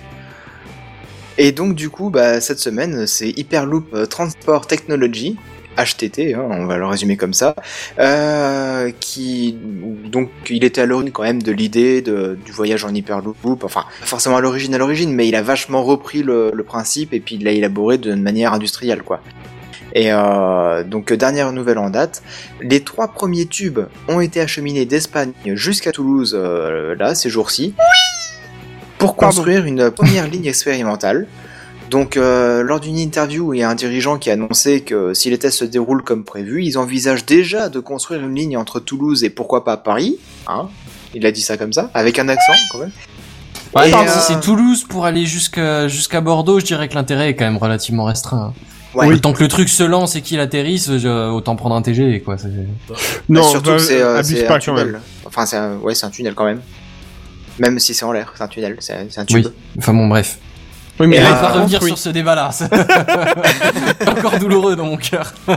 Et 1.39 1.53
donc 1.53 1.75
du 1.75 1.89
coup, 1.89 2.11
bah, 2.11 2.41
cette 2.41 2.59
semaine, 2.61 3.07
c'est 3.07 3.31
Hyperloop 3.31 3.95
euh, 3.95 4.05
Transport 4.07 4.67
Technology, 4.67 5.37
HTT, 5.77 6.35
hein, 6.35 6.47
on 6.51 6.67
va 6.67 6.77
le 6.77 6.87
résumer 6.87 7.17
comme 7.17 7.33
ça, 7.35 7.55
euh, 7.99 8.91
qui 9.01 9.57
donc 10.07 10.29
il 10.49 10.65
était 10.65 10.81
à 10.83 10.87
l'origine 10.87 11.13
quand 11.13 11.23
même 11.23 11.43
de 11.43 11.53
l'idée 11.53 12.03
de- 12.03 12.39
du 12.45 12.53
voyage 12.53 12.85
en 12.85 12.93
Hyperloop, 12.95 13.65
enfin 13.65 13.85
forcément 14.03 14.37
à 14.37 14.41
l'origine 14.41 14.75
à 14.75 14.79
l'origine, 14.79 15.13
mais 15.15 15.29
il 15.29 15.35
a 15.37 15.43
vachement 15.43 15.83
repris 15.83 16.23
le, 16.23 16.51
le 16.53 16.65
principe 16.65 17.15
et 17.15 17.21
puis 17.21 17.37
il 17.37 17.45
l'a 17.45 17.53
élaboré 17.53 17.99
d'une 17.99 18.23
manière 18.23 18.53
industrielle 18.53 19.03
quoi. 19.03 19.21
Et 19.95 20.13
euh, 20.13 20.85
donc 20.85 21.13
dernière 21.13 21.53
nouvelle 21.53 21.79
en 21.79 21.91
date, 21.91 22.23
les 22.61 22.81
trois 22.81 23.09
premiers 23.09 23.47
tubes 23.47 23.81
ont 24.09 24.21
été 24.21 24.41
acheminés 24.41 24.85
d'Espagne 24.87 25.33
jusqu'à 25.47 25.93
Toulouse 25.93 26.37
euh, 26.39 26.95
là 26.97 27.15
ces 27.15 27.29
jours-ci 27.31 27.75
pour 28.99 29.17
Pardon. 29.17 29.35
construire 29.37 29.65
une 29.65 29.91
première 29.91 30.29
ligne 30.29 30.47
expérimentale. 30.47 31.27
Donc, 31.91 32.17
euh, 32.17 32.63
lors 32.63 32.79
d'une 32.79 32.97
interview, 32.99 33.53
il 33.53 33.59
y 33.59 33.63
a 33.65 33.69
un 33.69 33.75
dirigeant 33.75 34.17
qui 34.17 34.31
a 34.31 34.35
annoncé 34.35 34.83
que 34.83 35.13
si 35.13 35.29
les 35.29 35.39
tests 35.39 35.59
se 35.59 35.65
déroulent 35.65 36.05
comme 36.05 36.23
prévu, 36.23 36.63
ils 36.65 36.79
envisagent 36.79 37.27
déjà 37.27 37.69
de 37.69 37.81
construire 37.81 38.21
une 38.23 38.35
ligne 38.37 38.57
entre 38.57 38.79
Toulouse 38.79 39.25
et 39.25 39.31
pourquoi 39.31 39.65
pas 39.65 39.77
Paris. 39.77 40.17
Hein 40.47 40.69
il 41.15 41.27
a 41.27 41.33
dit 41.33 41.41
ça 41.43 41.57
comme 41.57 41.73
ça, 41.73 41.91
avec 41.93 42.21
un 42.21 42.29
accent 42.29 42.53
quand 42.71 42.79
même. 42.79 42.93
Ouais, 43.75 43.93
euh, 43.93 44.07
si 44.09 44.21
c'est 44.33 44.41
Toulouse 44.41 44.85
pour 44.89 45.05
aller 45.05 45.27
jusqu'à 45.27 45.89
jusqu'à 45.89 46.21
Bordeaux, 46.21 46.61
je 46.61 46.65
dirais 46.65 46.89
que 46.89 46.95
l'intérêt 46.95 47.31
est 47.31 47.35
quand 47.35 47.45
même 47.45 47.57
relativement 47.57 48.05
restreint. 48.05 48.55
Ouais. 48.95 49.09
Le 49.09 49.21
temps 49.21 49.33
que 49.33 49.41
le 49.43 49.49
truc 49.49 49.69
se 49.69 49.83
lance 49.83 50.15
et 50.15 50.21
qu'il 50.23 50.39
atterrisse, 50.39 50.89
autant 50.89 51.57
prendre 51.57 51.75
un 51.75 51.83
TG, 51.83 52.21
quoi. 52.21 52.39
c'est- 52.39 52.49
Bah, 52.89 52.95
Non, 53.29 53.43
surtout 53.43 53.71
bah, 53.71 53.79
c'est 53.81 54.01
euh, 54.01 54.19
un 54.49 54.59
tunnel. 54.59 55.01
Enfin, 55.25 55.45
c'est 55.47 55.57
un... 55.57 55.77
ouais, 55.79 55.95
c'est 55.97 56.07
un 56.07 56.11
tunnel 56.11 56.35
quand 56.35 56.45
même. 56.45 56.61
Même 57.59 57.79
si 57.81 57.95
c'est 57.95 58.05
en 58.05 58.13
l'air, 58.13 58.33
c'est 58.37 58.43
un 58.45 58.49
tunnel, 58.49 58.77
c'est 58.79 59.07
c'est 59.11 59.21
un 59.21 59.25
tube. 59.25 59.47
Oui. 59.47 59.53
Enfin 59.79 59.93
bon, 59.93 60.07
bref. 60.09 60.39
Oui, 61.01 61.07
mais 61.09 61.17
Et 61.17 61.19
Et 61.21 61.23
on 61.23 61.31
là, 61.31 61.33
va 61.43 61.49
revenir 61.49 61.81
oui. 61.83 61.89
sur 61.89 61.99
ce 61.99 62.09
débat-là. 62.11 62.51
c'est 62.53 64.09
encore 64.09 64.39
douloureux 64.39 64.77
dans 64.77 64.85
mon 64.87 64.97
cœur. 64.97 65.33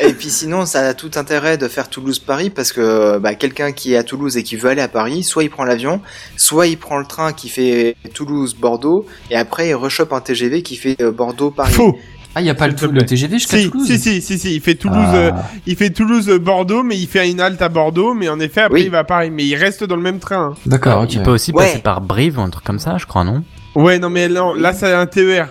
Et 0.00 0.12
puis 0.12 0.30
sinon, 0.30 0.64
ça 0.64 0.80
a 0.86 0.94
tout 0.94 1.10
intérêt 1.16 1.58
de 1.58 1.66
faire 1.66 1.88
Toulouse-Paris 1.88 2.50
parce 2.50 2.72
que 2.72 3.18
bah, 3.18 3.34
quelqu'un 3.34 3.72
qui 3.72 3.94
est 3.94 3.96
à 3.96 4.04
Toulouse 4.04 4.36
et 4.36 4.44
qui 4.44 4.54
veut 4.54 4.70
aller 4.70 4.80
à 4.80 4.86
Paris, 4.86 5.24
soit 5.24 5.42
il 5.42 5.50
prend 5.50 5.64
l'avion, 5.64 6.00
soit 6.36 6.68
il 6.68 6.76
prend 6.78 6.98
le 6.98 7.04
train 7.04 7.32
qui 7.32 7.48
fait 7.48 7.96
Toulouse-Bordeaux 8.14 9.06
et 9.30 9.36
après 9.36 9.70
il 9.70 9.74
rechoppe 9.74 10.12
un 10.12 10.20
TGV 10.20 10.62
qui 10.62 10.76
fait 10.76 10.94
euh, 11.02 11.10
Bordeaux-Paris. 11.10 11.72
Faux. 11.72 11.98
Ah, 12.36 12.42
y 12.42 12.48
a 12.50 12.54
pas 12.54 12.68
le, 12.68 12.74
le 12.92 13.02
TGV 13.04 13.38
jusqu'à 13.38 13.56
Si, 13.58 13.70
Toulouse 13.70 13.86
si, 13.88 13.98
si, 13.98 14.22
si, 14.22 14.38
si, 14.38 14.54
il 14.54 14.60
fait 14.60 14.76
Toulouse, 14.76 14.96
Ah. 15.08 15.14
euh, 15.16 15.30
il 15.66 15.74
fait 15.74 15.90
Toulouse 15.90 16.28
euh, 16.28 16.38
Bordeaux, 16.38 16.84
mais 16.84 16.96
il 16.96 17.08
fait 17.08 17.28
une 17.28 17.40
halte 17.40 17.60
à 17.60 17.68
Bordeaux, 17.68 18.14
mais 18.14 18.28
en 18.28 18.38
effet 18.38 18.60
après 18.60 18.78
Oui. 18.78 18.84
il 18.84 18.90
va 18.92 18.98
à 19.00 19.04
Paris, 19.04 19.30
mais 19.32 19.44
il 19.46 19.56
reste 19.56 19.82
dans 19.82 19.96
le 19.96 20.02
même 20.02 20.20
train. 20.20 20.54
D'accord, 20.64 21.02
ok. 21.02 21.12
Il 21.14 21.22
peut 21.24 21.32
aussi 21.32 21.50
Ouais. 21.50 21.64
passer 21.66 21.78
par 21.80 22.00
Brive 22.02 22.38
ou 22.38 22.42
un 22.42 22.50
truc 22.50 22.62
comme 22.64 22.78
ça, 22.78 22.98
je 22.98 23.06
crois, 23.06 23.24
non? 23.24 23.42
Ouais, 23.78 24.00
non 24.00 24.10
mais 24.10 24.26
là, 24.26 24.54
là 24.56 24.72
c'est 24.72 24.92
un 24.92 25.06
TER. 25.06 25.46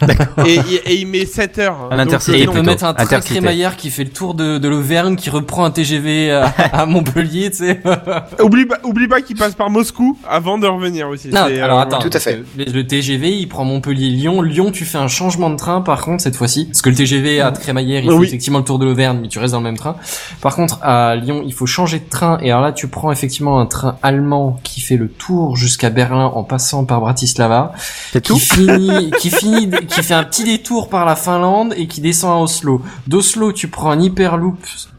D'accord. 0.00 0.46
et, 0.46 0.54
et, 0.54 0.92
et 0.92 0.94
il 1.00 1.06
met 1.06 1.24
7 1.26 1.58
heures. 1.58 1.88
Un 1.90 1.98
intercité. 1.98 2.32
euh, 2.32 2.38
Et 2.38 2.42
il 2.42 2.46
non. 2.46 2.52
peut 2.52 2.62
mettre 2.62 2.84
un 2.84 2.94
train 2.94 3.20
crémaillère 3.20 3.76
qui 3.76 3.90
fait 3.90 4.04
le 4.04 4.10
tour 4.10 4.34
de, 4.34 4.58
de 4.58 4.68
l'Auvergne, 4.68 5.16
qui 5.16 5.30
reprend 5.30 5.64
un 5.64 5.70
TGV 5.70 6.30
à, 6.32 6.44
à 6.72 6.86
Montpellier, 6.86 7.50
tu 7.50 7.58
sais. 7.58 7.80
Oublie 8.42 8.66
pas, 8.66 8.78
oublie 8.84 9.08
pas 9.08 9.20
qu'il 9.20 9.36
passe 9.36 9.54
par 9.54 9.70
Moscou 9.70 10.16
avant 10.28 10.58
de 10.58 10.66
revenir 10.66 11.08
aussi. 11.08 11.28
Non, 11.28 11.42
alors 11.42 11.78
euh, 11.78 11.82
attends. 11.82 11.98
tout 11.98 12.10
à 12.12 12.18
fait. 12.20 12.42
Le, 12.56 12.64
le 12.64 12.86
TGV, 12.86 13.30
il 13.36 13.46
prend 13.48 13.64
Montpellier-Lyon. 13.64 14.42
Lyon, 14.42 14.70
tu 14.70 14.84
fais 14.84 14.98
un 14.98 15.08
changement 15.08 15.50
de 15.50 15.56
train, 15.56 15.80
par 15.80 16.02
contre, 16.02 16.22
cette 16.22 16.36
fois-ci. 16.36 16.66
Parce 16.66 16.82
que 16.82 16.90
le 16.90 16.96
TGV 16.96 17.40
à 17.40 17.50
Crémaillère, 17.52 18.02
il 18.04 18.10
Oui. 18.10 18.20
fait 18.22 18.28
effectivement 18.28 18.58
le 18.58 18.64
tour 18.64 18.78
de 18.78 18.84
l'Auvergne, 18.84 19.18
mais 19.22 19.28
tu 19.28 19.38
restes 19.38 19.52
dans 19.52 19.58
le 19.60 19.64
même 19.64 19.76
train. 19.78 19.96
Par 20.40 20.54
contre, 20.54 20.78
à 20.82 21.16
Lyon, 21.16 21.42
il 21.44 21.52
faut 21.54 21.66
changer 21.66 21.98
de 21.98 22.08
train. 22.08 22.38
Et 22.42 22.50
alors 22.50 22.62
là, 22.62 22.72
tu 22.72 22.88
prends 22.88 23.10
effectivement 23.12 23.60
un 23.60 23.66
train 23.66 23.96
allemand 24.02 24.58
qui 24.62 24.80
fait 24.80 24.96
le 24.96 25.08
tour 25.08 25.56
jusqu'à 25.56 25.90
Berlin 25.90 26.26
en 26.34 26.44
passant 26.44 26.84
par 26.84 27.00
Bratislava. 27.00 27.72
C'est 28.12 28.20
tout 28.22 28.34
qui 28.34 28.40
finit, 28.40 29.10
qui 29.20 29.30
finit, 29.38 29.70
qui 29.70 30.02
fait 30.02 30.14
un 30.14 30.24
petit 30.24 30.44
détour 30.44 30.88
par 30.88 31.04
la 31.04 31.16
Finlande 31.16 31.74
et 31.76 31.86
qui 31.86 32.00
descend 32.00 32.32
à 32.32 32.42
Oslo. 32.42 32.82
D'Oslo, 33.06 33.52
tu 33.52 33.68
prends 33.68 33.90
un 33.90 34.00
hyperloop 34.00 34.58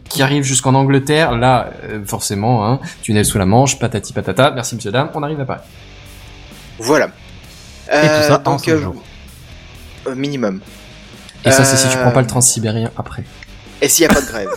qui 0.10 0.22
arrive 0.24 0.44
jusqu'en 0.44 0.74
Angleterre. 0.76 1.36
Là, 1.38 1.70
euh, 1.84 2.04
forcément, 2.06 2.66
hein, 2.68 2.80
tunnel 3.02 3.26
sous 3.26 3.38
la 3.38 3.46
Manche, 3.46 3.78
patati 3.80 4.14
patata. 4.14 4.52
Merci 4.52 4.76
monsieur 4.76 4.92
dame, 4.92 5.10
on 5.14 5.24
arrive 5.24 5.40
à 5.42 5.46
Paris. 5.46 5.62
Voilà. 6.80 7.08
Et 7.92 8.02
tout 8.08 8.28
ça 8.28 8.42
en 8.46 8.52
donc, 8.52 8.68
euh, 8.68 8.80
jours. 8.82 9.04
euh, 10.08 10.16
minimum. 10.16 10.62
Et 11.46 11.52
ça, 11.52 11.64
c'est 11.64 11.78
si 11.78 11.88
tu 11.90 11.98
Euh, 11.98 12.02
prends 12.02 12.12
pas 12.12 12.22
le 12.22 12.28
transsibérien 12.28 12.92
après. 12.98 13.24
Et 13.82 13.88
s'il 13.90 14.06
n'y 14.06 14.12
a 14.12 14.16
pas 14.16 14.22
de 14.22 14.28
grève 14.28 14.50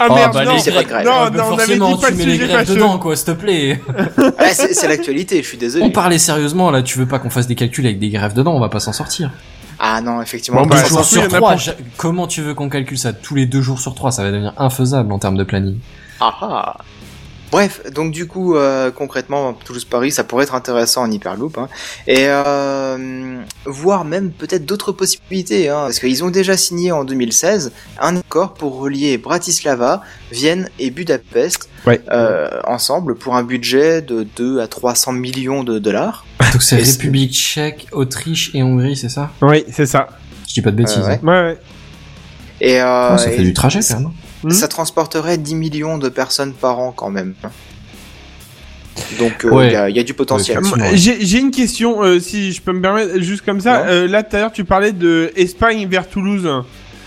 Ah 0.00 0.06
Oh, 0.10 0.14
merde, 0.14 0.32
bah, 0.32 0.44
non. 0.44 0.56
les 0.64 0.72
pas 0.72 0.82
de 0.82 0.88
grève. 0.88 1.06
Non, 1.06 1.12
non, 1.12 1.20
on 1.20 1.52
avait 1.54 1.56
forcément, 1.56 1.94
dit 1.94 2.00
pas 2.00 2.06
tu 2.08 2.12
le 2.12 2.18
mets 2.18 2.26
les 2.26 2.38
grèves 2.38 2.68
dedans, 2.68 2.98
quoi, 2.98 3.16
s'il 3.16 3.26
te 3.26 3.30
plaît. 3.32 3.80
Ah, 4.38 4.44
C'est 4.54 4.88
l'actualité, 4.88 5.42
je 5.42 5.48
suis 5.48 5.58
désolé. 5.58 5.84
On 5.84 5.90
parlait 5.90 6.18
sérieusement, 6.18 6.70
là, 6.70 6.82
tu 6.82 6.98
veux 6.98 7.06
pas 7.06 7.18
qu'on 7.18 7.30
fasse 7.30 7.46
des 7.46 7.54
calculs 7.54 7.84
avec 7.86 7.98
des 7.98 8.10
grèves 8.10 8.34
dedans, 8.34 8.54
on 8.54 8.60
va 8.60 8.68
pas 8.68 8.80
s'en 8.80 8.92
sortir. 8.92 9.30
Ah 9.78 10.00
non, 10.00 10.20
effectivement. 10.22 10.62
Bon, 10.62 10.68
deux 10.68 10.76
s'en 10.78 10.88
jours 10.88 11.04
sur 11.04 11.28
trois, 11.28 11.56
comment 11.96 12.26
tu 12.26 12.42
veux 12.42 12.54
qu'on 12.54 12.68
calcule 12.68 12.98
ça? 12.98 13.12
Tous 13.12 13.34
les 13.34 13.46
deux 13.46 13.62
jours 13.62 13.78
sur 13.80 13.94
trois 13.94 14.10
Ça 14.10 14.22
va 14.24 14.30
devenir 14.30 14.52
infaisable 14.58 15.12
en 15.12 15.18
termes 15.18 15.36
de 15.36 15.44
planning. 15.44 15.78
Ah 16.20 16.34
ah. 16.42 16.76
Bref, 17.50 17.80
donc 17.92 18.12
du 18.12 18.26
coup, 18.26 18.56
euh, 18.56 18.90
concrètement, 18.90 19.54
Toulouse-Paris, 19.54 20.12
ça 20.12 20.22
pourrait 20.22 20.44
être 20.44 20.54
intéressant 20.54 21.02
en 21.02 21.10
Hyperloop, 21.10 21.56
hein, 21.56 21.68
et 22.06 22.26
euh, 22.28 23.40
voir 23.64 24.04
même 24.04 24.30
peut-être 24.32 24.66
d'autres 24.66 24.92
possibilités, 24.92 25.68
hein, 25.70 25.82
parce 25.84 25.98
qu'ils 25.98 26.22
ont 26.24 26.30
déjà 26.30 26.56
signé 26.58 26.92
en 26.92 27.04
2016 27.04 27.72
un 28.00 28.16
accord 28.16 28.52
pour 28.54 28.78
relier 28.78 29.16
Bratislava, 29.18 30.02
Vienne 30.30 30.68
et 30.78 30.90
Budapest 30.90 31.68
Ouais. 31.86 32.00
euh, 32.10 32.48
ensemble 32.66 33.14
pour 33.14 33.36
un 33.36 33.44
budget 33.44 34.02
de 34.02 34.26
2 34.36 34.60
à 34.60 34.66
300 34.66 35.12
millions 35.12 35.64
de 35.64 35.78
dollars. 35.78 36.26
Donc 36.52 36.62
c'est 36.62 36.76
République 36.76 37.32
tchèque, 37.32 37.86
Autriche 37.92 38.50
et 38.54 38.62
Hongrie, 38.62 38.96
c'est 38.96 39.08
ça? 39.08 39.30
Oui, 39.40 39.64
c'est 39.72 39.86
ça. 39.86 40.08
Je 40.48 40.54
dis 40.54 40.60
pas 40.62 40.70
de 40.70 40.76
bêtises. 40.76 40.98
Euh, 40.98 41.06
ouais. 41.06 41.20
Ouais, 41.22 41.42
ouais. 41.42 41.58
Et, 42.60 42.80
euh, 42.80 42.84
Ah, 43.12 43.16
ça 43.18 43.30
fait 43.30 43.36
et 43.38 43.42
du 43.44 43.54
trajet 43.54 43.80
quand 43.80 44.00
même. 44.00 44.10
Hmm. 44.44 44.50
ça 44.50 44.68
transporterait 44.68 45.36
10 45.38 45.54
millions 45.56 45.98
de 45.98 46.08
personnes 46.08 46.52
par 46.52 46.78
an 46.78 46.92
quand 46.92 47.10
même. 47.10 47.34
Donc 49.18 49.44
euh, 49.44 49.48
il 49.50 49.54
Ouais. 49.54 49.72
y, 49.72 49.76
a, 49.76 49.88
il 49.90 49.96
y 49.96 50.00
a 50.00 50.02
du 50.02 50.14
potentiel. 50.14 50.58
Ouais. 50.58 50.96
J'ai 50.96 51.38
une 51.38 51.50
question, 51.50 52.02
euh, 52.02 52.18
si 52.20 52.52
je 52.52 52.60
peux 52.60 52.72
me 52.72 52.80
permettre, 52.80 53.18
juste 53.20 53.44
comme 53.44 53.60
ça. 53.60 53.86
Euh, 53.86 54.06
là, 54.08 54.22
tout 54.22 54.36
à 54.36 54.40
l'heure, 54.40 54.52
tu 54.52 54.64
parlais 54.64 54.92
de 54.92 55.32
Espagne 55.36 55.86
vers 55.88 56.08
Toulouse. 56.08 56.48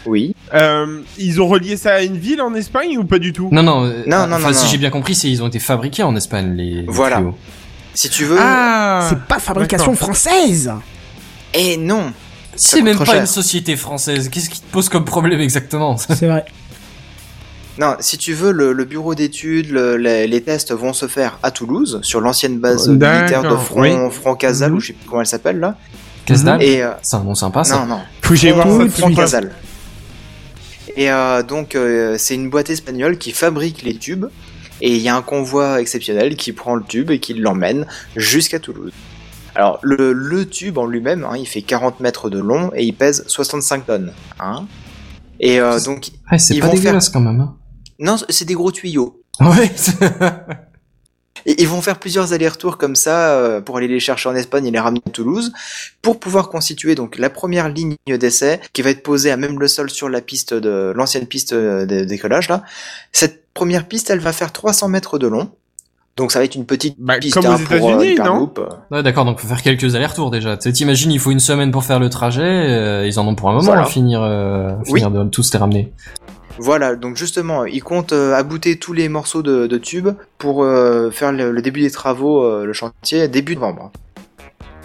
Oui. 0.06 0.36
Euh, 0.54 1.02
ils 1.18 1.42
ont 1.42 1.48
relié 1.48 1.78
ça 1.78 1.96
à 1.96 2.02
une 2.02 2.18
ville 2.18 2.42
en 2.42 2.54
Espagne 2.56 2.98
ou 2.98 3.04
pas 3.04 3.20
du 3.20 3.34
tout? 3.34 3.50
Non, 3.52 3.62
non, 3.62 3.82
Non, 4.08 4.26
non, 4.28 4.54
si 4.54 4.68
j'ai 4.68 4.78
bien 4.78 4.90
compris, 4.90 5.14
c'est 5.16 5.30
ils 5.30 5.44
ont 5.44 5.48
été 5.48 5.60
fabriqués 5.60 6.04
en 6.04 6.16
Espagne, 6.16 6.54
les, 6.56 6.86
Voilà. 6.88 7.18
tuyaux. 7.18 7.36
Si 7.94 8.10
tu 8.10 8.24
veux. 8.24 8.38
Ah 8.40 9.06
C'est 9.10 9.20
pas 9.28 9.38
fabrication 9.40 9.94
française 9.96 10.72
Et 11.54 11.76
non. 11.78 12.14
C'est 12.56 12.82
même 12.82 12.98
pas 12.98 13.06
cher. 13.06 13.20
une 13.22 13.26
société 13.28 13.76
française. 13.76 14.30
Qu'est-ce 14.30 14.50
qui 14.50 14.60
te 14.62 14.72
pose 14.72 14.90
comme 14.90 15.06
problème 15.06 15.40
exactement? 15.42 15.98
C'est 15.98 16.28
vrai. 16.28 16.46
Non, 17.78 17.96
si 18.00 18.18
tu 18.18 18.34
veux, 18.34 18.52
le, 18.52 18.74
le 18.74 18.86
bureau 18.86 19.16
d'études, 19.16 19.72
le- 19.72 19.96
les, 19.98 20.28
les 20.28 20.42
tests 20.42 20.72
vont 20.74 20.94
se 20.94 21.08
faire 21.08 21.40
à 21.42 21.52
Toulouse, 21.52 22.00
sur 22.04 22.20
l'ancienne 22.22 22.60
base 22.60 22.88
militaire 22.90 23.44
de 23.44 23.56
Front, 23.56 23.82
oui. 23.82 24.12
Front 24.12 24.36
Casal, 24.36 24.72
Mhm. 24.72 24.78
ou 24.78 24.80
je 24.82 24.88
sais 24.88 24.94
plus 24.94 25.08
comment 25.08 25.22
elle 25.22 25.28
s'appelle 25.28 25.60
là. 25.60 25.78
Casdal 26.26 26.62
Et 26.62 26.82
euh, 26.84 26.92
C'est 27.02 27.16
un 27.16 27.24
nom 27.24 27.34
sympa, 27.34 27.64
ça. 27.64 27.80
non, 27.80 27.86
non. 27.86 28.00
Faut 28.22 28.34
voir 28.54 28.90
Front. 28.90 29.14
Casal. 29.14 29.52
Et 30.98 31.10
euh, 31.10 31.42
donc, 31.44 31.76
euh, 31.76 32.16
c'est 32.18 32.36
une 32.36 32.50
boîte 32.50 32.70
espagnole 32.70 33.18
qui 33.18 33.32
fabrique 33.32 33.82
les 33.84 33.96
tubes. 33.96 34.26
Et 34.82 34.96
il 34.96 35.02
y 35.02 35.10
a 35.10 35.16
un 35.16 35.22
convoi 35.22 35.80
exceptionnel 35.80 36.36
qui 36.36 36.54
prend 36.54 36.76
le 36.76 36.84
tube 36.84 37.12
et 37.12 37.20
qui 37.20 37.34
l'emmène 37.36 37.86
jusqu'à 38.16 38.60
Toulouse. 38.60 38.92
Alors, 39.56 39.80
le, 39.84 40.12
le 40.12 40.46
tube 40.48 40.78
en 40.78 40.86
lui-même, 40.88 41.24
hein, 41.24 41.36
il 41.38 41.46
fait 41.48 41.62
40 41.62 42.00
mètres 42.00 42.30
de 42.30 42.40
long 42.40 42.72
et 42.76 42.84
il 42.84 42.94
pèse 42.94 43.24
65 43.28 43.86
tonnes. 43.86 44.12
Hein 44.40 44.66
et 45.40 45.60
euh, 45.60 45.80
donc, 45.80 46.10
Ouais, 46.32 46.40
c'est 46.40 46.56
Ils 46.56 46.62
pas 46.62 46.68
vont 46.68 46.74
dégueulasse 46.74 47.10
quand 47.10 47.20
même. 47.20 47.40
hein. 47.42 47.54
Non, 48.02 48.18
c'est 48.30 48.46
des 48.46 48.54
gros 48.56 48.72
tuyaux. 48.72 49.22
Ouais? 49.40 49.72
Et 51.48 51.60
ils 51.60 51.68
vont 51.68 51.82
faire 51.82 51.98
plusieurs 51.98 52.34
allers-retours 52.34 52.78
comme 52.78 52.96
ça 52.96 53.32
euh, 53.34 53.62
pour 53.62 53.78
aller 53.78 53.88
les 53.88 54.00
chercher 54.00 54.30
en 54.30 54.36
Espagne 54.36 54.68
et 54.68 54.72
les 54.72 54.80
ramener 54.80 55.02
à 55.08 55.10
Toulouse 55.10 55.52
pour 56.04 56.20
pouvoir 56.20 56.50
constituer 56.50 56.94
donc 56.94 57.18
la 57.18 57.32
première 57.32 57.68
ligne 57.68 57.96
d'essai 58.08 58.60
qui 58.74 58.84
va 58.84 58.92
être 58.92 59.02
posée 59.02 59.32
à 59.32 59.38
même 59.38 59.60
le 59.60 59.68
sol 59.68 59.90
sur 59.90 60.08
la 60.08 60.22
piste 60.22 60.54
de 60.54 60.94
l'ancienne 60.96 61.26
piste 61.26 61.54
euh, 61.54 61.88
de 61.88 62.04
décollage 62.04 62.48
là. 62.48 62.64
Cette 63.12 63.52
première 63.56 63.88
piste, 63.88 64.12
elle 64.12 64.20
va 64.20 64.34
faire 64.34 64.52
300 64.52 64.90
mètres 64.90 65.18
de 65.18 65.26
long. 65.28 65.50
Donc 66.18 66.32
ça 66.32 66.40
va 66.40 66.46
être 66.46 66.56
une 66.56 66.66
petite 66.66 66.96
Bah, 67.00 67.18
piste 67.18 67.36
comme 67.36 67.46
hein, 67.46 67.56
aux 67.56 68.48
pour 68.48 68.64
euh, 68.64 68.68
ouais, 68.92 69.02
d'accord, 69.02 69.24
donc 69.26 69.40
faut 69.40 69.48
faire 69.48 69.62
quelques 69.62 69.96
allers-retours 69.96 70.30
déjà. 70.30 70.58
Tu 70.58 70.64
sais, 70.64 70.74
T'imagines, 70.74 71.10
il 71.12 71.20
faut 71.20 71.32
une 71.32 71.40
semaine 71.40 71.72
pour 71.72 71.86
faire 71.86 72.00
le 72.00 72.10
trajet, 72.10 72.44
euh, 72.44 73.08
ils 73.08 73.18
en 73.18 73.26
ont 73.28 73.34
pour 73.34 73.50
un 73.50 73.54
moment 73.54 73.66
Voilà. 73.66 73.84
à 73.84 73.86
finir, 73.86 74.22
euh, 74.22 74.72
à 74.72 74.78
Oui. 74.90 75.00
finir 75.00 75.10
de 75.10 75.24
tous 75.30 75.52
les 75.54 75.58
ramener. 75.58 75.94
Voilà, 76.62 76.96
donc 76.96 77.18
justement, 77.18 77.66
ils 77.66 77.84
comptent 77.84 78.14
euh, 78.14 78.34
abouter 78.36 78.78
tous 78.78 78.94
les 78.94 79.10
morceaux 79.10 79.42
de, 79.42 79.68
de 79.68 79.78
tubes 79.78 80.10
pour 80.38 80.64
euh, 80.64 81.10
faire 81.12 81.32
le, 81.32 81.52
le 81.52 81.62
début 81.62 81.82
des 81.82 81.92
travaux, 81.92 82.44
euh, 82.46 82.66
le 82.66 82.74
chantier 82.74 83.28
début 83.28 83.56
novembre. 83.56 83.92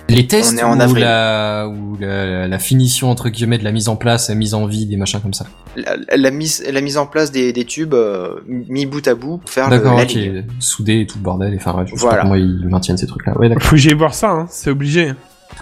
Les 0.08 0.26
tests 0.28 0.54
On 0.54 0.58
est 0.58 0.62
en 0.62 0.78
ou, 0.78 0.82
avril. 0.82 1.02
la, 1.04 1.66
ou 1.68 1.96
la, 1.98 2.46
la 2.46 2.58
finition 2.60 3.10
entre 3.10 3.28
guillemets 3.28 3.58
de 3.58 3.64
la 3.64 3.72
mise 3.72 3.88
en 3.88 3.96
place, 3.96 4.28
la 4.28 4.36
mise 4.36 4.54
en 4.54 4.64
vie, 4.66 4.86
des 4.86 4.96
machins 4.96 5.20
comme 5.20 5.34
ça. 5.34 5.46
La, 5.76 5.96
la 6.16 6.30
mise, 6.30 6.64
la 6.72 6.80
mise 6.80 6.96
en 6.96 7.06
place 7.06 7.32
des, 7.32 7.52
des 7.52 7.64
tubes 7.64 7.92
euh, 7.92 8.36
mis 8.46 8.86
bout 8.86 9.06
à 9.08 9.14
bout 9.16 9.38
pour 9.38 9.50
faire 9.50 9.68
le, 9.68 9.76
D'accord, 9.78 9.96
la 9.96 10.04
ok, 10.04 10.10
ligne. 10.12 10.44
soudé 10.60 11.00
et 11.00 11.06
tout 11.06 11.18
le 11.18 11.24
bordel. 11.24 11.52
et 11.52 11.56
Enfin, 11.56 11.84
je 11.86 11.90
sais 11.90 12.00
Voilà. 12.00 12.18
pas 12.18 12.22
comment 12.22 12.36
ils 12.36 12.68
maintiennent 12.68 12.96
ces 12.96 13.08
trucs-là. 13.08 13.36
Ouais. 13.36 13.52
Faut 13.58 13.70
que 13.72 13.76
j'aille 13.76 13.94
voir 13.94 14.14
ça, 14.14 14.30
hein, 14.30 14.46
c'est 14.48 14.70
obligé. 14.70 15.12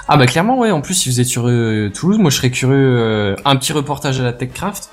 Ah 0.09 0.17
bah 0.19 0.27
clairement, 0.27 0.59
ouais. 0.59 0.71
En 0.71 0.83
plus, 0.83 0.95
si 0.95 1.09
vous 1.09 1.21
êtes 1.21 1.27
sur 1.27 1.49
euh, 1.49 1.91
Toulouse, 1.95 2.19
moi 2.19 2.31
je 2.31 2.37
serais 2.37 2.51
curieux. 2.51 2.77
euh, 2.77 3.37
un 3.47 3.57
petit 3.57 3.73
reportage 3.73 4.21
à 4.21 4.25
la 4.25 4.33
TechCraft. 4.35 4.91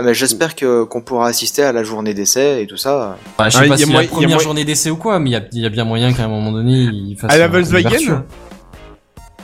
Ah 0.00 0.02
mais 0.02 0.14
j'espère 0.14 0.56
que 0.56 0.84
qu'on 0.84 1.02
pourra 1.02 1.26
assister 1.28 1.62
à 1.62 1.72
la 1.72 1.84
journée 1.84 2.14
d'essai 2.14 2.62
et 2.62 2.66
tout 2.66 2.78
ça. 2.78 3.18
Bah, 3.36 3.50
je 3.50 3.58
sais 3.58 3.64
Ah, 3.64 3.68
pas 3.68 3.68
y 3.68 3.72
a 3.72 3.76
si 3.76 3.86
moyen- 3.86 4.00
la 4.02 4.08
première 4.08 4.28
moyen- 4.30 4.42
journée 4.42 4.64
d'essai 4.64 4.88
ou 4.90 4.96
quoi, 4.96 5.18
mais 5.18 5.28
il 5.28 5.32
y 5.34 5.36
a, 5.36 5.42
il 5.52 5.60
y 5.62 5.66
a 5.66 5.68
bien 5.68 5.84
moyen 5.84 6.12
qu'à 6.14 6.24
un 6.24 6.28
moment 6.28 6.52
donné, 6.52 6.72
ils 6.84 7.16
fassent 7.20 7.30
À 7.30 7.36
la 7.36 7.44
un- 7.44 7.48
Volkswagen. 7.48 8.22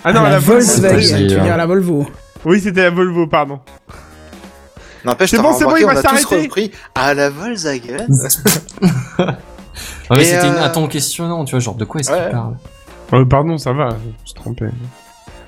Ah 0.02 0.12
non, 0.14 0.20
à 0.20 0.22
à 0.22 0.24
la, 0.24 0.30
la 0.30 0.38
Volkswagen, 0.38 0.88
Volkswagen. 0.94 1.28
c'est- 1.28 1.34
tu 1.34 1.38
à 1.40 1.56
la 1.58 1.66
Volvo. 1.66 2.06
Oui, 2.46 2.60
c'était 2.62 2.84
la 2.84 2.90
Volvo, 2.90 3.26
pardon. 3.26 3.60
N'empêche, 5.04 5.30
C'est 5.30 5.42
bon, 5.42 5.52
c'est 5.52 5.64
bon, 5.66 5.76
il 5.76 5.84
va 5.84 6.00
s'arrêter. 6.00 6.72
à 6.94 7.12
la 7.12 7.28
Volkswagen. 7.28 8.06
Ouais, 8.08 9.26
mais 10.10 10.22
Et, 10.22 10.24
c'était 10.24 10.46
une- 10.48 10.54
euh, 10.54 10.64
un 10.64 10.68
ton 10.70 10.86
questionnant, 10.88 11.44
tu 11.44 11.50
vois, 11.50 11.60
genre 11.60 11.74
de 11.74 11.84
quoi 11.84 12.00
est-ce 12.00 12.10
Ouais. 12.10 12.22
qu'il 12.22 12.30
parle? 12.32 12.56
Euh, 13.12 13.24
pardon, 13.26 13.58
ça 13.58 13.72
va, 13.74 13.90
je 13.90 13.94
me 13.94 14.12
suis 14.24 14.34
trompé. 14.34 14.64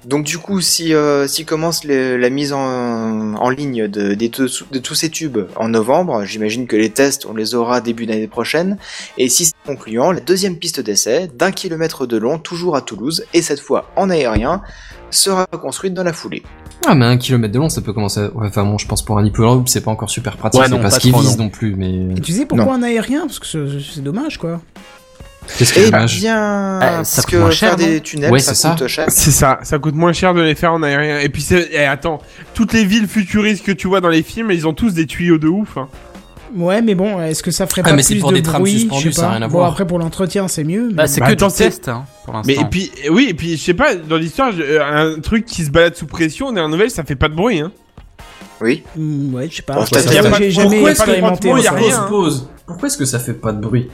Donc 0.05 0.25
du 0.25 0.39
coup, 0.39 0.61
si 0.61 0.95
euh, 0.95 1.27
si 1.27 1.45
commence 1.45 1.85
le- 1.85 2.16
la 2.16 2.31
mise 2.31 2.53
en, 2.53 3.35
en 3.35 3.51
ligne 3.51 3.89
de, 3.89 4.15
tous- 4.29 4.65
de 4.70 4.79
tous 4.79 4.95
ces 4.95 5.11
tubes 5.11 5.39
en 5.57 5.69
novembre, 5.69 6.25
j'imagine 6.25 6.66
que 6.66 6.77
les 6.77 6.91
tests 6.91 7.27
on 7.27 7.35
les 7.35 7.55
aura 7.55 7.81
début 7.81 8.07
d'année 8.07 8.29
prochaine. 8.29 8.79
Et 9.19 9.29
si 9.29 9.45
c'est 9.47 9.55
concluant, 9.66 10.12
la 10.12 10.20
deuxième 10.20 10.57
piste 10.57 10.81
d'essai 10.81 11.31
d'un 11.37 11.51
kilomètre 11.51 12.07
de 12.07 12.16
long, 12.16 12.39
toujours 12.39 12.77
à 12.77 12.81
Toulouse, 12.81 13.25
et 13.35 13.43
cette 13.43 13.61
fois 13.61 13.91
en 13.97 14.09
aérien, 14.11 14.62
sera 15.11 15.47
construite 15.47 15.95
dans 15.95 16.05
la 16.05 16.12
foulée. 16.12 16.43
Ah, 16.87 16.95
mais 16.95 17.07
un 17.07 17.16
kilomètre 17.16 17.53
de 17.53 17.59
long, 17.59 17.69
ça 17.69 17.81
peut 17.81 17.93
commencer. 17.93 18.20
à- 18.20 18.31
Ouais, 18.35 18.47
enfin 18.47 18.65
bon, 18.65 18.79
je 18.79 18.87
pense 18.87 19.05
pour 19.05 19.19
un 19.19 19.25
hyperloop, 19.25 19.69
c'est 19.69 19.81
pas 19.81 19.91
encore 19.91 20.11
super 20.11 20.37
pratique, 20.37 20.61
Ouais, 20.61 20.66
c'est 20.66 20.73
non, 20.73 20.79
pas 20.79 20.85
pas 20.85 20.91
ce 20.91 21.01
qu'ils 21.01 21.12
visent 21.15 21.37
non. 21.39 21.45
non 21.45 21.51
plus, 21.51 21.75
mais. 21.75 22.15
Et 22.16 22.20
tu 22.20 22.33
sais 22.33 22.47
pourquoi 22.47 22.75
un 22.75 22.83
aérien? 22.83 23.27
Parce 23.27 23.39
que 23.41 23.47
c'est 23.47 23.81
c'est 23.95 24.01
dommage, 24.03 24.39
quoi. 24.39 24.61
Qu'est-ce 25.57 25.73
que 25.73 25.81
Eh 25.81 25.91
bien, 26.20 26.79
Ah, 26.81 27.05
ça 27.05 27.23
parce 27.23 27.27
coûte 27.27 27.27
que 27.31 27.37
moins 27.39 27.51
faire 27.51 27.77
des 27.77 28.01
tunnels, 28.01 28.31
Ouais, 28.31 28.39
ça 28.39 28.55
c'est 28.55 28.69
coûte 28.69 28.87
cher. 28.87 29.07
C'est 29.09 29.31
ça, 29.31 29.59
ça 29.62 29.79
coûte 29.79 29.95
moins 29.95 30.12
cher 30.12 30.35
de 30.35 30.43
les 30.43 30.55
faire 30.55 30.73
en 30.73 30.83
aérien. 30.83 31.19
Et 31.20 31.29
puis 31.29 31.43
c'est, 31.43 31.69
et 31.73 31.85
attends, 31.85 32.20
toutes 32.55 32.73
les 32.73 32.85
villes 32.85 33.09
futuristes 33.09 33.65
que 33.65 33.73
tu 33.73 33.89
vois 33.89 34.01
dans 34.01 34.09
les 34.11 34.23
films, 34.23 34.51
ils 34.51 34.66
ont 34.66 34.75
tous 34.75 34.93
des 34.95 35.07
tuyaux 35.07 35.39
de 35.39 35.49
ouf. 35.49 35.77
hein. 35.79 35.89
Ouais, 36.57 36.81
mais 36.81 36.95
bon, 36.95 37.20
est-ce 37.23 37.43
que 37.43 37.51
ça 37.51 37.66
ferait 37.66 37.83
Ah, 37.85 37.91
pas 37.91 37.97
mais 37.97 38.03
c'est 38.03 38.15
plus 38.15 38.20
pour 38.20 38.31
de 38.31 38.37
des 38.37 38.43
trams 38.43 38.62
bruit? 38.62 38.73
suspendus, 38.81 39.05
Je 39.05 39.11
sais 39.11 39.16
ça 39.20 39.23
a 39.23 39.27
pas. 39.27 39.33
rien 39.35 39.43
à 39.43 39.49
Bon, 39.49 39.59
voir. 39.59 39.70
après 39.73 39.87
pour 39.87 39.99
l'entretien, 39.99 40.49
c'est 40.49 40.65
mieux. 40.65 40.89
Bah, 40.93 41.03
mais- 41.03 41.07
c'est 41.09 41.20
Bah, 41.20 41.27
que 41.29 41.33
attends, 41.33 41.49
du 41.49 41.53
test, 41.55 41.89
hein, 41.89 42.05
pour 42.25 42.33
l'instant. 42.35 42.47
Mais 42.57 42.61
et 42.61 42.65
puis, 42.70 42.91
oui, 43.11 43.27
et 43.29 43.35
puis 43.35 43.57
je 43.59 43.62
sais 43.62 43.75
pas, 43.75 43.95
dans 43.95 44.16
l'histoire, 44.16 44.53
euh, 44.59 44.81
un 45.16 45.20
truc 45.20 45.45
qui 45.45 45.65
se 45.65 45.70
balade 45.70 45.95
sous 45.95 46.07
pression, 46.07 46.51
dans 46.53 46.62
la 46.62 46.69
nouvelle, 46.69 46.91
ça 46.91 47.05
fait 47.05 47.16
pas 47.16 47.29
de 47.29 47.35
bruit. 47.35 47.61
Hein. 47.61 47.70
Oui. 48.62 48.83
Hmm, 48.97 49.35
ouais, 49.35 49.49
je 49.51 49.57
sais 49.57 49.62
pas. 49.62 49.75
Bon, 49.75 49.85
j'ai 49.85 50.51
jamais 50.51 50.83
expérimenté. 50.91 51.51
hein. 51.51 52.09
Pourquoi 52.66 52.89
est-ce 52.89 52.97
que 52.99 53.05
ça 53.05 53.19
fait 53.19 53.35
pas 53.35 53.53
de 53.53 53.61
bruit? 53.61 53.89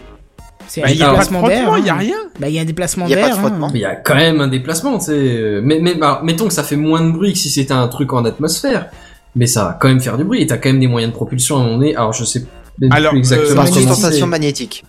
C'est 0.68 0.80
Bah, 0.80 0.88
un 0.88 0.90
il 0.90 0.96
y 0.96 1.02
a 1.02 1.06
pas 1.06 1.12
de 1.12 1.16
déplacement 1.16 1.46
d'air. 1.46 1.78
il 1.78 1.86
y 1.86 1.88
a 1.90 1.94
hein. 1.94 1.98
rien. 1.98 2.16
Bah, 2.38 2.48
il 2.48 2.54
y 2.54 2.58
a 2.58 2.62
un 2.62 2.64
déplacement 2.64 3.06
Il 3.06 3.10
y 3.10 3.14
a 3.14 3.16
pas 3.16 3.22
de 3.24 3.28
d'air. 3.30 3.38
frottement. 3.40 3.66
hein. 3.68 3.72
Il 3.74 3.80
y 3.80 3.84
a 3.84 3.94
quand 3.96 4.14
même 4.14 4.40
un 4.40 4.48
déplacement. 4.48 4.98
Mais, 5.08 5.78
mais 5.80 5.94
bah, 5.94 6.20
mettons 6.24 6.46
que 6.48 6.52
ça 6.54 6.62
fait 6.64 6.76
moins 6.76 7.00
de 7.04 7.10
bruit 7.12 7.32
que 7.32 7.38
si 7.38 7.50
c'était 7.50 7.72
un 7.74 7.88
truc 7.88 8.12
en 8.12 8.24
atmosphère. 8.24 8.86
Mais 9.36 9.46
ça 9.46 9.64
va 9.64 9.78
quand 9.80 9.88
même 9.88 10.00
faire 10.00 10.16
du 10.16 10.24
bruit. 10.24 10.42
Et 10.42 10.46
t'as 10.46 10.58
quand 10.58 10.68
même 10.68 10.80
des 10.80 10.86
moyens 10.86 11.12
de 11.12 11.16
propulsion 11.16 11.56
à 11.56 11.60
un 11.60 11.64
moment 11.64 11.76
donné. 11.78 11.96
Alors 11.96 12.12
je 12.12 12.24
sais 12.24 12.44
même 12.80 12.92
Alors, 12.92 13.10
plus 13.10 13.16
euh, 13.16 13.20
exactement 13.20 13.62
magnétique, 13.62 13.82
comment 13.84 13.94
sensation 13.94 14.26
magnétique. 14.26 14.84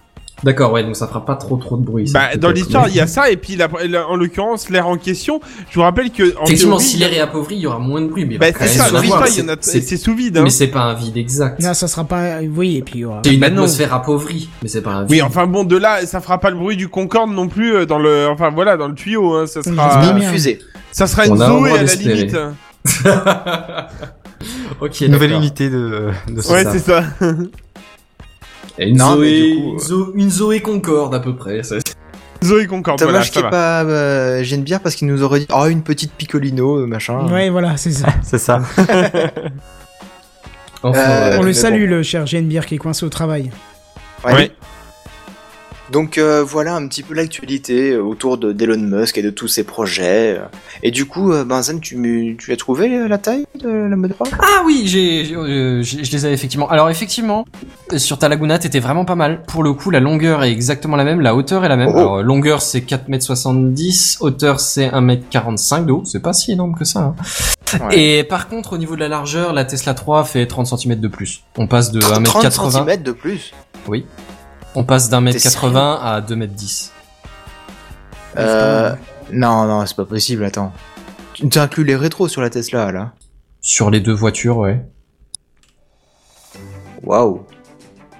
D'accord, 0.45 0.71
ouais, 0.73 0.83
donc 0.83 0.95
ça 0.95 1.07
fera 1.07 1.25
pas 1.25 1.35
trop 1.35 1.57
trop 1.57 1.75
de 1.75 1.83
bruit. 1.83 2.07
ça, 2.07 2.19
Bah, 2.19 2.37
dans 2.37 2.51
l'histoire, 2.51 2.87
il 2.87 2.95
y 2.95 2.99
a 2.99 3.07
ça, 3.17 3.31
et 3.31 3.35
puis 3.35 3.55
la- 3.55 3.67
la- 3.89 4.07
en 4.07 4.15
l'occurrence, 4.15 4.69
l'air 4.69 4.87
en 4.87 4.95
question, 4.97 5.41
je 5.71 5.75
vous 5.75 5.81
rappelle 5.81 6.11
que. 6.11 6.21
En 6.37 6.43
Effectivement, 6.45 6.77
théorie, 6.77 6.83
si 6.85 6.97
l'air 6.97 7.11
est 7.13 7.19
appauvri, 7.19 7.55
il 7.55 7.61
y 7.61 7.67
aura 7.67 7.79
moins 7.79 7.99
de 8.01 8.07
bruit. 8.07 8.25
Mais 8.25 8.37
Bah, 8.37 8.45
c'est 8.57 8.67
ça, 8.67 8.83
en 8.89 8.91
dans 8.91 8.99
avoir. 8.99 9.01
l'histoire, 9.01 9.27
il 9.27 9.39
y 9.39 9.41
en 9.41 9.53
a, 9.53 9.57
C'est- 9.59 9.97
sous 9.97 10.15
vide. 10.15 10.37
Hein. 10.37 10.43
Mais 10.43 10.49
c'est 10.51 10.67
pas 10.67 10.81
un 10.81 10.93
vide 10.93 11.17
exact. 11.17 11.59
Non, 11.61 11.73
ça 11.73 11.87
sera 11.87 12.03
pas. 12.03 12.41
Oui, 12.55 12.77
et 12.77 12.81
puis 12.83 12.93
il 12.95 13.01
y 13.01 13.05
aura. 13.05 13.21
C'est 13.25 13.33
une 13.33 13.39
Bah 13.39 13.49
non. 13.49 13.63
atmosphère 13.63 13.93
appauvrie, 13.93 14.47
mais 14.61 14.69
c'est 14.69 14.81
pas 14.81 14.91
un 14.91 15.01
vide. 15.01 15.09
Oui, 15.11 15.21
enfin 15.23 15.47
bon, 15.47 15.63
de 15.63 15.77
là, 15.77 16.05
ça 16.05 16.21
fera 16.21 16.39
pas 16.39 16.51
le 16.51 16.57
bruit 16.57 16.77
du 16.77 16.87
Concorde 16.89 17.31
non 17.31 17.47
plus 17.47 17.73
euh, 17.75 17.85
dans 17.87 17.97
le, 17.99 18.27
enfin 18.27 18.51
voilà, 18.51 18.77
dans 18.77 18.87
le 18.87 18.93
tuyau. 18.93 19.33
Hein, 19.33 19.47
ça 19.47 19.63
sera, 19.63 20.13
bien. 20.13 20.31
fusée. 20.31 20.59
ça 20.91 21.07
sera 21.07 21.25
une 21.25 21.37
Zoé 21.37 21.71
à 21.71 21.83
la 21.83 21.95
limite. 21.95 22.37
ok, 24.81 25.01
Nouvelle 25.09 25.31
unité 25.31 25.69
de, 25.69 26.09
de 26.29 26.51
Ouais, 26.51 26.63
c'est 26.71 26.79
ça. 26.79 27.03
Et 28.77 28.89
une, 28.89 28.97
Non, 28.97 29.15
mais 29.15 29.27
Zoé, 29.27 29.41
du 29.51 29.55
coup, 29.55 29.71
une, 29.73 29.79
Zo- 29.79 30.11
une 30.15 30.29
Zoé 30.29 30.61
Concorde 30.61 31.15
à 31.15 31.19
peu 31.19 31.35
près. 31.35 31.63
ça- 31.63 31.75
Zoé 32.43 32.67
Concorde, 32.67 32.99
voilà, 33.01 33.13
Dommage 33.19 33.27
ça 33.27 33.33
qu'il 33.33 33.41
n'y 33.41 33.47
ait 33.47 33.51
pas 33.51 33.83
euh, 33.83 34.43
parce 34.83 34.95
qu'il 34.95 35.07
nous 35.07 35.23
aurait 35.23 35.39
dit 35.39 35.47
oh 35.55 35.65
une 35.67 35.81
petite 35.81 36.11
picolino 36.13 36.79
euh, 36.81 36.85
machin. 36.85 37.25
Ouais, 37.31 37.49
voilà, 37.49 37.77
c'est 37.77 37.91
ça. 37.91 38.07
C'est 38.23 38.37
ça. 38.37 38.61
Enfin, 40.83 40.99
Euh. 40.99 41.37
On 41.39 41.43
le 41.43 41.53
salue, 41.53 41.87
le 41.89 42.03
cher 42.03 42.27
Genebière 42.27 42.65
qui 42.65 42.75
est 42.75 42.77
coincé 42.77 43.05
au 43.05 43.09
travail. 43.09 43.49
Ouais. 44.23 44.33
Ouais. 44.33 44.51
Donc 45.91 46.17
euh, 46.17 46.43
voilà 46.43 46.75
un 46.75 46.87
petit 46.87 47.03
peu 47.03 47.13
l'actualité 47.13 47.91
euh, 47.91 48.01
autour 48.01 48.37
de 48.39 48.51
d'Elon 48.51 48.77
Musk 48.79 49.17
et 49.19 49.21
de 49.21 49.29
tous 49.29 49.47
ses 49.47 49.63
projets. 49.63 50.39
Et 50.81 50.89
du 50.89 51.05
coup, 51.05 51.31
euh, 51.31 51.43
Benzen, 51.45 51.79
tu, 51.79 52.35
as 52.51 52.55
trouvé 52.57 53.07
la 53.07 53.17
taille 53.19 53.45
de 53.59 53.69
la 53.69 53.95
mode 53.95 54.15
Ah 54.39 54.63
oui, 54.65 54.83
j'ai, 54.87 55.25
j'ai- 55.25 55.35
euh, 55.35 55.83
j'ai- 55.83 56.03
je 56.03 56.11
les 56.11 56.25
avais 56.25 56.33
effectivement. 56.33 56.67
Alors 56.69 56.89
effectivement, 56.89 57.45
sur 57.97 58.17
ta 58.17 58.29
Laguna, 58.29 58.57
t'étais 58.57 58.79
vraiment 58.79 59.05
pas 59.05 59.15
mal. 59.15 59.43
Pour 59.47 59.61
le 59.63 59.73
coup, 59.73 59.91
la 59.91 59.99
longueur 59.99 60.43
est 60.43 60.51
exactement 60.51 60.95
la 60.95 61.03
même, 61.03 61.21
la 61.21 61.35
hauteur 61.35 61.63
est 61.63 61.69
la 61.69 61.77
même. 61.77 61.89
Oh. 61.93 61.97
Alors, 61.97 62.23
longueur 62.23 62.61
c'est 62.63 62.81
4m70, 62.81 64.17
hauteur 64.21 64.59
c'est 64.59 64.87
1m45 64.89 65.85
de 65.85 65.91
haut, 65.91 66.03
c'est 66.05 66.21
pas 66.21 66.33
si 66.33 66.51
énorme 66.51 66.75
que 66.75 66.85
ça. 66.85 66.99
hein. 66.99 67.15
Ouais. 67.89 67.99
Et 68.19 68.23
par 68.23 68.47
contre, 68.47 68.73
au 68.73 68.77
niveau 68.77 68.95
de 68.95 69.01
la 69.01 69.07
largeur, 69.07 69.51
la 69.53 69.65
Tesla 69.65 69.93
3 69.93 70.23
fait 70.23 70.45
30 70.47 70.65
cm 70.67 70.99
de 70.99 71.07
plus. 71.07 71.43
On 71.57 71.67
passe 71.67 71.91
de 71.91 71.99
30 71.99 72.25
1m80, 72.25 72.71
cm 72.85 73.03
de 73.03 73.11
plus? 73.11 73.53
oui. 73.87 74.05
On 74.75 74.83
passe 74.83 75.09
d'un 75.09 75.21
mètre 75.21 75.37
T'es 75.37 75.43
80 75.43 75.99
à 76.03 76.21
2m10. 76.21 76.89
Euh, 78.37 78.93
non, 79.31 79.65
non, 79.65 79.85
c'est 79.85 79.95
pas 79.95 80.05
possible, 80.05 80.43
attends. 80.43 80.73
Tu 81.33 81.47
inclus 81.57 81.83
les 81.83 81.95
rétros 81.95 82.27
sur 82.27 82.41
la 82.41 82.49
Tesla, 82.49 82.91
là 82.91 83.13
Sur 83.61 83.89
les 83.89 83.99
deux 84.01 84.13
voitures, 84.13 84.57
ouais. 84.57 84.85
Waouh. 87.03 87.43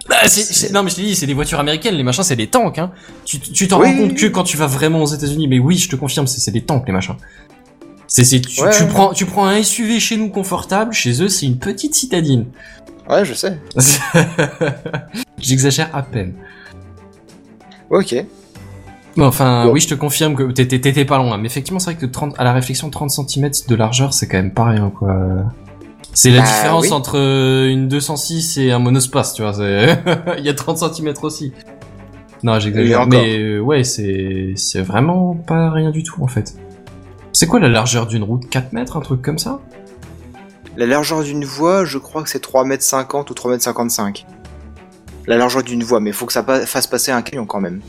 Bah, 0.07 0.15
c'est- 0.27 0.43
c'est- 0.43 0.71
non 0.71 0.83
mais 0.83 0.91
je 0.91 0.95
te 0.97 1.01
dis, 1.01 1.15
c'est 1.15 1.25
des 1.25 1.33
voitures 1.33 1.59
américaines, 1.59 1.95
les 1.95 2.03
machins, 2.03 2.23
c'est 2.23 2.35
des 2.35 2.47
tanks. 2.47 2.77
Hein. 2.77 2.91
Tu 3.25 3.39
tu 3.39 3.67
t'en 3.67 3.79
Oui, 3.81 3.87
rends 3.91 3.97
compte 3.97 4.13
que 4.15 4.27
quand 4.27 4.43
tu 4.43 4.55
vas 4.55 4.67
vraiment 4.67 5.01
aux 5.01 5.07
États-Unis. 5.07 5.47
Mais 5.47 5.57
oui, 5.57 5.77
je 5.79 5.89
te 5.89 5.95
confirme, 5.95 6.27
c'est 6.27 6.39
c'est 6.39 6.51
des 6.51 6.61
tanks 6.63 6.85
les 6.85 6.93
machins. 6.93 7.15
C'est 8.07 8.23
c'est 8.23 8.39
tu, 8.41 8.61
Ouais, 8.61 8.69
tu 8.77 8.85
prends 8.85 9.13
tu 9.13 9.25
prends 9.25 9.47
un 9.47 9.63
SUV 9.63 9.99
chez 9.99 10.15
nous 10.17 10.29
confortable, 10.29 10.93
chez 10.93 11.23
eux 11.23 11.29
c'est 11.29 11.47
une 11.47 11.57
petite 11.57 11.95
citadine. 11.95 12.45
Ouais, 13.09 13.25
je 13.25 13.33
sais. 13.33 13.57
J'exagère 15.39 15.89
à 15.93 16.01
peine. 16.01 16.33
Ok. 17.89 18.15
Enfin, 19.17 19.65
Bon. 19.65 19.71
oui, 19.71 19.79
je 19.79 19.87
te 19.87 19.93
confirme 19.95 20.35
que 20.35 20.43
t'étais 20.51 21.05
pas 21.05 21.17
loin. 21.17 21.37
Mais 21.37 21.45
effectivement, 21.45 21.79
c'est 21.79 21.91
vrai 21.91 21.99
que 21.99 22.05
30, 22.05 22.35
à 22.37 22.43
la 22.43 22.51
réflexion, 22.53 22.89
30 22.89 23.09
cm 23.11 23.49
de 23.67 23.75
largeur, 23.75 24.13
c'est 24.13 24.27
quand 24.27 24.37
même 24.37 24.53
pas 24.53 24.65
rien, 24.65 24.89
quoi. 24.89 25.15
C'est 26.13 26.31
la 26.31 26.41
Bah, 26.41 26.45
différence 26.47 26.83
oui. 26.83 26.91
entre 26.93 27.17
euh, 27.17 27.69
une 27.69 27.87
206 27.87 28.57
et 28.57 28.71
un 28.71 28.79
monospace, 28.79 29.33
tu 29.33 29.41
vois. 29.41 29.53
Il 30.37 30.43
y 30.45 30.49
a 30.49 30.53
30 30.53 30.77
cm 30.93 31.13
aussi. 31.23 31.53
Non, 32.43 32.59
j'exagère. 32.59 33.07
Mais 33.07 33.37
euh, 33.39 33.59
ouais, 33.59 33.83
c'est 33.83 34.53
c'est 34.55 34.81
vraiment 34.81 35.33
pas 35.35 35.71
rien 35.71 35.91
du 35.91 36.03
tout, 36.03 36.21
en 36.23 36.27
fait. 36.27 36.53
C'est 37.33 37.47
quoi 37.47 37.59
la 37.59 37.69
largeur 37.69 38.07
d'une 38.07 38.23
route? 38.23 38.49
4 38.49 38.71
mètres, 38.73 38.97
un 38.97 39.01
truc 39.01 39.21
comme 39.21 39.37
ça? 39.39 39.59
La 40.77 40.85
largeur 40.85 41.23
d'une 41.23 41.43
voie, 41.45 41.85
je 41.85 41.97
crois 41.97 42.21
que 42.23 42.29
c'est 42.29 42.43
3m50 42.43 43.31
ou 43.31 43.33
3m55. 43.33 44.25
La 45.27 45.37
largeur 45.37 45.63
d'une 45.63 45.83
voie, 45.83 45.99
mais 45.99 46.11
faut 46.11 46.25
que 46.25 46.33
ça 46.33 46.43
fasse 46.43 46.87
passer 46.87 47.11
un 47.11 47.21
camion 47.21 47.45
quand 47.45 47.59
même. 47.59 47.81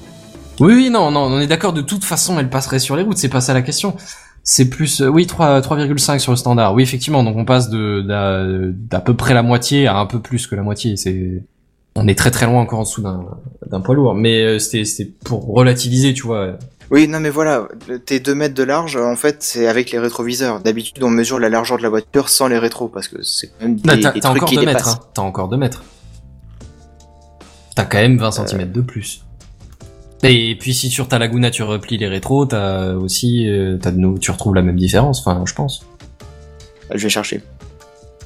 Oui, 0.60 0.72
oui, 0.74 0.90
non, 0.90 1.10
non, 1.10 1.20
on 1.24 1.40
est 1.40 1.46
d'accord. 1.46 1.72
De 1.72 1.82
toute 1.82 2.04
façon, 2.04 2.38
elle 2.38 2.48
passerait 2.48 2.78
sur 2.78 2.96
les 2.96 3.02
routes. 3.02 3.18
C'est 3.18 3.28
pas 3.28 3.40
ça 3.42 3.52
la 3.52 3.62
question. 3.62 3.94
C'est 4.42 4.70
plus, 4.70 5.02
euh, 5.02 5.08
oui, 5.08 5.26
3, 5.26 5.60
3,5 5.60 6.18
sur 6.18 6.32
le 6.32 6.36
standard. 6.36 6.72
Oui, 6.72 6.82
effectivement. 6.82 7.22
Donc 7.24 7.36
on 7.36 7.44
passe 7.44 7.68
de 7.68 8.00
d'à 8.72 9.00
peu 9.00 9.14
près 9.14 9.34
la 9.34 9.42
moitié 9.42 9.86
à 9.86 9.96
un 9.98 10.06
peu 10.06 10.20
plus 10.20 10.46
que 10.46 10.54
la 10.54 10.62
moitié. 10.62 10.96
C'est, 10.96 11.42
on 11.94 12.06
est 12.08 12.14
très 12.16 12.30
très 12.30 12.46
loin 12.46 12.60
encore 12.62 12.78
en 12.78 12.82
dessous 12.84 13.02
d'un 13.02 13.80
poids 13.80 13.94
lourd. 13.94 14.14
Mais 14.14 14.42
euh, 14.44 14.58
c'était 14.58 15.04
pour 15.24 15.46
relativiser, 15.52 16.14
tu 16.14 16.22
vois. 16.22 16.52
Oui, 16.92 17.08
non 17.08 17.18
mais 17.18 17.30
voilà, 17.30 17.66
tes 18.04 18.20
2 18.20 18.32
mètres 18.36 18.54
de 18.54 18.62
large, 18.62 18.96
en 18.96 19.16
fait, 19.16 19.38
c'est 19.42 19.66
avec 19.66 19.90
les 19.90 19.98
rétroviseurs. 19.98 20.60
D'habitude, 20.60 21.02
on 21.02 21.10
mesure 21.10 21.40
la 21.40 21.48
largeur 21.48 21.78
de 21.78 21.82
la 21.82 21.88
voiture 21.88 22.28
sans 22.28 22.46
les 22.46 22.58
rétros, 22.58 22.86
parce 22.86 23.08
que 23.08 23.22
c'est 23.24 23.48
quand 23.48 23.66
même 23.66 23.78
Non, 23.84 23.94
des, 23.96 24.00
t'as 24.02 24.12
des 24.12 24.20
t'as 24.20 24.28
trucs 24.28 24.42
encore 24.42 24.48
qui 24.48 24.54
2 24.54 24.60
mètres. 24.64 24.78
dépassent. 24.78 24.94
Hein. 24.94 25.08
T'as 25.12 25.22
encore 25.22 25.48
2 25.48 25.56
mètres. 25.56 25.82
T'as 27.76 27.84
quand 27.84 27.98
même 27.98 28.18
20 28.18 28.30
cm 28.32 28.72
de 28.72 28.80
plus. 28.80 29.22
Et 30.24 30.56
puis 30.58 30.74
si 30.74 30.90
sur 30.90 31.06
ta 31.08 31.18
Laguna 31.18 31.50
tu 31.50 31.62
replies 31.62 31.98
les 31.98 32.08
rétros, 32.08 32.46
t'as 32.46 32.94
aussi, 32.94 33.46
euh, 33.48 33.76
t'as 33.80 33.90
de 33.92 33.98
nou- 33.98 34.18
tu 34.18 34.30
retrouves 34.32 34.54
la 34.56 34.62
même 34.62 34.76
différence. 34.76 35.20
Enfin, 35.20 35.44
je 35.46 35.54
pense. 35.54 35.84
Je 36.92 37.02
vais 37.02 37.08
chercher. 37.10 37.42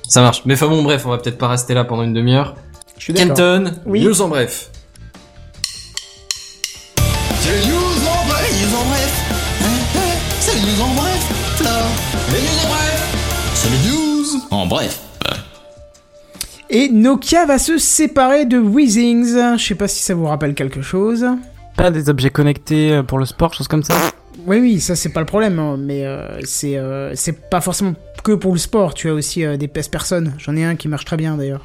Ça 0.09 0.23
marche. 0.23 0.43
Mais 0.47 0.55
enfin 0.55 0.69
bon, 0.69 0.83
bref, 0.83 1.05
on 1.05 1.11
va 1.11 1.19
peut-être 1.19 1.37
pas 1.39 1.49
rester 1.49 1.75
là 1.75 1.85
pendant 1.85 2.03
une 2.05 2.15
demi-heure. 2.15 2.55
Je 2.97 3.03
suis 3.05 3.13
d'accord. 3.13 3.35
Kenton, 3.37 3.73
Oui. 3.87 4.05
news 4.05 4.23
en 4.23 4.29
bref. 4.29 4.71
C'est 7.41 7.61
les 7.61 7.67
news 7.67 7.77
en 7.77 8.27
bref, 8.29 8.63
news 8.63 8.77
en 8.77 8.85
bref. 8.89 9.27
C'est 10.41 10.55
les 10.55 10.61
news 10.61 10.81
en 10.83 10.95
bref, 10.95 11.61
là. 11.65 11.83
Les 12.33 12.41
news 12.41 12.65
en 12.65 12.69
bref. 12.69 13.53
C'est 13.55 13.71
les 13.71 13.91
news 13.91 14.27
en 14.51 14.67
bref. 14.67 15.01
Et 16.73 16.89
Nokia 16.89 17.47
va 17.47 17.59
se 17.59 17.79
séparer 17.79 18.47
de 18.47 18.57
Weezings. 18.57 19.57
Je 19.59 19.65
sais 19.65 19.75
pas 19.75 19.89
si 19.89 20.01
ça 20.05 20.15
vous 20.15 20.27
rappelle 20.27 20.55
quelque 20.55 20.83
chose. 20.83 21.27
Pas 21.77 21.91
des 21.91 22.09
objets 22.09 22.31
connectés 22.31 22.93
euh, 22.93 23.03
pour 23.03 23.19
le 23.19 23.25
sport, 23.25 23.53
choses 23.53 23.67
comme 23.67 23.83
ça 23.83 23.95
Oui, 24.47 24.61
oui, 24.61 24.79
ça 24.79 24.95
c'est 24.95 25.09
pas 25.09 25.19
le 25.19 25.27
problème, 25.27 25.59
hein, 25.59 25.77
mais 25.77 26.07
euh, 26.07 26.39
c'est 26.45 26.77
euh, 26.77 27.13
c'est 27.17 27.51
pas 27.51 27.61
forcément 27.61 27.95
que 28.23 28.33
pour 28.33 28.53
le 28.53 28.59
sport. 28.59 28.95
Tu 28.95 29.09
as 29.09 29.15
aussi 29.15 29.45
euh, 29.45 29.57
des 29.57 29.67
pèse 29.67 29.89
personnes. 29.89 30.35
J'en 30.39 30.55
ai 30.55 30.65
un 30.65 30.77
qui 30.77 30.87
marche 30.87 31.05
très 31.05 31.17
bien 31.17 31.37
d'ailleurs. 31.37 31.65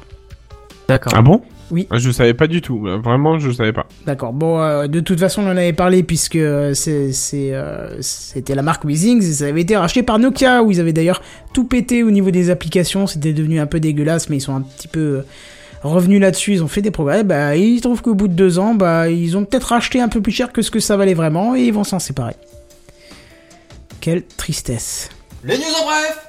D'accord. 0.88 1.12
Ah 1.14 1.22
bon? 1.22 1.40
Oui. 1.70 1.88
Je 1.92 2.10
savais 2.10 2.34
pas 2.34 2.46
du 2.46 2.60
tout. 2.60 2.78
Vraiment, 2.78 3.38
je 3.38 3.50
savais 3.50 3.72
pas. 3.72 3.86
D'accord. 4.06 4.32
Bon, 4.32 4.60
euh, 4.60 4.86
de 4.86 5.00
toute 5.00 5.18
façon, 5.18 5.42
on 5.42 5.46
en 5.46 5.56
avait 5.56 5.72
parlé 5.72 6.02
puisque 6.02 6.36
euh, 6.36 6.74
c'est 6.74 7.12
euh, 7.34 8.00
c'était 8.00 8.54
la 8.54 8.62
marque 8.62 8.84
Weezings 8.84 9.22
et 9.22 9.32
ça 9.32 9.46
avait 9.46 9.62
été 9.62 9.76
racheté 9.76 10.02
par 10.02 10.18
Nokia 10.18 10.62
où 10.62 10.70
ils 10.70 10.80
avaient 10.80 10.92
d'ailleurs 10.92 11.22
tout 11.52 11.64
pété 11.64 12.02
au 12.02 12.10
niveau 12.10 12.30
des 12.30 12.50
applications. 12.50 13.06
C'était 13.06 13.32
devenu 13.32 13.58
un 13.58 13.66
peu 13.66 13.80
dégueulasse, 13.80 14.28
mais 14.28 14.36
ils 14.36 14.42
sont 14.42 14.54
un 14.54 14.62
petit 14.62 14.88
peu 14.88 15.24
revenus 15.82 16.20
là-dessus. 16.20 16.52
Ils 16.52 16.62
ont 16.62 16.68
fait 16.68 16.82
des 16.82 16.92
progrès. 16.92 17.24
Bah, 17.24 17.56
ils 17.56 17.80
trouvent 17.80 18.02
qu'au 18.02 18.14
bout 18.14 18.28
de 18.28 18.34
deux 18.34 18.58
ans, 18.58 18.74
bah, 18.74 19.08
ils 19.08 19.36
ont 19.36 19.44
peut-être 19.44 19.64
racheté 19.64 20.00
un 20.00 20.08
peu 20.08 20.20
plus 20.20 20.32
cher 20.32 20.52
que 20.52 20.62
ce 20.62 20.70
que 20.70 20.80
ça 20.80 20.96
valait 20.96 21.14
vraiment 21.14 21.56
et 21.56 21.62
ils 21.62 21.72
vont 21.72 21.84
s'en 21.84 21.98
séparer. 21.98 22.36
Quelle 24.00 24.22
tristesse. 24.22 25.10
Les 25.42 25.56
news 25.56 25.64
en 25.82 25.84
bref. 25.86 26.28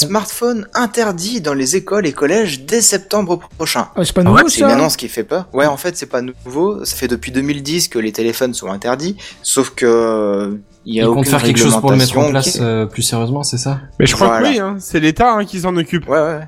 Smartphone 0.00 0.66
interdit 0.74 1.40
dans 1.40 1.54
les 1.54 1.76
écoles 1.76 2.06
et 2.06 2.12
collèges 2.12 2.64
dès 2.64 2.80
septembre 2.80 3.40
prochain. 3.56 3.88
Ah, 3.96 4.04
c'est 4.04 4.12
pas 4.12 4.20
Ah 4.20 4.24
nouveau 4.24 4.36
ouais, 4.38 4.48
C'est 4.48 4.60
une? 4.60 4.66
annonce 4.70 4.96
qui 4.96 5.08
fait 5.08 5.24
peur. 5.24 5.48
Ouais, 5.52 5.66
en 5.66 5.76
fait, 5.76 5.96
c'est 5.96 6.06
pas 6.06 6.20
nouveau. 6.22 6.84
Ça 6.84 6.96
fait 6.96 7.08
depuis 7.08 7.32
2010 7.32 7.88
que 7.88 7.98
les 7.98 8.12
téléphones 8.12 8.52
sont 8.54 8.70
interdits, 8.70 9.16
sauf 9.42 9.70
que 9.70 9.86
euh, 9.86 10.54
il 10.84 10.94
y 10.94 11.00
a 11.00 11.04
Ils 11.04 11.08
comptent 11.10 11.28
faire 11.28 11.42
quelque 11.42 11.58
chose 11.58 11.76
pour 11.80 11.90
le 11.90 11.96
mettre 11.96 12.16
en 12.18 12.30
place 12.30 12.58
euh, 12.60 12.86
plus 12.86 13.02
sérieusement, 13.02 13.42
c'est 13.42 13.58
ça? 13.58 13.80
Mais 13.98 14.06
je 14.06 14.14
crois 14.14 14.26
Voilà. 14.28 14.48
que 14.48 14.52
oui, 14.54 14.60
hein. 14.60 14.76
c'est 14.78 15.00
l'État 15.00 15.32
hein, 15.32 15.44
qui 15.44 15.60
s'en 15.60 15.74
occupe. 15.76 16.08
Ouais, 16.08 16.18
ouais. 16.20 16.40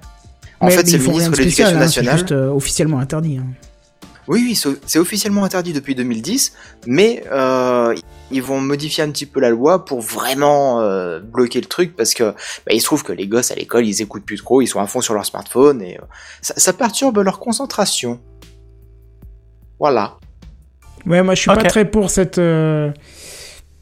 En 0.61 0.67
Mais- 0.67 0.73
fait, 0.73 0.83
mais 0.85 0.91
c'est 0.91 0.99
le 0.99 1.05
ministre 1.09 1.31
de 1.31 1.37
l'Éducation 1.37 1.65
hein, 1.67 1.71
c'est 1.73 1.79
nationale. 1.79 2.19
juste 2.19 2.33
euh, 2.33 2.51
officiellement 2.51 2.99
interdit. 2.99 3.39
hein. 3.39 3.47
Oui, 4.27 4.43
oui, 4.47 4.55
c'est 4.55 4.69
c'est 4.87 4.99
officiellement 4.99 5.45
interdit 5.45 5.73
depuis 5.73 5.95
2010, 5.95 6.53
mais 6.87 7.25
euh, 7.33 7.95
ils 8.31 8.43
vont 8.43 8.61
modifier 8.61 9.05
un 9.05 9.11
petit 9.11 9.27
peu 9.27 9.41
la 9.41 9.51
loi 9.51 9.85
pour 9.85 10.01
vraiment 10.01 10.81
euh, 10.81 11.21
bloquer 11.21 11.61
le 11.61 11.67
truc 11.67 11.97
parce 11.97 12.15
que 12.15 12.25
bah, 12.25 12.73
il 12.73 12.81
se 12.81 12.85
trouve 12.85 13.03
que 13.03 13.13
les 13.13 13.27
gosses 13.27 13.51
à 13.51 13.55
l'école 13.55 13.87
ils 13.87 14.03
écoutent 14.03 14.25
plus 14.25 14.37
trop, 14.37 14.61
ils 14.61 14.67
sont 14.67 14.81
à 14.81 14.87
fond 14.87 15.01
sur 15.01 15.15
leur 15.15 15.25
smartphone 15.25 15.83
et 15.83 15.99
euh, 15.99 16.03
ça, 16.43 16.55
ça 16.57 16.73
perturbe 16.73 17.19
leur 17.19 17.41
concentration. 17.41 18.21
Voilà. 19.79 20.17
Ouais, 21.07 21.23
moi 21.23 21.35
je 21.35 21.41
suis 21.41 21.51
pas 21.51 21.57
très 21.57 21.85
pour 21.85 22.11
cette 22.11 22.39
euh, 22.39 22.91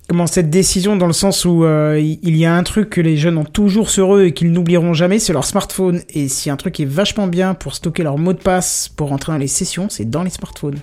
comment 0.09 0.27
cette 0.27 0.51
décision 0.51 0.97
dans 0.97 1.06
le 1.06 1.12
sens 1.12 1.44
où 1.44 1.64
euh, 1.64 1.98
il 1.98 2.18
il 2.23 2.36
y 2.36 2.44
a 2.44 2.55
un 2.55 2.62
truc 2.62 2.90
que 2.90 3.01
les 3.01 3.16
jeunes 3.16 3.39
ont 3.39 3.44
toujours 3.44 3.90
sur 3.90 4.14
eux 4.14 4.27
et 4.27 4.32
qu'ils 4.32 4.52
n'oublieront 4.52 4.94
jamais, 4.94 5.18
c'est 5.18 5.32
leur 5.32 5.44
smartphone. 5.44 6.02
Et 6.10 6.28
si 6.28 6.51
un 6.51 6.56
truc 6.56 6.78
est 6.81 6.85
vachement 6.85 7.27
bien 7.27 7.55
pour 7.55 7.74
stocker 7.74 8.02
leur 8.02 8.18
mot 8.18 8.32
de 8.32 8.39
passe 8.39 8.89
pour 8.89 9.12
entrer 9.12 9.32
dans 9.32 9.39
les 9.39 9.48
sessions, 9.48 9.89
c'est 9.89 10.09
dans 10.09 10.23
les 10.23 10.31
smartphones. 10.31 10.78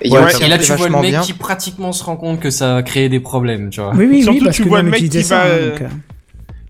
Et 0.00 0.08
il 0.08 0.12
y 0.12 0.16
a 0.16 0.22
Ouais, 0.24 0.30
Et 0.42 0.48
là, 0.48 0.58
tu 0.58 0.72
vois 0.72 0.88
le 0.88 1.00
mec 1.00 1.10
bien. 1.10 1.20
qui 1.20 1.32
pratiquement 1.32 1.92
se 1.92 2.04
rend 2.04 2.16
compte 2.16 2.40
que 2.40 2.50
ça 2.50 2.76
a 2.76 2.82
créé 2.82 3.08
des 3.08 3.20
problèmes, 3.20 3.70
tu 3.70 3.80
vois. 3.80 3.92
Oui, 3.94 4.06
oui, 4.08 4.22
Surtout, 4.22 4.38
oui, 4.38 4.44
parce 4.44 4.56
tu 4.56 4.64
que 4.64 4.68
vois 4.68 4.82
le 4.82 4.90
mec 4.90 5.08
qui 5.08 5.22
ça, 5.22 5.36
va, 5.38 5.42
hein, 5.44 5.46
euh, 5.48 5.78
donc, 5.78 5.88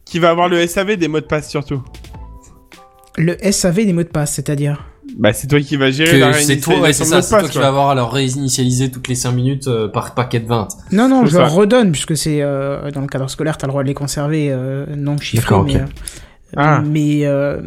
Qui 0.04 0.18
va 0.18 0.30
avoir 0.30 0.48
le 0.48 0.66
SAV 0.66 0.96
des 0.96 1.08
mots 1.08 1.20
de 1.20 1.24
passe 1.26 1.48
surtout. 1.50 1.82
Le 3.16 3.36
SAV 3.50 3.86
des 3.86 3.92
mots 3.92 4.02
de 4.02 4.08
passe, 4.08 4.32
c'est-à-dire. 4.32 4.84
Bah 5.16 5.32
c'est 5.32 5.46
toi 5.46 5.60
qui 5.60 5.76
vas 5.76 5.90
gérer 5.90 6.18
la 6.18 6.32
c'est 6.32 6.58
toi, 6.58 6.80
ouais, 6.80 6.92
c'est 6.92 7.04
ça, 7.04 7.22
toi 7.22 7.48
qui 7.48 7.58
vas 7.58 7.68
avoir 7.68 7.90
à 7.90 7.94
leur 7.94 8.10
réinitialiser 8.10 8.90
toutes 8.90 9.06
les 9.06 9.14
5 9.14 9.32
minutes 9.32 9.68
euh, 9.68 9.86
par 9.86 10.14
paquet 10.14 10.40
de 10.40 10.48
20. 10.48 10.68
Non, 10.92 11.08
non, 11.08 11.26
je 11.26 11.36
leur 11.38 11.52
redonne, 11.52 11.92
puisque 11.92 12.16
c'est 12.16 12.40
euh, 12.42 12.90
dans 12.90 13.02
le 13.02 13.06
cadre 13.06 13.28
scolaire, 13.30 13.56
t'as 13.56 13.66
le 13.66 13.70
droit 13.72 13.82
de 13.82 13.88
les 13.88 13.94
conserver 13.94 14.48
euh, 14.50 14.86
non 14.96 15.16
chiffrés, 15.18 15.54
mais. 15.66 15.84
Ah. 16.56 16.82
mais 16.86 17.20
euh, 17.26 17.60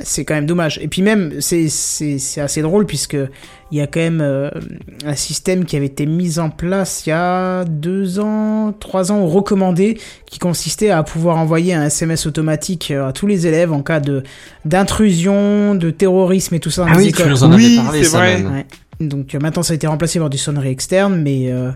c'est 0.00 0.24
quand 0.24 0.34
même 0.34 0.46
dommage. 0.46 0.78
Et 0.82 0.88
puis 0.88 1.02
même, 1.02 1.34
c'est 1.40 1.68
c'est 1.68 2.18
c'est 2.18 2.40
assez 2.40 2.62
drôle 2.62 2.86
puisque 2.86 3.16
il 3.70 3.78
y 3.78 3.80
a 3.80 3.86
quand 3.86 4.00
même 4.00 4.20
euh, 4.20 4.50
un 5.06 5.14
système 5.14 5.64
qui 5.64 5.76
avait 5.76 5.86
été 5.86 6.04
mis 6.06 6.38
en 6.38 6.50
place 6.50 7.04
il 7.06 7.10
y 7.10 7.12
a 7.12 7.64
deux 7.64 8.18
ans, 8.20 8.74
trois 8.78 9.12
ans, 9.12 9.26
recommandé, 9.26 9.98
qui 10.26 10.38
consistait 10.38 10.90
à 10.90 11.02
pouvoir 11.02 11.38
envoyer 11.38 11.72
un 11.74 11.84
SMS 11.86 12.26
automatique 12.26 12.90
euh, 12.90 13.08
à 13.08 13.12
tous 13.12 13.26
les 13.26 13.46
élèves 13.46 13.72
en 13.72 13.82
cas 13.82 14.00
de 14.00 14.22
d'intrusion, 14.64 15.74
de 15.74 15.90
terrorisme 15.90 16.54
et 16.54 16.60
tout 16.60 16.70
ça 16.70 16.82
dans 16.84 16.88
Ah 16.92 16.98
les 16.98 17.04
oui, 17.06 17.12
tu 17.12 17.20
écoles. 17.20 17.30
nous 17.30 17.44
en 17.44 17.52
avais 17.52 17.62
Oui, 17.64 17.76
parlé, 17.82 18.02
c'est 18.04 18.10
ça, 18.10 18.18
vrai. 18.18 18.42
même. 18.42 18.52
Ouais. 18.52 18.66
Donc 19.00 19.34
euh, 19.34 19.38
maintenant 19.40 19.62
ça 19.62 19.72
a 19.72 19.76
été 19.76 19.86
remplacé 19.86 20.18
par 20.18 20.28
du 20.30 20.38
sonnerie 20.38 20.68
externe, 20.70 21.20
mais 21.22 21.50
euh, 21.52 21.70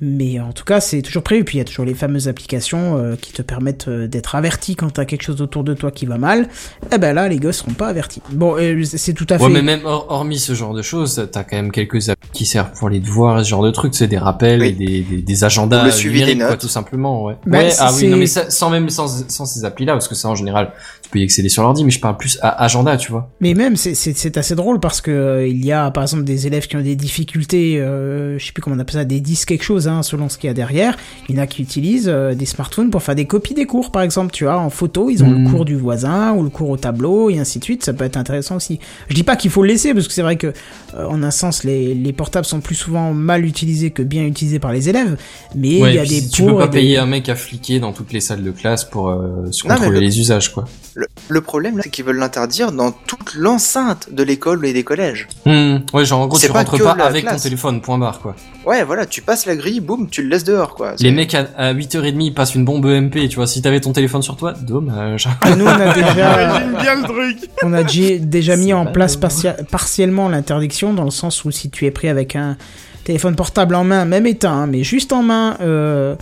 mais 0.00 0.40
en 0.40 0.52
tout 0.52 0.64
cas 0.64 0.80
c'est 0.80 1.02
toujours 1.02 1.22
prévu. 1.22 1.44
Puis 1.44 1.56
il 1.56 1.58
y 1.58 1.60
a 1.60 1.64
toujours 1.64 1.84
les 1.84 1.94
fameuses 1.94 2.28
applications 2.28 2.98
euh, 2.98 3.16
qui 3.16 3.32
te 3.32 3.42
permettent 3.42 3.88
euh, 3.88 4.06
d'être 4.06 4.34
averti 4.34 4.76
quand 4.76 4.90
t'as 4.90 5.04
quelque 5.04 5.22
chose 5.22 5.40
autour 5.40 5.64
de 5.64 5.74
toi 5.74 5.90
qui 5.90 6.06
va 6.06 6.18
mal. 6.18 6.48
Et 6.92 6.98
ben 6.98 7.12
là 7.14 7.28
les 7.28 7.38
gosses 7.38 7.58
seront 7.58 7.72
pas 7.72 7.88
avertis. 7.88 8.20
Bon, 8.32 8.56
euh, 8.58 8.82
c'est 8.84 9.12
tout 9.14 9.26
à 9.30 9.38
fait. 9.38 9.44
Ouais, 9.44 9.50
mais 9.50 9.62
même 9.62 9.84
hor- 9.84 10.06
hormis 10.08 10.38
ce 10.38 10.54
genre 10.54 10.74
de 10.74 10.82
choses, 10.82 11.28
t'as 11.32 11.44
quand 11.44 11.56
même 11.56 11.70
quelques 11.72 12.08
apps 12.08 12.20
qui 12.32 12.44
servent 12.46 12.72
pour 12.78 12.88
les 12.88 13.00
devoirs 13.00 13.40
et 13.40 13.44
ce 13.44 13.48
genre 13.50 13.62
de 13.62 13.70
trucs, 13.70 13.94
c'est 13.94 14.08
des 14.08 14.18
rappels 14.18 14.60
Oui. 14.60 14.68
et 14.68 14.72
des, 14.72 15.00
des, 15.02 15.22
des 15.22 15.44
agendas 15.44 15.84
le 15.84 15.90
suivi 15.90 16.14
des 16.20 16.20
numériques, 16.26 16.40
quoi, 16.40 16.50
notes. 16.50 16.60
tout 16.60 16.68
simplement, 16.68 17.24
ouais. 17.24 17.36
Bah, 17.46 17.58
ouais, 17.58 17.70
ah 17.78 17.92
oui, 17.96 18.08
non 18.08 18.16
mais 18.16 18.26
ça- 18.26 18.50
sans 18.50 18.70
même 18.70 18.88
sans, 18.90 19.28
sans 19.28 19.46
ces 19.46 19.64
applis-là, 19.64 19.92
parce 19.92 20.08
que 20.08 20.14
ça 20.14 20.28
en 20.28 20.34
général, 20.34 20.72
tu 21.02 21.10
peux 21.10 21.18
y 21.20 21.22
accéder 21.22 21.48
sur 21.48 21.62
l'ordi, 21.62 21.84
mais 21.84 21.90
je 21.90 22.00
parle 22.00 22.16
plus 22.16 22.38
à 22.42 22.62
agenda, 22.64 22.96
tu 22.96 23.10
vois. 23.12 23.30
Mais 23.40 23.54
même 23.54 23.76
c'est 23.76 23.94
c'est 23.94 24.16
c'est 24.16 24.36
assez 24.36 24.54
drôle 24.54 24.80
parce 24.80 25.00
que 25.00 25.10
euh, 25.10 25.46
il 25.46 25.64
y 25.64 25.72
a 25.72 25.90
par 25.90 26.02
exemple 26.02 26.24
des 26.24 26.46
élèves 26.46 26.66
qui 26.66 26.76
ont 26.76 26.80
des 26.80 26.96
difficultés, 26.96 27.78
euh, 27.80 28.38
je 28.38 28.46
sais 28.46 28.52
plus 28.52 28.62
comment 28.62 28.76
on 28.76 28.78
appelle 28.78 28.94
ça, 28.94 29.04
des 29.04 29.20
10 29.20 29.44
quelque 29.44 29.62
chose 29.62 29.73
choses 29.74 29.88
hein, 29.88 30.02
selon 30.02 30.28
ce 30.28 30.38
qu'il 30.38 30.48
y 30.48 30.50
a 30.50 30.54
derrière. 30.54 30.96
Il 31.28 31.34
y 31.36 31.38
en 31.38 31.42
a 31.42 31.46
qui 31.46 31.62
utilisent 31.62 32.08
euh, 32.08 32.34
des 32.34 32.46
smartphones 32.46 32.90
pour 32.90 33.02
faire 33.02 33.14
des 33.14 33.26
copies 33.26 33.54
des 33.54 33.66
cours, 33.66 33.90
par 33.90 34.02
exemple, 34.02 34.32
tu 34.32 34.44
vois, 34.44 34.58
en 34.58 34.70
photo, 34.70 35.10
ils 35.10 35.22
ont 35.24 35.30
le 35.30 35.48
cours 35.50 35.64
du 35.64 35.76
voisin 35.76 36.32
ou 36.34 36.42
le 36.42 36.50
cours 36.50 36.70
au 36.70 36.76
tableau 36.76 37.30
et 37.30 37.38
ainsi 37.38 37.58
de 37.58 37.64
suite. 37.64 37.84
Ça 37.84 37.92
peut 37.92 38.04
être 38.04 38.16
intéressant 38.16 38.56
aussi. 38.56 38.78
Je 39.08 39.14
dis 39.14 39.22
pas 39.22 39.36
qu'il 39.36 39.50
faut 39.50 39.62
le 39.62 39.68
laisser 39.68 39.94
parce 39.94 40.06
que 40.06 40.12
c'est 40.12 40.22
vrai 40.22 40.36
que, 40.36 40.48
euh, 40.94 41.06
en 41.08 41.22
un 41.22 41.30
sens, 41.30 41.64
les, 41.64 41.94
les 41.94 42.12
portables 42.12 42.46
sont 42.46 42.60
plus 42.60 42.74
souvent 42.74 43.12
mal 43.12 43.44
utilisés 43.44 43.90
que 43.90 44.02
bien 44.02 44.24
utilisés 44.24 44.58
par 44.58 44.72
les 44.72 44.88
élèves. 44.88 45.16
Mais 45.56 45.80
Ouais, 45.80 45.90
il 45.92 45.96
y 45.96 45.98
a 45.98 46.02
des 46.04 46.20
si 46.20 46.30
tu 46.30 46.44
peux 46.44 46.56
pas 46.56 46.66
des- 46.68 46.78
payer 46.78 46.98
un 46.98 47.06
mec 47.06 47.28
à 47.28 47.34
fliquer 47.34 47.80
dans 47.80 47.92
toutes 47.92 48.12
les 48.12 48.20
salles 48.20 48.42
de 48.44 48.50
classe 48.50 48.84
pour 48.84 49.08
euh, 49.08 49.50
se 49.50 49.66
Non, 49.66 49.74
mais 49.74 49.78
contrôler 49.80 50.00
le- 50.00 50.06
les 50.06 50.20
usages, 50.20 50.52
quoi. 50.52 50.64
Le, 50.96 51.06
le 51.28 51.40
problème, 51.40 51.80
c'est 51.82 51.90
qu'ils 51.90 52.04
veulent 52.04 52.18
l'interdire 52.18 52.70
dans 52.70 52.92
toute 52.92 53.34
l'enceinte 53.34 54.08
de 54.12 54.22
l'école 54.22 54.64
et 54.64 54.72
des 54.72 54.84
collèges. 54.84 55.26
Hmm, 55.44 55.78
Ouais, 55.92 56.04
genre 56.04 56.20
en 56.20 56.26
gros, 56.28 56.38
tu 56.38 56.48
rentres 56.50 56.78
pas 56.82 56.92
avec 57.04 57.26
ton 57.26 57.36
téléphone, 57.36 57.80
point 57.80 57.98
barre, 57.98 58.20
quoi. 58.20 58.36
Ouais, 58.64 58.84
voilà, 58.84 59.04
tu 59.04 59.20
passes 59.20 59.44
la 59.46 59.56
grille, 59.64 59.80
boum, 59.80 60.08
tu 60.10 60.22
le 60.22 60.28
laisses 60.28 60.44
dehors, 60.44 60.74
quoi. 60.74 60.94
Les 61.00 61.10
mecs 61.10 61.34
à, 61.34 61.46
à 61.56 61.72
8h30 61.74 62.20
ils 62.20 62.34
passent 62.34 62.54
une 62.54 62.64
bombe 62.64 62.84
EMP, 62.86 63.28
tu 63.28 63.36
vois, 63.36 63.46
si 63.46 63.62
t'avais 63.62 63.80
ton 63.80 63.92
téléphone 63.92 64.22
sur 64.22 64.36
toi, 64.36 64.52
dommage. 64.60 65.26
Nous, 65.56 65.64
on 65.64 65.68
a 65.68 65.94
déjà, 65.94 66.58
J'aime 66.58 66.76
bien 66.80 66.94
le 66.96 67.02
truc. 67.02 67.50
on 67.62 67.72
a 67.72 67.82
déjà- 67.82 68.18
déjà 68.18 68.56
mis 68.56 68.72
en 68.72 68.86
place 68.86 69.16
partia- 69.16 69.56
partiellement 69.70 70.28
l'interdiction 70.28 70.92
dans 70.92 71.04
le 71.04 71.10
sens 71.10 71.44
où 71.44 71.50
si 71.50 71.70
tu 71.70 71.86
es 71.86 71.90
pris 71.90 72.08
avec 72.08 72.36
un 72.36 72.56
téléphone 73.04 73.36
portable 73.36 73.74
en 73.74 73.84
main, 73.84 74.04
même 74.04 74.26
éteint, 74.26 74.52
hein, 74.52 74.66
mais 74.66 74.82
juste 74.84 75.12
en 75.12 75.22
main, 75.22 75.56
euh, 75.60 76.14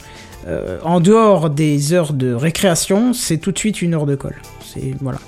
euh, 0.49 0.79
en 0.85 1.01
dehors 1.01 1.51
des 1.51 1.93
heures 1.93 2.13
de 2.13 2.33
récréation, 2.35 3.13
c'est 3.13 3.39
tout 3.39 3.53
de 3.53 3.59
suite 3.59 3.83
une 3.83 3.95
heure 3.95 4.07
de 4.07 4.15
colle. 4.17 4.37
C'est 4.65 4.95
voilà. 5.01 5.19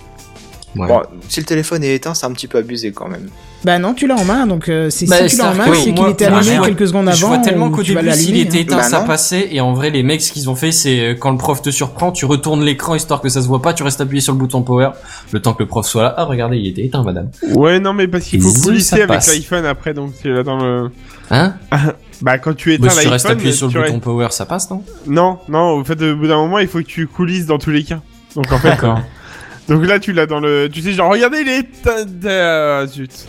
Ouais. 0.77 0.89
Bon, 0.89 1.03
si 1.29 1.41
le 1.41 1.47
téléphone 1.47 1.85
est 1.85 1.95
éteint, 1.95 2.15
c'est 2.15 2.27
un 2.27 2.33
petit 2.33 2.49
peu 2.49 2.59
abusé 2.59 2.93
quand 2.93 3.09
même. 3.09 3.29
Bah 3.65 3.79
non, 3.79 3.95
tu 3.95 4.07
l'as 4.07 4.17
en 4.17 4.25
main, 4.25 4.47
donc 4.47 4.69
euh, 4.69 4.91
c'est 4.91 5.07
Bah, 5.07 5.27
si 5.27 5.37
tu 5.37 5.43
l'as 5.43 5.51
en 5.51 5.55
main, 5.55 5.65
c'est 5.73 5.95
qu'il 5.95 6.09
était 6.09 6.27
allumé 6.27 6.59
vois- 6.59 6.67
quelques 6.67 6.89
secondes 6.89 7.09
avant. 7.09 7.17
Je 7.17 7.27
vois 7.27 7.39
tellement 7.39 7.71
qu'au 7.71 7.83
début, 7.83 8.13
s'il 8.13 8.37
était 8.37 8.59
hein. 8.59 8.61
éteint, 8.61 8.77
Bah 8.77 8.83
ça 8.83 9.01
passait. 9.01 9.49
Et 9.53 9.61
en 9.61 9.73
vrai, 9.73 9.91
les 9.91 10.03
mecs, 10.03 10.21
ce 10.21 10.33
qu'ils 10.33 10.51
ont 10.51 10.55
fait, 10.55 10.73
c'est 10.73 11.01
euh, 11.01 11.15
quand 11.15 11.31
le 11.31 11.39
prof 11.39 11.63
te 11.63 11.71
surprend, 11.71 12.13
tu 12.13 12.27
retournes 12.27 12.63
l'écran 12.63 12.95
histoire 12.95 13.23
que 13.23 13.29
ça 13.31 13.41
se 13.41 13.47
voit 13.47 13.63
pas, 13.63 13.73
tu 13.73 13.83
restes 13.83 14.01
appuyé 14.01 14.21
sur 14.21 14.35
le 14.35 14.39
bouton 14.39 14.63
power, 14.63 14.91
le 15.33 15.41
temps 15.41 15.55
que 15.55 15.63
le 15.63 15.69
prof 15.69 15.87
soit 15.87 16.03
là. 16.03 16.15
Ah, 16.19 16.25
regardez, 16.25 16.59
il 16.59 16.67
était 16.67 16.85
éteint, 16.85 17.03
madame. 17.03 17.31
Ouais, 17.55 17.81
non, 17.81 17.95
mais 17.95 18.07
parce 18.07 18.25
qu'il 18.25 18.43
faut 18.43 18.51
ça 18.51 18.97
avec 18.97 19.27
l'iPhone 19.27 19.65
après, 19.65 19.95
donc 19.95 20.13
c'est 20.21 20.29
là 20.29 20.43
dans 20.43 20.59
le. 20.59 20.91
Hein 21.31 21.55
Bah, 22.23 22.39
quand 22.39 22.55
tu 22.55 22.69
Bah, 22.79 22.87
éteins 22.87 22.91
Si 22.91 23.01
tu 23.01 23.09
restes 23.09 23.27
appuyé 23.27 23.53
sur 23.53 23.69
le 23.69 23.83
bouton 23.83 23.99
power, 23.99 24.29
ça 24.31 24.47
passe, 24.47 24.71
non 24.71 24.83
Non, 25.07 25.39
non, 25.49 25.71
au 25.71 25.85
fait, 25.85 26.01
au 26.03 26.17
bout 26.17 26.27
d'un 26.27 26.37
moment, 26.37 26.59
il 26.59 26.69
faut 26.69 26.79
que 26.79 26.85
tu 26.85 27.07
coulisses 27.07 27.47
dans 27.47 27.59
tous 27.59 27.71
les 27.71 27.83
cas. 27.83 28.01
Donc 28.35 28.53
en 28.53 28.59
fait. 28.59 28.69
D'accord. 28.69 29.01
donc 29.69 29.87
là, 29.87 29.99
tu 29.99 30.13
l'as 30.13 30.27
dans 30.27 30.41
le. 30.41 30.69
Tu 30.71 30.83
sais, 30.83 30.93
genre, 30.93 31.11
regardez, 31.11 31.41
il 31.41 31.49
est. 31.49 32.29
Ah, 32.29 32.87
zut. 32.87 33.27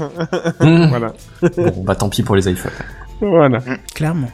Hmm. 0.60 0.88
voilà. 0.88 1.14
Bon, 1.42 1.84
bah 1.84 1.96
tant 1.96 2.10
pis 2.10 2.24
pour 2.24 2.36
les 2.36 2.50
iPhones. 2.50 2.72
Voilà. 3.22 3.60
Clairement. 3.94 4.30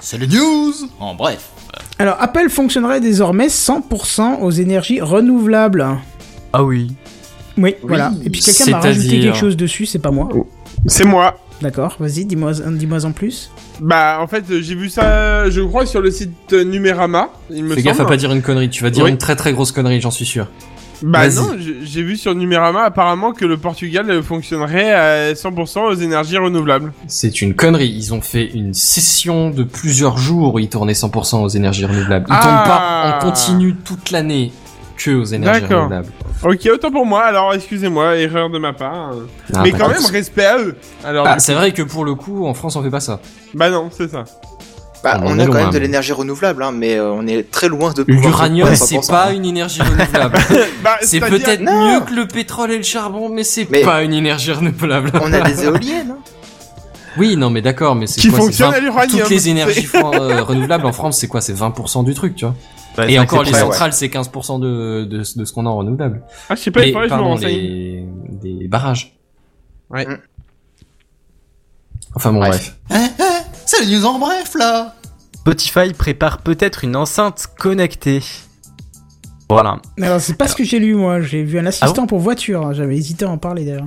C'est 0.00 0.18
le 0.18 0.26
news 0.26 0.72
En 1.00 1.14
bref. 1.14 1.50
Alors, 1.98 2.16
Apple 2.20 2.48
fonctionnerait 2.48 3.00
désormais 3.00 3.46
100% 3.46 4.40
aux 4.40 4.50
énergies 4.50 5.00
renouvelables. 5.00 5.86
Ah 6.52 6.62
oui. 6.62 6.94
Oui, 7.56 7.76
voilà. 7.82 8.12
Et 8.24 8.30
puis 8.30 8.40
quelqu'un 8.40 8.70
m'a 8.72 8.80
rajouté 8.80 9.20
quelque 9.20 9.38
chose 9.38 9.56
dessus, 9.56 9.86
c'est 9.86 10.00
pas 10.00 10.10
moi. 10.10 10.28
C'est 10.86 11.04
moi. 11.04 11.38
D'accord, 11.62 11.96
vas-y, 12.00 12.24
dis-moi 12.26 12.52
dis 12.66 13.04
en 13.04 13.12
plus. 13.12 13.50
Bah, 13.80 14.18
en 14.20 14.26
fait, 14.26 14.44
j'ai 14.60 14.74
vu 14.74 14.88
ça, 14.88 15.48
je 15.50 15.60
crois, 15.62 15.86
sur 15.86 16.00
le 16.00 16.10
site 16.10 16.52
Numérama. 16.52 17.30
Il 17.50 17.64
me 17.64 17.74
Fais 17.74 17.82
gaffe 17.82 18.00
à 18.00 18.04
pas 18.04 18.16
dire 18.16 18.32
une 18.32 18.42
connerie, 18.42 18.68
tu 18.70 18.82
vas 18.82 18.90
dire 18.90 19.04
Oui. 19.04 19.10
une 19.10 19.18
très 19.18 19.36
très 19.36 19.52
grosse 19.52 19.72
connerie, 19.72 20.00
j'en 20.00 20.10
suis 20.10 20.26
sûr. 20.26 20.48
Bah 21.02 21.28
non, 21.28 21.50
j'ai 21.82 22.02
vu 22.02 22.16
sur 22.16 22.34
Numérama 22.34 22.82
apparemment 22.84 23.32
que 23.32 23.44
le 23.44 23.56
Portugal 23.58 24.22
fonctionnerait 24.22 24.92
à 24.92 25.32
100% 25.34 25.80
aux 25.90 25.94
énergies 25.94 26.38
renouvelables. 26.38 26.92
C'est 27.08 27.42
une 27.42 27.54
connerie, 27.54 27.88
ils 27.90 28.14
ont 28.14 28.20
fait 28.20 28.46
une 28.54 28.72
session 28.72 29.50
de 29.50 29.64
plusieurs 29.64 30.16
jours 30.18 30.54
où 30.54 30.58
ils 30.60 30.68
tournaient 30.68 30.92
100% 30.94 31.42
aux 31.42 31.48
énergies 31.48 31.84
renouvelables. 31.84 32.26
Ils 32.28 32.34
Ah. 32.34 32.42
tournent 32.42 32.64
pas 32.64 33.16
en 33.18 33.30
continu 33.30 33.74
toute 33.74 34.12
l'année 34.12 34.52
que 34.96 35.10
aux 35.12 35.24
énergies 35.24 35.60
D'accord. 35.62 35.78
renouvelables. 35.90 36.08
Ok, 36.44 36.68
autant 36.72 36.90
pour 36.90 37.06
moi, 37.06 37.22
alors 37.24 37.52
excusez-moi, 37.54 38.16
erreur 38.16 38.50
de 38.50 38.58
ma 38.58 38.72
part. 38.72 39.10
Ah, 39.54 39.60
Mais 39.62 39.70
pas 39.72 39.78
quand 39.78 39.88
même, 39.88 40.04
respect 40.10 40.44
à 40.44 40.58
eux. 40.58 40.76
Alors, 41.04 41.26
Ah, 41.28 41.34
du 41.34 41.40
c'est 41.40 41.54
vrai 41.54 41.72
que 41.72 41.82
pour 41.82 42.04
le 42.04 42.14
coup, 42.14 42.46
en 42.46 42.54
France, 42.54 42.76
on 42.76 42.82
fait 42.82 42.90
pas 42.90 43.00
ça. 43.00 43.20
bah 43.54 43.70
non, 43.70 43.88
c'est 43.96 44.10
ça. 44.10 44.24
Bah, 45.02 45.18
On 45.22 45.26
en 45.26 45.30
on, 45.36 45.38
a 45.38 45.44
quand 45.44 45.52
loin, 45.52 45.62
même 45.64 45.70
de 45.70 45.78
l'énergie 45.78 46.12
renouvelable, 46.12 46.62
hein, 46.62 46.72
mais 46.74 46.94
euh, 46.94 47.12
on 47.12 47.26
est 47.26 47.50
très 47.50 47.68
loin 47.68 47.92
de 47.92 48.04
pouvoir. 48.04 48.24
L'uranium, 48.24 48.74
c'est 48.74 48.96
100%. 48.96 49.10
pas 49.10 49.32
une 49.32 49.44
énergie 49.44 49.82
renouvelable. 49.82 50.38
Bah, 50.82 50.96
c'est 51.02 51.20
peut-être 51.20 51.60
mieux 51.62 52.00
que 52.00 52.14
le 52.14 52.26
pétrole 52.26 52.70
et 52.72 52.76
le 52.78 52.82
charbon, 52.82 53.28
mais 53.28 53.44
c'est 53.44 53.68
Mais- 53.70 53.82
pas 53.82 54.02
une 54.02 54.14
énergie 54.14 54.52
renouvelable. 54.52 55.12
On 55.20 55.32
a 55.32 55.40
des 55.42 55.64
éoliennes. 55.64 56.12
hein. 56.12 56.18
Oui, 57.16 57.36
non, 57.36 57.48
mais 57.50 57.62
d'accord, 57.62 57.94
mais 57.94 58.06
c'est 58.06 58.20
Qui 58.20 58.28
quoi 58.28 58.38
c'est 58.40 58.44
fonctionne 58.46 58.70
20 58.72 58.76
à 58.76 58.80
l'uranium, 58.80 59.20
Toutes 59.20 59.30
les 59.30 59.38
c'est- 59.40 59.50
énergies 59.50 59.88
euh, 59.94 60.42
renouvelables 60.42 60.86
en 60.86 60.92
France, 60.92 61.18
c'est 61.18 61.28
quoi 61.28 61.40
C'est 61.40 61.52
20% 61.54 62.02
du 62.04 62.12
truc, 62.14 62.34
tu 62.34 62.44
vois? 62.46 62.54
Bah, 62.96 63.06
et 63.08 63.12
c'est 63.12 63.18
encore, 63.18 63.42
les 63.42 63.50
c'est 63.50 63.56
ouais, 63.56 63.60
centrales, 63.62 63.92
c'est 63.92 64.06
15% 64.08 64.60
de, 64.60 65.04
de, 65.04 65.18
de 65.18 65.44
ce 65.44 65.52
qu'on 65.52 65.66
a 65.66 65.68
en 65.68 65.76
renouvelable. 65.78 66.22
Ah, 66.48 66.54
je 66.54 66.60
sais 66.62 66.70
pas, 66.70 66.86
il 66.86 66.94
Les, 66.94 67.08
pardon, 67.08 67.34
les, 67.36 68.06
des 68.42 68.68
barrages. 68.68 69.16
Ouais. 69.90 70.06
Enfin 72.14 72.32
bon, 72.32 72.38
Bref. 72.38 72.76
bref. 72.88 73.08
Eh, 73.18 73.22
eh, 73.22 73.50
c'est 73.66 73.84
le 73.84 73.96
news 73.96 74.04
en 74.06 74.18
bref, 74.18 74.54
là 74.54 74.94
Spotify 75.34 75.92
prépare 75.92 76.38
peut-être 76.38 76.84
une 76.84 76.96
enceinte 76.96 77.46
connectée. 77.58 78.22
Voilà. 79.50 79.76
Alors, 80.00 80.20
c'est 80.20 80.38
pas 80.38 80.48
ce 80.48 80.56
que 80.56 80.64
j'ai 80.64 80.78
lu, 80.78 80.94
moi. 80.94 81.20
J'ai 81.20 81.42
vu 81.42 81.58
un 81.58 81.66
assistant 81.66 81.92
Ah 81.92 82.00
bon 82.00 82.06
pour 82.06 82.18
voiture. 82.18 82.72
J'avais 82.72 82.96
hésité 82.96 83.26
à 83.26 83.28
en 83.28 83.36
parler 83.36 83.64
d'ailleurs. 83.66 83.84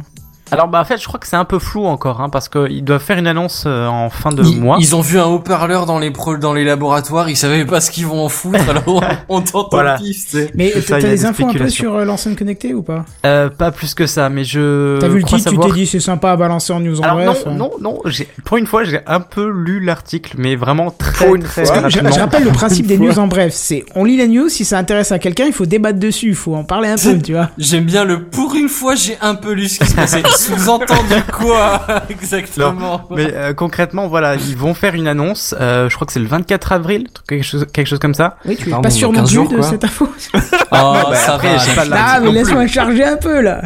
Alors 0.52 0.68
bah 0.68 0.80
en 0.82 0.86
fait 0.86 0.98
je 0.98 1.06
crois 1.08 1.20
que 1.20 1.28
c'est 1.28 1.36
un 1.36 1.46
peu 1.46 1.60
flou 1.60 1.86
encore 1.86 2.22
hein, 2.22 2.30
parce 2.30 2.48
qu'ils 2.50 2.84
doivent 2.84 3.02
faire 3.02 3.18
une 3.18 3.28
annonce 3.28 3.66
euh, 3.68 3.86
en 3.88 4.10
fin 4.10 4.32
de 4.32 4.44
Ils, 4.44 4.60
mois. 4.62 4.78
ils 4.80 4.96
ont 4.96 5.02
vu 5.02 5.20
un 5.20 5.26
haut-parleur 5.26 5.86
dans 5.86 6.00
les 6.00 6.12
pro, 6.12 6.38
dans 6.38 6.54
les 6.54 6.64
laboratoires, 6.64 7.30
ils 7.30 7.36
savaient 7.36 7.66
pas 7.66 7.82
ce 7.82 7.92
qu'ils 7.92 8.06
vont 8.06 8.24
en 8.24 8.30
foutre, 8.30 8.60
alors 8.70 8.84
on, 8.88 9.02
on 9.30 9.42
tente 9.42 9.68
Voilà. 9.72 9.98
c'est. 10.16 10.52
Mais 10.56 10.72
t'as 10.88 11.00
des 11.02 11.08
des 11.10 11.26
infos 11.26 11.48
un 11.48 11.54
peu 11.54 11.70
sur 11.70 11.96
euh, 11.96 12.06
l'enceinte 12.06 12.38
connectée 12.38 12.74
ou 12.74 12.82
pas? 12.82 13.06
Euh, 13.26 13.50
pas 13.50 13.72
plus 13.72 13.94
que 13.94 14.06
ça 14.08 14.30
mais 14.30 14.44
je 14.44 15.00
T'as 15.00 15.08
vu 15.08 15.20
le 15.20 15.24
titre, 15.24 15.50
tu 15.50 15.58
t'es 15.58 15.72
dit 15.72 15.86
c'est 15.86 16.00
sympa 16.00 16.32
à 16.32 16.38
balancer 16.38 16.72
en 16.74 16.80
news 16.80 17.00
en 17.00 17.04
Alors 17.04 17.16
bref. 17.18 17.46
non 17.46 17.52
euh. 17.52 17.58
non 17.58 17.72
non 17.82 18.00
j'ai 18.06 18.28
pour 18.46 18.58
une 18.58 18.68
fois 18.68 18.84
j'ai 18.84 19.00
un 19.06 19.20
peu 19.20 19.50
lu 19.50 19.80
l'article 19.80 20.36
mais 20.38 20.56
vraiment 20.56 20.92
très 20.92 21.26
Pour 21.26 21.36
une 21.36 21.44
très 21.44 21.66
fois. 21.66 21.82
Parce 21.82 21.94
que 21.96 22.00
je, 22.08 22.14
je 22.14 22.20
rappelle 22.20 22.44
le 22.44 22.52
principe 22.52 22.88
des 22.88 22.98
news 22.98 23.18
en 23.20 23.28
bref, 23.28 23.54
c'est 23.54 23.84
on 23.96 24.04
lit 24.06 24.18
la 24.18 24.28
news, 24.28 24.50
si 24.50 24.64
ça 24.66 24.78
intéresse 24.78 25.12
à 25.12 25.20
quelqu'un, 25.20 25.46
il 25.46 25.54
faut 25.54 25.66
débattre 25.66 26.00
dessus, 26.00 26.30
il 26.30 26.36
faut 26.36 26.56
en 26.56 26.64
parler 26.64 26.90
un 26.90 26.96
peu, 26.96 27.18
tu 27.24 27.34
vois. 27.34 27.50
J'aime 27.58 27.86
bien 27.86 28.04
le 28.06 28.24
pour 28.24 28.56
une 28.56 28.70
fois, 28.70 28.96
j'ai 28.96 29.18
un 29.22 29.36
peu 29.36 29.52
lu 29.54 29.68
ce 29.68 29.80
qui 29.80 29.88
se 29.88 29.96
passait. 29.96 30.22
Sous-entendu 30.38 31.22
quoi 31.32 31.82
Exactement. 32.10 33.02
Mais 33.12 33.34
euh, 33.34 33.54
concrètement, 33.54 34.08
voilà, 34.08 34.36
ils 34.36 34.56
vont 34.58 34.74
faire 34.74 34.94
une 34.96 35.08
annonce. 35.08 35.56
euh, 35.60 35.90
je 35.90 35.96
crois 35.96 36.06
que 36.08 36.14
c'est 36.14 36.20
le 36.20 36.28
24 36.28 36.72
avril, 36.72 37.08
quelque 37.28 37.44
chose, 37.44 37.66
quelque 37.74 37.88
chose 37.88 38.00
comme 38.00 38.14
ça. 38.14 38.38
Oui, 38.46 38.56
tu 38.56 38.70
es 38.70 38.82
pas 38.82 38.90
sûr 38.90 39.10
dans 39.12 39.22
non 39.22 39.22
15 39.22 39.30
plus 39.30 39.36
jours, 39.36 39.50
de 39.52 39.62
cette 39.62 39.84
info. 39.84 40.08
Oh, 40.34 40.40
bah, 40.72 41.16
ça 41.16 41.36
après, 41.36 41.56
va. 41.56 41.58
j'ai 41.60 41.74
pas 41.76 41.84
Ah, 41.94 42.20
mais 42.22 42.32
laisse-moi 42.32 42.68
charger 42.68 43.04
un 43.04 43.18
peu 43.18 43.42
là. 43.42 43.62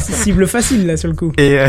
C'est 0.00 0.12
cible 0.12 0.46
facile 0.46 0.86
là 0.86 0.96
sur 0.96 1.08
le 1.08 1.14
coup. 1.14 1.32
Et 1.38 1.58
euh, 1.60 1.68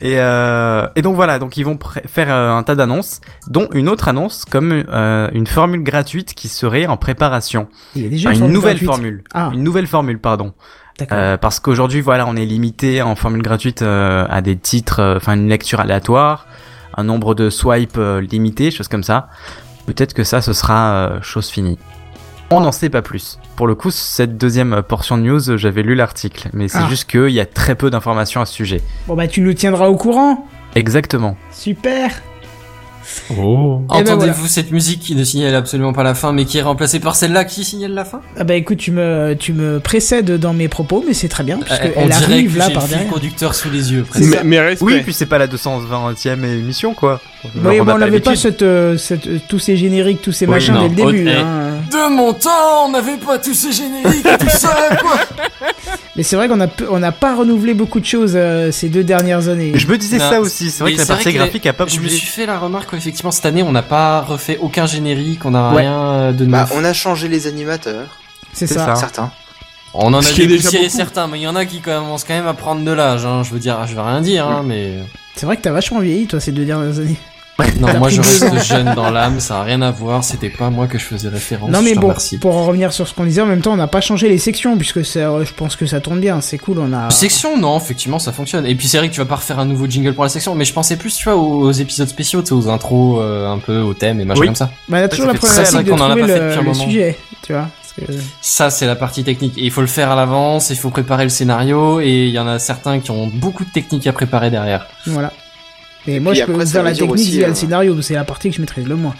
et, 0.00 0.14
euh, 0.18 0.86
et 0.96 1.02
donc 1.02 1.14
voilà, 1.14 1.38
donc 1.38 1.56
ils 1.56 1.64
vont 1.64 1.78
faire 2.08 2.26
euh, 2.32 2.50
un 2.50 2.62
tas 2.64 2.74
d'annonces, 2.74 3.20
dont 3.46 3.68
une 3.72 3.88
autre 3.88 4.08
annonce 4.08 4.44
comme 4.44 4.84
euh, 4.88 5.28
une 5.32 5.46
formule 5.46 5.82
gratuite 5.84 6.34
qui 6.34 6.48
serait 6.48 6.86
en 6.86 6.96
préparation. 6.96 7.68
Il 7.94 8.02
y 8.02 8.06
a 8.06 8.08
déjà 8.08 8.30
Enfin, 8.30 8.34
une 8.34 8.38
formule 8.40 8.54
nouvelle 8.54 8.72
gratuite. 8.78 8.88
formule. 8.90 9.24
Ah, 9.32 9.50
Une 9.52 9.62
nouvelle 9.62 9.86
formule, 9.86 10.18
pardon. 10.18 10.54
Euh, 11.10 11.36
parce 11.36 11.58
qu'aujourd'hui, 11.60 12.00
voilà, 12.00 12.26
on 12.28 12.36
est 12.36 12.44
limité 12.44 13.02
en 13.02 13.14
formule 13.16 13.42
gratuite 13.42 13.82
euh, 13.82 14.26
à 14.28 14.40
des 14.42 14.56
titres, 14.56 15.00
euh, 15.00 15.16
enfin 15.16 15.34
une 15.34 15.48
lecture 15.48 15.80
aléatoire, 15.80 16.46
un 16.96 17.04
nombre 17.04 17.34
de 17.34 17.50
swipes 17.50 17.98
limité, 18.30 18.70
choses 18.70 18.88
comme 18.88 19.02
ça. 19.02 19.28
Peut-être 19.86 20.14
que 20.14 20.22
ça, 20.24 20.40
ce 20.42 20.52
sera 20.52 21.12
chose 21.22 21.48
finie. 21.48 21.78
On 22.50 22.60
n'en 22.60 22.70
sait 22.72 22.90
pas 22.90 23.00
plus. 23.02 23.38
Pour 23.56 23.66
le 23.66 23.74
coup, 23.74 23.90
cette 23.90 24.36
deuxième 24.36 24.82
portion 24.82 25.16
de 25.16 25.22
news, 25.22 25.56
j'avais 25.56 25.82
lu 25.82 25.94
l'article, 25.94 26.50
mais 26.52 26.68
c'est 26.68 26.78
Ah. 26.84 26.88
juste 26.88 27.10
qu'il 27.10 27.30
y 27.30 27.40
a 27.40 27.46
très 27.46 27.74
peu 27.74 27.88
d'informations 27.90 28.40
à 28.42 28.46
ce 28.46 28.52
sujet. 28.52 28.82
Bon 29.08 29.14
bah 29.14 29.26
tu 29.26 29.40
nous 29.40 29.54
tiendras 29.54 29.88
au 29.88 29.96
courant. 29.96 30.46
Exactement. 30.74 31.36
Super. 31.50 32.10
Oh. 33.36 33.80
Eh 33.84 33.88
ben 33.88 34.00
Entendez-vous 34.12 34.32
voilà. 34.34 34.48
cette 34.48 34.70
musique 34.70 35.00
qui 35.00 35.14
ne 35.14 35.24
signale 35.24 35.54
absolument 35.54 35.92
pas 35.92 36.02
la 36.02 36.14
fin, 36.14 36.32
mais 36.32 36.44
qui 36.44 36.58
est 36.58 36.62
remplacée 36.62 37.00
par 37.00 37.16
celle-là 37.16 37.44
qui 37.44 37.64
signale 37.64 37.92
la 37.92 38.04
fin? 38.04 38.20
Ah 38.38 38.44
bah 38.44 38.54
écoute, 38.54 38.78
tu 38.78 38.90
me 38.90 39.34
tu 39.38 39.52
me 39.52 39.80
précèdes 39.80 40.30
dans 40.38 40.52
mes 40.52 40.68
propos, 40.68 41.04
mais 41.06 41.14
c'est 41.14 41.28
très 41.28 41.44
bien 41.44 41.58
puisque 41.58 41.82
Euh, 41.82 41.90
On 41.96 42.02
elle 42.06 42.12
arrive 42.12 42.52
que 42.54 42.58
là 42.58 42.70
par 42.70 42.86
derrière. 42.86 43.08
conducteur 43.08 43.54
sous 43.54 43.70
les 43.70 43.92
yeux. 43.92 44.04
Mais, 44.18 44.36
mais 44.44 44.60
respect. 44.60 44.84
Oui, 44.84 45.00
puis 45.02 45.12
c'est 45.12 45.26
pas 45.26 45.38
la 45.38 45.46
220e 45.46 46.44
émission, 46.44 46.94
quoi. 46.94 47.20
Oui, 47.44 47.80
On 47.80 47.84
bon, 47.84 47.92
a 47.92 47.94
on 47.94 47.98
n'avait 47.98 48.20
pas 48.20 48.36
cette, 48.36 48.62
euh, 48.62 48.96
cette, 48.96 49.26
euh, 49.26 49.38
tous 49.48 49.58
ces 49.58 49.76
génériques, 49.76 50.22
tous 50.22 50.32
ces 50.32 50.46
Oui, 50.46 50.52
machins 50.52 50.74
non. 50.74 50.82
dès 50.88 51.04
le 51.04 51.12
début. 51.12 51.24
Oh, 51.28 51.32
eh. 51.32 51.40
hein. 51.40 51.72
De 51.90 52.14
mon 52.14 52.32
temps, 52.32 52.86
on 52.86 52.90
n'avait 52.92 53.16
pas 53.16 53.38
tous 53.38 53.54
ces 53.54 53.72
génériques 53.72 54.24
et 54.26 54.38
tout 54.38 54.48
ça, 54.50 54.74
quoi 55.00 55.16
Mais 56.16 56.22
c'est 56.22 56.36
vrai 56.36 56.46
qu'on 56.46 56.60
a 56.60 56.66
peu- 56.68 56.86
on 56.90 56.98
n'a 56.98 57.10
pas 57.10 57.34
renouvelé 57.34 57.72
beaucoup 57.74 57.98
de 57.98 58.04
choses 58.04 58.32
euh, 58.36 58.70
ces 58.70 58.88
deux 58.90 59.02
dernières 59.02 59.48
années. 59.48 59.72
Je 59.74 59.86
me 59.86 59.96
disais 59.96 60.18
Non, 60.18 60.28
ça 60.30 60.40
aussi. 60.40 60.70
C'est 60.70 60.82
vrai 60.84 60.92
que 60.92 60.98
la 60.98 61.06
partie 61.06 61.24
que 61.32 61.38
graphique 61.38 61.66
a 61.66 61.72
pas 61.72 61.86
Je 61.88 61.96
me 61.96 62.02
bougé. 62.02 62.16
suis 62.16 62.26
fait 62.26 62.44
la 62.46 62.58
remarque 62.58 62.91
qu'effectivement 62.98 63.30
cette 63.30 63.46
année 63.46 63.62
on 63.62 63.72
n'a 63.72 63.82
pas 63.82 64.20
refait 64.20 64.58
aucun 64.60 64.86
générique, 64.86 65.44
on 65.44 65.50
n'a 65.52 65.70
Ouais. 65.70 65.82
rien 65.82 66.00
euh, 66.00 66.32
de 66.32 66.44
Bah, 66.46 66.60
neuf. 66.60 66.72
on 66.74 66.84
a 66.84 66.92
changé 66.92 67.28
les 67.28 67.46
animateurs, 67.46 68.08
c'est 68.52 68.66
ça. 68.66 68.86
ça. 68.86 68.94
certains. 68.96 69.30
On 69.94 70.14
en 70.14 70.20
a 70.20 70.32
dépoussiéré 70.32 70.88
certains, 70.88 71.26
mais 71.26 71.38
il 71.38 71.42
y 71.42 71.46
en 71.46 71.54
a 71.54 71.66
qui 71.66 71.80
commencent 71.80 72.24
quand 72.24 72.32
même 72.32 72.46
à 72.46 72.54
prendre 72.54 72.82
de 72.82 72.90
l'âge. 72.90 73.26
Hein. 73.26 73.42
Je 73.44 73.50
veux 73.52 73.58
dire, 73.58 73.86
je 73.86 73.94
vais 73.94 74.00
rien 74.00 74.22
dire, 74.22 74.46
hein, 74.46 74.62
mais 74.64 74.94
C'est 75.36 75.44
vrai 75.44 75.58
que 75.58 75.60
t'as 75.62 75.70
vachement 75.70 76.00
vieilli 76.00 76.26
toi 76.26 76.40
ces 76.40 76.50
deux 76.50 76.64
dernières 76.64 76.98
années. 76.98 77.18
Non, 77.78 77.98
moi 77.98 78.08
je 78.08 78.20
reste 78.20 78.64
jeune 78.64 78.94
dans 78.94 79.10
l'âme, 79.10 79.38
ça 79.38 79.60
a 79.60 79.62
rien 79.62 79.82
à 79.82 79.90
voir, 79.90 80.24
c'était 80.24 80.48
pas 80.48 80.70
moi 80.70 80.86
que 80.86 80.98
je 80.98 81.04
faisais 81.04 81.28
référence. 81.28 81.70
Non 81.70 81.82
mais 81.82 81.94
bon, 81.94 82.08
remercie. 82.08 82.38
pour 82.38 82.56
en 82.56 82.64
revenir 82.66 82.92
sur 82.92 83.06
ce 83.06 83.14
qu'on 83.14 83.24
disait, 83.24 83.42
en 83.42 83.46
même 83.46 83.60
temps, 83.60 83.72
on 83.72 83.76
n'a 83.76 83.86
pas 83.86 84.00
changé 84.00 84.28
les 84.28 84.38
sections 84.38 84.76
puisque 84.78 85.04
c'est, 85.04 85.22
euh, 85.22 85.44
je 85.44 85.52
pense 85.52 85.76
que 85.76 85.86
ça 85.86 86.00
tourne 86.00 86.18
bien, 86.20 86.40
c'est 86.40 86.58
cool, 86.58 86.78
on 86.80 86.92
a. 86.92 87.10
Section, 87.10 87.58
non, 87.58 87.76
effectivement, 87.76 88.18
ça 88.18 88.32
fonctionne. 88.32 88.66
Et 88.66 88.74
puis 88.74 88.88
c'est 88.88 88.98
vrai 88.98 89.08
que 89.08 89.14
tu 89.14 89.20
vas 89.20 89.26
pas 89.26 89.36
refaire 89.36 89.58
un 89.58 89.64
nouveau 89.66 89.86
jingle 89.86 90.14
pour 90.14 90.24
la 90.24 90.30
section, 90.30 90.54
mais 90.54 90.64
je 90.64 90.72
pensais 90.72 90.96
plus, 90.96 91.14
tu 91.14 91.24
vois, 91.24 91.36
aux, 91.36 91.60
aux 91.62 91.72
épisodes 91.72 92.08
spéciaux, 92.08 92.40
tu 92.40 92.48
sais, 92.48 92.54
aux 92.54 92.68
intros, 92.68 93.18
euh, 93.20 93.48
un 93.52 93.58
peu, 93.58 93.80
au 93.80 93.94
thème 93.94 94.20
et 94.20 94.24
machin 94.24 94.40
Oui. 94.40 94.46
comme 94.46 94.56
ça. 94.56 94.70
Bah, 94.88 94.98
on 95.00 95.04
a 95.04 95.08
toujours 95.08 95.26
ça 95.26 95.32
la 95.32 95.38
problématique 95.38 95.84
de 95.84 95.90
longtemps 95.90 95.96
qu'on 95.96 96.02
en 96.02 96.06
a 96.06 96.16
trouver 96.16 96.22
pas 96.22 96.26
fait 96.28 96.38
le, 96.38 96.44
depuis 96.46 96.58
un 96.58 96.62
le 96.62 96.68
moment. 96.68 96.84
sujet, 96.84 97.18
tu 97.42 97.52
vois. 97.52 97.68
que- 97.96 98.12
Ça, 98.40 98.70
c'est 98.70 98.86
la 98.86 98.96
partie 98.96 99.22
technique. 99.24 99.58
Et 99.58 99.64
il 99.64 99.70
faut 99.70 99.82
le 99.82 99.86
faire 99.86 100.10
à 100.10 100.16
l'avance, 100.16 100.70
il 100.70 100.76
faut 100.76 100.88
préparer 100.90 101.24
le 101.24 101.28
scénario, 101.30 102.00
et 102.00 102.08
il 102.26 102.30
y 102.30 102.38
en 102.38 102.46
a 102.48 102.58
certains 102.58 102.98
qui 103.00 103.10
ont 103.10 103.26
beaucoup 103.26 103.64
de 103.64 103.70
techniques 103.70 104.06
à 104.06 104.12
préparer 104.14 104.50
derrière. 104.50 104.86
Voilà. 105.06 105.32
Et 106.06 106.18
moi, 106.20 106.34
je 106.34 106.40
peux 106.44 106.52
après, 106.52 106.64
vous 106.64 106.70
ça 106.70 106.72
dire 106.78 106.82
la 106.82 106.92
dire 106.92 107.00
technique 107.06 107.14
aussi, 107.20 107.30
via 107.38 107.46
euh, 107.46 107.48
le 107.50 107.54
scénario, 107.54 108.02
c'est 108.02 108.14
la 108.14 108.24
partie 108.24 108.50
que 108.50 108.56
je 108.56 108.60
maîtrise 108.60 108.86
le 108.86 108.96
moins. 108.96 109.14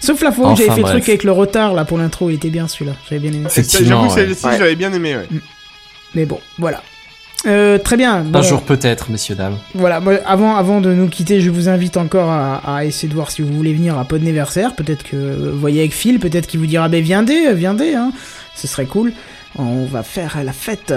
Sauf 0.00 0.22
la 0.22 0.32
fois 0.32 0.48
où 0.48 0.50
Enfin, 0.50 0.56
j'avais 0.62 0.70
fait 0.70 0.76
le 0.76 0.82
bref. 0.82 0.92
truc 0.96 1.08
avec 1.08 1.24
le 1.24 1.32
retard 1.32 1.72
là 1.74 1.84
pour 1.84 1.98
l'intro, 1.98 2.30
il 2.30 2.34
était 2.34 2.50
bien 2.50 2.68
celui-là, 2.68 2.92
j'avais 3.08 3.20
bien 3.20 3.32
aimé. 3.32 3.44
Effectivement, 3.46 3.88
J'avoue 3.88 4.02
que 4.08 4.20
ouais. 4.20 4.26
celle-ci, 4.26 4.46
Ouais. 4.46 4.58
j'avais 4.58 4.76
bien 4.76 4.92
aimé, 4.92 5.16
ouais. 5.16 5.26
Mais 6.14 6.24
bon, 6.26 6.38
voilà. 6.58 6.82
Euh, 7.46 7.78
très 7.78 7.96
bien. 7.96 8.20
Bon, 8.22 8.38
Un 8.40 8.42
jour 8.42 8.62
peut-être, 8.62 9.10
messieurs, 9.10 9.34
dames. 9.36 9.56
Voilà, 9.74 10.00
moi, 10.00 10.14
avant, 10.26 10.56
avant 10.56 10.80
de 10.80 10.92
nous 10.92 11.08
quitter, 11.08 11.40
je 11.40 11.50
vous 11.50 11.68
invite 11.68 11.96
encore 11.96 12.30
à, 12.30 12.56
à 12.76 12.84
essayer 12.84 13.08
de 13.08 13.14
voir 13.14 13.30
si 13.30 13.42
vous 13.42 13.52
voulez 13.52 13.72
venir 13.72 13.98
à 13.98 14.04
Podneversaire. 14.04 14.74
Peut-être 14.74 15.02
que 15.04 15.16
vous 15.16 15.58
voyez 15.58 15.80
avec 15.80 15.92
Phil, 15.94 16.18
peut-être 16.18 16.46
qu'il 16.46 16.60
vous 16.60 16.66
dira, 16.66 16.88
ben 16.88 17.02
viendez, 17.02 17.52
viendez, 17.54 17.94
hein. 17.94 18.10
Ce 18.54 18.66
serait 18.66 18.86
cool. 18.86 19.12
On 19.58 19.84
va 19.84 20.02
faire 20.02 20.38
la 20.44 20.52
fête. 20.52 20.92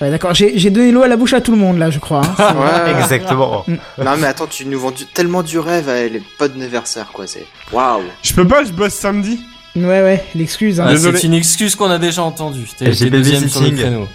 Ouais, 0.00 0.10
d'accord, 0.10 0.32
j'ai 0.32 0.56
j'ai 0.58 0.70
donné 0.70 0.92
l'eau 0.92 1.02
à 1.02 1.08
la 1.08 1.16
bouche 1.16 1.32
à 1.34 1.40
tout 1.40 1.50
le 1.50 1.58
monde 1.58 1.78
là, 1.78 1.90
je 1.90 1.98
crois. 1.98 2.22
hein. 2.38 2.54
Ouais. 2.54 2.92
Exactement. 3.00 3.64
Non 3.66 4.16
mais 4.18 4.26
attends, 4.28 4.46
tu 4.46 4.64
nous 4.64 4.78
vends 4.78 4.92
du- 4.92 5.06
tellement 5.06 5.42
du 5.42 5.58
rêve 5.58 5.88
à 5.88 6.04
les 6.06 6.22
pods 6.38 6.48
d'anniversaire 6.48 7.06
quoi, 7.12 7.26
c'est 7.26 7.46
waouh. 7.72 8.02
Je 8.22 8.32
peux 8.32 8.46
pas, 8.46 8.62
je 8.64 8.70
bosse 8.70 8.94
samedi. 8.94 9.40
ouais, 9.74 9.82
ouais, 9.84 10.24
l'excuse. 10.36 10.80
Hein. 10.80 10.86
Ah, 10.88 10.96
c'est 10.96 11.24
une 11.26 11.34
excuse 11.34 11.74
qu'on 11.74 11.90
a 11.90 11.98
déjà 11.98 12.22
entendue. 12.22 12.68
T'es 12.78 12.86
deuxième 13.10 13.48
sur 13.48 13.60
le 13.62 13.70
créneau. 13.70 14.08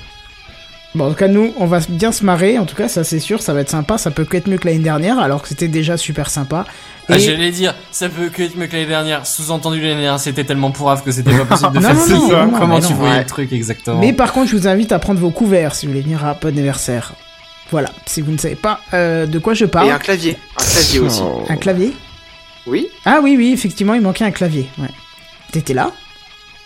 Bon, 0.96 1.06
en 1.08 1.10
tout 1.10 1.16
cas, 1.16 1.28
nous, 1.28 1.54
on 1.58 1.66
va 1.66 1.80
bien 1.90 2.12
se 2.12 2.24
marrer. 2.24 2.60
En 2.60 2.66
tout 2.66 2.76
cas, 2.76 2.88
ça 2.88 3.04
c'est 3.04 3.20
sûr, 3.20 3.42
ça 3.42 3.54
va 3.54 3.62
être 3.62 3.70
sympa. 3.70 3.98
Ça 3.98 4.12
peut 4.12 4.26
que 4.26 4.38
être 4.38 4.48
mieux 4.48 4.58
que 4.58 4.68
l'année 4.68 4.78
dernière, 4.84 5.18
alors 5.18 5.42
que 5.42 5.48
c'était 5.48 5.68
déjà 5.68 5.98
super 5.98 6.30
sympa. 6.30 6.66
Ah, 7.10 7.18
j'allais 7.18 7.50
dire, 7.52 7.74
ça 7.92 8.10
peut 8.10 8.30
que 8.30 8.44
être 8.44 8.56
mieux 8.56 8.68
que 8.68 8.74
l'année 8.74 8.86
dernière. 8.88 9.26
Sous-entendu 9.26 9.78
l'année 9.82 10.02
dernière, 10.02 10.20
c'était 10.20 10.44
tellement 10.44 10.70
pourrave 10.72 11.04
que 11.04 11.12
c'était 11.12 11.32
pas 11.36 11.46
possible 11.46 11.74
de 11.74 11.80
Non, 11.80 11.88
faire 11.88 11.96
non, 11.96 12.02
ça. 12.06 12.14
non, 12.14 12.28
non, 12.28 12.52
non, 12.52 12.60
Comment 12.60 12.76
mais 12.76 12.82
tu 12.86 12.94
non. 12.94 13.00
voyais 13.00 13.14
Ouais. 13.16 13.20
le 13.22 13.26
truc 13.26 13.52
exactement 13.54 14.00
Mais 14.00 14.14
par 14.14 14.34
contre, 14.34 14.52
je 14.52 14.56
vous 14.56 14.68
invite 14.68 14.92
à 14.92 15.00
prendre 15.00 15.20
vos 15.20 15.32
couverts 15.32 15.74
si 15.74 15.88
vous 15.88 15.94
voulez 15.94 16.04
venir 16.04 16.24
à 16.26 16.36
Podneversaire. 16.36 17.14
Voilà, 17.72 17.90
si 18.06 18.22
vous 18.22 18.32
ne 18.32 18.38
savez 18.38 18.56
pas 18.56 18.80
euh, 18.94 19.26
de 19.26 19.40
quoi 19.40 19.56
je 19.56 19.66
parle. 19.66 19.88
Et 19.88 19.92
un 19.92 19.98
clavier, 19.98 20.38
un 20.60 20.64
clavier 20.64 21.00
aussi. 21.00 21.22
Oh. 21.24 21.44
Un 21.50 21.56
clavier 21.56 21.92
Oui 22.68 22.88
Ah 23.04 23.20
oui, 23.24 23.34
oui, 23.36 23.52
effectivement, 23.52 23.96
il 23.96 24.02
manquait 24.02 24.26
un 24.26 24.32
clavier. 24.32 24.68
Ouais. 24.78 24.90
T'étais 25.52 25.74
là 25.74 25.90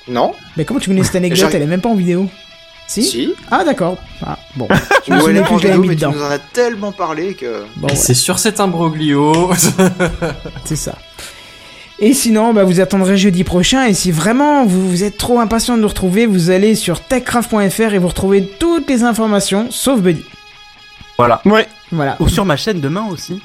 Non 0.10 0.34
Mais 0.58 0.66
comment 0.66 0.82
tu 0.82 0.90
connais 0.90 1.04
cette 1.04 1.16
anecdote 1.16 1.50
Elle 1.54 1.62
est 1.62 1.66
même 1.68 1.80
pas 1.82 1.88
en 1.90 1.96
vidéo. 1.96 2.28
Si, 2.88 3.04
Si. 3.04 3.34
Ah 3.52 3.64
d'accord. 3.66 3.98
Ah, 4.26 4.38
bon. 4.56 4.68
Je 5.08 5.14
me 5.14 5.20
plus 5.20 5.88
mais 5.88 5.96
tu 5.96 6.06
nous 6.06 6.22
en 6.22 6.32
as 6.32 6.40
tellement 6.40 6.92
parlé 6.94 7.34
que. 7.34 7.64
Bon, 7.76 7.88
Et 7.90 7.92
ouais, 7.92 7.98
C'est 7.98 8.14
sur 8.14 8.40
cet 8.40 8.60
imbroglio. 8.60 9.52
c'est 10.66 10.78
ça. 10.78 10.96
Et 12.00 12.14
sinon, 12.14 12.54
bah, 12.54 12.64
vous 12.64 12.80
attendrez 12.80 13.18
jeudi 13.18 13.44
prochain. 13.44 13.86
Et 13.86 13.94
si 13.94 14.12
vraiment 14.12 14.66
vous, 14.66 14.90
vous 14.90 15.04
êtes 15.04 15.18
trop 15.18 15.40
impatient 15.40 15.76
de 15.76 15.82
nous 15.82 15.88
retrouver, 15.88 16.26
vous 16.26 16.50
allez 16.50 16.76
sur 16.76 17.02
techcraft.fr 17.02 17.94
et 17.94 17.98
vous 17.98 18.08
retrouvez 18.08 18.46
toutes 18.46 18.90
les 18.90 19.04
informations, 19.04 19.68
sauf 19.72 20.00
Buddy. 20.00 20.24
Voilà. 21.18 21.42
Ouais. 21.46 21.68
Voilà. 21.92 22.16
Ou 22.20 22.30
sur 22.30 22.46
ma 22.46 22.58
chaîne 22.58 22.80
demain 22.80 23.08
aussi. 23.12 23.42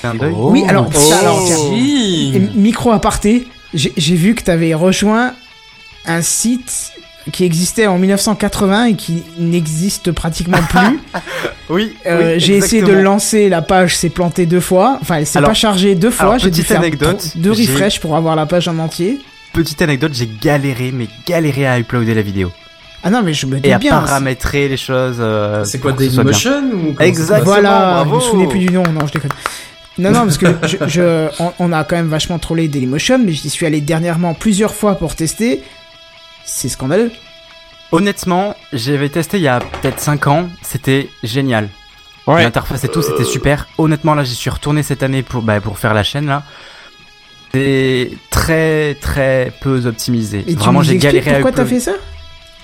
Clin 0.00 0.14
d'œil. 0.14 0.34
Oui, 0.36 0.64
alors, 0.68 0.92
ça, 0.92 1.18
alors, 1.20 1.44
tiens. 1.46 2.40
micro 2.54 2.90
aparté, 2.90 3.48
j'ai 3.72 3.92
j'ai 3.96 4.14
vu 4.16 4.34
que 4.34 4.42
tu 4.42 4.50
avais 4.50 4.74
rejoint 4.74 5.32
un 6.06 6.20
site 6.20 6.92
qui 7.32 7.44
existait 7.44 7.86
en 7.86 7.98
1980 7.98 8.84
et 8.86 8.94
qui 8.94 9.22
n'existe 9.38 10.12
pratiquement 10.12 10.58
plus. 10.68 11.00
Oui. 11.70 11.96
Euh, 12.06 12.34
oui, 12.34 12.40
j'ai 12.40 12.56
essayé 12.56 12.82
de 12.82 12.86
exactement. 12.86 12.96
le 12.98 13.02
lancer, 13.02 13.48
la 13.48 13.62
page 13.62 13.96
s'est 13.96 14.10
plantée 14.10 14.46
deux 14.46 14.60
fois. 14.60 14.98
Enfin, 15.00 15.16
elle 15.16 15.26
s'est 15.26 15.40
pas 15.40 15.54
chargée 15.54 15.94
deux 15.94 16.10
fois. 16.10 16.36
J'ai 16.38 16.50
dû 16.50 16.60
petite 16.60 16.66
faire 16.66 16.80
anecdote, 16.80 17.32
deux 17.36 17.52
refresh 17.52 18.00
pour 18.00 18.14
avoir 18.16 18.36
la 18.36 18.46
page 18.46 18.68
en 18.68 18.78
entier. 18.78 19.20
Petite 19.52 19.80
anecdote, 19.82 20.12
j'ai 20.14 20.28
galéré, 20.42 20.90
mais 20.92 21.06
galéré 21.26 21.66
à 21.66 21.78
uploader 21.78 22.12
la 22.14 22.22
vidéo. 22.22 22.50
Ah 23.02 23.10
non, 23.10 23.22
mais 23.22 23.34
je 23.34 23.46
me 23.46 23.58
Et 23.58 23.60
dis 23.60 23.72
à 23.72 23.78
bien. 23.78 23.90
paramétrer 23.90 24.66
les 24.68 24.76
choses. 24.78 25.16
euh, 25.20 25.62
C'est 25.64 25.78
quoi. 25.78 25.92
Dailymotion 25.92 26.62
ou 26.72 26.92
comment 26.92 26.96
ça 26.98 27.04
Exact. 27.06 27.24
se 27.26 27.28
passe 27.32 27.42
Voilà, 27.44 27.70
je 27.70 28.08
bravo. 28.08 28.16
me 28.16 28.20
souvenais 28.20 28.48
plus 28.48 28.58
du 28.60 28.70
nom, 28.70 28.82
non, 28.82 29.06
je 29.06 29.12
déconne. 29.12 29.30
Non, 29.98 30.10
non, 30.10 30.20
parce 30.24 30.38
que 30.38 30.46
je, 30.66 30.76
je- 30.88 31.28
on, 31.38 31.52
on 31.58 31.72
a 31.72 31.84
quand 31.84 31.96
même 31.96 32.08
vachement 32.08 32.38
trollé 32.38 32.66
Dailymotion, 32.66 33.18
mais 33.24 33.32
j'y 33.32 33.48
suis 33.50 33.64
allé 33.66 33.80
dernièrement 33.80 34.34
plusieurs 34.34 34.74
fois 34.74 34.96
pour 34.96 35.14
tester. 35.14 35.62
C'est 36.44 36.68
scandaleux. 36.68 37.10
Honnêtement, 37.92 38.54
j'avais 38.72 39.08
testé 39.08 39.36
il 39.38 39.42
y 39.42 39.48
a 39.48 39.60
peut-être 39.60 40.00
5 40.00 40.26
ans, 40.26 40.48
c'était 40.62 41.08
génial. 41.22 41.68
Ouais. 42.26 42.42
L'interface 42.42 42.82
et 42.84 42.88
tout, 42.88 43.02
c'était 43.02 43.24
super. 43.24 43.68
Honnêtement, 43.78 44.14
là, 44.14 44.24
j'y 44.24 44.34
suis 44.34 44.50
retourné 44.50 44.82
cette 44.82 45.02
année 45.02 45.22
pour, 45.22 45.42
bah, 45.42 45.60
pour 45.60 45.78
faire 45.78 45.94
la 45.94 46.02
chaîne, 46.02 46.26
là. 46.26 46.42
C'est 47.52 48.10
très, 48.30 48.94
très 48.94 49.52
peu 49.60 49.86
optimisé. 49.86 50.44
Et 50.48 50.54
Vraiment, 50.54 50.82
j'ai 50.82 50.96
galéré 50.96 51.30
à 51.30 51.34
Pourquoi 51.34 51.52
t'as 51.52 51.64
fait 51.66 51.78
ça 51.80 51.92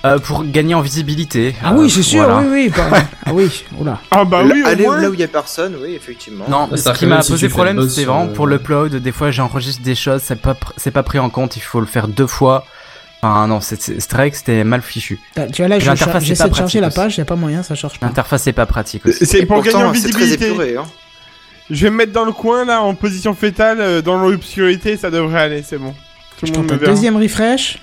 Euh, 0.03 0.17
pour 0.19 0.43
gagner 0.43 0.73
en 0.73 0.81
visibilité. 0.81 1.55
Ah 1.63 1.71
Euh, 1.71 1.75
oui, 1.77 1.89
c'est 1.89 2.03
sûr, 2.03 2.23
voilà. 2.23 2.41
oui, 2.49 2.71
oui. 2.75 2.83
Ah 3.25 3.31
oui, 3.33 3.63
oula. 3.79 3.99
Ah 4.09 4.25
bah 4.25 4.41
oui, 4.43 4.63
là 4.63 5.09
où 5.09 5.13
il 5.13 5.19
y 5.19 5.23
a 5.23 5.27
personne, 5.27 5.77
oui, 5.81 5.93
effectivement. 5.95 6.45
Non, 6.49 6.67
Bah, 6.67 6.75
ce 6.75 6.89
qui 6.91 7.05
m'a 7.05 7.21
si 7.21 7.31
posé 7.31 7.47
problème, 7.47 7.87
c'est 7.87 8.03
vraiment 8.03 8.25
euh, 8.25 8.33
pour 8.33 8.47
l'upload. 8.47 8.95
Des 8.95 9.11
fois, 9.13 9.31
j'enregistre 9.31 9.83
des 9.83 9.95
choses, 9.95 10.21
c'est 10.25 10.41
pas, 10.41 10.53
pr- 10.53 10.73
c'est 10.75 10.91
pas 10.91 11.03
pris 11.03 11.19
en 11.19 11.29
compte, 11.29 11.55
il 11.55 11.61
faut 11.61 11.79
le 11.79 11.85
faire 11.85 12.07
deux 12.09 12.27
fois. 12.27 12.65
Enfin, 13.23 13.47
non, 13.47 13.59
que 13.59 14.35
c'était 14.35 14.63
mal 14.63 14.81
fichu. 14.81 15.19
Ah, 15.35 15.45
Tu 15.47 15.61
vois, 15.61 15.67
là, 15.67 15.79
j'essaie 15.79 16.49
de 16.49 16.55
charger 16.55 16.79
la 16.79 16.89
page, 16.89 17.17
y 17.17 17.21
a 17.21 17.25
pas 17.25 17.35
moyen, 17.35 17.61
ça 17.63 17.75
charge 17.75 17.99
pas. 17.99 18.07
L'interface 18.07 18.47
est 18.47 18.53
pas 18.53 18.65
pratique 18.65 19.05
aussi. 19.05 19.25
C'est 19.25 19.45
pour 19.45 19.61
gagner 19.61 19.83
en 19.83 19.91
visibilité. 19.91 20.45
épuré, 20.47 20.75
hein. 20.77 20.85
Je 21.69 21.85
vais 21.85 21.89
me 21.89 21.97
mettre 21.97 22.11
dans 22.11 22.25
le 22.25 22.33
coin 22.33 22.65
là, 22.65 22.81
en 22.81 22.93
position 22.95 23.33
fétale, 23.33 23.79
euh, 23.79 24.01
dans 24.01 24.17
l'obscurité, 24.17 24.97
ça 24.97 25.09
devrait 25.09 25.41
aller, 25.41 25.63
c'est 25.65 25.77
bon. 25.77 25.93
Tout 26.37 26.45
Je 26.45 26.51
tente 26.51 26.69
un 26.69 26.75
deuxième 26.77 27.15
refresh. 27.15 27.77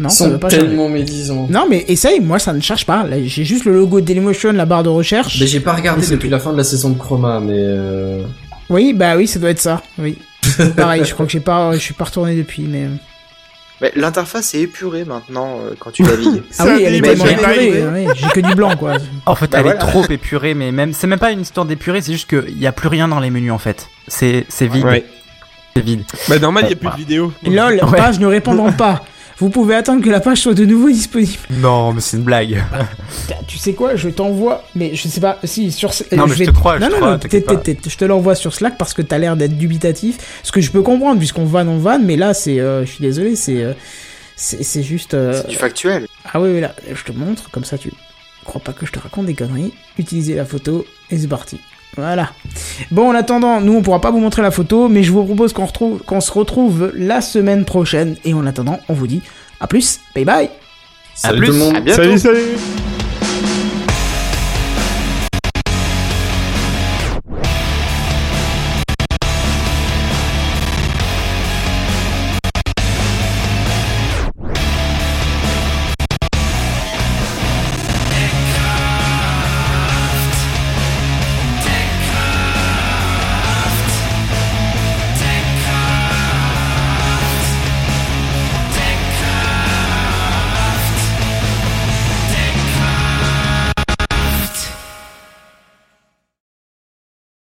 Non, 0.00 0.08
Ils 0.08 0.12
ça 0.12 0.28
veut 0.30 0.38
pas 0.38 0.48
tellement 0.48 0.88
médisants. 0.88 1.46
Non, 1.50 1.66
mais 1.68 1.84
essaye, 1.88 2.20
moi 2.20 2.38
ça 2.38 2.54
ne 2.54 2.60
charge 2.62 2.86
pas. 2.86 3.04
J'ai 3.24 3.44
juste 3.44 3.66
le 3.66 3.74
logo 3.74 4.00
de 4.00 4.06
Dailymotion, 4.06 4.52
la 4.52 4.64
barre 4.64 4.82
de 4.84 4.88
recherche. 4.88 5.38
Mais 5.38 5.46
j'ai 5.46 5.60
pas 5.60 5.74
regardé 5.74 6.06
depuis 6.06 6.30
la 6.30 6.38
fin 6.38 6.52
de 6.52 6.56
la 6.56 6.64
saison 6.64 6.90
de 6.90 6.98
Chroma, 6.98 7.40
mais 7.40 7.52
euh... 7.56 8.22
Oui, 8.70 8.94
bah 8.94 9.16
oui, 9.16 9.26
ça 9.26 9.38
doit 9.38 9.50
être 9.50 9.60
ça. 9.60 9.82
Oui. 9.98 10.16
Pareil, 10.76 11.04
je 11.04 11.12
crois 11.12 11.26
que 11.26 11.32
j'ai 11.32 11.40
pas, 11.40 11.72
je 11.74 11.78
suis 11.78 11.92
pas 11.92 12.04
retourné 12.04 12.34
depuis, 12.34 12.62
mais. 12.62 12.88
Mais 13.80 13.92
l'interface 13.96 14.54
est 14.54 14.60
épurée 14.60 15.04
maintenant 15.04 15.58
euh, 15.60 15.74
quand 15.78 15.90
tu 15.90 16.02
navigues. 16.02 16.42
Ah 16.58 16.66
oui, 16.68 16.82
elle 16.84 16.94
est 16.94 17.00
tellement 17.02 17.26
épurée. 17.26 18.06
J'ai 18.14 18.28
que 18.28 18.40
du 18.40 18.54
blanc, 18.54 18.76
quoi. 18.76 18.94
En 19.26 19.34
fait, 19.34 19.50
Bah 19.50 19.58
elle 19.58 19.64
voilà. 19.64 19.80
est 19.82 19.86
trop 19.86 20.04
épurée, 20.08 20.54
mais 20.54 20.70
même, 20.72 20.92
c'est 20.92 21.06
même 21.08 21.18
pas 21.18 21.32
une 21.32 21.40
histoire 21.40 21.66
d'épurée, 21.66 22.00
c'est 22.00 22.12
juste 22.12 22.28
qu'il 22.28 22.58
y 22.58 22.66
a 22.66 22.72
plus 22.72 22.88
rien 22.88 23.08
dans 23.08 23.18
les 23.20 23.30
menus 23.30 23.52
en 23.52 23.58
fait. 23.58 23.88
C'est, 24.06 24.46
c'est 24.48 24.66
vide. 24.68 24.84
Ouais. 24.84 25.04
C'est 25.74 25.82
vide. 25.84 26.04
Bah 26.28 26.38
normal, 26.38 26.64
il 26.66 26.70
y 26.70 26.72
a 26.72 26.76
plus 26.76 26.82
Voilà. 26.82 26.96
de 26.96 27.00
vidéo. 27.00 27.32
Lol, 27.44 27.80
Ouais. 27.90 27.96
page 27.98 28.20
ne 28.20 28.26
répondront 28.26 28.72
pas. 28.72 29.04
Vous 29.38 29.50
pouvez 29.50 29.74
attendre 29.74 30.02
que 30.04 30.10
la 30.10 30.20
page 30.20 30.38
soit 30.42 30.54
de 30.54 30.64
nouveau 30.64 30.88
disponible. 30.90 31.32
Non, 31.50 31.92
mais 31.92 32.00
c'est 32.00 32.16
une 32.16 32.22
blague. 32.22 32.62
Tiens, 33.26 33.36
Tu 33.48 33.58
sais 33.58 33.72
quoi, 33.74 33.96
je 33.96 34.08
t'envoie, 34.08 34.64
mais 34.76 34.94
je 34.94 35.08
sais 35.08 35.20
pas, 35.20 35.38
si 35.44 35.72
sur. 35.72 35.90
Non, 36.12 36.26
mais 36.26 36.36
je 36.36 36.44
te 36.44 36.50
crois, 36.50 36.76
je 36.76 36.82
non, 36.82 36.86
te 36.88 36.92
non, 36.92 36.98
crois, 36.98 37.10
non, 37.12 37.18
t'inquiète 37.18 37.46
t'es- 37.46 37.56
t'es- 37.56 37.74
t'es- 37.74 37.90
je 37.90 37.96
te 37.96 38.04
l'envoie 38.04 38.34
sur 38.36 38.54
Slack 38.54 38.78
parce 38.78 38.94
que 38.94 39.02
t'as 39.02 39.18
l'air 39.18 39.36
d'être 39.36 39.56
dubitatif. 39.58 40.40
Ce 40.44 40.52
que 40.52 40.60
je 40.60 40.70
peux 40.70 40.82
comprendre 40.82 41.18
puisqu'on 41.18 41.44
vanne, 41.46 41.68
on 41.68 41.78
vanne, 41.78 42.04
mais 42.04 42.16
là, 42.16 42.32
c'est, 42.34 42.60
euh, 42.60 42.84
je 42.86 42.90
suis 42.92 43.02
désolé, 43.02 43.34
c'est, 43.34 43.62
euh, 43.62 43.72
c'est, 44.36 44.62
c'est 44.62 44.82
juste. 44.84 45.14
euh, 45.14 45.40
C'est 45.42 45.48
du 45.48 45.56
factuel. 45.56 46.06
Ah 46.32 46.40
oui, 46.40 46.50
oui, 46.54 46.60
là, 46.60 46.74
je 46.92 47.02
te 47.02 47.12
montre, 47.12 47.50
comme 47.50 47.64
ça 47.64 47.76
tu 47.76 47.90
crois 48.44 48.60
pas 48.60 48.72
que 48.72 48.84
je 48.86 48.92
te 48.92 48.98
raconte 48.98 49.26
des 49.26 49.34
conneries. 49.34 49.72
Utilisez 49.98 50.34
la 50.34 50.44
photo 50.44 50.84
et 51.10 51.18
c'est 51.18 51.26
parti. 51.28 51.58
Voilà. 51.96 52.30
Bon, 52.90 53.10
en 53.10 53.14
attendant, 53.14 53.60
nous 53.60 53.74
on 53.74 53.82
pourra 53.82 54.00
pas 54.00 54.10
vous 54.10 54.18
montrer 54.18 54.42
la 54.42 54.50
photo, 54.50 54.88
mais 54.88 55.02
je 55.02 55.12
vous 55.12 55.24
propose 55.24 55.52
qu'on 55.52 55.66
retrouve, 55.66 56.02
qu'on 56.02 56.20
se 56.20 56.32
retrouve 56.32 56.92
la 56.94 57.20
semaine 57.20 57.64
prochaine. 57.64 58.16
Et 58.24 58.34
en 58.34 58.46
attendant, 58.46 58.80
on 58.88 58.94
vous 58.94 59.06
dit 59.06 59.22
à 59.60 59.66
plus, 59.66 60.00
bye 60.14 60.24
bye. 60.24 60.46
À 60.46 61.28
Salut 61.28 61.38
plus. 61.38 61.46
tout 61.48 61.52
le 61.52 61.58
monde. 61.58 61.76
À 61.76 61.80
bientôt. 61.80 62.02
Salut, 62.02 62.18
salut 62.18 63.03